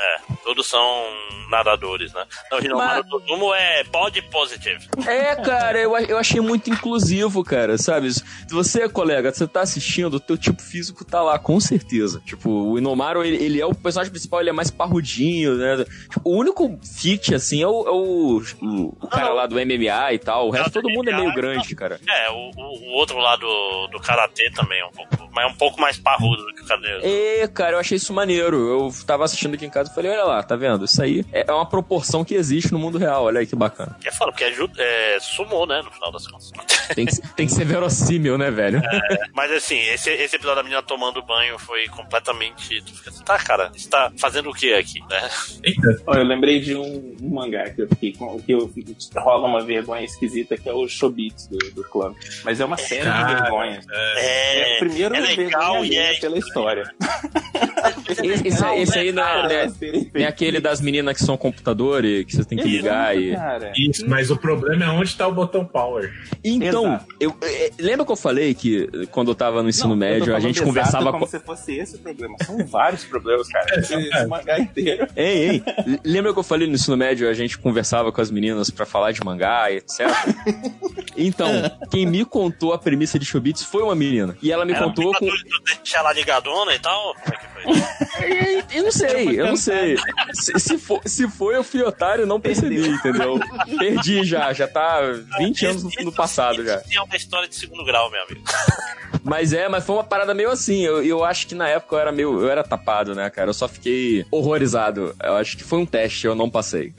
Todos 0.44 0.68
são 0.68 1.04
nadadores, 1.50 2.12
né? 2.14 2.26
Não, 2.52 2.60
o 2.60 2.64
Hinomaru 2.66 3.04
no 3.08 3.22
Sumo 3.28 3.54
é 3.54 3.84
body 3.86 4.22
positive. 4.24 4.88
É, 5.08 5.36
cara, 5.36 5.80
eu, 5.80 5.96
eu 5.98 6.18
achei 6.18 6.42
muito 6.42 6.70
inclusivo, 6.70 7.44
cara, 7.44 7.78
sabe? 7.78 8.12
Se 8.14 8.24
você, 8.52 8.88
colega, 8.90 9.32
você 9.32 9.48
tá 9.48 9.62
assistindo, 9.62 10.16
o 10.16 10.20
teu 10.20 10.38
tipo 10.38 10.62
físico 10.62 11.06
tá 11.06 11.22
lá, 11.22 11.38
com 11.38 11.60
certeza. 11.60 12.22
Tipo, 12.26 12.50
o 12.50 12.78
Inomaru, 12.78 13.24
ele, 13.24 13.44
ele 13.44 13.62
é 13.62 13.66
o 13.66 13.74
personagem 13.76 14.12
principal, 14.12 14.40
ele 14.42 14.50
é 14.50 14.54
mais 14.54 14.72
parrudinho, 14.72 15.56
né? 15.56 15.86
Tipo, 16.10 16.30
o 16.30 16.36
único 16.38 16.80
fit, 17.00 17.34
assim, 17.36 17.62
é 17.62 17.68
o, 17.68 17.88
é 17.88 17.92
o, 17.92 18.42
o- 18.62 18.98
o 19.02 19.08
cara 19.08 19.30
lá 19.34 19.46
do 19.46 19.56
MMA 19.56 20.14
e 20.14 20.20
tal. 20.20 20.48
O 20.48 20.52
resto, 20.52 20.72
todo 20.72 20.90
mundo 20.90 21.10
é 21.10 21.16
meio 21.16 21.34
grande, 21.34 21.76
cara. 21.76 22.00
É, 22.08 22.30
o, 22.32 22.52
o, 22.56 22.92
outro 22.94 23.18
lá 23.18 23.36
do, 23.36 23.88
do 23.92 24.00
Karatê 24.00 24.50
também 24.52 24.80
é 24.80 24.86
um 24.86 24.92
pouco, 24.92 25.30
mas 25.32 25.46
é 25.46 25.48
um 25.48 25.56
pouco 25.56 25.80
mais 25.80 25.98
parrudo 25.98 26.44
do 26.46 26.54
que 26.54 26.62
o 26.64 26.68
Karatê. 26.88 27.08
É, 27.42 27.48
cara, 27.48 27.76
eu 27.76 27.80
achei 27.80 27.98
isso 27.98 28.14
maneiro. 28.14 28.58
Eu 28.58 28.94
tava 29.06 29.24
assistindo 29.26 29.56
aqui 29.56 29.66
em 29.66 29.70
casa 29.70 29.90
e 29.92 29.96
falei, 29.96 30.12
olha 30.12 30.24
lá, 30.24 30.44
tá 30.44 30.56
vendo? 30.56 30.86
Isso 30.86 31.02
aí 31.02 31.26
é 31.32 31.52
uma 31.52 31.66
proporção 31.68 32.24
que 32.24 32.36
existe 32.36 32.72
no 32.72 32.80
mundo 32.80 32.98
real, 32.98 33.26
olha 33.26 33.40
aí 33.40 33.48
que 33.48 33.56
bacana. 33.56 33.96
Que 34.02 34.10
é 34.10 34.12
foda, 34.12 34.32
porque 34.32 34.44
é, 34.44 34.52
ju- 34.52 34.70
é 34.78 35.18
sumô, 35.20 35.66
né, 35.66 35.82
no 35.84 35.92
final 35.92 36.12
das 36.12 36.28
contas. 36.28 36.52
Tem 36.94 37.06
que, 37.06 37.16
tem 37.36 37.46
que 37.48 37.54
ser 37.54 37.64
verossímil, 37.64 38.38
né, 38.38 38.52
velho? 38.52 38.82
Mas 39.34 39.50
assim, 39.54 39.80
esse, 39.80 40.10
esse 40.12 40.36
episódio 40.36 40.58
da 40.58 40.64
menina 40.64 40.84
tomando 40.84 41.24
banho 41.24 41.58
foi 41.58 41.88
completamente. 41.88 42.82
Tu 42.84 42.94
fica 42.98 43.10
assim, 43.10 43.24
tá, 43.24 43.38
cara, 43.38 43.72
você 43.74 43.90
tá 43.90 44.12
fazendo 44.18 44.50
o 44.50 44.54
que 44.54 44.74
aqui, 44.74 45.00
né? 45.10 45.30
Ó, 46.06 46.14
eu 46.16 46.24
lembrei 46.24 46.60
de 46.60 46.76
um, 46.76 47.16
um 47.22 47.30
mangá 47.30 47.70
que 47.70 47.84
eu 47.84 47.88
fiquei 47.88 48.12
com. 48.14 48.38
que 48.42 48.52
eu 48.54 48.70
rola 49.16 49.48
uma 49.48 49.64
vergonha 49.64 50.04
esquisita, 50.04 50.58
que 50.58 50.68
é 50.68 50.74
o 50.74 50.86
Shobits 50.88 51.48
do, 51.48 51.58
do 51.72 51.84
clã. 51.86 52.14
Mas 52.44 52.60
é 52.60 52.66
uma 52.66 52.78
série 52.78 53.02
de 53.02 53.08
Cara, 53.08 53.42
vergonhas. 53.44 53.86
É. 53.90 54.76
É, 54.76 54.80
primeiro 54.80 55.16
é 55.16 55.20
legal 55.22 55.74
vergonha 55.82 55.94
e 55.94 55.96
é 55.98 56.20
pela 56.20 56.38
história. 56.38 56.73
Esse, 58.10 58.48
esse, 58.48 58.66
esse 58.66 59.00
aí 59.00 59.12
não 59.12 59.24
é, 59.24 59.68
né, 59.68 59.74
tem 60.12 60.26
aquele 60.26 60.60
das 60.60 60.80
meninas 60.80 61.18
que 61.18 61.24
são 61.24 61.36
computador 61.36 62.06
e 62.06 62.24
que 62.24 62.36
você 62.36 62.46
tem 62.46 62.58
que 62.58 62.68
ligar 62.68 63.18
e... 63.18 63.36
Isso, 63.78 64.08
mas 64.08 64.30
o 64.32 64.38
problema 64.38 64.86
é 64.86 64.90
onde 64.90 65.16
tá 65.16 65.28
o 65.28 65.32
botão 65.34 65.66
power. 65.66 66.12
Então, 66.44 66.86
Exato. 66.86 67.06
eu, 67.20 67.36
é, 67.42 67.72
lembra 67.80 68.06
que 68.06 68.12
eu 68.12 68.16
falei 68.16 68.54
que 68.54 68.88
quando 69.12 69.32
eu 69.32 69.36
tava 69.36 69.62
no 69.62 69.70
ensino 69.70 69.90
Não, 69.90 69.94
eu 69.94 69.98
médio, 69.98 70.36
a 70.36 70.40
gente 70.40 70.62
conversava 70.62 71.12
como 71.12 71.26
com... 71.26 71.32
se 71.32 71.40
fosse 71.40 71.78
esse 71.78 71.96
o 71.96 72.00
problema. 72.00 72.36
São 72.46 72.66
vários 72.66 73.04
problemas, 73.04 73.48
cara. 73.50 73.80
Esse, 73.80 73.94
É, 73.94 74.00
esse 74.00 74.28
mangá 74.28 74.60
inteiro. 74.60 75.08
Ei, 75.16 75.50
ei, 75.50 75.64
lembra 76.04 76.34
que 76.34 76.40
eu 76.40 76.44
falei 76.44 76.68
no 76.68 76.76
ensino 76.76 76.96
médio, 76.96 77.30
a 77.30 77.34
gente 77.34 77.58
conversava 77.58 78.12
com 78.12 78.22
as 78.22 78.32
meninas 78.32 78.70
pra 78.70 78.86
falar 78.86 79.12
de 79.12 79.24
mangá 79.24 79.72
e 79.72 79.78
etc? 79.78 80.08
Então, 81.16 81.48
quem 81.92 82.06
me 82.08 82.26
contou 82.26 82.74
a 82.74 82.78
premissa 82.78 83.20
de 83.20 83.26
Chobits 83.26 83.64
foi 83.64 83.84
uma 83.84 83.96
menina. 83.96 84.36
E 84.42 84.52
ela 84.52 84.66
me 84.66 84.74
Era 84.74 84.84
contou 84.84 85.14
com... 85.14 85.28
tu 85.28 85.64
deixar 85.76 86.00
ela 86.00 86.12
ligadona 86.12 86.63
e 86.72 86.80
tal? 86.80 87.14
Como 87.16 87.34
é 87.34 87.38
que 87.38 87.48
foi? 87.48 87.53
Eu 88.74 88.84
não 88.84 88.92
sei, 88.92 89.40
eu 89.40 89.48
não 89.48 89.56
sei. 89.56 89.98
Se, 90.34 90.60
se, 90.60 90.78
for, 90.78 91.02
se 91.06 91.28
for, 91.28 91.54
eu 91.54 91.64
fui 91.64 91.82
otário 91.82 92.24
e 92.24 92.28
não 92.28 92.40
percebi, 92.40 92.88
entendeu? 92.88 93.40
Perdi 93.78 94.24
já, 94.24 94.52
já 94.52 94.68
tá 94.68 95.00
20 95.38 95.66
anos 95.66 95.84
no, 95.84 95.92
no 96.06 96.12
passado 96.12 96.64
já. 96.66 96.78
Isso 96.78 96.98
é 96.98 97.02
uma 97.02 97.16
história 97.16 97.48
de 97.48 97.56
segundo 97.56 97.86
grau, 97.86 98.10
meu 98.10 98.24
amigo. 98.24 98.42
Mas 99.24 99.54
é, 99.54 99.70
mas 99.70 99.86
foi 99.86 99.96
uma 99.96 100.04
parada 100.04 100.34
meio 100.34 100.52
assim. 100.52 100.82
Eu, 100.82 101.02
eu 101.04 101.24
acho 101.24 101.48
que 101.48 101.56
na 101.56 101.68
época 101.68 101.96
eu 101.96 102.00
era 102.00 102.12
meio. 102.12 102.42
Eu 102.42 102.50
era 102.50 102.64
tapado, 102.64 103.16
né, 103.16 103.30
cara? 103.30 103.50
Eu 103.50 103.54
só 103.54 103.68
fiquei 103.68 104.26
horrorizado. 104.30 105.16
Eu 105.24 105.36
acho 105.36 105.56
que 105.56 105.64
foi 105.64 105.80
um 105.80 105.86
teste, 105.86 106.28
eu 106.28 106.36
não 106.36 106.50
passei. 106.50 106.94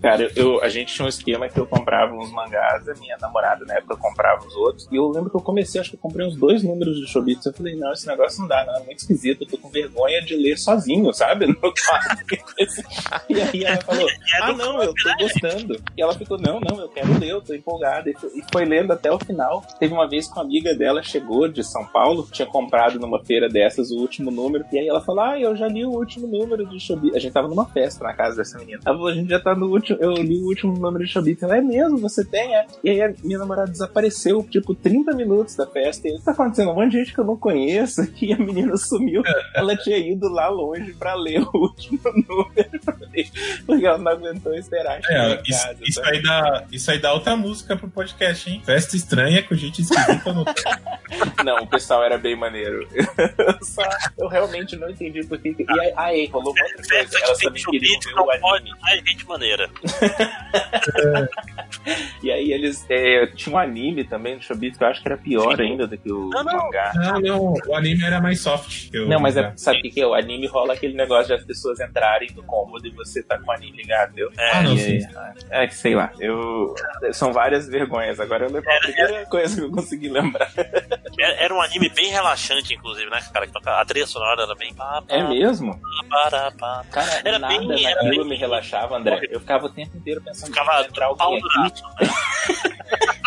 Cara, 0.00 0.30
eu, 0.34 0.62
a 0.62 0.68
gente 0.70 0.94
tinha 0.94 1.04
um 1.04 1.08
esquema 1.08 1.48
que 1.48 1.60
eu 1.60 1.66
comprava 1.66 2.14
uns 2.14 2.32
mangás, 2.32 2.88
a 2.88 2.94
minha 2.94 3.18
namorada 3.20 3.66
na 3.66 3.74
época 3.74 3.96
comprava 3.96 4.46
os 4.46 4.54
outros. 4.56 4.88
E 4.90 4.96
eu 4.96 5.08
lembro 5.08 5.28
que 5.28 5.36
eu 5.36 5.42
comecei, 5.42 5.78
acho 5.80 5.90
que 5.90 5.96
eu 5.96 6.00
comprei 6.00 6.26
uns 6.26 6.36
dois 6.36 6.62
números 6.62 6.98
de 6.98 7.06
Chobits. 7.06 7.44
Eu 7.44 7.52
falei, 7.52 7.76
não, 7.76 7.92
esse 7.92 8.06
negócio 8.06 8.40
não 8.40 8.48
dá, 8.48 8.64
não, 8.64 8.76
é 8.76 8.84
muito 8.84 9.00
esquisito. 9.00 9.46
Tô 9.50 9.58
com 9.58 9.68
vergonha 9.68 10.20
de 10.22 10.36
ler 10.36 10.56
sozinho, 10.56 11.12
sabe? 11.12 11.46
No 11.46 11.54
quarto. 11.54 12.24
e 13.28 13.40
aí 13.40 13.64
ela 13.64 13.80
falou, 13.82 14.06
ah, 14.42 14.52
não, 14.52 14.82
eu 14.82 14.94
tô 14.94 15.14
gostando. 15.18 15.80
E 15.96 16.02
ela 16.02 16.14
ficou, 16.14 16.38
não, 16.38 16.60
não, 16.60 16.80
eu 16.80 16.88
quero 16.88 17.18
ler, 17.18 17.30
eu 17.30 17.40
tô 17.40 17.54
empolgada. 17.54 18.08
E 18.10 18.14
foi, 18.14 18.30
e 18.30 18.42
foi 18.52 18.64
lendo 18.64 18.92
até 18.92 19.10
o 19.10 19.18
final. 19.18 19.62
Teve 19.78 19.92
uma 19.92 20.08
vez 20.08 20.26
que 20.26 20.32
uma 20.34 20.42
amiga 20.42 20.74
dela 20.74 21.02
chegou 21.02 21.48
de 21.48 21.64
São 21.64 21.84
Paulo, 21.86 22.28
tinha 22.30 22.46
comprado 22.46 22.98
numa 22.98 23.22
feira 23.24 23.48
dessas 23.48 23.90
o 23.90 23.96
último 23.96 24.30
número. 24.30 24.64
E 24.72 24.78
aí 24.78 24.88
ela 24.88 25.00
falou, 25.00 25.24
ah, 25.24 25.38
eu 25.38 25.56
já 25.56 25.66
li 25.68 25.84
o 25.84 25.90
último 25.90 26.26
número 26.26 26.66
de 26.66 26.78
Chobits. 26.78 27.16
A 27.16 27.18
gente 27.18 27.32
tava 27.32 27.48
numa 27.48 27.66
festa 27.66 28.04
na 28.04 28.12
casa 28.12 28.36
dessa 28.36 28.58
menina. 28.58 28.80
Ela 28.84 28.96
falou, 28.96 29.10
a 29.10 29.14
gente 29.14 29.28
já 29.28 29.40
tá 29.40 29.54
no 29.54 29.66
último, 29.66 29.98
eu 30.00 30.12
li 30.14 30.40
o 30.40 30.46
último 30.46 30.72
número 30.72 31.04
de 31.04 31.10
Chobits. 31.10 31.42
Ela, 31.42 31.58
é 31.58 31.60
mesmo? 31.60 31.98
Você 31.98 32.24
tem? 32.24 32.54
É? 32.54 32.66
E 32.82 32.90
aí 32.90 33.02
a 33.02 33.12
minha 33.22 33.38
namorada 33.38 33.70
desapareceu, 33.70 34.42
tipo, 34.50 34.74
30 34.74 35.12
minutos 35.14 35.54
da 35.54 35.66
festa. 35.66 36.08
E 36.08 36.12
o 36.12 36.18
que 36.18 36.24
tá 36.24 36.32
acontecendo? 36.32 36.70
Um 36.70 36.74
monte 36.74 36.92
de 36.92 36.98
gente 36.98 37.14
que 37.14 37.20
eu 37.20 37.24
não 37.24 37.36
conheço. 37.36 38.00
E 38.20 38.34
a 38.34 38.38
menina 38.38 38.76
sumiu. 38.76 39.22
Ela 39.54 39.76
tinha 39.76 39.98
ido 39.98 40.28
lá 40.28 40.48
longe 40.48 40.92
pra 40.94 41.14
ler 41.14 41.42
o 41.42 41.50
último 41.56 42.00
número. 42.28 42.70
Porque 43.66 43.86
ela 43.86 43.98
não 43.98 44.12
aguentou 44.12 44.54
esperar 44.54 45.00
É, 45.08 45.42
isso, 45.46 45.66
casa. 45.66 45.78
isso 45.82 46.00
aí 46.04 46.22
dá, 46.22 46.64
isso 46.70 46.90
aí 46.90 46.98
dá 46.98 47.12
outra 47.12 47.36
música 47.36 47.76
pro 47.76 47.88
podcast, 47.88 48.48
hein? 48.50 48.62
Festa 48.64 48.96
estranha 48.96 49.42
com 49.42 49.54
gente 49.54 49.82
esquisita 49.82 50.32
no. 50.32 50.44
Não, 51.44 51.56
o 51.64 51.66
pessoal 51.66 52.04
era 52.04 52.16
bem 52.16 52.36
maneiro. 52.36 52.86
Eu 53.38 53.58
Só, 53.64 53.82
eu 54.18 54.28
realmente 54.28 54.76
não 54.76 54.88
entendi 54.90 55.24
porque. 55.24 55.54
E 55.58 55.80
aí, 55.80 55.92
aí 55.96 56.26
rolou 56.26 56.52
uma 56.52 56.62
outra 56.62 56.76
coisa. 56.76 57.18
Que 57.18 57.26
tem 57.26 57.36
também 57.44 57.64
queriam 57.64 57.92
chubito 58.02 58.08
ver 58.14 58.40
o 58.42 58.54
anime. 58.54 58.78
mais 58.80 58.98
gente 59.04 59.26
maneira. 59.26 59.70
E 62.22 62.30
aí 62.30 62.52
eles 62.52 62.84
é, 62.88 63.26
tinham 63.28 63.56
um 63.56 63.58
anime 63.58 64.04
também 64.04 64.36
do 64.36 64.42
Chobito 64.44 64.78
que 64.78 64.84
eu 64.84 64.88
acho 64.88 65.02
que 65.02 65.08
era 65.08 65.16
pior 65.16 65.60
ainda 65.60 65.86
do 65.86 65.96
que 65.96 66.12
o 66.12 66.28
Não, 66.30 66.44
não. 66.44 66.56
mangá. 66.64 66.92
Não, 66.94 67.20
não, 67.20 67.54
o 67.66 67.74
anime 67.74 68.04
era 68.04 68.20
mais 68.20 68.40
soft. 68.40 68.90
que 68.90 68.98
Não, 69.06 69.18
mas 69.20 69.29
é, 69.36 69.42
mangá. 69.42 69.52
sabe 69.56 69.78
o 69.78 69.82
que, 69.82 69.90
que 69.90 70.00
é? 70.00 70.06
O 70.06 70.14
anime 70.14 70.46
rola 70.46 70.74
aquele 70.74 70.94
negócio 70.94 71.26
de 71.28 71.34
as 71.34 71.44
pessoas 71.44 71.80
entrarem 71.80 72.30
no 72.34 72.42
cômodo 72.42 72.86
e 72.86 72.90
você 72.90 73.22
tá 73.22 73.38
com 73.38 73.46
o 73.46 73.52
anime 73.52 73.76
ligado, 73.78 74.10
entendeu? 74.10 74.30
É, 74.38 74.50
Ah, 74.52 74.62
não, 74.62 74.74
E 74.74 75.06
é 75.50 75.66
que 75.66 75.74
sei 75.74 75.94
lá, 75.94 76.12
eu. 76.18 76.74
São 77.12 77.32
várias 77.32 77.68
vergonhas. 77.68 78.18
Agora 78.20 78.44
eu 78.46 78.50
lembro 78.52 78.70
a 78.70 78.78
primeira 78.80 79.26
coisa 79.26 79.56
que 79.56 79.62
eu 79.62 79.70
consegui 79.70 80.08
lembrar. 80.08 80.50
Era 81.18 81.34
era 81.40 81.54
um 81.54 81.60
anime 81.60 81.88
bem 81.90 82.10
relaxante, 82.10 82.74
inclusive, 82.74 83.08
né, 83.10 83.20
cara? 83.32 83.46
Que 83.46 83.52
toca, 83.52 83.80
a 83.80 83.84
trilha 83.84 84.06
sonora 84.06 84.42
era 84.42 84.54
bem. 84.54 84.74
É 85.08 85.22
mesmo? 85.22 85.78
Cara, 86.90 87.20
Era 87.24 87.38
nada 87.38 87.58
bem- 87.58 87.86
era 87.86 88.02
naquilo 88.02 88.22
bem- 88.22 88.28
me 88.30 88.36
relaxava, 88.36 88.96
André. 88.96 89.20
Eu 89.30 89.40
ficava 89.40 89.66
o 89.66 89.70
tempo 89.70 89.96
inteiro 89.96 90.20
pensando 90.22 90.48
Ficava 90.48 90.72
"Vai 90.72 90.84
entrar 90.86 91.14
pau 91.14 91.34
alguém 91.34 91.42
no 91.42 91.66
aqui. 91.66 91.82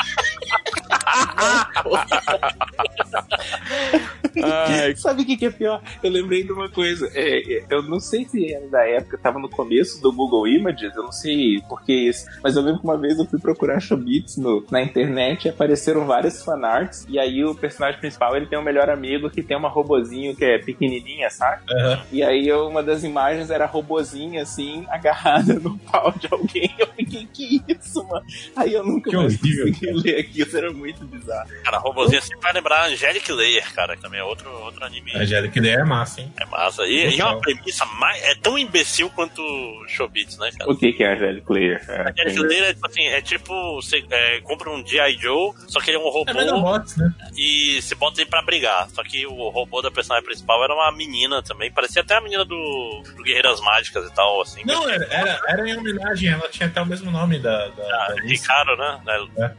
Sabe 4.96 5.24
o 5.24 5.26
que, 5.26 5.38
que 5.38 5.46
é 5.46 5.52
pior? 5.52 5.82
Eu 6.02 6.12
lembrei 6.12 6.44
de 6.44 6.52
uma 6.52 6.70
coisa. 6.70 7.10
É, 7.14 7.58
é, 7.58 7.66
eu 7.70 7.84
não 7.84 8.00
sei 8.00 8.26
se 8.26 8.54
era 8.54 8.68
da 8.68 8.88
época, 8.88 9.18
tava 9.18 9.40
no 9.40 9.50
começo 9.50 10.02
do 10.02 10.12
Google 10.12 10.48
Images, 10.48 10.96
eu 10.96 11.04
não 11.04 11.12
sei 11.12 11.62
por 11.68 11.84
que 11.84 11.94
isso, 11.94 12.26
mas 12.42 12.56
eu 12.56 12.62
lembro 12.62 12.82
que 12.82 12.86
uma 12.86 12.98
vez 12.98 13.18
eu 13.18 13.26
fui 13.26 13.40
procurar 13.40 13.80
Shobits 13.80 14.38
no, 14.38 14.66
na 14.72 14.82
internet 14.82 15.46
e 15.46 15.50
apareceram 15.50 16.06
vários 16.06 16.44
fanarts, 16.44 17.06
e 17.08 17.20
aí 17.20 17.44
o 17.44 17.56
personagem 17.56 18.00
principal 18.00 18.36
ele 18.36 18.48
tem 18.48 18.58
um 18.58 18.64
melhor 18.64 18.90
amigo 18.90 19.30
que 19.30 19.44
tem 19.44 19.56
uma 19.56 19.70
robozinho 19.70 20.36
que 20.36 20.46
é 20.46 20.58
pequenininha, 20.58 21.30
sabe? 21.30 21.62
Aham. 21.72 22.04
E 22.12 22.24
aí 22.24 22.52
uma 22.52 22.82
das 22.82 23.04
imagens 23.04 23.50
era 23.50 23.66
a 23.66 23.68
robozinha 23.68 24.42
assim, 24.42 24.86
agarrada 24.90 25.54
no 25.56 25.78
pau 25.80 26.14
de 26.18 26.28
alguém. 26.32 26.74
Eu 26.78 26.88
fiquei, 26.88 27.28
que 27.34 27.62
isso, 27.68 28.04
mano? 28.08 28.26
Aí 28.56 28.74
eu 28.74 28.84
nunca 28.84 29.10
Que 29.10 29.16
mais 29.16 29.40
horrível, 29.40 29.68
consegui 29.68 29.92
ler 29.92 30.20
aquilo, 30.20 30.58
era 30.58 30.72
muito 30.72 31.03
bizarro. 31.06 31.50
Cara, 31.64 31.78
robozinho 31.78 32.20
assim 32.20 32.36
vai 32.38 32.54
lembrar 32.54 32.86
Angelic 32.88 33.32
Layer, 33.32 33.74
cara, 33.74 33.96
que 33.96 34.02
também 34.02 34.20
é 34.20 34.24
outro, 34.24 34.50
outro 34.50 34.84
anime. 34.86 35.12
A 35.16 35.20
Angélica 35.20 35.60
ideia 35.60 35.78
é 35.78 35.84
massa, 35.84 36.22
hein? 36.22 36.34
É 36.40 36.46
massa. 36.46 36.84
E, 36.86 37.16
e 37.16 37.22
é 37.22 37.26
uma 37.26 37.40
premissa 37.40 37.86
mais. 37.86 38.22
É 38.24 38.36
tão 38.36 38.58
imbecil 38.58 39.10
quanto 39.10 39.42
Chobits, 39.88 40.38
né, 40.38 40.52
cara? 40.58 40.72
O 40.72 40.76
que, 40.76 40.94
que 40.94 41.04
é 41.04 41.14
Angelic 41.14 41.52
Layer? 41.52 41.84
É, 41.88 42.12
Angelic 42.12 42.40
Layer 42.40 42.64
é 42.66 42.74
tipo 42.74 42.88
assim, 42.88 43.06
é 43.06 43.22
tipo, 43.22 43.76
você 43.76 44.04
é, 44.10 44.42
compra 44.42 44.70
um 44.70 44.86
G.I. 44.86 45.18
Joe, 45.18 45.54
só 45.68 45.80
que 45.80 45.90
ele 45.90 45.98
é 45.98 46.00
um 46.00 46.10
robô 46.10 46.32
É 46.32 46.34
Menobots, 46.34 46.98
né? 46.98 47.14
e 47.36 47.82
você 47.82 47.96
bota 47.96 48.22
ele 48.22 48.30
pra 48.30 48.42
brigar. 48.42 48.90
Só 48.90 49.04
que 49.04 49.26
o 49.26 49.50
robô 49.50 49.82
da 49.82 49.92
personagem 49.92 50.26
principal 50.26 50.64
era 50.64 50.74
uma 50.74 50.92
menina 50.92 51.42
também, 51.42 51.72
parecia 51.72 52.02
até 52.02 52.16
a 52.16 52.22
menina 52.22 52.46
do, 52.46 53.04
do 53.16 53.24
Guerreiras 53.24 53.60
Mágicas 53.62 54.06
e 54.06 54.14
tal, 54.14 54.42
assim. 54.42 54.62
Não, 54.66 54.88
era, 54.90 55.06
era, 55.06 55.42
era 55.48 55.70
em 55.70 55.78
homenagem, 55.78 56.30
ela 56.30 56.48
tinha 56.50 56.68
até 56.68 56.82
o 56.82 56.86
mesmo 56.86 57.12
nome 57.12 57.40
da, 57.40 57.68
da, 57.70 57.84
Ah, 57.84 58.08
da 58.16 58.44
caro, 58.46 58.78
né? 58.78 59.02
É. 59.38 59.52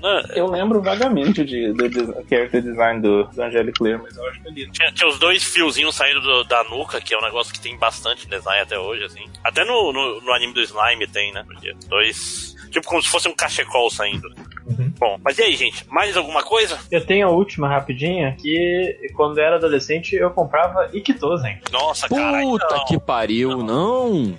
Não, 0.00 0.20
Eu 0.34 0.46
lembro 0.46 0.80
vagamente 0.82 1.44
de, 1.44 1.72
do 1.72 1.88
des- 1.88 2.08
character 2.28 2.62
design 2.62 3.00
do, 3.00 3.24
do 3.24 3.42
Angelic 3.42 3.82
Layer, 3.82 4.00
mas 4.02 4.16
eu 4.16 4.26
acho 4.28 4.40
que 4.42 4.48
ele 4.48 4.70
Tinha, 4.70 4.92
tinha 4.92 5.08
os 5.08 5.18
dois 5.18 5.42
fiozinhos 5.42 5.94
saindo 5.94 6.20
do- 6.20 6.44
da 6.44 6.62
nuca, 6.64 7.00
que 7.00 7.14
é 7.14 7.18
um 7.18 7.22
negócio 7.22 7.52
que 7.52 7.60
tem 7.60 7.76
bastante 7.78 8.26
design 8.28 8.60
até 8.62 8.78
hoje, 8.78 9.04
assim. 9.04 9.24
Até 9.42 9.64
no, 9.64 9.92
no, 9.92 10.20
no 10.20 10.32
anime 10.32 10.52
do 10.54 10.60
Slime 10.62 11.06
tem, 11.06 11.32
né? 11.32 11.44
Dois. 11.88 12.53
Tipo 12.74 12.88
como 12.88 13.00
se 13.00 13.08
fosse 13.08 13.28
um 13.28 13.36
cachecol 13.36 13.88
saindo. 13.88 14.28
Uhum. 14.66 14.92
Bom, 14.98 15.16
mas 15.22 15.38
e 15.38 15.42
aí, 15.42 15.54
gente? 15.54 15.88
Mais 15.88 16.16
alguma 16.16 16.42
coisa? 16.42 16.76
Eu 16.90 17.06
tenho 17.06 17.28
a 17.28 17.30
última 17.30 17.68
rapidinha, 17.68 18.34
que 18.36 19.10
quando 19.14 19.38
eu 19.38 19.44
era 19.44 19.56
adolescente 19.56 20.16
eu 20.16 20.28
comprava 20.30 20.90
Ikitozen. 20.92 21.60
Nossa, 21.70 22.08
cara. 22.08 22.40
puta 22.42 22.66
então, 22.66 22.84
que 22.86 22.98
pariu, 22.98 23.58
não. 23.58 24.36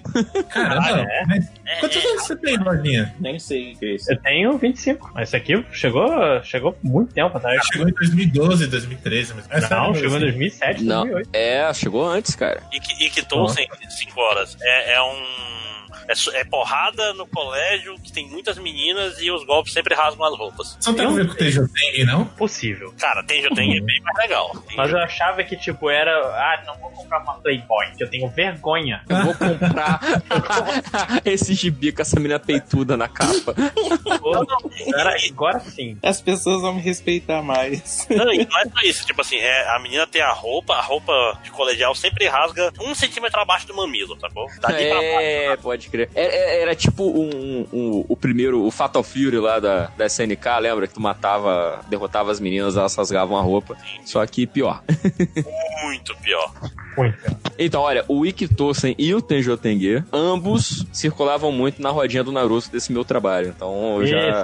Caramba, 0.50 1.08
é? 1.10 1.26
mas 1.28 1.50
é, 1.66 1.80
quantos 1.80 2.04
é, 2.04 2.10
anos 2.10 2.24
você 2.24 2.36
tem, 2.36 2.58
Lojinha? 2.58 3.16
nem 3.22 3.40
sei 3.40 3.72
o 3.72 3.78
que 3.78 3.86
é 3.86 3.96
isso. 3.96 4.12
Eu 4.12 4.22
tenho 4.22 4.58
25. 4.58 5.12
Mas 5.14 5.30
esse 5.30 5.38
aqui 5.38 5.66
chegou, 5.72 6.10
chegou 6.44 6.78
muito 6.84 7.14
tempo 7.14 7.38
atrás. 7.38 7.66
Chegou 7.72 7.88
em 7.88 7.94
2012, 7.94 8.68
2013. 8.68 9.34
Mas... 9.34 9.48
É 9.50 9.70
Não, 9.70 9.94
chegou 9.94 10.12
em 10.12 10.16
assim. 10.18 10.20
2007, 10.20 10.84
Não, 10.84 11.04
2008. 11.04 11.30
é, 11.32 11.74
chegou 11.74 12.06
antes, 12.06 12.36
cara. 12.36 12.62
Ikitosen, 13.00 13.66
5 13.90 14.20
horas. 14.20 14.58
É, 14.62 14.96
é 14.96 15.02
um. 15.02 15.75
É, 16.08 16.40
é 16.40 16.44
porrada 16.44 17.14
no 17.14 17.28
colégio 17.28 17.96
que 18.00 18.12
tem 18.12 18.28
muitas 18.28 18.58
meninas 18.58 19.20
e 19.22 19.32
os 19.32 19.46
golpes 19.46 19.74
sempre 19.74 19.96
rasgam 19.96 20.26
as 20.26 20.38
roupas. 20.38 20.78
Você 20.80 20.90
não 20.90 20.98
tem 20.98 21.06
a 21.06 21.10
ver 21.10 21.28
com 21.28 21.34
o 21.34 21.36
Tejoteng, 21.36 22.06
não? 22.06 22.26
Possível. 22.26 22.94
Cara, 23.00 23.24
tem 23.24 23.42
Joteng 23.42 23.78
é 23.78 23.82
bem 23.82 24.02
mais 24.02 24.18
legal. 24.18 24.52
Tem 24.68 24.78
Mas 24.78 24.92
eu 24.92 24.98
achava 24.98 25.44
que, 25.44 25.56
tipo, 25.56 25.90
era. 25.90 26.12
Ah, 26.12 26.64
não 26.66 26.78
vou 26.78 26.92
comprar 26.92 27.20
uma 27.20 27.36
Playboy, 27.36 27.88
que 27.98 28.04
eu 28.04 28.10
tenho 28.10 28.28
vergonha. 28.30 29.04
Eu 29.10 29.24
vou 29.24 29.34
comprar 29.34 30.00
esse 31.26 31.54
gibi 31.54 31.92
com 31.92 32.02
essa 32.02 32.20
menina 32.20 32.40
peituda 32.40 32.98
na 32.98 33.08
capa. 33.08 33.56
Agora, 34.10 35.16
agora 35.30 35.60
sim. 35.60 35.98
As 36.02 36.22
pessoas 36.22 36.62
vão 36.62 36.74
me 36.74 36.82
respeitar 36.82 37.42
mais. 37.42 38.08
Não, 38.10 38.32
e 38.34 38.46
não 38.46 38.60
é 38.60 38.66
só 38.66 38.82
isso, 38.84 39.06
tipo 39.06 39.22
assim, 39.22 39.38
é, 39.38 39.70
a 39.70 39.80
menina 39.80 40.08
tem 40.08 40.22
a 40.22 40.32
roupa, 40.32 40.74
a 40.74 40.82
roupa 40.82 41.40
de 41.44 41.52
colegial 41.52 41.94
sempre 41.96 42.28
rasga 42.28 42.72
um 42.80 42.96
centímetro 42.96 43.40
abaixo 43.40 43.68
do 43.68 43.76
mamilo, 43.76 44.16
tá 44.16 44.30
bom? 44.30 44.48
Dali 44.60 44.90
pra 44.90 44.96
baixo. 44.96 45.20
É, 45.20 45.58
pode 45.58 45.90
crer. 45.96 46.10
Era, 46.16 46.34
era 46.36 46.76
tipo 46.76 47.04
um, 47.04 47.66
um- 47.74 48.06
o 48.08 48.16
primeiro, 48.16 48.64
o 48.64 48.72
Fatal 48.72 49.04
Fury 49.04 49.38
lá 49.40 49.60
da, 49.60 49.92
da 49.98 50.06
SNK, 50.06 50.46
lembra? 50.62 50.88
Que 50.88 50.94
tu 50.94 51.02
matava, 51.02 51.82
derrotava 51.90 52.32
as 52.32 52.40
meninas, 52.40 52.76
elas 52.78 52.96
rasgavam 52.96 53.38
a 53.38 53.42
roupa. 53.42 53.78
Só 54.04 54.26
que 54.26 54.46
pior. 54.48 54.84
Muito 55.84 56.16
pior. 56.18 56.52
Muito. 56.98 57.18
Então, 57.58 57.82
olha, 57.82 58.04
o 58.08 58.26
Ikitosen 58.26 58.96
e 58.98 59.14
o 59.14 59.22
Tenjo 59.22 59.56
Tenge, 59.58 60.04
ambos 60.12 60.86
circulavam 60.94 61.52
muito 61.52 61.82
na 61.82 61.90
rodinha 61.90 62.24
do 62.24 62.32
Naruto 62.32 62.70
desse 62.70 62.92
meu 62.92 63.04
trabalho. 63.06 63.54
Então, 63.56 64.02
eu 64.02 64.08
já... 64.08 64.44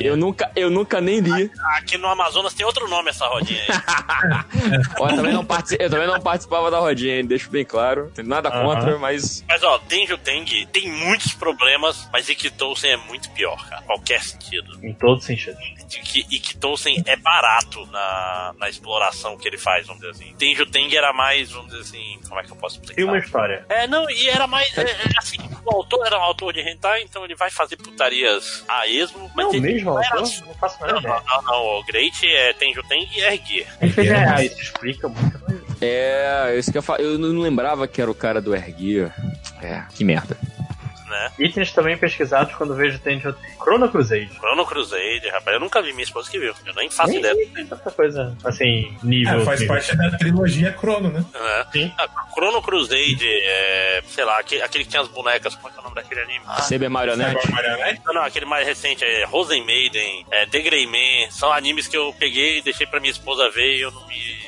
Eu 0.00 0.16
nunca, 0.16 0.50
eu 0.56 0.70
nunca 0.70 1.00
nem 1.00 1.20
li. 1.20 1.50
Aqui 1.76 1.96
no 1.98 2.06
Amazonas 2.08 2.52
tem 2.54 2.64
outro 2.66 2.88
nome 2.88 3.10
essa 3.10 3.26
rodinha 3.26 3.60
aí. 3.62 3.66
Ó, 4.98 5.08
eu, 5.08 5.16
também 5.16 5.32
não 5.32 5.44
partici- 5.44 5.76
eu 5.80 5.90
também 5.90 6.06
não 6.06 6.20
participava 6.20 6.70
da 6.70 6.78
rodinha, 6.78 7.16
hein? 7.18 7.26
deixo 7.26 7.50
bem 7.50 7.64
claro. 7.64 8.10
Tem 8.14 8.24
nada 8.24 8.50
contra, 8.50 8.98
mas 8.98 9.44
Mas 9.48 9.62
ó, 9.62 9.78
Tenjo 9.78 10.16
Teng 10.18 10.44
tem 10.72 10.90
muitos 10.90 11.32
problemas, 11.34 12.08
mas 12.12 12.28
Ikitosen 12.28 12.90
é 12.90 12.96
muito 12.96 13.30
pior, 13.30 13.56
cara. 13.68 13.82
Qualquer 13.82 14.22
sentido. 14.22 14.78
Em 14.82 14.92
todos 14.94 15.20
os 15.20 15.26
sentidos. 15.26 15.58
Que 16.04 16.20
Ikitosen 16.30 17.02
é 17.06 17.16
barato 17.16 17.86
na, 17.86 18.54
na 18.58 18.68
exploração 18.68 19.36
que 19.38 19.46
ele 19.48 19.58
faz, 19.58 19.86
vamos 19.86 20.02
dizer 20.02 20.12
assim. 20.12 20.34
Tenjo 20.36 20.65
Teng 20.70 20.94
era 20.94 21.12
mais, 21.12 21.50
vamos 21.50 21.68
dizer 21.70 21.80
assim, 21.82 22.18
como 22.28 22.40
é 22.40 22.44
que 22.44 22.52
eu 22.52 22.56
posso 22.56 22.76
explicar? 22.80 23.00
E 23.00 23.04
uma 23.04 23.18
história. 23.18 23.64
É, 23.68 23.86
não, 23.86 24.08
e 24.10 24.28
era 24.28 24.46
mais, 24.46 24.76
é, 24.76 24.82
é, 24.82 24.96
assim, 25.18 25.38
o 25.64 25.70
autor 25.74 26.06
era 26.06 26.18
um 26.18 26.22
autor 26.22 26.52
de 26.52 26.60
hentai, 26.60 27.02
então 27.02 27.24
ele 27.24 27.34
vai 27.34 27.50
fazer 27.50 27.76
putarias 27.76 28.64
a 28.68 28.86
esmo, 28.86 29.30
mas 29.34 29.46
Não, 29.46 29.52
ele 29.54 29.60
mesmo 29.60 29.90
não 29.90 29.98
era 30.02 30.08
autor? 30.10 30.22
assim. 30.22 30.44
Não 30.46 30.54
faço 30.54 30.84
a 30.84 30.86
Não, 30.86 31.00
não, 31.00 31.22
não, 31.24 31.42
não, 31.42 31.64
o 31.78 31.84
Great 31.84 32.26
é 32.26 32.52
Tenjo 32.54 32.82
Teng 32.84 33.08
e 33.14 33.20
Erguer. 33.20 33.66
A 33.80 33.86
gente 33.86 33.94
fez 33.94 34.10
É, 34.10 34.14
é, 34.40 34.44
isso 34.46 34.60
explica 34.60 35.08
muita 35.08 35.38
coisa. 35.38 35.64
é. 35.80 36.56
Isso 36.58 36.70
que 36.72 36.78
eu, 36.78 36.82
fa... 36.82 36.96
eu 36.96 37.18
não 37.18 37.40
lembrava 37.40 37.86
que 37.88 38.00
era 38.00 38.10
o 38.10 38.14
cara 38.14 38.40
do 38.40 38.54
Erguia. 38.54 39.12
É, 39.62 39.82
que 39.94 40.04
merda. 40.04 40.36
Né? 41.16 41.32
Itens 41.38 41.72
também 41.72 41.96
pesquisados 41.96 42.54
quando 42.54 42.74
vejo 42.74 42.98
tem 42.98 43.20
Chrono 43.20 43.88
Crusade. 43.90 44.30
Chrono 44.38 44.64
Crusade, 44.66 45.28
rapaz, 45.30 45.54
eu 45.54 45.60
nunca 45.60 45.80
vi 45.82 45.92
minha 45.92 46.04
esposa 46.04 46.30
que 46.30 46.38
viu, 46.38 46.54
eu 46.64 46.74
nem 46.74 46.90
faço 46.90 47.10
Nem- 47.10 47.18
ideia. 47.20 47.34
nem 47.34 47.46
tem 47.48 47.66
tanta 47.66 47.90
coisa 47.90 48.36
assim, 48.44 48.96
nível. 49.02 49.40
É, 49.40 49.44
faz 49.44 49.60
nível. 49.60 49.74
parte 49.74 49.96
da 49.96 50.10
trilogia 50.18 50.72
Crono, 50.72 51.10
né? 51.10 51.24
Né? 51.32 51.66
Sim. 51.72 51.92
Ah, 51.98 52.08
Chrono 52.34 52.62
Crusade, 52.62 53.26
é, 53.26 54.02
sei 54.06 54.24
lá, 54.24 54.38
aquele, 54.38 54.62
aquele 54.62 54.84
que 54.84 54.90
tinha 54.90 55.02
as 55.02 55.08
bonecas, 55.08 55.54
como 55.54 55.68
é 55.68 55.70
que 55.72 55.76
é 55.78 55.80
o 55.80 55.84
nome 55.84 55.94
daquele 55.96 56.20
anime? 56.22 56.44
Ah, 56.46 56.60
CB 56.62 56.88
Marionete. 56.88 57.30
Agora, 57.30 57.50
Marionete? 57.50 58.00
não, 58.04 58.14
não, 58.14 58.22
aquele 58.22 58.46
mais 58.46 58.66
recente 58.66 59.04
é 59.04 59.24
Rosen 59.24 59.64
Maiden, 59.64 60.24
é, 60.30 60.46
The 60.46 60.60
Grey 60.60 60.86
Man, 60.86 61.30
são 61.30 61.52
animes 61.52 61.86
que 61.88 61.96
eu 61.96 62.14
peguei 62.18 62.58
e 62.58 62.62
deixei 62.62 62.86
pra 62.86 63.00
minha 63.00 63.10
esposa 63.12 63.48
ver 63.50 63.76
e 63.76 63.80
eu 63.80 63.90
não 63.90 64.06
me. 64.06 64.45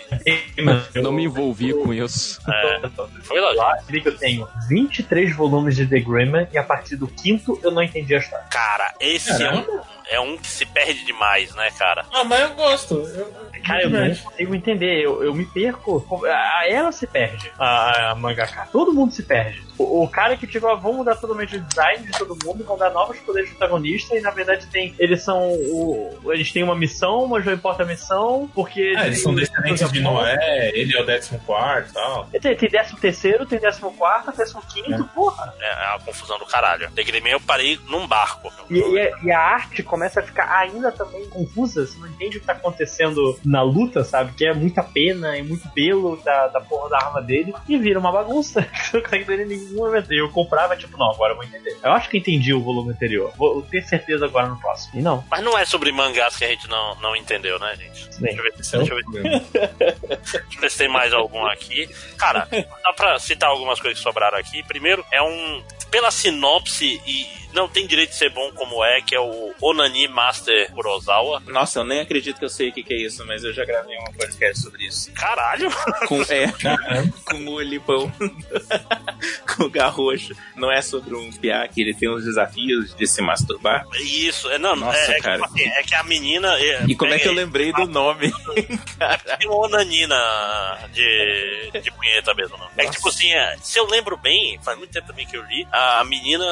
Eu 0.94 1.02
não 1.02 1.12
me 1.12 1.24
envolvi 1.24 1.72
com 1.72 1.93
isso. 1.93 2.40
É, 2.48 2.89
foi 3.22 3.40
lá, 3.40 3.76
que 3.86 4.09
eu 4.09 4.16
tenho 4.16 4.48
23 4.68 5.35
volumes 5.35 5.76
de 5.76 5.86
The 5.86 6.01
Grimman 6.01 6.48
e 6.52 6.59
a 6.59 6.62
partir 6.62 6.97
do 6.97 7.06
quinto 7.06 7.59
eu 7.62 7.70
não 7.70 7.82
entendi 7.82 8.14
a 8.14 8.18
história. 8.18 8.47
Cara, 8.51 8.94
esse 9.01 9.30
é 9.30 9.52
um, 9.52 9.62
Caramba. 9.62 9.97
É 10.09 10.20
um 10.20 10.36
que 10.36 10.47
se 10.48 10.64
perde 10.66 11.05
demais, 11.05 11.55
né, 11.55 11.70
cara? 11.78 12.05
Ah, 12.12 12.24
mas 12.24 12.40
eu 12.40 12.55
gosto. 12.55 12.94
Eu, 12.94 13.48
Cara, 13.66 13.82
eu 13.82 13.90
não 13.90 14.14
consigo 14.14 14.55
entender, 14.55 15.05
eu, 15.05 15.22
eu 15.22 15.35
me 15.35 15.44
perco. 15.44 16.05
A- 16.26 16.62
Ela 16.68 16.93
se 16.93 17.06
perde, 17.06 17.52
a, 17.59 18.10
a 18.10 18.14
mangaka. 18.14 18.68
Todo 18.72 18.93
mundo 18.94 19.12
se 19.12 19.22
perde. 19.24 19.62
O, 19.76 20.05
o 20.05 20.09
cara 20.09 20.36
que, 20.36 20.47
tipo, 20.47 20.66
ah, 20.68 20.74
vão 20.74 20.93
mudar 20.94 21.16
totalmente 21.16 21.56
o 21.56 21.60
design 21.60 22.05
de 22.05 22.12
todo 22.16 22.36
mundo, 22.44 22.64
vão 22.64 22.78
dar 22.78 22.90
novos 22.90 23.18
poderes 23.20 23.51
pro 23.51 23.59
protagonista 23.59 24.16
e 24.16 24.20
na 24.20 24.30
verdade 24.30 24.66
tem. 24.68 24.94
Eles 24.98 25.22
são. 25.22 25.52
O, 25.52 26.18
eles 26.32 26.51
têm 26.52 26.62
uma 26.62 26.74
missão, 26.74 27.26
mas 27.26 27.44
não 27.44 27.52
importa 27.52 27.82
a 27.82 27.86
missão, 27.86 28.48
porque. 28.55 28.94
Ah, 28.97 29.06
eles 29.06 29.22
são 29.22 29.35
descendentes 29.35 29.90
de 29.93 30.01
Noé, 30.01 30.70
ele 30.72 30.97
é 30.97 31.02
o 31.02 31.06
14 31.06 31.90
e 31.90 31.93
tal. 31.93 32.26
Tem, 32.40 32.40
tem 32.56 32.68
13 32.70 32.97
terceiro, 32.97 33.44
tem 33.44 33.59
14 33.59 33.97
quarto, 33.97 34.32
15 34.32 34.55
quinto, 34.72 35.05
porra. 35.14 35.52
É, 35.60 35.85
é 35.86 35.89
uma 35.90 36.01
confusão 36.01 36.39
do 36.39 36.47
caralho. 36.47 36.89
Man 37.22 37.28
eu 37.30 37.40
parei 37.40 37.78
num 37.89 38.06
barco. 38.06 38.52
E, 38.70 38.78
e 38.78 39.01
a- 39.01 39.10
e 39.24 39.30
a 39.32 39.40
arte 39.40 39.82
começa 39.98 40.20
a 40.20 40.22
ficar 40.22 40.48
ainda 40.56 40.92
também 40.92 41.28
confusa, 41.28 41.84
você 41.84 41.98
não 41.98 42.06
entende 42.06 42.38
o 42.38 42.40
que 42.40 42.46
tá 42.46 42.52
acontecendo 42.52 43.36
na 43.44 43.62
luta, 43.62 44.04
sabe? 44.04 44.32
Que 44.32 44.46
é 44.46 44.54
muita 44.54 44.80
pena 44.80 45.36
e 45.36 45.42
muito 45.42 45.68
pelo 45.70 46.16
da, 46.18 46.46
da 46.46 46.60
porra 46.60 46.88
da 46.90 46.98
arma 46.98 47.20
dele, 47.20 47.52
e 47.68 47.76
vira 47.76 47.98
uma 47.98 48.12
bagunça. 48.12 48.62
Você 48.78 48.96
não 48.96 49.02
consegue 49.02 49.24
entender 49.24 49.42
em 49.42 49.58
nenhum 49.58 49.76
momento. 49.76 50.14
E 50.14 50.18
eu 50.18 50.30
comprava, 50.30 50.76
tipo, 50.76 50.96
não, 50.96 51.10
agora 51.10 51.32
eu 51.32 51.36
vou 51.36 51.44
entender. 51.44 51.76
Eu 51.82 51.92
acho 51.92 52.08
que 52.08 52.18
entendi 52.18 52.54
o 52.54 52.62
volume 52.62 52.92
anterior. 52.92 53.32
Vou 53.36 53.60
ter 53.62 53.82
certeza 53.82 54.24
agora 54.24 54.46
no 54.46 54.58
próximo. 54.60 55.00
E 55.00 55.02
não. 55.02 55.24
Mas 55.28 55.42
não 55.42 55.58
é 55.58 55.64
sobre 55.64 55.90
mangás 55.90 56.36
que 56.36 56.44
a 56.44 56.48
gente 56.48 56.68
não, 56.68 56.94
não 57.00 57.16
entendeu, 57.16 57.58
né, 57.58 57.74
gente? 57.74 58.14
Sim. 58.14 58.22
Deixa 58.22 58.38
eu 58.38 58.44
ver. 58.44 58.48
É 58.48 58.78
Deixa 58.78 58.94
eu 58.94 58.96
ver. 59.10 59.22
Deixa 60.22 60.38
eu 60.38 60.60
ver 60.60 60.70
se 60.70 60.78
tem 60.78 60.88
mais 60.88 61.12
algum 61.12 61.44
aqui. 61.46 61.88
Cara, 62.16 62.46
dá 62.50 62.92
pra 62.94 63.18
citar 63.18 63.50
algumas 63.50 63.80
coisas 63.80 63.98
que 63.98 64.02
sobraram 64.02 64.38
aqui. 64.38 64.62
Primeiro, 64.62 65.04
é 65.10 65.20
um. 65.20 65.62
Pela 65.90 66.10
sinopse 66.10 67.00
e 67.06 67.47
não 67.52 67.68
tem 67.68 67.86
direito 67.86 68.10
de 68.10 68.16
ser 68.16 68.30
bom 68.30 68.50
como 68.52 68.84
é, 68.84 69.00
que 69.00 69.14
é 69.14 69.20
o 69.20 69.54
Onani 69.60 70.08
Master 70.08 70.70
Kurosawa. 70.72 71.42
Nossa, 71.46 71.80
eu 71.80 71.84
nem 71.84 72.00
acredito 72.00 72.38
que 72.38 72.44
eu 72.44 72.48
sei 72.48 72.68
o 72.68 72.72
que, 72.72 72.82
que 72.82 72.94
é 72.94 73.02
isso, 73.02 73.24
mas 73.26 73.44
eu 73.44 73.52
já 73.52 73.64
gravei 73.64 73.96
um 73.98 74.12
podcast 74.12 74.62
sobre 74.62 74.86
isso. 74.86 75.12
Caralho! 75.12 75.70
Com, 76.06 76.22
é, 76.22 76.52
com 77.24 77.46
o 77.46 77.60
Lipão. 77.60 78.12
com 79.56 79.64
o 79.64 79.70
Garrocho. 79.70 80.34
Não 80.56 80.70
é 80.70 80.82
sobre 80.82 81.14
um 81.14 81.30
piá 81.32 81.66
que 81.68 81.80
ele 81.80 81.94
tem 81.94 82.10
uns 82.10 82.24
desafios 82.24 82.94
de 82.94 83.06
se 83.06 83.20
masturbar. 83.22 83.84
Isso, 84.00 84.50
é, 84.50 84.58
não, 84.58 84.76
Nossa, 84.76 84.98
é, 84.98 85.18
é, 85.18 85.20
cara. 85.20 85.42
tipo 85.42 85.46
assim, 85.46 85.68
é 85.68 85.82
que 85.82 85.94
a 85.94 86.02
menina. 86.02 86.58
É, 86.58 86.84
E 86.86 86.94
como 86.94 87.12
é 87.12 87.18
que 87.18 87.28
eu 87.28 87.32
lembrei 87.32 87.72
do 87.72 87.86
nome? 87.86 88.32
Tem 89.38 89.48
uma 89.48 89.66
onanina 89.66 90.16
de, 90.92 91.70
de 91.82 91.90
punheta 91.92 92.34
mesmo, 92.34 92.56
não. 92.56 92.68
É 92.76 92.86
que, 92.86 92.92
tipo 92.92 93.08
assim, 93.08 93.32
é, 93.32 93.56
se 93.62 93.78
eu 93.78 93.86
lembro 93.86 94.16
bem, 94.16 94.58
faz 94.62 94.76
muito 94.78 94.92
tempo 94.92 95.06
também 95.06 95.26
que 95.26 95.36
eu 95.36 95.42
li, 95.44 95.66
a 95.72 96.04
menina, 96.04 96.44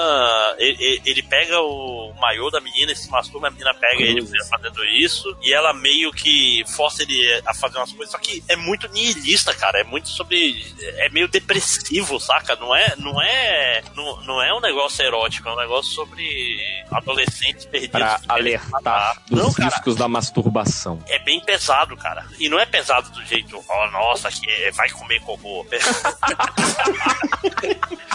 ele, 0.58 0.76
ele 1.04 1.22
pega 1.22 1.60
o 1.60 2.14
maiô 2.20 2.50
da 2.50 2.60
menina 2.60 2.92
e 2.92 2.96
se 2.96 3.10
masturba, 3.10 3.48
a 3.48 3.50
menina 3.50 3.74
pega 3.74 4.02
ele 4.02 4.24
fazendo 4.48 4.84
isso, 4.84 5.36
e 5.42 5.52
ela 5.52 5.72
meio 5.72 6.12
que 6.12 6.64
força 6.76 7.02
ele 7.02 7.42
a 7.46 7.54
fazer 7.54 7.78
umas 7.78 7.92
coisas, 7.92 8.12
só 8.12 8.18
que 8.18 8.42
é 8.48 8.56
muito 8.56 8.88
nihilista, 8.88 9.54
cara, 9.54 9.80
é 9.80 9.84
muito 9.84 10.08
sobre, 10.08 10.64
é 10.98 11.08
meio 11.10 11.28
depressivo, 11.28 12.18
saca? 12.20 12.56
Não 12.56 12.74
é, 12.74 12.94
não 12.96 13.20
é, 13.20 13.82
não, 13.94 14.20
não 14.22 14.42
é 14.42 14.54
um 14.54 14.60
negócio 14.60 15.04
erótico, 15.04 15.48
é 15.48 15.52
um 15.52 15.56
negócio 15.56 15.92
sobre 15.92 16.58
adolescentes 16.90 17.64
perdidos. 17.64 17.92
Pra 17.92 18.20
alertar 18.28 19.20
dos 19.28 19.42
Não, 19.42 19.52
cara, 19.52 19.70
riscos 19.70 19.96
da 19.96 20.08
masturbação. 20.08 21.02
é 21.08 21.18
bem 21.18 21.40
pesado, 21.40 21.96
cara. 21.96 22.26
E 22.38 22.48
não 22.48 22.58
é 22.58 22.66
pesado 22.66 23.10
do 23.10 23.24
jeito, 23.24 23.62
ó, 23.68 23.90
nossa, 23.90 24.30
que 24.30 24.48
é- 24.50 24.70
vai 24.72 24.88
comer 24.90 25.20
cocô. 25.20 25.66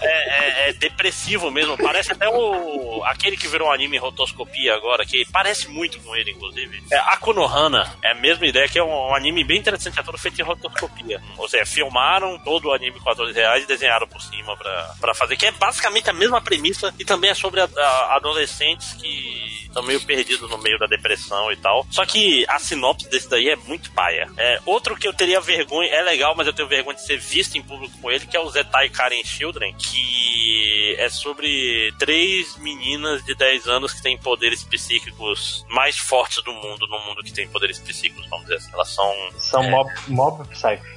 é, 0.00 0.06
é- 0.06 0.68
é 0.68 0.72
depressivo 0.74 1.50
mesmo. 1.50 1.76
Parece 1.76 2.12
até 2.12 2.28
o 2.28 3.02
aquele 3.04 3.36
que 3.36 3.48
virou 3.48 3.68
um 3.68 3.72
anime 3.72 3.96
rotoscopia 3.98 4.74
agora, 4.74 5.04
que 5.04 5.24
parece 5.32 5.68
muito 5.68 5.98
com 6.00 6.14
ele, 6.14 6.30
inclusive. 6.32 6.82
É 6.90 6.96
a 6.98 7.16
Konohana. 7.16 7.92
É 8.02 8.12
a 8.12 8.14
mesma 8.14 8.46
ideia, 8.46 8.68
que 8.68 8.78
é 8.78 8.82
um, 8.84 8.90
um 9.10 9.14
anime 9.14 9.44
bem 9.44 9.58
interessante, 9.58 9.98
é 9.98 10.02
todo 10.02 10.18
feito 10.18 10.40
em 10.40 10.44
rotoscopia. 10.44 11.20
Ou 11.36 11.48
seja, 11.48 11.66
filmaram 11.66 12.38
todo 12.38 12.68
o 12.68 12.72
anime 12.72 12.98
com 13.00 13.10
atores 13.10 13.34
reais 13.34 13.64
e 13.64 13.66
desenharam 13.66 14.06
por 14.06 14.20
cima 14.20 14.56
pra, 14.56 14.94
pra 15.00 15.14
fazer. 15.14 15.36
Que 15.36 15.46
é 15.46 15.52
basicamente 15.52 16.08
a 16.10 16.12
mesma 16.12 16.40
premissa 16.40 16.94
e 16.98 17.04
também 17.04 17.30
é 17.30 17.34
sobre 17.34 17.60
a- 17.60 17.68
a- 17.76 18.16
adolescentes 18.16 18.92
que 18.94 19.62
estão 19.66 19.82
meio 19.82 20.00
perdidos 20.02 20.50
no 20.50 20.58
meio 20.58 20.78
da 20.78 20.86
depressão 20.86 21.50
e 21.50 21.56
tal. 21.56 21.86
Só 21.90 22.04
que 22.04 22.44
a 22.48 22.58
sinopse 22.58 23.08
desse 23.08 23.28
daí 23.28 23.48
é 23.48 23.56
muito 23.56 23.90
paia. 23.92 24.28
É, 24.36 24.60
outro 24.66 24.94
que 24.96 25.08
eu 25.08 25.14
teria 25.14 25.40
vergonha, 25.40 25.88
é 25.90 26.02
legal, 26.02 26.34
mas 26.36 26.46
eu 26.46 26.52
tenho 26.52 26.68
vergonha 26.68 26.94
de 26.96 27.06
ser 27.06 27.18
visto 27.18 27.56
em 27.56 27.62
público 27.62 27.96
com 28.00 28.10
ele, 28.10 28.26
que 28.32 28.36
é 28.38 28.40
o 28.40 28.48
Zetai 28.48 28.88
Karen 28.88 29.22
Children, 29.22 29.74
que 29.74 30.96
é 30.98 31.10
sobre 31.10 31.92
três 31.98 32.56
meninas 32.56 33.22
de 33.22 33.34
10 33.34 33.68
anos 33.68 33.92
que 33.92 34.00
têm 34.00 34.16
poderes 34.16 34.64
psíquicos 34.64 35.66
mais 35.68 35.98
fortes 35.98 36.42
do 36.42 36.50
mundo, 36.50 36.86
no 36.86 36.98
mundo 37.00 37.22
que 37.22 37.30
tem 37.30 37.46
poderes 37.46 37.78
psíquicos, 37.78 38.26
vamos 38.30 38.46
dizer 38.46 38.56
assim. 38.56 38.70
Elas 38.72 38.88
são. 38.88 39.14
São 39.36 39.62
É. 39.62 39.70
mob, 39.70 39.90
mob. 40.08 40.48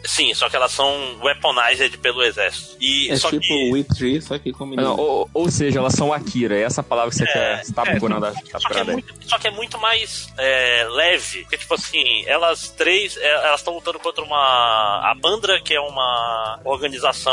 Sim, 0.06 0.34
só 0.34 0.49
que 0.49 0.56
elas 0.56 0.72
são 0.72 1.20
weaponized 1.22 1.98
pelo 1.98 2.24
exército. 2.24 2.78
E 2.80 3.10
É 3.12 3.18
só 3.18 3.30
tipo 3.30 3.41
que. 3.41 3.72
Whip 3.74 3.94
Tree, 3.94 4.22
só 4.22 4.40
que 4.40 4.53
com 4.53 4.66
menino. 4.66 4.95
Ou, 4.98 5.30
ou 5.34 5.52
seja, 5.52 5.80
elas 5.80 5.94
são 5.94 6.14
Akira, 6.14 6.57
é 6.57 6.62
essa 6.62 6.82
palavra 6.82 7.12
que 7.12 7.18
você 7.18 7.26
quer, 7.26 7.66
você 7.66 7.74
tá 7.74 7.82
é, 7.82 7.91
procurando 7.91 8.28
a 8.28 8.34
Só 8.34 8.70
que, 8.70 8.80
é 8.80 8.84
muito, 8.86 9.14
só 9.28 9.38
que 9.38 9.48
é 9.49 9.52
muito 9.52 9.78
mais 9.78 10.34
é, 10.38 10.88
leve. 10.90 11.41
Porque, 11.41 11.57
tipo 11.57 11.74
assim, 11.74 12.24
elas 12.28 12.70
três, 12.70 13.18
é, 13.18 13.30
elas 13.48 13.60
estão 13.60 13.74
lutando 13.74 13.99
contra 13.99 14.24
uma. 14.24 15.02
A 15.03 15.14
Bandra, 15.20 15.60
que 15.60 15.74
é 15.74 15.82
uma 15.82 16.62
organização 16.64 17.24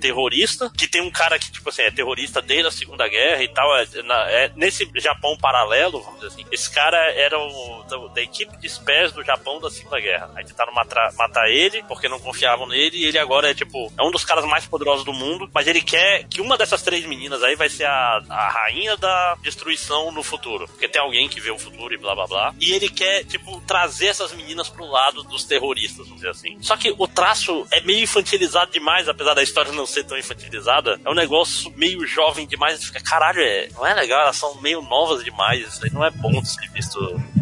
terrorista, 0.00 0.70
que 0.76 0.88
tem 0.88 1.00
um 1.00 1.10
cara 1.10 1.38
que, 1.38 1.50
tipo 1.50 1.68
assim, 1.68 1.82
é 1.82 1.90
terrorista 1.90 2.40
desde 2.40 2.68
a 2.68 2.70
Segunda 2.70 3.08
Guerra 3.08 3.42
e 3.42 3.48
tal. 3.48 3.76
É, 3.76 3.84
é 4.28 4.52
nesse 4.56 4.88
Japão 4.96 5.36
paralelo, 5.36 6.00
vamos 6.00 6.20
dizer 6.20 6.32
assim, 6.32 6.46
esse 6.50 6.70
cara 6.70 6.98
era 7.12 7.38
o, 7.38 7.84
da, 7.84 8.14
da 8.14 8.22
equipe 8.22 8.56
de 8.58 8.66
espécies 8.66 9.12
do 9.12 9.24
Japão 9.24 9.60
da 9.60 9.70
Segunda 9.70 10.00
Guerra. 10.00 10.30
Aí 10.34 10.44
tentaram 10.44 10.72
matar, 10.72 11.12
matar 11.14 11.48
ele, 11.50 11.82
porque 11.84 12.08
não 12.08 12.20
confiavam 12.20 12.66
nele, 12.66 12.96
e 12.98 13.04
ele 13.06 13.18
agora 13.18 13.50
é, 13.50 13.54
tipo, 13.54 13.92
é 13.96 14.02
um 14.02 14.10
dos 14.10 14.24
caras 14.24 14.44
mais 14.44 14.66
poderosos 14.66 15.04
do 15.04 15.12
mundo, 15.12 15.50
mas 15.52 15.66
ele 15.66 15.80
quer 15.80 16.24
que 16.24 16.40
uma 16.40 16.56
dessas 16.56 16.82
três 16.82 17.04
meninas 17.04 17.42
aí 17.42 17.56
vai 17.56 17.68
ser 17.68 17.84
a, 17.84 18.22
a 18.28 18.48
rainha 18.48 18.96
da 18.96 19.36
destruição 19.42 20.12
no 20.12 20.22
futuro. 20.22 20.66
Porque 20.68 20.88
tem 20.88 21.00
alguém 21.00 21.28
que 21.28 21.40
vê 21.40 21.50
o 21.50 21.58
futuro 21.58 21.92
e 21.92 21.96
blá 21.96 22.14
blá 22.14 22.26
blá. 22.26 22.54
E 22.60 22.72
ele 22.72 22.88
quer, 22.88 23.24
tipo, 23.24 23.60
trazer 23.62 24.06
essas 24.06 24.32
meninas 24.32 24.68
pro 24.68 24.86
lado 24.86 25.22
dos 25.24 25.44
terroristas, 25.44 26.06
vamos 26.06 26.16
dizer 26.16 26.30
assim. 26.30 26.56
Só 26.60 26.76
que 26.76 26.94
o 26.96 27.06
traço 27.06 27.66
é 27.70 27.80
meio 27.80 28.02
infantilizado 28.02 28.70
demais, 28.70 29.08
apesar 29.18 29.34
da 29.34 29.42
história 29.42 29.72
não 29.72 29.84
ser 29.84 30.04
tão 30.04 30.16
infantilizada. 30.16 31.00
É 31.04 31.10
um 31.10 31.14
negócio 31.14 31.72
meio 31.76 32.06
jovem 32.06 32.46
demais. 32.46 32.84
Fica, 32.84 33.00
caralho, 33.02 33.40
é, 33.40 33.68
não 33.74 33.84
é 33.84 33.92
legal, 33.92 34.20
elas 34.22 34.36
são 34.36 34.54
meio 34.60 34.80
novas 34.80 35.24
demais. 35.24 35.66
Isso 35.66 35.84
aí 35.84 35.90
não 35.92 36.04
é 36.04 36.10
bom 36.10 36.40
de 36.40 36.48
ser 36.48 36.70
visto 36.70 37.00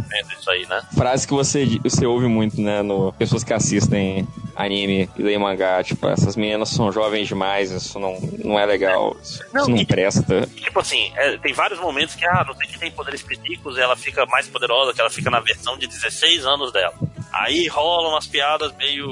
vendo 0.09 0.33
isso 0.41 0.51
aí, 0.51 0.65
né? 0.67 0.83
Frase 0.97 1.27
que 1.27 1.35
você, 1.35 1.67
você 1.83 2.07
ouve 2.07 2.27
muito, 2.27 2.61
né, 2.61 2.81
no 2.81 3.13
pessoas 3.13 3.45
que 3.45 3.53
assistem 3.53 4.27
anime 4.55 5.11
e 5.19 5.23
leem 5.23 5.39
mangá, 5.39 5.83
tipo, 5.85 6.07
essas 6.09 6.35
meninas 6.37 6.71
são 6.71 6.91
jovens 6.91 7.29
demais, 7.29 7.71
isso 7.71 7.99
não, 7.99 8.17
não 8.43 8.59
é 8.59 8.65
legal, 8.65 9.15
isso 9.23 9.45
Não, 9.53 9.63
isso 9.63 9.71
não 9.71 9.77
e- 9.79 9.85
presta. 9.85 10.47
Tipo 10.47 10.81
assim, 10.81 11.13
é, 11.17 11.37
tem 11.39 11.53
vários 11.53 11.79
momentos 11.79 12.15
que, 12.15 12.25
ah, 12.25 12.45
não 12.47 12.55
sei 12.55 12.67
que 12.69 12.79
tem 12.79 12.91
poderes 12.91 13.23
psíquicos 13.23 13.77
e 13.77 13.81
ela 13.81 13.97
fica 13.97 14.25
mais 14.27 14.49
poderosa, 14.49 14.95
que 14.95 15.01
ela 15.01 15.11
fica 15.11 15.29
na 15.29 15.41
versão 15.41 15.77
de 15.77 15.87
16 15.87 16.47
anos 16.47 16.73
dela. 16.73 16.95
Aí 17.33 17.67
rolam 17.67 18.13
umas 18.13 18.27
piadas 18.27 18.75
meio 18.77 19.11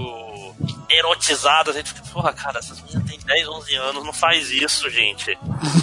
erotizadas, 0.91 1.75
a 1.75 1.79
gente 1.79 1.93
fica, 1.93 2.07
porra, 2.13 2.33
cara, 2.33 2.59
essas 2.59 2.81
meninas 2.81 3.09
têm 3.09 3.19
10, 3.19 3.49
11 3.49 3.75
anos, 3.77 4.05
não 4.05 4.13
faz 4.13 4.51
isso, 4.51 4.89
gente. 4.91 5.37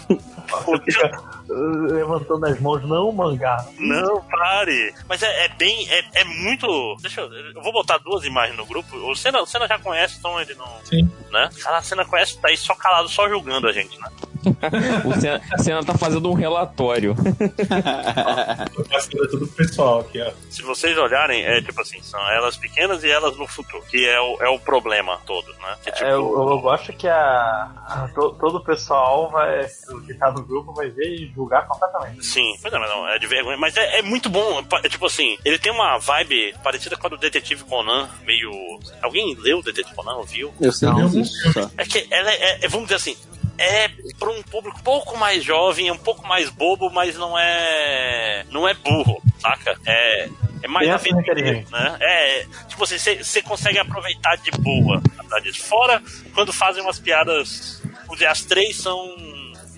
Uh, 1.52 1.94
levantando 1.94 2.46
as 2.46 2.60
mãos, 2.62 2.82
não 2.88 3.12
mangá. 3.12 3.66
Não, 3.78 4.22
pare. 4.22 4.94
Mas 5.10 5.22
é, 5.22 5.46
é 5.46 5.50
bem, 5.50 5.86
é, 5.90 6.22
é 6.22 6.24
muito. 6.24 6.96
Deixa 7.02 7.22
eu. 7.22 7.32
Eu 7.34 7.62
vou 7.62 7.74
botar 7.74 7.98
duas 7.98 8.24
imagens 8.24 8.56
no 8.58 8.66
grupo. 8.66 8.96
O 9.10 9.16
Senna, 9.16 9.42
o 9.42 9.46
Senna 9.46 9.68
já 9.68 9.78
conhece, 9.78 10.18
então 10.20 10.40
ele 10.40 10.54
não. 10.56 10.68
Sim. 10.86 11.10
Né? 11.32 11.50
Cara, 11.62 11.78
a 11.78 11.82
Senna 11.82 12.06
conhece, 12.06 12.38
tá 12.40 12.48
aí 12.48 12.56
só 12.58 12.74
calado, 12.76 13.10
só 13.10 13.28
julgando 13.28 13.68
a 13.68 13.72
gente, 13.72 14.00
né? 14.00 14.08
O 15.06 15.14
Senna, 15.20 15.42
Senna 15.60 15.84
tá 15.84 15.94
fazendo 15.96 16.30
um 16.30 16.34
relatório. 16.34 17.16
Eu 18.76 18.86
faço 18.90 19.10
tudo 19.12 19.38
pro 19.40 19.48
pessoal 19.50 20.00
aqui, 20.00 20.20
ó. 20.22 20.32
Se 20.50 20.62
vocês 20.64 20.98
olharem, 20.98 21.44
é 21.44 21.62
tipo 21.62 21.80
assim, 21.82 22.02
são 22.02 22.20
elas 22.32 22.58
pequenas 22.58 23.04
e 23.04 23.10
elas 23.12 23.38
no 23.38 23.46
futuro, 23.48 23.84
que 23.90 24.08
é 24.08 24.20
o, 24.20 24.38
é 24.42 24.50
o 24.50 24.60
problema 24.60 25.20
todo, 25.28 25.48
né? 25.62 25.76
Que, 25.84 25.92
tipo, 25.92 26.06
É, 26.06 26.14
eu, 26.14 26.50
eu 26.50 26.60
gosto 26.60 26.92
que 26.94 27.08
a, 27.08 27.72
a- 27.86 28.10
to- 28.16 28.36
todo 28.40 28.58
o 28.58 28.64
pessoal 28.64 29.30
vai, 29.30 29.68
que 30.08 30.14
tá 30.16 30.32
no 30.32 30.44
grupo 30.44 30.74
vai 30.74 30.90
ver 30.90 31.16
e 31.16 31.28
julgar 31.42 31.68
completamente. 31.68 32.24
Sim, 32.26 32.56
pois 32.62 32.74
é, 32.74 32.78
mas 32.78 32.90
não, 32.90 33.08
é 33.08 33.18
de 33.18 33.28
vergonha. 33.28 33.58
Mas 33.58 33.76
é, 33.76 34.00
é 34.00 34.02
muito 34.02 34.30
bom. 34.30 34.64
É 34.84 34.90
tipo 34.90 35.06
assim, 35.06 35.38
ele 35.44 35.58
tem 35.58 35.72
uma 35.72 35.98
vibe 35.98 36.54
parecida 36.64 36.96
com 36.96 37.08
a 37.08 37.10
do 37.10 37.18
Detetive 37.18 37.64
Conan, 37.64 38.10
meio. 38.24 38.52
Alguém 39.02 39.36
leu 39.36 39.60
o 39.60 39.64
Detetive 39.64 39.96
Conan, 39.96 40.16
ouviu? 40.16 40.54
Eu 40.62 40.72
sei 40.72 40.88
Não. 40.90 41.00
É 41.78 41.86
que 41.86 42.08
ela 42.12 42.32
é, 42.32 42.66
é- 42.66 42.68
vamos 42.68 42.88
dizer 42.88 42.96
assim, 42.96 43.18
é 43.58 43.90
para 44.20 44.30
um 44.30 44.42
público 44.44 44.78
um 44.80 44.84
pouco 44.84 45.18
mais 45.18 45.44
jovem, 45.44 45.88
é 45.88 45.94
um 45.94 45.98
pouco 45.98 46.26
mais 46.28 46.50
bobo, 46.50 46.90
mas 46.90 47.18
não 47.18 47.38
é 47.38 48.46
não 48.50 48.68
é 48.68 48.74
burro, 48.74 49.22
saca? 49.40 49.78
É 49.86 50.30
é 50.64 50.68
mais 50.68 50.88
aventura, 50.88 51.22
inteligente. 51.22 51.72
né? 51.72 51.98
É, 52.00 52.46
tipo 52.68 52.84
assim, 52.84 52.98
você 52.98 53.42
consegue 53.42 53.80
aproveitar 53.80 54.36
de 54.38 54.52
boa 54.52 55.02
a 55.32 55.40
disso. 55.40 55.64
Fora 55.64 56.02
quando 56.36 56.54
fazem 56.54 56.84
umas 56.84 57.00
piadas, 57.00 57.82
as 58.30 58.42
três 58.44 58.78
são 58.78 59.08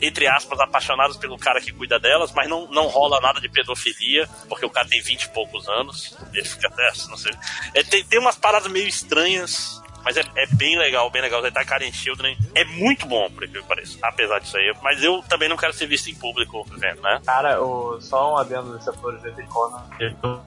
entre 0.03 0.27
aspas, 0.27 0.59
apaixonadas 0.59 1.17
pelo 1.17 1.37
cara 1.37 1.61
que 1.61 1.71
cuida 1.71 1.99
delas, 1.99 2.31
mas 2.33 2.49
não, 2.49 2.67
não 2.69 2.87
rola 2.87 3.19
nada 3.21 3.39
de 3.39 3.49
pedofilia, 3.49 4.27
porque 4.49 4.65
o 4.65 4.69
cara 4.69 4.87
tem 4.87 5.01
20 5.01 5.23
e 5.23 5.29
poucos 5.29 5.67
anos. 5.67 6.15
Ele 6.33 6.45
fica 6.45 6.67
até, 6.67 6.91
não 7.09 7.17
sei. 7.17 7.33
É, 7.73 7.83
tem, 7.83 8.03
tem 8.03 8.19
umas 8.19 8.37
paradas 8.37 8.71
meio 8.71 8.87
estranhas, 8.87 9.81
mas 10.03 10.17
é, 10.17 10.23
é 10.35 10.45
bem 10.55 10.77
legal, 10.77 11.09
bem 11.09 11.21
legal. 11.21 11.41
Tá 11.51 11.63
Karen 11.65 11.91
Children 11.91 12.37
é 12.55 12.63
muito 12.65 13.05
bom, 13.05 13.29
por 13.29 13.47
que 13.47 13.61
pareça, 13.63 13.97
apesar 14.01 14.39
disso 14.39 14.57
aí. 14.57 14.73
Mas 14.81 15.03
eu 15.03 15.23
também 15.29 15.49
não 15.49 15.57
quero 15.57 15.73
ser 15.73 15.85
visto 15.87 16.09
em 16.09 16.15
público 16.15 16.65
vendo, 16.77 17.01
né? 17.01 17.21
Cara, 17.25 17.61
o, 17.61 17.99
só 18.01 18.33
um 18.33 18.37
adendo 18.37 18.71
dos 18.73 18.83
setores 18.83 19.21
de 19.21 19.43
Conan. 19.47 19.83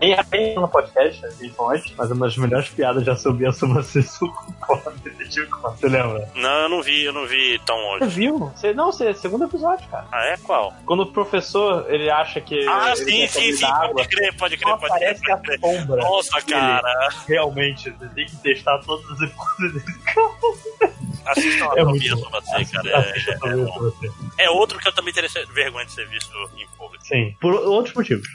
Nem 0.01 0.15
até 0.15 0.55
no 0.55 0.69
podcast, 0.69 1.21
falou 1.57 1.73
antes, 1.73 1.93
mas 1.97 2.11
uma 2.11 2.27
das 2.27 2.37
melhores 2.37 2.69
piadas 2.71 3.05
já 3.05 3.15
soube 3.17 3.51
sobre 3.53 3.83
você 3.83 4.03
com 4.19 4.53
Conan, 4.67 4.97
Detetive 5.03 5.47
Conan. 5.47 5.77
Você 5.77 5.89
lembra? 5.89 6.29
Não, 6.35 6.51
eu 6.63 6.69
não 6.69 6.83
vi, 6.83 7.05
eu 7.05 7.13
não 7.13 7.27
vi 7.27 7.59
tão 7.65 7.77
Você 7.99 8.05
hoje. 8.05 8.15
viu? 8.17 8.39
Você, 8.39 8.73
não, 8.75 8.87
você, 8.93 9.15
segundo 9.15 9.45
episódio, 9.45 9.87
cara. 9.89 10.07
Ah, 10.13 10.25
é? 10.27 10.37
Qual? 10.39 10.75
Quando 10.85 11.01
o 11.01 11.07
professor, 11.13 11.87
ele 11.89 12.11
acha 12.11 12.41
que. 12.41 12.67
Ah, 12.69 12.93
ele 12.97 12.97
sim, 12.97 13.21
quer 13.21 13.29
sim, 13.29 13.53
sim, 13.53 13.65
água, 13.65 13.95
pode 13.95 14.09
crer, 14.09 14.37
pode 14.37 14.57
crer, 14.57 14.77
pode 14.79 14.93
crer, 14.93 15.11
aparece 15.11 15.21
pode 15.21 15.33
a 15.33 15.39
crer. 15.39 15.61
sombra. 15.61 16.03
Nossa, 16.03 16.43
cara. 16.43 17.09
Realmente, 17.27 17.91
você 17.91 18.09
tem 18.09 18.27
que 18.27 18.37
testar 18.37 18.79
todas 18.81 19.05
as 19.11 19.21
hipóteses 19.21 19.46
desse 19.59 19.85
Assistam 21.27 21.65
É 21.77 21.81
a 21.81 21.85
bom. 21.85 21.99
pra 22.31 22.41
você, 22.41 22.65
cara. 22.73 22.99
Assista 22.99 23.33
É, 23.33 23.57
você. 23.57 24.11
é 24.39 24.51
outro 24.51 24.79
que 24.79 24.89
eu 24.89 24.93
também 24.93 25.13
teria 25.13 25.29
vergonha 25.53 25.85
de 25.87 25.93
ser 25.93 26.07
visto 26.09 26.33
em 26.57 26.67
público. 26.77 27.05
Sim, 27.07 27.37
por 27.41 27.55
outros 27.55 27.95
motivos. 27.95 28.27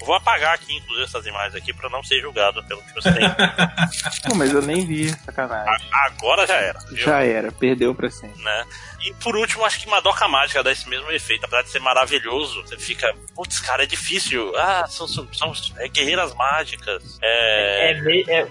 Eu 0.00 0.06
vou 0.06 0.14
apagar 0.14 0.54
aqui, 0.54 0.74
inclusive, 0.76 1.04
essas 1.04 1.24
imagens 1.26 1.54
aqui 1.54 1.72
pra 1.72 1.88
não 1.88 2.02
ser 2.02 2.20
julgado 2.20 2.62
pelo 2.64 2.82
que 2.82 2.94
você 2.94 3.12
tem. 3.12 3.22
Pô, 4.28 4.34
mas 4.34 4.52
eu 4.52 4.60
nem 4.62 4.84
vi, 4.86 5.08
sacanagem. 5.24 5.86
Agora 5.92 6.46
já 6.46 6.56
era. 6.56 6.78
viu? 6.80 6.96
Já 6.98 7.22
era, 7.22 7.50
perdeu 7.52 7.94
pra 7.94 8.10
sempre. 8.10 8.42
né? 8.42 8.64
E 9.04 9.12
por 9.14 9.34
último, 9.36 9.64
acho 9.64 9.80
que 9.80 9.88
Madoka 9.88 10.28
Mágica 10.28 10.62
dá 10.62 10.70
esse 10.72 10.88
mesmo 10.88 11.10
efeito. 11.10 11.44
Apesar 11.44 11.62
de 11.62 11.70
ser 11.70 11.80
maravilhoso, 11.80 12.62
você 12.62 12.76
fica, 12.78 13.12
putz, 13.34 13.58
cara, 13.60 13.82
é 13.82 13.86
difícil. 13.86 14.52
Ah, 14.56 14.84
são, 14.88 15.08
são, 15.08 15.26
são 15.32 15.52
é, 15.78 15.88
guerreiras 15.88 16.34
mágicas. 16.34 17.18
É. 17.20 17.92
É, 17.92 18.20
é, 18.40 18.48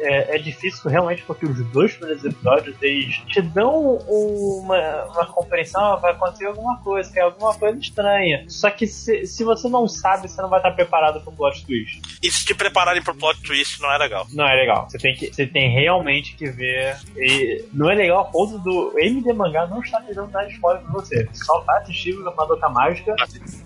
é, 0.00 0.36
é 0.36 0.38
difícil 0.38 0.90
realmente 0.90 1.22
porque 1.22 1.46
os 1.46 1.58
dois 1.70 1.94
primeiros 1.94 2.24
episódios 2.24 2.76
eles 2.82 3.15
te 3.26 3.40
dão 3.40 3.96
uma, 4.08 5.04
uma 5.04 5.26
compreensão, 5.26 5.82
ah, 5.82 5.96
vai 5.96 6.12
acontecer 6.12 6.46
alguma 6.46 6.78
coisa, 6.78 7.12
que 7.12 7.18
é 7.18 7.22
alguma 7.22 7.54
coisa 7.54 7.78
estranha. 7.78 8.44
Só 8.48 8.70
que 8.70 8.86
se, 8.86 9.26
se 9.26 9.44
você 9.44 9.68
não 9.68 9.88
sabe, 9.88 10.28
você 10.28 10.40
não 10.40 10.48
vai 10.48 10.58
estar 10.58 10.72
preparado 10.72 11.20
pro 11.20 11.32
plot 11.32 11.64
twist. 11.66 12.00
E 12.22 12.30
se 12.30 12.44
te 12.44 12.54
prepararem 12.54 13.02
pro 13.02 13.14
plot 13.14 13.40
twist, 13.42 13.80
não 13.80 13.92
é 13.92 13.98
legal. 13.98 14.26
Não 14.32 14.46
é 14.46 14.54
legal. 14.54 14.88
Você 14.88 14.98
tem, 14.98 15.14
que, 15.14 15.32
você 15.32 15.46
tem 15.46 15.70
realmente 15.70 16.34
que 16.36 16.50
ver. 16.50 16.96
E 17.16 17.64
não 17.72 17.90
é 17.90 17.94
legal 17.94 18.20
a 18.20 18.24
ponto 18.24 18.58
do 18.58 18.98
MD 18.98 19.32
Mangá 19.32 19.66
não 19.66 19.80
estar 19.80 20.00
tentando 20.00 20.30
dar 20.30 20.48
spoiler 20.48 20.82
pra 20.82 20.92
você. 20.92 21.28
Só 21.32 21.60
vai 21.60 21.82
assistir 21.82 22.14
o 22.14 22.24
Madoka 22.36 22.68
Mágica. 22.68 23.14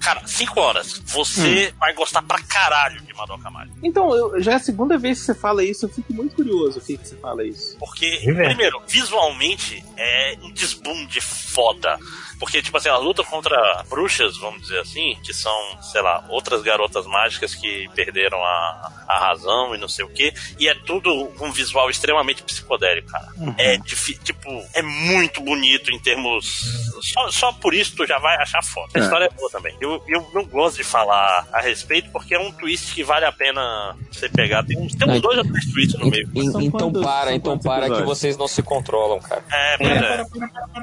Cara, 0.00 0.26
5 0.26 0.60
horas. 0.60 1.02
Você 1.06 1.72
vai 1.78 1.92
gostar 1.94 2.22
pra 2.22 2.40
caralho 2.42 3.09
Madoka 3.20 3.50
Mágica. 3.50 3.76
Então, 3.82 4.14
eu, 4.14 4.40
já 4.42 4.52
é 4.52 4.54
a 4.56 4.58
segunda 4.60 4.96
vez 4.98 5.20
que 5.20 5.26
você 5.26 5.34
fala 5.34 5.62
isso, 5.64 5.84
eu 5.86 5.88
fico 5.90 6.12
muito 6.12 6.34
curioso 6.36 6.78
o 6.78 6.82
que, 6.82 6.96
que 6.96 7.06
você 7.08 7.16
fala 7.16 7.44
isso. 7.44 7.76
Porque, 7.78 8.18
Diverte. 8.18 8.54
primeiro, 8.54 8.80
visualmente 8.88 9.84
é 9.96 10.36
um 10.42 10.50
desbunde 10.52 11.20
foda. 11.20 11.98
Porque, 12.38 12.62
tipo 12.62 12.76
assim, 12.78 12.88
a 12.88 12.96
luta 12.96 13.22
contra 13.22 13.84
bruxas, 13.90 14.38
vamos 14.38 14.62
dizer 14.62 14.78
assim, 14.80 15.14
que 15.22 15.34
são, 15.34 15.52
sei 15.82 16.00
lá, 16.00 16.24
outras 16.30 16.62
garotas 16.62 17.06
mágicas 17.06 17.54
que 17.54 17.86
perderam 17.94 18.42
a, 18.42 19.04
a 19.06 19.18
razão 19.18 19.74
e 19.74 19.78
não 19.78 19.88
sei 19.88 20.06
o 20.06 20.08
que, 20.08 20.32
e 20.58 20.66
é 20.66 20.74
tudo 20.74 21.26
com 21.36 21.48
um 21.48 21.52
visual 21.52 21.90
extremamente 21.90 22.42
psicodélico, 22.42 23.10
cara. 23.10 23.28
É, 23.58 23.76
difi- 23.76 24.18
tipo, 24.24 24.48
é 24.72 24.80
muito 24.80 25.42
bonito 25.42 25.90
em 25.90 25.98
termos. 25.98 26.62
Só, 27.02 27.30
só 27.30 27.52
por 27.52 27.74
isso 27.74 27.94
tu 27.94 28.06
já 28.06 28.18
vai 28.18 28.36
achar 28.36 28.62
foda. 28.64 28.88
A 28.94 28.98
É. 28.98 29.02
história 29.02 29.24
é 29.26 29.30
boa 29.30 29.50
também. 29.50 29.76
Eu, 29.78 30.02
eu 30.08 30.26
não 30.32 30.44
gosto 30.46 30.76
de 30.78 30.84
falar 30.84 31.46
a 31.52 31.60
respeito 31.60 32.10
porque 32.10 32.34
é 32.34 32.38
um 32.40 32.50
twist 32.52 32.94
que 32.94 33.02
vale 33.10 33.24
a 33.26 33.32
pena 33.32 33.96
você 34.10 34.28
pegar. 34.28 34.62
Tem 34.64 34.78
uns, 34.78 34.94
tem 34.94 35.10
uns 35.10 35.20
dois 35.20 35.38
ou 35.38 35.44
três 35.44 35.64
twists 35.72 35.98
no 36.00 36.08
meio. 36.08 36.28
En- 36.34 36.50
São 36.52 36.60
então 36.62 36.80
quantos- 36.92 37.02
para, 37.02 37.26
são 37.26 37.34
então 37.34 37.58
para 37.58 37.80
que 37.80 37.86
episódios? 37.86 38.08
vocês 38.08 38.36
não 38.36 38.46
se 38.46 38.62
controlam, 38.62 39.18
cara. 39.18 39.42
É, 39.52 39.76
pois 39.78 39.90
é. 39.90 40.26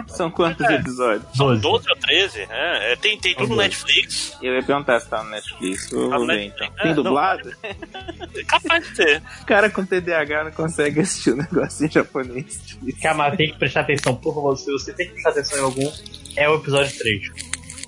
São 0.08 0.30
quantos 0.30 0.70
episódios? 0.70 1.24
12. 1.38 1.62
12 1.62 1.90
ou 1.90 1.96
13, 1.96 2.40
é, 2.50 2.92
é, 2.92 2.96
tem, 2.98 3.18
tem 3.18 3.34
tudo 3.34 3.50
no 3.50 3.56
Netflix. 3.56 4.34
Eu 4.42 4.56
ia 4.56 4.64
perguntar 4.64 5.00
se 5.00 5.08
tá 5.10 5.24
no 5.24 5.30
Netflix. 5.30 5.90
Eu 5.92 6.10
Tá 6.10 6.18
vou 6.18 6.28
ver 6.28 6.44
então. 6.44 6.68
Tem 6.82 6.92
É, 6.92 6.94
não. 6.94 7.04
dublado? 7.04 7.52
É 7.64 8.44
capaz 8.46 8.86
de 8.88 8.96
ter. 8.96 9.24
O 9.42 9.46
cara 9.46 9.70
com 9.70 9.86
TDAH 9.86 10.44
não 10.44 10.52
consegue 10.52 11.00
assistir 11.00 11.32
o 11.32 11.38
negócio 11.38 11.86
em 11.86 11.90
japonês. 11.90 12.60
Cara, 13.02 13.16
mas 13.16 13.38
tem 13.38 13.52
que 13.52 13.58
prestar 13.58 13.82
atenção, 13.82 14.16
por 14.16 14.34
favor. 14.36 14.58
Se 14.58 14.70
você 14.72 14.92
tem 14.94 15.08
que 15.08 15.14
prestar 15.14 15.30
atenção 15.30 15.60
em 15.60 15.62
algum, 15.62 15.92
é 16.36 16.50
o 16.50 16.56
episódio 16.56 16.98
3. 16.98 17.22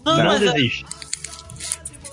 Não, 0.05 0.17
Não 0.17 0.23
mas 0.25 0.41
é- 0.41 0.51
desiste. 0.53 0.85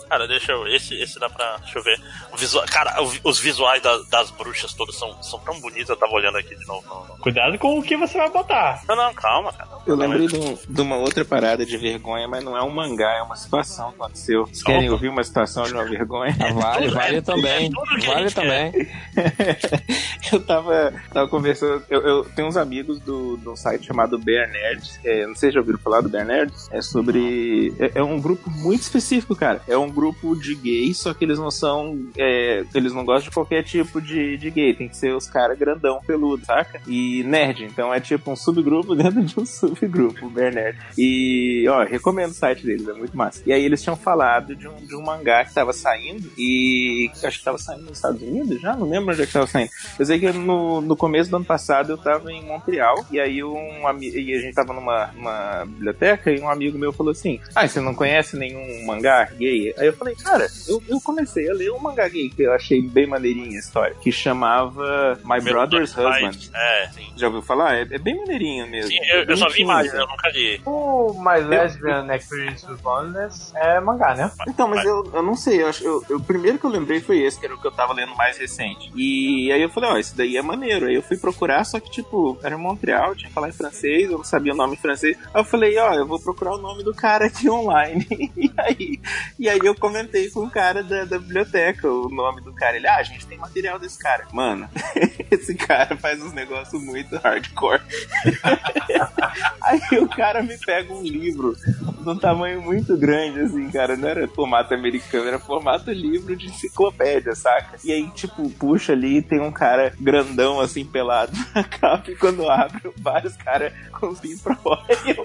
Cara, 0.09 0.27
deixa 0.29 0.53
eu. 0.53 0.67
Esse, 0.69 0.95
esse 1.01 1.19
dá 1.19 1.29
pra. 1.29 1.57
Deixa 1.59 1.79
eu 1.79 1.83
ver. 1.83 2.01
O 2.33 2.37
visual, 2.37 2.65
cara, 2.71 3.03
o- 3.03 3.29
os 3.29 3.39
visuais 3.41 3.83
da- 3.83 3.99
das 4.11 4.31
bruxas 4.31 4.73
todas 4.73 4.95
são, 4.97 5.21
são 5.23 5.39
tão 5.41 5.59
bonitos. 5.61 5.89
Eu 5.89 5.97
tava 5.97 6.13
olhando 6.13 6.39
aqui 6.39 6.55
de 6.55 6.67
novo. 6.67 6.87
Não, 6.89 7.07
não, 7.07 7.17
Cuidado 7.19 7.59
com 7.59 7.79
o 7.79 7.83
que 7.83 7.97
você 7.97 8.17
vai 8.19 8.31
botar. 8.31 8.83
não, 8.89 8.95
não, 8.97 9.13
calma, 9.15 9.53
cara. 9.53 9.69
Eu 9.87 9.97
lembrei 9.97 10.27
de, 10.27 10.37
um- 10.37 10.57
de 10.69 10.81
uma 10.81 10.97
outra 10.97 11.25
parada 11.25 11.65
de 11.67 11.77
vergonha, 11.77 12.27
mas 12.29 12.43
não 12.45 12.57
é 12.57 12.63
um 12.63 12.71
mangá, 12.71 13.13
é 13.17 13.23
uma 13.23 13.37
situação 13.37 13.91
que 13.93 13.97
aconteceu. 13.97 14.47
Vocês 14.47 14.63
querem 14.63 14.91
ouvir 14.91 15.09
uma 15.09 15.23
situação 15.25 15.65
de 15.65 15.73
uma 15.73 15.85
vergonha? 15.85 16.37
Ah, 16.41 16.53
vale, 16.55 16.85
tudo- 16.87 16.95
vale 16.95 17.17
é- 17.17 17.21
também. 17.21 17.67
é 17.67 18.07
Vale 18.07 18.23
gente 18.29 18.35
também. 18.35 18.73
eu 20.33 20.41
tava, 20.45 20.93
tava 21.13 21.29
conversando. 21.29 21.83
Eu, 21.89 22.01
eu 22.03 22.25
tenho 22.25 22.49
uns 22.49 22.57
amigos 22.57 22.99
do, 23.01 23.37
do 23.39 23.57
site 23.57 23.87
chamado 23.87 24.19
Bear 24.19 24.49
Nerds. 24.51 24.99
É, 25.05 25.27
não 25.27 25.35
sei 25.35 25.51
se 25.51 25.55
já 25.55 25.61
ouviram 25.61 25.79
falar 25.79 26.01
do 26.01 26.09
Bear 26.09 26.25
Nerds. 26.27 26.69
É 26.71 26.81
sobre. 26.83 27.75
É, 27.79 27.99
é 27.99 28.03
um 28.03 28.21
grupo 28.21 28.51
muito 28.51 28.83
específico, 28.83 29.35
cara. 29.35 29.61
É 29.69 29.77
um 29.77 29.91
grupo 29.97 30.37
de 30.37 30.55
gays, 30.55 30.99
só 30.99 31.15
que 31.15 31.25
eles 31.25 31.39
não 31.39 31.51
são. 31.51 31.99
é, 32.19 32.65
eles 32.75 32.93
não 32.93 33.05
gostam 33.05 33.31
de 33.31 33.35
qualquer 33.35 33.65
tipo 33.65 34.01
de, 34.01 34.37
de 34.37 34.51
gay. 34.51 34.75
Tem 34.75 34.89
que 34.89 34.97
ser 34.97 35.15
os 35.15 35.27
caras 35.27 35.59
grandão, 35.59 36.01
peludo, 36.07 36.45
saca? 36.45 36.81
E 36.87 37.25
nerd. 37.25 37.65
Então 37.65 37.93
é 37.93 37.99
tipo 37.99 38.31
um 38.31 38.37
subgrupo 38.37 38.95
dentro 38.95 39.25
de 39.25 39.41
um 39.41 39.47
subgrupo, 39.47 40.31
Nerd. 40.31 40.79
E, 40.99 41.65
ó, 41.69 41.85
recomendo 41.85 42.31
o 42.31 42.35
site 42.35 42.65
deles, 42.65 42.87
é 42.87 42.93
muito 42.93 43.17
massa. 43.17 43.43
E 43.47 43.53
aí 43.53 43.65
eles 43.65 43.83
tinham 43.83 43.97
falado 43.97 44.55
de 44.55 44.69
um, 44.69 44.77
de 44.77 44.95
um 44.95 45.03
mangá 45.03 45.45
que 45.45 45.55
tava 45.55 45.73
saindo 45.73 46.31
e 46.37 47.11
acho 47.25 47.39
que 47.39 47.45
tava 47.45 47.59
saindo 47.59 47.85
nos 47.85 47.99
Estados 47.99 48.21
Unidos 48.21 48.61
já, 48.61 48.77
não 48.77 48.89
lembro 48.89 49.13
onde 49.13 49.23
é 49.23 49.27
que 49.27 49.33
tava 49.33 49.47
saindo. 49.47 49.71
Eu 49.99 50.05
sei 50.05 50.19
que 50.19 50.31
no, 50.33 50.81
no 50.81 50.97
começo 50.97 51.31
do 51.31 51.37
ano 51.37 51.45
passado 51.45 51.93
eu 51.93 51.99
tava 51.99 52.31
em 52.31 52.45
Montreal 52.45 53.07
e 53.11 53.19
aí 53.19 53.43
um 53.43 53.57
e 54.01 54.35
a 54.35 54.41
gente 54.41 54.55
tava 54.55 54.73
numa, 54.73 55.09
numa 55.15 55.65
biblioteca 55.65 56.31
e 56.31 56.41
um 56.41 56.49
amigo 56.49 56.79
meu 56.79 56.93
falou 56.93 57.13
assim: 57.13 57.41
Ah, 57.55 57.67
você 57.67 57.81
não 57.81 57.95
conhece 57.95 58.37
nenhum 58.37 58.85
mangá 58.85 59.29
gay? 59.37 59.75
Aí 59.79 59.86
eu 59.89 59.93
falei, 59.93 60.15
cara, 60.17 60.47
eu, 60.69 60.83
eu 60.89 61.01
comecei 61.01 61.49
a 61.51 61.55
ler 61.55 61.71
um 61.73 61.79
mangá 61.79 62.09
gay 62.09 62.29
que 62.31 62.43
eu 62.43 62.53
achei 62.53 62.81
bem 62.83 63.07
maneirinha 63.07 63.57
a 63.57 63.61
história, 63.61 63.97
que 64.01 64.11
chamava 64.13 65.19
My 65.25 65.41
Meu 65.43 65.55
Brother's 65.55 65.91
Husband. 65.97 66.51
É, 66.55 66.89
sim. 66.93 67.13
Já 67.17 67.27
ouviu 67.29 67.43
falar? 67.43 67.75
É, 67.77 67.83
é 67.83 67.99
bem 67.99 68.17
maneirinho 68.17 68.67
mesmo. 68.69 68.91
Sim, 68.91 68.99
eu, 69.13 69.25
eu 69.25 69.37
só 69.37 69.49
vi 69.49 69.63
imagens, 69.63 69.93
sabe? 69.93 70.05
eu 70.05 70.09
nunca 70.09 70.29
li. 70.31 70.61
O 70.65 71.15
My 71.23 71.41
Lesbian 71.47 72.15
Experience 72.15 72.67
with 72.71 72.79
Loneliness 72.85 73.53
é 73.57 73.81
mangá, 73.81 74.15
né? 74.15 74.31
Então, 74.49 74.69
mas 74.69 74.85
eu, 74.85 75.09
eu 75.13 75.23
não 75.23 75.35
sei, 75.35 75.63
eu 75.63 75.69
acho, 75.69 75.85
eu, 75.85 76.05
eu- 76.09 76.17
o 76.17 76.23
primeiro 76.23 76.59
que 76.59 76.65
eu 76.65 76.71
lembrei 76.71 77.01
foi 77.01 77.19
esse, 77.21 77.39
que 77.39 77.47
era 77.47 77.55
o 77.55 77.61
que 77.61 77.67
eu 77.67 77.73
tava 77.73 77.93
lendo 77.93 78.15
mais 78.17 78.37
recente. 78.39 78.91
E 78.95 79.51
aí 79.53 79.63
eu 79.63 79.69
falei, 79.71 79.91
ó, 79.91 79.97
esse 79.99 80.17
daí 80.17 80.37
é 80.37 80.43
maneiro. 80.43 80.87
Aí 80.87 80.95
eu 80.95 81.03
fui 81.03 81.17
procurar, 81.17 81.65
só 81.65 81.79
que, 81.81 81.91
tipo, 81.91 82.39
era 82.43 82.55
em 82.55 82.59
Montreal, 82.59 83.15
tinha 83.15 83.29
que 83.29 83.35
falar 83.35 83.49
em 83.49 83.53
francês, 83.53 84.11
eu 84.11 84.19
não 84.19 84.25
sabia 84.25 84.53
o 84.53 84.57
nome 84.57 84.75
em 84.75 84.79
francês. 84.79 85.17
Aí 85.33 85.41
eu 85.41 85.45
falei, 85.45 85.77
ó, 85.79 85.95
eu 85.95 86.07
vou 86.07 86.19
procurar 86.19 86.55
o 86.55 86.59
nome 86.59 86.83
do 86.83 86.95
cara 86.95 87.27
aqui 87.27 87.49
online. 87.51 88.07
e 88.37 88.51
aí, 88.59 89.01
e 89.39 89.49
aí 89.49 89.61
eu 89.63 89.75
comentei 89.77 90.31
com 90.31 90.45
o 90.45 90.51
cara 90.51 90.83
da, 90.83 91.05
da 91.05 91.19
biblioteca, 91.19 91.89
o 91.89 92.09
nome 92.09 92.41
do 92.41 92.53
cara. 92.53 92.77
Ele, 92.77 92.87
ah, 92.87 92.97
a 92.97 93.03
gente 93.03 93.27
tem 93.27 93.39
material 93.39 93.79
desse 93.79 93.99
cara. 93.99 94.27
Mano, 94.33 94.69
esse 95.31 95.55
cara 95.55 95.97
faz 95.97 96.23
uns 96.23 96.33
negócios 96.33 96.83
muito 96.83 97.17
hardcore. 97.17 97.83
Aí 99.63 99.99
o 99.99 100.09
cara 100.09 100.43
me 100.43 100.57
pega 100.59 100.93
um 100.93 101.03
livro 101.03 101.55
de 101.55 102.09
um 102.09 102.17
tamanho 102.17 102.63
muito 102.63 102.97
grande, 102.97 103.41
assim, 103.41 103.71
cara. 103.71 103.97
Não 103.97 104.09
era 104.09 104.29
formato 104.29 104.73
americano, 104.73 105.27
era 105.27 105.39
formato 105.39 105.91
livro 105.91 106.37
de 106.37 106.47
enciclopédia, 106.47 107.35
saca? 107.35 107.77
E 107.85 107.93
aí, 107.93 108.09
tipo, 108.11 108.49
puxa 108.51 108.93
ali 108.93 109.23
tem 109.23 109.41
um 109.41 109.51
cara 109.51 109.93
grandão, 110.01 110.61
assim, 110.61 110.85
pelado 110.85 111.33
na 111.55 111.65
capa. 111.65 112.11
E 112.11 112.17
quando 112.17 112.49
abre, 112.49 112.93
vários 112.99 113.37
caras 113.37 113.73
com 113.93 114.09
os 114.09 114.21
pra 114.43 114.55
fora. 114.57 114.85
E 115.05 115.17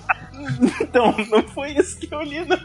então, 0.82 1.16
não 1.30 1.44
foi 1.50 1.72
isso 1.74 1.98
que 2.00 2.14
eu 2.14 2.22
li, 2.22 2.44
não. 2.46 2.58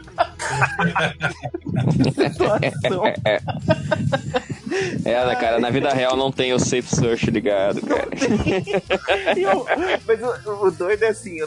Situação. 1.91 3.03
É, 5.05 5.35
cara, 5.35 5.59
na 5.59 5.69
vida 5.69 5.89
real 5.93 6.15
não 6.17 6.31
tem 6.31 6.53
o 6.53 6.59
safe 6.59 6.93
search 6.93 7.31
ligado, 7.31 7.81
cara. 7.81 8.07
Eu- 9.35 9.65
mas 10.05 10.21
o, 10.45 10.67
o 10.67 10.71
doido 10.71 11.03
é 11.03 11.07
assim, 11.09 11.37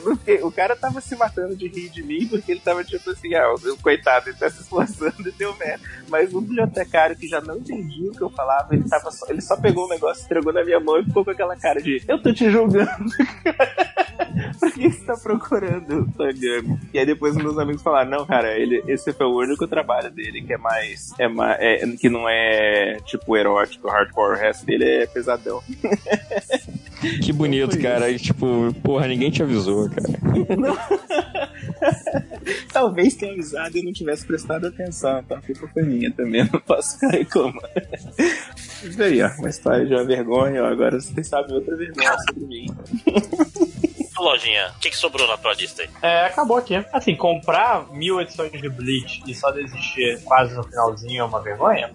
o 0.43 0.51
cara 0.51 0.75
tava 0.75 1.01
se 1.01 1.15
matando 1.17 1.55
de 1.55 1.69
rir 1.69 1.91
de 1.91 2.03
mim 2.03 2.27
porque 2.27 2.53
ele 2.53 2.61
tava 2.61 2.83
tipo 2.83 3.11
assim, 3.11 3.35
ah, 3.35 3.53
o 3.53 3.77
coitado, 3.79 4.31
ele 4.31 4.39
tá 4.39 4.49
se 4.51 4.63
esforçando 4.63 5.29
e 5.29 5.33
deu 5.33 5.55
merda. 5.57 5.85
Mas 6.09 6.33
o 6.33 6.41
bibliotecário 6.41 7.17
que 7.17 7.29
já 7.29 7.41
não 7.41 7.59
entendia 7.59 8.11
o 8.11 8.15
que 8.15 8.23
eu 8.23 8.31
falava, 8.31 8.75
ele, 8.75 8.89
tava 8.89 9.11
só, 9.11 9.27
ele 9.29 9.41
só 9.41 9.57
pegou 9.57 9.87
o 9.87 9.89
negócio, 9.89 10.25
entregou 10.25 10.53
na 10.53 10.65
minha 10.65 10.81
mão 10.81 10.99
e 10.99 11.05
ficou 11.05 11.25
com 11.25 11.31
aquela 11.31 11.57
cara 11.57 11.81
de 11.81 12.03
eu 12.09 12.21
tô 12.21 12.33
te 12.33 12.51
julgando. 12.51 12.89
Por 14.59 14.73
que 14.73 14.91
você 14.91 15.05
tá 15.05 15.17
procurando, 15.17 16.07
Togami? 16.17 16.79
E 16.93 16.99
aí 16.99 17.07
depois 17.07 17.35
meus 17.37 17.59
amigos 17.59 17.83
falaram, 17.83 18.11
não, 18.11 18.27
cara, 18.27 18.57
ele, 18.59 18.83
esse 18.87 19.13
foi 19.13 19.27
o 19.27 19.37
único 19.39 19.67
trabalho 19.67 20.11
dele 20.11 20.43
que 20.43 20.53
é 20.53 20.59
mais. 20.59 21.13
É, 21.19 21.29
ma- 21.29 21.55
é- 21.59 21.87
que 21.99 22.09
não 22.09 22.29
é 22.29 22.97
tipo 23.05 23.37
erótico, 23.37 23.89
hardcore, 23.89 24.37
o 24.37 24.41
resto 24.41 24.67
dele 24.67 24.85
é 24.85 25.07
pesadão. 25.07 25.63
Que 27.23 27.33
bonito, 27.33 27.81
cara. 27.81 28.11
E, 28.11 28.19
tipo, 28.19 28.75
porra, 28.83 29.07
ninguém 29.09 29.31
te 29.31 29.43
avisou, 29.43 29.89
cara. 29.89 30.07
Talvez 32.71 33.15
tenha 33.15 33.33
avisado 33.33 33.79
e 33.79 33.83
não 33.83 33.91
tivesse 33.91 34.27
prestado 34.27 34.67
atenção, 34.67 35.21
então 35.21 35.39
a 35.39 35.41
culpa 35.41 35.67
foi 35.73 35.83
minha 35.83 36.13
também, 36.13 36.47
não 36.53 36.61
posso 36.61 36.97
ficar 36.99 37.13
reclamando. 37.13 37.59
Isso 38.85 39.03
aí, 39.03 39.23
ó, 39.23 39.31
uma 39.39 39.49
história 39.49 39.87
de 39.87 39.95
uma 39.95 40.05
vergonha, 40.05 40.63
ó, 40.63 40.67
agora 40.67 41.01
vocês 41.01 41.27
sabem 41.27 41.55
outra 41.55 41.75
vergonha 41.75 42.15
sobre 42.29 42.45
mim. 42.47 42.67
Lojinha, 44.21 44.73
o 44.77 44.81
que, 44.81 44.91
que 44.91 44.97
sobrou 44.97 45.27
na 45.27 45.37
tua 45.37 45.53
lista 45.55 45.83
aí? 45.83 45.89
É, 46.03 46.27
acabou 46.27 46.57
aqui. 46.57 46.77
Assim, 46.93 47.15
comprar 47.17 47.87
mil 47.93 48.21
edições 48.21 48.53
de 48.53 48.69
Bleach 48.69 49.23
e 49.27 49.35
só 49.35 49.51
desistir 49.51 50.23
quase 50.25 50.55
no 50.55 50.63
finalzinho 50.63 51.21
é 51.21 51.25
uma 51.25 51.41
vergonha? 51.41 51.91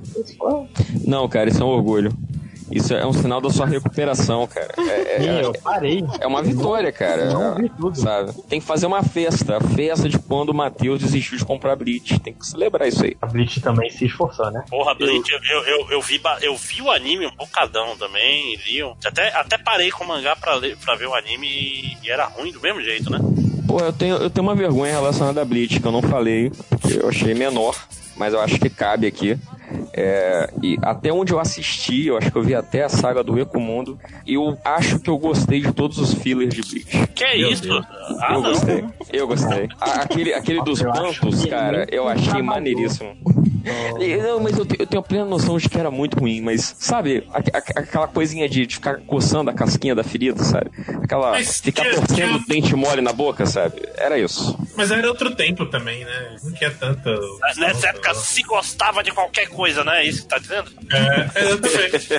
Não, 1.06 1.28
cara, 1.28 1.50
isso 1.50 1.62
é 1.62 1.66
um 1.66 1.70
orgulho. 1.70 2.12
Isso 2.72 2.94
é 2.94 3.06
um 3.06 3.14
sinal 3.14 3.40
da 3.40 3.50
sua 3.52 3.66
recuperação, 3.68 4.48
cara. 4.48 4.74
É, 4.78 5.20
Sim, 5.22 5.30
é, 5.30 5.44
eu 5.46 5.54
parei. 5.54 6.04
é 6.20 6.26
uma 6.26 6.42
vitória, 6.42 6.92
cara. 6.92 7.26
Não 7.32 7.56
vi 7.56 7.70
tudo. 7.70 7.96
Sabe? 8.00 8.32
Tem 8.50 8.60
que 8.60 8.66
fazer 8.66 8.88
uma 8.88 9.04
festa. 9.04 9.58
A 9.58 9.62
festa 9.62 10.10
de 10.10 10.18
quando 10.18 10.50
o 10.50 10.54
Matheus 10.54 11.00
desistiu 11.00 11.38
de 11.38 11.46
comprar 11.46 11.76
Bleach. 11.76 12.20
Tem 12.20 12.34
que 12.34 12.46
celebrar 12.46 12.88
isso 12.88 13.04
aí. 13.04 13.16
A 13.22 13.28
Bleach 13.28 13.62
também 13.62 13.90
se 13.92 14.06
esforçou, 14.06 14.50
né? 14.52 14.64
Porra, 14.70 14.96
Bleach, 14.96 15.30
eu, 15.32 15.40
eu, 15.40 15.64
eu, 15.68 15.92
eu 15.92 16.02
vi, 16.02 16.20
eu 16.42 16.56
vi 16.56 16.82
o 16.82 16.90
anime 16.92 17.28
um 17.28 17.36
bocadão 17.36 17.96
também, 17.98 18.56
li 18.68 18.84
um- 18.84 18.96
até, 19.06 19.28
até 19.36 19.58
parei 19.58 19.92
com 19.92 20.04
o 20.04 20.08
mangá 20.08 20.36
pra, 20.36 20.56
ler, 20.56 20.76
pra 20.78 20.96
ver 20.96 21.08
o 21.08 21.14
anime 21.14 21.48
e, 21.48 21.98
e 22.04 22.10
era 22.10 22.26
ruim 22.26 22.52
do 22.52 22.60
mesmo 22.60 22.82
jeito, 22.82 23.12
né? 23.12 23.20
Pô, 23.68 23.80
eu 23.80 23.94
tenho, 23.94 24.16
eu 24.18 24.30
tenho 24.30 24.46
uma 24.46 24.56
vergonha 24.56 24.94
relacionada 24.94 25.42
a 25.42 25.46
Bleach 25.46 25.80
que 25.80 25.86
eu 25.88 25.92
não 25.92 26.02
falei, 26.02 26.52
porque 26.70 27.00
eu 27.02 27.10
achei 27.10 27.34
menor, 27.34 27.76
mas 28.18 28.34
eu 28.34 28.40
acho 28.42 28.60
que 28.60 28.70
cabe 28.70 29.06
aqui. 29.08 29.38
É, 29.94 30.50
e 30.62 30.78
até 30.82 31.12
onde 31.12 31.34
eu 31.34 31.40
assisti, 31.40 32.08
eu 32.08 32.18
acho 32.18 32.32
que 32.32 32.38
eu 32.38 32.44
vi 32.44 32.56
até 32.56 32.84
a 32.84 32.90
saga 32.90 33.24
do 33.24 33.40
Ecomundo, 33.40 34.00
eu 34.28 34.58
acho 34.64 35.00
que 35.00 35.10
eu 35.10 35.18
gostei 35.18 35.62
de 35.62 35.72
todos 35.72 35.98
os 35.98 36.14
fillers 36.14 36.54
de 36.54 36.62
Bleach. 36.62 37.08
Que 37.14 37.24
é 37.24 37.38
Meu 37.38 37.50
isso? 37.52 37.72
Ah, 38.20 38.34
eu 38.34 38.42
não. 38.42 38.50
gostei, 38.52 38.84
eu 39.14 39.28
gostei. 39.28 39.70
Aquele, 39.80 40.34
aquele 40.34 40.62
dos 40.64 40.82
Eu 40.82 40.92
que 40.92 41.48
cara, 41.50 41.88
eu 41.92 42.08
achei 42.08 42.24
trabalhou. 42.26 42.46
maneiríssimo. 42.46 43.16
E, 44.00 44.18
Não, 44.18 44.40
mas 44.40 44.58
eu, 44.58 44.66
eu 44.80 44.86
tenho 44.88 45.00
a 45.00 45.04
plena 45.04 45.26
noção 45.26 45.58
de 45.58 45.68
que 45.70 45.78
era 45.78 45.90
muito 45.92 46.20
ruim, 46.20 46.42
mas 46.42 46.76
sabe, 46.80 47.28
a- 47.34 47.40
a- 47.40 47.80
aquela 47.82 48.08
coisinha 48.08 48.48
de, 48.48 48.66
de 48.66 48.76
ficar 48.76 48.98
coçando 49.02 49.50
a 49.50 49.54
casquinha 49.54 49.96
da 49.96 50.04
ferida, 50.04 50.44
sabe? 50.44 50.70
Aquela. 51.04 51.32
Mas 51.32 51.60
ficar 51.60 51.84
torcendo 51.94 52.36
o 52.38 52.46
dente 52.48 52.76
mole 52.76 53.02
na 53.02 53.14
boca, 53.14 53.46
sabe? 53.46 53.82
Era 53.98 54.18
isso. 54.20 54.58
Mas 54.76 54.92
era 54.92 55.08
outro 55.08 55.34
tempo 55.36 55.66
também, 55.66 56.04
né? 56.06 56.36
Não 56.44 56.52
tinha 56.54 56.72
tanta. 56.72 57.16
Nessa 57.58 57.88
época 57.90 58.14
se 58.16 58.42
gostava 58.44 59.04
de 59.04 59.12
qualquer 59.12 59.48
coisa, 59.50 59.84
né? 59.84 60.02
É 60.04 60.08
isso 60.08 60.24
que 60.24 60.28
tá 60.30 60.38
dizendo? 60.38 60.70
É, 60.92 61.42
exatamente. 61.42 62.14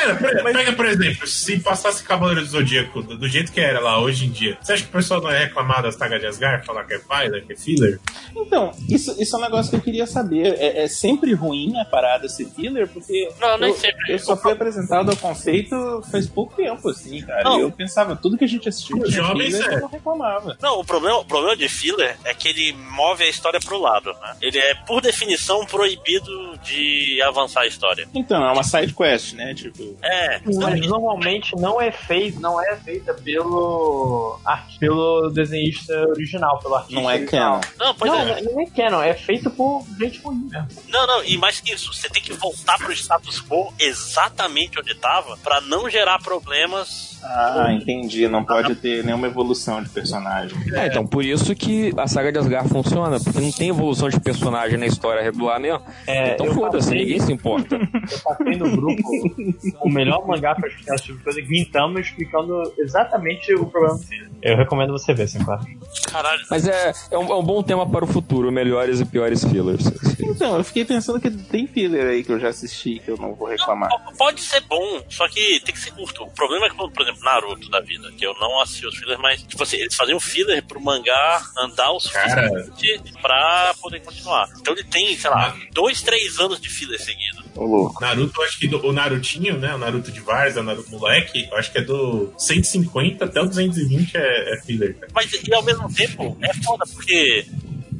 Era, 0.00 0.14
por- 0.16 0.52
pega, 0.52 0.72
por 0.72 0.86
exemplo, 0.86 1.26
se 1.26 1.58
passasse 1.60 2.02
Cavaleiro 2.02 2.40
do 2.42 2.46
Zodíaco 2.46 3.02
do, 3.02 3.16
do 3.18 3.28
jeito 3.28 3.52
que 3.52 3.60
era 3.60 3.80
lá 3.80 4.00
hoje 4.00 4.26
em 4.26 4.30
dia, 4.30 4.56
você 4.60 4.72
acha 4.74 4.82
que 4.82 4.88
o 4.88 4.92
pessoal 4.92 5.20
não 5.20 5.30
ia 5.30 5.38
reclamar 5.38 5.82
das 5.82 5.94
sagas 5.96 6.20
de 6.20 6.26
Asgard, 6.26 6.64
falar 6.66 6.84
que 6.84 6.94
é 6.94 6.98
paila, 6.98 7.40
que 7.40 7.52
é 7.52 7.56
filler? 7.56 7.98
Então, 8.36 8.72
isso, 8.88 9.14
isso 9.20 9.36
é 9.36 9.38
um 9.38 9.42
negócio 9.42 9.70
que 9.70 9.76
eu 9.76 9.80
queria 9.80 10.03
saber. 10.06 10.54
É, 10.58 10.84
é 10.84 10.88
sempre 10.88 11.32
ruim 11.34 11.78
a 11.78 11.84
parada 11.84 12.28
ser 12.28 12.46
filler, 12.46 12.88
porque 12.88 13.28
Não, 13.40 13.58
nem 13.58 13.70
eu, 13.70 13.76
sempre. 13.76 14.12
eu 14.12 14.18
só 14.18 14.36
fui 14.36 14.52
apresentado 14.52 15.10
ao 15.10 15.16
conceito 15.16 16.02
faz 16.10 16.26
pouco 16.26 16.54
tempo, 16.54 16.88
assim, 16.88 17.20
cara. 17.22 17.44
Não. 17.44 17.60
Eu 17.60 17.70
pensava, 17.70 18.14
tudo 18.16 18.36
que 18.38 18.44
a 18.44 18.48
gente 18.48 18.68
assistiu 18.68 18.98
Os 18.98 19.10
tinha 19.10 19.22
jovens, 19.22 19.54
filler, 19.56 19.70
é. 19.72 19.74
eu 19.76 19.80
não 19.80 19.88
reclamava. 19.88 20.56
Não, 20.60 20.80
o 20.80 20.84
problema, 20.84 21.18
o 21.18 21.24
problema 21.24 21.56
de 21.56 21.68
filler 21.68 22.16
é 22.24 22.34
que 22.34 22.48
ele 22.48 22.72
move 22.72 23.22
a 23.24 23.28
história 23.28 23.60
pro 23.60 23.78
lado, 23.78 24.12
né? 24.20 24.36
Ele 24.40 24.58
é, 24.58 24.74
por 24.74 25.00
definição, 25.00 25.64
proibido 25.66 26.56
de 26.62 27.20
avançar 27.22 27.62
a 27.62 27.66
história. 27.66 28.06
Então, 28.14 28.42
é 28.44 28.52
uma 28.52 28.62
side 28.64 28.94
quest, 28.94 29.34
né? 29.34 29.54
Tipo, 29.54 29.96
É, 30.02 30.40
Mas 30.44 30.80
normalmente 30.86 31.54
não 31.56 31.80
é 31.80 31.90
feito, 31.90 32.40
não 32.40 32.60
é 32.62 32.76
feita 32.76 33.12
pelo 33.14 34.38
art- 34.44 34.78
pelo 34.78 35.30
desenhista 35.30 35.92
original, 36.08 36.58
pelo 36.58 36.74
artista 36.74 37.00
não 37.00 37.10
é 37.10 37.14
original. 37.16 37.60
canon. 37.60 37.74
não, 37.78 37.94
pois 37.94 38.10
não, 38.12 38.20
é. 38.20 38.42
não 38.42 38.60
é 38.60 38.66
canon, 38.66 39.02
é 39.02 39.14
feito 39.14 39.50
por 39.50 39.84
gente 39.98 40.20
ruim 40.22 40.48
mesmo. 40.50 40.68
Não, 40.88 41.06
não, 41.06 41.24
e 41.24 41.36
mais 41.38 41.60
que 41.60 41.72
isso, 41.72 41.92
você 41.92 42.08
tem 42.08 42.22
que 42.22 42.32
voltar 42.32 42.78
pro 42.78 42.92
status 42.92 43.40
quo 43.42 43.72
exatamente 43.78 44.78
onde 44.78 44.94
tava 44.94 45.36
pra 45.38 45.60
não 45.60 45.88
gerar 45.88 46.18
problemas. 46.20 47.14
Ah, 47.26 47.68
entendi. 47.72 48.28
Não 48.28 48.44
pode 48.44 48.74
ter 48.74 49.02
nenhuma 49.02 49.26
evolução 49.26 49.82
de 49.82 49.88
personagem. 49.88 50.56
É, 50.74 50.88
então 50.88 51.06
por 51.06 51.24
isso 51.24 51.54
que 51.54 51.90
a 51.96 52.06
saga 52.06 52.30
de 52.30 52.38
Asgard 52.38 52.68
funciona, 52.68 53.18
porque 53.18 53.40
não 53.40 53.50
tem 53.50 53.70
evolução 53.70 54.10
de 54.10 54.20
personagem 54.20 54.76
na 54.76 54.84
história 54.86 55.22
regular 55.22 55.58
mesmo. 55.58 55.80
É, 56.06 56.34
então 56.34 56.52
foda-se, 56.54 56.88
passei- 56.88 56.98
ninguém 56.98 57.20
se 57.20 57.32
importa. 57.32 57.76
Eu 57.76 58.18
passei 58.22 58.56
no 58.56 58.70
grupo 58.76 59.02
o 59.80 59.88
melhor 59.88 60.26
mangá 60.26 60.54
pra 60.54 60.68
explicar 60.68 60.94
esse 60.96 61.04
tipo 61.04 61.18
de 61.18 61.24
coisa, 61.24 61.40
Gintama 61.42 61.98
explicando 62.00 62.62
exatamente 62.78 63.54
o 63.54 63.64
problema 63.66 63.98
filho. 63.98 64.30
Eu 64.42 64.56
recomendo 64.58 64.92
você 64.92 65.14
ver, 65.14 65.26
Sinclair. 65.26 65.64
Caralho. 66.10 66.42
Mas 66.50 66.68
é, 66.68 66.92
é, 67.10 67.16
um, 67.18 67.26
é 67.32 67.34
um 67.36 67.42
bom 67.42 67.62
tema 67.62 67.88
para 67.88 68.04
o 68.04 68.08
futuro, 68.08 68.52
melhores 68.52 69.00
e 69.00 69.04
piores 69.06 69.42
fillers. 69.42 69.83
Então, 70.20 70.56
eu 70.58 70.64
fiquei 70.64 70.84
pensando 70.84 71.20
que 71.20 71.30
tem 71.30 71.66
filler 71.66 72.06
aí 72.06 72.24
que 72.24 72.32
eu 72.32 72.40
já 72.40 72.48
assisti, 72.48 72.98
que 72.98 73.10
eu 73.10 73.16
não 73.16 73.34
vou 73.34 73.48
reclamar. 73.48 73.90
Pode 74.16 74.40
ser 74.40 74.60
bom, 74.62 75.02
só 75.08 75.28
que 75.28 75.60
tem 75.60 75.74
que 75.74 75.80
ser 75.80 75.92
curto. 75.92 76.24
O 76.24 76.30
problema 76.30 76.66
é 76.66 76.70
que, 76.70 76.76
por 76.76 77.02
exemplo, 77.02 77.22
Naruto 77.22 77.68
da 77.70 77.80
vida, 77.80 78.10
que 78.12 78.26
eu 78.26 78.34
não 78.40 78.60
assisti 78.60 78.86
os 78.86 78.96
fillers, 78.96 79.20
mas, 79.20 79.42
tipo 79.42 79.62
assim, 79.62 79.76
eles 79.76 79.94
faziam 79.94 80.18
filler 80.20 80.64
pro 80.64 80.80
mangá 80.80 81.42
andar 81.58 81.90
o 81.92 81.98
Cara. 82.10 82.64
suficiente 82.64 83.12
pra 83.22 83.74
poder 83.80 84.00
continuar. 84.00 84.48
Então 84.60 84.72
ele 84.74 84.84
tem, 84.84 85.16
sei 85.16 85.30
lá, 85.30 85.56
dois, 85.72 86.02
três 86.02 86.38
anos 86.38 86.60
de 86.60 86.68
filler 86.68 87.00
seguido. 87.00 87.44
Ô, 87.54 87.64
louco. 87.64 88.00
Naruto, 88.00 88.40
eu 88.40 88.44
acho 88.44 88.58
que 88.58 88.66
do- 88.66 88.84
o 88.84 88.92
Narutinho, 88.92 89.58
né? 89.58 89.74
O 89.74 89.78
Naruto 89.78 90.10
de 90.10 90.20
Varsa, 90.20 90.60
o 90.60 90.64
Naruto 90.64 90.90
moleque, 90.90 91.48
eu 91.50 91.56
acho 91.56 91.70
que 91.70 91.78
é 91.78 91.82
do 91.82 92.32
150 92.36 93.24
até 93.24 93.40
o 93.40 93.46
220 93.46 94.16
é, 94.16 94.54
é 94.54 94.60
filler, 94.62 94.94
cara. 94.96 95.12
Mas 95.14 95.32
e 95.32 95.54
ao 95.54 95.62
mesmo 95.62 95.92
tempo 95.92 96.36
é 96.42 96.52
foda, 96.62 96.84
porque 96.92 97.46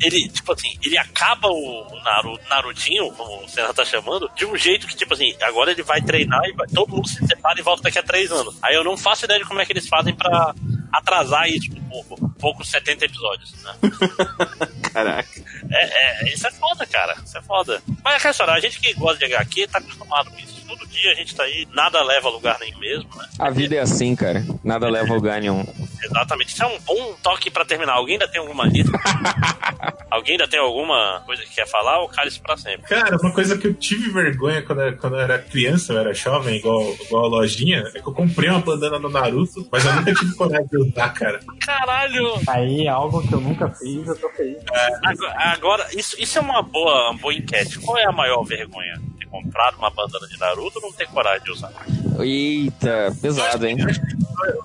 ele, 0.03 0.29
tipo 0.29 0.53
assim, 0.53 0.77
ele 0.83 0.99
acaba 0.99 1.49
o 1.49 2.01
Naru, 2.05 2.39
Narutinho, 2.49 3.11
como 3.13 3.45
o 3.45 3.49
Senna 3.49 3.73
tá 3.73 3.85
chamando, 3.85 4.31
de 4.37 4.45
um 4.45 4.57
jeito 4.57 4.87
que, 4.87 4.97
tipo 4.97 5.15
assim, 5.15 5.35
agora 5.43 5.71
ele 5.71 5.83
vai 5.83 6.01
treinar 6.03 6.41
e 6.47 6.53
vai- 6.53 6.67
todo 6.69 6.91
mundo 6.95 7.09
se 7.09 7.25
separa 7.27 7.59
e 7.59 7.63
volta 7.63 7.83
daqui 7.85 7.99
a 7.99 8.03
três 8.03 8.31
anos. 8.33 8.57
Aí 8.63 8.75
eu 8.75 8.85
não 8.85 8.97
faço 8.97 9.25
ideia 9.25 9.41
de 9.41 9.47
como 9.47 9.61
é 9.61 9.67
que 9.67 9.73
eles 9.73 9.89
fazem 9.89 10.15
pra 10.15 10.55
atrasar 10.93 11.49
isso 11.49 11.71
um 11.77 11.83
pouco. 11.89 12.25
Um 12.25 12.29
pouco 12.45 12.65
70 12.65 13.05
episódios, 13.07 13.53
né? 13.63 13.75
Caraca. 14.93 15.29
É, 15.71 16.25
é, 16.29 16.35
isso 16.35 16.47
é 16.47 16.51
foda, 16.51 16.87
cara. 16.87 17.17
Isso 17.25 17.37
é 17.39 17.43
foda. 17.43 17.83
Mas 18.05 18.15
é 18.15 18.17
aquela 18.17 18.31
história, 18.33 18.55
a 18.55 18.61
gente 18.61 18.79
que 18.81 18.93
gosta 18.95 19.19
de 19.19 19.25
HQ 19.35 19.67
tá 19.69 19.79
acostumado 19.79 20.31
com 20.31 20.39
isso. 20.39 20.55
Todo 20.67 20.87
dia 20.89 21.13
a 21.13 21.15
gente 21.15 21.35
tá 21.35 21.43
aí, 21.45 21.67
nada 21.73 22.03
leva 22.03 22.29
a 22.29 22.31
lugar 22.33 22.59
nenhum 22.59 22.79
mesmo, 22.79 23.09
né? 23.17 23.29
A 23.39 23.51
vida 23.51 23.77
é 23.77 23.81
assim, 23.81 24.15
cara. 24.17 24.45
Nada 24.63 24.89
leva 24.89 25.11
a 25.13 25.15
lugar 25.15 25.41
nenhum. 25.41 25.65
Exatamente. 26.05 26.53
Isso 26.53 26.63
é 26.63 26.67
um 26.67 26.79
bom 26.81 27.15
toque 27.23 27.51
pra 27.51 27.65
terminar. 27.65 27.95
Alguém 27.95 28.15
ainda 28.15 28.29
tem 28.29 28.41
alguma 28.41 28.67
lista? 28.67 28.93
Alguém 30.11 30.33
ainda 30.33 30.47
tem 30.47 30.61
alguma 30.61 31.23
coisa 31.27 31.43
que 31.43 31.55
quer 31.55 31.67
falar 31.67 32.01
ou 32.01 32.09
cale 32.09 32.29
isso 32.29 32.41
pra 32.41 32.57
sempre? 32.57 32.89
Cara, 32.89 33.17
uma 33.21 33.33
coisa 33.33 33.59
que 33.59 33.67
eu 33.67 33.75
tive 33.75 34.11
vergonha 34.11 34.63
quando 34.63 34.83
eu, 34.83 34.97
quando 34.97 35.15
eu 35.15 35.21
era 35.21 35.39
criança, 35.39 35.93
eu 35.93 35.99
era 35.99 36.15
jovem, 36.15 36.57
igual, 36.57 36.83
igual 37.01 37.25
a 37.25 37.29
lojinha, 37.29 37.85
é 37.95 38.01
que 38.01 38.07
eu 38.07 38.13
comprei 38.13 38.49
uma 38.49 38.61
bandana 38.61 38.99
do 38.99 39.09
Naruto, 39.09 39.67
mas 39.73 39.85
eu 39.85 39.93
nunca 39.93 40.15
tive 40.15 40.35
coragem 40.37 40.67
de 40.67 40.79
usar, 40.79 41.09
cara. 41.11 41.41
Caralho! 41.61 42.35
Aí, 42.49 42.87
algo 42.87 43.27
que 43.27 43.33
eu 43.33 43.41
nunca 43.41 43.69
fiz, 43.71 44.07
eu 44.07 44.17
tô 44.17 44.29
feliz. 44.31 44.59
Agora, 45.03 45.35
agora, 45.37 45.89
isso, 45.95 46.21
isso 46.21 46.39
é 46.39 46.41
uma 46.41 46.63
boa, 46.63 47.11
uma 47.11 47.19
boa 47.19 47.35
enquete. 47.35 47.79
Qual 47.81 47.99
é 47.99 48.05
a 48.05 48.13
maior 48.13 48.45
vergonha? 48.45 49.01
Ter 49.19 49.27
comprado 49.27 49.77
uma 49.79 49.91
bandana 49.91 50.27
de 50.29 50.39
Naruto 50.39 50.79
ou 50.79 50.83
não 50.83 50.93
ter 50.93 51.09
coragem 51.09 51.43
de 51.45 51.51
usar? 51.51 51.73
Eita, 52.21 53.15
pesado, 53.21 53.67
hein? 53.67 53.77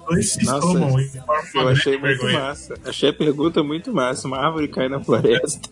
Dois 0.10 0.32
se 0.34 0.46
Nossa, 0.46 0.68
Eu 1.56 1.68
achei 1.70 1.98
muito 1.98 2.20
vergonha. 2.22 2.40
massa. 2.40 2.74
Achei 2.86 3.10
a 3.10 3.14
pergunta 3.14 3.64
muito 3.64 3.94
massa. 3.94 4.28
Uma 4.28 4.38
árvore 4.38 4.68
cai 4.68 4.90
na 4.90 5.00
floresta. 5.00 5.70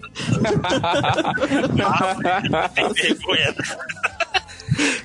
Tem 2.76 2.94
vergonha. 2.94 3.56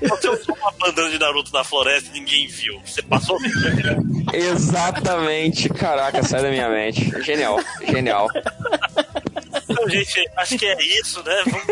Você 0.03 0.29
usou 0.29 0.57
uma 0.61 0.73
bandana 0.73 1.11
de 1.11 1.19
Naruto 1.19 1.53
na 1.53 1.65
floresta 1.65 2.11
e 2.11 2.21
ninguém 2.21 2.47
viu. 2.49 2.81
Você 2.85 3.01
passou. 3.03 3.39
Exatamente. 4.33 5.69
Caraca, 5.69 6.23
sai 6.23 6.43
da 6.43 6.51
minha 6.51 6.69
mente. 6.69 7.11
Genial, 7.23 7.59
genial. 7.89 8.29
Então, 9.73 9.89
gente, 9.89 10.31
acho 10.37 10.59
que 10.59 10.67
é 10.67 10.83
isso, 10.83 11.23
né? 11.23 11.43
Vamos 11.47 11.67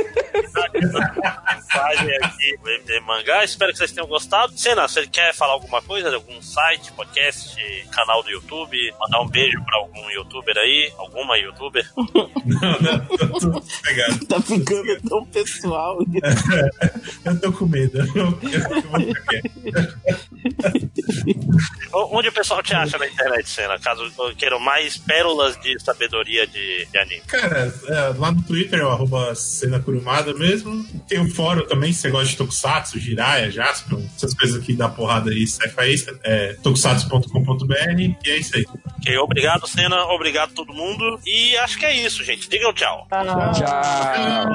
mensagem 1.70 2.16
aqui 2.16 2.56
do 2.58 2.70
MD 2.70 3.00
Mangá. 3.00 3.44
Espero 3.44 3.72
que 3.72 3.78
vocês 3.78 3.92
tenham 3.92 4.08
gostado. 4.08 4.56
Sena, 4.58 4.88
você 4.88 5.06
quer 5.06 5.34
falar 5.34 5.52
alguma 5.52 5.80
coisa? 5.82 6.08
de 6.08 6.16
Algum 6.16 6.40
site, 6.42 6.92
podcast, 6.92 7.56
canal 7.92 8.22
do 8.22 8.30
YouTube? 8.30 8.76
Mandar 8.98 9.20
um 9.20 9.28
beijo 9.28 9.62
pra 9.64 9.78
algum 9.78 10.10
youtuber 10.10 10.56
aí? 10.56 10.92
Alguma 10.98 11.38
youtuber? 11.38 11.88
Não, 12.46 12.72
não, 12.80 13.06
tô, 13.06 13.52
tô 13.52 13.62
pegado. 13.82 14.18
tá 14.26 14.40
ficando 14.40 15.00
tão 15.08 15.24
pessoal. 15.26 15.98
Eu 17.24 17.40
tô 17.40 17.52
com 17.52 17.66
medo. 17.66 17.98
Onde 21.92 22.28
o 22.28 22.32
pessoal 22.32 22.62
te 22.62 22.74
acha 22.74 22.98
na 22.98 23.06
internet, 23.06 23.48
Sena? 23.48 23.78
Caso 23.78 24.10
queiram 24.36 24.58
mais 24.58 24.96
pérolas 24.96 25.58
de 25.60 25.78
sabedoria 25.80 26.46
de, 26.46 26.86
de 26.86 26.98
anime. 26.98 27.22
Cara, 27.26 27.72
é, 27.90 28.14
lá 28.16 28.30
no 28.30 28.42
Twitter 28.42 28.78
é 28.78 28.84
o 28.84 28.90
arroba 28.90 29.34
cena 29.34 29.80
curumada 29.80 30.32
mesmo. 30.34 30.84
Tem 31.08 31.20
o 31.20 31.28
fórum 31.28 31.66
também, 31.66 31.92
se 31.92 32.02
você 32.02 32.10
gosta 32.10 32.28
de 32.28 32.36
Tokusatsu, 32.36 33.00
Jiraiya, 33.00 33.50
Jaspion, 33.50 34.00
essas 34.16 34.32
coisas 34.32 34.64
que 34.64 34.74
dá 34.74 34.88
porrada 34.88 35.30
aí, 35.30 35.46
sci-fi, 35.46 36.06
é 36.22 36.54
tokusatsu.com.br 36.62 38.00
e 38.00 38.30
é 38.30 38.36
isso 38.36 38.56
aí. 38.56 38.64
Ok, 38.98 39.18
obrigado, 39.18 39.66
Sena. 39.66 40.04
Obrigado 40.04 40.54
todo 40.54 40.72
mundo. 40.72 41.18
E 41.26 41.56
acho 41.56 41.78
que 41.78 41.84
é 41.84 41.94
isso, 41.94 42.22
gente. 42.22 42.48
Digam 42.48 42.72
tchau. 42.72 43.08
Tchau. 43.10 44.46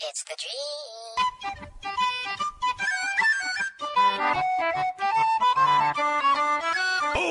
It's 0.00 0.24
the 0.24 0.34
dream. 0.38 0.74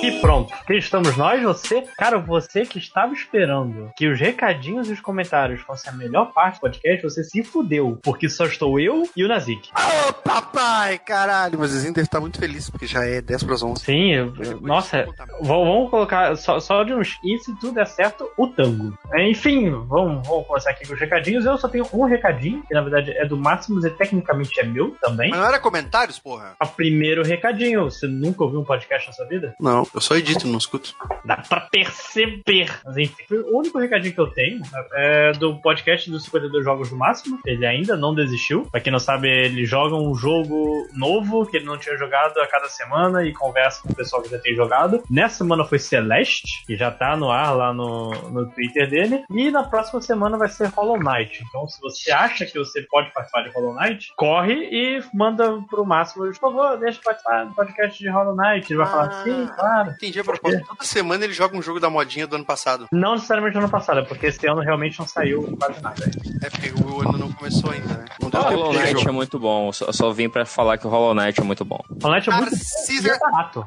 E 0.02 0.20
pronto. 0.20 0.54
Aqui 0.54 0.76
estamos 0.78 1.16
nós, 1.18 1.42
você. 1.42 1.82
Cara, 1.98 2.18
você 2.20 2.66
que 2.66 2.78
estava 2.78 3.14
esperando 3.14 3.92
que 3.96 4.08
os 4.08 4.20
recadinhos 4.20 4.90
e 4.90 4.94
os 4.94 5.00
comentários 5.02 5.62
fossem 5.62 5.92
a 5.92 5.96
melhor 5.96 6.32
parte 6.34 6.56
do 6.56 6.62
podcast, 6.62 7.04
você 7.04 7.24
se 7.24 7.44
fudeu. 7.44 8.00
Porque 8.04 8.28
só 8.30 8.46
estou 8.46 8.80
eu 8.80 9.04
e 9.16 9.24
o 9.24 9.28
Nazik. 9.28 9.70
Ô, 10.10 10.14
papai, 10.14 10.98
caralho. 11.00 11.58
Mas 11.58 11.72
o 11.74 11.78
Zinho 11.78 11.94
deve 11.94 12.06
estar 12.06 12.20
muito 12.20 12.38
feliz, 12.40 12.70
porque 12.70 12.86
já 12.86 13.06
é 13.06 13.22
10 13.22 13.44
para 13.44 13.54
as 13.56 13.64
11. 13.64 13.84
Sim, 13.86 14.12
eu- 14.14 14.34
eu- 14.44 14.62
nossa, 14.62 15.06
vamos 15.42 15.64
vamos 15.74 15.90
colocar 15.90 16.36
só, 16.36 16.60
só 16.60 16.84
de 16.84 16.94
uns. 16.94 17.18
E 17.24 17.38
se 17.40 17.54
tudo 17.60 17.74
der 17.74 17.88
certo, 17.88 18.30
o 18.38 18.48
tango. 18.48 18.94
Enfim, 19.16 19.70
vamos, 19.70 20.28
vamos 20.28 20.48
começar 20.48 20.72
aqui 20.72 20.86
com 20.86 20.94
os 20.94 21.00
recadinhos. 21.00 21.46
Eu 21.46 21.58
só 21.58 21.68
tenho 21.70 21.88
um 21.94 22.04
recadinho, 22.06 22.62
que 22.68 22.74
na 22.74 22.82
verdade 22.82 23.12
é 23.12 23.26
do 23.26 23.38
Máximos 23.38 23.86
e 23.86 23.90
tecnicamente 23.90 24.60
é 24.60 24.64
meu 24.64 24.96
também. 25.02 25.30
Mas 25.30 25.40
não 25.40 25.48
era 25.48 25.60
comentários, 25.60 26.20
porra? 26.20 26.56
O 26.62 26.68
primeiro 26.68 27.24
recadinho. 27.24 27.86
Você 27.86 28.06
nunca 28.08 28.44
ouviu 28.44 28.60
um 28.60 28.66
podcast 28.66 29.08
na 29.08 29.14
sua 29.14 29.26
vida? 29.26 29.56
Não, 29.64 29.88
eu 29.96 30.02
só 30.02 30.16
edito, 30.16 30.46
não 30.48 30.58
escuto. 30.58 30.94
Dá 31.24 31.38
pra 31.38 31.62
perceber. 31.62 32.70
Mas 32.84 32.98
enfim, 32.98 33.16
o 33.32 33.58
único 33.58 33.80
recadinho 33.80 34.14
que 34.14 34.20
eu 34.20 34.28
tenho 34.28 34.62
é 34.94 35.32
do 35.32 35.56
podcast 35.62 36.12
dos 36.12 36.26
52 36.26 36.64
Jogos 36.66 36.90
do 36.90 36.98
Máximo. 36.98 37.40
Ele 37.46 37.66
ainda 37.66 37.96
não 37.96 38.14
desistiu. 38.14 38.68
Pra 38.70 38.82
quem 38.82 38.92
não 38.92 39.00
sabe, 39.00 39.30
ele 39.30 39.66
joga 39.66 39.96
um 39.96 40.14
jogo 40.16 40.86
novo 40.94 41.46
que 41.46 41.58
ele 41.58 41.66
não 41.66 41.78
tinha 41.78 41.98
jogado 41.98 42.38
a 42.40 42.48
cada 42.48 42.68
semana 42.68 43.24
e 43.26 43.32
conversa 43.32 43.82
com 43.82 43.94
o 43.94 43.96
pessoal 43.96 44.22
que 44.22 44.30
já 44.30 44.38
tem 44.38 44.54
jogado. 44.54 45.02
Nessa 45.10 45.38
semana 45.38 45.64
foi 45.64 45.80
Celeste, 45.80 46.66
que 46.66 46.76
já 46.76 46.92
tá 46.92 47.16
no 47.16 47.32
ar 47.32 47.56
lá 47.56 47.74
no, 47.74 48.10
no 48.32 48.46
Twitter 48.52 48.90
dele. 48.90 49.24
E 49.32 49.50
na 49.50 49.64
próxima 49.64 50.02
semana 50.02 50.38
vai 50.38 50.50
ser 50.50 50.68
Hollow 50.68 51.00
Knight. 51.00 51.42
Então, 51.48 51.66
se 51.70 51.80
você 51.80 52.12
acha 52.12 52.46
que 52.46 52.60
você 52.60 52.82
pode 52.82 53.14
participar 53.14 53.44
de 53.44 53.50
Hollow 53.56 53.76
Knight, 53.76 54.12
corre 54.18 54.54
e 54.72 55.02
manda 55.14 55.58
pro 55.70 55.86
Máximo. 55.86 56.26
Por 56.26 56.36
favor, 56.36 56.78
deixa 56.78 57.00
eu 57.00 57.04
participar 57.04 57.46
do 57.46 57.56
podcast 57.56 57.98
de 57.98 58.10
Hollow 58.10 58.36
Knight. 58.36 58.70
Ele 58.72 58.78
vai 58.78 58.88
falar, 58.88 59.04
Ah. 59.06 59.24
Claro. 59.56 59.92
Entendi 59.92 60.20
a 60.20 60.24
proposta. 60.24 60.62
Toda 60.68 60.84
semana 60.84 61.24
ele 61.24 61.34
joga 61.34 61.56
um 61.58 61.62
jogo 61.62 61.80
da 61.80 61.90
modinha 61.90 62.28
do 62.28 62.36
ano 62.36 62.46
passado. 62.46 62.88
Não 62.92 63.14
necessariamente 63.16 63.56
no 63.56 63.62
ano 63.62 63.70
passado, 63.72 64.00
é 64.00 64.04
porque 64.04 64.28
esse 64.28 64.46
ano 64.48 64.62
realmente 64.62 65.00
não 65.00 65.08
saiu 65.08 65.56
quase 65.60 65.82
nada. 65.82 66.04
É 66.42 66.50
porque 66.50 66.72
o 66.84 67.02
ano 67.02 67.18
não 67.18 67.32
começou 67.32 67.72
ainda, 67.72 67.88
né? 67.88 68.06
Não 68.22 68.30
deu 68.30 68.42
Hollow 68.42 68.74
Knight 68.74 69.08
é 69.08 69.12
muito 69.12 69.40
bom. 69.40 69.72
Só, 69.72 69.92
só 69.92 70.12
vim 70.12 70.30
pra 70.30 70.46
falar 70.46 70.78
que 70.78 70.86
o 70.88 70.90
Hollow 70.90 71.14
Knight 71.14 71.40
é 71.40 71.44
muito 71.44 71.64
bom. 71.66 71.80
Hollow 72.02 72.16
Knight 72.16 72.30
é 72.30 72.34
muito 72.34 72.52
Narcisa- 72.52 73.12
é 73.12 73.20
barato. 73.20 73.66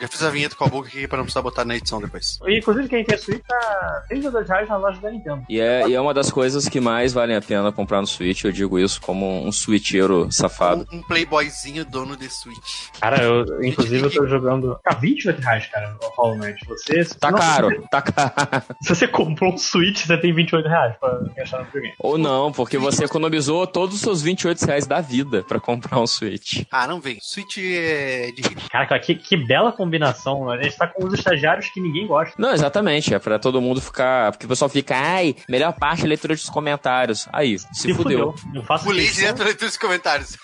Já 0.00 0.08
fiz 0.08 0.22
a 0.22 0.30
vinheta 0.30 0.54
com 0.56 0.64
a 0.64 0.68
boca 0.68 0.88
aqui 0.88 1.06
pra 1.06 1.16
não 1.18 1.24
precisar 1.24 1.42
botar 1.42 1.64
na 1.64 1.76
edição 1.76 2.00
depois. 2.00 2.38
E, 2.46 2.58
inclusive, 2.58 2.88
quem 2.88 3.04
tem 3.04 3.16
Switch 3.18 3.42
tá 3.46 4.04
32 4.08 4.48
reais 4.48 4.68
na 4.68 4.76
loja 4.76 5.00
da 5.00 5.10
Nintendo. 5.10 5.42
E 5.48 5.60
é, 5.60 5.88
e 5.88 5.94
é 5.94 6.00
uma 6.00 6.12
das 6.14 6.30
coisas 6.30 6.68
que 6.68 6.80
mais 6.80 7.12
valem 7.12 7.36
a 7.36 7.40
pena 7.42 7.70
comprar 7.72 8.00
no 8.00 8.06
Switch. 8.06 8.44
Eu 8.44 8.52
digo 8.52 8.78
isso 8.78 9.00
como 9.00 9.46
um 9.46 9.52
switcheiro 9.52 10.30
safado. 10.30 10.86
Um, 10.92 10.98
um 10.98 11.02
playboyzinho 11.02 11.84
dono 11.84 12.16
de 12.16 12.28
Switch. 12.28 12.88
Cara, 13.00 13.22
eu, 13.22 13.62
inclusive, 13.64 14.04
eu 14.04 14.10
tô 14.10 14.23
jogando. 14.28 14.78
Tá 14.82 14.94
28 14.94 15.40
reais, 15.40 15.66
cara, 15.66 15.96
o 16.02 16.06
Hollow 16.20 16.36
Knight. 16.38 16.64
Você, 16.68 17.04
se 17.04 17.18
Tá 17.18 17.30
não- 17.30 17.38
caro, 17.38 17.82
tá 17.90 18.02
caro. 18.02 18.32
Se 18.82 18.88
você 18.94 19.06
comprou 19.08 19.52
um 19.52 19.58
Switch, 19.58 20.04
você 20.06 20.16
tem 20.18 20.32
28 20.34 20.68
reais 20.68 20.94
pra 20.98 21.18
gastar 21.36 21.58
no 21.58 21.64
videogame. 21.66 21.94
Ou 21.98 22.18
não, 22.18 22.52
porque 22.52 22.76
você 22.78 23.04
economizou 23.04 23.66
todos 23.66 23.96
os 23.96 24.00
seus 24.00 24.22
28 24.22 24.62
reais 24.64 24.86
da 24.86 25.00
vida 25.00 25.42
pra 25.42 25.58
comprar 25.60 25.98
um 26.00 26.06
Switch. 26.06 26.62
Ah, 26.70 26.86
não 26.86 27.00
vem. 27.00 27.18
Switch 27.20 27.58
é 27.58 28.30
de. 28.34 28.42
Caraca, 28.70 28.98
que, 28.98 29.14
que 29.14 29.36
bela 29.36 29.72
combinação. 29.72 30.50
A 30.50 30.62
gente 30.62 30.76
tá 30.76 30.86
com 30.86 31.04
os 31.06 31.14
estagiários 31.14 31.68
que 31.70 31.80
ninguém 31.80 32.06
gosta. 32.06 32.34
Não, 32.38 32.52
exatamente. 32.52 33.14
É 33.14 33.18
pra 33.18 33.38
todo 33.38 33.60
mundo 33.60 33.80
ficar. 33.80 34.32
Porque 34.32 34.46
o 34.46 34.48
pessoal 34.48 34.68
fica, 34.68 34.94
ai, 34.96 35.34
melhor 35.48 35.72
parte 35.72 36.02
é 36.02 36.04
a 36.04 36.08
leitura 36.08 36.34
dos 36.34 36.48
comentários. 36.48 37.26
Aí, 37.32 37.58
se, 37.72 37.92
fudeu. 37.94 38.34
Eu 38.54 38.62
faço 38.62 38.84
Pulei 38.84 39.06
questão- 39.06 39.22
direto 39.22 39.44
leitura 39.44 39.68
dos 39.68 39.76
comentários. 39.78 40.36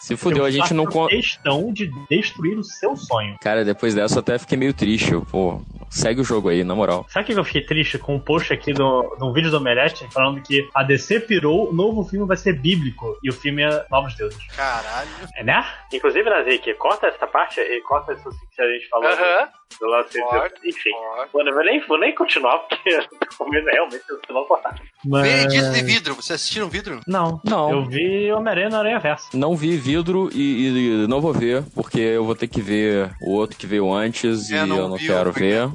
Se 0.00 0.16
fudeu. 0.16 0.44
A 0.44 0.48
eu 0.48 0.52
gente 0.52 0.74
não. 0.74 0.84
faço 0.84 1.08
questão 1.08 1.72
de 1.72 1.90
destruir 2.10 2.58
o 2.58 2.64
seu 2.64 2.96
sonho. 3.08 3.36
Cara, 3.40 3.64
depois 3.64 3.94
dessa 3.94 4.16
eu 4.16 4.20
até 4.20 4.38
fiquei 4.38 4.58
meio 4.58 4.74
triste. 4.74 5.12
Eu, 5.12 5.22
pô, 5.22 5.60
segue 5.90 6.20
o 6.20 6.24
jogo 6.24 6.48
aí, 6.48 6.62
na 6.62 6.74
moral. 6.74 7.06
Sabe 7.08 7.24
o 7.24 7.26
que 7.26 7.40
eu 7.40 7.44
fiquei 7.44 7.64
triste 7.64 7.98
com 7.98 8.16
um 8.16 8.20
post 8.20 8.52
aqui 8.52 8.72
do, 8.72 9.16
de 9.16 9.24
um 9.24 9.32
vídeo 9.32 9.50
do 9.50 9.56
Omelete 9.56 10.06
falando 10.12 10.42
que 10.42 10.68
a 10.74 10.82
DC 10.82 11.20
pirou, 11.20 11.70
o 11.70 11.72
novo 11.72 12.04
filme 12.04 12.26
vai 12.26 12.36
ser 12.36 12.52
bíblico 12.54 13.18
e 13.22 13.30
o 13.30 13.32
filme 13.32 13.62
é 13.62 13.86
Novos 13.90 14.14
Deuses. 14.14 14.46
Caralho. 14.54 15.08
É, 15.34 15.42
né? 15.42 15.64
Inclusive, 15.92 16.28
Nazik, 16.28 16.74
corta 16.74 17.06
essa 17.06 17.26
parte 17.26 17.60
e 17.60 17.80
corta 17.82 18.12
isso 18.12 18.30
que 18.54 18.62
a 18.62 18.70
gente 18.70 18.88
falou 18.88 19.08
Aham. 19.08 19.16
do 19.16 19.22
lance 19.22 19.57
de- 19.70 20.20
Corta, 20.20 20.54
Enfim. 20.64 20.90
Mano, 21.32 21.50
eu 21.50 21.54
vou 21.54 21.64
nem, 21.64 21.86
vou 21.86 21.98
nem 21.98 22.14
continuar 22.14 22.58
porque 22.60 22.88
é 22.90 23.72
realmente 23.72 24.02
eu 24.08 24.34
vou 24.34 24.44
cortar. 24.46 24.74
Mas... 25.04 25.46
Disney 25.48 25.82
Vidro. 25.82 26.14
Vocês 26.16 26.40
assistiram 26.40 26.68
Vidro? 26.68 27.00
Não, 27.06 27.40
Não. 27.44 27.70
Eu 27.70 27.84
vi 27.86 28.32
Homem-Aranha 28.32 28.68
na 28.70 28.78
Aranha 28.78 28.98
Versa. 28.98 29.28
Não 29.34 29.54
vi 29.56 29.76
vidro 29.76 30.28
e, 30.32 31.04
e 31.04 31.06
não 31.06 31.20
vou 31.20 31.32
ver, 31.32 31.62
porque 31.74 32.00
eu 32.00 32.24
vou 32.24 32.34
ter 32.34 32.48
que 32.48 32.60
ver 32.60 33.10
o 33.22 33.32
outro 33.32 33.56
que 33.56 33.66
veio 33.66 33.92
antes 33.92 34.50
e 34.50 34.54
eu 34.56 34.66
não 34.66 34.96
vi, 34.96 35.06
quero 35.06 35.28
eu 35.28 35.32
ver. 35.32 35.68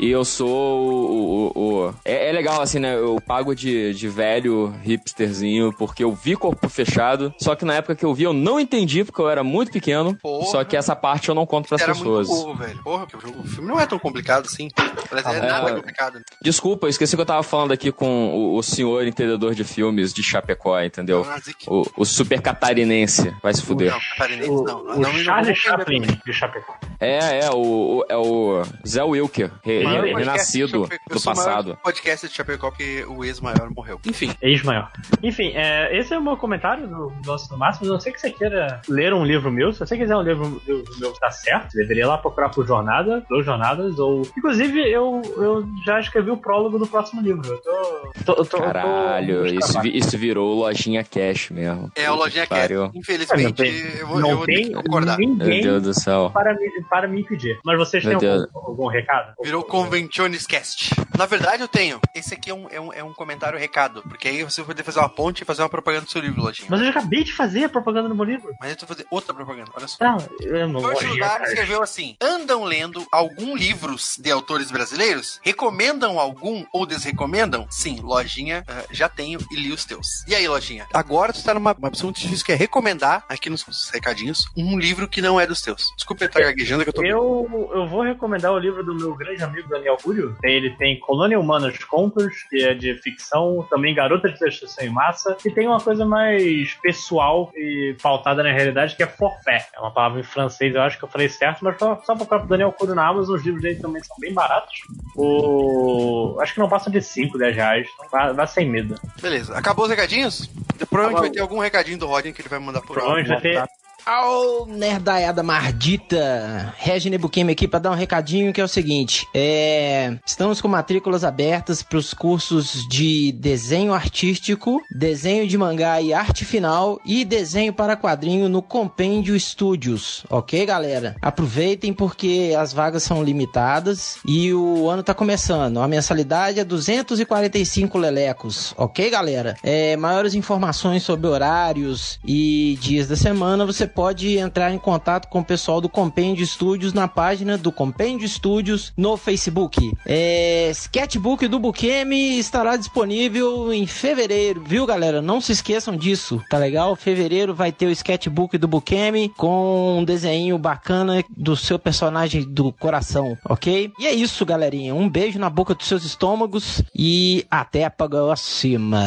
E 0.00 0.10
eu 0.10 0.24
sou 0.24 0.48
o. 0.48 1.52
o- 1.54 1.84
o- 1.86 1.94
É, 2.04 2.28
é 2.28 2.32
legal, 2.32 2.60
assim, 2.60 2.78
né? 2.78 2.96
Eu 2.96 3.20
pago 3.24 3.54
de, 3.54 3.94
de 3.94 4.08
velho 4.08 4.74
hipsterzinho, 4.82 5.72
porque 5.78 6.02
eu 6.02 6.12
vi 6.12 6.34
corpo 6.36 6.68
fechado. 6.68 7.32
Só 7.38 7.54
que 7.54 7.64
na 7.64 7.74
época 7.74 7.94
que 7.94 8.04
eu 8.04 8.14
vi, 8.14 8.24
eu 8.24 8.32
não 8.32 8.58
entendi, 8.58 9.04
porque 9.04 9.20
eu 9.20 9.28
era 9.28 9.44
muito 9.44 9.70
pequeno. 9.70 10.16
Porra. 10.20 10.46
Só 10.46 10.64
que 10.64 10.76
essa 10.76 10.96
parte 10.96 11.28
eu 11.28 11.34
não 11.34 11.46
conto 11.46 11.68
pras 11.68 11.80
Era 11.82 11.92
pessoas. 11.92 12.26
muito 12.28 12.42
burro, 12.42 12.54
velho. 12.58 12.82
Porra, 12.82 13.06
que 13.06 13.14
o 13.36 13.42
filme 13.44 13.68
não 13.68 13.80
é 13.80 13.86
tão 13.86 13.98
complicado 13.98 14.46
assim. 14.46 14.68
Mas 15.10 15.24
é 15.26 15.28
Ah, 15.38 15.42
nada 15.42 15.70
é. 15.70 15.74
complicado. 15.74 16.20
Desculpa, 16.42 16.86
eu 16.86 16.90
esqueci 16.90 17.14
que 17.16 17.22
eu 17.22 17.26
tava 17.26 17.42
falando 17.42 17.72
aqui 17.72 17.90
com 17.92 18.28
o, 18.34 18.56
o 18.56 18.62
senhor 18.62 19.06
entendedor 19.06 19.54
de 19.54 19.64
filmes 19.64 20.12
de 20.12 20.22
Chapecó, 20.22 20.80
entendeu? 20.80 21.24
Nazik. 21.24 21.64
O, 21.68 21.84
o 21.96 22.04
super 22.04 22.40
catarinense. 22.40 23.34
Vai 23.42 23.54
se 23.54 23.62
fuder. 23.62 23.92
Não, 23.92 24.00
catarinense 24.16 24.50
O, 24.50 24.62
não. 24.64 24.80
o 24.82 24.84
não, 25.00 25.12
não, 25.12 25.54
Chaplin 25.54 26.00
de 26.02 26.32
Chapecó. 26.32 26.76
É, 27.00 27.44
é, 27.46 27.50
o, 27.52 28.04
é 28.08 28.16
o 28.16 28.62
Zé 28.86 29.02
Wilker, 29.02 29.50
re- 29.62 29.78
re- 29.78 29.84
podcast 29.84 30.18
renascido 30.18 30.72
do 30.72 30.88
maior 30.88 31.24
passado. 31.24 31.78
podcast 31.82 32.28
de 32.28 32.34
Chapecó 32.34 32.70
porque 32.70 33.04
o 33.08 33.24
ex-maior 33.24 33.70
morreu. 33.70 34.00
Enfim, 34.06 34.34
Ex-maior. 34.40 34.90
Enfim, 35.22 35.52
é, 35.54 35.96
esse 35.98 36.12
é 36.14 36.18
o 36.18 36.22
meu 36.22 36.36
comentário 36.36 36.86
do 36.88 37.12
nosso 37.24 37.48
do 37.48 37.56
máximo. 37.58 37.88
Não 37.88 38.00
sei 38.00 38.12
que 38.12 38.20
você 38.20 38.30
queira 38.30 38.80
ler 38.88 39.12
um 39.12 39.24
livro 39.24 39.50
meu. 39.50 39.72
Se 39.72 39.80
você 39.80 39.96
quiser 39.96 40.16
um 40.16 40.22
livro, 40.22 40.60
livro 40.66 40.84
meu 40.98 41.12
que 41.12 41.20
tá 41.20 41.30
certo, 41.30 41.72
deveria 41.74 42.04
ir 42.04 42.06
lá 42.06 42.18
procurar 42.18 42.48
por 42.50 42.66
Jornada, 42.66 43.23
por 43.28 43.42
Jornadas, 43.42 43.98
ou. 43.98 44.22
Inclusive, 44.36 44.80
eu, 44.90 45.20
eu 45.36 45.66
já 45.84 46.00
escrevi 46.00 46.30
o 46.30 46.36
prólogo 46.36 46.78
do 46.78 46.86
próximo 46.86 47.20
livro. 47.22 47.46
Eu 47.46 47.58
tô. 47.60 48.12
tô, 48.24 48.32
eu 48.40 48.44
tô 48.46 48.58
Caralho, 48.58 49.46
eu 49.46 49.52
tô- 49.54 49.58
isso, 49.66 49.80
vi- 49.80 49.96
isso 49.96 50.18
virou 50.18 50.54
lojinha 50.54 51.04
cash 51.04 51.50
mesmo. 51.50 51.90
é 51.96 52.06
a 52.06 52.12
lojinha. 52.14 52.46
Pariu. 52.46 52.90
Infelizmente, 52.94 53.42
Não 53.44 53.52
tem- 53.52 53.98
eu 53.98 54.06
vou, 54.06 54.16
eu 54.16 54.20
Não 54.22 54.36
vou 54.36 54.46
ter 54.46 54.52
tem 54.54 54.72
concordar. 54.72 55.18
Meu 55.18 55.28
ninguém 55.28 55.62
Deus 55.62 55.82
do 55.82 55.94
céu. 55.94 56.30
para 56.32 56.54
me, 56.54 56.70
para 56.90 57.08
me 57.08 57.20
impedir. 57.20 57.58
Mas 57.64 57.78
vocês 57.78 58.04
Meu 58.04 58.18
têm 58.18 58.28
algum, 58.30 58.58
algum 58.58 58.86
recado? 58.86 59.34
Virou 59.42 59.62
Conventiones 59.62 60.46
Cast. 60.46 60.94
Na 61.16 61.26
verdade, 61.26 61.62
eu 61.62 61.68
tenho. 61.68 62.00
Esse 62.14 62.34
aqui 62.34 62.50
é 62.50 62.54
um, 62.54 62.66
é 62.70 62.80
um, 62.80 62.92
é 62.92 63.04
um 63.04 63.12
comentário 63.12 63.58
recado. 63.58 64.02
Porque 64.02 64.28
aí 64.28 64.42
você 64.42 64.60
vai 64.62 64.68
poder 64.68 64.82
fazer 64.82 64.98
uma 64.98 65.08
ponte 65.08 65.42
e 65.42 65.44
fazer 65.44 65.62
uma 65.62 65.68
propaganda 65.68 66.04
do 66.04 66.10
seu 66.10 66.20
livro, 66.20 66.42
Lojinha. 66.42 66.68
Mas 66.70 66.80
eu 66.80 66.86
já 66.86 66.90
acabei 66.90 67.22
de 67.24 67.32
fazer 67.32 67.64
a 67.64 67.68
propaganda 67.68 68.08
no 68.08 68.14
meu 68.14 68.24
livro. 68.24 68.52
Mas 68.60 68.70
eu 68.70 68.76
tô 68.76 68.86
fazer 68.86 69.06
outra 69.10 69.32
propaganda, 69.34 69.70
olha 69.76 69.86
só. 69.88 69.96
Não, 70.04 70.18
eu 70.42 70.68
não 70.68 70.80
Jorge 70.80 71.04
vou 71.06 71.14
Lugar 71.14 71.42
escreveu 71.42 71.82
assim: 71.82 72.16
andam 72.20 72.64
lendo 72.64 73.04
algum 73.14 73.56
livros 73.56 74.16
de 74.18 74.30
autores 74.30 74.70
brasileiros? 74.70 75.40
Recomendam 75.42 76.18
algum 76.18 76.64
ou 76.72 76.86
desrecomendam? 76.86 77.66
Sim, 77.70 78.00
lojinha, 78.00 78.64
ah, 78.68 78.84
já 78.90 79.08
tenho 79.08 79.40
e 79.50 79.56
li 79.56 79.72
os 79.72 79.84
teus. 79.84 80.24
E 80.26 80.34
aí, 80.34 80.46
lojinha? 80.48 80.86
Agora 80.92 81.32
tu 81.32 81.42
tá 81.42 81.54
numa 81.54 81.72
uma 81.72 81.88
opção 81.88 82.06
muito 82.06 82.20
difícil 82.20 82.44
que 82.44 82.52
é 82.52 82.54
recomendar, 82.54 83.24
aqui 83.28 83.50
nos 83.50 83.64
recadinhos, 83.90 84.46
um 84.56 84.78
livro 84.78 85.08
que 85.08 85.20
não 85.20 85.40
é 85.40 85.46
dos 85.46 85.60
teus. 85.60 85.92
Desculpa 85.96 86.24
eu 86.24 86.28
estar 86.28 86.40
gaguejando 86.40 86.82
que 86.82 86.88
eu 86.90 86.92
tô. 86.92 87.04
Eu, 87.04 87.70
eu 87.74 87.86
vou 87.86 88.02
recomendar 88.02 88.52
o 88.52 88.58
livro 88.58 88.82
do 88.84 88.94
meu 88.94 89.14
grande 89.14 89.42
amigo 89.42 89.68
Daniel 89.68 89.96
Cúrio. 90.02 90.36
Ele 90.42 90.70
tem 90.76 90.98
Colônia 91.00 91.38
Humana 91.38 91.70
de 91.70 91.84
Contos, 91.86 92.42
que 92.50 92.64
é 92.64 92.74
de 92.74 92.94
ficção, 93.02 93.66
também 93.70 93.94
Garota 93.94 94.28
de 94.28 94.38
Destruição 94.38 94.84
em 94.84 94.90
Massa, 94.90 95.36
e 95.44 95.50
tem 95.50 95.66
uma 95.66 95.80
coisa 95.80 96.04
mais 96.04 96.74
pessoal 96.74 97.50
e 97.54 97.96
pautada 98.02 98.42
na 98.42 98.52
realidade, 98.52 98.96
que 98.96 99.02
é 99.02 99.06
forfait. 99.06 99.66
É 99.74 99.80
uma 99.80 99.90
palavra 99.90 100.20
em 100.20 100.24
francês, 100.24 100.74
eu 100.74 100.82
acho 100.82 100.98
que 100.98 101.04
eu 101.04 101.08
falei 101.08 101.28
certo, 101.28 101.64
mas 101.64 101.78
só, 101.78 102.00
só 102.04 102.14
procurar 102.14 102.40
pro 102.40 102.48
Daniel 102.48 102.72
Cúrio 102.72 102.94
na 102.94 103.03
Amazon, 103.08 103.36
os 103.36 103.44
livros 103.44 103.62
dele 103.62 103.80
também 103.80 104.02
são 104.02 104.16
bem 104.18 104.32
baratos. 104.32 104.80
O... 105.16 106.36
Acho 106.40 106.54
que 106.54 106.60
não 106.60 106.68
passam 106.68 106.92
de 106.92 107.00
5, 107.00 107.38
10 107.38 107.56
reais. 107.56 107.88
Então 107.94 108.08
vá, 108.10 108.32
vá 108.32 108.46
sem 108.46 108.68
medo. 108.68 108.94
Beleza, 109.20 109.56
acabou 109.56 109.84
os 109.84 109.90
recadinhos? 109.90 110.50
Provavelmente 110.88 110.90
Acabou. 110.90 111.20
vai 111.20 111.30
ter 111.30 111.40
algum 111.40 111.58
recadinho 111.58 111.98
do 111.98 112.06
Rodney 112.06 112.32
que 112.32 112.42
ele 112.42 112.48
vai 112.48 112.58
mandar 112.58 112.80
por 112.80 112.94
Provavelmente 112.94 113.28
vai 113.28 113.40
ter. 113.40 113.64
Ao 114.06 114.66
nerdaiada 114.66 115.42
mardita, 115.42 116.74
Regine 116.76 117.16
Bukemi 117.16 117.52
aqui 117.52 117.66
para 117.66 117.78
dar 117.78 117.90
um 117.90 117.94
recadinho 117.94 118.52
que 118.52 118.60
é 118.60 118.64
o 118.64 118.68
seguinte, 118.68 119.26
é, 119.34 120.18
estamos 120.26 120.60
com 120.60 120.68
matrículas 120.68 121.24
abertas 121.24 121.82
para 121.82 121.96
os 121.96 122.12
cursos 122.12 122.86
de 122.90 123.32
desenho 123.32 123.94
artístico, 123.94 124.82
desenho 124.94 125.48
de 125.48 125.56
mangá 125.56 126.02
e 126.02 126.12
arte 126.12 126.44
final 126.44 127.00
e 127.02 127.24
desenho 127.24 127.72
para 127.72 127.96
quadrinho 127.96 128.46
no 128.46 128.60
Compêndio 128.60 129.40
Studios, 129.40 130.26
ok 130.28 130.66
galera? 130.66 131.16
Aproveitem 131.22 131.94
porque 131.94 132.54
as 132.58 132.74
vagas 132.74 133.04
são 133.04 133.24
limitadas 133.24 134.18
e 134.26 134.52
o 134.52 134.86
ano 134.90 135.02
tá 135.02 135.14
começando, 135.14 135.80
a 135.80 135.88
mensalidade 135.88 136.60
é 136.60 136.64
245 136.64 137.96
lelecos, 137.96 138.74
ok 138.76 139.08
galera? 139.08 139.56
É, 139.62 139.96
maiores 139.96 140.34
informações 140.34 141.02
sobre 141.02 141.26
horários 141.26 142.18
e 142.22 142.78
dias 142.82 143.08
da 143.08 143.16
semana 143.16 143.64
você 143.64 143.93
pode 143.94 144.36
entrar 144.36 144.72
em 144.72 144.78
contato 144.78 145.28
com 145.28 145.40
o 145.40 145.44
pessoal 145.44 145.80
do 145.80 145.88
Compêndio 145.88 146.44
Studios 146.46 146.92
na 146.92 147.06
página 147.06 147.56
do 147.56 147.70
Compêndio 147.70 148.28
Studios 148.28 148.92
no 148.96 149.16
Facebook. 149.16 149.92
É, 150.04 150.70
sketchbook 150.70 151.46
do 151.46 151.58
Bukemi 151.58 152.38
estará 152.38 152.76
disponível 152.76 153.72
em 153.72 153.86
fevereiro, 153.86 154.62
viu, 154.66 154.84
galera? 154.84 155.22
Não 155.22 155.40
se 155.40 155.52
esqueçam 155.52 155.96
disso, 155.96 156.42
tá 156.50 156.58
legal? 156.58 156.96
Fevereiro 156.96 157.54
vai 157.54 157.70
ter 157.70 157.86
o 157.86 157.90
sketchbook 157.90 158.58
do 158.58 158.66
Bukemi 158.66 159.28
com 159.36 159.98
um 159.98 160.04
desenho 160.04 160.58
bacana 160.58 161.22
do 161.36 161.56
seu 161.56 161.78
personagem 161.78 162.42
do 162.42 162.72
coração, 162.72 163.38
ok? 163.48 163.92
E 163.98 164.06
é 164.06 164.12
isso, 164.12 164.44
galerinha. 164.44 164.94
Um 164.94 165.08
beijo 165.08 165.38
na 165.38 165.48
boca 165.48 165.74
dos 165.74 165.86
seus 165.86 166.04
estômagos 166.04 166.82
e 166.94 167.46
até 167.50 167.84
a 167.84 167.90
próxima. 167.90 169.04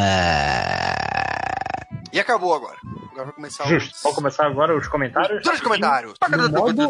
E 2.12 2.20
acabou 2.20 2.54
agora. 2.54 2.76
Agora 3.12 3.26
vai 3.26 3.34
começar 3.34 3.66
Justo. 3.66 3.94
os... 3.96 4.02
Vamos 4.04 4.16
começar 4.18 4.46
agora 4.46 4.78
os 4.78 4.88
comentários? 4.88 5.42
Todos 5.44 5.60
os 5.60 5.64
comentários. 5.64 6.14
No 6.30 6.50
modo, 6.50 6.90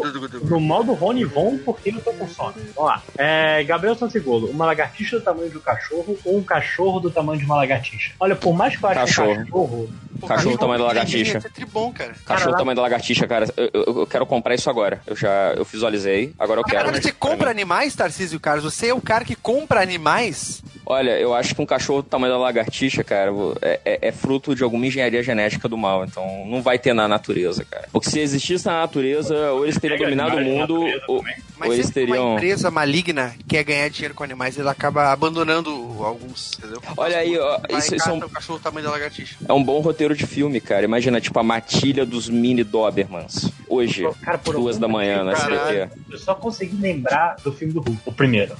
no 0.50 0.60
modo 0.60 0.92
Rony 0.92 1.24
Von, 1.24 1.58
porque 1.64 1.90
eu 1.90 2.00
tô 2.00 2.12
com 2.12 2.28
sono. 2.28 2.54
Vamos 2.74 2.90
lá. 2.90 3.02
É, 3.16 3.64
Gabriel 3.64 3.94
Santigolo, 3.94 4.48
uma 4.50 4.66
lagartixa 4.66 5.18
do 5.18 5.24
tamanho 5.24 5.50
de 5.50 5.56
um 5.56 5.60
cachorro 5.60 6.18
ou 6.24 6.38
um 6.38 6.42
cachorro 6.42 7.00
do 7.00 7.10
tamanho 7.10 7.38
de 7.38 7.46
uma 7.46 7.56
lagartixa? 7.56 8.12
Olha, 8.20 8.36
por 8.36 8.52
mais 8.54 8.76
que 8.76 8.84
eu 8.84 8.88
ache 8.90 8.98
Cachorro. 9.00 9.32
um 9.32 9.44
cachorro... 9.44 9.88
Cachorro 10.26 10.56
do 10.56 10.58
tamanho 10.58 10.80
da 10.80 10.86
lagartixa. 10.86 11.38
É 11.38 11.48
tribom, 11.48 11.92
cara. 11.92 12.12
Cachorro 12.26 12.56
tamanho 12.56 12.74
da 12.76 12.82
lagartixa, 12.82 13.26
cara. 13.28 13.46
Eu, 13.56 13.70
eu- 13.72 13.98
eu 14.00 14.06
quero 14.06 14.26
comprar 14.26 14.54
isso 14.54 14.68
agora. 14.68 15.00
Eu 15.06 15.14
já 15.14 15.52
eu 15.56 15.64
visualizei, 15.64 16.34
agora 16.36 16.60
eu 16.60 16.64
quero. 16.64 16.86
Cara, 16.86 17.00
você 17.00 17.12
Pra 17.12 17.30
compra 17.30 17.50
animais, 17.50 17.94
Tarcísio 17.94 18.40
Carlos? 18.40 18.64
Você 18.64 18.88
é 18.88 18.94
o 18.94 19.00
cara 19.00 19.24
que 19.24 19.36
compra 19.36 19.80
animais? 19.80 20.60
Olha, 20.84 21.18
eu 21.20 21.32
acho 21.34 21.54
que 21.54 21.62
um 21.62 21.66
cachorro 21.66 22.02
do 22.02 22.08
tamanho 22.08 22.32
da 22.32 22.38
lagartixa, 22.38 23.04
cara, 23.04 23.30
é, 23.62 23.80
é- 23.84 24.08
é 24.08 24.12
fruto 24.12 24.56
de 24.56 24.64
alguma 24.64 24.86
engenharia 24.88 25.22
genética 25.22 25.68
do 25.68 25.76
mal. 25.76 26.04
Então 26.04 26.44
não 26.46 26.60
vai 26.62 26.78
ter 26.78 26.92
na 26.92 27.06
natureza, 27.06 27.64
cara. 27.64 27.88
Porque 27.92 28.10
se 28.10 28.18
existisse 28.20 28.66
na 28.66 28.80
natureza, 28.80 29.52
ou 29.52 29.64
eles 29.64 29.78
teriam 29.78 29.98
dominado 29.98 30.36
o 30.36 30.40
mundo, 30.40 30.80
ou, 31.06 31.24
ou 31.58 31.72
eles 31.74 31.90
que 31.90 32.00
uma 32.00 32.06
teriam. 32.06 32.34
empresa 32.34 32.70
maligna 32.70 33.34
quer 33.48 33.62
ganhar 33.64 33.88
dinheiro 33.88 34.14
com 34.14 34.24
animais, 34.24 34.58
ela 34.58 34.72
acaba 34.72 35.12
abandonando 35.12 35.70
alguns, 36.02 36.52
entendeu? 36.58 36.80
Olha 36.96 37.18
aí, 37.18 37.38
ó, 37.38 37.58
isso- 37.78 37.94
isso 37.94 38.08
é 38.08 38.12
um- 38.12 38.18
o 38.18 38.28
cachorro 38.30 38.58
tamanho 38.58 38.86
da 38.86 38.92
lagartixa. 38.92 39.36
É 39.48 39.52
um 39.52 39.62
bom 39.62 39.80
roteiro 39.80 40.14
de 40.16 40.26
filme, 40.26 40.60
cara. 40.60 40.84
Imagina, 40.84 41.20
tipo, 41.20 41.38
a 41.38 41.42
matilha 41.42 42.04
dos 42.06 42.28
mini 42.28 42.64
Dobermans. 42.64 43.50
Hoje, 43.68 44.08
Cara, 44.22 44.38
por 44.38 44.54
duas 44.54 44.78
da 44.78 44.88
manhã 44.88 45.24
Caralho. 45.32 45.82
SBT. 45.82 46.00
Eu 46.10 46.18
só 46.18 46.34
consegui 46.34 46.76
lembrar 46.76 47.36
do 47.44 47.52
filme 47.52 47.72
do 47.74 47.80
Hulk, 47.80 48.00
o 48.06 48.12
primeiro. 48.12 48.56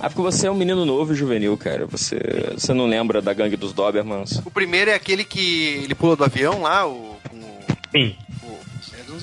Ah, 0.00 0.08
porque 0.08 0.22
você 0.22 0.46
é 0.46 0.50
um 0.50 0.54
menino 0.54 0.86
novo 0.86 1.12
e 1.12 1.16
juvenil, 1.16 1.56
cara. 1.58 1.86
Você, 1.86 2.18
você 2.54 2.72
não 2.72 2.86
lembra 2.86 3.20
da 3.20 3.34
gangue 3.34 3.56
dos 3.56 3.72
Dobermans. 3.72 4.40
O 4.44 4.50
primeiro 4.50 4.90
é 4.90 4.94
aquele 4.94 5.24
que 5.24 5.82
ele 5.84 5.94
pula 5.94 6.16
do 6.16 6.24
avião 6.24 6.62
lá, 6.62 6.86
o. 6.86 6.92
o, 6.92 7.18
Sim. 7.92 8.16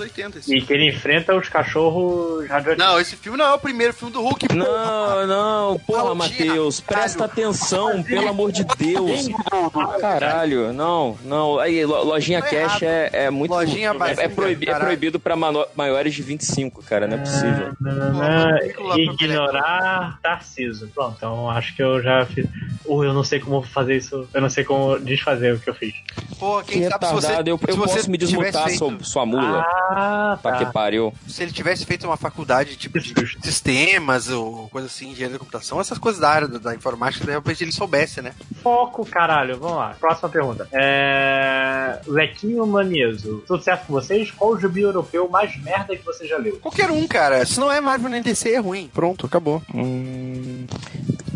Anos 0.02 0.12
80 0.18 0.40
esse. 0.40 0.56
E 0.56 0.62
que 0.62 0.74
ele 0.74 0.90
enfrenta 0.90 1.36
os 1.36 1.50
cachorros 1.50 2.48
radioativos. 2.48 2.78
Não, 2.78 3.00
esse 3.00 3.16
filme 3.16 3.38
não 3.38 3.46
é 3.46 3.54
o 3.54 3.60
primeiro 3.60 3.94
filme 3.94 4.14
do 4.14 4.22
Hulk, 4.22 4.48
porra. 4.48 4.58
Não, 4.64 5.28
não, 5.28 5.80
porra, 5.80 6.16
Matheus, 6.16 6.80
presta 6.80 7.28
caralho. 7.28 7.32
atenção, 7.50 8.04
pelo 8.04 8.28
amor 8.30 8.52
de 8.52 8.64
Deus. 8.78 9.28
Caralho, 10.00 10.72
não, 10.74 11.18
não. 11.24 11.60
Aí, 11.60 11.86
lo- 11.86 12.04
lojinha 12.04 12.42
Tá 12.42 12.48
cash 12.50 12.82
é, 12.84 13.10
é 13.14 13.30
muito. 13.30 13.52
Lojinha 13.52 13.92
é, 13.92 14.26
é 14.26 14.28
proibi- 14.28 14.70
é 14.70 14.76
proibido 14.80 15.20
pra 15.20 15.36
maiores 15.36 16.14
de 16.14 16.22
25, 16.22 16.84
cara, 16.84 17.08
não 17.08 17.18
é 17.18 17.20
possível. 17.20 17.74
Ignorar 18.98 20.20
Tarciso. 20.22 20.88
Pronto, 20.94 21.16
então 21.18 21.50
acho 21.50 21.76
que 21.76 21.82
eu 21.84 22.02
já 22.02 22.26
fiz. 22.26 22.46
Ou 22.86 23.04
eu 23.04 23.14
não 23.14 23.24
sei 23.24 23.40
como 23.40 23.62
fazer 23.62 23.98
isso. 23.98 24.28
Eu 24.34 24.42
não 24.42 24.50
sei 24.50 24.64
como 24.64 25.00
desfazer 25.00 25.54
o 25.56 25.60
que 25.60 25.70
eu 25.70 25.74
fiz. 25.74 25.94
Pô, 26.40 26.62
quem 26.64 26.82
Que 26.84 26.90
sabe 26.90 27.06
se 27.08 27.14
você. 27.14 27.32
eu, 27.34 27.46
eu 27.46 27.58
se 27.58 27.78
posso 27.80 28.12
me 28.12 28.18
desmutar, 28.18 28.66
feito- 28.66 28.78
sua, 28.78 28.98
sua 29.02 29.26
mula. 29.26 29.60
Ah, 29.68 29.87
Que 30.58 30.66
tá. 30.66 30.72
pariu. 30.72 31.14
Se 31.28 31.44
ele 31.44 31.52
tivesse 31.52 31.86
feito 31.86 32.06
uma 32.06 32.18
faculdade 32.18 32.76
tipo 32.76 33.00
de 33.00 33.14
sistemas 33.42 34.30
ou 34.30 34.68
coisa 34.70 34.88
assim, 34.88 35.12
engenharia 35.12 35.34
da 35.34 35.40
computação, 35.40 35.80
essas 35.80 35.98
coisas 35.98 36.20
da 36.20 36.30
área 36.30 36.48
da, 36.48 36.76
informática, 36.76 37.26
de 37.26 37.32
repente 37.32 37.64
ele 37.64 37.72
soubesse, 37.72 38.22
né? 38.22 38.34
Foco, 38.62 39.06
caralho. 39.06 39.58
Vamos 39.58 39.78
lá. 39.78 39.96
Próxima 40.00 40.30
pergunta. 40.30 40.68
É... 40.72 42.00
Lequinho 42.08 42.66
Manieso. 42.66 43.44
Tudo 43.48 43.64
certo 43.64 43.88
com 43.88 43.94
vocês? 43.94 44.32
Qual 44.32 44.52
o 44.52 44.60
gibi 44.60 44.82
europeu 44.82 45.30
mais 45.30 45.56
merda 45.62 45.96
que 45.96 46.06
você 46.06 46.28
já 46.28 46.38
leu? 46.38 46.58
Qualquer 46.60 46.92
um, 46.92 47.08
cara. 47.08 47.46
Se 47.46 47.60
não 47.60 47.72
é 47.72 47.80
Marvel 47.80 48.10
nem 48.10 48.22
DC, 48.22 48.52
é 48.52 48.60
ruim. 48.60 48.90
Pronto, 48.94 49.26
acabou. 49.26 49.62
Hum, 49.74 50.66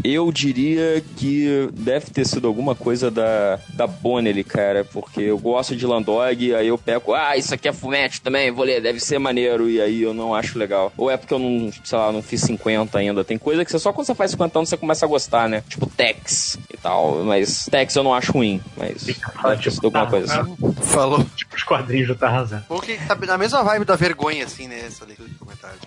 eu 0.04 0.32
diria 0.32 1.04
que 1.18 1.70
deve 1.74 2.08
ter 2.12 2.26
sido 2.26 2.48
alguma 2.48 2.74
coisa 2.76 3.10
da, 3.12 3.60
da 3.74 3.86
Bonelli, 3.88 4.44
cara, 4.44 4.84
porque 4.86 5.22
eu 5.22 5.38
gosto 5.38 5.76
de 5.76 5.86
Landog, 5.86 6.56
aí 6.56 6.68
eu 6.68 6.78
pego, 6.78 7.14
ah, 7.14 7.36
isso 7.38 7.54
aqui 7.54 7.68
é 7.68 7.74
fumete 7.74 8.22
também, 8.22 8.52
vou 8.52 8.66
ler, 8.66 8.82
deve 8.82 9.00
ser 9.00 9.20
maneiro, 9.20 9.70
e 9.70 9.82
aí 9.82 10.02
eu 10.02 10.14
não 10.14 10.34
acho 10.34 10.58
legal. 10.58 10.92
Ou 10.98 11.10
é 11.10 11.18
porque 11.18 11.34
eu 11.34 11.40
não, 11.40 11.72
sei 11.84 11.98
lá, 11.98 12.12
não 12.12 12.22
fiz 12.22 12.42
50 12.42 12.98
ainda. 12.98 13.24
Tem 13.24 13.38
coisa 13.38 13.64
que 13.66 13.72
você 13.72 13.80
só 13.80 13.92
quando 13.94 14.08
você 14.08 14.16
faz 14.16 14.32
50 14.32 14.60
anos 14.60 14.70
você 14.70 14.78
começa 14.78 15.06
a 15.06 15.10
gostar, 15.10 15.48
né? 15.50 15.64
Tipo 15.70 15.86
Tex 15.86 16.58
e 16.74 16.78
tal, 16.78 17.24
mas 17.24 17.66
Tex 17.66 17.96
eu 17.96 18.04
não 18.04 18.14
acho 18.14 18.32
ruim, 18.32 18.62
mas 18.78 19.04
deve 19.04 19.62
ter 19.64 19.72
sido 19.72 19.86
alguma 19.86 20.08
coisa 20.08 20.42
assim. 20.42 20.58
Falou. 20.82 21.24
Tipo 21.36 21.56
os 21.56 21.64
quadrinhos 21.64 22.08
do 22.08 22.16
Tarzan. 22.16 22.64
Porque 22.68 22.98
tá 23.08 23.16
na 23.16 23.38
mesma 23.38 23.64
vibe 23.64 23.86
da 23.86 23.96
vergonha, 23.96 24.46
assim, 24.46 24.68
né? 24.68 24.80
Essa 24.86 25.06
leitura 25.06 25.30
de 25.30 25.36
comentário. 25.36 25.78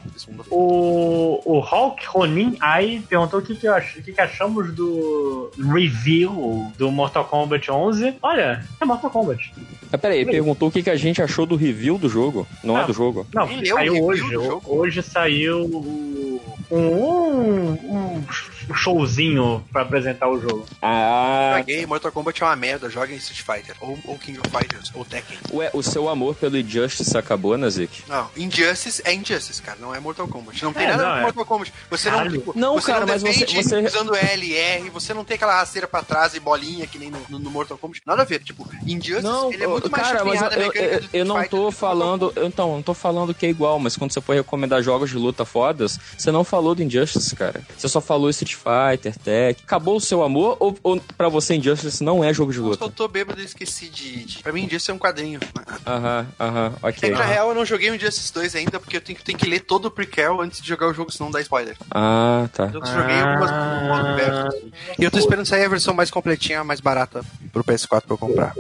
O, 0.51 1.41
o 1.45 1.61
Hulk 1.61 2.07
Ronin 2.07 2.57
Ai 2.61 3.03
perguntou 3.09 3.41
o 3.41 3.43
que, 3.43 3.55
que, 3.55 3.67
eu 3.67 3.75
ach- 3.75 3.97
o 3.99 4.03
que, 4.05 4.13
que 4.13 4.21
achamos 4.21 4.73
do 4.75 5.51
review 5.73 6.71
do 6.77 6.91
Mortal 6.91 7.25
Kombat 7.25 7.71
11. 7.71 8.15
Olha, 8.23 8.65
é 8.81 8.85
Mortal 8.85 9.11
Kombat. 9.11 9.53
Mas 9.91 10.01
peraí, 10.01 10.25
perguntou 10.25 10.69
o 10.69 10.73
que, 10.73 10.83
que 10.83 10.91
a 10.91 10.97
gente 10.97 11.23
achou 11.23 11.47
do 11.47 11.57
review 11.57 11.97
do 11.99 12.09
jogo, 12.09 12.47
não 12.63 12.77
é 12.77 12.81
Não. 12.81 12.87
do 12.87 12.93
jogo. 12.93 13.27
Não, 13.33 13.47
leu 13.47 13.61
o 13.63 13.67
saiu 13.79 14.05
hoje. 14.05 14.23
do 14.23 14.31
jogo? 14.31 14.63
Hoje 14.67 15.03
saiu 15.03 15.65
o- 15.65 16.41
um, 16.71 17.71
um 17.73 18.25
showzinho 18.73 19.65
pra 19.73 19.83
apresentar 19.83 20.29
o 20.29 20.41
jogo. 20.41 20.67
Ah, 20.81 21.57
Joguei, 21.59 21.85
Mortal 21.87 22.13
Kombat 22.13 22.43
é 22.43 22.47
uma 22.47 22.57
merda, 22.57 22.89
joga 22.89 23.13
em 23.13 23.17
Street 23.17 23.41
Fighter. 23.43 23.77
Ou, 23.81 23.99
ou 24.05 24.19
King 24.19 24.39
of 24.39 24.49
Fighters, 24.51 24.91
ou 24.95 25.05
Tekken. 25.05 25.37
ué, 25.53 25.71
o 25.73 25.83
seu 25.83 26.09
amor 26.09 26.35
pelo 26.35 26.57
Injustice 26.57 27.17
acabou, 27.17 27.57
Nazik? 27.59 28.03
Não, 28.09 28.29
Injustice 28.37 29.03
é 29.05 29.13
Injustice, 29.13 29.61
cara, 29.61 29.79
não 29.81 29.95
é 29.95 30.01
Mortal 30.01 30.29
Kombat. 30.29 30.63
Não 30.63 30.73
tem 30.73 30.85
É, 30.85 30.91
nada 30.91 31.03
a 31.03 31.07
não, 31.07 31.15
ver 31.15 31.19
é. 31.19 31.21
com 31.21 31.27
Mortal 31.27 31.45
Kombat. 31.47 31.73
Você 31.91 32.11
Caralho. 32.11 32.31
não, 32.31 32.39
tipo, 32.39 32.59
Não, 32.59 32.75
você 32.75 32.87
cara, 32.87 33.01
não 33.01 33.07
mas 33.09 33.23
você- 33.23 33.47
você- 33.63 33.79
usando 33.87 34.15
L 34.15 34.47
e 34.47 34.55
R, 34.57 34.91
você 34.91 35.13
não 35.15 35.25
tem 35.25 35.35
aquela 35.35 35.55
rasteira 35.57 35.87
pra 35.89 36.03
trás 36.03 36.35
e 36.35 36.41
bolinha 36.41 36.87
que 36.87 36.99
nem 36.99 37.11
no, 37.11 37.21
no- 37.29 37.39
no 37.39 37.51
Mortal 37.51 37.77
Kombat. 37.79 38.01
Nada 38.07 38.23
a 38.23 38.25
ver, 38.25 38.41
tipo, 38.43 38.67
Injustice, 38.87 39.23
Não, 39.23 39.53
ele 39.53 39.65
é 39.65 39.67
muito 39.67 39.91
mais 39.91 40.03
cara, 40.07 40.25
mas 40.25 40.41
eu, 40.43 40.73
eu, 40.73 41.01
eu- 41.13 41.25
não 41.25 41.43
tô 41.49 41.71
falando, 41.71 42.21
Kombat. 42.29 42.41
eu, 42.41 42.47
então, 42.47 42.75
não 42.75 42.83
tô 42.83 42.95
falando 42.95 43.35
que 43.35 43.47
é 43.47 43.49
igual, 43.51 43.79
mas 43.79 43.97
quando 43.97 44.13
você 44.13 44.21
for 44.21 44.35
recomendar 44.35 44.83
jogos 44.83 45.11
de 45.11 45.17
luta 45.17 45.45
fodas, 45.45 45.99
você 46.17 46.31
não 46.31 46.45
falou 46.45 46.75
do 46.75 46.83
Injustice, 46.83 47.35
cara. 47.35 47.63
Você 47.77 47.89
só 47.89 48.01
falou 48.01 48.31
Street 48.31 48.54
Fighter, 48.55 49.17
Tech. 49.19 49.61
Acabou 49.65 49.97
o 49.97 50.01
seu 50.01 50.23
amor 50.23 50.57
ou, 50.61 50.77
ou 50.83 51.01
pra 51.17 51.29
você 51.29 51.55
Injustice 51.55 52.03
não 52.03 52.23
é 52.25 52.33
jogo 52.33 52.53
de 52.53 52.59
Eu 52.59 52.65
só 52.75 52.85
luta? 52.85 52.91
tô 52.91 53.09
bêbado 53.09 53.41
e 53.41 53.45
esqueci 53.45 53.89
de, 53.89 54.25
de... 54.25 54.39
Pra 54.43 54.53
mim, 54.53 54.65
Injustice 54.65 54.91
é 54.91 54.95
um 54.95 54.99
quadrinho. 54.99 55.41
Aham, 55.87 56.27
aham, 56.41 56.73
É 56.83 56.87
ok. 56.89 56.93
que, 56.93 57.11
na 57.11 57.25
real, 57.25 57.49
eu 57.51 57.55
não 57.55 57.65
joguei 57.65 57.91
o 57.91 57.95
Injustice 57.95 58.33
2 58.33 58.55
ainda, 58.57 58.79
porque 58.81 58.97
eu 58.97 59.01
tenho, 59.01 59.19
que- 59.19 59.25
tenho 59.25 59.39
que 59.39 59.47
ler 59.49 59.61
todo 59.61 59.87
o 59.87 59.91
prequel 59.91 60.41
antes 60.41 60.61
de 60.61 60.69
jogar 60.69 60.89
o 60.89 60.95
jogo, 60.95 61.11
senão 61.11 61.31
dá 61.31 61.41
spoiler. 61.41 61.77
Ah, 61.91 62.49
tá. 62.53 62.71
Eu 62.73 62.85
joguei 62.85 63.21
algumas 63.21 63.51
assim. 63.51 64.73
E 64.99 65.05
eu 65.05 65.11
tô 65.11 65.19
esperando 65.19 65.47
sair 65.47 65.65
a 65.65 65.69
versão 65.69 65.95
mais 65.95 66.11
completinha, 66.11 66.63
mais 66.65 66.81
barata 66.81 67.23
pro 67.53 67.65
PS4 67.65 67.89
pra 68.03 68.15
eu 68.15 68.19
comprar. 68.19 68.53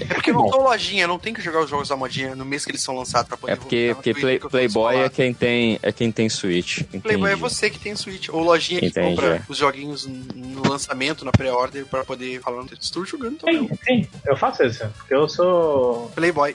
É 0.00 0.14
porque 0.14 0.30
eu 0.30 0.34
não 0.34 0.48
tô 0.50 0.62
lojinha, 0.62 1.04
eu 1.04 1.08
não 1.08 1.18
tenho 1.18 1.34
que 1.36 1.42
jogar 1.42 1.62
os 1.62 1.70
jogos 1.70 1.88
da 1.88 1.96
modinha 1.96 2.34
no 2.34 2.44
mês 2.44 2.64
que 2.64 2.70
eles 2.70 2.82
são 2.82 2.96
lançados 2.96 3.28
pra 3.28 3.36
poder 3.36 3.52
É 3.52 3.56
porque, 3.56 3.92
porque 3.94 4.14
Play- 4.14 4.38
que 4.38 4.46
eu 4.46 4.50
Playboy 4.50 4.96
é 4.96 5.08
quem 5.08 5.32
tem, 5.34 5.78
é 5.82 5.92
quem 5.92 6.10
tem 6.12 6.28
Switch. 6.28 6.82
Playboy 7.02 7.30
é 7.30 7.32
entendi. 7.34 7.40
você 7.40 7.70
que 7.70 7.78
tem 7.78 7.94
Switch. 7.96 8.28
Ou 8.30 8.42
lojinha 8.42 8.80
que 8.80 8.86
Entendi, 8.86 9.11
compra 9.14 9.36
é. 9.36 9.42
os 9.48 9.56
joguinhos 9.58 10.06
no 10.06 10.68
lançamento, 10.68 11.24
na 11.24 11.32
pré-order, 11.32 11.84
pra 11.86 12.04
poder 12.04 12.40
falar, 12.40 12.64
estou 12.80 13.04
jogando 13.04 13.32
Sim, 13.40 13.66
também. 13.66 13.78
sim, 13.84 14.08
eu 14.26 14.36
faço 14.36 14.62
isso. 14.64 14.84
Porque 14.98 15.14
eu 15.14 15.28
sou. 15.28 16.10
Playboy. 16.14 16.52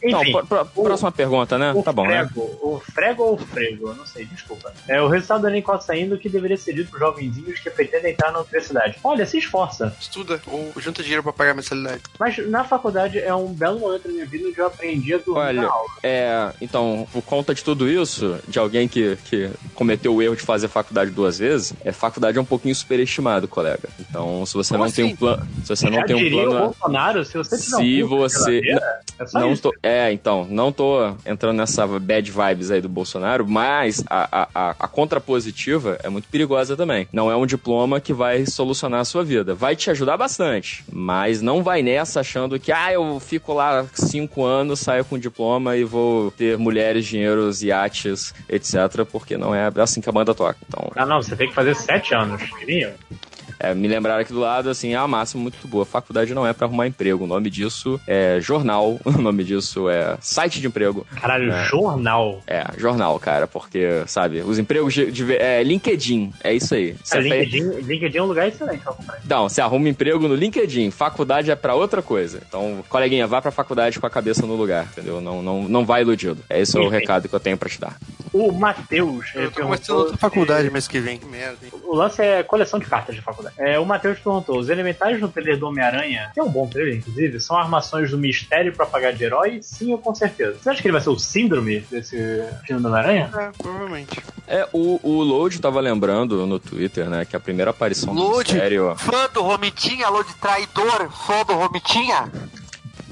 Então, 0.00 0.22
Enfim. 0.22 0.32
pro- 0.46 0.64
próxima 0.64 1.10
pergunta, 1.10 1.58
né? 1.58 1.72
O 1.74 1.82
Tá 1.82 1.92
bom, 1.92 2.06
né? 2.06 2.24
frego, 2.24 2.40
o 2.62 2.80
frego 2.94 3.22
ou 3.24 3.34
o 3.34 3.38
frego, 3.38 3.88
eu 3.88 3.94
não 3.96 4.06
sei, 4.06 4.24
desculpa. 4.26 4.72
É 4.86 5.02
o 5.02 5.08
resultado 5.08 5.40
do 5.40 5.48
Enem 5.48 5.60
quase 5.60 5.86
saindo 5.86 6.16
que 6.16 6.28
deveria 6.28 6.56
ser 6.56 6.72
dito 6.72 6.88
pros 6.90 7.00
jovenzinhos 7.00 7.58
que 7.58 7.68
pretendem 7.68 8.12
entrar 8.12 8.30
na 8.30 8.38
universidade. 8.40 8.96
Olha, 9.02 9.26
se 9.26 9.38
esforça. 9.38 9.92
Estuda 10.00 10.40
ou 10.46 10.72
junta 10.76 11.02
dinheiro 11.02 11.24
pra 11.24 11.32
pagar 11.32 11.50
a 11.50 11.54
mensalidade. 11.54 12.00
Mas 12.16 12.38
na 12.48 12.62
faculdade 12.62 13.18
é 13.18 13.34
um 13.34 13.52
belo 13.52 13.80
momento 13.80 14.04
da 14.06 14.10
minha 14.10 14.24
vida 14.24 14.46
onde 14.48 14.56
eu 14.58 14.66
aprendi 14.68 15.14
a 15.14 15.18
dormir 15.18 15.40
Olha, 15.40 15.62
na 15.62 15.68
aula. 15.68 15.88
é, 16.04 16.52
então, 16.60 17.08
por 17.12 17.22
conta 17.22 17.52
de 17.52 17.64
tudo 17.64 17.88
isso, 17.88 18.38
de 18.46 18.56
alguém 18.60 18.86
que, 18.86 19.16
que 19.24 19.50
cometeu 19.74 20.14
o 20.14 20.22
erro 20.22 20.36
de 20.36 20.42
fazer 20.42 20.68
faculdade 20.68 21.10
duas 21.10 21.38
vezes, 21.40 21.72
é, 21.88 21.92
faculdade 21.92 22.38
é 22.38 22.40
um 22.40 22.44
pouquinho 22.44 22.74
superestimado. 22.74 23.48
colega. 23.48 23.88
Então, 24.00 24.44
se 24.46 24.54
você 24.54 24.74
Como 24.74 24.84
não 24.84 24.90
tem 24.92 25.04
assim? 25.06 25.14
um 25.14 25.16
plano. 25.16 25.46
Se 25.64 25.68
você 25.76 25.90
não 25.90 26.04
tem 26.04 26.16
um 26.16 26.30
plano. 26.30 26.58
Bolsonaro, 26.66 27.24
se 27.24 27.36
você 27.36 27.56
tiver 27.58 27.76
Se 27.76 28.02
um 28.04 28.08
você- 28.08 28.60
é 29.18 29.24
Não 29.34 29.52
isso. 29.52 29.62
tô, 29.62 29.74
é, 29.82 30.12
então, 30.12 30.46
não 30.48 30.70
tô 30.70 31.12
entrando 31.26 31.56
nessa 31.56 31.86
bad 31.86 32.30
vibes 32.30 32.70
aí 32.70 32.80
do 32.80 32.88
Bolsonaro, 32.88 33.46
mas 33.48 34.02
a, 34.08 34.42
a, 34.42 34.48
a, 34.54 34.70
a 34.78 34.88
contrapositiva 34.88 35.98
é 36.02 36.08
muito 36.08 36.28
perigosa 36.28 36.76
também. 36.76 37.08
Não 37.12 37.30
é 37.30 37.36
um 37.36 37.46
diploma 37.46 38.00
que 38.00 38.12
vai 38.12 38.46
solucionar 38.46 39.00
a 39.00 39.04
sua 39.04 39.24
vida. 39.24 39.54
Vai 39.54 39.74
te 39.76 39.90
ajudar 39.90 40.16
bastante, 40.16 40.84
mas 40.92 41.40
não 41.42 41.62
vai 41.62 41.82
nessa 41.82 42.20
achando 42.20 42.58
que, 42.58 42.70
ah, 42.72 42.92
eu 42.92 43.18
fico 43.20 43.52
lá 43.52 43.86
cinco 43.94 44.44
anos, 44.44 44.80
saio 44.80 45.04
com 45.04 45.18
diploma 45.18 45.76
e 45.76 45.84
vou 45.84 46.30
ter 46.30 46.56
mulheres, 46.58 47.06
dinheiros, 47.06 47.62
iates, 47.62 48.34
etc., 48.48 49.04
porque 49.10 49.36
não 49.36 49.54
é 49.54 49.70
assim 49.78 50.00
que 50.00 50.08
a 50.08 50.12
banda 50.12 50.34
toca. 50.34 50.56
Então, 50.68 50.90
Ah, 50.96 51.06
não, 51.06 51.22
você 51.22 51.34
tem 51.36 51.48
que 51.48 51.54
fazer 51.54 51.74
sete 51.78 52.14
anos, 52.14 52.42
queriam? 52.58 52.94
É, 53.58 53.74
me 53.74 53.88
lembraram 53.88 54.20
aqui 54.20 54.32
do 54.32 54.40
lado, 54.40 54.68
assim, 54.70 54.94
é 54.94 54.98
uma 54.98 55.08
máxima 55.08 55.42
muito 55.42 55.66
boa. 55.68 55.84
Faculdade 55.84 56.34
não 56.34 56.46
é 56.46 56.52
pra 56.52 56.66
arrumar 56.66 56.86
emprego. 56.86 57.24
O 57.24 57.26
nome 57.26 57.50
disso 57.50 58.00
é 58.06 58.38
jornal. 58.40 58.98
O 59.18 59.20
nome 59.22 59.42
disso 59.42 59.88
é 59.90 60.16
site 60.20 60.60
de 60.60 60.66
emprego. 60.68 61.04
Caralho, 61.20 61.50
É. 61.52 61.64
jornal. 61.64 62.40
É, 62.46 62.64
jornal, 62.76 63.18
cara, 63.18 63.46
porque, 63.48 64.02
sabe, 64.06 64.42
os 64.42 64.58
empregos 64.58 64.94
de. 64.94 65.10
de 65.10 65.34
é, 65.34 65.62
LinkedIn, 65.62 66.32
é 66.44 66.54
isso 66.54 66.74
aí. 66.74 66.94
É, 67.12 67.18
LinkedIn, 67.20 67.70
LinkedIn 67.82 68.18
é 68.18 68.22
um 68.22 68.26
lugar 68.26 68.46
excelente 68.48 68.80
pra 68.82 68.92
comprar. 68.92 69.18
Não, 69.28 69.48
você 69.48 69.60
arruma 69.60 69.88
emprego 69.88 70.28
no 70.28 70.34
LinkedIn, 70.34 70.90
faculdade 70.90 71.50
é 71.50 71.56
pra 71.56 71.74
outra 71.74 72.00
coisa. 72.00 72.40
Então, 72.48 72.84
coleguinha, 72.88 73.26
vá 73.26 73.42
pra 73.42 73.50
faculdade 73.50 73.98
com 73.98 74.06
a 74.06 74.10
cabeça 74.10 74.46
no 74.46 74.54
lugar, 74.54 74.84
entendeu? 74.92 75.20
Não, 75.20 75.42
não, 75.42 75.62
não 75.68 75.84
vai 75.84 76.02
iludido. 76.02 76.38
É 76.48 76.60
esse 76.60 76.76
é 76.76 76.80
o 76.80 76.88
recado 76.88 77.28
que 77.28 77.34
eu 77.34 77.40
tenho 77.40 77.56
pra 77.58 77.68
te 77.68 77.80
dar. 77.80 77.96
O 78.32 78.52
Matheus, 78.52 79.26
Eu 79.34 79.50
tô 79.50 79.62
começando 79.62 79.96
outra 79.96 80.16
faculdade 80.16 80.70
mês 80.70 80.86
que 80.86 81.00
vem. 81.00 81.18
Que 81.18 81.26
merda, 81.26 81.56
hein? 81.64 81.72
O 81.84 81.94
lance 81.96 82.20
é 82.22 82.42
coleção 82.42 82.78
de 82.78 82.86
cartas 82.86 83.14
de 83.14 83.22
faculdade. 83.22 83.47
É, 83.56 83.78
o 83.78 83.84
Matheus 83.84 84.18
perguntou: 84.18 84.58
os 84.58 84.68
elementais 84.68 85.20
no 85.20 85.28
trailer 85.28 85.58
do 85.58 85.66
Homem-Aranha, 85.66 86.30
que 86.34 86.40
é 86.40 86.42
um 86.42 86.50
bom 86.50 86.66
trailer, 86.66 86.96
inclusive, 86.96 87.40
são 87.40 87.56
armações 87.56 88.10
do 88.10 88.18
mistério 88.18 88.72
pra 88.72 88.86
pagar 88.86 89.12
de 89.12 89.24
herói? 89.24 89.60
Sim, 89.62 89.92
eu 89.92 89.98
com 89.98 90.14
certeza. 90.14 90.58
Você 90.60 90.70
acha 90.70 90.82
que 90.82 90.88
ele 90.88 90.92
vai 90.92 91.00
ser 91.00 91.10
o 91.10 91.18
síndrome 91.18 91.80
desse 91.90 92.16
filme 92.66 92.82
do 92.82 92.88
Homem-Aranha? 92.88 93.30
É, 93.36 93.50
provavelmente. 93.56 94.22
É, 94.46 94.66
o, 94.72 94.98
o 95.02 95.22
Load 95.22 95.60
tava 95.60 95.80
lembrando 95.80 96.46
no 96.46 96.58
Twitter, 96.58 97.08
né, 97.08 97.24
que 97.24 97.36
a 97.36 97.40
primeira 97.40 97.70
aparição 97.70 98.14
do 98.14 98.22
Load. 98.22 98.52
mistério. 98.52 98.94
Fã 98.96 99.28
do 99.32 99.42
Romitinha, 99.42 100.06
de 100.26 100.34
traidor, 100.36 101.10
fã 101.26 101.44
do 101.44 101.54
Romitinha. 101.54 102.30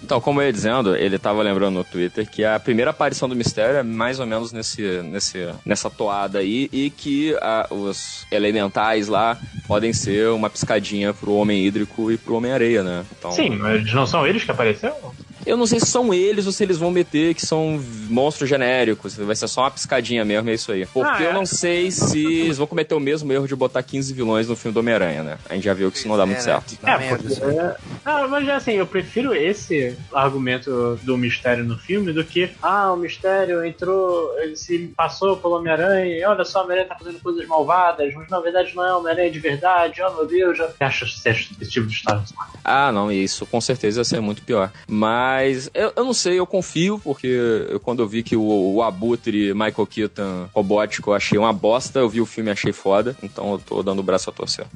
Então, 0.07 0.21
como 0.21 0.41
eu 0.41 0.47
ia 0.47 0.53
dizendo, 0.53 0.95
ele 0.95 1.19
tava 1.19 1.43
lembrando 1.43 1.75
no 1.75 1.83
Twitter 1.83 2.31
que 2.31 2.45
a 2.45 2.61
primeira 2.61 2.93
aparição 2.93 3.29
do 3.29 3.35
mistério 3.35 3.79
é 3.79 3.83
mais 3.83 4.21
ou 4.21 4.27
menos 4.27 4.53
nesse, 4.53 5.03
nesse, 5.03 5.49
nessa 5.65 5.91
toada 5.91 6.39
aí, 6.39 6.69
e 6.73 6.91
que 6.91 7.37
ah, 7.43 7.67
os 7.73 8.25
elementais 8.31 9.09
lá 9.09 9.37
podem 9.67 9.93
ser 9.93 10.29
uma 10.29 10.49
piscadinha 10.49 11.13
pro 11.13 11.33
Homem 11.33 11.67
Hídrico 11.67 12.13
e 12.13 12.17
pro 12.17 12.37
Homem-Areia, 12.37 12.85
né? 12.85 13.05
Então, 13.19 13.33
Sim, 13.33 13.57
mas 13.57 13.93
não 13.93 14.07
são 14.07 14.25
eles 14.25 14.45
que 14.45 14.51
apareceram? 14.53 14.95
Eu 15.47 15.57
não 15.57 15.67
sei 15.67 15.79
se 15.81 15.87
são 15.87 16.13
eles 16.13 16.45
ou 16.47 16.53
se 16.53 16.63
eles 16.65 16.77
vão 16.77 16.91
meter 16.91 17.35
que 17.35 17.45
são 17.47 17.81
monstros 18.09 18.49
genéricos. 18.49 19.15
Vai 19.17 19.37
ser 19.37 19.47
só 19.49 19.63
uma 19.63 19.71
piscadinha 19.71 20.25
mesmo, 20.25 20.51
é 20.51 20.55
isso 20.55 20.73
aí. 20.73 20.85
Porque 20.87 21.23
Ah, 21.23 21.27
é. 21.27 21.29
eu 21.29 21.33
não 21.33 21.47
sei 21.47 21.91
se 21.91 22.25
eles 22.25 22.59
vão 22.59 22.67
cometer 22.67 22.95
o 22.95 23.01
mesmo 23.01 23.33
erro 23.33 23.47
de 23.47 23.55
botar 23.55 23.83
15 23.83 24.13
vilões 24.13 24.49
no 24.49 24.57
filme 24.57 24.75
do 24.75 24.81
Homem-Aranha, 24.81 25.23
né? 25.23 25.39
A 25.49 25.55
gente 25.55 25.65
já 25.65 25.73
viu 25.75 25.91
que 25.91 25.99
isso 25.99 26.09
não 26.09 26.17
dá 26.17 26.27
muito 26.27 26.39
É, 26.39 26.43
certo. 26.43 26.73
né? 26.73 26.79
Dá 26.83 26.93
é, 26.95 26.99
merda 26.99 27.29
porque. 27.29 27.83
Ah, 28.05 28.27
mas 28.29 28.49
assim, 28.49 28.73
eu 28.73 28.87
prefiro 28.87 29.35
esse 29.35 29.97
argumento 30.13 30.99
do 31.03 31.17
mistério 31.17 31.65
no 31.65 31.79
filme 31.79 32.13
do 32.13 32.25
que, 32.25 32.51
ah, 32.63 32.93
o 32.93 32.97
mistério 32.97 33.65
entrou, 33.65 34.37
ele 34.41 34.57
se 34.57 34.93
passou 34.97 35.37
pelo 35.37 35.57
Homem-Aranha, 35.57 36.19
e 36.19 36.25
olha 36.25 36.45
só, 36.45 36.61
o 36.61 36.65
Homem-Aranha 36.65 36.89
tá 36.89 36.97
fazendo 36.99 37.21
coisas 37.21 37.47
malvadas, 37.47 38.13
mas 38.15 38.29
na 38.29 38.41
verdade 38.41 38.75
não 38.75 38.85
é 38.87 38.95
o 38.95 38.99
Homem-Aranha 38.99 39.31
de 39.31 39.39
verdade, 39.39 40.01
oh 40.03 40.15
meu 40.15 40.27
Deus, 40.27 40.59
já. 40.59 40.67
Você 40.67 40.85
acha 40.85 41.07
você 41.07 41.29
acha 41.29 41.49
esse 41.61 41.71
tipo 41.71 41.87
de 41.87 41.93
história? 41.95 42.23
Ah, 42.65 42.91
não, 42.91 43.13
isso 43.13 43.47
com 43.47 43.61
certeza 43.61 44.01
ia 44.01 44.05
ser 44.05 44.21
muito 44.21 44.43
pior. 44.43 44.73
Mas 44.89 45.36
eu, 45.75 45.93
eu 45.97 46.05
não 46.05 46.13
sei, 46.13 46.39
eu 46.39 46.47
confio, 46.47 47.01
porque 47.03 47.27
eu, 47.27 47.81
quando 47.81 48.03
eu 48.03 48.09
vi 48.09 48.23
que 48.23 48.37
o, 48.37 48.43
o 48.75 48.83
Abutre 48.83 49.53
Michael 49.55 49.87
Keaton 49.87 50.49
robótico 50.55 51.11
eu 51.11 51.15
achei 51.15 51.39
uma 51.39 51.53
bosta, 51.53 51.99
eu 51.99 52.09
vi 52.09 52.21
o 52.21 52.27
filme 52.27 52.51
e 52.51 52.53
achei 52.53 52.73
foda, 52.73 53.17
então 53.23 53.53
eu 53.53 53.59
tô 53.59 53.83
dando 53.83 54.01
o 54.01 54.03
braço 54.03 54.31
a 54.31 54.33
torcer. 54.33 54.67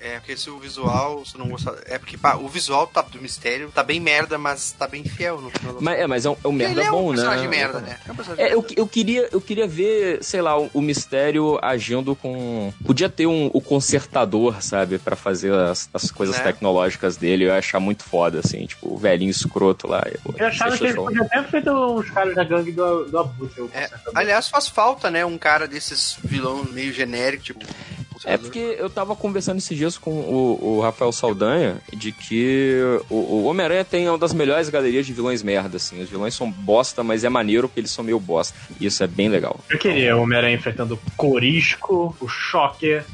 É, 0.00 0.18
porque 0.18 0.36
se 0.36 0.50
o 0.50 0.58
visual, 0.58 1.24
se 1.24 1.38
não 1.38 1.48
gostar. 1.48 1.74
É 1.86 1.96
porque, 1.98 2.16
pá, 2.18 2.34
o 2.36 2.48
visual 2.48 2.86
tá, 2.88 3.02
do 3.02 3.22
mistério 3.22 3.70
tá 3.72 3.82
bem 3.84 4.00
merda, 4.00 4.36
mas 4.36 4.72
tá 4.72 4.88
bem 4.88 5.04
fiel 5.04 5.40
no 5.40 5.50
final. 5.50 5.76
Mas, 5.80 5.98
é, 5.98 6.06
mas 6.06 6.26
é 6.26 6.30
um, 6.30 6.36
é 6.42 6.48
um 6.48 6.52
Ele 6.54 6.58
merda 6.64 6.82
é 6.82 6.90
um 6.90 6.92
bom, 6.92 7.08
personagem 7.10 7.44
né? 7.44 7.50
merda, 7.56 7.80
né? 7.80 7.98
É 8.08 8.12
um 8.12 8.14
personagem 8.16 8.44
É, 8.44 8.52
eu, 8.54 8.60
merda. 8.62 8.74
eu, 8.76 8.86
queria, 8.88 9.28
eu 9.30 9.40
queria 9.40 9.66
ver, 9.68 10.22
sei 10.24 10.42
lá, 10.42 10.58
o, 10.58 10.68
o 10.74 10.80
mistério 10.80 11.58
agindo 11.62 12.16
com. 12.16 12.72
Podia 12.84 13.08
ter 13.08 13.26
um, 13.26 13.48
o 13.52 13.60
consertador, 13.60 14.60
sabe, 14.62 14.98
Pra 14.98 15.14
fazer 15.16 15.52
as, 15.52 15.88
as 15.94 16.10
coisas 16.10 16.36
Né? 16.36 16.42
tecnológicas 16.44 17.16
dele. 17.16 17.44
Eu 17.44 17.48
ia 17.48 17.58
achar 17.58 17.78
muito 17.78 18.02
foda, 18.02 18.40
assim, 18.40 18.66
tipo, 18.66 18.92
o 18.92 18.96
velhinho 18.98 19.30
escroto 19.30 19.86
lá. 19.92 20.06
pô, 20.22 20.34
Eu 20.36 20.46
achava 20.46 20.76
que 20.76 20.84
ele 20.84 20.94
podia 20.94 21.22
até 21.22 21.42
feito 21.44 21.70
uns 21.70 22.10
caras 22.10 22.34
da 22.34 22.44
gangue 22.44 22.72
do, 22.72 23.04
do 23.04 23.18
Abutre. 23.18 23.62
o 23.62 23.70
É, 23.72 23.88
aliás, 24.14 24.48
faz 24.48 24.68
falta, 24.68 25.10
né? 25.10 25.24
Um 25.24 25.38
cara 25.38 25.66
desses 25.66 26.18
vilão 26.22 26.64
meio 26.64 26.92
genérico, 26.92 27.44
tipo. 27.44 27.66
É 28.24 28.36
porque 28.36 28.76
eu 28.78 28.88
tava 28.88 29.16
conversando 29.16 29.58
esses 29.58 29.76
dias 29.76 29.98
com 29.98 30.10
o, 30.10 30.76
o 30.76 30.80
Rafael 30.80 31.10
Saldanha 31.10 31.78
de 31.92 32.12
que 32.12 32.78
o, 33.10 33.16
o 33.16 33.44
Homem-Aranha 33.44 33.84
tem 33.84 34.08
uma 34.08 34.18
das 34.18 34.32
melhores 34.32 34.68
galerias 34.68 35.06
de 35.06 35.12
vilões 35.12 35.42
merda, 35.42 35.76
assim. 35.76 36.00
Os 36.00 36.08
vilões 36.08 36.34
são 36.34 36.50
bosta, 36.50 37.02
mas 37.02 37.24
é 37.24 37.28
maneiro 37.28 37.68
porque 37.68 37.80
eles 37.80 37.90
são 37.90 38.04
meio 38.04 38.20
bosta. 38.20 38.56
E 38.80 38.86
isso 38.86 39.02
é 39.02 39.06
bem 39.06 39.28
legal. 39.28 39.58
Eu 39.68 39.78
queria 39.78 40.16
o 40.16 40.22
Homem-Aranha 40.22 40.54
enfrentando 40.54 40.94
o 40.94 41.10
Corisco, 41.16 42.16
o 42.20 42.28
Shocker. 42.28 43.04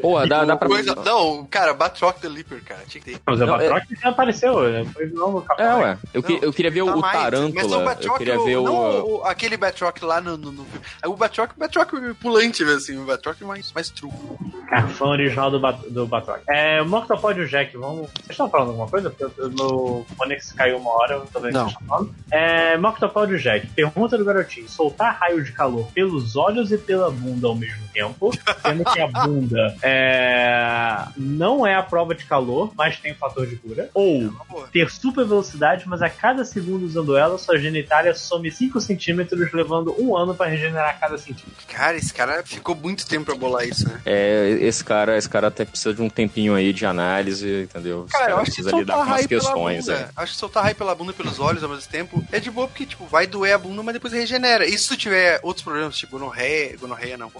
Porra, 0.00 0.26
dá, 0.26 0.44
dá 0.44 0.56
pra. 0.56 0.68
Coisa... 0.68 0.94
Não, 0.94 1.44
cara, 1.46 1.74
Batroc 1.74 2.18
the 2.20 2.28
Leaper, 2.28 2.62
cara. 2.64 2.80
Tinha 2.86 3.02
que 3.02 3.12
ter. 3.12 3.20
Mas 3.26 3.40
o 3.40 3.46
Não, 3.46 3.56
Batroc 3.58 3.82
já 4.02 4.08
apareceu, 4.08 4.60
né? 4.70 4.84
Foi 4.92 5.06
vilão 5.06 5.32
no 5.32 5.38
É, 5.40 5.42
Capitão 5.44 5.80
ué. 5.80 5.98
Eu, 6.14 6.22
que- 6.22 6.38
eu 6.42 6.52
queria 6.52 6.70
ver 6.70 6.84
tá 6.84 6.94
o 6.94 7.00
mais, 7.00 7.02
Mas 7.02 7.12
o 7.14 7.22
Tarântula. 7.30 7.74
Eu 7.80 7.84
Batroc, 7.84 8.18
queria 8.18 8.38
ver 8.44 8.56
o. 8.56 8.62
não 8.64 9.06
o- 9.06 9.24
aquele 9.24 9.56
Batroc 9.56 10.02
lá 10.02 10.20
no, 10.20 10.36
no, 10.36 10.52
no- 10.52 10.66
O 11.06 11.16
Batroc, 11.16 11.50
o 11.56 11.58
Batroc 11.60 11.90
pulante, 12.20 12.64
velho, 12.64 12.76
assim. 12.76 12.96
O 12.98 13.04
Batroc 13.04 13.40
mais, 13.42 13.72
mais 13.72 13.90
truco. 13.90 14.38
Cara, 14.68 14.86
fã 14.88 15.06
original 15.06 15.50
do, 15.50 15.58
Bat 15.60 15.88
do 15.90 16.06
Batroc. 16.06 16.40
É, 16.48 16.82
Mortal 16.82 17.18
Pod 17.18 17.40
e 17.40 17.44
o 17.44 17.48
Jack, 17.48 17.76
vamos. 17.76 18.08
Vocês 18.10 18.30
estão 18.30 18.50
falando 18.50 18.68
alguma 18.68 18.88
coisa? 18.88 19.10
Porque 19.10 19.24
eu- 19.40 19.50
meu 19.50 20.06
Onix 20.20 20.52
caiu 20.52 20.76
uma 20.78 20.90
hora, 20.92 21.14
eu 21.14 21.26
tô 21.32 21.40
vendo 21.40 21.48
o 21.48 21.48
que 21.48 21.54
Não. 21.54 21.64
vocês 21.64 21.72
estão 21.72 21.86
falando. 21.88 22.14
É, 22.30 22.76
Mortal 22.76 23.08
Pod 23.08 23.32
e 23.32 23.36
o 23.36 23.38
Jack, 23.38 23.66
pergunta 23.68 24.18
do 24.18 24.24
garotinho: 24.24 24.68
soltar 24.68 25.16
raio 25.18 25.42
de 25.42 25.52
calor 25.52 25.88
pelos 25.94 26.36
olhos 26.36 26.70
e 26.70 26.78
pela 26.78 27.10
bunda 27.10 27.46
ao 27.48 27.54
mesmo 27.54 27.87
tempo, 27.98 28.30
sendo 28.62 28.84
que 28.84 29.00
a 29.00 29.06
bunda 29.08 29.76
é, 29.82 31.04
não 31.16 31.66
é 31.66 31.74
a 31.74 31.82
prova 31.82 32.14
de 32.14 32.24
calor, 32.24 32.72
mas 32.76 32.98
tem 32.98 33.12
o 33.12 33.14
fator 33.16 33.46
de 33.46 33.56
cura. 33.56 33.90
Ou 33.92 34.30
boa. 34.48 34.68
ter 34.68 34.90
super 34.90 35.26
velocidade, 35.26 35.88
mas 35.88 36.00
a 36.00 36.08
cada 36.08 36.44
segundo 36.44 36.84
usando 36.86 37.16
ela, 37.16 37.36
sua 37.38 37.58
genitália 37.58 38.14
some 38.14 38.50
5 38.50 38.80
centímetros, 38.80 39.52
levando 39.52 39.94
um 40.00 40.16
ano 40.16 40.34
pra 40.34 40.46
regenerar 40.46 40.98
cada 41.00 41.18
centímetro. 41.18 41.66
Cara, 41.66 41.96
esse 41.96 42.14
cara 42.14 42.42
ficou 42.44 42.74
muito 42.76 43.06
tempo 43.06 43.26
pra 43.26 43.34
bolar 43.34 43.66
isso, 43.66 43.88
né? 43.88 44.00
É, 44.06 44.58
esse 44.60 44.84
cara, 44.84 45.16
esse 45.16 45.28
cara 45.28 45.48
até 45.48 45.64
precisa 45.64 45.92
de 45.92 46.02
um 46.02 46.08
tempinho 46.08 46.54
aí 46.54 46.72
de 46.72 46.86
análise, 46.86 47.62
entendeu? 47.62 48.04
Esse 48.08 48.18
Cara, 48.18 48.30
eu 48.32 48.36
acho 48.38 48.50
que 48.50 48.56
precisa 48.56 48.76
lidar 48.76 48.94
soltar 48.94 48.96
com 48.96 49.02
umas 49.02 49.16
raio 49.16 49.28
pela 49.28 49.40
questões 49.40 49.86
bunda. 49.86 49.98
aí. 49.98 50.04
Acho 50.16 50.32
que 50.32 50.38
soltar 50.38 50.62
raio 50.64 50.76
pela 50.76 50.94
bunda 50.94 51.12
e 51.12 51.14
pelos 51.14 51.40
olhos 51.40 51.62
ao 51.62 51.68
mesmo 51.68 51.90
tempo 51.90 52.24
é 52.30 52.38
de 52.38 52.50
boa, 52.50 52.68
porque, 52.68 52.86
tipo, 52.86 53.06
vai 53.06 53.26
doer 53.26 53.54
a 53.54 53.58
bunda, 53.58 53.82
mas 53.82 53.94
depois 53.94 54.12
regenera. 54.12 54.64
E 54.66 54.78
se 54.78 54.88
tu 54.88 54.96
tiver 54.96 55.40
outros 55.42 55.64
problemas, 55.64 55.96
tipo 55.96 56.18
gonorreia, 56.18 56.76
gonorreia 56.76 57.16
não. 57.16 57.30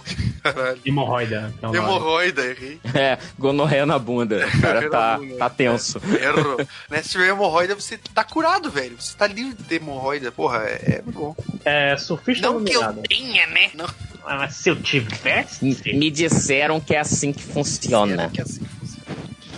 Caralho. 0.52 0.80
Hemorroida. 0.84 1.54
que 1.58 1.64
é 1.64 1.68
o 1.68 1.72
nome. 1.72 1.78
Hemorroida, 1.84 2.44
errei. 2.44 2.80
É, 2.94 3.18
gonorreia 3.38 3.86
na 3.86 3.98
bunda. 3.98 4.46
O 4.46 4.60
cara 4.60 4.90
tá, 4.90 5.18
bunda. 5.18 5.36
tá 5.36 5.50
tenso. 5.50 6.00
Erro. 6.20 6.56
né? 6.90 7.02
Se 7.02 7.10
tiver 7.10 7.28
hemorroida, 7.28 7.74
você 7.74 7.98
tá 8.14 8.24
curado, 8.24 8.70
velho. 8.70 8.96
Você 8.98 9.16
tá 9.16 9.26
livre 9.26 9.62
de 9.62 9.74
hemorroida. 9.76 10.30
Porra, 10.32 10.64
é, 10.64 10.96
é 10.98 11.02
muito 11.02 11.18
bom. 11.18 11.36
É, 11.64 11.96
surfista 11.96 12.46
Não 12.50 12.64
que 12.64 12.72
eu 12.72 12.80
iluminado. 12.82 13.08
tenha, 13.08 13.46
né? 13.48 13.70
Não. 13.74 13.86
Ah, 14.24 14.36
mas 14.36 14.54
se 14.54 14.68
eu 14.68 14.76
tivesse. 14.76 15.64
Me 15.94 16.10
disseram 16.10 16.80
que 16.80 16.94
é 16.94 16.98
assim 17.00 17.32
que 17.32 17.42
funciona. 17.42 18.28
Que 18.32 18.40
é 18.40 18.44
assim 18.44 18.60
que 18.60 18.68
funciona. 18.68 18.78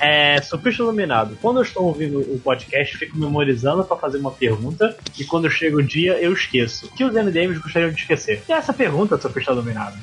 É, 0.03 0.41
surfista 0.41 0.83
iluminado. 0.83 1.37
Quando 1.43 1.59
eu 1.59 1.63
estou 1.63 1.85
ouvindo 1.85 2.21
o 2.21 2.39
podcast, 2.43 2.97
fico 2.97 3.19
memorizando 3.19 3.85
pra 3.85 3.97
fazer 3.97 4.19
uma 4.19 4.31
pergunta. 4.31 4.97
E 5.19 5.25
quando 5.25 5.51
chega 5.51 5.77
o 5.77 5.83
dia, 5.83 6.13
eu 6.23 6.33
esqueço. 6.33 6.87
O 6.87 6.89
que 6.91 7.05
os 7.05 7.13
MDMs 7.13 7.61
gostariam 7.61 7.91
de 7.91 8.01
esquecer? 8.01 8.43
E 8.49 8.53
essa 8.53 8.73
pergunta, 8.73 9.19
surfista 9.21 9.53
iluminado? 9.53 9.99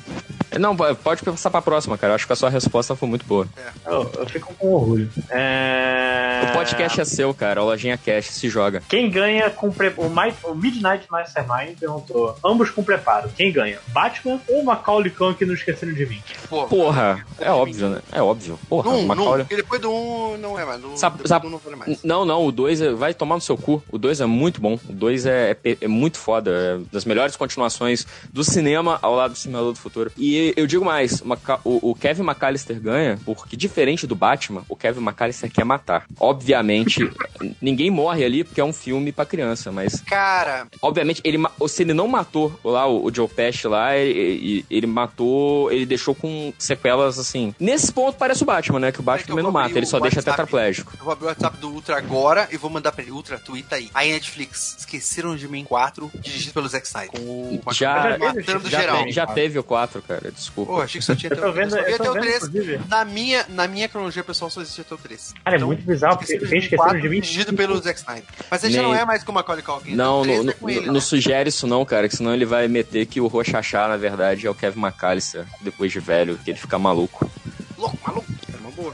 Não, 0.58 0.76
pode 0.76 1.22
passar 1.22 1.50
pra 1.50 1.62
próxima, 1.62 1.96
cara. 1.98 2.12
Eu 2.12 2.14
acho 2.16 2.26
que 2.26 2.32
a 2.32 2.36
sua 2.36 2.50
resposta 2.50 2.94
foi 2.96 3.08
muito 3.08 3.24
boa. 3.26 3.46
Eu, 3.86 4.10
eu 4.18 4.26
fico 4.26 4.54
com 4.54 4.72
orgulho. 4.74 5.10
É... 5.30 6.48
O 6.50 6.52
podcast 6.52 7.00
é 7.00 7.04
seu, 7.04 7.32
cara. 7.34 7.60
A 7.60 7.64
lojinha 7.64 7.96
cash 7.98 8.26
se 8.26 8.48
joga. 8.48 8.82
Quem 8.88 9.10
ganha 9.10 9.50
com 9.50 9.70
pre... 9.70 9.92
o, 9.96 10.08
Mi- 10.08 10.34
o 10.44 10.54
Midnight 10.54 11.06
Mastermind 11.10 11.78
perguntou: 11.78 12.36
ambos 12.44 12.70
com 12.70 12.82
preparo. 12.82 13.28
Quem 13.36 13.52
ganha? 13.52 13.78
Batman 13.88 14.40
ou 14.48 14.62
Macaulay 14.64 15.10
Culkin 15.10 15.44
não 15.46 15.54
esqueceram 15.54 15.92
de 15.92 16.06
mim? 16.06 16.22
Pô, 16.48 16.66
Porra, 16.66 17.24
é 17.40 17.50
óbvio, 17.50 17.88
né? 17.88 18.00
É 18.12 18.22
óbvio. 18.22 18.58
Porra, 18.68 18.90
um, 18.90 19.06
Macaulay... 19.06 19.38
não, 19.38 19.44
porque 19.46 19.56
depois 19.56 19.80
do 19.80 19.90
um 19.92 20.36
não 20.38 20.58
é 20.58 20.64
mais. 20.64 20.80
Do, 20.80 20.96
Sabe- 20.96 21.16
depois 21.16 21.28
sabe- 21.28 21.42
do 21.42 21.48
um 21.48 21.50
não 21.52 21.58
vale 21.58 21.76
mais. 21.76 22.02
Não, 22.04 22.24
não, 22.24 22.46
o 22.46 22.52
2 22.52 22.80
vai 22.96 23.12
tomar 23.14 23.34
no 23.36 23.40
seu 23.40 23.56
cu. 23.56 23.82
O 23.90 23.98
2 23.98 24.20
é 24.20 24.26
muito 24.26 24.60
bom. 24.60 24.78
O 24.88 24.92
2 24.92 25.26
é, 25.26 25.56
é, 25.64 25.76
é 25.80 25.88
muito 25.88 26.18
foda. 26.18 26.50
É 26.50 26.78
das 26.92 27.04
melhores 27.04 27.36
continuações 27.36 28.06
do 28.32 28.42
cinema 28.44 28.98
ao 29.02 29.14
lado 29.14 29.32
do 29.32 29.38
Simulador 29.38 29.72
do 29.72 29.78
Futuro. 29.78 30.10
E 30.16 30.47
E 30.48 30.54
eu 30.56 30.66
digo 30.66 30.84
mais, 30.84 31.22
o, 31.64 31.90
o 31.90 31.94
Kevin 31.94 32.22
McAllister 32.22 32.80
ganha 32.80 33.18
porque, 33.24 33.56
diferente 33.56 34.06
do 34.06 34.14
Batman, 34.14 34.62
o 34.68 34.76
Kevin 34.76 35.00
McAllister 35.00 35.50
quer 35.50 35.64
matar. 35.64 36.06
Obviamente, 36.18 37.10
ninguém 37.60 37.90
morre 37.90 38.24
ali 38.24 38.44
porque 38.44 38.60
é 38.60 38.64
um 38.64 38.72
filme 38.72 39.12
pra 39.12 39.26
criança, 39.26 39.70
mas 39.72 40.00
Cara, 40.02 40.66
Obviamente, 40.80 41.20
ele, 41.24 41.38
se 41.68 41.82
ele 41.82 41.92
não 41.94 42.08
matou 42.08 42.58
lá 42.64 42.86
o, 42.86 43.04
o 43.06 43.14
Joe 43.14 43.28
Pesci 43.28 43.66
lá, 43.68 43.94
ele, 43.96 44.18
ele- 44.18 44.66
ele 44.70 44.86
matou, 44.86 45.70
ele 45.72 45.84
deixou 45.84 46.14
com 46.14 46.52
sequelas 46.58 47.18
assim. 47.18 47.54
Nesse 47.58 47.92
ponto 47.92 48.16
parece 48.16 48.42
o 48.42 48.46
Batman, 48.46 48.78
né? 48.80 48.92
Que 48.92 49.00
o 49.00 49.02
Batman 49.02 49.24
que 49.26 49.30
eu 49.32 49.36
também 49.36 49.44
não 49.44 49.50
mata, 49.52 49.76
ele 49.76 49.86
só 49.86 49.98
o 49.98 50.00
deixa 50.00 50.18
WhatsApp. 50.18 50.36
tetraplégico. 50.36 50.92
eu 50.98 51.04
vou 51.04 51.12
abrir 51.12 51.24
o 51.26 51.28
WhatsApp 51.28 51.56
do 51.58 51.70
Ultra 51.70 51.98
agora 51.98 52.48
e 52.50 52.56
vou 52.56 52.70
mandar 52.70 52.92
pra 52.92 53.02
ele. 53.02 53.12
Ultra, 53.12 53.38
twitta 53.38 53.76
aí. 53.76 53.90
Aí 53.94 54.12
Netflix, 54.12 54.76
Esqueceram 54.78 55.34
de 55.36 55.48
Mim 55.48 55.64
4, 55.64 56.10
dirigido 56.20 56.52
pelo 56.54 56.68
Zack 56.68 56.86
Snyder. 56.86 57.10
Com 57.20 57.60
o 57.66 57.72
Já, 57.72 58.16
matando 58.18 58.68
já, 58.70 58.80
geral. 58.80 59.04
te- 59.04 59.12
já 59.12 59.26
teve 59.26 59.58
o 59.58 59.62
4, 59.62 60.02
cara, 60.02 60.27
desculpa. 60.32 60.72
Pô, 60.72 60.80
achei 60.82 60.98
que 61.00 61.04
só 61.04 61.14
tinha 61.14 61.32
Eu 61.32 61.36
tô 61.40 61.52
vendo, 61.52 61.70
só 61.70 61.76
ter 61.82 61.92
o 62.08 62.12
vendo, 62.12 62.22
3. 62.22 62.36
inclusive. 62.36 62.80
Na 62.88 63.04
minha, 63.04 63.46
na 63.48 63.66
minha 63.68 63.88
cronologia 63.88 64.22
pessoal 64.24 64.50
só 64.50 64.60
existe 64.60 64.80
até 64.80 64.94
o 64.94 64.98
3. 64.98 65.34
Cara, 65.44 65.56
é 65.56 65.64
muito 65.64 65.82
bizarro, 65.84 66.16
porque 66.18 66.32
Esqueceram 66.34 66.48
quem 66.48 66.48
de 66.48 66.54
Mim 66.54 66.64
esqueceram 66.64 66.84
4, 66.84 67.00
de 67.02 67.08
mim. 67.08 67.20
dirigido 67.20 67.54
pelo 67.54 67.78
Zack 67.82 67.98
Snyder. 67.98 68.24
Mas 68.50 68.64
ele 68.64 68.72
já 68.74 68.82
Nem- 68.82 68.90
não 68.92 68.98
é 68.98 69.04
mais 69.04 69.22
com 69.24 69.32
o 69.32 69.34
Macaulay 69.34 69.62
Culkin. 69.64 69.94
Não, 69.94 70.20
o 70.20 70.22
3 70.24 70.44
não, 70.44 70.52
é 70.52 70.56
não, 70.60 70.70
ele, 70.70 70.86
não 70.86 70.92
né? 70.94 71.00
sugere 71.00 71.48
isso 71.48 71.66
não, 71.66 71.84
cara, 71.84 72.08
que 72.08 72.16
senão 72.16 72.34
ele 72.34 72.44
vai 72.44 72.68
meter 72.68 73.06
que 73.06 73.20
o 73.20 73.26
Rochachá, 73.26 73.88
na 73.88 73.96
verdade, 73.96 74.46
é 74.46 74.50
o 74.50 74.54
Kevin 74.54 74.80
McAllister, 74.80 75.44
depois 75.60 75.90
de 75.92 76.00
velho, 76.00 76.38
que 76.44 76.50
ele 76.50 76.58
fica 76.58 76.78
maluco. 76.78 77.30
Louco, 77.76 77.98
maluco. 78.06 78.27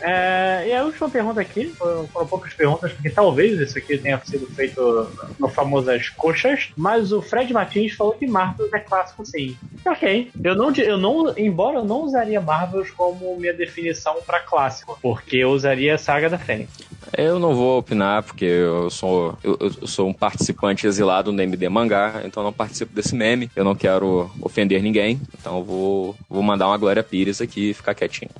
É. 0.01 0.25
É, 0.65 0.69
e 0.69 0.73
a 0.73 0.85
última 0.85 1.11
pergunta 1.11 1.41
aqui, 1.41 1.67
foram, 1.67 2.07
foram 2.09 2.27
poucas 2.27 2.55
perguntas, 2.55 2.93
porque 2.93 3.11
talvez 3.11 3.59
isso 3.61 3.77
aqui 3.77 3.99
tenha 3.99 4.21
sido 4.25 4.47
feito 4.47 5.09
no 5.39 5.49
famosas 5.49 6.09
coxas, 6.09 6.71
mas 6.77 7.13
o 7.13 7.21
Fred 7.21 7.53
Martins 7.53 7.93
falou 7.93 8.15
que 8.15 8.27
Marvel 8.27 8.69
é 8.73 8.79
clássico 8.79 9.25
sim. 9.27 9.57
Ok. 9.85 10.31
Eu 10.43 10.55
não, 10.55 10.73
eu 10.73 10.97
não, 10.97 11.37
embora 11.37 11.79
eu 11.79 11.85
não 11.85 12.03
usaria 12.03 12.41
Marvels 12.41 12.91
como 12.91 13.37
minha 13.37 13.53
definição 13.53 14.17
pra 14.25 14.41
clássico, 14.41 14.99
porque 15.03 15.37
eu 15.37 15.51
usaria 15.51 15.95
a 15.95 15.99
Saga 15.99 16.31
da 16.31 16.39
Fênix. 16.39 16.71
Eu 17.17 17.39
não 17.39 17.55
vou 17.55 17.79
opinar, 17.79 18.23
porque 18.23 18.45
eu 18.45 18.91
sou, 18.91 19.37
eu, 19.43 19.57
eu 19.61 19.87
sou 19.87 20.09
um 20.09 20.13
participante 20.13 20.87
exilado 20.87 21.33
no 21.33 21.43
MD 21.43 21.69
Mangá, 21.69 22.23
então 22.25 22.43
eu 22.43 22.47
não 22.47 22.53
participo 22.53 22.95
desse 22.95 23.15
meme. 23.15 23.51
Eu 23.55 23.65
não 23.65 23.75
quero 23.75 24.31
ofender 24.41 24.83
ninguém, 24.83 25.21
então 25.39 25.59
eu 25.59 25.65
vou, 25.65 26.17
vou 26.29 26.43
mandar 26.43 26.67
uma 26.67 26.79
Glória 26.79 27.03
Pires 27.03 27.41
aqui 27.41 27.71
e 27.71 27.75
ficar 27.75 27.95
quietinho. 27.95 28.31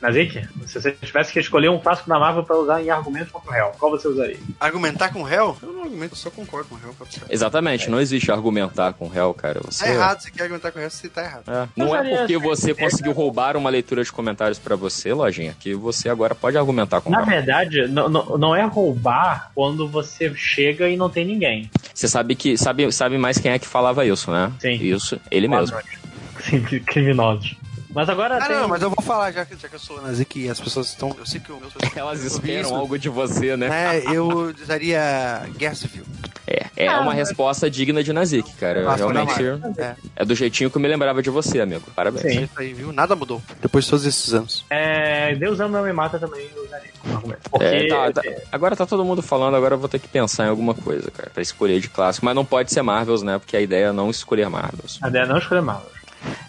Nazik, 0.00 0.46
se 0.66 0.80
você 0.80 0.92
tivesse 0.92 1.32
que 1.32 1.40
escolher 1.40 1.68
um 1.70 1.78
clássico 1.78 2.08
da 2.08 2.18
Marvel 2.18 2.42
pra 2.44 2.56
usar 2.56 2.82
em 2.82 2.90
argumentos 2.90 3.30
contra 3.30 3.50
o 3.50 3.52
réu, 3.52 3.72
qual 3.78 3.90
você 3.90 4.08
usaria? 4.08 4.36
Argumentar 4.58 5.12
com 5.12 5.20
o 5.20 5.22
réu? 5.24 5.56
Eu 5.62 5.72
não 5.72 5.82
argumento, 5.84 6.12
eu 6.12 6.16
só 6.16 6.30
concordo 6.30 6.68
com 6.68 6.74
o 6.74 6.78
réu. 6.78 6.94
pode 6.98 7.14
ser. 7.14 7.22
Exatamente, 7.30 7.88
não 7.90 8.00
existe 8.00 8.30
argumentar 8.30 8.92
com 8.94 9.06
o 9.06 9.08
réu, 9.08 9.32
cara. 9.34 9.60
Você, 9.64 9.84
Tá 9.84 9.90
errado, 9.90 10.20
você 10.20 10.30
quer 10.30 10.42
argumentar 10.44 10.70
com 10.72 10.78
o 10.78 10.80
réu, 10.80 10.90
você 10.90 11.08
tá 11.08 11.22
errado. 11.24 11.42
É, 11.48 11.68
Não 11.76 11.94
é 11.94 12.16
porque 12.18 12.38
você 12.38 12.74
conseguiu 12.74 13.12
roubar 13.12 13.56
uma 13.56 13.70
leitura 13.70 14.02
de 14.02 14.12
comentários 14.12 14.58
pra 14.58 14.76
você, 14.76 15.12
lojinha, 15.12 15.54
que 15.58 15.74
você 15.74 16.08
agora 16.08 16.34
pode 16.34 16.56
argumentar 16.58 17.00
com 17.00 17.08
o 17.10 17.12
Na 17.12 17.18
réu. 17.18 17.26
verdade, 17.26 17.86
não, 17.88 18.08
não, 18.08 18.38
não 18.38 18.56
é 18.56 18.64
roubar 18.64 19.50
quando 19.54 19.88
você 19.88 20.34
chega 20.34 20.88
e 20.88 20.96
não 20.96 21.08
tem 21.10 21.24
ninguém. 21.24 21.70
Você 21.94 22.08
sabe 22.08 22.34
que 22.34 22.56
sabe, 22.56 22.90
sabe 22.92 23.18
mais 23.18 23.38
quem 23.38 23.52
é 23.52 23.58
que 23.58 23.66
falava 23.66 24.04
isso, 24.06 24.30
né? 24.30 24.52
Sim. 24.60 24.72
Isso, 24.74 25.20
ele 25.30 25.48
mesmo. 25.48 25.76
Sim, 26.40 26.60
criminosos. 26.86 27.56
Mas 27.90 28.08
agora 28.08 28.36
Ah, 28.36 28.46
tem... 28.46 28.56
não, 28.56 28.68
mas 28.68 28.82
eu 28.82 28.90
vou 28.90 29.02
falar, 29.04 29.32
já 29.32 29.44
que, 29.44 29.56
já 29.56 29.68
que 29.68 29.74
eu 29.74 29.78
sou 29.78 30.00
nazi, 30.02 30.24
que 30.24 30.48
as 30.48 30.60
pessoas 30.60 30.88
estão. 30.88 31.14
Eu 31.18 31.24
sei 31.26 31.40
que 31.40 31.50
o 31.50 31.58
meu. 31.58 31.68
Elas 31.96 32.22
esperam 32.22 32.74
algo 32.76 32.98
de 32.98 33.08
você, 33.08 33.56
né? 33.56 33.68
né? 33.68 34.02
Eu 34.14 34.28
usaria 34.28 35.00
Guerra 35.56 35.74
Civil. 35.74 36.04
É, 36.46 36.66
é 36.76 36.88
Ah, 36.88 36.96
uma 37.00 37.06
mas- 37.06 37.16
resposta 37.16 37.70
digna 37.70 38.02
de 38.02 38.12
Nazik, 38.12 38.52
cara. 38.54 38.82
Da 38.82 38.94
Realmente. 38.94 39.32
É, 39.78 39.96
é 40.16 40.24
do 40.24 40.34
jeitinho 40.34 40.70
que 40.70 40.76
eu 40.76 40.80
me 40.80 40.88
lembrava 40.88 41.22
de 41.22 41.28
você, 41.30 41.60
amigo. 41.60 41.84
Parabéns. 41.94 42.22
Sim. 42.22 42.38
é 42.38 42.42
isso 42.42 42.52
aí, 42.58 42.72
viu? 42.72 42.92
Nada 42.92 43.14
mudou. 43.16 43.42
Depois 43.60 43.84
de 43.84 43.90
todos 43.90 44.06
esses 44.06 44.32
anos. 44.32 44.64
É, 44.70 45.34
Deus 45.34 45.58
ama, 45.60 45.78
não 45.78 45.84
me 45.84 45.92
mata 45.92 46.18
também 46.18 46.46
eu 46.56 46.64
usaria 46.64 46.90
argumento. 47.14 47.50
Porque 47.50 47.64
É, 47.64 47.88
tá, 47.88 48.12
tá. 48.12 48.22
Agora 48.52 48.76
tá 48.76 48.86
todo 48.86 49.04
mundo 49.04 49.22
falando, 49.22 49.56
agora 49.56 49.74
eu 49.74 49.78
vou 49.78 49.88
ter 49.88 49.98
que 49.98 50.08
pensar 50.08 50.46
em 50.46 50.48
alguma 50.48 50.74
coisa, 50.74 51.10
cara, 51.10 51.30
pra 51.30 51.42
escolher 51.42 51.80
de 51.80 51.88
clássico. 51.88 52.24
Mas 52.24 52.34
não 52.34 52.44
pode 52.44 52.72
ser 52.72 52.82
Marvels, 52.82 53.22
né? 53.22 53.38
Porque 53.38 53.56
a 53.56 53.60
ideia 53.60 53.86
é 53.86 53.92
não 53.92 54.08
escolher 54.10 54.48
Marvels. 54.48 54.98
a 55.02 55.08
ideia 55.08 55.22
é 55.24 55.26
não 55.26 55.38
escolher 55.38 55.60
Marvel. 55.62 55.97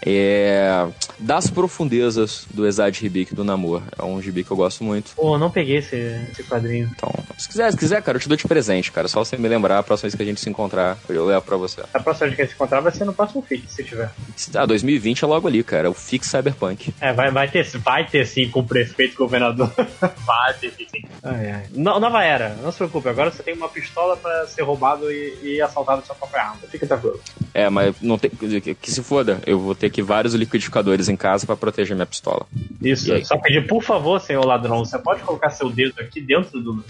É. 0.06 0.88
Das 1.20 1.50
profundezas 1.50 2.46
do 2.54 2.66
Exad 2.66 2.98
Ribic 3.02 3.36
do 3.36 3.44
Namor. 3.44 3.84
É 3.98 4.04
um 4.04 4.22
gibi 4.22 4.44
que 4.44 4.52
eu 4.52 4.58
gosto 4.58 4.84
muito. 4.84 5.12
Pô, 5.16 5.38
não 5.38 5.52
peguei 5.52 5.78
esse, 5.78 5.96
esse 6.32 6.44
quadrinho. 6.44 6.90
Então, 6.96 7.12
se 7.38 7.48
quiser, 7.48 7.72
se 7.72 7.78
quiser, 7.78 8.02
cara, 8.02 8.18
eu 8.18 8.22
te 8.22 8.28
dou 8.30 8.38
de 8.38 8.48
presente, 8.48 8.92
cara. 8.92 9.08
Só 9.08 9.24
você 9.24 9.38
me 9.38 9.48
lembrar, 9.48 9.80
a 9.80 9.84
próxima 9.84 10.08
vez 10.08 10.16
que 10.16 10.24
a 10.24 10.26
gente 10.26 10.40
se 10.40 10.50
encontrar, 10.50 10.98
eu 11.10 11.26
levo 11.26 11.42
pra 11.46 11.58
você. 11.58 11.82
A 11.94 12.00
próxima 12.00 12.28
vez 12.28 12.36
que 12.36 12.42
a 12.42 12.46
gente 12.46 12.52
se 12.52 12.56
encontrar 12.56 12.80
vai 12.80 12.92
ser 12.94 13.04
no 13.06 13.14
próximo 13.14 13.42
fix, 13.42 13.72
se 13.74 13.84
tiver. 13.84 14.10
Ah, 14.56 14.66
2020 14.66 15.24
é 15.24 15.28
logo 15.28 15.48
ali, 15.48 15.64
cara. 15.64 15.90
O 15.90 15.94
Fix 15.94 16.28
Cyberpunk. 16.28 16.94
É, 17.02 17.12
vai, 17.12 17.32
vai 17.32 17.50
ter 17.50 17.66
vai 17.80 18.08
ter 18.08 18.26
sim 18.26 18.50
com 18.50 18.62
o 18.62 18.66
prefeito 18.66 19.18
governador. 19.18 19.72
vai 20.26 20.54
ter 20.54 20.72
sim. 20.72 21.04
Ai, 21.22 21.52
ai. 21.52 21.64
No- 21.74 22.00
nova 22.00 22.24
era, 22.24 22.56
não 22.64 22.72
se 22.72 22.78
preocupe. 22.78 23.10
Agora 23.10 23.32
você 23.32 23.44
tem 23.44 23.54
uma 23.54 23.68
pistola 23.70 24.16
pra 24.16 24.48
ser 24.48 24.62
roubado 24.62 25.12
e, 25.12 25.38
e 25.44 25.62
assaltado 25.62 26.06
sua 26.06 26.16
própria 26.16 26.44
arma. 26.44 26.58
Fica 26.70 26.88
tranquilo. 26.88 27.20
É, 27.54 27.70
mas 27.70 27.96
não 28.02 28.18
tem. 28.18 28.30
Que, 28.30 28.74
que 28.74 28.92
se 28.92 29.04
foda, 29.04 29.40
eu 29.46 29.59
vou 29.60 29.76
ter 29.76 29.88
aqui 29.88 30.02
vários 30.02 30.34
liquidificadores 30.34 31.10
em 31.10 31.16
casa 31.16 31.46
pra 31.46 31.56
proteger 31.56 31.96
minha 31.96 32.06
pistola. 32.06 32.46
Isso. 32.82 33.10
Só 33.26 33.38
pedir, 33.38 33.68
por 33.68 33.82
favor, 33.84 34.20
senhor 34.22 34.46
ladrão, 34.46 34.80
você 34.86 34.98
pode 34.98 35.22
colocar 35.22 35.50
seu 35.50 35.70
dedo 35.70 35.94
aqui 36.00 36.20
dentro 36.22 36.60
do. 36.62 36.84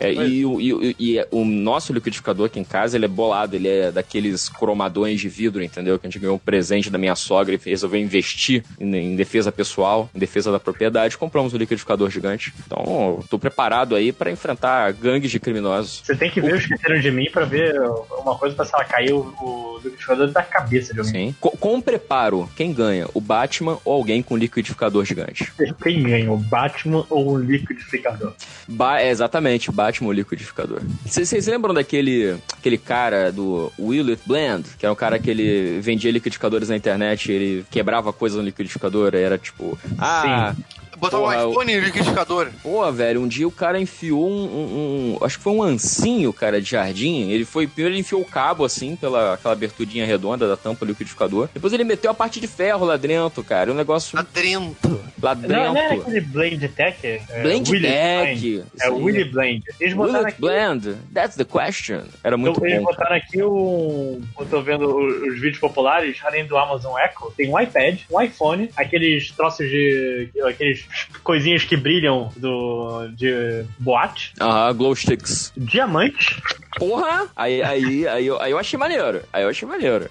É, 0.00 0.12
e, 0.12 0.44
o- 0.46 0.60
e 0.60 0.96
e 0.98 1.26
o 1.30 1.44
nosso 1.44 1.92
liquidificador 1.92 2.46
aqui 2.46 2.58
em 2.60 2.64
casa, 2.64 2.96
ele 2.96 3.04
é 3.04 3.08
bolado, 3.08 3.56
ele 3.56 3.68
é 3.68 3.90
daqueles 3.92 4.48
cromadões 4.48 5.20
de 5.20 5.28
vidro, 5.28 5.62
entendeu? 5.62 5.98
Que 5.98 6.06
a 6.06 6.10
gente 6.10 6.18
ganhou 6.20 6.36
um 6.36 6.38
presente 6.38 6.90
da 6.90 6.98
minha 6.98 7.14
sogra 7.14 7.54
e 7.54 7.60
resolveu 7.70 8.00
investir 8.00 8.64
em, 8.78 8.94
em 8.94 9.16
defesa 9.16 9.50
pessoal, 9.52 10.08
em 10.14 10.18
defesa 10.18 10.50
da 10.52 10.60
propriedade. 10.60 11.16
Compramos 11.18 11.52
um 11.54 11.56
liquidificador 11.56 12.10
gigante. 12.10 12.52
Então, 12.66 13.18
eu 13.18 13.24
tô 13.28 13.38
preparado 13.38 13.94
aí 13.94 14.12
pra 14.12 14.30
enfrentar 14.30 14.92
gangues 14.92 15.30
de 15.30 15.40
criminosos. 15.40 16.02
Você 16.04 16.14
tem 16.16 16.30
que 16.30 16.40
ver 16.40 16.54
o 16.54 16.56
esqueceram 16.56 17.00
de 17.00 17.10
mim 17.10 17.28
pra 17.30 17.44
ver 17.44 17.74
uma 18.18 18.36
coisa 18.36 18.54
pra 18.54 18.64
se 18.64 18.74
ela 18.74 18.84
cair 18.84 19.12
o, 19.12 19.20
o 19.40 19.80
liquidificador 19.82 20.28
da 20.28 20.42
cabeça 20.42 20.92
de 20.92 21.00
alguém. 21.00 21.28
Sim. 21.30 21.34
Co- 21.40 21.56
com 21.56 21.80
preparo, 22.10 22.50
quem 22.56 22.72
ganha? 22.72 23.06
O 23.14 23.20
Batman 23.20 23.78
ou 23.84 23.94
alguém 23.94 24.20
com 24.20 24.36
liquidificador 24.36 25.04
gigante? 25.04 25.52
Quem 25.80 26.02
ganha, 26.02 26.32
o 26.32 26.36
Batman 26.36 27.06
ou 27.08 27.34
o 27.34 27.38
liquidificador? 27.38 28.32
Ba 28.66 29.00
é, 29.00 29.10
exatamente, 29.10 29.70
Batman 29.70 30.08
ou 30.08 30.12
liquidificador. 30.12 30.80
Vocês 31.06 31.46
lembram 31.46 31.72
daquele 31.72 32.36
aquele 32.58 32.76
cara 32.76 33.30
do 33.30 33.72
Willett 33.78 34.22
Bland? 34.26 34.64
Que 34.76 34.84
era 34.84 34.92
um 34.92 34.96
cara 34.96 35.20
que 35.20 35.30
ele 35.30 35.78
vendia 35.80 36.10
liquidificadores 36.10 36.68
na 36.68 36.76
internet 36.76 37.30
e 37.30 37.34
ele 37.34 37.66
quebrava 37.70 38.12
coisas 38.12 38.38
no 38.38 38.44
liquidificador. 38.44 39.14
Era 39.14 39.38
tipo, 39.38 39.78
ah, 39.96 40.54
Botar 41.00 41.18
um 41.18 41.50
iPhone 41.50 41.76
no 41.76 41.80
liquidificador. 41.84 42.48
pô, 42.62 42.90
velho, 42.92 43.20
um 43.22 43.28
dia 43.28 43.46
o 43.48 43.50
cara 43.50 43.80
enfiou 43.80 44.28
um, 44.28 44.44
um- 44.44 45.16
um- 45.20 45.24
Acho 45.24 45.38
que 45.38 45.44
foi 45.44 45.52
um 45.52 45.62
ancinho, 45.62 46.32
cara, 46.32 46.60
de 46.60 46.70
jardim. 46.70 47.30
Ele 47.30 47.44
foi. 47.44 47.66
Primeiro 47.66 47.94
ele 47.94 48.00
enfiou 48.00 48.20
o 48.20 48.24
cabo 48.24 48.64
assim, 48.64 48.96
pela 48.96 49.34
aquela 49.34 49.54
aberturinha 49.54 50.04
redonda 50.06 50.46
da 50.48 50.56
tampa 50.56 50.84
do 50.84 50.90
liquidificador. 50.90 51.48
Depois 51.52 51.72
ele 51.72 51.84
meteu 51.84 52.10
a 52.10 52.14
parte 52.14 52.40
de 52.40 52.46
ferro 52.46 52.84
lá 52.84 52.96
dentro, 52.96 53.42
cara. 53.42 53.70
Um 53.72 53.74
negócio 53.74 54.16
lá 54.16 55.34
Não, 55.34 55.48
não 55.48 55.76
era 55.76 55.88
dentro. 55.90 56.02
aquele 56.02 56.20
Blade 56.20 56.68
Tech? 56.68 57.06
É, 57.06 57.42
Blend 57.42 57.70
Willy 57.70 57.86
Tech. 57.88 58.40
Blend. 58.40 58.64
É 58.80 58.90
o. 58.90 58.96
Willy 59.04 59.24
Blend. 59.24 59.62
Eles 59.80 59.94
botaram 59.94 60.26
aqui. 60.28 60.40
Bland, 60.40 60.94
that's 61.14 61.36
the 61.36 61.44
question. 61.44 62.02
Era 62.24 62.36
muito 62.36 62.56
então, 62.56 62.66
eles 62.68 62.80
bom. 62.80 62.84
botaram 62.86 63.16
aqui 63.16 63.42
um. 63.42 64.20
Eu 64.38 64.46
tô 64.46 64.62
vendo 64.62 64.86
os 64.96 65.34
vídeos 65.40 65.58
populares, 65.58 66.18
além 66.22 66.46
do 66.46 66.56
Amazon 66.56 66.94
Echo, 66.98 67.32
tem 67.36 67.50
um 67.50 67.58
iPad, 67.60 68.00
um 68.10 68.20
iPhone, 68.20 68.70
aqueles 68.76 69.30
troços 69.32 69.68
de. 69.68 70.28
aqueles 70.46 70.84
coisinhas 71.22 71.64
que 71.64 71.76
brilham 71.76 72.30
do. 72.36 73.08
de 73.16 73.64
boate, 73.78 74.32
Aham, 74.40 74.74
glow 74.74 74.94
sticks. 74.94 75.52
diamantes, 75.56 76.36
Porra! 76.78 77.26
Aí, 77.36 77.62
aí, 77.62 78.06
aí, 78.08 78.26
eu, 78.26 78.40
aí 78.40 78.52
eu 78.52 78.58
achei 78.58 78.78
maneiro. 78.78 79.22
Aí 79.32 79.42
eu 79.42 79.48
achei 79.48 79.66
maneiro. 79.68 80.08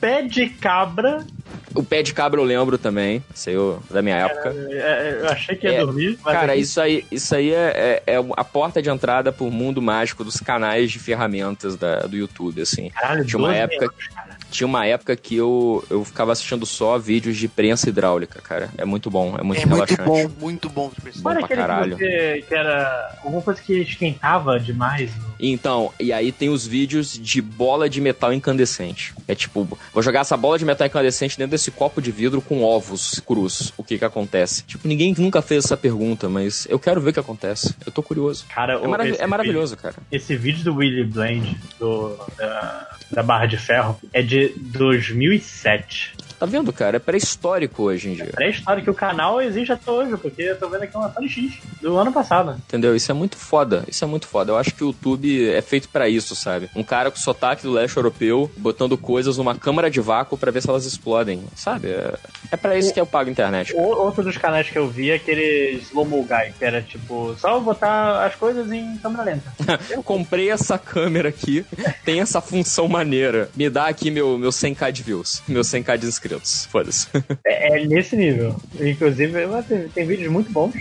pé 0.00 0.22
de 0.22 0.48
cabra. 0.48 1.26
O 1.74 1.82
pé 1.82 2.02
de 2.02 2.14
cabra 2.14 2.40
eu 2.40 2.44
lembro 2.44 2.78
também. 2.78 3.22
Isso 3.34 3.48
aí 3.50 3.54
eu- 3.56 3.82
da 3.90 4.00
minha 4.00 4.16
época. 4.16 4.54
É, 4.70 5.18
eu 5.20 5.28
achei 5.28 5.56
que 5.56 5.66
ia 5.66 5.74
É, 5.74 5.80
dormir. 5.80 6.16
Cara, 6.24 6.52
aqui- 6.52 6.62
isso 6.62 6.80
aí, 6.80 7.04
isso 7.10 7.34
aí 7.34 7.52
é, 7.52 8.02
é- 8.06 8.14
é 8.14 8.24
a 8.36 8.44
porta 8.44 8.80
de 8.80 8.88
entrada 8.88 9.32
pro 9.32 9.50
mundo 9.50 9.82
mágico 9.82 10.24
dos 10.24 10.38
canais 10.40 10.90
de 10.90 10.98
ferramentas 10.98 11.76
da- 11.76 12.00
do 12.06 12.16
YouTube, 12.16 12.62
assim. 12.62 12.88
Caralho, 12.90 13.24
Tinha 13.26 13.38
uma 13.38 13.48
12 13.48 13.60
época, 13.60 13.92
cara. 14.14 14.37
Tinha 14.50 14.66
uma 14.66 14.86
época 14.86 15.14
que 15.16 15.36
eu, 15.36 15.84
eu 15.90 16.04
ficava 16.04 16.32
assistindo 16.32 16.64
só 16.66 16.98
vídeos 16.98 17.36
de 17.36 17.48
prensa 17.48 17.88
hidráulica, 17.88 18.40
cara. 18.40 18.70
É 18.78 18.84
muito 18.84 19.10
bom, 19.10 19.36
é 19.38 19.42
muito 19.42 19.62
é 19.62 19.66
muito 19.66 19.74
relaxante. 19.94 20.02
bom, 20.02 20.30
muito 20.40 20.68
bom. 20.68 20.90
de 20.94 21.00
perceber. 21.00 21.22
Bom 21.22 21.28
Olha 21.30 21.38
pra 21.38 21.44
aquele 21.46 21.60
caralho. 21.60 21.96
que, 21.96 22.04
você- 22.04 22.44
que 22.48 22.54
era 22.54 23.18
alguma 23.24 23.42
coisa 23.42 23.60
que 23.60 23.72
esquentava 23.80 24.58
demais. 24.58 25.10
no- 25.16 25.28
Então, 25.40 25.92
e 26.00 26.12
aí 26.12 26.32
tem 26.32 26.48
os 26.48 26.66
vídeos 26.66 27.12
de 27.12 27.40
bola 27.40 27.88
de 27.88 28.00
metal 28.00 28.32
incandescente. 28.32 29.14
É 29.26 29.34
tipo, 29.34 29.68
vou 29.92 30.02
jogar 30.02 30.20
essa 30.20 30.36
bola 30.36 30.58
de 30.58 30.64
metal 30.64 30.86
incandescente 30.86 31.36
dentro 31.38 31.52
desse 31.52 31.70
copo 31.70 32.00
de 32.02 32.10
vidro 32.10 32.40
com 32.40 32.62
ovos 32.62 33.20
crus. 33.20 33.72
O 33.76 33.84
que 33.84 33.98
que 33.98 34.04
acontece? 34.04 34.62
Tipo, 34.64 34.88
ninguém 34.88 35.14
nunca 35.16 35.40
fez 35.42 35.64
essa 35.64 35.76
pergunta, 35.76 36.28
mas 36.28 36.66
eu 36.70 36.78
quero 36.78 37.00
ver 37.00 37.10
o 37.10 37.12
que 37.12 37.20
acontece. 37.20 37.74
Eu 37.84 37.92
tô 37.92 38.02
curioso. 38.02 38.46
Cara, 38.52 38.74
É, 38.74 38.86
marav- 38.86 39.16
é 39.18 39.26
maravilhoso, 39.26 39.76
cara. 39.76 39.94
Vídeo, 39.94 40.06
esse 40.10 40.36
vídeo 40.36 40.64
do 40.64 40.74
Willy 40.76 41.04
Blend, 41.04 41.56
do, 41.78 42.16
da, 42.36 42.88
da 43.10 43.22
Barra 43.22 43.46
de 43.46 43.56
Ferro, 43.56 43.98
é 44.12 44.22
de 44.22 44.37
2007. 44.46 46.14
Tá 46.38 46.46
vendo, 46.46 46.72
cara? 46.72 46.96
É 46.96 47.00
pré-histórico 47.00 47.82
hoje 47.82 48.10
em 48.10 48.14
dia. 48.14 48.30
Pré-história 48.32 48.82
que 48.82 48.90
o 48.90 48.94
canal 48.94 49.40
existe 49.42 49.72
até 49.72 49.90
hoje, 49.90 50.16
porque 50.16 50.42
eu 50.42 50.58
tô 50.58 50.68
vendo 50.68 50.82
aqui 50.84 50.96
uma 50.96 51.12
Sony 51.12 51.28
X 51.28 51.54
do 51.82 51.96
ano 51.98 52.12
passado. 52.12 52.52
Entendeu? 52.68 52.94
Isso 52.94 53.10
é 53.10 53.14
muito 53.14 53.36
foda. 53.36 53.84
Isso 53.88 54.04
é 54.04 54.06
muito 54.06 54.26
foda. 54.28 54.52
Eu 54.52 54.56
acho 54.56 54.74
que 54.74 54.84
o 54.84 54.88
YouTube 54.88 55.50
é 55.50 55.60
feito 55.60 55.88
pra 55.88 56.08
isso, 56.08 56.36
sabe? 56.36 56.70
Um 56.76 56.82
cara 56.84 57.10
com 57.10 57.16
sotaque 57.16 57.62
do 57.62 57.72
leste 57.72 57.96
europeu 57.96 58.50
botando 58.56 58.96
coisas 58.96 59.36
numa 59.36 59.54
câmara 59.56 59.90
de 59.90 60.00
vácuo 60.00 60.38
pra 60.38 60.50
ver 60.52 60.62
se 60.62 60.68
elas 60.70 60.84
explodem, 60.84 61.42
sabe? 61.56 61.88
É, 61.88 62.14
é 62.52 62.56
pra 62.56 62.76
isso 62.78 62.94
que 62.94 63.00
eu 63.00 63.06
pago 63.06 63.28
a 63.28 63.32
internet. 63.32 63.74
O- 63.74 63.80
outro 63.80 64.22
dos 64.22 64.36
canais 64.36 64.70
que 64.70 64.78
eu 64.78 64.88
vi 64.88 65.10
é 65.10 65.14
aquele 65.16 65.78
Slow 65.82 66.04
Mo 66.04 66.22
Guy, 66.22 66.52
que 66.56 66.64
era 66.64 66.80
tipo, 66.80 67.34
só 67.38 67.58
botar 67.58 68.24
as 68.24 68.34
coisas 68.36 68.70
em 68.70 68.96
câmera 68.98 69.24
lenta. 69.24 69.52
Eu 69.90 70.02
comprei 70.02 70.50
essa 70.50 70.78
câmera 70.78 71.28
aqui, 71.30 71.64
tem 72.04 72.20
essa 72.20 72.40
função 72.40 72.86
maneira. 72.86 73.50
Me 73.56 73.68
dá 73.68 73.86
aqui 73.88 74.10
meu, 74.10 74.38
meu 74.38 74.50
100k 74.50 74.92
de 74.92 75.02
views, 75.02 75.42
meu 75.48 75.62
100k 75.62 75.98
de 75.98 76.06
inscritos. 76.06 76.27
Foda-se. 76.70 77.08
É, 77.44 77.80
é 77.80 77.86
nesse 77.86 78.16
nível. 78.16 78.56
Inclusive, 78.78 79.32
tem, 79.66 79.88
tem 79.88 80.06
vídeos 80.06 80.30
muito 80.30 80.50
bons. 80.50 80.74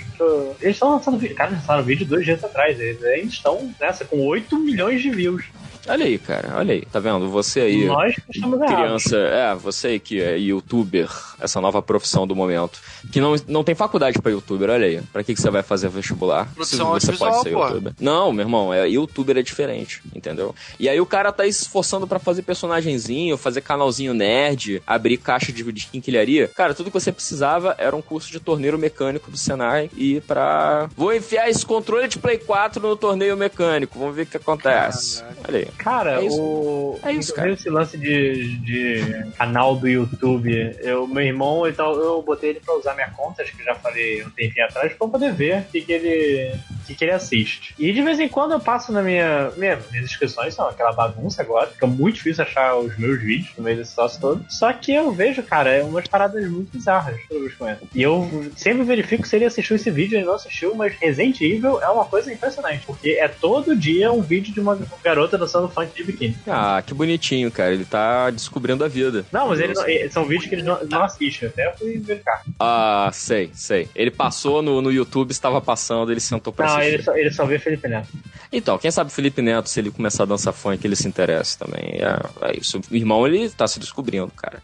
Eles 0.62 0.76
estão 0.76 0.92
lançando 0.92 1.18
vídeo. 1.18 1.36
Cara, 1.36 1.52
lançaram 1.52 1.84
vídeo 1.84 2.06
dois 2.06 2.26
dias 2.26 2.44
atrás. 2.44 2.80
Eles 2.80 3.04
ainda 3.04 3.28
estão 3.28 3.74
nessa, 3.80 4.04
com 4.04 4.26
8 4.26 4.58
milhões 4.60 5.02
de 5.02 5.10
views. 5.10 5.46
Olha 5.88 6.06
aí, 6.06 6.18
cara, 6.18 6.54
olha 6.58 6.74
aí. 6.74 6.82
Tá 6.92 7.00
vendo? 7.00 7.30
Você 7.30 7.62
aí. 7.62 7.86
Nós 7.86 8.16
que 8.16 8.22
estamos 8.36 8.60
errados. 8.60 8.76
Criança, 8.76 9.18
é, 9.18 9.56
você 9.56 9.88
aí 9.88 10.00
que 10.00 10.22
é 10.22 10.38
youtuber, 10.38 11.10
essa 11.40 11.62
nova 11.62 11.82
profissão 11.82 12.28
do 12.28 12.36
momento, 12.36 12.80
que 13.12 13.22
não, 13.22 13.36
não 13.48 13.64
tem 13.64 13.76
faculdade 13.76 14.20
pra 14.22 14.32
youtuber, 14.32 14.70
olha 14.70 14.86
aí. 14.86 15.02
Pra 15.14 15.24
que, 15.24 15.34
que 15.34 15.42
você 15.42 15.50
vai 15.50 15.64
fazer 15.64 15.90
vestibular? 15.90 16.52
Produção 16.54 17.00
Se 17.00 17.08
você 17.08 17.18
pode 17.18 17.42
ser 17.42 17.52
porra. 17.52 17.70
youtuber. 17.70 17.94
Não, 18.00 18.32
meu 18.32 18.46
irmão, 18.46 18.74
é, 18.74 18.88
youtuber 18.88 19.38
é 19.38 19.42
diferente, 19.42 20.02
entendeu? 20.14 20.54
E 20.80 20.90
aí 20.90 21.00
o 21.00 21.06
cara 21.06 21.32
tá 21.32 21.44
se 21.44 21.50
esforçando 21.50 22.08
pra 22.08 22.20
fazer 22.20 22.42
personagenzinho, 22.42 23.38
fazer 23.38 23.62
canalzinho 23.62 24.14
nerd, 24.14 24.82
abrir 24.86 25.18
caixa 25.18 25.52
de, 25.52 25.64
de 25.72 25.88
quinquilharia. 25.88 26.48
Cara, 26.50 26.74
tudo 26.74 26.92
que 26.92 27.00
você 27.00 27.12
precisava 27.12 27.76
era 27.78 27.96
um 27.96 28.02
curso 28.02 28.32
de 28.32 28.40
torneiro 28.40 28.78
mecânico 28.78 29.32
do 29.32 29.38
Senai 29.38 29.90
e 29.96 30.22
pra. 30.22 30.90
Vou 30.96 31.14
enfiar 31.14 31.50
esse 31.50 31.66
controle 31.66 32.08
de 32.08 32.18
Play 32.20 32.38
4 32.38 32.82
no 32.82 32.96
torneio 32.96 33.38
mecânico, 33.38 33.98
vamos 34.00 34.16
ver 34.16 34.24
o 34.24 34.26
que 34.26 34.38
acontece. 34.38 35.24
Olha 35.48 35.60
aí. 35.60 35.68
Cara, 35.78 36.22
É 36.22 36.26
isso. 36.26 36.42
o. 36.42 37.00
É 37.04 37.12
isso, 37.12 37.34
cara. 37.34 37.52
esse 37.52 37.70
lance 37.70 37.98
de, 37.98 38.58
de 38.60 39.32
canal 39.38 39.76
do 39.76 39.88
YouTube. 39.88 40.76
Eu, 40.82 41.08
meu 41.08 41.24
irmão, 41.24 41.68
então, 41.68 41.94
eu 41.94 42.22
botei 42.22 42.50
ele 42.52 42.60
pra 42.60 42.76
usar 42.76 42.94
minha 42.96 43.10
conta, 43.12 43.42
acho 43.44 43.56
que 43.56 43.62
eu 43.62 43.66
já 43.66 43.76
falei 43.76 44.24
um 44.24 44.30
tempinho 44.30 44.66
atrás, 44.66 44.94
pra 44.94 45.08
poder 45.08 45.34
ver 45.34 45.60
o 45.62 45.64
que, 45.66 45.82
que 45.82 45.92
ele. 45.94 46.60
Que, 46.88 46.96
que 46.96 47.04
ele 47.04 47.12
assiste. 47.12 47.76
E 47.78 47.92
de 47.92 48.02
vez 48.02 48.20
em 48.20 48.28
quando 48.28 48.54
eu 48.54 48.60
passo 48.60 48.92
na 48.92 49.02
minha. 49.02 49.52
minha 49.58 49.78
minhas 49.92 50.06
inscrições 50.06 50.54
são 50.54 50.68
aquela 50.68 50.92
bagunça 50.92 51.42
agora. 51.42 51.68
Fica 51.68 51.86
muito 51.88 52.16
difícil 52.16 52.44
achar 52.44 52.76
os 52.76 52.98
meus 52.98 53.20
vídeos 53.22 53.52
no 53.58 53.64
meio 53.64 53.78
desse 53.78 53.96
troço 53.96 54.20
todo. 54.20 54.46
Só 54.50 54.72
que 54.74 54.94
eu 54.94 55.12
vejo, 55.12 55.44
cara, 55.44 55.70
é 55.72 55.84
umas 55.84 56.08
paradas 56.08 56.50
muito 56.50 56.72
bizarras 56.76 57.20
toda 57.28 57.42
vez 57.42 57.54
que 57.54 57.62
eu 57.62 57.70
entro. 57.70 57.88
E 57.94 58.02
eu 58.02 58.52
sempre 58.56 58.84
verifico 58.84 59.28
se 59.28 59.36
ele 59.36 59.46
assistiu 59.46 59.76
esse 59.76 59.92
vídeo, 59.92 60.18
ele 60.18 60.26
não 60.26 60.34
assistiu, 60.36 60.74
mas 60.76 60.94
Resident 61.00 61.42
Evil 61.42 61.82
é 61.82 61.90
uma 61.90 62.06
coisa 62.06 62.32
impressionante. 62.32 62.86
Porque 62.86 63.12
é 63.12 63.28
todo 63.28 63.76
dia 63.76 64.12
um 64.12 64.22
vídeo 64.22 64.54
de 64.54 64.60
uma 64.60 64.78
garota 65.04 65.38
dançando 65.38 65.68
funk 65.70 65.94
de 65.96 66.04
biquíni. 66.04 66.38
Ah, 66.48 66.82
que 66.86 66.94
bonitinho, 66.94 67.52
cara. 67.52 67.74
Ele 67.74 67.86
tá 67.86 68.30
descobrindo 68.30 68.84
a 68.84 68.88
vida. 68.88 69.26
Não, 69.32 69.50
mas 69.50 69.60
ele 69.60 69.74
não- 69.74 69.84
são 70.12 70.26
vídeos 70.26 70.48
que 70.50 70.56
ele 70.56 70.64
não, 70.64 70.80
não 70.86 71.04
assiste. 71.04 71.44
Eu 71.44 71.50
Até 71.50 71.72
fui 71.74 71.98
verificar. 71.98 72.44
Ah, 72.60 73.10
sei, 73.14 73.50
sei. 73.54 73.90
Ele 73.96 74.12
passou 74.12 74.62
no, 74.62 74.82
no 74.82 74.92
YouTube, 74.92 75.32
estava 75.32 75.60
passando, 75.62 76.12
ele 76.12 76.20
sentou 76.20 76.54
pra 76.54 76.68
Não, 76.78 76.84
ele 76.84 77.04
só, 77.04 77.16
ele 77.18 77.32
só 77.32 77.46
vê 77.46 77.60
Felipe 77.60 77.88
Neto. 77.88 78.08
Então, 78.52 78.78
quem 78.78 78.90
sabe 78.92 79.12
Felipe 79.12 79.42
Neto, 79.42 79.70
se 79.70 79.80
ele 79.80 79.92
começar 79.92 80.24
a 80.24 80.26
dançar 80.28 80.54
funk, 80.54 80.86
ele 80.86 80.96
se 80.96 81.08
interessa 81.08 81.66
também. 81.66 82.00
É, 82.02 82.50
é 82.50 82.58
isso. 82.58 82.80
O 82.92 82.96
irmão, 82.96 83.26
ele 83.28 83.50
tá 83.50 83.68
se 83.68 83.80
descobrindo, 83.80 84.32
cara. 84.36 84.62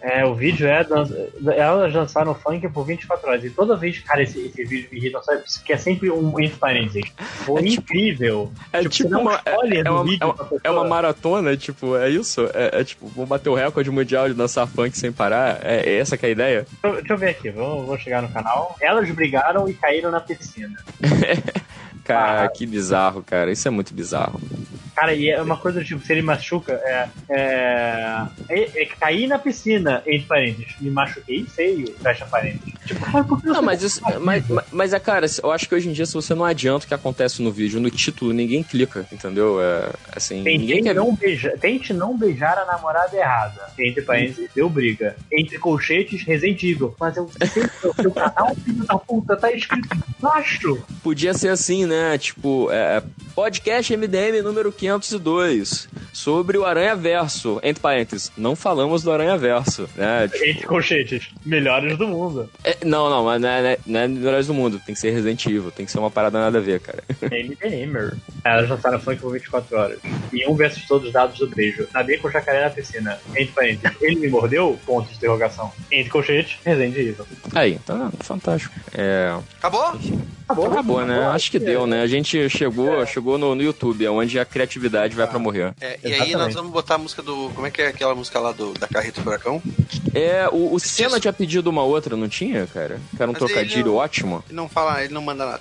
É, 0.00 0.24
o 0.24 0.34
vídeo 0.34 0.66
é. 0.68 0.86
Elas 1.56 1.92
dançaram 1.92 2.34
funk 2.34 2.68
por 2.68 2.84
24 2.84 3.28
horas. 3.28 3.44
E 3.44 3.50
toda 3.50 3.76
vez, 3.76 3.98
cara, 3.98 4.22
esse, 4.22 4.38
esse 4.38 4.64
vídeo 4.64 4.88
me 4.92 4.98
irrita, 4.98 5.20
sabe? 5.22 5.42
Que 5.64 5.72
é 5.72 5.76
sempre 5.76 6.10
um 6.10 6.38
entre 6.38 6.56
parênteses. 6.56 7.10
Foi 7.18 7.60
É 7.60 7.64
tipo- 7.64 7.82
incrível. 7.82 8.52
É 8.72 8.84
tipo 8.88 9.14
um 9.16 9.20
uma, 9.22 9.40
é, 9.44 9.50
é 9.52 9.90
uma, 9.90 10.14
é 10.20 10.24
uma- 10.24 10.48
é 10.64 10.70
uma 10.70 10.84
maratona, 10.84 11.56
tipo, 11.56 11.96
é 11.96 12.08
isso? 12.10 12.42
É, 12.54 12.80
é 12.80 12.84
tipo, 12.84 13.08
vou 13.08 13.26
bater 13.26 13.48
o 13.48 13.54
recorde 13.54 13.90
mundial 13.90 14.28
de 14.28 14.34
dançar 14.34 14.68
funk 14.68 14.96
sem 14.96 15.10
parar? 15.10 15.58
É, 15.64 15.80
é 15.88 15.98
essa 15.98 16.16
que 16.16 16.24
é 16.26 16.28
a 16.28 16.32
ideia? 16.32 16.66
Deixa 16.70 16.86
eu- 16.86 16.94
Deixa 17.08 17.12
eu 17.14 17.18
ver 17.18 17.30
aqui, 17.30 17.50
vou, 17.50 17.84
vou 17.84 17.98
chegar 17.98 18.22
no 18.22 18.28
canal. 18.28 18.76
Elas 18.80 19.10
brigaram 19.10 19.68
e 19.68 19.74
caíram 19.74 20.10
na 20.12 20.20
piscina. 20.20 20.76
Cara, 22.04 22.48
que 22.48 22.64
bizarro, 22.64 23.22
cara. 23.22 23.52
Isso 23.52 23.68
é 23.68 23.70
muito 23.70 23.92
bizarro. 23.92 24.40
Cara, 24.98 25.14
e 25.14 25.30
é 25.30 25.40
uma 25.40 25.56
coisa 25.56 25.78
do 25.78 25.84
tipo, 25.86 26.04
se 26.04 26.12
ele 26.12 26.22
machuca, 26.22 26.72
é. 26.72 27.08
É, 27.30 28.26
é, 28.48 28.82
é 28.82 28.86
cair 28.86 29.28
na 29.28 29.38
piscina, 29.38 30.02
entre 30.04 30.26
parênteses. 30.26 30.74
Me 30.80 30.90
machuquei 30.90 31.44
feio, 31.44 31.94
fecha 32.02 32.26
parênteses. 32.26 32.74
Tipo, 32.84 33.04
cara, 33.04 33.22
por 33.22 33.40
que 33.40 33.46
Não, 33.46 33.62
mas 33.62 33.80
isso. 33.80 34.00
Mas, 34.20 34.48
mas- 34.48 34.64
mas 34.72 34.92
é, 34.92 34.98
cara, 34.98 35.26
eu 35.40 35.52
acho 35.52 35.68
que 35.68 35.74
hoje 35.76 35.88
em 35.88 35.92
dia, 35.92 36.04
se 36.04 36.14
você 36.14 36.34
não 36.34 36.44
adianta 36.44 36.84
o 36.84 36.88
que 36.88 36.94
acontece 36.94 37.40
no 37.40 37.52
vídeo, 37.52 37.80
no 37.80 37.90
título, 37.92 38.32
ninguém 38.32 38.62
clica, 38.64 39.06
entendeu? 39.12 39.62
É, 39.62 39.90
assim, 40.16 40.42
ninguém 40.42 40.78
Tente 40.78 40.82
quer 40.82 40.94
não, 40.94 41.14
beijar, 41.14 41.52
tente 41.58 41.92
não 41.94 42.16
beijar 42.18 42.58
a 42.58 42.64
namorada 42.64 43.16
errada. 43.16 43.70
Entre 43.78 44.02
parênteses, 44.02 44.50
deu 44.52 44.68
briga. 44.68 45.14
Entre 45.30 45.58
colchetes, 45.58 46.22
resentido. 46.24 46.92
Mas 46.98 47.16
eu 47.16 47.30
sei 47.52 47.62
que 47.96 48.06
o 48.08 48.10
canal, 48.12 48.52
filho 48.56 48.84
da 48.84 48.98
puta, 48.98 49.36
tá 49.36 49.52
escrito 49.52 49.88
embaixo. 50.18 50.82
Podia 51.04 51.34
ser 51.34 51.50
assim, 51.50 51.86
né? 51.86 52.18
Tipo, 52.18 52.68
é, 52.72 53.00
podcast 53.34 53.96
MDM 53.96 54.42
número 54.42 54.72
502 54.96 55.88
sobre 56.12 56.56
o 56.58 56.64
Aranha 56.64 56.94
Verso. 56.96 57.60
Entre 57.62 57.80
parênteses, 57.80 58.32
não 58.36 58.56
falamos 58.56 59.02
do 59.02 59.12
Aranha 59.12 59.36
Verso, 59.36 59.88
né? 59.96 60.28
Tipo, 60.28 60.44
Entre 60.44 60.66
colchetes, 60.66 61.28
melhores 61.44 61.96
do 61.98 62.06
mundo. 62.08 62.48
é, 62.64 62.76
não, 62.84 63.10
não, 63.10 63.24
mas 63.24 63.40
não 63.40 63.48
é, 63.48 63.60
não 63.62 63.68
é- 63.68 63.78
não 63.86 64.00
é 64.00 64.08
melhores 64.08 64.46
do 64.46 64.54
mundo. 64.54 64.80
Tem 64.84 64.94
que 64.94 65.00
ser 65.00 65.10
Resident 65.10 65.44
Evil, 65.46 65.70
tem 65.70 65.84
que 65.86 65.92
ser 65.92 65.98
uma 65.98 66.10
parada 66.10 66.38
nada 66.38 66.58
a 66.58 66.60
ver, 66.60 66.80
cara. 66.80 67.02
MDMer. 67.22 68.14
Elas 68.44 68.68
lançaram 68.68 69.00
funk 69.00 69.20
por 69.20 69.32
24 69.32 69.76
horas. 69.76 69.98
E 70.32 70.46
um 70.48 70.54
versus 70.54 70.86
todos 70.86 71.08
os 71.08 71.12
dados 71.12 71.38
do 71.38 71.48
beijo. 71.48 71.86
Nadei 71.92 72.16
com 72.18 72.30
jacaré 72.30 72.64
na 72.64 72.70
piscina. 72.70 73.18
Entre 73.30 73.52
parênteses, 73.52 73.96
ele 74.00 74.16
me 74.16 74.28
mordeu? 74.28 74.78
Ponto 74.86 75.08
de 75.08 75.16
interrogação. 75.16 75.70
Entre 75.90 76.10
colchetes, 76.10 76.58
Resident 76.64 76.96
Evil. 76.96 77.26
Aí, 77.54 77.78
tá 77.84 78.10
fantástico. 78.20 78.74
É, 78.94 79.36
Acabou? 79.58 79.98
Acabou, 80.48 80.66
acabou, 80.72 81.04
né? 81.06 81.26
Acho 81.26 81.50
que 81.50 81.58
deu, 81.58 81.86
né? 81.86 82.00
A 82.00 82.06
gente 82.06 82.48
chegou, 82.48 83.04
chegou 83.04 83.36
no, 83.36 83.54
no 83.54 83.62
YouTube, 83.62 84.04
é 84.06 84.10
onde 84.10 84.38
a 84.38 84.44
criatividade 84.46 84.77
vai 84.78 85.26
pra 85.26 85.38
morrer. 85.38 85.74
É, 85.80 85.98
e 86.04 86.12
aí 86.14 86.32
nós 86.32 86.54
vamos 86.54 86.70
botar 86.72 86.94
a 86.94 86.98
música 86.98 87.22
do. 87.22 87.50
Como 87.54 87.66
é 87.66 87.70
que 87.70 87.82
é 87.82 87.88
aquela 87.88 88.14
música 88.14 88.38
lá 88.38 88.52
do, 88.52 88.72
da 88.74 88.86
Carreta 88.86 89.20
Furacão? 89.22 89.62
É, 90.14 90.48
o, 90.50 90.74
o 90.74 90.78
Senna 90.80 91.18
tinha 91.20 91.32
pedido 91.32 91.68
uma 91.70 91.82
outra, 91.82 92.16
não 92.16 92.28
tinha, 92.28 92.66
cara? 92.66 93.00
Que 93.16 93.22
era 93.22 93.30
um 93.30 93.34
Mas 93.34 93.42
ele 93.42 93.52
trocadilho 93.52 93.86
não- 93.86 93.94
ótimo. 93.96 94.44
Ele 94.48 94.56
não 94.56 94.68
fala, 94.68 95.02
ele 95.04 95.12
não 95.12 95.22
manda 95.22 95.44
nada. 95.46 95.60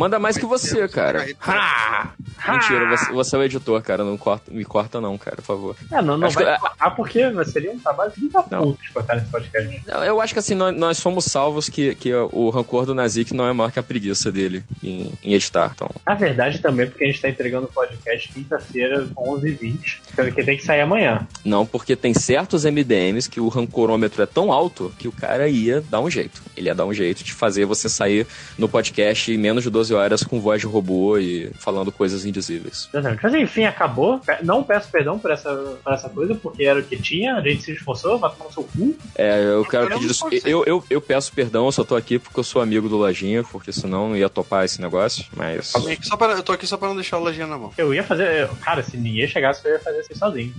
Manda 0.00 0.18
mais 0.18 0.38
que 0.38 0.46
você, 0.46 0.88
cara. 0.88 1.26
Ha! 1.46 2.12
Mentira, 2.48 2.88
você, 2.88 3.12
você 3.12 3.36
é 3.36 3.38
o 3.38 3.42
editor, 3.42 3.82
cara. 3.82 4.02
Não 4.02 4.16
corta, 4.16 4.50
me 4.50 4.64
corta, 4.64 4.98
não, 4.98 5.18
cara, 5.18 5.36
por 5.36 5.42
favor. 5.44 5.76
É, 5.92 6.00
não, 6.00 6.16
não 6.16 6.26
Acho 6.26 6.36
vai 6.40 6.54
que- 6.54 6.60
cortar 6.60 6.90
porque 6.92 7.20
seria 7.44 7.70
um 7.70 7.78
trabalho 7.78 8.10
de 8.16 8.22
Não. 8.50 8.62
puta 8.72 8.82
de 8.82 8.92
cortar 8.92 9.16
esse 9.18 9.26
podcast. 9.26 9.82
Não, 9.86 10.02
Eu 10.02 10.18
acho 10.22 10.32
que 10.32 10.38
assim, 10.38 10.54
nós, 10.54 10.74
nós 10.74 10.96
somos 10.96 11.26
salvos 11.26 11.68
que, 11.68 11.94
que 11.96 12.14
o 12.14 12.48
rancor 12.48 12.86
do 12.86 12.94
Nazik 12.94 13.34
não 13.34 13.46
é 13.46 13.52
maior 13.52 13.70
que 13.70 13.78
a 13.78 13.82
preguiça 13.82 14.32
dele 14.32 14.64
em, 14.82 15.12
em 15.22 15.34
editar. 15.34 15.70
Então, 15.74 15.90
Na 16.06 16.14
verdade, 16.14 16.60
também 16.60 16.86
porque 16.86 17.04
a 17.04 17.06
gente 17.08 17.20
tá 17.20 17.28
entregando 17.28 17.66
o 17.66 17.70
podcast 17.72 18.32
quinta-feira, 18.32 19.06
11h20, 19.14 19.98
sendo 20.16 20.32
que 20.32 20.42
tem 20.42 20.56
que 20.56 20.64
sair 20.64 20.80
amanhã. 20.80 21.28
não, 21.44 21.66
porque 21.66 21.94
tem 21.94 22.14
certos 22.14 22.64
MDMs 22.64 23.28
que 23.28 23.38
o 23.38 23.48
rancorômetro 23.48 24.22
é 24.22 24.26
tão 24.26 24.50
alto 24.50 24.90
que 24.98 25.06
o 25.06 25.12
cara 25.12 25.46
ia 25.46 25.82
dar 25.90 26.00
um 26.00 26.08
jeito. 26.08 26.42
Ele 26.56 26.68
ia 26.68 26.74
dar 26.74 26.86
um 26.86 26.94
jeito 26.94 27.22
de 27.22 27.34
fazer 27.34 27.66
você 27.66 27.86
sair 27.86 28.26
no 28.56 28.66
podcast 28.66 29.30
em 29.30 29.36
menos 29.36 29.62
de 29.62 29.68
12 29.68 29.89
horas 29.90 30.22
com 30.22 30.40
voz 30.40 30.60
de 30.60 30.66
robô 30.66 31.18
e 31.18 31.50
falando 31.58 31.90
coisas 31.92 32.24
indizíveis. 32.24 32.88
Exatamente. 32.92 33.22
Mas 33.22 33.34
enfim, 33.34 33.64
acabou. 33.64 34.20
Não 34.42 34.62
peço 34.62 34.88
perdão 34.90 35.18
por 35.18 35.30
essa, 35.30 35.54
por 35.82 35.92
essa 35.92 36.08
coisa, 36.08 36.34
porque 36.34 36.64
era 36.64 36.78
o 36.80 36.82
que 36.82 36.96
tinha, 36.96 37.36
a 37.36 37.40
gente 37.40 37.62
se 37.62 37.72
esforçou, 37.72 38.18
vai 38.18 38.30
tomar 38.30 38.44
no 38.46 38.52
seu 38.52 38.62
cu. 38.64 38.96
É, 39.16 39.44
eu 39.44 39.64
quero 39.64 39.88
pedir. 39.88 40.10
Eu, 40.44 40.64
eu, 40.64 40.84
eu 40.90 41.00
peço 41.00 41.32
perdão, 41.32 41.66
eu 41.66 41.72
só 41.72 41.84
tô 41.84 41.96
aqui 41.96 42.18
porque 42.18 42.38
eu 42.40 42.44
sou 42.44 42.60
amigo 42.62 42.88
do 42.88 42.96
Lojinha, 42.96 43.42
porque 43.44 43.72
senão 43.72 44.08
não 44.10 44.16
ia 44.16 44.28
topar 44.28 44.64
esse 44.64 44.80
negócio, 44.80 45.24
mas. 45.36 45.72
Só 46.02 46.16
pra, 46.16 46.32
eu 46.32 46.42
tô 46.42 46.52
aqui 46.52 46.66
só 46.66 46.76
pra 46.76 46.88
não 46.88 46.94
deixar 46.94 47.18
o 47.18 47.22
lojinha 47.22 47.46
na 47.46 47.58
mão. 47.58 47.72
Eu 47.76 47.92
ia 47.94 48.02
fazer. 48.02 48.42
eu- 48.42 48.48
Cara, 48.60 48.82
se 48.82 48.96
ninguém 48.96 49.26
chegasse, 49.26 49.64
eu 49.66 49.72
ia 49.72 49.78
fazer 49.80 50.00
assim 50.00 50.14
sozinho. 50.14 50.54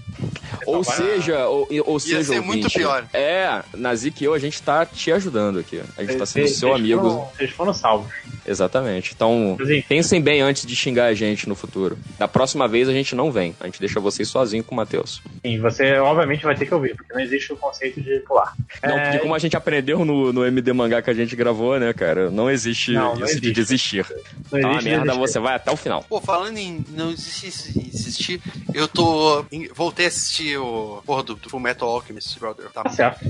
Ou 0.65 0.83
seja, 0.83 1.47
ou, 1.47 1.67
ou 1.85 1.99
seja, 1.99 2.23
ser 2.23 2.41
muito 2.41 2.63
ouvinte, 2.65 2.77
pior. 2.77 3.05
É, 3.13 3.61
Nazik 3.75 4.21
e 4.21 4.25
eu, 4.25 4.33
a 4.33 4.39
gente 4.39 4.61
tá 4.61 4.85
te 4.85 5.11
ajudando 5.11 5.59
aqui. 5.59 5.81
A 5.97 6.03
gente 6.03 6.17
tá 6.17 6.25
sendo 6.25 6.43
Vocês- 6.45 6.57
seu 6.57 6.69
vocês 6.69 6.79
amigo. 6.79 7.01
foram- 7.01 7.29
Vocês 7.37 7.51
foram 7.51 7.73
salvos. 7.73 8.11
Exatamente. 8.45 9.13
Então, 9.15 9.57
pensem 9.87 10.21
bem 10.21 10.41
antes 10.41 10.65
de 10.65 10.75
xingar 10.75 11.05
a 11.05 11.13
gente 11.13 11.47
no 11.47 11.55
futuro. 11.55 11.97
Da 12.17 12.27
próxima 12.27 12.67
vez 12.67 12.87
a 12.89 12.93
gente 12.93 13.15
não 13.15 13.31
vem. 13.31 13.55
A 13.59 13.65
gente 13.65 13.79
deixa 13.79 13.99
vocês 13.99 14.27
sozinhos 14.29 14.65
com 14.65 14.73
o 14.73 14.77
Matheus. 14.77 15.21
Sim, 15.45 15.59
você 15.59 15.97
obviamente 15.97 16.43
vai 16.43 16.55
ter 16.55 16.65
que 16.65 16.73
ouvir, 16.73 16.95
porque 16.95 17.13
não 17.13 17.21
existe 17.21 17.53
o 17.53 17.57
conceito 17.57 18.01
de 18.01 18.19
pular. 18.21 18.53
Não, 18.83 18.97
É, 18.97 19.03
porque 19.05 19.19
como 19.19 19.35
a 19.35 19.39
gente 19.39 19.55
aprendeu 19.55 20.03
no, 20.05 20.31
no 20.33 20.45
MD 20.45 20.73
Mangá 20.73 21.01
que 21.01 21.09
a 21.09 21.13
gente 21.13 21.35
gravou, 21.35 21.79
né, 21.79 21.93
cara? 21.93 22.29
Não 22.31 22.49
existe 22.49 22.93
Não, 22.93 23.15
não 23.15 23.25
isso 23.25 23.39
de 23.39 23.47
existe. 23.47 23.53
desistir. 23.53 24.05
não 24.51 24.59
Tá 24.61 24.67
uma 24.67 24.71
existe 24.77 24.89
merda, 24.89 25.03
desistir. 25.05 25.19
você 25.19 25.39
vai 25.39 25.55
até 25.55 25.71
o 25.71 25.77
final. 25.77 26.03
Pô, 26.07 26.19
falando 26.21 26.57
em 26.57 26.83
não 26.89 27.11
existir, 27.11 27.47
insistir, 27.77 28.41
eu 28.73 28.87
tô. 28.87 29.45
voltei 29.75 30.05
a 30.05 30.09
assistir 30.09 30.57
o. 30.57 31.01
Porra, 31.05 31.23
do, 31.23 31.35
do 31.35 31.49
Full 31.49 31.59
Metal 31.59 31.87
Alchemist, 31.87 32.39
brother. 32.39 32.65
Tá, 32.71 32.83
Tá 32.83 32.89
certo. 32.89 33.25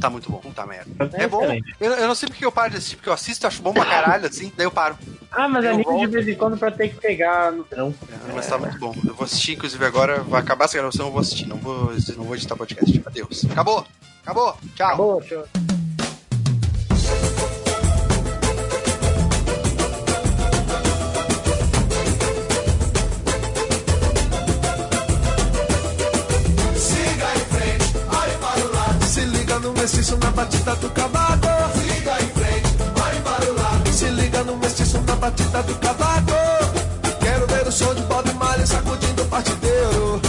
Tá 0.00 0.10
muito 0.10 0.30
bom, 0.30 0.38
puta 0.38 0.66
merda. 0.66 0.90
É 1.16 1.24
É 1.24 1.28
bom. 1.28 1.42
Eu, 1.80 1.92
eu 1.92 2.08
não 2.08 2.14
sei 2.14 2.28
porque 2.28 2.44
eu 2.44 2.52
paro 2.52 2.70
de 2.70 2.76
assistir, 2.78 2.96
porque 2.96 3.08
eu 3.08 3.12
assisto, 3.14 3.46
acho 3.46 3.62
bom 3.62 3.72
pra 3.72 3.84
caralho, 3.84 4.26
assim, 4.26 4.52
daí 4.56 4.66
eu 4.66 4.70
paro. 4.70 4.96
Ah, 5.30 5.48
mas 5.48 5.64
Eu 5.64 5.72
anime 5.72 6.06
de 6.06 6.06
vez 6.06 6.28
em 6.28 6.34
quando 6.34 6.56
pra 6.56 6.70
ter 6.70 6.88
que 6.88 6.96
pegar 6.96 7.52
no 7.52 7.64
trampo. 7.64 7.98
É, 8.10 8.32
Mas 8.32 8.46
tá 8.46 8.56
muito 8.56 8.78
bom. 8.78 8.94
Eu 9.06 9.14
vou 9.14 9.24
assistir, 9.24 9.52
inclusive 9.52 9.84
agora, 9.84 10.22
vai 10.22 10.40
acabar 10.40 10.64
essa 10.64 10.78
gravação, 10.78 11.06
eu 11.06 11.12
vou 11.12 11.20
assistir. 11.20 11.46
Não 11.46 11.56
vou, 11.58 11.92
não 12.16 12.24
vou 12.24 12.34
editar 12.34 12.56
podcast. 12.56 13.02
Adeus. 13.04 13.44
Acabou! 13.50 13.86
Acabou! 14.22 14.56
Tchau! 14.74 14.86
Acabou, 14.86 15.22
show. 15.22 15.46
Batida 35.26 35.62
do 35.64 35.74
cavaco. 35.76 36.32
Quero 37.20 37.46
ver 37.48 37.66
o 37.66 37.72
som 37.72 37.92
de 37.94 38.02
Bob 38.02 38.32
Marley 38.34 38.66
sacudindo 38.66 39.22
o 39.22 39.26
partideiro. 39.26 40.20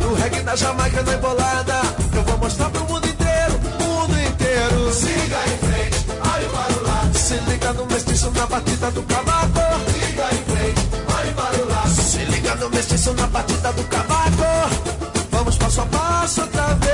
No 0.00 0.14
reggae 0.14 0.40
da 0.42 0.54
Jamaica 0.54 1.02
na 1.02 1.14
embolada. 1.14 1.80
Eu 2.14 2.22
vou 2.22 2.38
mostrar 2.38 2.70
pro 2.70 2.84
mundo 2.84 3.08
inteiro, 3.08 3.54
o 3.80 3.82
mundo 3.82 4.14
inteiro. 4.20 4.92
Siga 4.92 5.38
em 5.50 5.58
frente, 5.66 6.06
olhe 6.32 6.46
para 6.46 6.78
o 6.78 6.82
lado. 6.86 7.18
Se 7.18 7.34
liga 7.50 7.72
no 7.72 7.86
mestiço 7.86 8.30
na 8.30 8.46
batida 8.46 8.90
do 8.92 9.02
cavaco. 9.02 9.66
Siga 9.92 10.26
em 10.32 10.44
frente, 10.50 10.88
olhe 11.18 11.32
para 11.32 11.62
o 11.62 11.68
lado. 11.68 11.90
Se 11.90 12.18
liga 12.18 12.54
no 12.54 12.70
mestiço 12.70 13.12
na 13.14 13.26
batida 13.26 13.72
do 13.72 13.84
cavaco. 13.84 15.08
Vamos 15.32 15.56
passo 15.56 15.80
a 15.80 15.86
passo 15.86 16.40
outra 16.42 16.74
vez. 16.74 16.87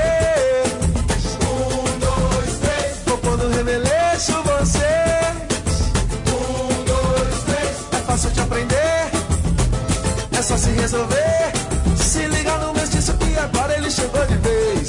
Resolver. 10.85 11.53
Se 11.97 12.27
liga 12.27 12.59
no 12.59 12.75
mestiço 12.75 13.15
que 13.15 13.39
agora 13.39 13.75
ele 13.75 13.91
chegou 13.91 14.25
de 14.27 14.37
vez. 14.37 14.89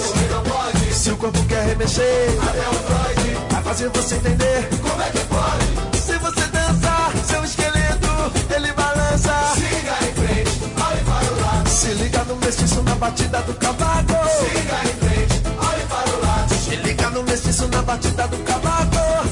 Se 0.92 1.10
o 1.12 1.18
corpo 1.18 1.42
quer 1.46 1.64
remexer, 1.68 2.38
até 2.50 2.68
o 2.70 2.74
Freud 2.86 3.38
vai 3.50 3.64
fazer 3.64 3.90
você 3.90 4.16
entender 4.16 4.70
como 4.82 5.02
é 5.02 5.10
que 5.10 5.20
pode. 5.36 5.98
Se 5.98 6.18
você 6.18 6.48
dançar, 6.48 7.12
seu 7.26 7.44
esqueleto 7.46 8.10
ele 8.54 8.74
balança. 8.74 9.34
Siga 9.56 9.96
em 10.06 10.14
frente, 10.20 10.52
olhe 10.86 11.02
para 11.10 11.32
o 11.32 11.42
lado. 11.42 11.70
Se 11.70 11.88
liga 11.88 12.24
no 12.26 12.36
mestiço 12.36 12.82
na 12.84 12.96
batida 12.96 13.42
do 13.44 13.54
cavaco. 13.54 14.30
Siga 14.40 14.78
em 14.84 14.96
frente, 15.06 15.42
olhe 15.70 15.86
para 15.88 16.10
o 16.10 16.26
lado. 16.26 16.56
Se 16.56 16.76
liga 16.76 17.10
no 17.12 17.24
mestiço 17.24 17.68
na 17.70 17.82
batida 17.82 18.28
do 18.28 18.38
cavaco. 18.40 19.30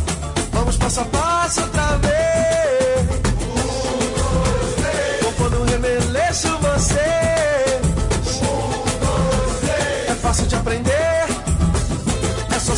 Vamos 0.54 0.78
passo 0.78 1.02
a 1.02 1.06
passo 1.06 1.62
outra 1.62 1.98
vez. 1.98 2.13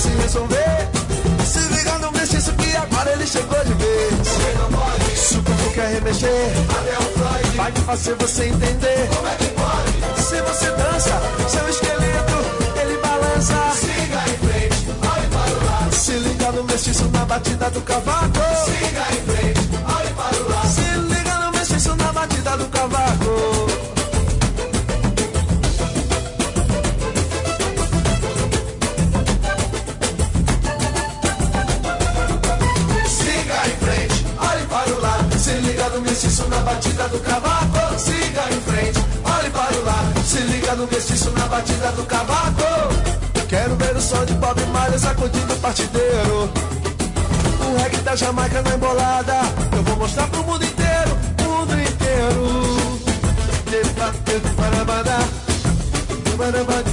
Se 0.05 0.11
resolver. 0.21 0.89
Se 1.45 1.59
liga 1.73 1.97
no 1.99 2.11
mestiço 2.11 2.53
que 2.53 2.75
agora 2.75 3.11
ele 3.13 3.25
chegou 3.25 3.63
de 3.65 3.73
vez. 3.73 4.27
Se 5.17 5.37
o 5.37 5.43
corpo 5.43 5.73
quer 5.73 5.87
remexer, 5.93 6.53
vai 7.55 7.71
fazer 7.71 8.15
você 8.15 8.45
entender. 8.45 9.09
Como 9.15 9.27
é 9.27 9.35
que 9.35 9.47
pode? 9.47 10.21
Se 10.21 10.41
você 10.41 10.71
dança, 10.71 11.21
seu 11.49 11.69
esqueleto 11.69 12.37
ele 12.81 12.97
balança. 12.97 13.55
Siga 13.79 14.23
em 14.29 14.37
frente, 14.47 14.87
olhe 15.13 15.27
para 15.27 15.51
o 15.51 15.65
lado. 15.65 15.95
Se 15.95 16.11
liga 16.11 16.51
no 16.51 16.63
mestiço 16.63 17.05
na 17.09 17.25
batida 17.25 17.69
do 17.71 17.81
cavaco. 17.81 18.74
No 40.77 40.85
mestiço 40.87 41.31
na 41.31 41.47
batida 41.47 41.89
do 41.93 42.03
cavaco. 42.03 42.63
Quero 43.47 43.75
ver 43.77 43.95
o 43.95 44.01
som 44.01 44.25
de 44.25 44.33
Bob 44.33 44.59
Marley 44.73 44.99
sacudindo 44.99 45.53
o 45.53 45.57
partideiro. 45.57 46.49
O 47.61 47.81
reggae 47.81 47.97
da 47.97 48.13
Jamaica 48.13 48.61
na 48.61 48.75
embolada. 48.75 49.35
Eu 49.73 49.83
vou 49.83 49.95
mostrar 49.95 50.27
pro 50.27 50.43
mundo 50.43 50.65
inteiro, 50.65 51.17
mundo 51.43 51.73
inteiro. 51.73 52.65
Barabada, 54.57 55.17
barabada, 56.37 56.89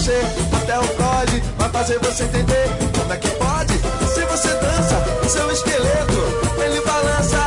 remexer, 0.00 0.24
até 0.56 0.78
o 0.78 0.82
Freud 0.82 1.42
vai 1.58 1.68
fazer 1.68 1.98
você 1.98 2.24
entender 2.24 2.68
como 2.96 3.12
é 3.12 3.16
que 3.16 3.28
pode. 3.30 3.74
Se 4.12 4.24
você 4.24 4.48
dança, 4.48 5.28
seu 5.28 5.50
esqueleto 5.50 6.18
ele 6.64 6.80
balança. 6.80 7.38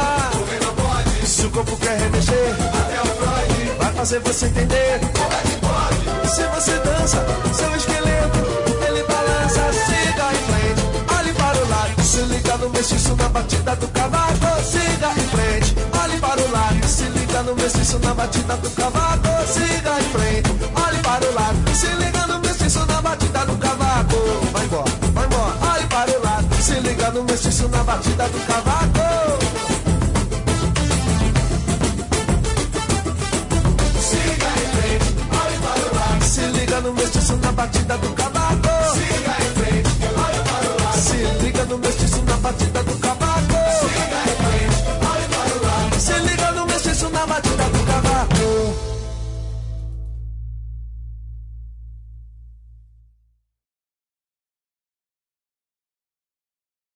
Não 0.61 0.73
pode, 0.75 1.27
se 1.27 1.45
o 1.45 1.49
corpo 1.51 1.75
quer 1.77 1.97
remexer, 1.97 2.53
até 2.73 3.01
o 3.01 3.05
Freud 3.15 3.71
vai 3.79 3.91
fazer 3.93 4.19
você 4.19 4.45
entender 4.45 4.99
como 4.99 5.33
é 5.33 5.41
que 5.41 5.57
pode. 5.57 6.29
Se 6.29 6.43
você 6.43 6.77
dança, 6.79 7.25
seu 7.53 7.75
esqueleto 7.75 8.39
ele 8.87 9.03
balança. 9.03 9.73
Siga 9.73 10.31
em 10.31 10.43
frente, 10.47 11.15
olhe 11.17 11.33
para 11.33 11.57
o 11.57 11.69
lado. 11.69 12.03
Se 12.03 12.21
liga 12.21 12.57
no 12.57 12.69
mestiço 12.69 13.15
na 13.15 13.29
batida 13.29 13.75
do 13.75 13.87
cavaco. 13.87 14.63
Siga 14.63 15.11
em 15.11 15.27
frente, 15.27 15.75
olhe 16.01 16.19
para 16.19 16.41
o 16.41 16.51
lado. 16.51 16.87
Se 16.87 17.03
liga 17.03 17.43
no 17.43 17.55
mestiço 17.55 17.99
na 17.99 18.13
batida 18.13 18.55
do 18.57 18.69
cavaco. 18.69 19.47
Siga 19.47 19.99
em 19.99 20.09
frente, 20.11 20.49
olhe 20.75 20.99
para 20.99 21.25
o 21.25 21.33
lado. 21.33 21.75
Se 21.75 21.87
liga 21.87 22.12
liga 26.93 27.09
no 27.11 27.23
mestiço 27.23 27.67
na 27.69 27.83
batida 27.83 28.29
do 28.29 28.39
cavaco. 28.45 28.99
Siga 33.99 34.47
em 34.61 34.67
frente, 34.75 35.15
olhe 35.31 35.57
para 35.57 35.81
o 35.89 35.95
lado. 35.95 36.23
Se 36.23 36.41
liga 36.41 36.81
no 36.81 36.93
mestiço 36.93 37.35
na 37.37 37.51
batida 37.51 37.97
do. 37.97 38.12